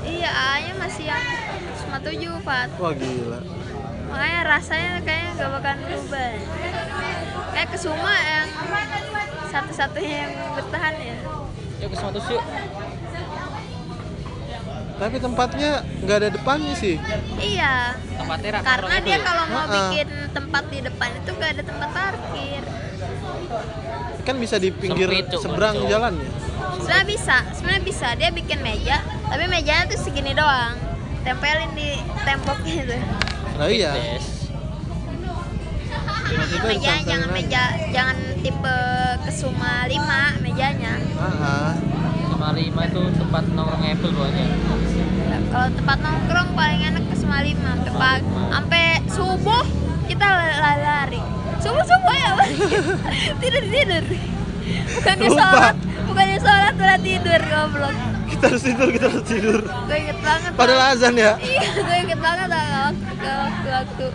Iya, 0.06 0.30
A-nya 0.30 0.78
masih 0.78 1.10
yang 1.10 1.26
Suma 1.74 1.98
7, 1.98 2.38
Pak. 2.46 2.78
Wah 2.78 2.94
gila. 2.94 3.42
makanya 4.14 4.40
rasanya 4.46 5.02
kayaknya 5.02 5.30
gak 5.34 5.50
bakal 5.58 5.74
berubah 5.82 6.30
kayak 7.50 7.68
kesuma 7.74 8.14
yang 8.14 8.46
satu-satunya 9.50 10.16
yang 10.22 10.32
bertahan 10.54 10.94
ya 11.02 11.16
Yuk 11.82 11.88
ke 11.90 11.96
semua 11.98 12.14
tusuk. 12.14 12.42
Tapi 15.04 15.20
tempatnya 15.20 15.70
nggak 16.00 16.16
ada 16.16 16.28
depannya 16.30 16.72
sih. 16.74 16.96
iya 17.36 17.92
Tempatnya 18.14 18.50
rak 18.50 18.62
karena 18.64 18.96
dia 18.98 19.14
itu. 19.14 19.22
kalau 19.22 19.44
mau 19.46 19.60
Ha-ha. 19.60 19.74
bikin 19.76 20.08
tempat 20.32 20.64
di 20.66 20.78
depan 20.80 21.08
itu 21.12 21.30
gak 21.34 21.50
ada 21.50 21.62
tempat 21.62 21.88
parkir 21.90 22.62
Kan 24.24 24.36
bisa 24.40 24.56
di 24.56 24.72
pinggir 24.72 25.04
Sempit, 25.06 25.36
seberang 25.36 25.76
Cuk. 25.76 25.88
jalannya. 25.88 26.28
sebenarnya 26.74 27.04
bisa 27.06 27.36
sebenarnya 27.52 27.84
bisa 27.84 28.08
dia 28.14 28.30
bikin 28.30 28.58
meja 28.60 28.96
tapi 29.24 29.44
mejanya 29.46 29.84
tuh 29.86 29.98
segini 29.98 30.32
doang 30.32 30.72
tempelin 31.20 31.70
di 31.74 31.90
tembok 32.24 32.58
gitu 32.62 32.96
Nah 33.54 33.68
iya. 33.68 33.92
Santai 36.24 36.80
jangan 37.04 37.28
aja. 37.28 37.30
meja 37.30 37.62
jangan 37.92 38.16
tipe 38.40 38.76
kesuma 39.22 39.84
5 39.84 40.00
mejanya 40.40 40.96
Ah, 41.14 41.76
Lima 42.44 42.60
lima 42.60 42.82
itu 42.84 43.00
tempat 43.16 43.40
nongkrong 43.56 43.84
Apple 43.88 44.12
pokoknya. 44.12 44.44
Kalau 45.48 45.68
tempat 45.80 45.96
nongkrong 46.04 46.48
paling 46.52 46.80
enak 46.92 47.04
ke 47.08 47.16
Semalima. 47.16 47.72
Pagi, 47.88 48.28
sampai 48.52 48.84
subuh 49.08 49.64
kita 50.04 50.26
lari-lari. 50.60 51.24
Subuh 51.64 51.80
subuh 51.80 52.12
ya, 52.12 52.36
tidur 53.40 53.64
tidur. 53.64 54.04
Bukannya 54.92 55.28
Lupa. 55.32 55.40
sholat, 55.40 55.76
bukannya 56.04 56.36
sholat 56.36 56.74
malah 56.76 57.00
tidur 57.00 57.40
goblok. 57.48 57.96
kita 58.28 58.44
harus 58.52 58.62
tidur, 58.68 58.88
kita 58.92 59.06
harus 59.08 59.24
tidur. 59.24 59.60
Gue 59.64 59.96
inget 60.04 60.18
banget. 60.20 60.52
Padahal 60.52 60.82
azan 60.92 61.14
ya. 61.16 61.32
Iya, 61.40 61.64
gue 61.80 61.96
inget 61.96 62.20
banget 62.20 62.48
waktu 62.52 63.24
waktu, 63.24 63.68
waktu 63.72 64.06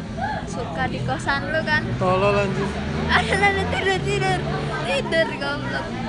suka 0.45 0.83
di 0.85 0.99
kosan 1.01 1.49
lu 1.49 1.65
kan. 1.65 1.81
Tolol 1.97 2.45
anjing. 2.45 2.71
Ada 3.09 3.33
ada 3.57 3.63
tidur 3.73 3.97
tidur 4.05 4.39
tidur 4.85 5.27
goblok. 5.41 6.08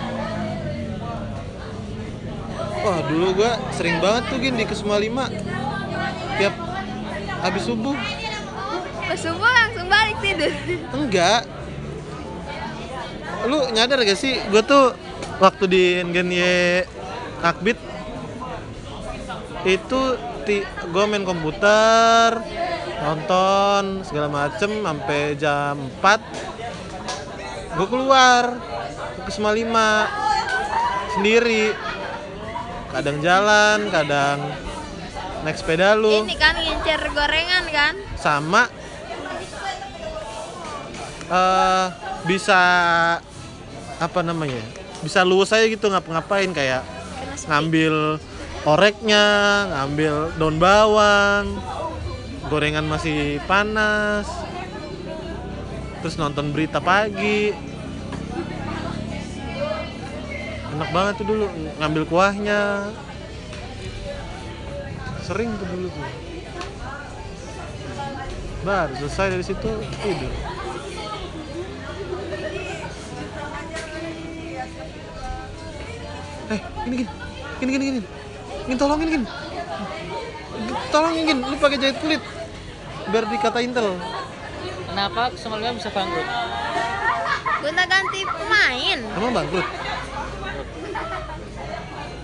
Wah, 2.81 2.99
dulu 3.05 3.27
gua 3.37 3.61
sering 3.77 4.01
banget 4.01 4.23
tuh 4.33 4.39
gin 4.41 4.57
di 4.57 4.65
Kesuma 4.65 4.97
5. 4.97 5.29
Tiap 6.41 6.55
habis 7.45 7.63
subuh. 7.65 7.97
Pas 9.05 9.19
subuh 9.19 9.51
langsung 9.51 9.87
balik 9.91 10.17
tidur. 10.25 10.53
Enggak. 10.97 11.45
Lu 13.49 13.69
nyadar 13.73 14.05
gak 14.05 14.21
sih, 14.21 14.37
gue 14.53 14.63
tuh 14.65 14.93
waktu 15.41 15.65
di 15.65 15.85
Ngenye 16.05 16.85
Akbit 17.41 17.81
itu 19.65 20.01
ti, 20.45 20.61
gue 20.65 21.05
main 21.09 21.25
komputer, 21.25 22.37
nonton 23.01 24.05
segala 24.05 24.29
macem 24.29 24.85
sampai 24.85 25.37
jam 25.41 25.81
4 26.05 27.81
gue 27.81 27.87
keluar 27.89 28.61
ke 29.25 29.33
Kesema 29.33 29.57
5 29.57 31.17
sendiri 31.17 31.73
kadang 32.91 33.19
jalan 33.23 33.79
kadang 33.89 34.39
naik 35.47 35.57
sepeda 35.57 35.97
lu. 35.97 36.27
Ini 36.27 36.37
kan 36.37 36.55
ngincer 36.59 37.03
gorengan 37.15 37.65
kan. 37.71 37.95
sama. 38.19 38.69
Eh 41.31 41.87
bisa 42.29 42.61
apa 44.01 44.21
namanya 44.21 44.61
bisa 45.01 45.25
luwes 45.25 45.53
aja 45.53 45.65
gitu 45.65 45.89
ngapa-ngapain 45.89 46.53
kayak 46.53 46.85
ngambil 47.49 48.21
oreknya 48.69 49.25
ngambil 49.73 50.15
daun 50.37 50.57
bawang 50.61 51.57
gorengan 52.53 52.85
masih 52.85 53.41
panas 53.49 54.29
terus 56.01 56.17
nonton 56.21 56.53
berita 56.53 56.81
pagi 56.81 57.53
enak 60.81 60.97
banget 60.97 61.15
tuh 61.21 61.27
dulu 61.29 61.45
ngambil 61.77 62.09
kuahnya. 62.09 62.89
Sering 65.29 65.53
tuh 65.61 65.69
dulu 65.69 65.93
tuh. 65.93 66.09
Baru 68.65 68.93
selesai 68.97 69.29
dari 69.37 69.45
situ 69.45 69.71
tidur. 70.01 70.33
Eh 76.49 76.61
ini 76.89 76.95
gini 77.05 77.11
gini 77.61 77.71
gini 77.77 77.85
gini 77.85 78.01
gini 78.65 78.77
tolongin 78.81 79.09
gini 79.21 79.27
tolongin 80.89 81.23
gini 81.29 81.41
lu 81.45 81.57
pakai 81.61 81.77
jahit 81.77 82.01
kulit. 82.01 82.25
Biar 83.13 83.29
dikata 83.29 83.61
intel. 83.61 84.01
Kenapa 84.89 85.29
Semalima 85.37 85.77
bisa 85.77 85.93
bangkrut? 85.93 86.25
Gonta 87.61 87.85
ganti 87.85 88.25
pemain. 88.25 88.99
emang 89.21 89.37
bangkrut 89.37 89.69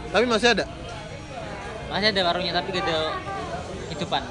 tapi 0.06 0.24
masih 0.24 0.48
ada 0.54 0.64
Masih 1.86 2.08
ada 2.10 2.20
warungnya 2.26 2.52
tapi 2.52 2.74
gak 2.74 2.82
ada 2.82 2.98
hidupan. 3.88 4.22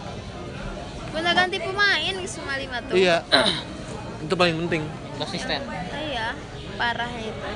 Gonta 1.10 1.32
ganti 1.32 1.58
pemain 1.58 2.14
ke 2.20 2.28
Semalima 2.28 2.78
tuh. 2.84 2.94
iya 2.94 3.24
itu 4.26 4.36
paling 4.36 4.56
penting 4.68 4.84
Konsisten. 5.16 5.64
Iya, 5.96 6.36
parahnya 6.76 7.32
itu. 7.32 7.50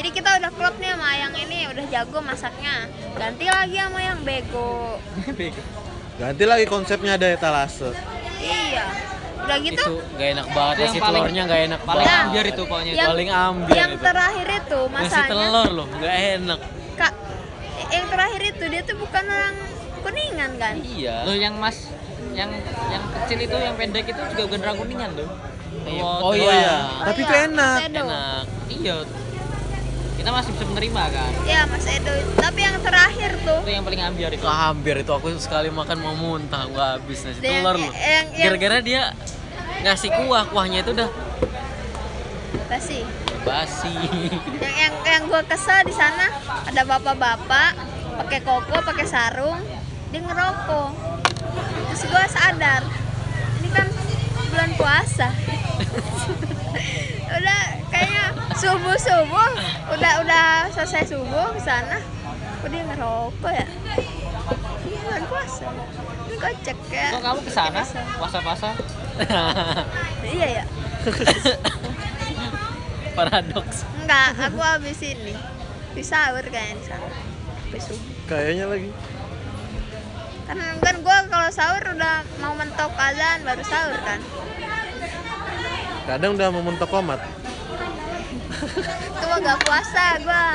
Jadi 0.00 0.08
kita 0.16 0.40
udah 0.40 0.48
klop 0.48 0.80
nih 0.80 0.96
sama 0.96 1.12
yang 1.12 1.34
ini 1.36 1.68
udah 1.68 1.84
jago 1.92 2.24
masaknya. 2.24 2.88
Ganti 3.12 3.52
lagi 3.52 3.76
sama 3.76 4.00
yang 4.00 4.18
bego. 4.24 4.96
Bego. 5.38 5.60
ganti 6.16 6.48
lagi 6.48 6.64
konsepnya 6.64 7.20
ada 7.20 7.28
etalase 7.28 7.92
Iya. 8.40 8.88
Udah 9.38 9.56
gitu 9.58 9.76
itu 9.78 9.94
gak 10.12 10.28
enak 10.32 10.46
banget 10.48 10.74
Itu 10.74 10.82
nasi 10.82 10.98
telurnya 10.98 11.42
gak 11.44 11.60
enak 11.66 11.80
Paling 11.82 12.06
Nah, 12.06 12.18
ambiar 12.22 12.44
itu 12.46 12.62
pokoknya. 12.62 12.92
yang, 12.92 13.08
paling 13.08 13.28
ambiar 13.30 13.76
yang 13.76 13.92
itu. 13.92 14.02
terakhir 14.02 14.48
itu 14.56 14.80
nasi 14.82 15.04
masanya 15.04 15.28
telur 15.28 15.68
loh 15.72 15.86
gak 15.94 16.14
enak 16.34 16.60
Kak, 16.96 17.12
yang 17.88 18.06
terakhir 18.08 18.42
itu 18.46 18.64
dia 18.66 18.82
tuh 18.82 18.96
bukan 18.96 19.24
orang 19.26 19.56
kuningan 20.00 20.50
kan? 20.56 20.74
iya 20.80 21.16
Lo 21.22 21.32
yang 21.34 21.54
mas 21.54 21.76
yang 22.32 22.50
yang 22.86 23.02
kecil 23.14 23.38
itu 23.38 23.56
yang 23.56 23.74
pendek 23.74 24.04
itu 24.06 24.20
juga 24.28 24.42
bukan 24.46 24.60
orang 24.62 24.76
kuningan 24.78 25.10
loh. 25.14 25.28
Iya. 25.82 26.02
Oh, 26.02 26.16
Oh 26.20 26.32
terus- 26.32 26.52
iya. 26.52 26.74
tapi 27.00 27.16
iya, 27.16 27.24
itu 27.24 27.34
enak 27.46 27.76
enak 27.86 28.44
Iya. 28.68 28.96
Kita 30.26 30.34
masih 30.34 30.58
bisa 30.58 30.66
menerima 30.66 31.04
kan. 31.14 31.30
Ya 31.46 31.62
Mas 31.70 31.86
Edo. 31.86 32.10
Tapi 32.34 32.58
yang 32.58 32.82
terakhir 32.82 33.30
tuh 33.46 33.62
Itu 33.62 33.70
yang 33.70 33.86
paling 33.86 34.02
ambiar 34.02 34.34
itu. 34.34 34.42
Hampir 34.42 35.06
itu 35.06 35.12
aku 35.14 35.30
sekali 35.38 35.70
makan 35.70 36.02
mau 36.02 36.18
muntah 36.18 36.66
gua 36.66 36.98
habis 36.98 37.22
nasi 37.22 37.38
yang- 37.38 37.62
telur 37.62 37.78
loh 37.78 37.94
gara-gara 38.34 38.82
dia 38.82 39.14
ngasih 39.86 40.10
kuah 40.18 40.50
kuahnya 40.50 40.82
itu 40.82 40.98
udah 40.98 41.06
basi. 42.66 43.06
basi 43.46 43.94
Yang 44.58 44.74
yang 44.74 44.94
yang 45.06 45.22
gua 45.30 45.46
kesel 45.46 45.86
di 45.86 45.94
sana 45.94 46.26
ada 46.42 46.82
bapak-bapak 46.82 47.78
pakai 48.26 48.42
koko, 48.42 48.82
pakai 48.82 49.06
sarung, 49.06 49.62
dia 50.10 50.26
ngerokok. 50.26 50.90
Terus 51.94 52.02
gua 52.10 52.26
sadar, 52.26 52.82
ini 53.62 53.70
kan 53.70 53.86
bulan 54.50 54.70
puasa. 54.74 55.30
udah 57.26 57.62
kayaknya 57.90 58.24
subuh 58.54 58.96
subuh 58.96 59.50
udah 59.90 60.12
udah 60.22 60.46
selesai 60.70 61.10
subuh 61.10 61.54
ke 61.54 61.60
sana. 61.62 61.98
Kok 62.62 62.68
dia 62.70 62.82
ngerokok 62.86 63.52
ya? 63.52 63.66
Ini 64.86 64.96
bulan 65.02 65.22
puasa. 65.26 65.66
Ini 66.26 66.36
kocak 66.38 66.78
ya. 66.90 67.08
Kok 67.18 67.22
kamu 67.22 67.40
ke 67.42 67.52
sana 67.52 67.82
puasa-puasa? 68.18 68.68
iya 70.36 70.62
ya 70.62 70.64
paradoks. 73.16 73.88
Enggak 74.02 74.28
aku 74.36 74.60
habis 74.60 75.00
ini. 75.02 75.34
Di 75.96 76.02
sahur 76.04 76.44
kayaknya 76.46 76.82
sana 76.84 77.08
habis 77.66 77.82
subuh. 77.90 78.10
Kayaknya 78.30 78.64
lagi. 78.70 78.90
Kan 80.46 80.58
kan 80.78 80.96
gua 81.02 81.26
kalau 81.26 81.50
sahur 81.50 81.82
udah 81.82 82.22
mau 82.38 82.54
mentok 82.54 82.94
azan 82.94 83.42
baru 83.42 83.62
sahur 83.66 83.98
kan 84.06 84.22
kadang 86.06 86.38
udah 86.38 86.48
mau 86.54 86.62
mentok 86.62 86.88
komat 86.88 87.20
itu 88.86 89.24
mah 89.26 89.38
gak 89.42 89.58
puasa 89.66 90.04
gua 90.22 90.46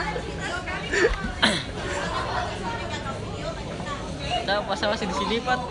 Kita 4.42 4.58
puasa 4.66 4.90
masih 4.90 5.06
di 5.06 5.16
sini, 5.16 5.38
Pat. 5.38 5.62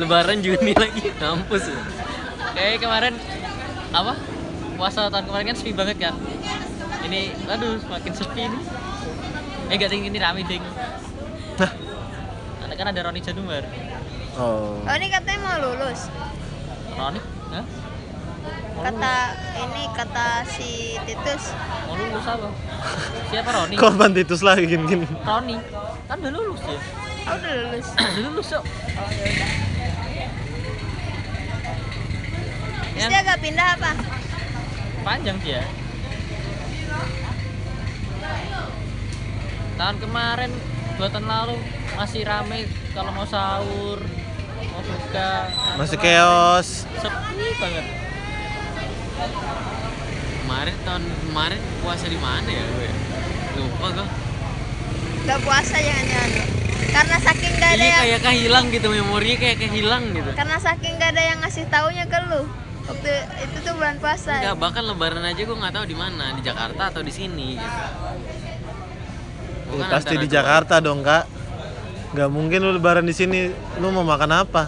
lebaran 0.00 0.40
Juni 0.40 0.72
lagi 0.72 1.12
kampus 1.20 1.68
ya. 1.68 1.76
Kayak 2.56 2.80
kemarin 2.80 3.14
apa? 3.92 4.16
Puasa 4.80 5.12
tahun 5.12 5.28
kemarin 5.28 5.52
kan 5.52 5.56
sepi 5.60 5.76
banget 5.76 5.96
kan. 6.00 6.14
Ini 7.04 7.36
aduh 7.44 7.76
semakin 7.84 8.12
sepi 8.16 8.48
nih. 8.48 8.62
Eh 9.68 9.76
gak 9.76 9.92
ding 9.92 10.08
ini 10.08 10.16
rame 10.16 10.42
ding. 10.48 10.64
Nah. 11.60 11.72
Kan 12.80 12.88
ada 12.88 13.00
Roni 13.04 13.20
Januar. 13.20 13.60
Oh 14.38 14.78
oh 14.78 14.94
ini 14.94 15.08
katanya 15.08 15.38
mau 15.40 15.56
lulus 15.60 16.06
Roni? 16.90 17.20
Hah? 17.50 17.64
kata 18.80 19.14
ini 19.60 19.82
kata 19.92 20.26
si 20.46 20.96
Titus 21.04 21.52
Mau 21.86 21.94
lulus 21.96 22.24
apa? 22.24 22.48
Siapa 23.28 23.50
Roni? 23.50 23.74
korban 23.76 24.10
titus 24.12 24.40
lagi 24.40 24.64
gini 24.64 24.84
gini 24.86 25.06
Roni. 25.22 25.56
Kan 26.06 26.16
udah 26.20 26.32
lulus 26.32 26.62
ya. 26.62 26.78
oh 27.26 27.34
udah 27.36 27.52
lulus 27.56 27.86
Udah 27.98 28.22
lulus 28.24 28.48
kok. 28.50 28.64
oh 28.64 29.08
ya 32.90 33.06
udah 33.08 33.10
terus 33.10 33.10
dia 33.10 33.20
gak 33.24 33.40
pindah 33.40 33.66
apa 33.76 33.90
panjang 35.00 35.38
dia. 35.40 35.62
Tahun 39.74 39.96
kemarin 39.96 40.52
dua 41.00 41.08
tahun 41.08 41.24
lalu 41.24 41.56
masih 41.98 42.20
rame 42.26 42.68
kalau 42.92 43.10
mau 43.14 43.26
sahur 43.26 43.98
mau 44.70 44.82
buka. 44.84 45.32
Masih 45.78 45.96
chaos. 45.98 46.84
Sepi 46.86 47.46
banget. 47.58 47.86
Kemarin 50.44 50.76
tahun 50.82 51.04
kemarin 51.30 51.60
puasa 51.80 52.06
di 52.10 52.18
mana 52.18 52.48
ya 52.50 52.64
gue? 52.66 52.90
Lupa 53.60 53.88
gue 53.94 54.08
gak 55.20 55.40
puasa 55.44 55.76
jangan-jangan 55.76 56.48
karena 56.90 57.16
saking 57.22 57.52
gak 57.60 57.70
ada 57.76 57.84
iya 57.84 57.86
yang 57.86 58.02
kayak 58.02 58.20
kehilang 58.24 58.64
gitu 58.74 58.86
memorinya 58.90 59.38
kayak 59.38 59.58
kehilang 59.62 60.02
gitu. 60.10 60.30
Karena 60.34 60.56
saking 60.58 60.92
gak 60.98 61.10
ada 61.14 61.22
yang 61.22 61.38
ngasih 61.38 61.64
taunya 61.70 62.04
ke 62.08 62.18
lu. 62.26 62.42
Waktu 62.90 63.12
itu 63.46 63.56
tuh 63.62 63.72
bulan 63.78 64.02
puasa. 64.02 64.42
Enggak, 64.42 64.56
bahkan 64.58 64.82
lebaran 64.82 65.22
aja 65.22 65.38
gue 65.38 65.54
nggak 65.54 65.74
tahu 65.78 65.86
di 65.86 65.94
mana, 65.94 66.34
di 66.34 66.42
Jakarta 66.42 66.90
atau 66.90 67.06
di 67.06 67.12
sini 67.14 67.54
gitu. 67.54 67.78
Ya, 69.70 69.86
kan 69.86 69.90
pasti 69.94 70.14
di. 70.18 70.26
Jakarta 70.26 70.82
dong 70.82 71.06
kak 71.06 71.30
nggak 72.10 72.28
mungkin 72.28 72.58
lu 72.58 72.70
lebaran 72.74 73.06
di 73.06 73.14
sini 73.14 73.38
lu 73.78 73.86
mau 73.90 74.02
makan 74.02 74.30
apa 74.36 74.62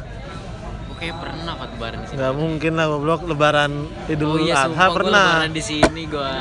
kayak 0.95 1.19
pernah 1.19 1.59
kok 1.59 1.69
lebaran 1.75 1.99
di 1.99 2.07
sini. 2.07 2.15
nggak 2.15 2.35
mungkin 2.39 2.73
lah 2.79 2.87
goblok 2.87 3.21
lebaran 3.27 3.73
Idul 4.07 4.29
Oh 4.29 4.39
iya, 4.39 4.55
Adha 4.63 4.87
pernah 4.95 5.27
lebaran 5.43 5.51
di 5.51 5.63
sini 5.63 6.03
gue. 6.07 6.35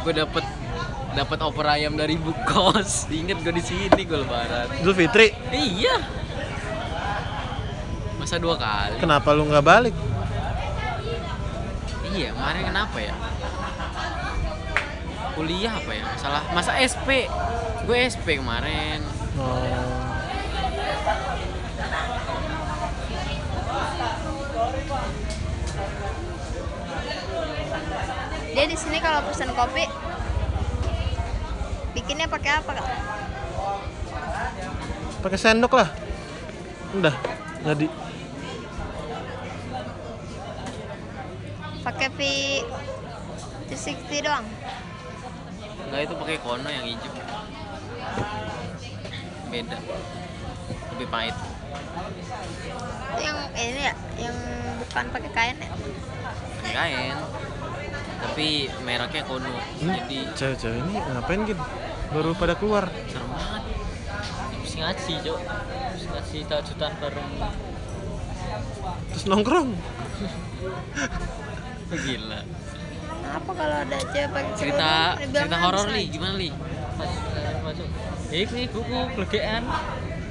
Gue 0.00 0.12
dapet 0.14 0.44
dapat 1.10 1.38
opor 1.42 1.66
ayam 1.66 1.94
dari 1.94 2.14
Bukos. 2.14 3.06
Ingat 3.10 3.42
gue 3.42 3.50
di 3.50 3.64
sini 3.64 4.00
gue 4.00 4.18
lebaran. 4.20 4.70
Idul 4.78 4.94
Fitri 4.94 5.34
Iya. 5.50 5.98
Masa 8.14 8.38
dua 8.38 8.54
kali? 8.54 9.02
kenapa 9.02 9.34
lu 9.34 9.44
nggak 9.44 9.66
balik 9.66 9.94
Iya, 12.06 12.30
kemarin 12.30 12.62
kenapa 12.64 12.98
ya? 13.02 13.14
Kuliah 15.34 15.74
apa 15.74 15.90
ya? 15.90 16.04
Masalah 16.06 16.42
masa 16.54 16.72
SP. 16.78 17.26
Gue 17.82 18.06
SP 18.06 18.38
kemarin. 18.38 19.02
oh. 19.34 20.03
Dia 28.54 28.64
di 28.70 28.76
sini 28.78 29.02
kalau 29.02 29.20
pesan 29.26 29.50
kopi 29.50 29.84
bikinnya 31.92 32.30
pakai 32.30 32.62
apa 32.62 32.70
kak 32.78 32.86
pakai 35.26 35.38
sendok 35.38 35.74
lah 35.74 35.88
udah 36.94 37.14
jadi 37.66 37.86
pakai 41.84 42.08
V 42.14 42.20
260 43.74 44.26
doang 44.26 44.46
Enggak 45.84 46.00
itu 46.10 46.14
pakai 46.18 46.36
kono 46.42 46.68
yang 46.74 46.86
hijau. 46.90 47.12
Beda. 49.52 49.78
Lebih 50.94 51.08
pahit. 51.12 51.36
itu 53.14 53.22
yang 53.22 53.38
ini 53.54 53.82
ya 53.86 53.94
yang 54.18 54.36
bukan 54.82 55.06
pakai 55.10 55.30
kain 55.30 55.56
ya 55.58 55.70
Pakai 56.58 56.72
kain. 56.74 57.16
Tapi 58.24 58.72
mereknya 58.82 59.22
kono. 59.28 59.52
ini 59.84 60.00
Jadi 60.00 60.18
cewek-cewek 60.32 60.78
ini 60.80 60.94
ngapain 61.12 61.40
gitu 61.44 61.62
baru 62.14 62.30
pada 62.32 62.54
keluar 62.56 62.88
serem 63.10 63.28
banget. 63.30 63.62
Terus 64.64 64.74
ngaji, 64.80 65.12
Cok. 65.20 65.40
Terus 65.92 66.04
ngaji 66.08 66.38
tajudan 66.48 66.92
bareng. 66.98 67.30
terus 69.10 69.24
nongkrong 69.26 69.70
Gila. 72.04 72.40
apa 73.24 73.50
kalau 73.50 73.76
ada 73.82 73.98
cewek 73.98 74.44
Cerita 74.54 75.18
dibilang 75.18 75.32
cerita 75.32 75.56
horor 75.58 75.86
li, 75.90 76.02
gimana 76.06 76.34
li? 76.38 76.50
Pas 76.94 77.10
eh, 77.10 77.58
masuk. 77.66 77.88
Iki 78.30 78.62
buku 78.70 78.98
blegekan. 79.18 79.62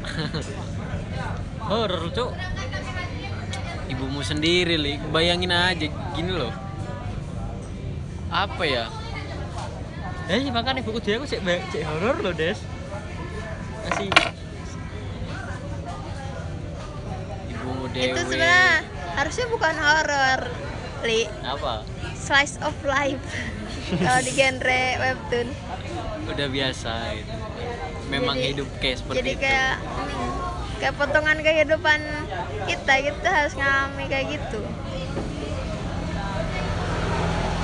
Horor, 1.72 2.04
Cok. 2.12 2.32
Ibumu 3.92 4.24
sendiri 4.24 4.76
li, 4.76 5.00
bayangin 5.12 5.52
aja 5.52 5.88
gini 6.16 6.32
loh. 6.32 6.52
Apa 8.34 8.64
ya? 8.66 8.86
Eh, 10.26 10.42
makanya 10.50 10.82
buku 10.82 10.98
dia 11.00 11.20
aku 11.20 11.28
cek 11.28 11.44
cek 11.70 11.84
horor 11.84 12.18
loh, 12.18 12.34
Des. 12.34 12.58
Masih 13.86 14.08
Ibumu 17.46 17.86
dewe. 17.92 18.10
itu 18.10 18.20
sebenarnya 18.24 18.68
harusnya 19.14 19.46
bukan 19.48 19.76
horor 19.78 20.40
li 21.04 21.28
apa? 21.44 21.84
slice 22.16 22.56
of 22.64 22.72
life 22.82 23.20
kalau 24.02 24.20
di 24.24 24.32
genre 24.32 24.84
webtoon 24.98 25.48
udah 26.26 26.48
biasa 26.48 26.92
gitu. 27.14 27.34
Memang 28.08 28.40
Jadi- 28.40 28.50
hidup 28.56 28.68
kayak 28.80 28.98
seperti 28.98 29.18
jadi 29.20 29.30
itu. 29.30 29.42
kayak 29.44 29.76
ini, 29.84 30.26
kayak 30.80 30.94
potongan 30.96 31.38
kehidupan 31.38 32.00
kita 32.64 32.94
kita 33.04 33.28
harus 33.30 33.54
ngalami 33.54 34.04
kayak 34.08 34.26
gitu 34.32 34.62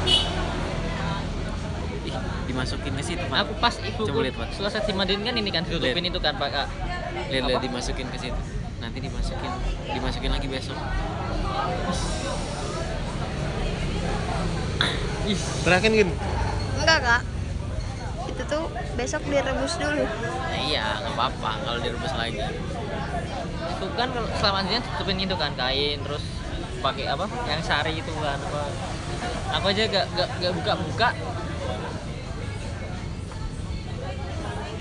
Ih, 0.05 0.23
dimasukin 2.59 2.91
ke 2.91 3.03
situ, 3.07 3.23
Pak. 3.31 3.37
Aku 3.47 3.53
pas 3.55 3.75
ibu 3.79 4.03
Coba 4.03 4.19
lihat, 4.27 4.35
Pak. 4.35 4.47
selesai 4.51 4.83
dimandiin 4.83 5.23
kan 5.23 5.35
ini 5.39 5.47
kan 5.47 5.63
ditutupin 5.63 6.03
itu 6.03 6.19
kan, 6.19 6.35
Pak. 6.35 6.67
Lihat, 7.31 7.47
lihat 7.47 7.63
dimasukin 7.63 8.07
ke 8.11 8.19
situ. 8.19 8.41
Nanti 8.83 8.99
dimasukin, 8.99 9.51
dimasukin 9.95 10.31
lagi 10.35 10.47
besok. 10.51 10.75
terakhir 15.61 15.93
gini 15.93 16.13
enggak 16.81 16.99
kak 17.05 17.21
itu 18.25 18.41
tuh 18.49 18.65
besok 18.97 19.21
direbus 19.29 19.77
dulu 19.77 20.05
Nah, 20.49 20.57
iya, 20.65 20.97
nggak 21.05 21.13
apa-apa 21.13 21.51
kalau 21.61 21.79
direbus 21.85 22.13
lagi. 22.17 22.41
Itu 23.77 23.85
kan 23.93 24.09
kalau 24.09 24.25
selama 24.41 24.65
anjingnya 24.65 24.81
tutupin 24.81 25.21
itu 25.21 25.35
kan 25.37 25.53
kain 25.53 26.01
terus 26.01 26.25
pakai 26.81 27.05
apa? 27.05 27.29
Yang 27.45 27.61
sari 27.69 27.93
itu 28.01 28.11
kan 28.17 28.41
apa? 28.41 28.61
Aku 29.61 29.65
aja 29.69 29.83
gak 29.85 30.05
gak, 30.17 30.29
gak 30.41 30.53
buka-buka. 30.57 31.09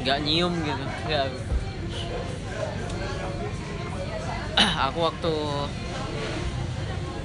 Nggak 0.09 0.25
nyium 0.25 0.57
gitu. 0.65 0.85
Enggak. 1.05 1.29
Aku 4.89 4.99
waktu 5.05 5.35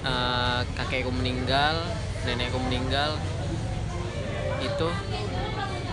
eh, 0.04 0.60
kakekku 0.76 1.08
meninggal, 1.16 1.80
nenekku 2.28 2.60
meninggal, 2.60 3.16
itu 4.60 4.88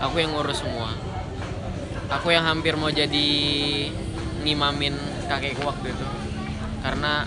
aku 0.03 0.15
yang 0.19 0.35
ngurus 0.35 0.59
semua. 0.59 0.91
Aku 2.11 2.27
yang 2.35 2.43
hampir 2.43 2.75
mau 2.75 2.91
jadi 2.91 3.27
ngimamin 4.43 4.91
kakekku 5.31 5.63
waktu 5.63 5.95
itu, 5.95 6.07
karena 6.83 7.23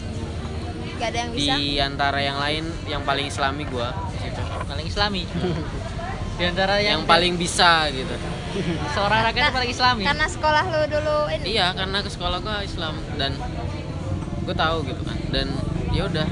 gak 1.01 1.09
ada 1.09 1.19
yang 1.25 1.33
bisa 1.33 1.57
di 1.57 1.81
antara 1.81 2.21
yang 2.21 2.37
lain 2.37 2.69
yang 2.85 3.01
paling 3.01 3.33
islami 3.33 3.65
gua 3.65 3.97
di 4.13 4.29
situ. 4.29 4.45
Paling 4.45 4.87
islami. 4.93 5.25
Di 6.35 6.51
antara 6.51 6.83
yang, 6.83 6.99
yang, 6.99 7.03
paling 7.07 7.39
bisa 7.39 7.87
gitu 7.95 8.11
seorang 8.95 9.21
rakyat 9.31 9.43
itu 9.51 9.55
paling 9.55 9.73
islami. 9.73 10.03
karena 10.07 10.27
sekolah 10.31 10.63
lu 10.71 10.83
dulu 10.87 11.19
ini. 11.31 11.45
Iya 11.59 11.67
karena 11.75 11.99
ke 12.01 12.11
sekolah 12.11 12.39
gua 12.39 12.63
Islam 12.63 12.95
dan 13.19 13.33
gue 14.45 14.55
tahu 14.55 14.77
gitu 14.87 15.03
kan. 15.03 15.19
Dan 15.35 15.47
ya 15.91 16.07
udah. 16.07 16.29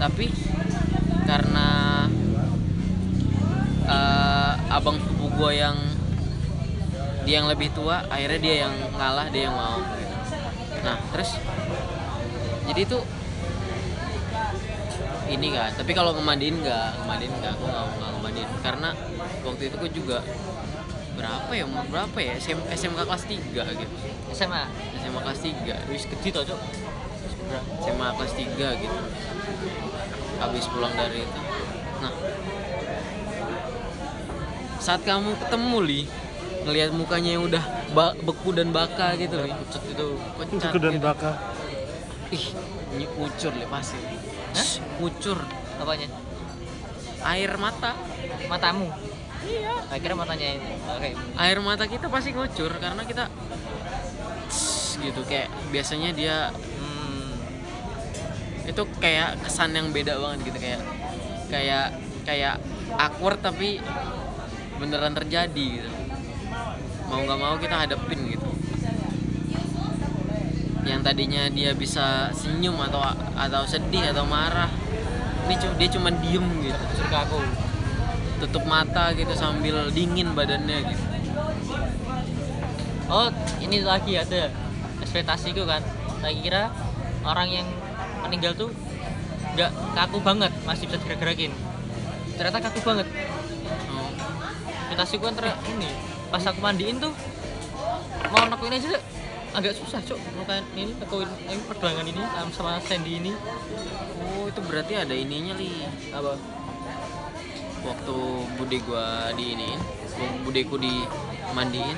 Tapi 0.00 0.26
karena 1.24 1.68
eh, 3.86 4.52
abang 4.74 4.98
sepupu 4.98 5.26
gua 5.38 5.52
yang 5.54 5.76
dia 7.24 7.40
yang 7.40 7.48
lebih 7.48 7.72
tua 7.72 8.04
akhirnya 8.12 8.40
dia 8.42 8.54
yang 8.68 8.74
ngalah 8.98 9.26
dia 9.32 9.48
yang 9.48 9.56
mau. 9.56 9.80
Gitu. 9.80 10.14
nah 10.84 11.00
terus 11.16 11.40
jadi 12.68 12.80
itu 12.84 12.98
ini 15.24 15.48
kan. 15.56 15.72
Tapi 15.72 15.92
kalau 15.96 16.12
ngemandiin 16.12 16.60
nggak 16.60 16.88
ngemandiin 17.00 17.32
nggak 17.40 17.52
aku 17.56 17.64
nggak 17.64 17.84
nggak 17.96 18.10
ngemandiin. 18.18 18.50
Karena 18.60 18.88
waktu 19.40 19.62
itu 19.72 19.76
gue 19.80 19.90
juga 19.96 20.18
berapa 21.24 21.50
ya 21.56 21.64
umur 21.64 21.84
berapa 21.88 22.18
ya 22.20 22.32
SM, 22.36 22.60
SMK 22.68 23.00
kelas 23.00 23.24
3 23.24 23.80
gitu 23.80 23.94
SMA. 24.36 24.64
SMA 25.00 25.20
kelas 25.24 25.40
3 25.40 25.88
Wis 25.88 26.04
gede 26.04 26.28
toh, 26.30 26.44
Cok. 26.44 26.60
SMA 27.80 28.08
kelas 28.12 28.32
3 28.36 28.82
gitu 28.82 28.98
habis 30.34 30.64
pulang 30.68 30.92
dari 30.92 31.22
itu 31.22 31.40
nah 32.02 32.12
saat 34.76 35.00
kamu 35.06 35.32
ketemu 35.40 35.78
li 35.80 36.00
ngelihat 36.66 36.90
mukanya 36.92 37.30
yang 37.38 37.44
udah 37.48 37.64
beku 38.20 38.52
dan 38.52 38.68
baka 38.74 39.16
gitu 39.16 39.40
li 39.40 39.54
pucat 39.54 39.82
itu 39.88 40.06
pucat 40.36 40.68
Beku 40.68 40.78
dan 40.82 40.92
gitu. 40.98 41.04
baka 41.06 41.30
ih 42.28 42.46
ini 42.98 43.06
kucur 43.08 43.52
li 43.56 43.64
pasti 43.70 43.96
Hah? 44.52 44.68
kucur 45.00 45.38
Apanya? 45.80 46.08
air 47.24 47.56
mata 47.56 47.96
Matamu. 48.44 48.88
Iya. 49.44 49.74
Akhirnya 49.92 50.16
matanya 50.16 50.48
ini. 50.56 50.72
Oke. 50.88 51.10
air 51.14 51.58
mata 51.60 51.84
kita 51.84 52.06
pasti 52.08 52.32
ngucur 52.32 52.72
karena 52.80 53.02
kita 53.04 53.28
Tss, 54.48 55.00
gitu 55.00 55.20
kayak 55.26 55.48
biasanya 55.72 56.10
dia 56.16 56.36
Hmm. 56.54 57.36
itu 58.64 58.82
kayak 59.00 59.40
kesan 59.44 59.76
yang 59.76 59.92
beda 59.92 60.16
banget 60.20 60.52
gitu 60.52 60.58
kayak 60.60 60.80
kayak 61.52 61.86
kayak 62.24 62.56
awkward 62.96 63.40
tapi 63.42 63.80
beneran 64.80 65.12
terjadi 65.12 65.64
gitu 65.80 65.90
mau 67.10 67.20
nggak 67.20 67.40
mau 67.40 67.54
kita 67.60 67.76
hadapin 67.84 68.20
gitu 68.32 68.48
yang 70.84 71.00
tadinya 71.00 71.48
dia 71.48 71.72
bisa 71.72 72.28
senyum 72.36 72.76
atau 72.76 73.00
atau 73.36 73.62
sedih 73.64 74.12
atau 74.12 74.24
marah 74.28 74.68
ini 75.44 75.54
dia 75.76 75.88
cuma 75.92 76.08
diem 76.08 76.46
gitu 76.64 76.82
ke 77.04 77.16
aku. 77.16 77.63
Tutup 78.44 78.64
mata 78.68 79.16
gitu 79.16 79.32
sambil 79.32 79.88
dingin 79.88 80.36
badannya 80.36 80.84
gitu. 80.84 81.04
Oh, 83.08 83.28
ini 83.60 83.80
lagi 83.80 84.16
ada 84.20 84.52
ekspektasiku 85.00 85.64
kan. 85.64 85.80
Saya 86.20 86.34
kira 86.36 86.62
orang 87.24 87.48
yang 87.48 87.66
meninggal 88.24 88.52
tuh 88.56 88.72
nggak 89.56 89.70
kaku 89.96 90.18
banget 90.20 90.52
masih 90.68 90.88
bisa 90.88 91.00
digerak-gerakin. 91.00 91.52
Ternyata 92.36 92.58
kaku 92.68 92.80
banget. 92.84 93.08
Oh. 93.92 94.12
imitasiku 94.90 95.26
kan 95.26 95.34
ini 95.74 95.90
pas 96.28 96.44
aku 96.44 96.60
mandiin 96.60 97.00
tuh 97.00 97.10
mau 98.30 98.44
nekuin 98.46 98.74
aja 98.76 99.00
agak 99.54 99.74
susah 99.74 100.02
cok 100.02 100.18
nekuin 100.18 100.64
ini 100.74 100.92
nekuin 100.98 101.30
ini 101.46 101.62
perjuangan 101.66 102.06
ini 102.06 102.22
sama- 102.22 102.52
sama 102.52 102.72
Sandy 102.82 103.22
ini. 103.22 103.32
Oh 104.22 104.46
itu 104.50 104.60
berarti 104.62 104.98
ada 104.98 105.14
ininya 105.14 105.54
li. 105.54 105.86
Apa 106.10 106.34
waktu 107.84 108.16
bude 108.56 108.76
gua 108.88 109.30
di 109.36 109.44
ini 109.54 109.70
budeku 110.42 110.78
dimandiin 110.80 111.96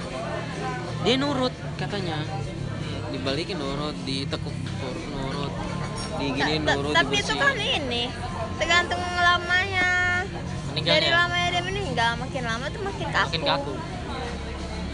dia 1.06 1.14
nurut 1.20 1.54
katanya. 1.78 2.18
Dibalikin 3.06 3.56
nurut 3.62 3.94
ditekuk 4.02 4.56
nurut 5.14 5.52
ta- 6.18 6.74
nurut 6.74 6.94
tapi 6.96 7.14
itu 7.22 7.34
kan 7.38 7.54
ini 7.54 8.10
tergantung 8.58 8.98
lamanya. 8.98 9.88
Dari 10.76 11.08
meninggalnya 11.08 11.10
lamanya 11.14 11.48
dia 11.54 11.62
meninggal 11.64 12.10
makin 12.20 12.42
lama 12.44 12.66
tuh 12.68 12.82
makin 12.84 13.06
kaku, 13.08 13.26
makin 13.30 13.42
kaku. 13.46 13.72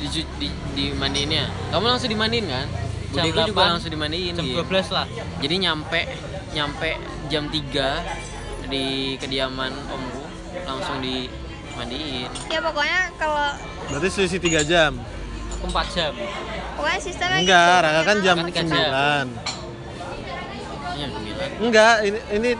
Di, 0.02 0.22
di, 0.38 0.48
dimandiin 0.76 1.30
ya 1.30 1.46
kamu 1.72 1.84
langsung 1.88 2.10
dimandiin 2.10 2.46
kan? 2.46 2.66
Jam 3.12 3.24
budeku 3.28 3.48
juga 3.52 3.62
8, 3.64 3.72
langsung 3.76 3.92
dimandiin 3.92 4.32
jam 4.36 4.44
iya. 4.46 4.62
12 4.64 4.96
lah. 4.96 5.06
Jadi 5.40 5.54
nyampe 5.62 6.00
nyampe 6.52 6.90
jam 7.32 7.44
3 7.48 8.68
di 8.68 9.16
kediaman 9.20 9.72
omku 9.88 10.21
langsung 10.64 10.98
dimandiin 10.98 12.30
ya 12.46 12.58
pokoknya 12.60 13.00
kalau 13.16 13.46
Berarti 13.84 14.08
selisih 14.08 14.38
3 14.38 14.62
jam. 14.64 14.92
aku 15.52 15.64
4 15.68 15.94
jam 15.94 16.12
pokoknya 16.74 17.00
sistemnya 17.00 17.38
Enggak, 17.38 17.66
gitu. 17.68 17.84
Raka 17.84 18.00
kan 18.02 18.16
jam 18.18 18.36
Kan 18.36 18.46
tiga 18.48 18.62
jam. 18.62 19.26
9. 20.92 21.02
sembilan 21.02 21.54
Enggak, 21.58 21.94
ini 22.04 22.18
ini 22.32 22.50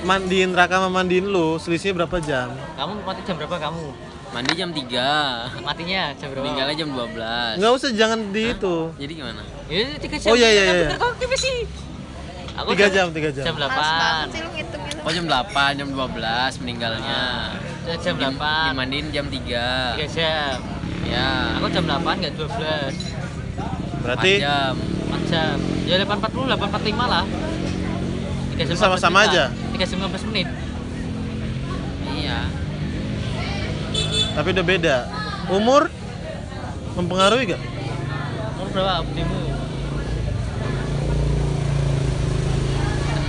mandiin 0.00 0.50
Raka 0.52 0.78
sama 0.78 0.90
mandiin 0.92 1.26
lu, 1.26 1.58
selisihnya 1.58 1.94
berapa 1.96 2.18
jam? 2.20 2.48
kamu 2.74 2.92
mati 3.02 3.20
jam 3.22 3.34
berapa 3.36 3.56
kamu 3.58 3.84
mandi 4.28 4.52
jam 4.54 4.70
3 4.70 5.64
matinya 5.64 6.12
jam 6.12 6.26
berapa 6.28 6.44
meninggalnya 6.44 6.76
jam 6.76 6.88
12 6.92 7.56
Enggak 7.56 7.72
usah 7.72 7.90
jangan 7.90 8.18
di 8.28 8.52
itu. 8.52 8.76
jadi 8.94 9.12
gimana 9.14 9.42
ya 9.66 9.80
tiga 9.96 10.16
jam 10.16 10.28
Oh, 10.28 10.36
iya, 10.36 10.48
iya, 10.48 10.62
Kan 10.62 10.68
iya. 10.68 10.84
bener 10.84 10.98
kok 11.00 11.38
sih 11.38 11.56
aku 12.58 12.74
3 12.74 12.94
jam, 12.94 13.06
3 13.14 13.30
jam. 13.30 13.44
jam 13.46 13.54
Males 13.54 13.70
banget 13.70 14.26
8 14.28 14.34
sih 14.34 14.40
lu 14.42 14.50
ngitung 14.52 14.82
gitu 14.90 15.00
oh 15.06 15.12
jam 15.14 15.26
8 15.30 15.78
jam 15.78 15.88
12 15.94 16.60
meninggalnya. 16.62 17.22
Ya, 17.88 17.94
jam 18.02 18.14
8 18.18 18.74
dimandiin 18.74 19.06
jam 19.14 19.26
3 19.30 19.96
3 19.96 20.08
jam. 20.10 20.56
Ya. 21.08 21.56
Aku 21.56 21.66
jam 21.70 21.86
8 21.86 22.04
nggak 22.04 22.34
12 22.36 24.04
Berarti 24.04 24.32
4 24.42 24.44
jam 24.44 24.74
4 25.08 25.30
jam. 25.30 25.56
Ya 25.86 25.94
8.40 26.02 26.52
8.45 26.52 27.06
lah. 27.06 27.24
3 28.58 28.66
Itu 28.66 28.76
sama-sama 28.76 29.24
aja? 29.24 29.54
3 29.72 29.86
jam 29.86 29.98
15 30.04 30.28
menit. 30.34 30.48
Iya. 32.18 32.50
Tapi 34.34 34.48
udah 34.52 34.66
beda. 34.66 34.96
Umur 35.48 35.88
mempengaruhi 36.98 37.54
gak? 37.54 37.62
umur 38.58 38.74
berapa 38.74 39.06
abdimu 39.06 39.38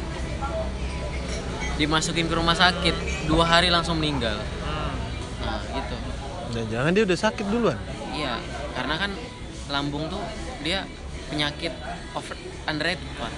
Dimasukin 1.80 2.28
ke 2.28 2.34
rumah 2.36 2.56
sakit 2.56 3.24
dua 3.28 3.48
hari 3.48 3.72
langsung 3.72 3.96
meninggal. 3.96 4.36
Nah 5.40 5.60
gitu 5.72 5.96
Dan 6.48 6.64
jangan 6.68 6.90
dia 6.90 7.04
udah 7.04 7.18
sakit 7.18 7.46
duluan. 7.46 7.78
iya 8.10 8.40
karena 8.72 8.94
kan 8.96 9.10
lambung 9.68 10.08
tuh 10.08 10.22
dia 10.60 10.88
penyakit 11.28 11.70
over 12.12 12.34
underrated 12.64 13.04
pak 13.14 13.32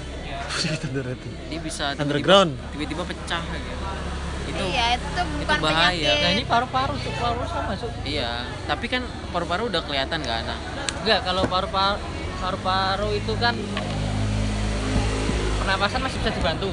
udah 0.86 1.02
rating. 1.04 1.32
dia 1.48 1.60
bisa 1.60 1.84
tiba-tiba- 1.90 2.02
Underground. 2.06 2.50
tiba-tiba 2.70 3.02
pecah 3.04 3.42
gitu 3.42 3.70
itu 4.48 4.62
iya 4.68 4.86
itu 4.94 5.06
tuh 5.10 5.26
bukan 5.36 5.58
bahaya. 5.58 5.90
penyakit 5.90 6.16
nah 6.16 6.30
ini 6.32 6.44
paru-paru 6.44 6.94
cuk 6.96 7.14
paru 7.14 7.42
sama 7.44 7.72
cuk 7.74 7.92
iya 8.04 8.30
tapi 8.64 8.86
kan 8.86 9.02
paru-paru 9.30 9.62
udah 9.68 9.82
kelihatan 9.82 10.20
kan 10.20 10.42
nah 10.44 10.58
enggak 10.98 11.20
kalau 11.22 11.42
paru-paru 11.44 11.98
paru-paru 12.38 13.08
itu 13.12 13.32
kan 13.36 13.54
pernapasan 15.58 16.00
masih 16.00 16.18
bisa 16.18 16.30
dibantu 16.32 16.70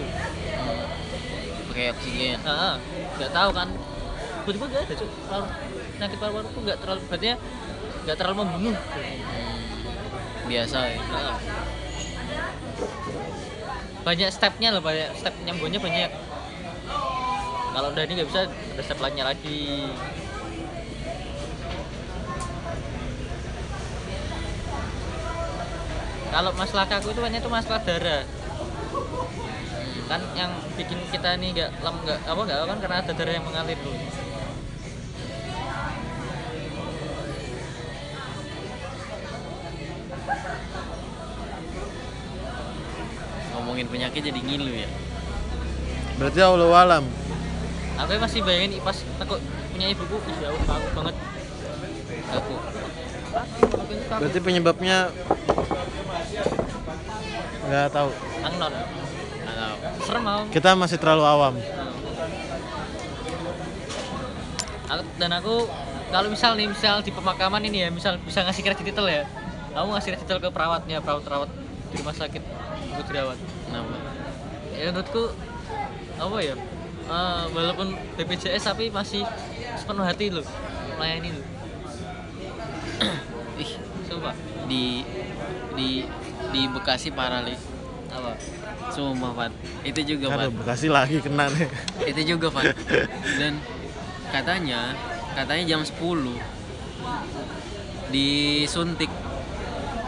pakai 1.67 1.91
oksigen 1.91 2.39
Heeh. 2.39 2.73
nggak 3.15 3.31
tahu 3.31 3.49
kan 3.51 3.67
tiba-tiba 4.39 4.65
nggak 4.65 4.81
ada 4.81 4.95
cuk 4.95 5.11
penyakit 5.97 6.21
paru-paru 6.21 6.47
tuh 6.53 6.61
nggak 6.61 6.77
terlalu 6.77 7.01
berarti 7.09 7.27
nggak 8.05 8.17
terlalu 8.21 8.35
membunuh. 8.45 8.77
Hmm, 8.77 10.45
biasa 10.45 10.77
ya. 10.93 11.01
Banyak 14.05 14.29
stepnya 14.29 14.69
loh 14.71 14.85
banyak 14.85 15.09
step 15.17 15.33
nyembuhnya 15.41 15.81
banyak. 15.81 16.11
Kalau 17.73 17.87
udah 17.89 18.03
ini 18.05 18.13
nggak 18.13 18.29
bisa 18.29 18.41
ada 18.45 18.81
step 18.85 19.01
lainnya 19.01 19.25
lagi. 19.25 19.89
Kalau 26.27 26.51
masalah 26.53 26.85
kaku 26.85 27.17
itu 27.17 27.21
banyak 27.25 27.41
itu 27.41 27.49
masalah 27.49 27.81
darah. 27.81 28.23
Kan 30.07 30.21
yang 30.37 30.53
bikin 30.77 31.01
kita 31.09 31.35
ini 31.41 31.57
nggak 31.57 31.81
lem 31.81 31.95
nggak 32.05 32.19
apa 32.29 32.41
nggak 32.45 32.57
kan 32.69 32.77
karena 32.85 32.97
ada 33.01 33.11
darah 33.17 33.33
yang 33.33 33.45
mengalir 33.49 33.75
tuh 33.81 33.97
ngomongin 43.57 43.87
penyakit 43.89 44.21
jadi 44.21 44.39
ngilu 44.39 44.73
ya 44.73 44.89
Berarti 46.17 46.39
Allah 46.41 46.73
alam. 46.73 47.05
aku 47.97 48.09
masih 48.17 48.41
bayangin 48.41 48.81
pas 48.81 48.97
aku 49.21 49.37
punya 49.73 49.87
ibuku 49.93 50.17
Allah 50.41 50.63
kaku 50.65 50.87
banget 50.97 51.15
aku 52.33 52.53
Aku. 53.37 53.53
Berarti 54.17 54.39
penyebabnya 54.41 55.13
nggak 57.67 57.87
tahu. 57.93 58.09
angnon 58.41 58.73
serem 60.07 60.25
Kita 60.53 60.69
masih 60.77 60.97
terlalu 60.97 61.23
awam. 61.27 61.53
aku, 64.87 65.03
dan 65.19 65.31
aku 65.35 65.55
kalau 66.07 66.27
misal 66.31 66.55
nih 66.55 66.71
misal 66.71 67.03
di 67.03 67.11
pemakaman 67.11 67.59
ini 67.67 67.83
ya 67.83 67.89
misal 67.91 68.15
bisa 68.23 68.39
ngasih 68.47 68.63
kredit 68.63 68.87
titel 68.87 69.03
ya 69.03 69.27
aku 69.77 69.87
ngasih 69.93 70.11
titel 70.17 70.39
ke 70.41 70.49
perawatnya 70.49 70.97
perawat 70.99 71.21
perawat 71.21 71.49
di 71.87 71.95
rumah 72.01 72.15
sakit 72.17 72.41
gue 72.87 73.03
dirawat 73.05 73.37
kenapa 73.69 73.95
ya 74.73 74.89
menurutku 74.89 75.23
apa 76.17 76.37
ya? 76.41 76.55
Eh, 77.07 77.43
walaupun 77.53 77.93
BPJS 78.17 78.67
tapi 78.67 78.89
masih 78.89 79.21
sepenuh 79.77 80.01
hati 80.01 80.33
loh 80.33 80.43
melayani 80.97 81.29
loh 81.37 81.45
ih 83.57 83.71
coba 84.09 84.33
di 84.65 85.05
di 85.77 85.89
di 86.53 86.61
Bekasi 86.69 87.09
parah 87.13 87.41
li. 87.45 87.53
Apa? 88.07 88.33
Sumpah 88.89 89.31
Pat 89.35 89.51
itu 89.85 90.15
juga 90.15 90.31
Aduh, 90.33 90.53
Bekasi 90.57 90.87
lagi 90.89 91.21
kena 91.21 91.49
nih. 91.53 91.69
itu 92.11 92.35
juga 92.35 92.49
Pat 92.49 92.73
dan 93.39 93.61
katanya 94.33 94.93
katanya 95.37 95.63
jam 95.77 95.81
10 95.85 96.01
disuntik 98.09 99.11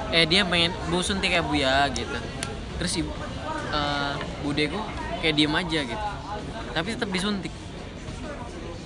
eh 0.10 0.26
dia 0.26 0.42
pengen 0.44 0.72
bu 0.88 1.00
suntik 1.00 1.30
ya 1.30 1.42
bu 1.42 1.54
ya 1.54 1.86
gitu. 1.90 2.18
Terus 2.76 2.94
ibu 2.98 3.12
eh, 3.70 4.14
budeku 4.42 4.80
kayak 5.20 5.36
diem 5.36 5.54
aja 5.54 5.80
gitu. 5.86 6.06
Tapi 6.70 6.88
tetap 6.94 7.10
disuntik. 7.10 7.54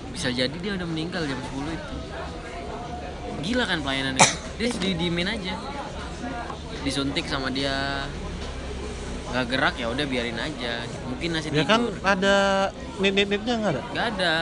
Bisa 0.10 0.30
jadi 0.30 0.54
dia 0.54 0.74
udah 0.74 0.86
meninggal 0.86 1.24
jam 1.24 1.38
10 1.38 1.68
itu. 1.70 1.96
Gila 3.44 3.64
kan 3.66 3.80
pelayanannya. 3.80 4.28
Dia 4.56 4.68
didiemin 4.72 5.28
aja. 5.28 5.54
Disuntik 6.82 7.26
sama 7.26 7.50
dia. 7.50 8.06
Nggak 9.30 9.46
gerak 9.50 9.76
ya 9.76 9.90
udah 9.90 10.06
biarin 10.06 10.38
aja. 10.38 10.86
Mungkin 11.08 11.30
masih 11.34 11.50
Ya 11.50 11.64
tidur. 11.64 11.68
kan 11.68 11.82
ada 12.06 12.36
nit-nit-nitnya 13.00 13.54
nggak 13.58 13.72
ada? 13.74 13.82
nggak 13.90 14.08
ada 14.16 14.34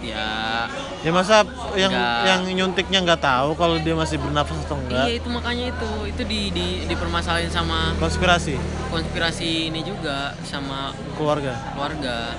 ya 0.00 0.66
Ya 0.98 1.10
masa 1.10 1.46
yang 1.72 1.88
Nggak. 1.88 2.22
yang 2.24 2.40
nyuntiknya 2.50 2.98
nggak 3.00 3.20
tahu 3.20 3.54
kalau 3.54 3.78
dia 3.78 3.94
masih 3.94 4.18
bernafas 4.18 4.58
atau 4.60 4.74
enggak? 4.76 5.06
iya 5.06 5.14
itu 5.16 5.28
makanya 5.28 5.64
itu 5.70 5.90
itu 6.06 6.22
di 6.24 6.40
di 6.50 6.66
dipermasalahin 6.84 7.48
sama 7.48 7.94
Konspirasi 7.96 8.58
konspirasi 8.88 9.70
ini 9.70 9.80
juga 9.80 10.34
sama 10.42 10.90
keluarga. 11.14 11.54
keluarga 11.72 12.34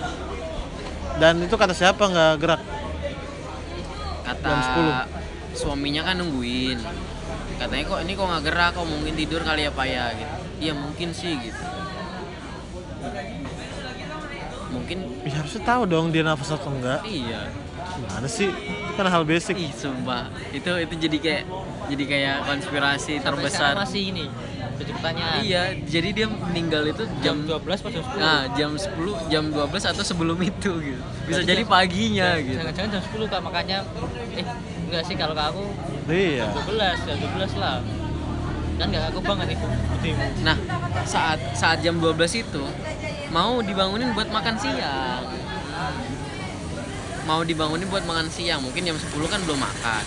Dan 1.16 1.40
itu 1.42 1.52
kata 1.52 1.72
siapa 1.72 2.00
nggak 2.02 2.34
gerak? 2.38 2.62
kata 4.22 4.46
Jam 4.46 4.60
10. 5.56 5.58
suaminya 5.58 6.04
kan 6.04 6.16
nungguin 6.16 6.80
katanya 7.56 7.84
kok 7.86 8.00
ini 8.02 8.12
kok 8.14 8.26
nggak 8.26 8.44
gerak 8.46 8.72
kok 8.72 8.86
mungkin 8.86 9.14
tidur 9.14 9.42
kali 9.42 9.66
ya 9.66 9.72
pak 9.72 9.84
ya 9.84 10.06
gitu 10.14 10.36
iya 10.60 10.74
mungkin 10.74 11.10
sih 11.12 11.34
gitu 11.40 11.64
mungkin 14.70 14.98
Ya 15.22 15.34
harusnya 15.36 15.62
tahu 15.64 15.82
dong 15.84 16.06
dia 16.10 16.22
nafas 16.22 16.50
atau 16.50 16.70
enggak. 16.70 17.02
iya. 17.04 17.50
Gimana 17.92 18.26
sih? 18.26 18.48
Itu 18.48 18.92
kan 18.96 19.06
hal 19.06 19.24
basic. 19.24 19.56
ih 19.56 19.72
sumpah. 19.72 20.30
Itu 20.50 20.72
itu 20.78 20.94
jadi 21.00 21.18
kayak 21.18 21.44
jadi 21.88 22.04
kayak 22.06 22.36
konspirasi 22.46 23.14
Sampai 23.18 23.50
terbesar. 23.50 23.74
masih 23.76 24.04
ini 24.08 24.26
jadi 24.80 24.96
pertanyaan 24.96 25.44
iya 25.44 25.64
jadi 25.84 26.10
dia 26.14 26.28
meninggal 26.30 26.88
itu 26.88 27.04
jam 27.20 27.44
jam 27.44 27.60
12 27.60 27.84
pas 27.84 27.92
jam 27.92 28.00
10 28.02 28.16
nah 28.16 28.42
jam 28.54 28.72
10 28.72 28.96
jam 29.28 29.44
12 29.46 29.76
atau 29.86 30.04
sebelum 30.06 30.40
itu 30.40 30.72
gitu. 30.80 31.02
Bisa 31.28 31.44
jadi 31.44 31.60
jam- 31.60 31.68
paginya 31.70 32.40
gitu. 32.40 32.56
jangan-jangan 32.56 32.90
jam 32.90 33.02
10 33.04 33.28
kak. 33.28 33.42
Makanya 33.42 33.78
eh 34.32 34.46
enggak 34.88 35.04
sih 35.04 35.16
kalau 35.16 35.34
ke 35.34 35.44
aku 35.44 35.64
Iya. 36.08 36.48
jam 36.48 36.64
12 36.64 36.98
jam 37.02 37.18
12 37.20 37.54
lah. 37.58 37.78
Kan 38.78 38.88
nggak 38.88 39.06
aku 39.12 39.20
banget 39.20 39.48
itu 39.52 39.68
Nah, 40.40 40.56
saat 41.04 41.40
saat 41.52 41.84
jam 41.84 42.00
12 42.00 42.16
itu 42.34 42.64
mau 43.30 43.62
dibangunin 43.62 44.12
buat 44.14 44.30
makan 44.30 44.56
siang. 44.58 45.24
Mau 47.30 47.42
dibangunin 47.46 47.86
buat 47.94 48.06
makan 48.10 48.28
siang, 48.34 48.66
mungkin 48.66 48.82
jam 48.90 48.98
10 48.98 49.06
kan 49.30 49.40
belum 49.46 49.60
makan. 49.62 50.04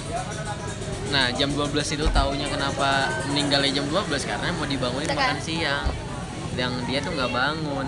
Nah, 1.14 1.30
jam 1.36 1.54
12 1.54 1.94
itu 1.94 2.06
taunya 2.10 2.50
kenapa 2.50 3.12
meninggalnya 3.30 3.78
jam 3.78 3.86
12 3.86 4.26
karena 4.26 4.50
mau 4.58 4.66
dibangunin 4.66 5.06
makan 5.06 5.38
siang. 5.38 5.86
Yang 6.58 6.72
dia 6.90 6.98
tuh 6.98 7.12
nggak 7.14 7.30
bangun. 7.30 7.86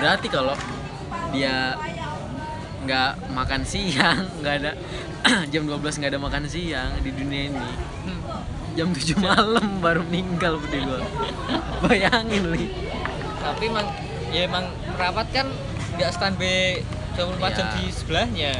Berarti 0.00 0.26
kalau 0.32 0.56
dia 1.36 1.76
nggak 2.88 3.12
makan 3.36 3.62
siang, 3.68 4.24
nggak 4.40 4.54
ada 4.64 4.72
jam 5.52 5.64
12 5.64 5.80
nggak 5.80 6.12
ada 6.12 6.20
makan 6.20 6.44
siang 6.44 7.00
di 7.00 7.08
dunia 7.08 7.48
ini 7.48 7.68
jam 8.74 8.90
7 8.90 9.14
malam 9.18 9.78
baru 9.78 10.02
meninggal 10.02 10.58
bude 10.58 10.78
gua. 10.80 11.00
Bayangin 11.80 12.50
li. 12.50 12.66
Tapi 13.38 13.62
emang 13.66 13.86
ya 14.28 14.40
emang 14.44 14.64
perawat 14.92 15.26
kan 15.30 15.46
nggak 15.94 16.10
standby 16.10 16.82
24 17.14 17.54
jam 17.54 17.64
Iya. 17.64 17.74
di 17.76 17.84
sebelahnya. 17.88 18.54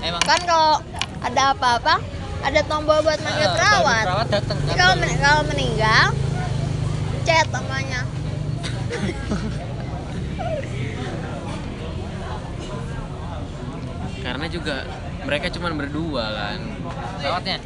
Emang. 0.00 0.22
Kan 0.22 0.40
kalau 0.44 0.78
ada 1.18 1.42
apa-apa 1.50 1.94
ada 2.40 2.60
tombol 2.62 3.00
buat 3.00 3.18
manggil 3.18 3.48
Ah, 3.48 3.54
perawat. 3.54 4.04
perawat 4.04 4.28
datang 4.30 4.58
Jadi 4.60 4.76
kalau 4.76 4.94
men- 4.96 5.18
kalau 5.18 5.42
meninggal 5.44 6.04
chat 7.24 7.46
namanya. 7.48 8.00
karena 14.20 14.46
juga 14.48 14.76
mereka 15.24 15.46
cuma 15.50 15.68
berdua 15.70 16.24
kan. 16.32 16.58
Perawatnya 17.20 17.56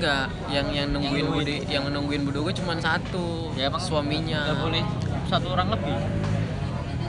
enggak 0.00 0.32
yang 0.48 0.66
yang 0.72 0.88
nungguin 0.96 1.28
nungguin. 1.28 1.44
bude 1.44 1.56
yang 1.68 1.84
nungguin 1.92 2.22
bude 2.24 2.38
gua 2.40 2.54
cuma 2.56 2.72
satu 2.80 3.52
Ya, 3.52 3.68
emang 3.68 3.84
suaminya. 3.84 4.48
nggak 4.48 4.58
boleh 4.64 4.82
satu 5.28 5.46
orang 5.52 5.68
lebih. 5.76 5.96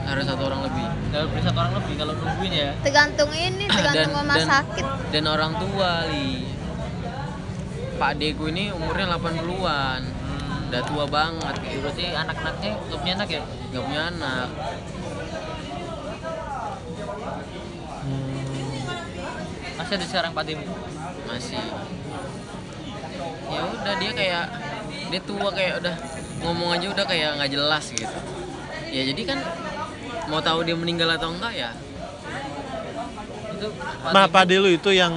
Harus 0.04 0.24
satu 0.28 0.42
orang 0.44 0.60
lebih. 0.68 0.86
Nggak 1.08 1.22
boleh 1.32 1.42
satu 1.48 1.58
orang 1.64 1.74
lebih 1.80 1.94
kalau 1.96 2.12
nungguin 2.20 2.52
ya. 2.52 2.70
Tergantung 2.84 3.30
ini, 3.32 3.64
tergantung 3.64 4.12
rumah 4.20 4.36
sakit. 4.44 4.84
dan 5.08 5.24
orang 5.24 5.52
tua 5.56 5.90
li. 6.12 6.44
Pak 7.96 8.12
Deku 8.20 8.52
ini 8.52 8.68
umurnya 8.74 9.16
80-an 9.16 10.00
hmm. 10.04 10.68
udah 10.68 10.82
tua 10.84 11.04
banget. 11.08 11.54
Gitu. 11.64 11.78
berarti 11.80 12.04
anak-anaknya 12.12 12.70
nggak 12.76 12.98
punya 13.00 13.14
anak 13.16 13.28
ya? 13.32 13.42
Nggak 13.72 13.82
punya 13.88 14.02
anak. 14.12 14.48
Hmm, 18.02 19.78
masih 19.78 19.94
ada 19.96 20.06
sekarang 20.10 20.30
Pak 20.34 20.44
Tim 20.44 20.58
masih 21.30 21.62
ya 23.52 23.60
udah 23.68 23.94
dia 24.00 24.12
kayak 24.16 24.44
dia 25.12 25.20
tua 25.22 25.48
kayak 25.52 25.74
udah 25.84 25.94
ngomong 26.42 26.70
aja 26.74 26.86
udah 26.88 27.04
kayak 27.04 27.28
nggak 27.36 27.50
jelas 27.52 27.84
gitu. 27.92 28.18
Ya 28.92 29.02
jadi 29.08 29.22
kan 29.24 29.38
mau 30.28 30.40
tahu 30.40 30.64
dia 30.64 30.76
meninggal 30.76 31.12
atau 31.16 31.32
enggak 31.34 31.52
ya 31.52 31.70
itu 33.62 33.68
Nah, 34.10 34.26
Pak 34.26 34.44
Delu 34.50 34.68
itu 34.74 34.90
yang 34.90 35.14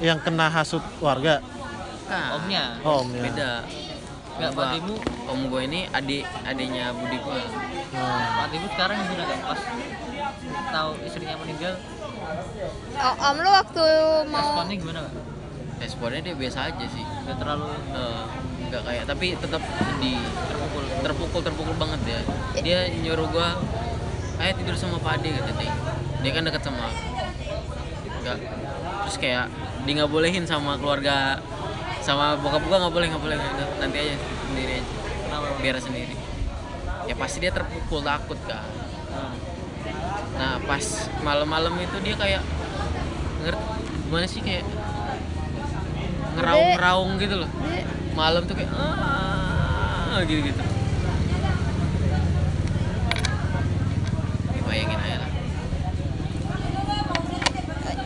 yang 0.00 0.16
kena 0.24 0.48
hasut 0.48 0.80
warga. 1.04 1.44
kan 2.08 2.36
omnya? 2.40 2.80
Oh, 2.84 3.04
omnya. 3.04 3.22
beda. 3.28 3.52
Nggak 4.34 4.50
Pak 4.56 4.66
Timu 4.74 4.94
om 5.30 5.40
gue 5.46 5.62
ini 5.62 5.80
adik 5.94 6.26
adiknya 6.42 6.90
budi 6.90 7.16
gue 7.22 7.42
Nah, 7.94 8.26
Pak 8.42 8.46
Timu 8.50 8.66
sekarang 8.74 8.96
gimana 9.04 9.24
kan 9.30 9.38
pas 9.46 9.60
tahu 10.74 10.90
istrinya 11.06 11.36
meninggal? 11.38 11.74
Oh, 12.98 13.14
om 13.30 13.36
lu 13.38 13.50
waktu 13.52 13.84
mau 14.28 14.40
responnya 14.40 14.76
gimana? 14.80 15.00
Responnya 15.82 16.20
dia 16.22 16.34
biasa 16.34 16.58
aja 16.70 16.86
sih. 16.86 17.04
Nggak 17.04 17.36
terlalu 17.38 17.70
Eh, 17.94 18.24
nggak 18.70 18.82
kayak 18.82 19.04
tapi 19.06 19.26
tetap 19.38 19.62
sedih 19.62 20.18
terpukul 20.50 20.84
terpukul 21.02 21.40
terpukul 21.42 21.76
banget 21.78 22.00
dia. 22.06 22.20
Dia 22.62 22.78
nyuruh 22.90 23.26
gua 23.30 23.58
ayo 24.42 24.52
tidur 24.58 24.74
sama 24.74 24.98
Pak 24.98 25.22
Ade 25.22 25.30
kata 25.30 25.52
dia. 26.22 26.30
Kan 26.34 26.42
deket 26.48 26.62
sama 26.64 26.88
nggak 28.24 28.40
terus 29.04 29.16
kayak 29.20 29.52
dia 29.84 29.92
nggak 30.00 30.08
bolehin 30.08 30.48
sama 30.48 30.80
keluarga 30.80 31.36
sama 32.00 32.40
bokap 32.40 32.64
gua 32.64 32.88
nggak 32.88 32.94
boleh 32.96 33.06
nggak 33.12 33.20
boleh 33.20 33.36
Udah, 33.36 33.68
nanti 33.84 33.96
aja 34.00 34.16
sendiri 34.48 34.80
aja 34.80 34.84
biar 35.60 35.76
sendiri. 35.80 36.14
Ya 37.04 37.14
pasti 37.20 37.38
dia 37.44 37.52
terpukul 37.52 38.00
takut 38.00 38.40
kan. 38.48 38.64
Nah 40.34 40.56
pas 40.64 40.84
malam-malam 41.20 41.76
itu 41.78 41.96
dia 42.00 42.16
kayak 42.16 42.42
ngerti 43.44 43.64
gimana 44.04 44.26
sih 44.28 44.40
kayak 44.40 44.64
ngeraung-ngeraung 46.34 47.10
gitu 47.22 47.34
loh. 47.42 47.50
Malam 48.14 48.46
tuh 48.46 48.54
kayak 48.54 48.70
ah 48.74 50.22
gitu 50.22 50.40
gitu 50.50 50.62
bayangin 54.74 54.98
aja 54.98 55.16
lah. 55.22 55.30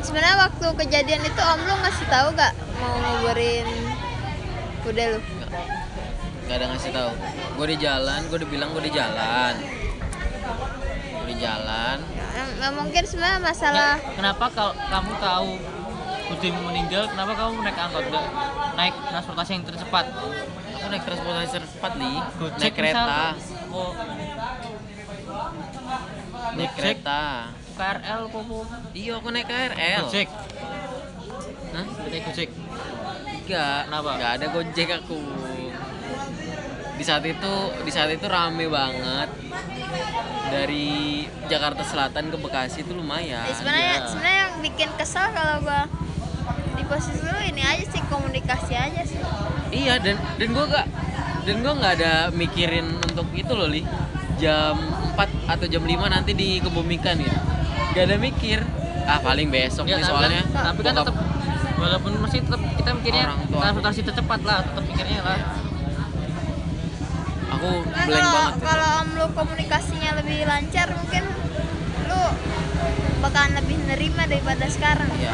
Sebenarnya 0.04 0.36
waktu 0.36 0.66
kejadian 0.84 1.22
itu 1.24 1.40
om 1.40 1.60
lu 1.64 1.74
ngasih 1.80 2.06
tahu 2.12 2.28
gak 2.36 2.52
mau 2.76 2.92
nguburin 3.00 3.66
kuda 4.84 5.04
lu? 5.16 5.20
nggak. 5.20 5.50
Nggak 6.44 6.56
ada 6.60 6.66
ngasih 6.76 6.90
tahu. 6.92 7.10
Gue 7.56 7.66
di 7.72 7.76
jalan 7.80 8.20
gue 8.28 8.36
udah 8.36 8.50
bilang 8.52 8.68
gue 8.76 8.84
di 8.84 8.92
jalan. 8.92 9.54
Gue 11.16 11.26
di 11.32 11.36
jalan. 11.40 11.98
Nggak 12.58 12.72
mungkin 12.74 13.02
sebenarnya 13.06 13.40
masalah 13.40 13.96
Nggak, 14.02 14.16
kenapa 14.18 14.44
kalau 14.52 14.74
kamu 14.76 15.12
tahu 15.22 15.50
Budimu 16.28 16.60
meninggal 16.68 17.08
kenapa 17.08 17.32
kamu 17.34 17.64
naik 17.64 17.78
angkot 17.80 18.04
nggak 18.12 18.26
naik 18.76 18.94
transportasi 19.08 19.50
yang 19.56 19.64
tercepat 19.64 20.06
aku 20.76 20.86
naik 20.92 21.04
transportasi 21.08 21.48
cepat 21.56 21.92
nih 21.96 22.16
Gojek 22.36 22.60
naik 22.60 22.74
kereta 22.76 23.16
misal. 23.32 23.34
oh 23.72 23.92
naik 26.52 26.72
kereta 26.76 27.22
KRL 27.78 28.22
popo 28.28 28.58
iya 28.92 29.12
aku 29.16 29.28
naik 29.32 29.46
KRL 29.48 30.02
Gojek 30.04 30.28
Hah? 31.68 31.86
naik 32.12 32.24
Gojek 32.28 32.50
Enggak, 33.48 33.88
Kenapa? 33.88 34.10
Enggak 34.20 34.32
ada 34.36 34.46
Gojek 34.52 34.88
aku. 34.92 35.20
Di 37.00 37.04
saat 37.06 37.24
itu 37.24 37.52
di 37.80 37.88
saat 37.88 38.12
itu 38.12 38.28
rame 38.28 38.68
banget. 38.68 39.32
Dari 40.52 41.24
Jakarta 41.48 41.80
Selatan 41.80 42.28
ke 42.28 42.36
Bekasi 42.36 42.84
itu 42.84 42.92
lumayan. 42.92 43.48
Ya, 43.48 43.56
sebenarnya 43.56 43.88
iya. 43.88 44.04
sebenarnya 44.04 44.40
yang 44.44 44.54
bikin 44.60 44.88
kesel 45.00 45.32
kalau 45.32 45.64
gua 45.64 45.88
di 46.78 46.84
posisi 46.84 47.20
lu 47.20 47.40
ini 47.44 47.60
aja 47.60 47.84
sih 47.84 48.02
komunikasi 48.04 48.72
aja 48.72 49.02
sih 49.02 49.18
Iya 49.68 49.98
dan 49.98 50.16
dan 50.38 50.48
gua 50.50 50.64
gak 50.66 50.86
dan 51.44 51.56
gua 51.58 51.72
nggak 51.74 51.92
ada 51.94 52.12
mikirin 52.32 52.86
untuk 53.02 53.28
itu 53.32 53.52
loh 53.52 53.66
li 53.66 53.82
jam 54.36 54.78
4 55.12 55.18
atau 55.48 55.66
jam 55.66 55.82
5 55.82 55.92
nanti 56.06 56.30
dikebumikan 56.32 57.18
gitu. 57.18 57.38
Gak 57.90 58.04
ada 58.06 58.16
mikir. 58.16 58.62
Ah 59.02 59.18
paling 59.18 59.48
besok 59.48 59.84
Ya, 59.84 59.96
nih 59.96 60.04
tapi 60.04 60.12
soalnya. 60.14 60.42
kan, 60.46 60.64
tapi 60.68 60.80
kan 60.80 60.94
tetap 60.94 61.16
walaupun 61.74 62.12
masih 62.18 62.40
tetap 62.40 62.60
kita 62.72 62.90
mikirnya 62.92 63.24
transportasi 63.48 64.00
tercepat 64.04 64.40
lah 64.42 64.58
tetap 64.62 64.84
mikirnya 64.84 65.20
lah 65.20 65.38
aku 67.48 67.70
Nah, 67.82 68.04
blank 68.04 68.12
kalau 68.20 68.32
banget. 68.34 68.54
kalau 68.62 68.88
om 68.96 69.08
lu 69.10 69.26
komunikasinya 69.32 70.10
lebih 70.14 70.38
lancar 70.44 70.86
mungkin 70.92 71.24
lu 72.04 72.22
bakalan 73.18 73.52
lebih 73.56 73.76
nerima 73.86 74.22
daripada 74.24 74.66
sekarang 74.66 75.08
Iya. 75.14 75.32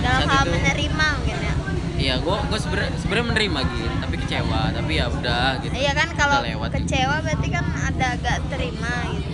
Dalam 0.00 0.26
hal 0.26 0.44
itu- 0.44 0.54
menerima 0.54 1.06
mungkin 1.18 1.38
ya. 1.38 1.54
Iya 1.98 2.14
gue 2.22 2.36
gue 2.46 2.58
sebenarnya 2.58 2.92
sebenarnya 2.94 3.26
menerima 3.34 3.58
gitu 3.68 3.86
tapi 3.98 4.14
kecewa 4.22 4.60
tapi 4.70 4.92
ya 4.94 5.06
udah 5.10 5.46
gitu. 5.60 5.72
Iya 5.74 5.92
kan 5.92 6.08
kalau 6.14 6.38
lewat. 6.46 6.70
kecewa 6.72 7.16
berarti 7.20 7.48
kan 7.50 7.64
ada 7.66 8.06
agak 8.14 8.36
terima 8.46 8.94
gitu. 9.10 9.30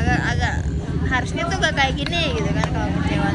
Agak 0.00 0.20
agak 0.32 0.56
harusnya 1.10 1.42
tuh 1.44 1.56
gak 1.58 1.74
kayak 1.76 1.94
gini 1.98 2.22
gitu 2.38 2.50
kan 2.54 2.66
kalau 2.70 2.88
kecewa 2.96 3.30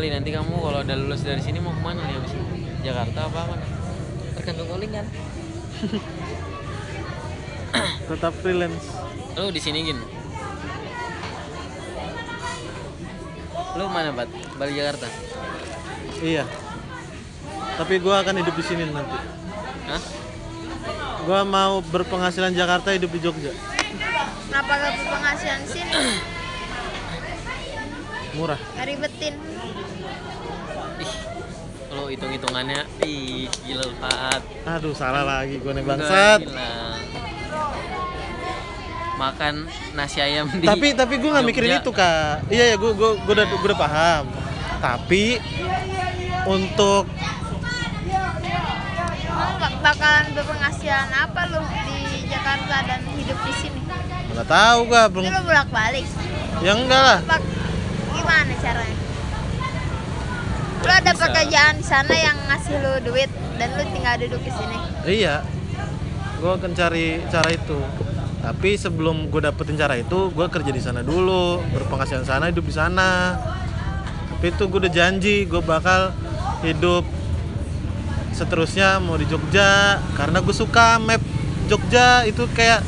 li 0.00 0.08
nanti 0.08 0.32
kamu 0.32 0.56
kalau 0.56 0.80
udah 0.80 0.96
lulus 0.96 1.20
dari 1.20 1.44
sini 1.44 1.60
mau 1.60 1.76
ke 1.76 1.82
mana 1.84 2.00
li 2.08 2.16
abis 2.16 2.32
ini? 2.32 2.64
Jakarta 2.80 3.28
apa 3.28 3.40
mana 3.52 3.66
tergantung 4.32 4.68
callingan 4.72 5.04
tetap 8.08 8.32
freelance. 8.40 8.88
Lu 9.36 9.52
di 9.52 9.60
sini 9.60 9.84
gin 9.84 10.00
lu 13.76 13.84
mana 13.86 14.10
bat 14.10 14.28
balik 14.56 14.74
Jakarta? 14.74 15.06
Iya. 16.24 16.44
Tapi 17.78 17.94
gua 18.02 18.24
akan 18.24 18.42
hidup 18.42 18.56
di 18.56 18.64
sini 18.64 18.82
nanti. 18.88 19.16
Hah? 19.88 20.02
gua 21.28 21.44
mau 21.44 21.84
berpenghasilan 21.84 22.56
Jakarta 22.56 22.96
hidup 22.96 23.12
di 23.12 23.20
Jogja. 23.20 23.52
Kenapa 24.50 24.72
gak 24.80 24.92
berpenghasilan 24.98 25.62
sini 25.68 25.92
murah. 28.40 28.60
Ribetin. 28.80 29.34
Ih 31.00 31.12
lu 31.90 32.06
hitung 32.06 32.30
hitungannya 32.30 32.86
ih 33.02 33.50
gila 33.66 33.82
Fat 33.98 34.42
aduh 34.62 34.94
salah 34.94 35.26
lagi 35.26 35.58
gua 35.58 35.74
nih 35.74 35.82
bangsat. 35.82 36.40
makan 39.20 39.68
nasi 39.92 40.16
ayam 40.24 40.48
di 40.48 40.64
tapi 40.64 40.96
tapi 40.96 41.20
gue 41.20 41.28
nggak 41.28 41.44
mikirin 41.44 41.76
itu 41.76 41.92
kak. 41.92 42.48
Iya 42.48 42.72
ya 42.72 42.76
gue 42.80 42.96
gue 42.96 43.10
gue 43.20 43.34
udah 43.36 43.44
gue 43.44 43.68
udah 43.68 43.76
paham. 43.76 44.24
Tapi 44.80 45.36
untuk 46.48 47.04
bakalan 49.84 50.26
berpenghasilan 50.32 51.08
apa 51.12 51.40
lu 51.52 51.60
di 51.60 52.24
Jakarta 52.32 52.76
dan 52.88 53.00
hidup 53.12 53.38
di 53.44 53.52
sini? 53.60 53.80
Nggak 54.32 54.48
tahu 54.48 54.78
gue 54.88 55.02
belum 55.12 55.24
lu 55.28 55.40
bolak 55.44 55.68
balik 55.68 56.06
ya 56.64 56.72
enggak 56.80 57.02
lah. 57.04 57.20
Bak 57.28 57.59
gimana 58.20 58.52
caranya? 58.60 58.98
Lu 60.80 60.92
ada 60.92 61.12
Bisa. 61.12 61.22
pekerjaan 61.24 61.74
di 61.80 61.84
sana 61.84 62.14
yang 62.16 62.36
ngasih 62.48 62.74
lu 62.80 62.92
duit 63.08 63.30
dan 63.56 63.68
lu 63.76 63.84
tinggal 63.92 64.14
duduk 64.20 64.40
di 64.44 64.52
sini? 64.52 64.78
Iya. 65.08 65.44
Gue 66.40 66.52
akan 66.56 66.72
cari 66.72 67.20
cara 67.28 67.48
itu. 67.52 67.80
Tapi 68.40 68.70
sebelum 68.80 69.28
gue 69.28 69.40
dapetin 69.44 69.76
cara 69.76 70.00
itu 70.00 70.32
gue 70.32 70.46
kerja 70.48 70.72
di 70.72 70.80
sana 70.80 71.04
dulu 71.04 71.60
berpenghasilan 71.76 72.24
sana 72.24 72.48
hidup 72.48 72.64
di 72.64 72.72
sana. 72.72 73.36
Tapi 74.36 74.56
itu 74.56 74.64
gue 74.64 74.80
udah 74.88 74.92
janji 74.92 75.44
gue 75.44 75.60
bakal 75.60 76.16
hidup 76.64 77.04
seterusnya 78.32 78.96
mau 79.04 79.20
di 79.20 79.28
Jogja. 79.28 80.00
Karena 80.16 80.40
gue 80.40 80.56
suka 80.56 80.96
map 80.96 81.20
Jogja 81.68 82.24
itu 82.24 82.48
kayak 82.56 82.80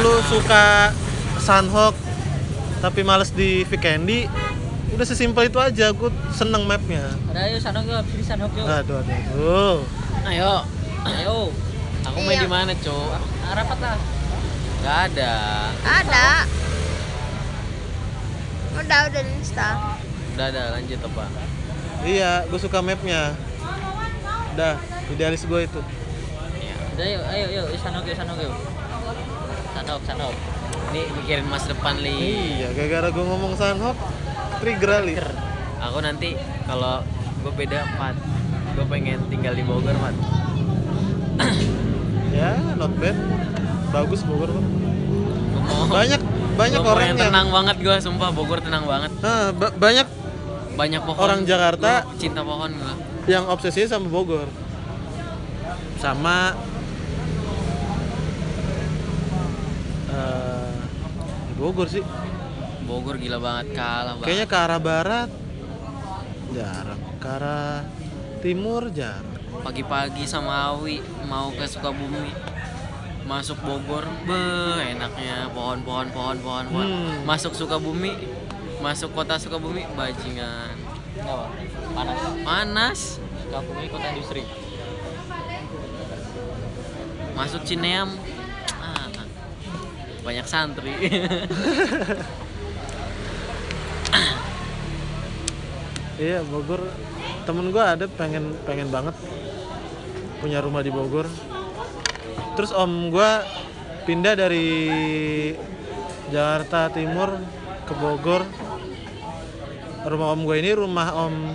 lu 0.00 0.24
suka 0.24 0.96
Sunhawk 1.36 2.05
tapi 2.78 3.00
males 3.00 3.32
di 3.32 3.64
Vikendi 3.64 4.28
udah 4.86 5.02
sesimpel 5.02 5.48
itu 5.48 5.58
aja 5.58 5.90
gue 5.90 6.10
seneng 6.30 6.64
mapnya. 6.64 7.02
Ada 7.28 7.40
ayo 7.50 7.56
sana 7.58 7.82
yuk 7.82 8.00
pilih 8.06 8.22
sana 8.22 8.46
aduh 8.46 8.64
aduh 8.64 8.96
aduh. 9.02 9.76
Ayo. 10.24 10.54
Ayo. 11.04 11.38
Aku 12.06 12.18
main 12.22 12.38
Iya. 12.38 12.44
di 12.46 12.50
mana 12.50 12.72
cok? 12.72 13.10
Rapat 13.46 13.78
lah. 13.82 13.98
Nggak 14.78 14.98
ada. 15.10 15.32
Ada. 15.82 16.26
Udah 18.76 19.00
udah 19.10 19.20
di 19.20 19.32
insta. 19.34 19.68
Udah 20.36 20.46
ada 20.48 20.62
lanjut 20.76 21.00
apa? 21.02 21.24
Iya 22.04 22.44
gue 22.46 22.60
suka 22.60 22.78
mapnya. 22.80 23.34
Udah 24.54 24.76
idealis 25.10 25.44
gue 25.44 25.60
itu. 25.64 25.80
Ya. 26.56 26.74
udah 26.94 27.06
yuk 27.06 27.22
ayo 27.28 27.46
yuk 27.50 27.64
yuk 27.68 27.80
sana 27.80 27.98
yuk 28.00 28.16
sana 28.16 28.32
yuk 28.36 28.54
sana 29.74 29.92
sana 30.00 30.24
ini 30.88 31.02
mikirin 31.12 31.46
masa 31.46 31.70
depan 31.70 31.96
li. 31.96 32.56
Iya 32.56 32.68
gara-gara 32.72 33.08
gue 33.10 33.24
ngomong 33.24 33.52
Sunhawk 33.54 33.98
trigger 34.56 34.90
ali 34.96 35.14
aku 35.76 35.98
nanti 36.00 36.32
kalau 36.64 37.04
gue 37.38 37.52
beda 37.52 37.84
Mat 37.96 38.16
gue 38.72 38.84
pengen 38.86 39.20
tinggal 39.26 39.52
di 39.52 39.62
Bogor 39.62 39.92
Mat 39.94 40.16
ya 42.32 42.56
not 42.74 42.92
bad. 42.96 43.16
Bagus 43.88 44.20
Bogor 44.22 44.50
mau 45.66 45.82
banyak 45.88 46.20
banyak 46.54 46.78
gua 46.78 46.92
orang 46.92 47.06
yang 47.06 47.18
yang 47.18 47.28
tenang 47.28 47.48
banget 47.50 47.76
gue 47.78 47.96
sumpah. 47.98 48.30
Bogor 48.30 48.60
tenang 48.60 48.84
banget. 48.84 49.10
Nah, 49.18 49.50
ba- 49.50 49.74
banyak 49.74 50.06
banyak 50.72 51.02
pohon. 51.02 51.20
Orang 51.20 51.40
Jakarta- 51.42 52.04
Gua 52.04 52.16
cinta 52.16 52.40
pohon 52.40 52.70
gue 52.70 52.94
yang 53.26 53.44
obsesi 53.46 53.84
sama 53.84 54.06
Bogor. 54.06 54.46
Sama 55.96 56.54
eh, 60.08 60.55
Bogor 61.56 61.88
sih. 61.88 62.04
Bogor 62.86 63.16
gila 63.18 63.42
banget 63.42 63.74
kalah 63.74 64.14
banget 64.20 64.26
kayaknya 64.30 64.46
ke 64.46 64.56
arah 64.56 64.80
barat 64.80 65.30
jarang. 66.54 67.00
Ke 67.18 67.28
arah 67.28 67.82
timur 68.44 68.92
jarang. 68.92 69.34
Pagi-pagi 69.64 70.28
sama 70.28 70.76
Awi 70.76 71.00
mau 71.26 71.50
ke 71.50 71.64
Sukabumi. 71.66 72.30
Masuk 73.26 73.58
Bogor 73.64 74.06
be 74.28 74.38
enaknya. 74.86 75.50
Pohon-pohon 75.50 76.14
pohon-pohon 76.14 76.66
pohon 76.70 76.86
Hmm. 76.86 77.26
masuk 77.26 77.56
Sukabumi 77.56 78.14
masuk 78.78 79.10
kota 79.16 79.40
Sukabumi 79.40 79.82
bajingan. 79.96 80.76
Panas. 81.96 82.20
Panas. 82.44 83.00
Ini 83.48 83.88
kota 83.88 84.06
industri. 84.12 84.42
Masuk 87.34 87.64
Cineam 87.64 88.12
banyak 90.26 90.46
santri. 90.50 90.90
Iya 96.16 96.40
Bogor 96.48 96.80
temen 97.44 97.68
gue 97.68 97.84
ada 97.84 98.08
pengen 98.08 98.56
pengen 98.64 98.88
banget 98.88 99.12
punya 100.40 100.64
rumah 100.64 100.80
di 100.80 100.88
Bogor. 100.88 101.28
Terus 102.56 102.72
om 102.72 103.12
gue 103.12 103.30
pindah 104.08 104.32
dari 104.32 104.72
Jakarta 106.32 106.88
Timur 106.88 107.36
ke 107.84 107.92
Bogor. 108.00 108.48
Rumah 110.08 110.28
om 110.32 110.40
gue 110.48 110.56
ini 110.56 110.72
rumah 110.72 111.12
om 111.12 111.52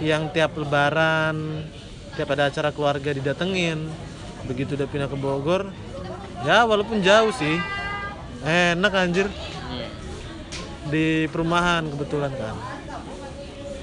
yang 0.00 0.32
tiap 0.32 0.56
lebaran 0.56 1.68
tiap 2.16 2.32
ada 2.32 2.48
acara 2.48 2.72
keluarga 2.72 3.12
didatengin. 3.12 3.92
Begitu 4.48 4.72
udah 4.72 4.88
pindah 4.88 5.12
ke 5.12 5.20
Bogor 5.20 5.68
ya 6.48 6.64
walaupun 6.64 7.04
jauh 7.04 7.28
sih 7.36 7.60
enak 8.46 8.92
anjir. 8.94 9.28
Hmm. 9.28 9.90
di 10.88 11.28
perumahan 11.28 11.84
kebetulan 11.84 12.32
kan. 12.32 12.56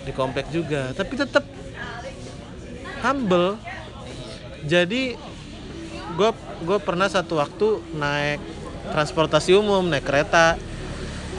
Di 0.06 0.12
komplek 0.16 0.50
juga. 0.50 0.90
Tapi 0.98 1.14
tetap 1.14 1.46
humble. 3.06 3.62
Jadi 4.66 5.14
gue 6.16 6.32
gue 6.66 6.78
pernah 6.82 7.06
satu 7.06 7.38
waktu 7.38 7.84
naik 7.94 8.42
transportasi 8.90 9.54
umum 9.54 9.86
naik 9.86 10.06
kereta. 10.06 10.58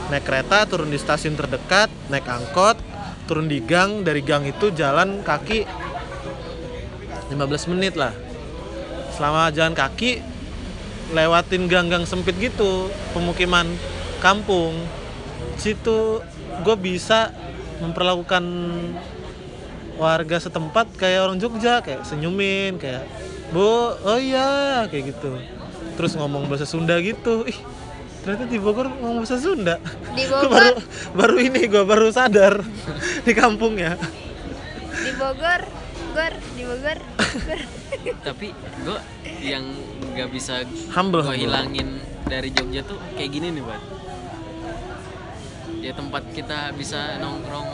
Naik 0.06 0.22
kereta 0.22 0.70
turun 0.70 0.94
di 0.94 0.98
stasiun 1.02 1.34
terdekat 1.34 1.90
naik 2.06 2.30
angkot 2.30 2.78
turun 3.26 3.50
di 3.50 3.58
gang. 3.58 4.06
Dari 4.06 4.22
gang 4.22 4.46
itu 4.46 4.70
jalan 4.70 5.26
kaki 5.26 5.66
15 7.34 7.72
menit 7.74 7.98
lah. 7.98 8.14
Selama 9.18 9.50
jalan 9.50 9.74
kaki 9.74 10.35
lewatin 11.14 11.70
gang-gang 11.70 12.02
sempit 12.08 12.34
gitu 12.38 12.90
pemukiman 13.14 13.66
kampung 14.18 14.74
situ 15.60 16.22
gue 16.64 16.76
bisa 16.78 17.30
memperlakukan 17.78 18.44
warga 19.96 20.36
setempat 20.40 20.92
kayak 20.96 21.24
orang 21.24 21.38
Jogja 21.40 21.80
kayak 21.80 22.04
senyumin 22.04 22.76
kayak 22.76 23.04
bu 23.52 23.96
oh 23.96 24.18
iya 24.20 24.84
kayak 24.90 25.16
gitu. 25.16 25.40
Terus 25.96 26.12
ngomong 26.18 26.48
bahasa 26.50 26.68
Sunda 26.68 27.00
gitu 27.00 27.48
ih 27.48 27.56
ternyata 28.26 28.50
di 28.50 28.58
Bogor 28.58 28.90
ngomong 28.90 29.24
bahasa 29.24 29.40
Sunda. 29.40 29.80
Di 30.12 30.24
Bogor 30.32 30.50
baru 30.52 30.74
baru 31.16 31.36
ini 31.40 31.60
gue 31.68 31.84
baru 31.84 32.08
sadar 32.12 32.60
di 33.26 33.32
kampung 33.32 33.80
ya 33.80 33.96
di 35.06 35.12
Bogor 35.14 35.85
Bogor 36.16 36.32
di 36.56 36.62
Bogor 36.64 36.98
tapi 38.26 38.48
gue 38.56 38.98
yang 39.38 39.64
nggak 40.08 40.32
bisa 40.32 40.64
Humble, 40.90 41.20
gue 41.20 41.28
humble. 41.28 41.44
hilangin 41.44 41.88
dari 42.24 42.48
Jogja 42.48 42.80
tuh 42.80 42.96
kayak 43.12 43.30
gini 43.30 43.52
nih 43.52 43.60
buat 43.60 43.82
ya 45.78 45.92
tempat 45.92 46.24
kita 46.32 46.72
bisa 46.72 47.20
nongkrong 47.20 47.68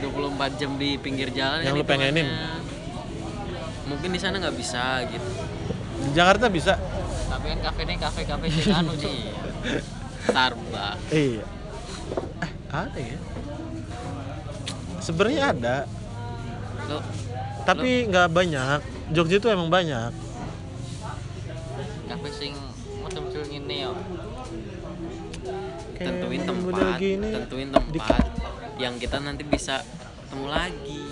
24 0.00 0.08
jam 0.56 0.80
di 0.80 0.96
pinggir 0.96 1.28
jalan 1.30 1.60
Yang 1.60 1.68
kan 1.68 1.76
lu 1.76 1.84
pengenin? 1.84 2.24
hitungannya 2.24 2.56
mungkin 3.84 4.08
di 4.08 4.18
sana 4.18 4.40
nggak 4.40 4.56
bisa 4.56 4.82
gitu 5.06 5.28
Di 6.02 6.10
Jakarta 6.16 6.48
bisa. 6.48 6.80
tapi 7.28 7.52
kan 7.52 7.60
kafe 7.62 7.80
nih 7.84 7.98
kafe 8.00 8.20
kafe 8.24 8.46
sih 8.48 8.64
anu 8.66 8.96
sih 8.96 9.28
Starbucks 10.24 11.04
Iya. 11.12 11.44
Eh, 12.40 12.50
ada 12.70 12.96
ya? 12.96 13.18
Sebenarnya 14.98 15.42
ada, 15.50 15.76
lo 16.86 16.98
tapi 17.62 18.06
nggak 18.06 18.28
banyak. 18.28 18.78
Jogja 19.10 19.36
itu 19.36 19.48
emang 19.48 19.68
banyak. 19.68 20.10
kafe 22.04 22.28
sing 22.30 22.52
macam 23.00 23.24
macam 23.24 23.40
ini 23.46 23.76
yo 23.80 23.92
Kayak 25.92 26.06
tentuin 26.12 26.42
tempat 26.42 26.94
gini. 26.98 27.30
tentuin 27.32 27.68
tempat 27.68 28.24
yang 28.76 28.94
kita 28.96 29.16
nanti 29.18 29.42
bisa 29.42 29.80
ketemu 30.20 30.46
lagi 30.46 31.04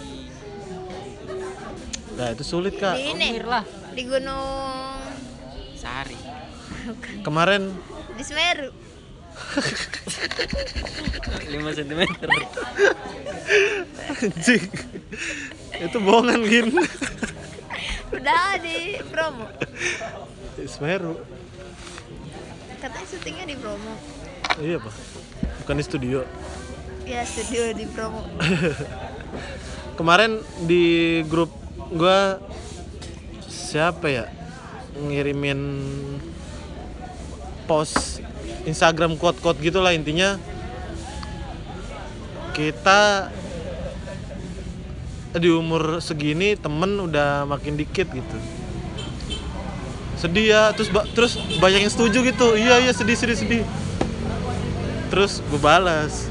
Nah, 2.13 2.29
itu 2.31 2.45
sulit, 2.45 2.77
Kak. 2.77 2.95
di 2.95 3.17
ini 3.17 3.41
lah 3.41 3.65
di 3.91 4.03
Gunung 4.05 5.01
sehari 5.73 6.19
Kemarin 7.27 7.73
di 8.13 8.23
Semeru 8.23 8.69
5 11.51 11.79
cm 11.79 12.01
anjing. 14.21 14.65
itu 15.81 15.97
bohongan 15.99 16.41
gin. 16.47 16.69
udah 18.11 18.59
di 18.59 18.99
promo 19.09 19.47
Semeru. 20.61 21.17
katanya 22.79 23.07
syutingnya 23.07 23.45
di 23.49 23.57
promo 23.57 23.93
Iya, 24.61 24.77
Pak. 24.77 24.93
Bukan 25.63 25.75
di 25.79 25.85
studio. 25.85 26.21
ya 27.07 27.25
studio 27.25 27.73
di 27.73 27.87
promo 27.89 28.21
Kemarin 29.99 30.39
di 30.65 30.85
grup 31.25 31.49
gua 31.91 32.41
siapa 33.47 34.09
ya 34.09 34.25
ngirimin 34.97 35.61
post 37.65 38.20
Instagram 38.69 39.17
quote-quote 39.17 39.61
gitulah 39.61 39.95
intinya. 39.95 40.37
Kita 42.53 43.31
di 45.31 45.49
umur 45.49 46.03
segini 46.03 46.59
temen 46.59 46.99
udah 46.99 47.47
makin 47.47 47.79
dikit 47.79 48.11
gitu. 48.11 48.39
Sedih 50.19 50.53
ya 50.53 50.63
terus 50.77 50.93
ba- 50.93 51.09
terus 51.17 51.39
banyak 51.63 51.87
yang 51.87 51.93
setuju 51.93 52.27
gitu. 52.27 52.59
Iya 52.59 52.83
iya 52.85 52.93
sedih 52.93 53.17
sedih 53.17 53.39
sedih. 53.39 53.63
Terus 55.09 55.41
gue 55.49 55.61
balas. 55.63 56.29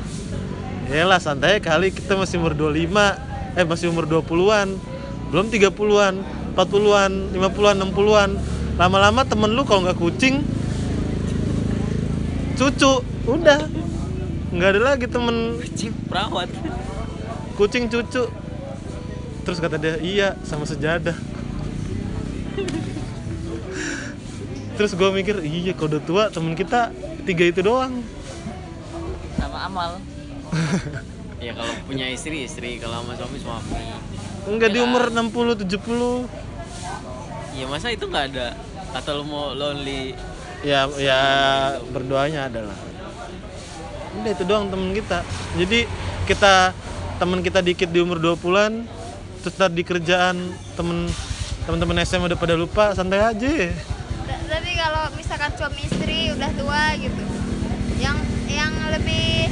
Yalah 0.89 1.21
santai 1.21 1.61
kali 1.61 1.93
kita 1.93 2.17
masih 2.17 2.41
umur 2.41 2.57
25 2.57 3.53
Eh 3.53 3.61
masih 3.61 3.93
umur 3.93 4.09
20-an 4.09 4.73
Belum 5.29 5.45
30-an 5.45 6.13
40-an 6.57 7.11
50-an 7.29 7.75
60-an 7.93 8.29
Lama-lama 8.73 9.21
temen 9.21 9.53
lu 9.53 9.69
kalau 9.69 9.85
nggak 9.85 10.01
kucing 10.01 10.41
Cucu. 12.59 12.93
Udah. 13.23 13.71
Nggak 14.51 14.69
ada 14.75 14.81
lagi 14.83 15.05
temen. 15.07 15.55
Kucing 15.63 15.95
perawat. 16.11 16.51
Kucing 17.55 17.87
cucu. 17.87 18.27
Terus 19.47 19.57
kata 19.63 19.79
dia 19.79 19.95
iya 20.03 20.35
sama 20.43 20.67
sejadah. 20.67 21.15
Terus 24.75 24.91
gue 24.95 25.09
mikir 25.11 25.39
iya 25.43 25.71
kalau 25.71 25.95
udah 25.95 26.03
tua 26.03 26.23
temen 26.27 26.51
kita 26.59 26.91
tiga 27.23 27.47
itu 27.47 27.63
doang. 27.63 28.03
Sama 29.39 29.59
amal. 29.63 29.91
Ya 31.39 31.55
kalau 31.55 31.71
punya 31.87 32.03
istri 32.11 32.43
istri 32.43 32.83
kalau 32.83 32.99
sama 32.99 33.15
suami 33.15 33.39
suami. 33.39 33.79
Enggak 34.43 34.75
di 34.75 34.83
umur 34.83 35.07
60 35.07 35.63
70 35.63 36.27
ya 37.55 37.63
masa 37.71 37.95
itu 37.95 38.11
nggak 38.11 38.35
ada? 38.35 38.59
Atau 38.91 39.23
lu 39.23 39.23
mau 39.23 39.55
lonely 39.55 40.19
ya 40.65 40.89
ya 40.99 41.19
berdoanya 41.91 42.51
adalah. 42.51 42.75
Udah 44.19 44.31
itu 44.31 44.43
doang 44.43 44.67
temen 44.67 44.91
kita. 44.91 45.23
Jadi 45.55 45.79
kita 46.27 46.73
temen 47.19 47.39
kita 47.43 47.59
dikit 47.59 47.89
di 47.91 47.99
umur 47.99 48.19
20-an 48.19 48.87
terus 49.39 49.55
ntar 49.55 49.71
di 49.71 49.83
kerjaan 49.87 50.35
temen 50.75 51.07
temen-temen 51.63 52.03
SMA 52.03 52.27
udah 52.27 52.39
pada 52.39 52.55
lupa 52.59 52.91
santai 52.91 53.23
aja. 53.23 53.51
Ta- 54.27 54.45
tapi 54.51 54.71
kalau 54.75 55.03
misalkan 55.15 55.51
suami 55.55 55.81
istri 55.83 56.31
udah 56.35 56.51
tua 56.55 56.83
gitu 56.99 57.23
yang 57.99 58.17
yang 58.51 58.73
lebih 58.91 59.47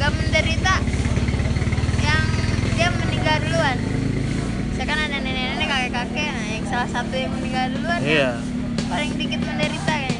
gak 0.00 0.12
menderita 0.16 0.74
yang 2.00 2.24
dia 2.76 2.88
meninggal 2.88 3.36
duluan. 3.44 3.76
Misalkan 4.72 4.96
ada 4.96 5.16
nenek-nenek 5.20 5.68
kakek-kakek 5.68 6.28
nah 6.32 6.46
yang 6.48 6.64
salah 6.68 6.88
satu 6.88 7.14
yang 7.16 7.32
meninggal 7.36 7.66
duluan 7.76 8.00
iya. 8.00 8.32
yang 8.40 8.59
paling 8.90 9.14
dikit 9.14 9.40
menderita 9.46 9.94
Ali. 9.94 10.18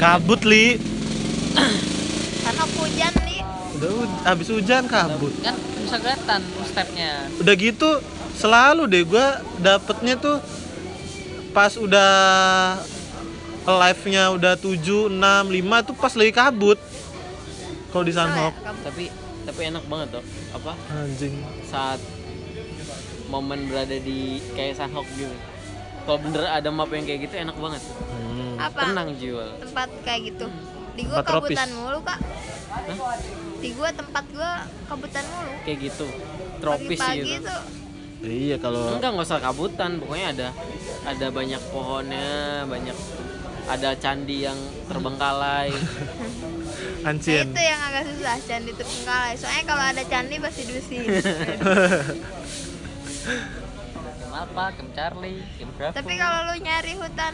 Kabut 0.00 0.48
li. 0.48 0.80
Karena 2.40 2.64
hujan 2.72 3.12
nih 3.20 3.44
udah 3.76 3.92
habis 4.24 4.48
hujan 4.48 4.88
kabut. 4.88 5.28
Kan 5.44 5.56
bisa 5.60 5.96
kelihatan 6.00 6.40
stepnya. 6.64 7.28
Udah 7.36 7.54
gitu 7.56 8.00
selalu 8.32 8.88
deh 8.88 9.04
gua 9.04 9.44
dapetnya 9.60 10.16
tuh 10.16 10.40
pas 11.52 11.76
udah 11.76 12.80
live 13.62 14.02
nya 14.08 14.30
udah 14.30 14.54
7, 14.54 14.72
6, 15.06 15.12
5 15.12 15.52
tuh 15.82 15.94
pas 15.94 16.12
lagi 16.12 16.32
kabut. 16.32 16.78
Kalau 17.90 18.04
di 18.06 18.12
Sunhawk 18.12 18.54
Kamu- 18.56 18.82
tapi 18.82 19.04
tapi 19.42 19.60
enak 19.66 19.84
banget 19.84 20.08
tuh. 20.12 20.24
Apa? 20.52 20.72
Anjing. 20.94 21.34
Saat 21.64 22.00
momen 23.26 23.66
berada 23.66 23.96
di 23.96 24.20
kayak 24.52 24.76
Sunhawk 24.76 25.06
gitu. 25.12 25.34
Kalau 26.00 26.18
bener 26.18 26.42
ada 26.44 26.68
map 26.68 26.88
yang 26.88 27.04
kayak 27.04 27.20
gitu 27.26 27.34
enak 27.36 27.56
banget. 27.56 27.82
Tuh. 27.82 27.96
Hmm. 28.10 28.54
apa? 28.58 28.80
Tenang 28.86 29.10
jiwa 29.16 29.44
tempat 29.58 29.88
kayak 30.02 30.20
gitu. 30.28 30.46
Di 30.90 31.02
gua 31.04 31.16
Tempat 31.18 31.30
tropis. 31.30 31.56
kabutan 31.56 31.70
mulu 31.72 31.98
kak. 32.02 32.18
Di 33.58 33.68
gua 33.72 33.88
tempat 33.90 34.24
gua 34.30 34.50
kabutan 34.86 35.24
mulu. 35.26 35.52
Kayak 35.62 35.78
gitu. 35.82 36.06
Tropis 36.58 36.98
pagi-pagi 36.98 37.32
gitu. 37.34 37.46
tuh. 37.46 37.62
Iya 38.20 38.56
kalau 38.56 38.84
enggak 38.94 39.10
nggak 39.10 39.26
usah 39.26 39.40
kabutan. 39.40 39.90
Pokoknya 39.96 40.26
ada 40.30 40.48
ada 41.02 41.26
banyak 41.28 41.62
pohonnya 41.70 42.28
banyak 42.66 42.96
ada 43.70 43.94
candi 43.94 44.42
yang 44.46 44.58
terbengkalai. 44.90 45.70
Nah, 47.00 47.16
ancien. 47.16 47.48
itu 47.48 47.62
yang 47.64 47.80
agak 47.80 48.12
susah 48.12 48.36
candi 48.44 48.76
terbengkalai. 48.76 49.32
Soalnya 49.32 49.64
kalau 49.64 49.84
ada 49.88 50.04
candi 50.04 50.36
pasti 50.36 50.68
diusir 50.68 51.00
Kim 54.20 54.30
Alpha, 54.36 54.64
Kim 54.76 54.88
Charlie, 54.92 55.40
Kim 55.56 55.72
Bravo 55.80 55.96
tapi 55.96 56.12
kalau 56.20 56.52
lu 56.52 56.60
nyari 56.60 56.92
hutan 57.00 57.32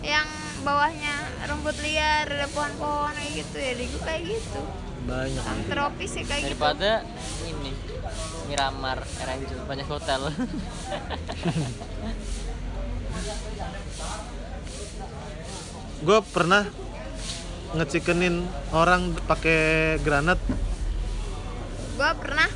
yang 0.00 0.24
bawahnya 0.64 1.28
rumput 1.44 1.76
liar 1.84 2.24
ada 2.24 2.48
pohon-pohon 2.56 3.12
kayak 3.12 3.32
gitu 3.36 3.56
ya 3.60 3.72
di 3.76 3.84
gua 3.92 4.00
kayak 4.08 4.22
gitu. 4.32 4.60
Banyak. 5.04 5.44
Yang 5.44 5.60
tropis 5.68 6.12
ya 6.16 6.24
kayak 6.24 6.40
gitu. 6.40 6.48
Daripada 6.56 6.90
ini 7.44 7.70
Miramar, 8.48 8.98
Ranger, 9.04 9.58
banyak 9.68 9.86
hotel 9.92 10.22
gue 16.02 16.18
pernah 16.34 16.66
ngecikenin 17.72 18.44
orang 18.74 19.16
pakai 19.24 19.96
granat. 20.04 20.38
Gua 21.96 22.12
pernah. 22.16 22.48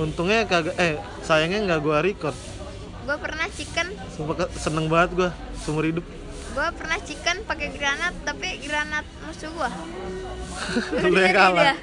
Untungnya 0.00 0.48
kagak 0.48 0.76
eh 0.80 0.96
sayangnya 1.20 1.60
nggak 1.68 1.80
gue 1.84 1.96
record. 2.00 2.36
Gua 3.04 3.16
pernah 3.20 3.46
chicken. 3.52 3.92
Sumpah 4.16 4.48
seneng 4.56 4.88
banget 4.88 5.10
gue 5.18 5.30
seumur 5.60 5.84
hidup. 5.84 6.06
Gua 6.56 6.72
pernah 6.72 6.96
chicken 7.04 7.44
pakai 7.44 7.68
granat 7.76 8.14
tapi 8.24 8.62
granat 8.64 9.04
musuh 9.28 9.50
gua. 9.52 9.70
Lu 11.12 11.18
yang 11.20 11.36
kalah. 11.36 11.76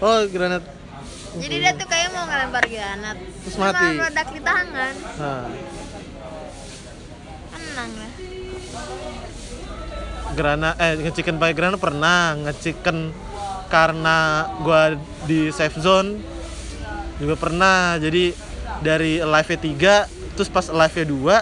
oh 0.00 0.24
granat. 0.32 0.64
Jadi 1.38 1.54
dia 1.60 1.76
tuh 1.76 1.84
kayak 1.84 2.08
mau 2.16 2.24
ngelempar 2.24 2.64
granat. 2.64 3.16
Terus 3.44 3.56
mati. 3.60 4.00
meledak 4.00 4.28
di 4.32 4.40
tangan 4.40 4.94
nah, 5.20 5.44
tenang 7.78 7.90
lah 7.94 8.12
granat 10.36 10.76
eh 10.80 10.96
ngeciken 11.00 11.40
pakai 11.40 11.54
granat 11.56 11.80
pernah 11.80 12.36
ngeciken 12.36 13.12
karena 13.68 14.48
gue 14.64 14.82
di 15.28 15.40
safe 15.52 15.76
zone 15.80 16.16
juga 17.20 17.36
pernah. 17.36 18.00
Jadi 18.00 18.32
dari 18.80 19.20
live 19.20 19.54
3 19.56 20.36
terus 20.36 20.48
pas 20.48 20.66
live 20.70 20.96
nya 21.02 21.06
dua 21.06 21.36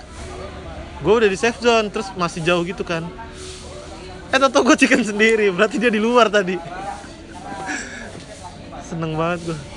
gue 1.05 1.13
udah 1.13 1.29
di 1.29 1.37
safe 1.37 1.61
zone 1.61 1.93
terus 1.93 2.09
masih 2.17 2.43
jauh 2.43 2.63
gitu 2.67 2.83
kan. 2.83 3.07
Eh 4.35 4.39
tau 4.41 4.63
gue 4.63 4.77
chicken 4.77 5.07
sendiri 5.07 5.53
berarti 5.55 5.79
dia 5.79 5.93
di 5.93 6.03
luar 6.03 6.33
tadi. 6.33 6.59
Seneng 8.89 9.15
banget 9.15 9.53
gue 9.53 9.76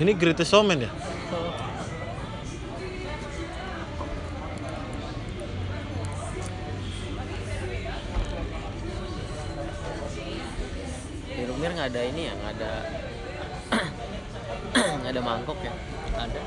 ini 0.00 0.16
greatest 0.16 0.48
showman 0.48 0.80
ya 0.80 0.90
di 11.28 11.42
Rumir 11.44 11.76
nggak 11.76 11.88
ada 11.92 12.00
ini 12.08 12.22
ya 12.26 12.32
nggak 12.32 12.52
ada 12.56 12.72
nggak 15.04 15.12
ada 15.12 15.22
mangkok 15.22 15.60
ya 15.60 15.74
Ada. 16.10 16.40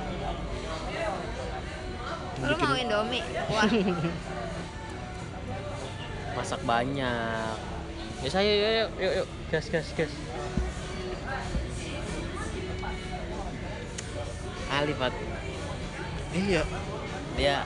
Lu 2.44 2.56
mau 2.60 2.76
Indomie? 2.76 3.24
Wah, 3.48 3.66
masak 6.36 6.62
banyak 6.68 7.58
Ya 8.24 8.30
saya 8.32 8.52
yuk 8.56 8.72
yuk 8.72 8.88
yuk, 9.04 9.14
yuk. 9.24 9.28
gas 9.52 9.68
gas 9.68 9.88
gas. 10.00 10.12
Kali 14.74 14.94
Pat 14.98 15.14
iya. 16.34 16.66
Dia 17.38 17.62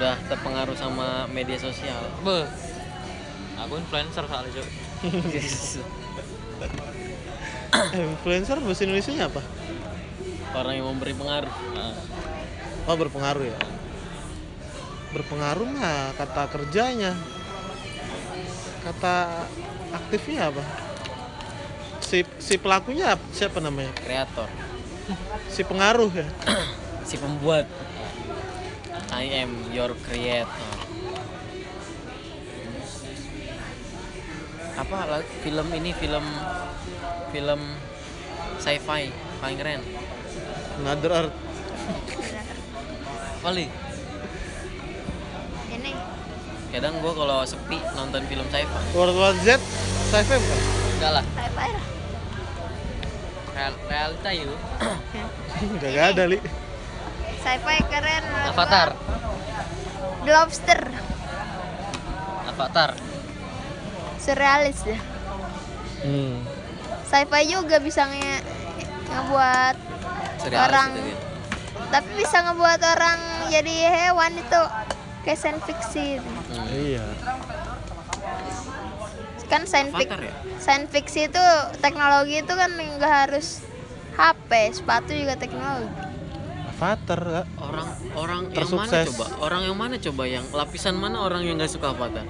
udah 0.00 0.16
terpengaruh 0.32 0.76
sama 0.80 1.28
media 1.28 1.60
sosial. 1.60 2.00
Be. 2.24 2.48
Aku 3.60 3.76
influencer 3.76 4.24
soalnya. 4.24 4.64
Eh, 7.84 8.00
influencer 8.16 8.56
bahasa 8.64 8.88
Indonesia 8.88 9.12
nya 9.12 9.28
apa? 9.28 9.44
Orang 10.56 10.72
yang 10.80 10.88
memberi 10.88 11.12
pengaruh. 11.12 11.52
Nah, 11.76 11.92
oh 12.88 12.96
berpengaruh 12.96 13.44
ya? 13.44 13.58
Berpengaruh 15.12 15.68
mah 15.68 16.16
kata 16.16 16.48
kerjanya. 16.48 17.12
Kata 18.80 19.44
aktifnya 19.92 20.48
apa 20.48 20.89
si 22.10 22.26
si 22.42 22.58
pelakunya 22.58 23.14
ap- 23.14 23.30
siapa 23.30 23.62
namanya? 23.62 23.94
Kreator. 23.94 24.50
Si 25.46 25.62
pengaruh 25.62 26.10
ya? 26.10 26.26
Si 27.06 27.18
pembuat. 27.18 27.66
I 29.10 29.42
am 29.42 29.50
your 29.74 29.94
creator. 30.06 30.70
Apa 34.78 34.96
lah 35.06 35.20
film 35.42 35.66
ini 35.74 35.90
film 35.90 36.22
film 37.30 37.60
sci-fi 38.58 39.10
paling 39.38 39.58
keren. 39.58 39.82
Another 40.78 41.10
Earth. 41.10 41.36
Kali. 43.42 43.66
ini. 45.70 45.92
Kadang 46.70 46.94
gua 47.02 47.12
kalau 47.12 47.38
sepi 47.42 47.78
nonton 47.94 48.22
film 48.30 48.46
sci-fi. 48.46 48.80
World 48.94 49.18
War 49.18 49.34
Z 49.42 49.58
sci-fi 50.10 50.36
bukan? 50.38 50.58
Enggak 50.94 51.12
lah. 51.18 51.24
apa 51.34 51.62
ya? 51.66 51.80
Real, 53.60 53.76
realita 53.92 54.30
yuk. 54.32 54.56
Gak, 55.84 55.90
gak 55.92 56.06
ada 56.16 56.24
li 56.32 56.40
Sci-fi 57.44 57.76
keren. 57.92 58.24
Avatar. 58.48 58.96
The 60.24 60.32
Lobster. 60.32 60.80
Avatar. 62.48 62.96
Surrealis 64.16 64.80
ya. 64.88 64.96
hmm. 66.08 66.40
Sci-fi 67.04 67.42
juga 67.52 67.76
bisa 67.84 68.08
nge 68.08 68.32
ngebuat 69.12 69.76
Surrealis 70.40 70.64
Orang- 70.64 70.96
itu 70.96 71.12
tapi 71.90 72.06
bisa 72.16 72.38
ngebuat 72.40 72.80
orang 72.86 73.18
jadi 73.50 73.74
hewan 73.90 74.38
itu 74.38 74.60
kayak 75.26 75.36
science 75.36 75.64
fiction. 75.66 76.22
Hmm. 76.48 76.64
iya 76.70 77.02
Kan 79.50 79.66
science 79.66 79.90
fiction 79.92 80.22
ya 80.22 80.34
science 80.62 80.88
fiction 80.94 81.26
itu 81.26 81.44
teknologi 81.82 82.38
itu 82.38 82.52
kan 82.54 82.70
nggak 82.70 83.14
harus 83.26 83.64
HP, 84.14 84.76
sepatu 84.76 85.16
juga 85.16 85.34
teknologi. 85.40 85.88
Avatar 86.80 87.20
Kak. 87.20 87.46
orang 87.60 87.88
orang 88.16 88.40
yang 88.48 88.72
mana 88.72 88.88
Tersukses. 88.88 89.06
coba 89.12 89.24
orang 89.44 89.60
yang 89.68 89.76
mana 89.76 89.94
coba 90.00 90.22
yang 90.24 90.44
lapisan 90.48 90.94
mana 90.96 91.16
orang 91.20 91.44
yang 91.44 91.60
nggak 91.60 91.68
suka 91.68 91.92
Avatar 91.92 92.24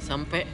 sampai 0.00 0.48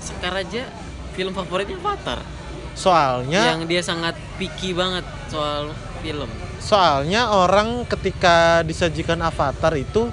sekarang 0.00 0.48
aja 0.48 0.64
film 1.12 1.36
favoritnya 1.36 1.76
Avatar 1.76 2.24
soalnya 2.72 3.52
yang 3.52 3.68
dia 3.68 3.84
sangat 3.84 4.16
picky 4.40 4.72
banget 4.72 5.04
soal 5.28 5.76
film 6.00 6.30
soalnya 6.56 7.28
orang 7.28 7.84
ketika 7.84 8.64
disajikan 8.64 9.20
Avatar 9.20 9.76
itu 9.76 10.08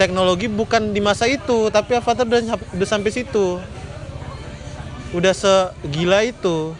teknologi 0.00 0.48
bukan 0.48 0.90
di 0.90 0.98
masa 0.98 1.28
itu 1.28 1.68
tapi 1.68 1.92
Avatar 1.92 2.24
udah 2.24 2.40
udah 2.72 2.88
sampai 2.88 3.12
situ 3.12 3.60
udah 5.12 5.34
segila 5.34 6.24
itu 6.24 6.72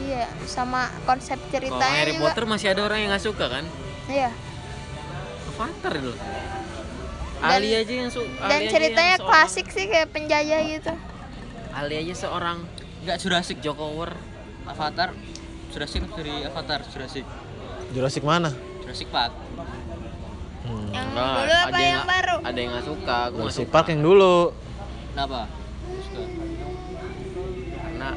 Iya, 0.00 0.24
sama 0.48 0.88
konsep 1.04 1.36
kalau 1.36 1.52
ceritanya 1.52 1.92
Harry 1.94 2.16
juga. 2.16 2.24
Potter 2.24 2.44
masih 2.48 2.72
ada 2.72 2.80
orang 2.82 2.98
yang 2.98 3.12
nggak 3.12 3.20
suka 3.22 3.46
kan 3.46 3.64
Iya. 4.08 4.32
Avatar 5.50 5.92
itu 5.94 6.12
Dan- 7.36 7.52
Ali 7.52 7.70
aja 7.70 7.92
yang 7.94 8.08
su 8.08 8.20
Ali 8.20 8.32
Dan 8.42 8.58
aja 8.58 8.70
ceritanya 8.70 9.14
seorang- 9.14 9.28
klasik 9.28 9.66
sih 9.68 9.86
kayak 9.86 10.08
penjajah 10.08 10.60
gitu. 10.62 10.92
Ali 11.70 11.94
aja 11.96 12.14
seorang 12.18 12.64
Enggak 13.00 13.16
Jurassic. 13.18 13.56
Jokower 13.60 14.12
Avatar. 14.66 15.16
Jurassic 15.70 16.04
dari 16.12 16.44
Avatar 16.44 16.80
Jurassic. 16.86 17.24
Jurassic 17.90 18.20
mana 18.22 18.52
Jurassic 18.82 19.08
Park. 19.08 19.32
Hmm. 20.72 20.90
Yang 20.90 21.06
Enggak, 21.06 21.34
dulu 21.36 21.50
apa 21.52 21.66
ada 21.66 21.78
yang, 21.80 21.90
nggak- 21.92 22.08
baru? 22.08 22.36
ada 22.40 22.58
yang 22.58 22.70
nggak 22.70 22.86
suka 22.86 23.18
gue 23.26 23.38
Jurassic 23.40 23.58
suka 23.60 23.72
Park 23.72 23.86
yang 23.88 24.00
dulu 24.00 24.36
Kenapa? 25.10 25.40
Suka. 26.00 26.22
karena 27.80 28.10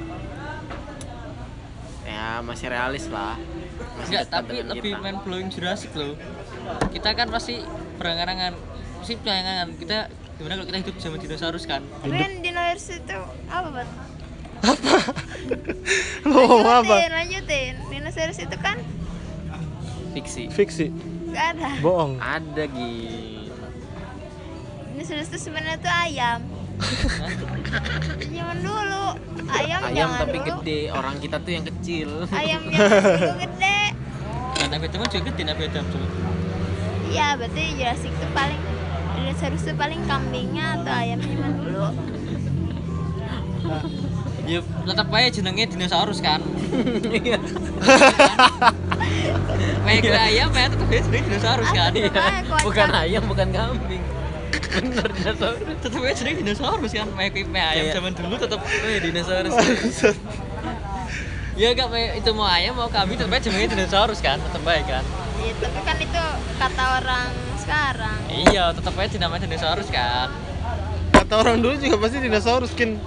ya 2.04 2.26
masih 2.40 2.68
realis 2.68 3.06
lah 3.08 3.36
masih 3.94 4.14
Enggak, 4.14 4.26
tapi 4.28 4.56
lebih 4.62 4.92
kita. 4.92 5.02
main 5.02 5.18
blowing 5.20 5.50
Jurassic 5.50 5.92
loh. 5.94 6.14
Kita 6.90 7.14
kan 7.14 7.28
pasti 7.28 7.62
berangan-angan, 7.96 8.54
pasti 8.98 9.14
berangan 9.18 9.68
kita 9.76 9.98
gimana 10.34 10.54
kalau 10.56 10.68
kita 10.68 10.80
hidup 10.80 10.96
zaman 10.98 11.18
dinosaurus 11.20 11.64
kan? 11.64 11.82
Tapi 12.00 12.10
kan 12.12 12.32
dinosaurus 12.40 12.88
itu 12.92 13.18
apa, 13.48 13.86
lo 16.24 16.40
ngomong 16.42 16.64
apa 16.80 16.96
Lanjutin, 16.96 17.12
lanjutin. 17.12 17.74
Dinosaurus 17.88 18.40
itu 18.40 18.58
kan 18.58 18.78
fiksi 20.14 20.44
fiksi 20.48 20.88
gak 21.34 21.48
ada. 21.58 21.72
bohong 21.82 22.14
ada 22.22 22.64
gitu 22.70 23.52
Dinosaurus 24.94 25.26
itu 25.28 25.40
sebenarnya 25.42 25.82
tuh 25.82 25.90
ayam. 25.90 26.40
Zaman 28.38 28.58
dulu 28.62 29.06
ayam, 29.50 29.80
ayam 29.82 29.98
jangan 29.98 30.20
tapi 30.22 30.38
dulu. 30.38 30.50
gede 30.62 30.80
orang 30.94 31.16
kita 31.18 31.38
tuh 31.42 31.52
yang 31.52 31.66
kecil 31.66 32.10
Ayam 32.30 32.62
dulu 32.70 33.34
gede. 33.50 33.80
Nah, 34.54 34.68
Nabi 34.70 34.86
Adam 34.86 35.02
juga 35.10 35.22
gede 35.34 35.42
Nabi 35.44 35.62
Adam 35.66 35.84
coba. 35.90 36.08
Iya, 37.10 37.28
berarti 37.38 37.64
Jurassic 37.74 38.14
itu 38.14 38.28
paling 38.32 38.62
dinosaurus 39.14 39.64
itu 39.66 39.74
paling 39.74 40.02
kambingnya 40.06 40.66
atau 40.78 40.94
ayamnya 40.94 41.30
zaman 41.34 41.54
dulu. 41.58 41.86
Ya 44.44 44.60
tetap 44.60 45.08
aja 45.16 45.30
jenengnya 45.32 45.66
dinosaurus 45.72 46.20
kan. 46.20 46.44
Iya. 47.08 47.40
Kayak 49.84 50.24
ayam 50.32 50.50
ya 50.52 50.68
tetap 50.68 50.88
aja 50.92 51.02
jenengnya 51.08 51.26
dinosaurus 51.32 51.70
kan. 51.72 51.92
Kocak. 51.96 52.64
bukan 52.68 52.90
ayam 52.92 53.24
bukan 53.28 53.48
kambing 53.56 54.04
bener 54.74 55.10
dinosaurus 55.14 55.62
Tetap 55.80 56.00
aja 56.04 56.14
jenengnya 56.18 56.38
dinosaurus 56.44 56.92
kan. 56.92 57.08
Kayak 57.16 57.72
ayam 57.72 57.86
zaman 57.96 58.12
dulu 58.20 58.36
tetap 58.36 58.60
Wih, 58.64 59.00
dinosaurus 59.00 59.54
ya 61.54 61.70
enggak 61.70 61.86
kayak 61.94 62.18
itu 62.18 62.34
mau 62.34 62.50
ayam 62.50 62.74
mau 62.74 62.90
kambing 62.90 63.14
tetap 63.14 63.32
aja 63.32 63.48
jenengnya 63.48 63.70
dinosaurus 63.80 64.20
kan. 64.20 64.42
Tetap 64.42 64.62
baik 64.66 64.86
kan. 64.90 65.06
Iya, 65.44 65.54
tapi 65.60 65.80
kan 65.86 65.98
itu 66.00 66.24
kata 66.60 66.84
orang 67.00 67.30
sekarang. 67.62 68.18
Iya, 68.28 68.64
tetap 68.76 68.94
aja 69.00 69.10
dinamain 69.12 69.42
dinosaurus 69.44 69.88
kan. 69.88 70.30
kata 71.14 71.40
orang 71.40 71.64
dulu 71.64 71.78
juga 71.80 71.96
pasti 72.04 72.18
dinosaurus 72.20 72.76
skin 72.76 73.00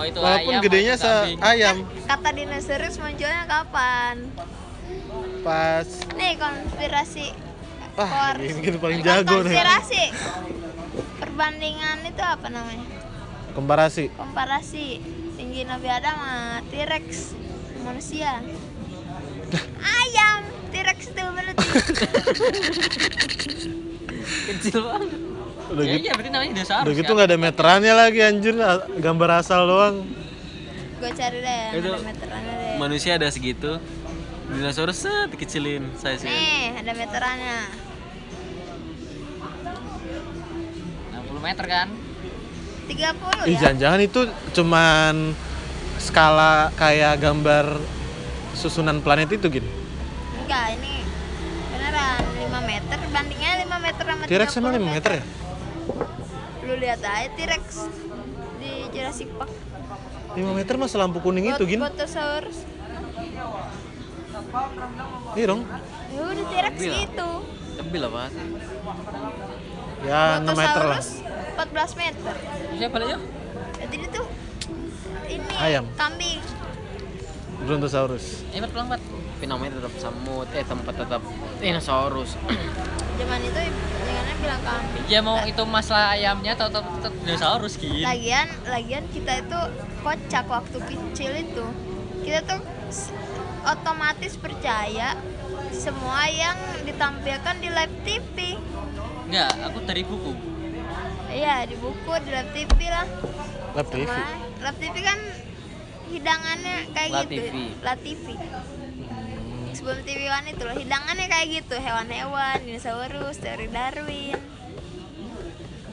Mau 0.00 0.08
itu 0.08 0.16
walaupun 0.16 0.48
ayam, 0.56 0.64
gedenya 0.64 0.94
se 0.96 1.12
ayam. 1.44 1.76
Kata 2.08 2.32
dinosaurus 2.32 2.96
munculnya 2.96 3.44
kapan? 3.44 4.16
pas 5.44 5.84
Nih 6.16 6.40
konspirasi 6.40 7.36
wah 8.00 8.32
ini 8.40 8.64
gitu 8.64 8.80
paling 8.80 9.04
Bukan 9.04 9.12
jago 9.12 9.44
nih. 9.44 9.52
konspirasi. 9.52 10.04
Perbandingan 11.20 12.00
itu 12.08 12.22
apa 12.24 12.48
namanya? 12.48 12.88
Komparasi. 13.52 14.08
komparasi. 14.16 15.04
Tinggi 15.36 15.68
Nabi 15.68 15.88
Adam 15.92 16.16
sama 16.16 16.64
T-Rex. 16.72 17.36
Manusia. 17.84 18.40
Ayam. 20.00 20.48
T-Rex 20.72 21.12
itu 21.12 21.22
berarti 21.28 21.60
Kecil 24.48 24.80
banget. 24.80 25.29
Udah 25.70 25.82
Ya, 25.82 25.92
gitu, 25.92 26.02
iya 26.02 26.12
berarti 26.12 26.30
namanya 26.30 26.50
dinosaurus. 26.52 26.82
udah 26.82 26.94
gitu 26.94 27.04
kan? 27.04 27.14
nggak 27.14 27.28
ada 27.28 27.38
meterannya 27.38 27.92
lagi 27.94 28.20
anjir, 28.20 28.54
gambar 28.98 29.30
asal 29.38 29.60
doang. 29.64 29.96
gue 31.00 31.10
cari 31.10 31.38
deh 31.40 31.64
Itu 31.72 31.88
ada 31.88 32.00
meterannya 32.02 32.54
deh 32.54 32.74
Manusia 32.76 33.10
ada 33.14 33.28
segitu. 33.28 33.78
Dinosaurus 34.46 34.98
set 34.98 35.30
dikecilin 35.30 35.94
size 35.94 36.22
nih 36.22 36.74
ada 36.76 36.92
meterannya 36.92 37.58
60 41.12 41.38
meter 41.40 41.64
kan? 41.64 41.88
30 42.84 43.46
Ih, 43.46 43.54
ya 43.54 43.58
jangan-jangan 43.62 44.00
itu 44.00 44.20
cuman 44.52 45.14
skala 45.96 46.52
kayak 46.74 47.14
gambar 47.16 47.78
susunan 48.52 48.98
planet 48.98 49.30
itu 49.30 49.46
gitu. 49.52 49.68
enggak 50.36 50.74
ini 50.74 51.06
beneran 51.70 52.18
5 52.18 52.60
meter 52.66 52.98
bandingnya 53.06 53.50
5 53.62 53.78
meter 53.78 54.04
sama 54.04 54.22
T-Rex 54.26 54.50
30 54.50 54.58
emang 54.58 54.72
5 54.74 54.90
meter 54.90 55.10
ya? 55.12 55.24
Lu 56.70 56.78
lihat 56.78 57.02
aja 57.02 57.26
T-Rex 57.32 57.64
di 58.56 58.70
Jurassic 58.88 59.26
Park 59.34 59.50
5 60.30 60.38
meter 60.54 60.74
masa 60.76 60.96
lampu 60.96 61.18
kuning 61.18 61.50
itu 61.50 61.66
gin? 61.66 61.82
Bottosaurus 61.82 62.62
Iya 65.32 65.46
dong. 65.46 65.62
ya 66.08 66.20
udah 66.24 66.44
T-Rex 66.46 66.74
gitu 66.78 67.30
Lebih 67.76 67.98
lah 67.98 68.10
pak. 68.10 68.28
Ya 70.00 70.20
6 70.38 70.46
meter 70.52 70.82
lah. 70.84 71.00
Bottosaurus 71.58 71.90
14 71.90 72.00
meter 72.00 72.34
Siapa 72.72 72.94
balik 72.94 73.08
yuk? 73.10 73.22
jadi 73.80 73.96
itu 74.06 74.22
ini 75.28 75.54
Ayam. 75.56 75.84
kambing 75.94 76.38
Brontosaurus. 77.60 78.42
Ayo 78.50 78.64
Pat, 78.64 78.70
pulang 78.72 78.88
Pat. 78.88 79.02
tapi 79.40 79.48
namanya 79.48 79.72
tetap 79.80 79.94
semut 79.96 80.48
eh 80.52 80.60
tempat 80.60 80.94
tetap 81.00 81.24
dinosaurus 81.64 82.36
zaman 83.16 83.40
itu 83.40 83.56
jangannya 84.04 84.34
bilang 84.36 84.60
kambing 84.60 85.04
Ya 85.08 85.20
mau 85.24 85.40
itu 85.48 85.62
masalah 85.64 86.12
ayamnya 86.12 86.52
atau 86.52 86.68
tetap 86.68 86.84
tetap 87.00 87.12
dinosaurus 87.24 87.80
gitu. 87.80 88.04
lagian 88.04 88.44
lagian 88.68 89.08
kita 89.08 89.40
itu 89.40 89.58
kocak 90.04 90.44
waktu 90.44 90.76
kecil 90.84 91.32
itu 91.40 91.64
kita 92.20 92.44
tuh 92.44 92.60
otomatis 93.64 94.36
percaya 94.36 95.16
semua 95.72 96.28
yang 96.28 96.56
ditampilkan 96.84 97.56
di 97.64 97.68
live 97.72 97.96
TV 98.04 98.36
Enggak, 99.24 99.56
aku 99.62 99.78
dari 99.88 100.04
buku. 100.04 100.36
iya 101.32 101.64
di 101.64 101.80
buku 101.80 102.12
di 102.24 102.28
live 102.28 102.52
TV 102.52 102.78
lah 102.92 103.08
Lab 103.72 103.88
TV. 103.88 104.04
Live 104.60 104.78
TV 104.84 104.96
kan 105.00 105.16
hidangannya 106.10 106.76
kayak 106.90 107.10
La 107.10 107.22
gitu 107.24 107.32
TV. 107.40 107.54
La 107.80 107.94
TV 107.96 108.24
sebelum 109.70 110.02
TV 110.02 110.26
One 110.28 110.50
itu 110.50 110.62
loh 110.62 110.76
hidangannya 110.76 111.26
kayak 111.26 111.46
gitu. 111.62 111.76
Hewan-hewan 111.78 112.58
dinosaurus 112.60 113.38
teori 113.38 113.70
Darwin. 113.70 114.36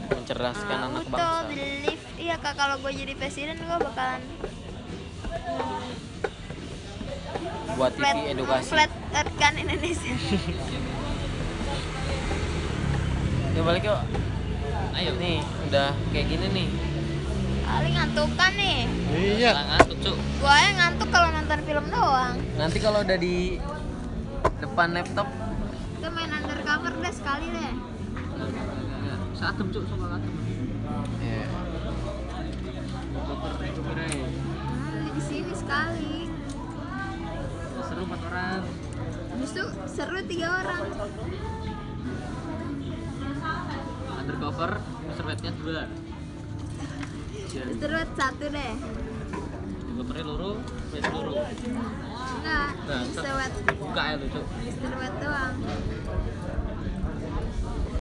Mencerdaskan 0.08 0.68
Nah, 0.68 0.88
anak 0.90 1.04
Uto, 1.04 1.14
bangsa. 1.14 1.48
believe 1.48 2.04
iya 2.18 2.36
kak 2.36 2.56
kalau 2.56 2.76
gue 2.80 2.92
jadi 2.92 3.14
presiden 3.14 3.56
gue 3.60 3.78
bakalan 3.78 4.20
buat 7.78 7.94
TV 7.94 8.02
flat, 8.02 8.16
edukasi. 8.26 8.68
flat 8.74 8.92
earth 9.14 9.36
kan 9.38 9.54
Indonesia. 9.56 10.16
Ya 13.54 13.66
balik 13.66 13.90
yuk. 13.90 14.02
Ayo. 14.94 15.18
nih 15.18 15.42
udah 15.66 15.90
kayak 16.14 16.30
gini 16.30 16.46
nih 16.54 16.68
paling 17.68 17.94
ngantukan 17.94 18.52
nih 18.56 18.80
Iya. 19.10 19.52
Ngantuk, 19.68 19.98
Cuk. 20.00 20.16
gue 20.18 20.50
aja 20.50 20.72
ngantuk 20.74 21.10
kalau 21.10 21.30
nonton 21.30 21.60
film 21.62 21.86
doang 21.88 22.36
nanti 22.56 22.78
kalau 22.78 23.00
udah 23.02 23.18
di 23.18 23.58
depan 24.58 24.88
laptop 24.92 25.28
kita 25.94 26.08
main 26.10 26.32
undercover 26.32 26.94
deh 26.96 27.14
sekali 27.14 27.48
deh 27.50 27.72
Satem, 29.34 29.70
Cuk, 29.70 29.86
sama 29.86 30.06
satem. 30.12 30.34
ya 31.20 31.46
nah, 33.78 35.12
di 35.12 35.22
sini 35.22 35.54
sekali 35.54 36.16
Seru 37.80 38.02
empat 38.04 38.22
orang. 38.24 38.62
justru 39.38 39.64
seru 39.86 40.20
tiga 40.26 40.48
orang 40.58 40.82
Undercover, 44.18 44.72
servetnya 45.16 45.52
dua. 45.56 45.88
Seru 47.48 48.00
satu 48.14 48.46
deh 48.48 48.74
Undercovernya 49.88 50.26
loro, 50.30 50.52
servetnya 50.92 51.10
loro. 51.18 51.34
enggak 52.38 52.70
Nah, 52.86 53.02
Mr. 53.04 53.32
Wet 53.34 53.54
Buka 53.74 54.04
ya 54.04 54.16
lu, 54.16 54.26
Cuk. 54.30 54.46
Mr. 54.62 54.92
Wet 54.94 55.14
doang 55.18 55.54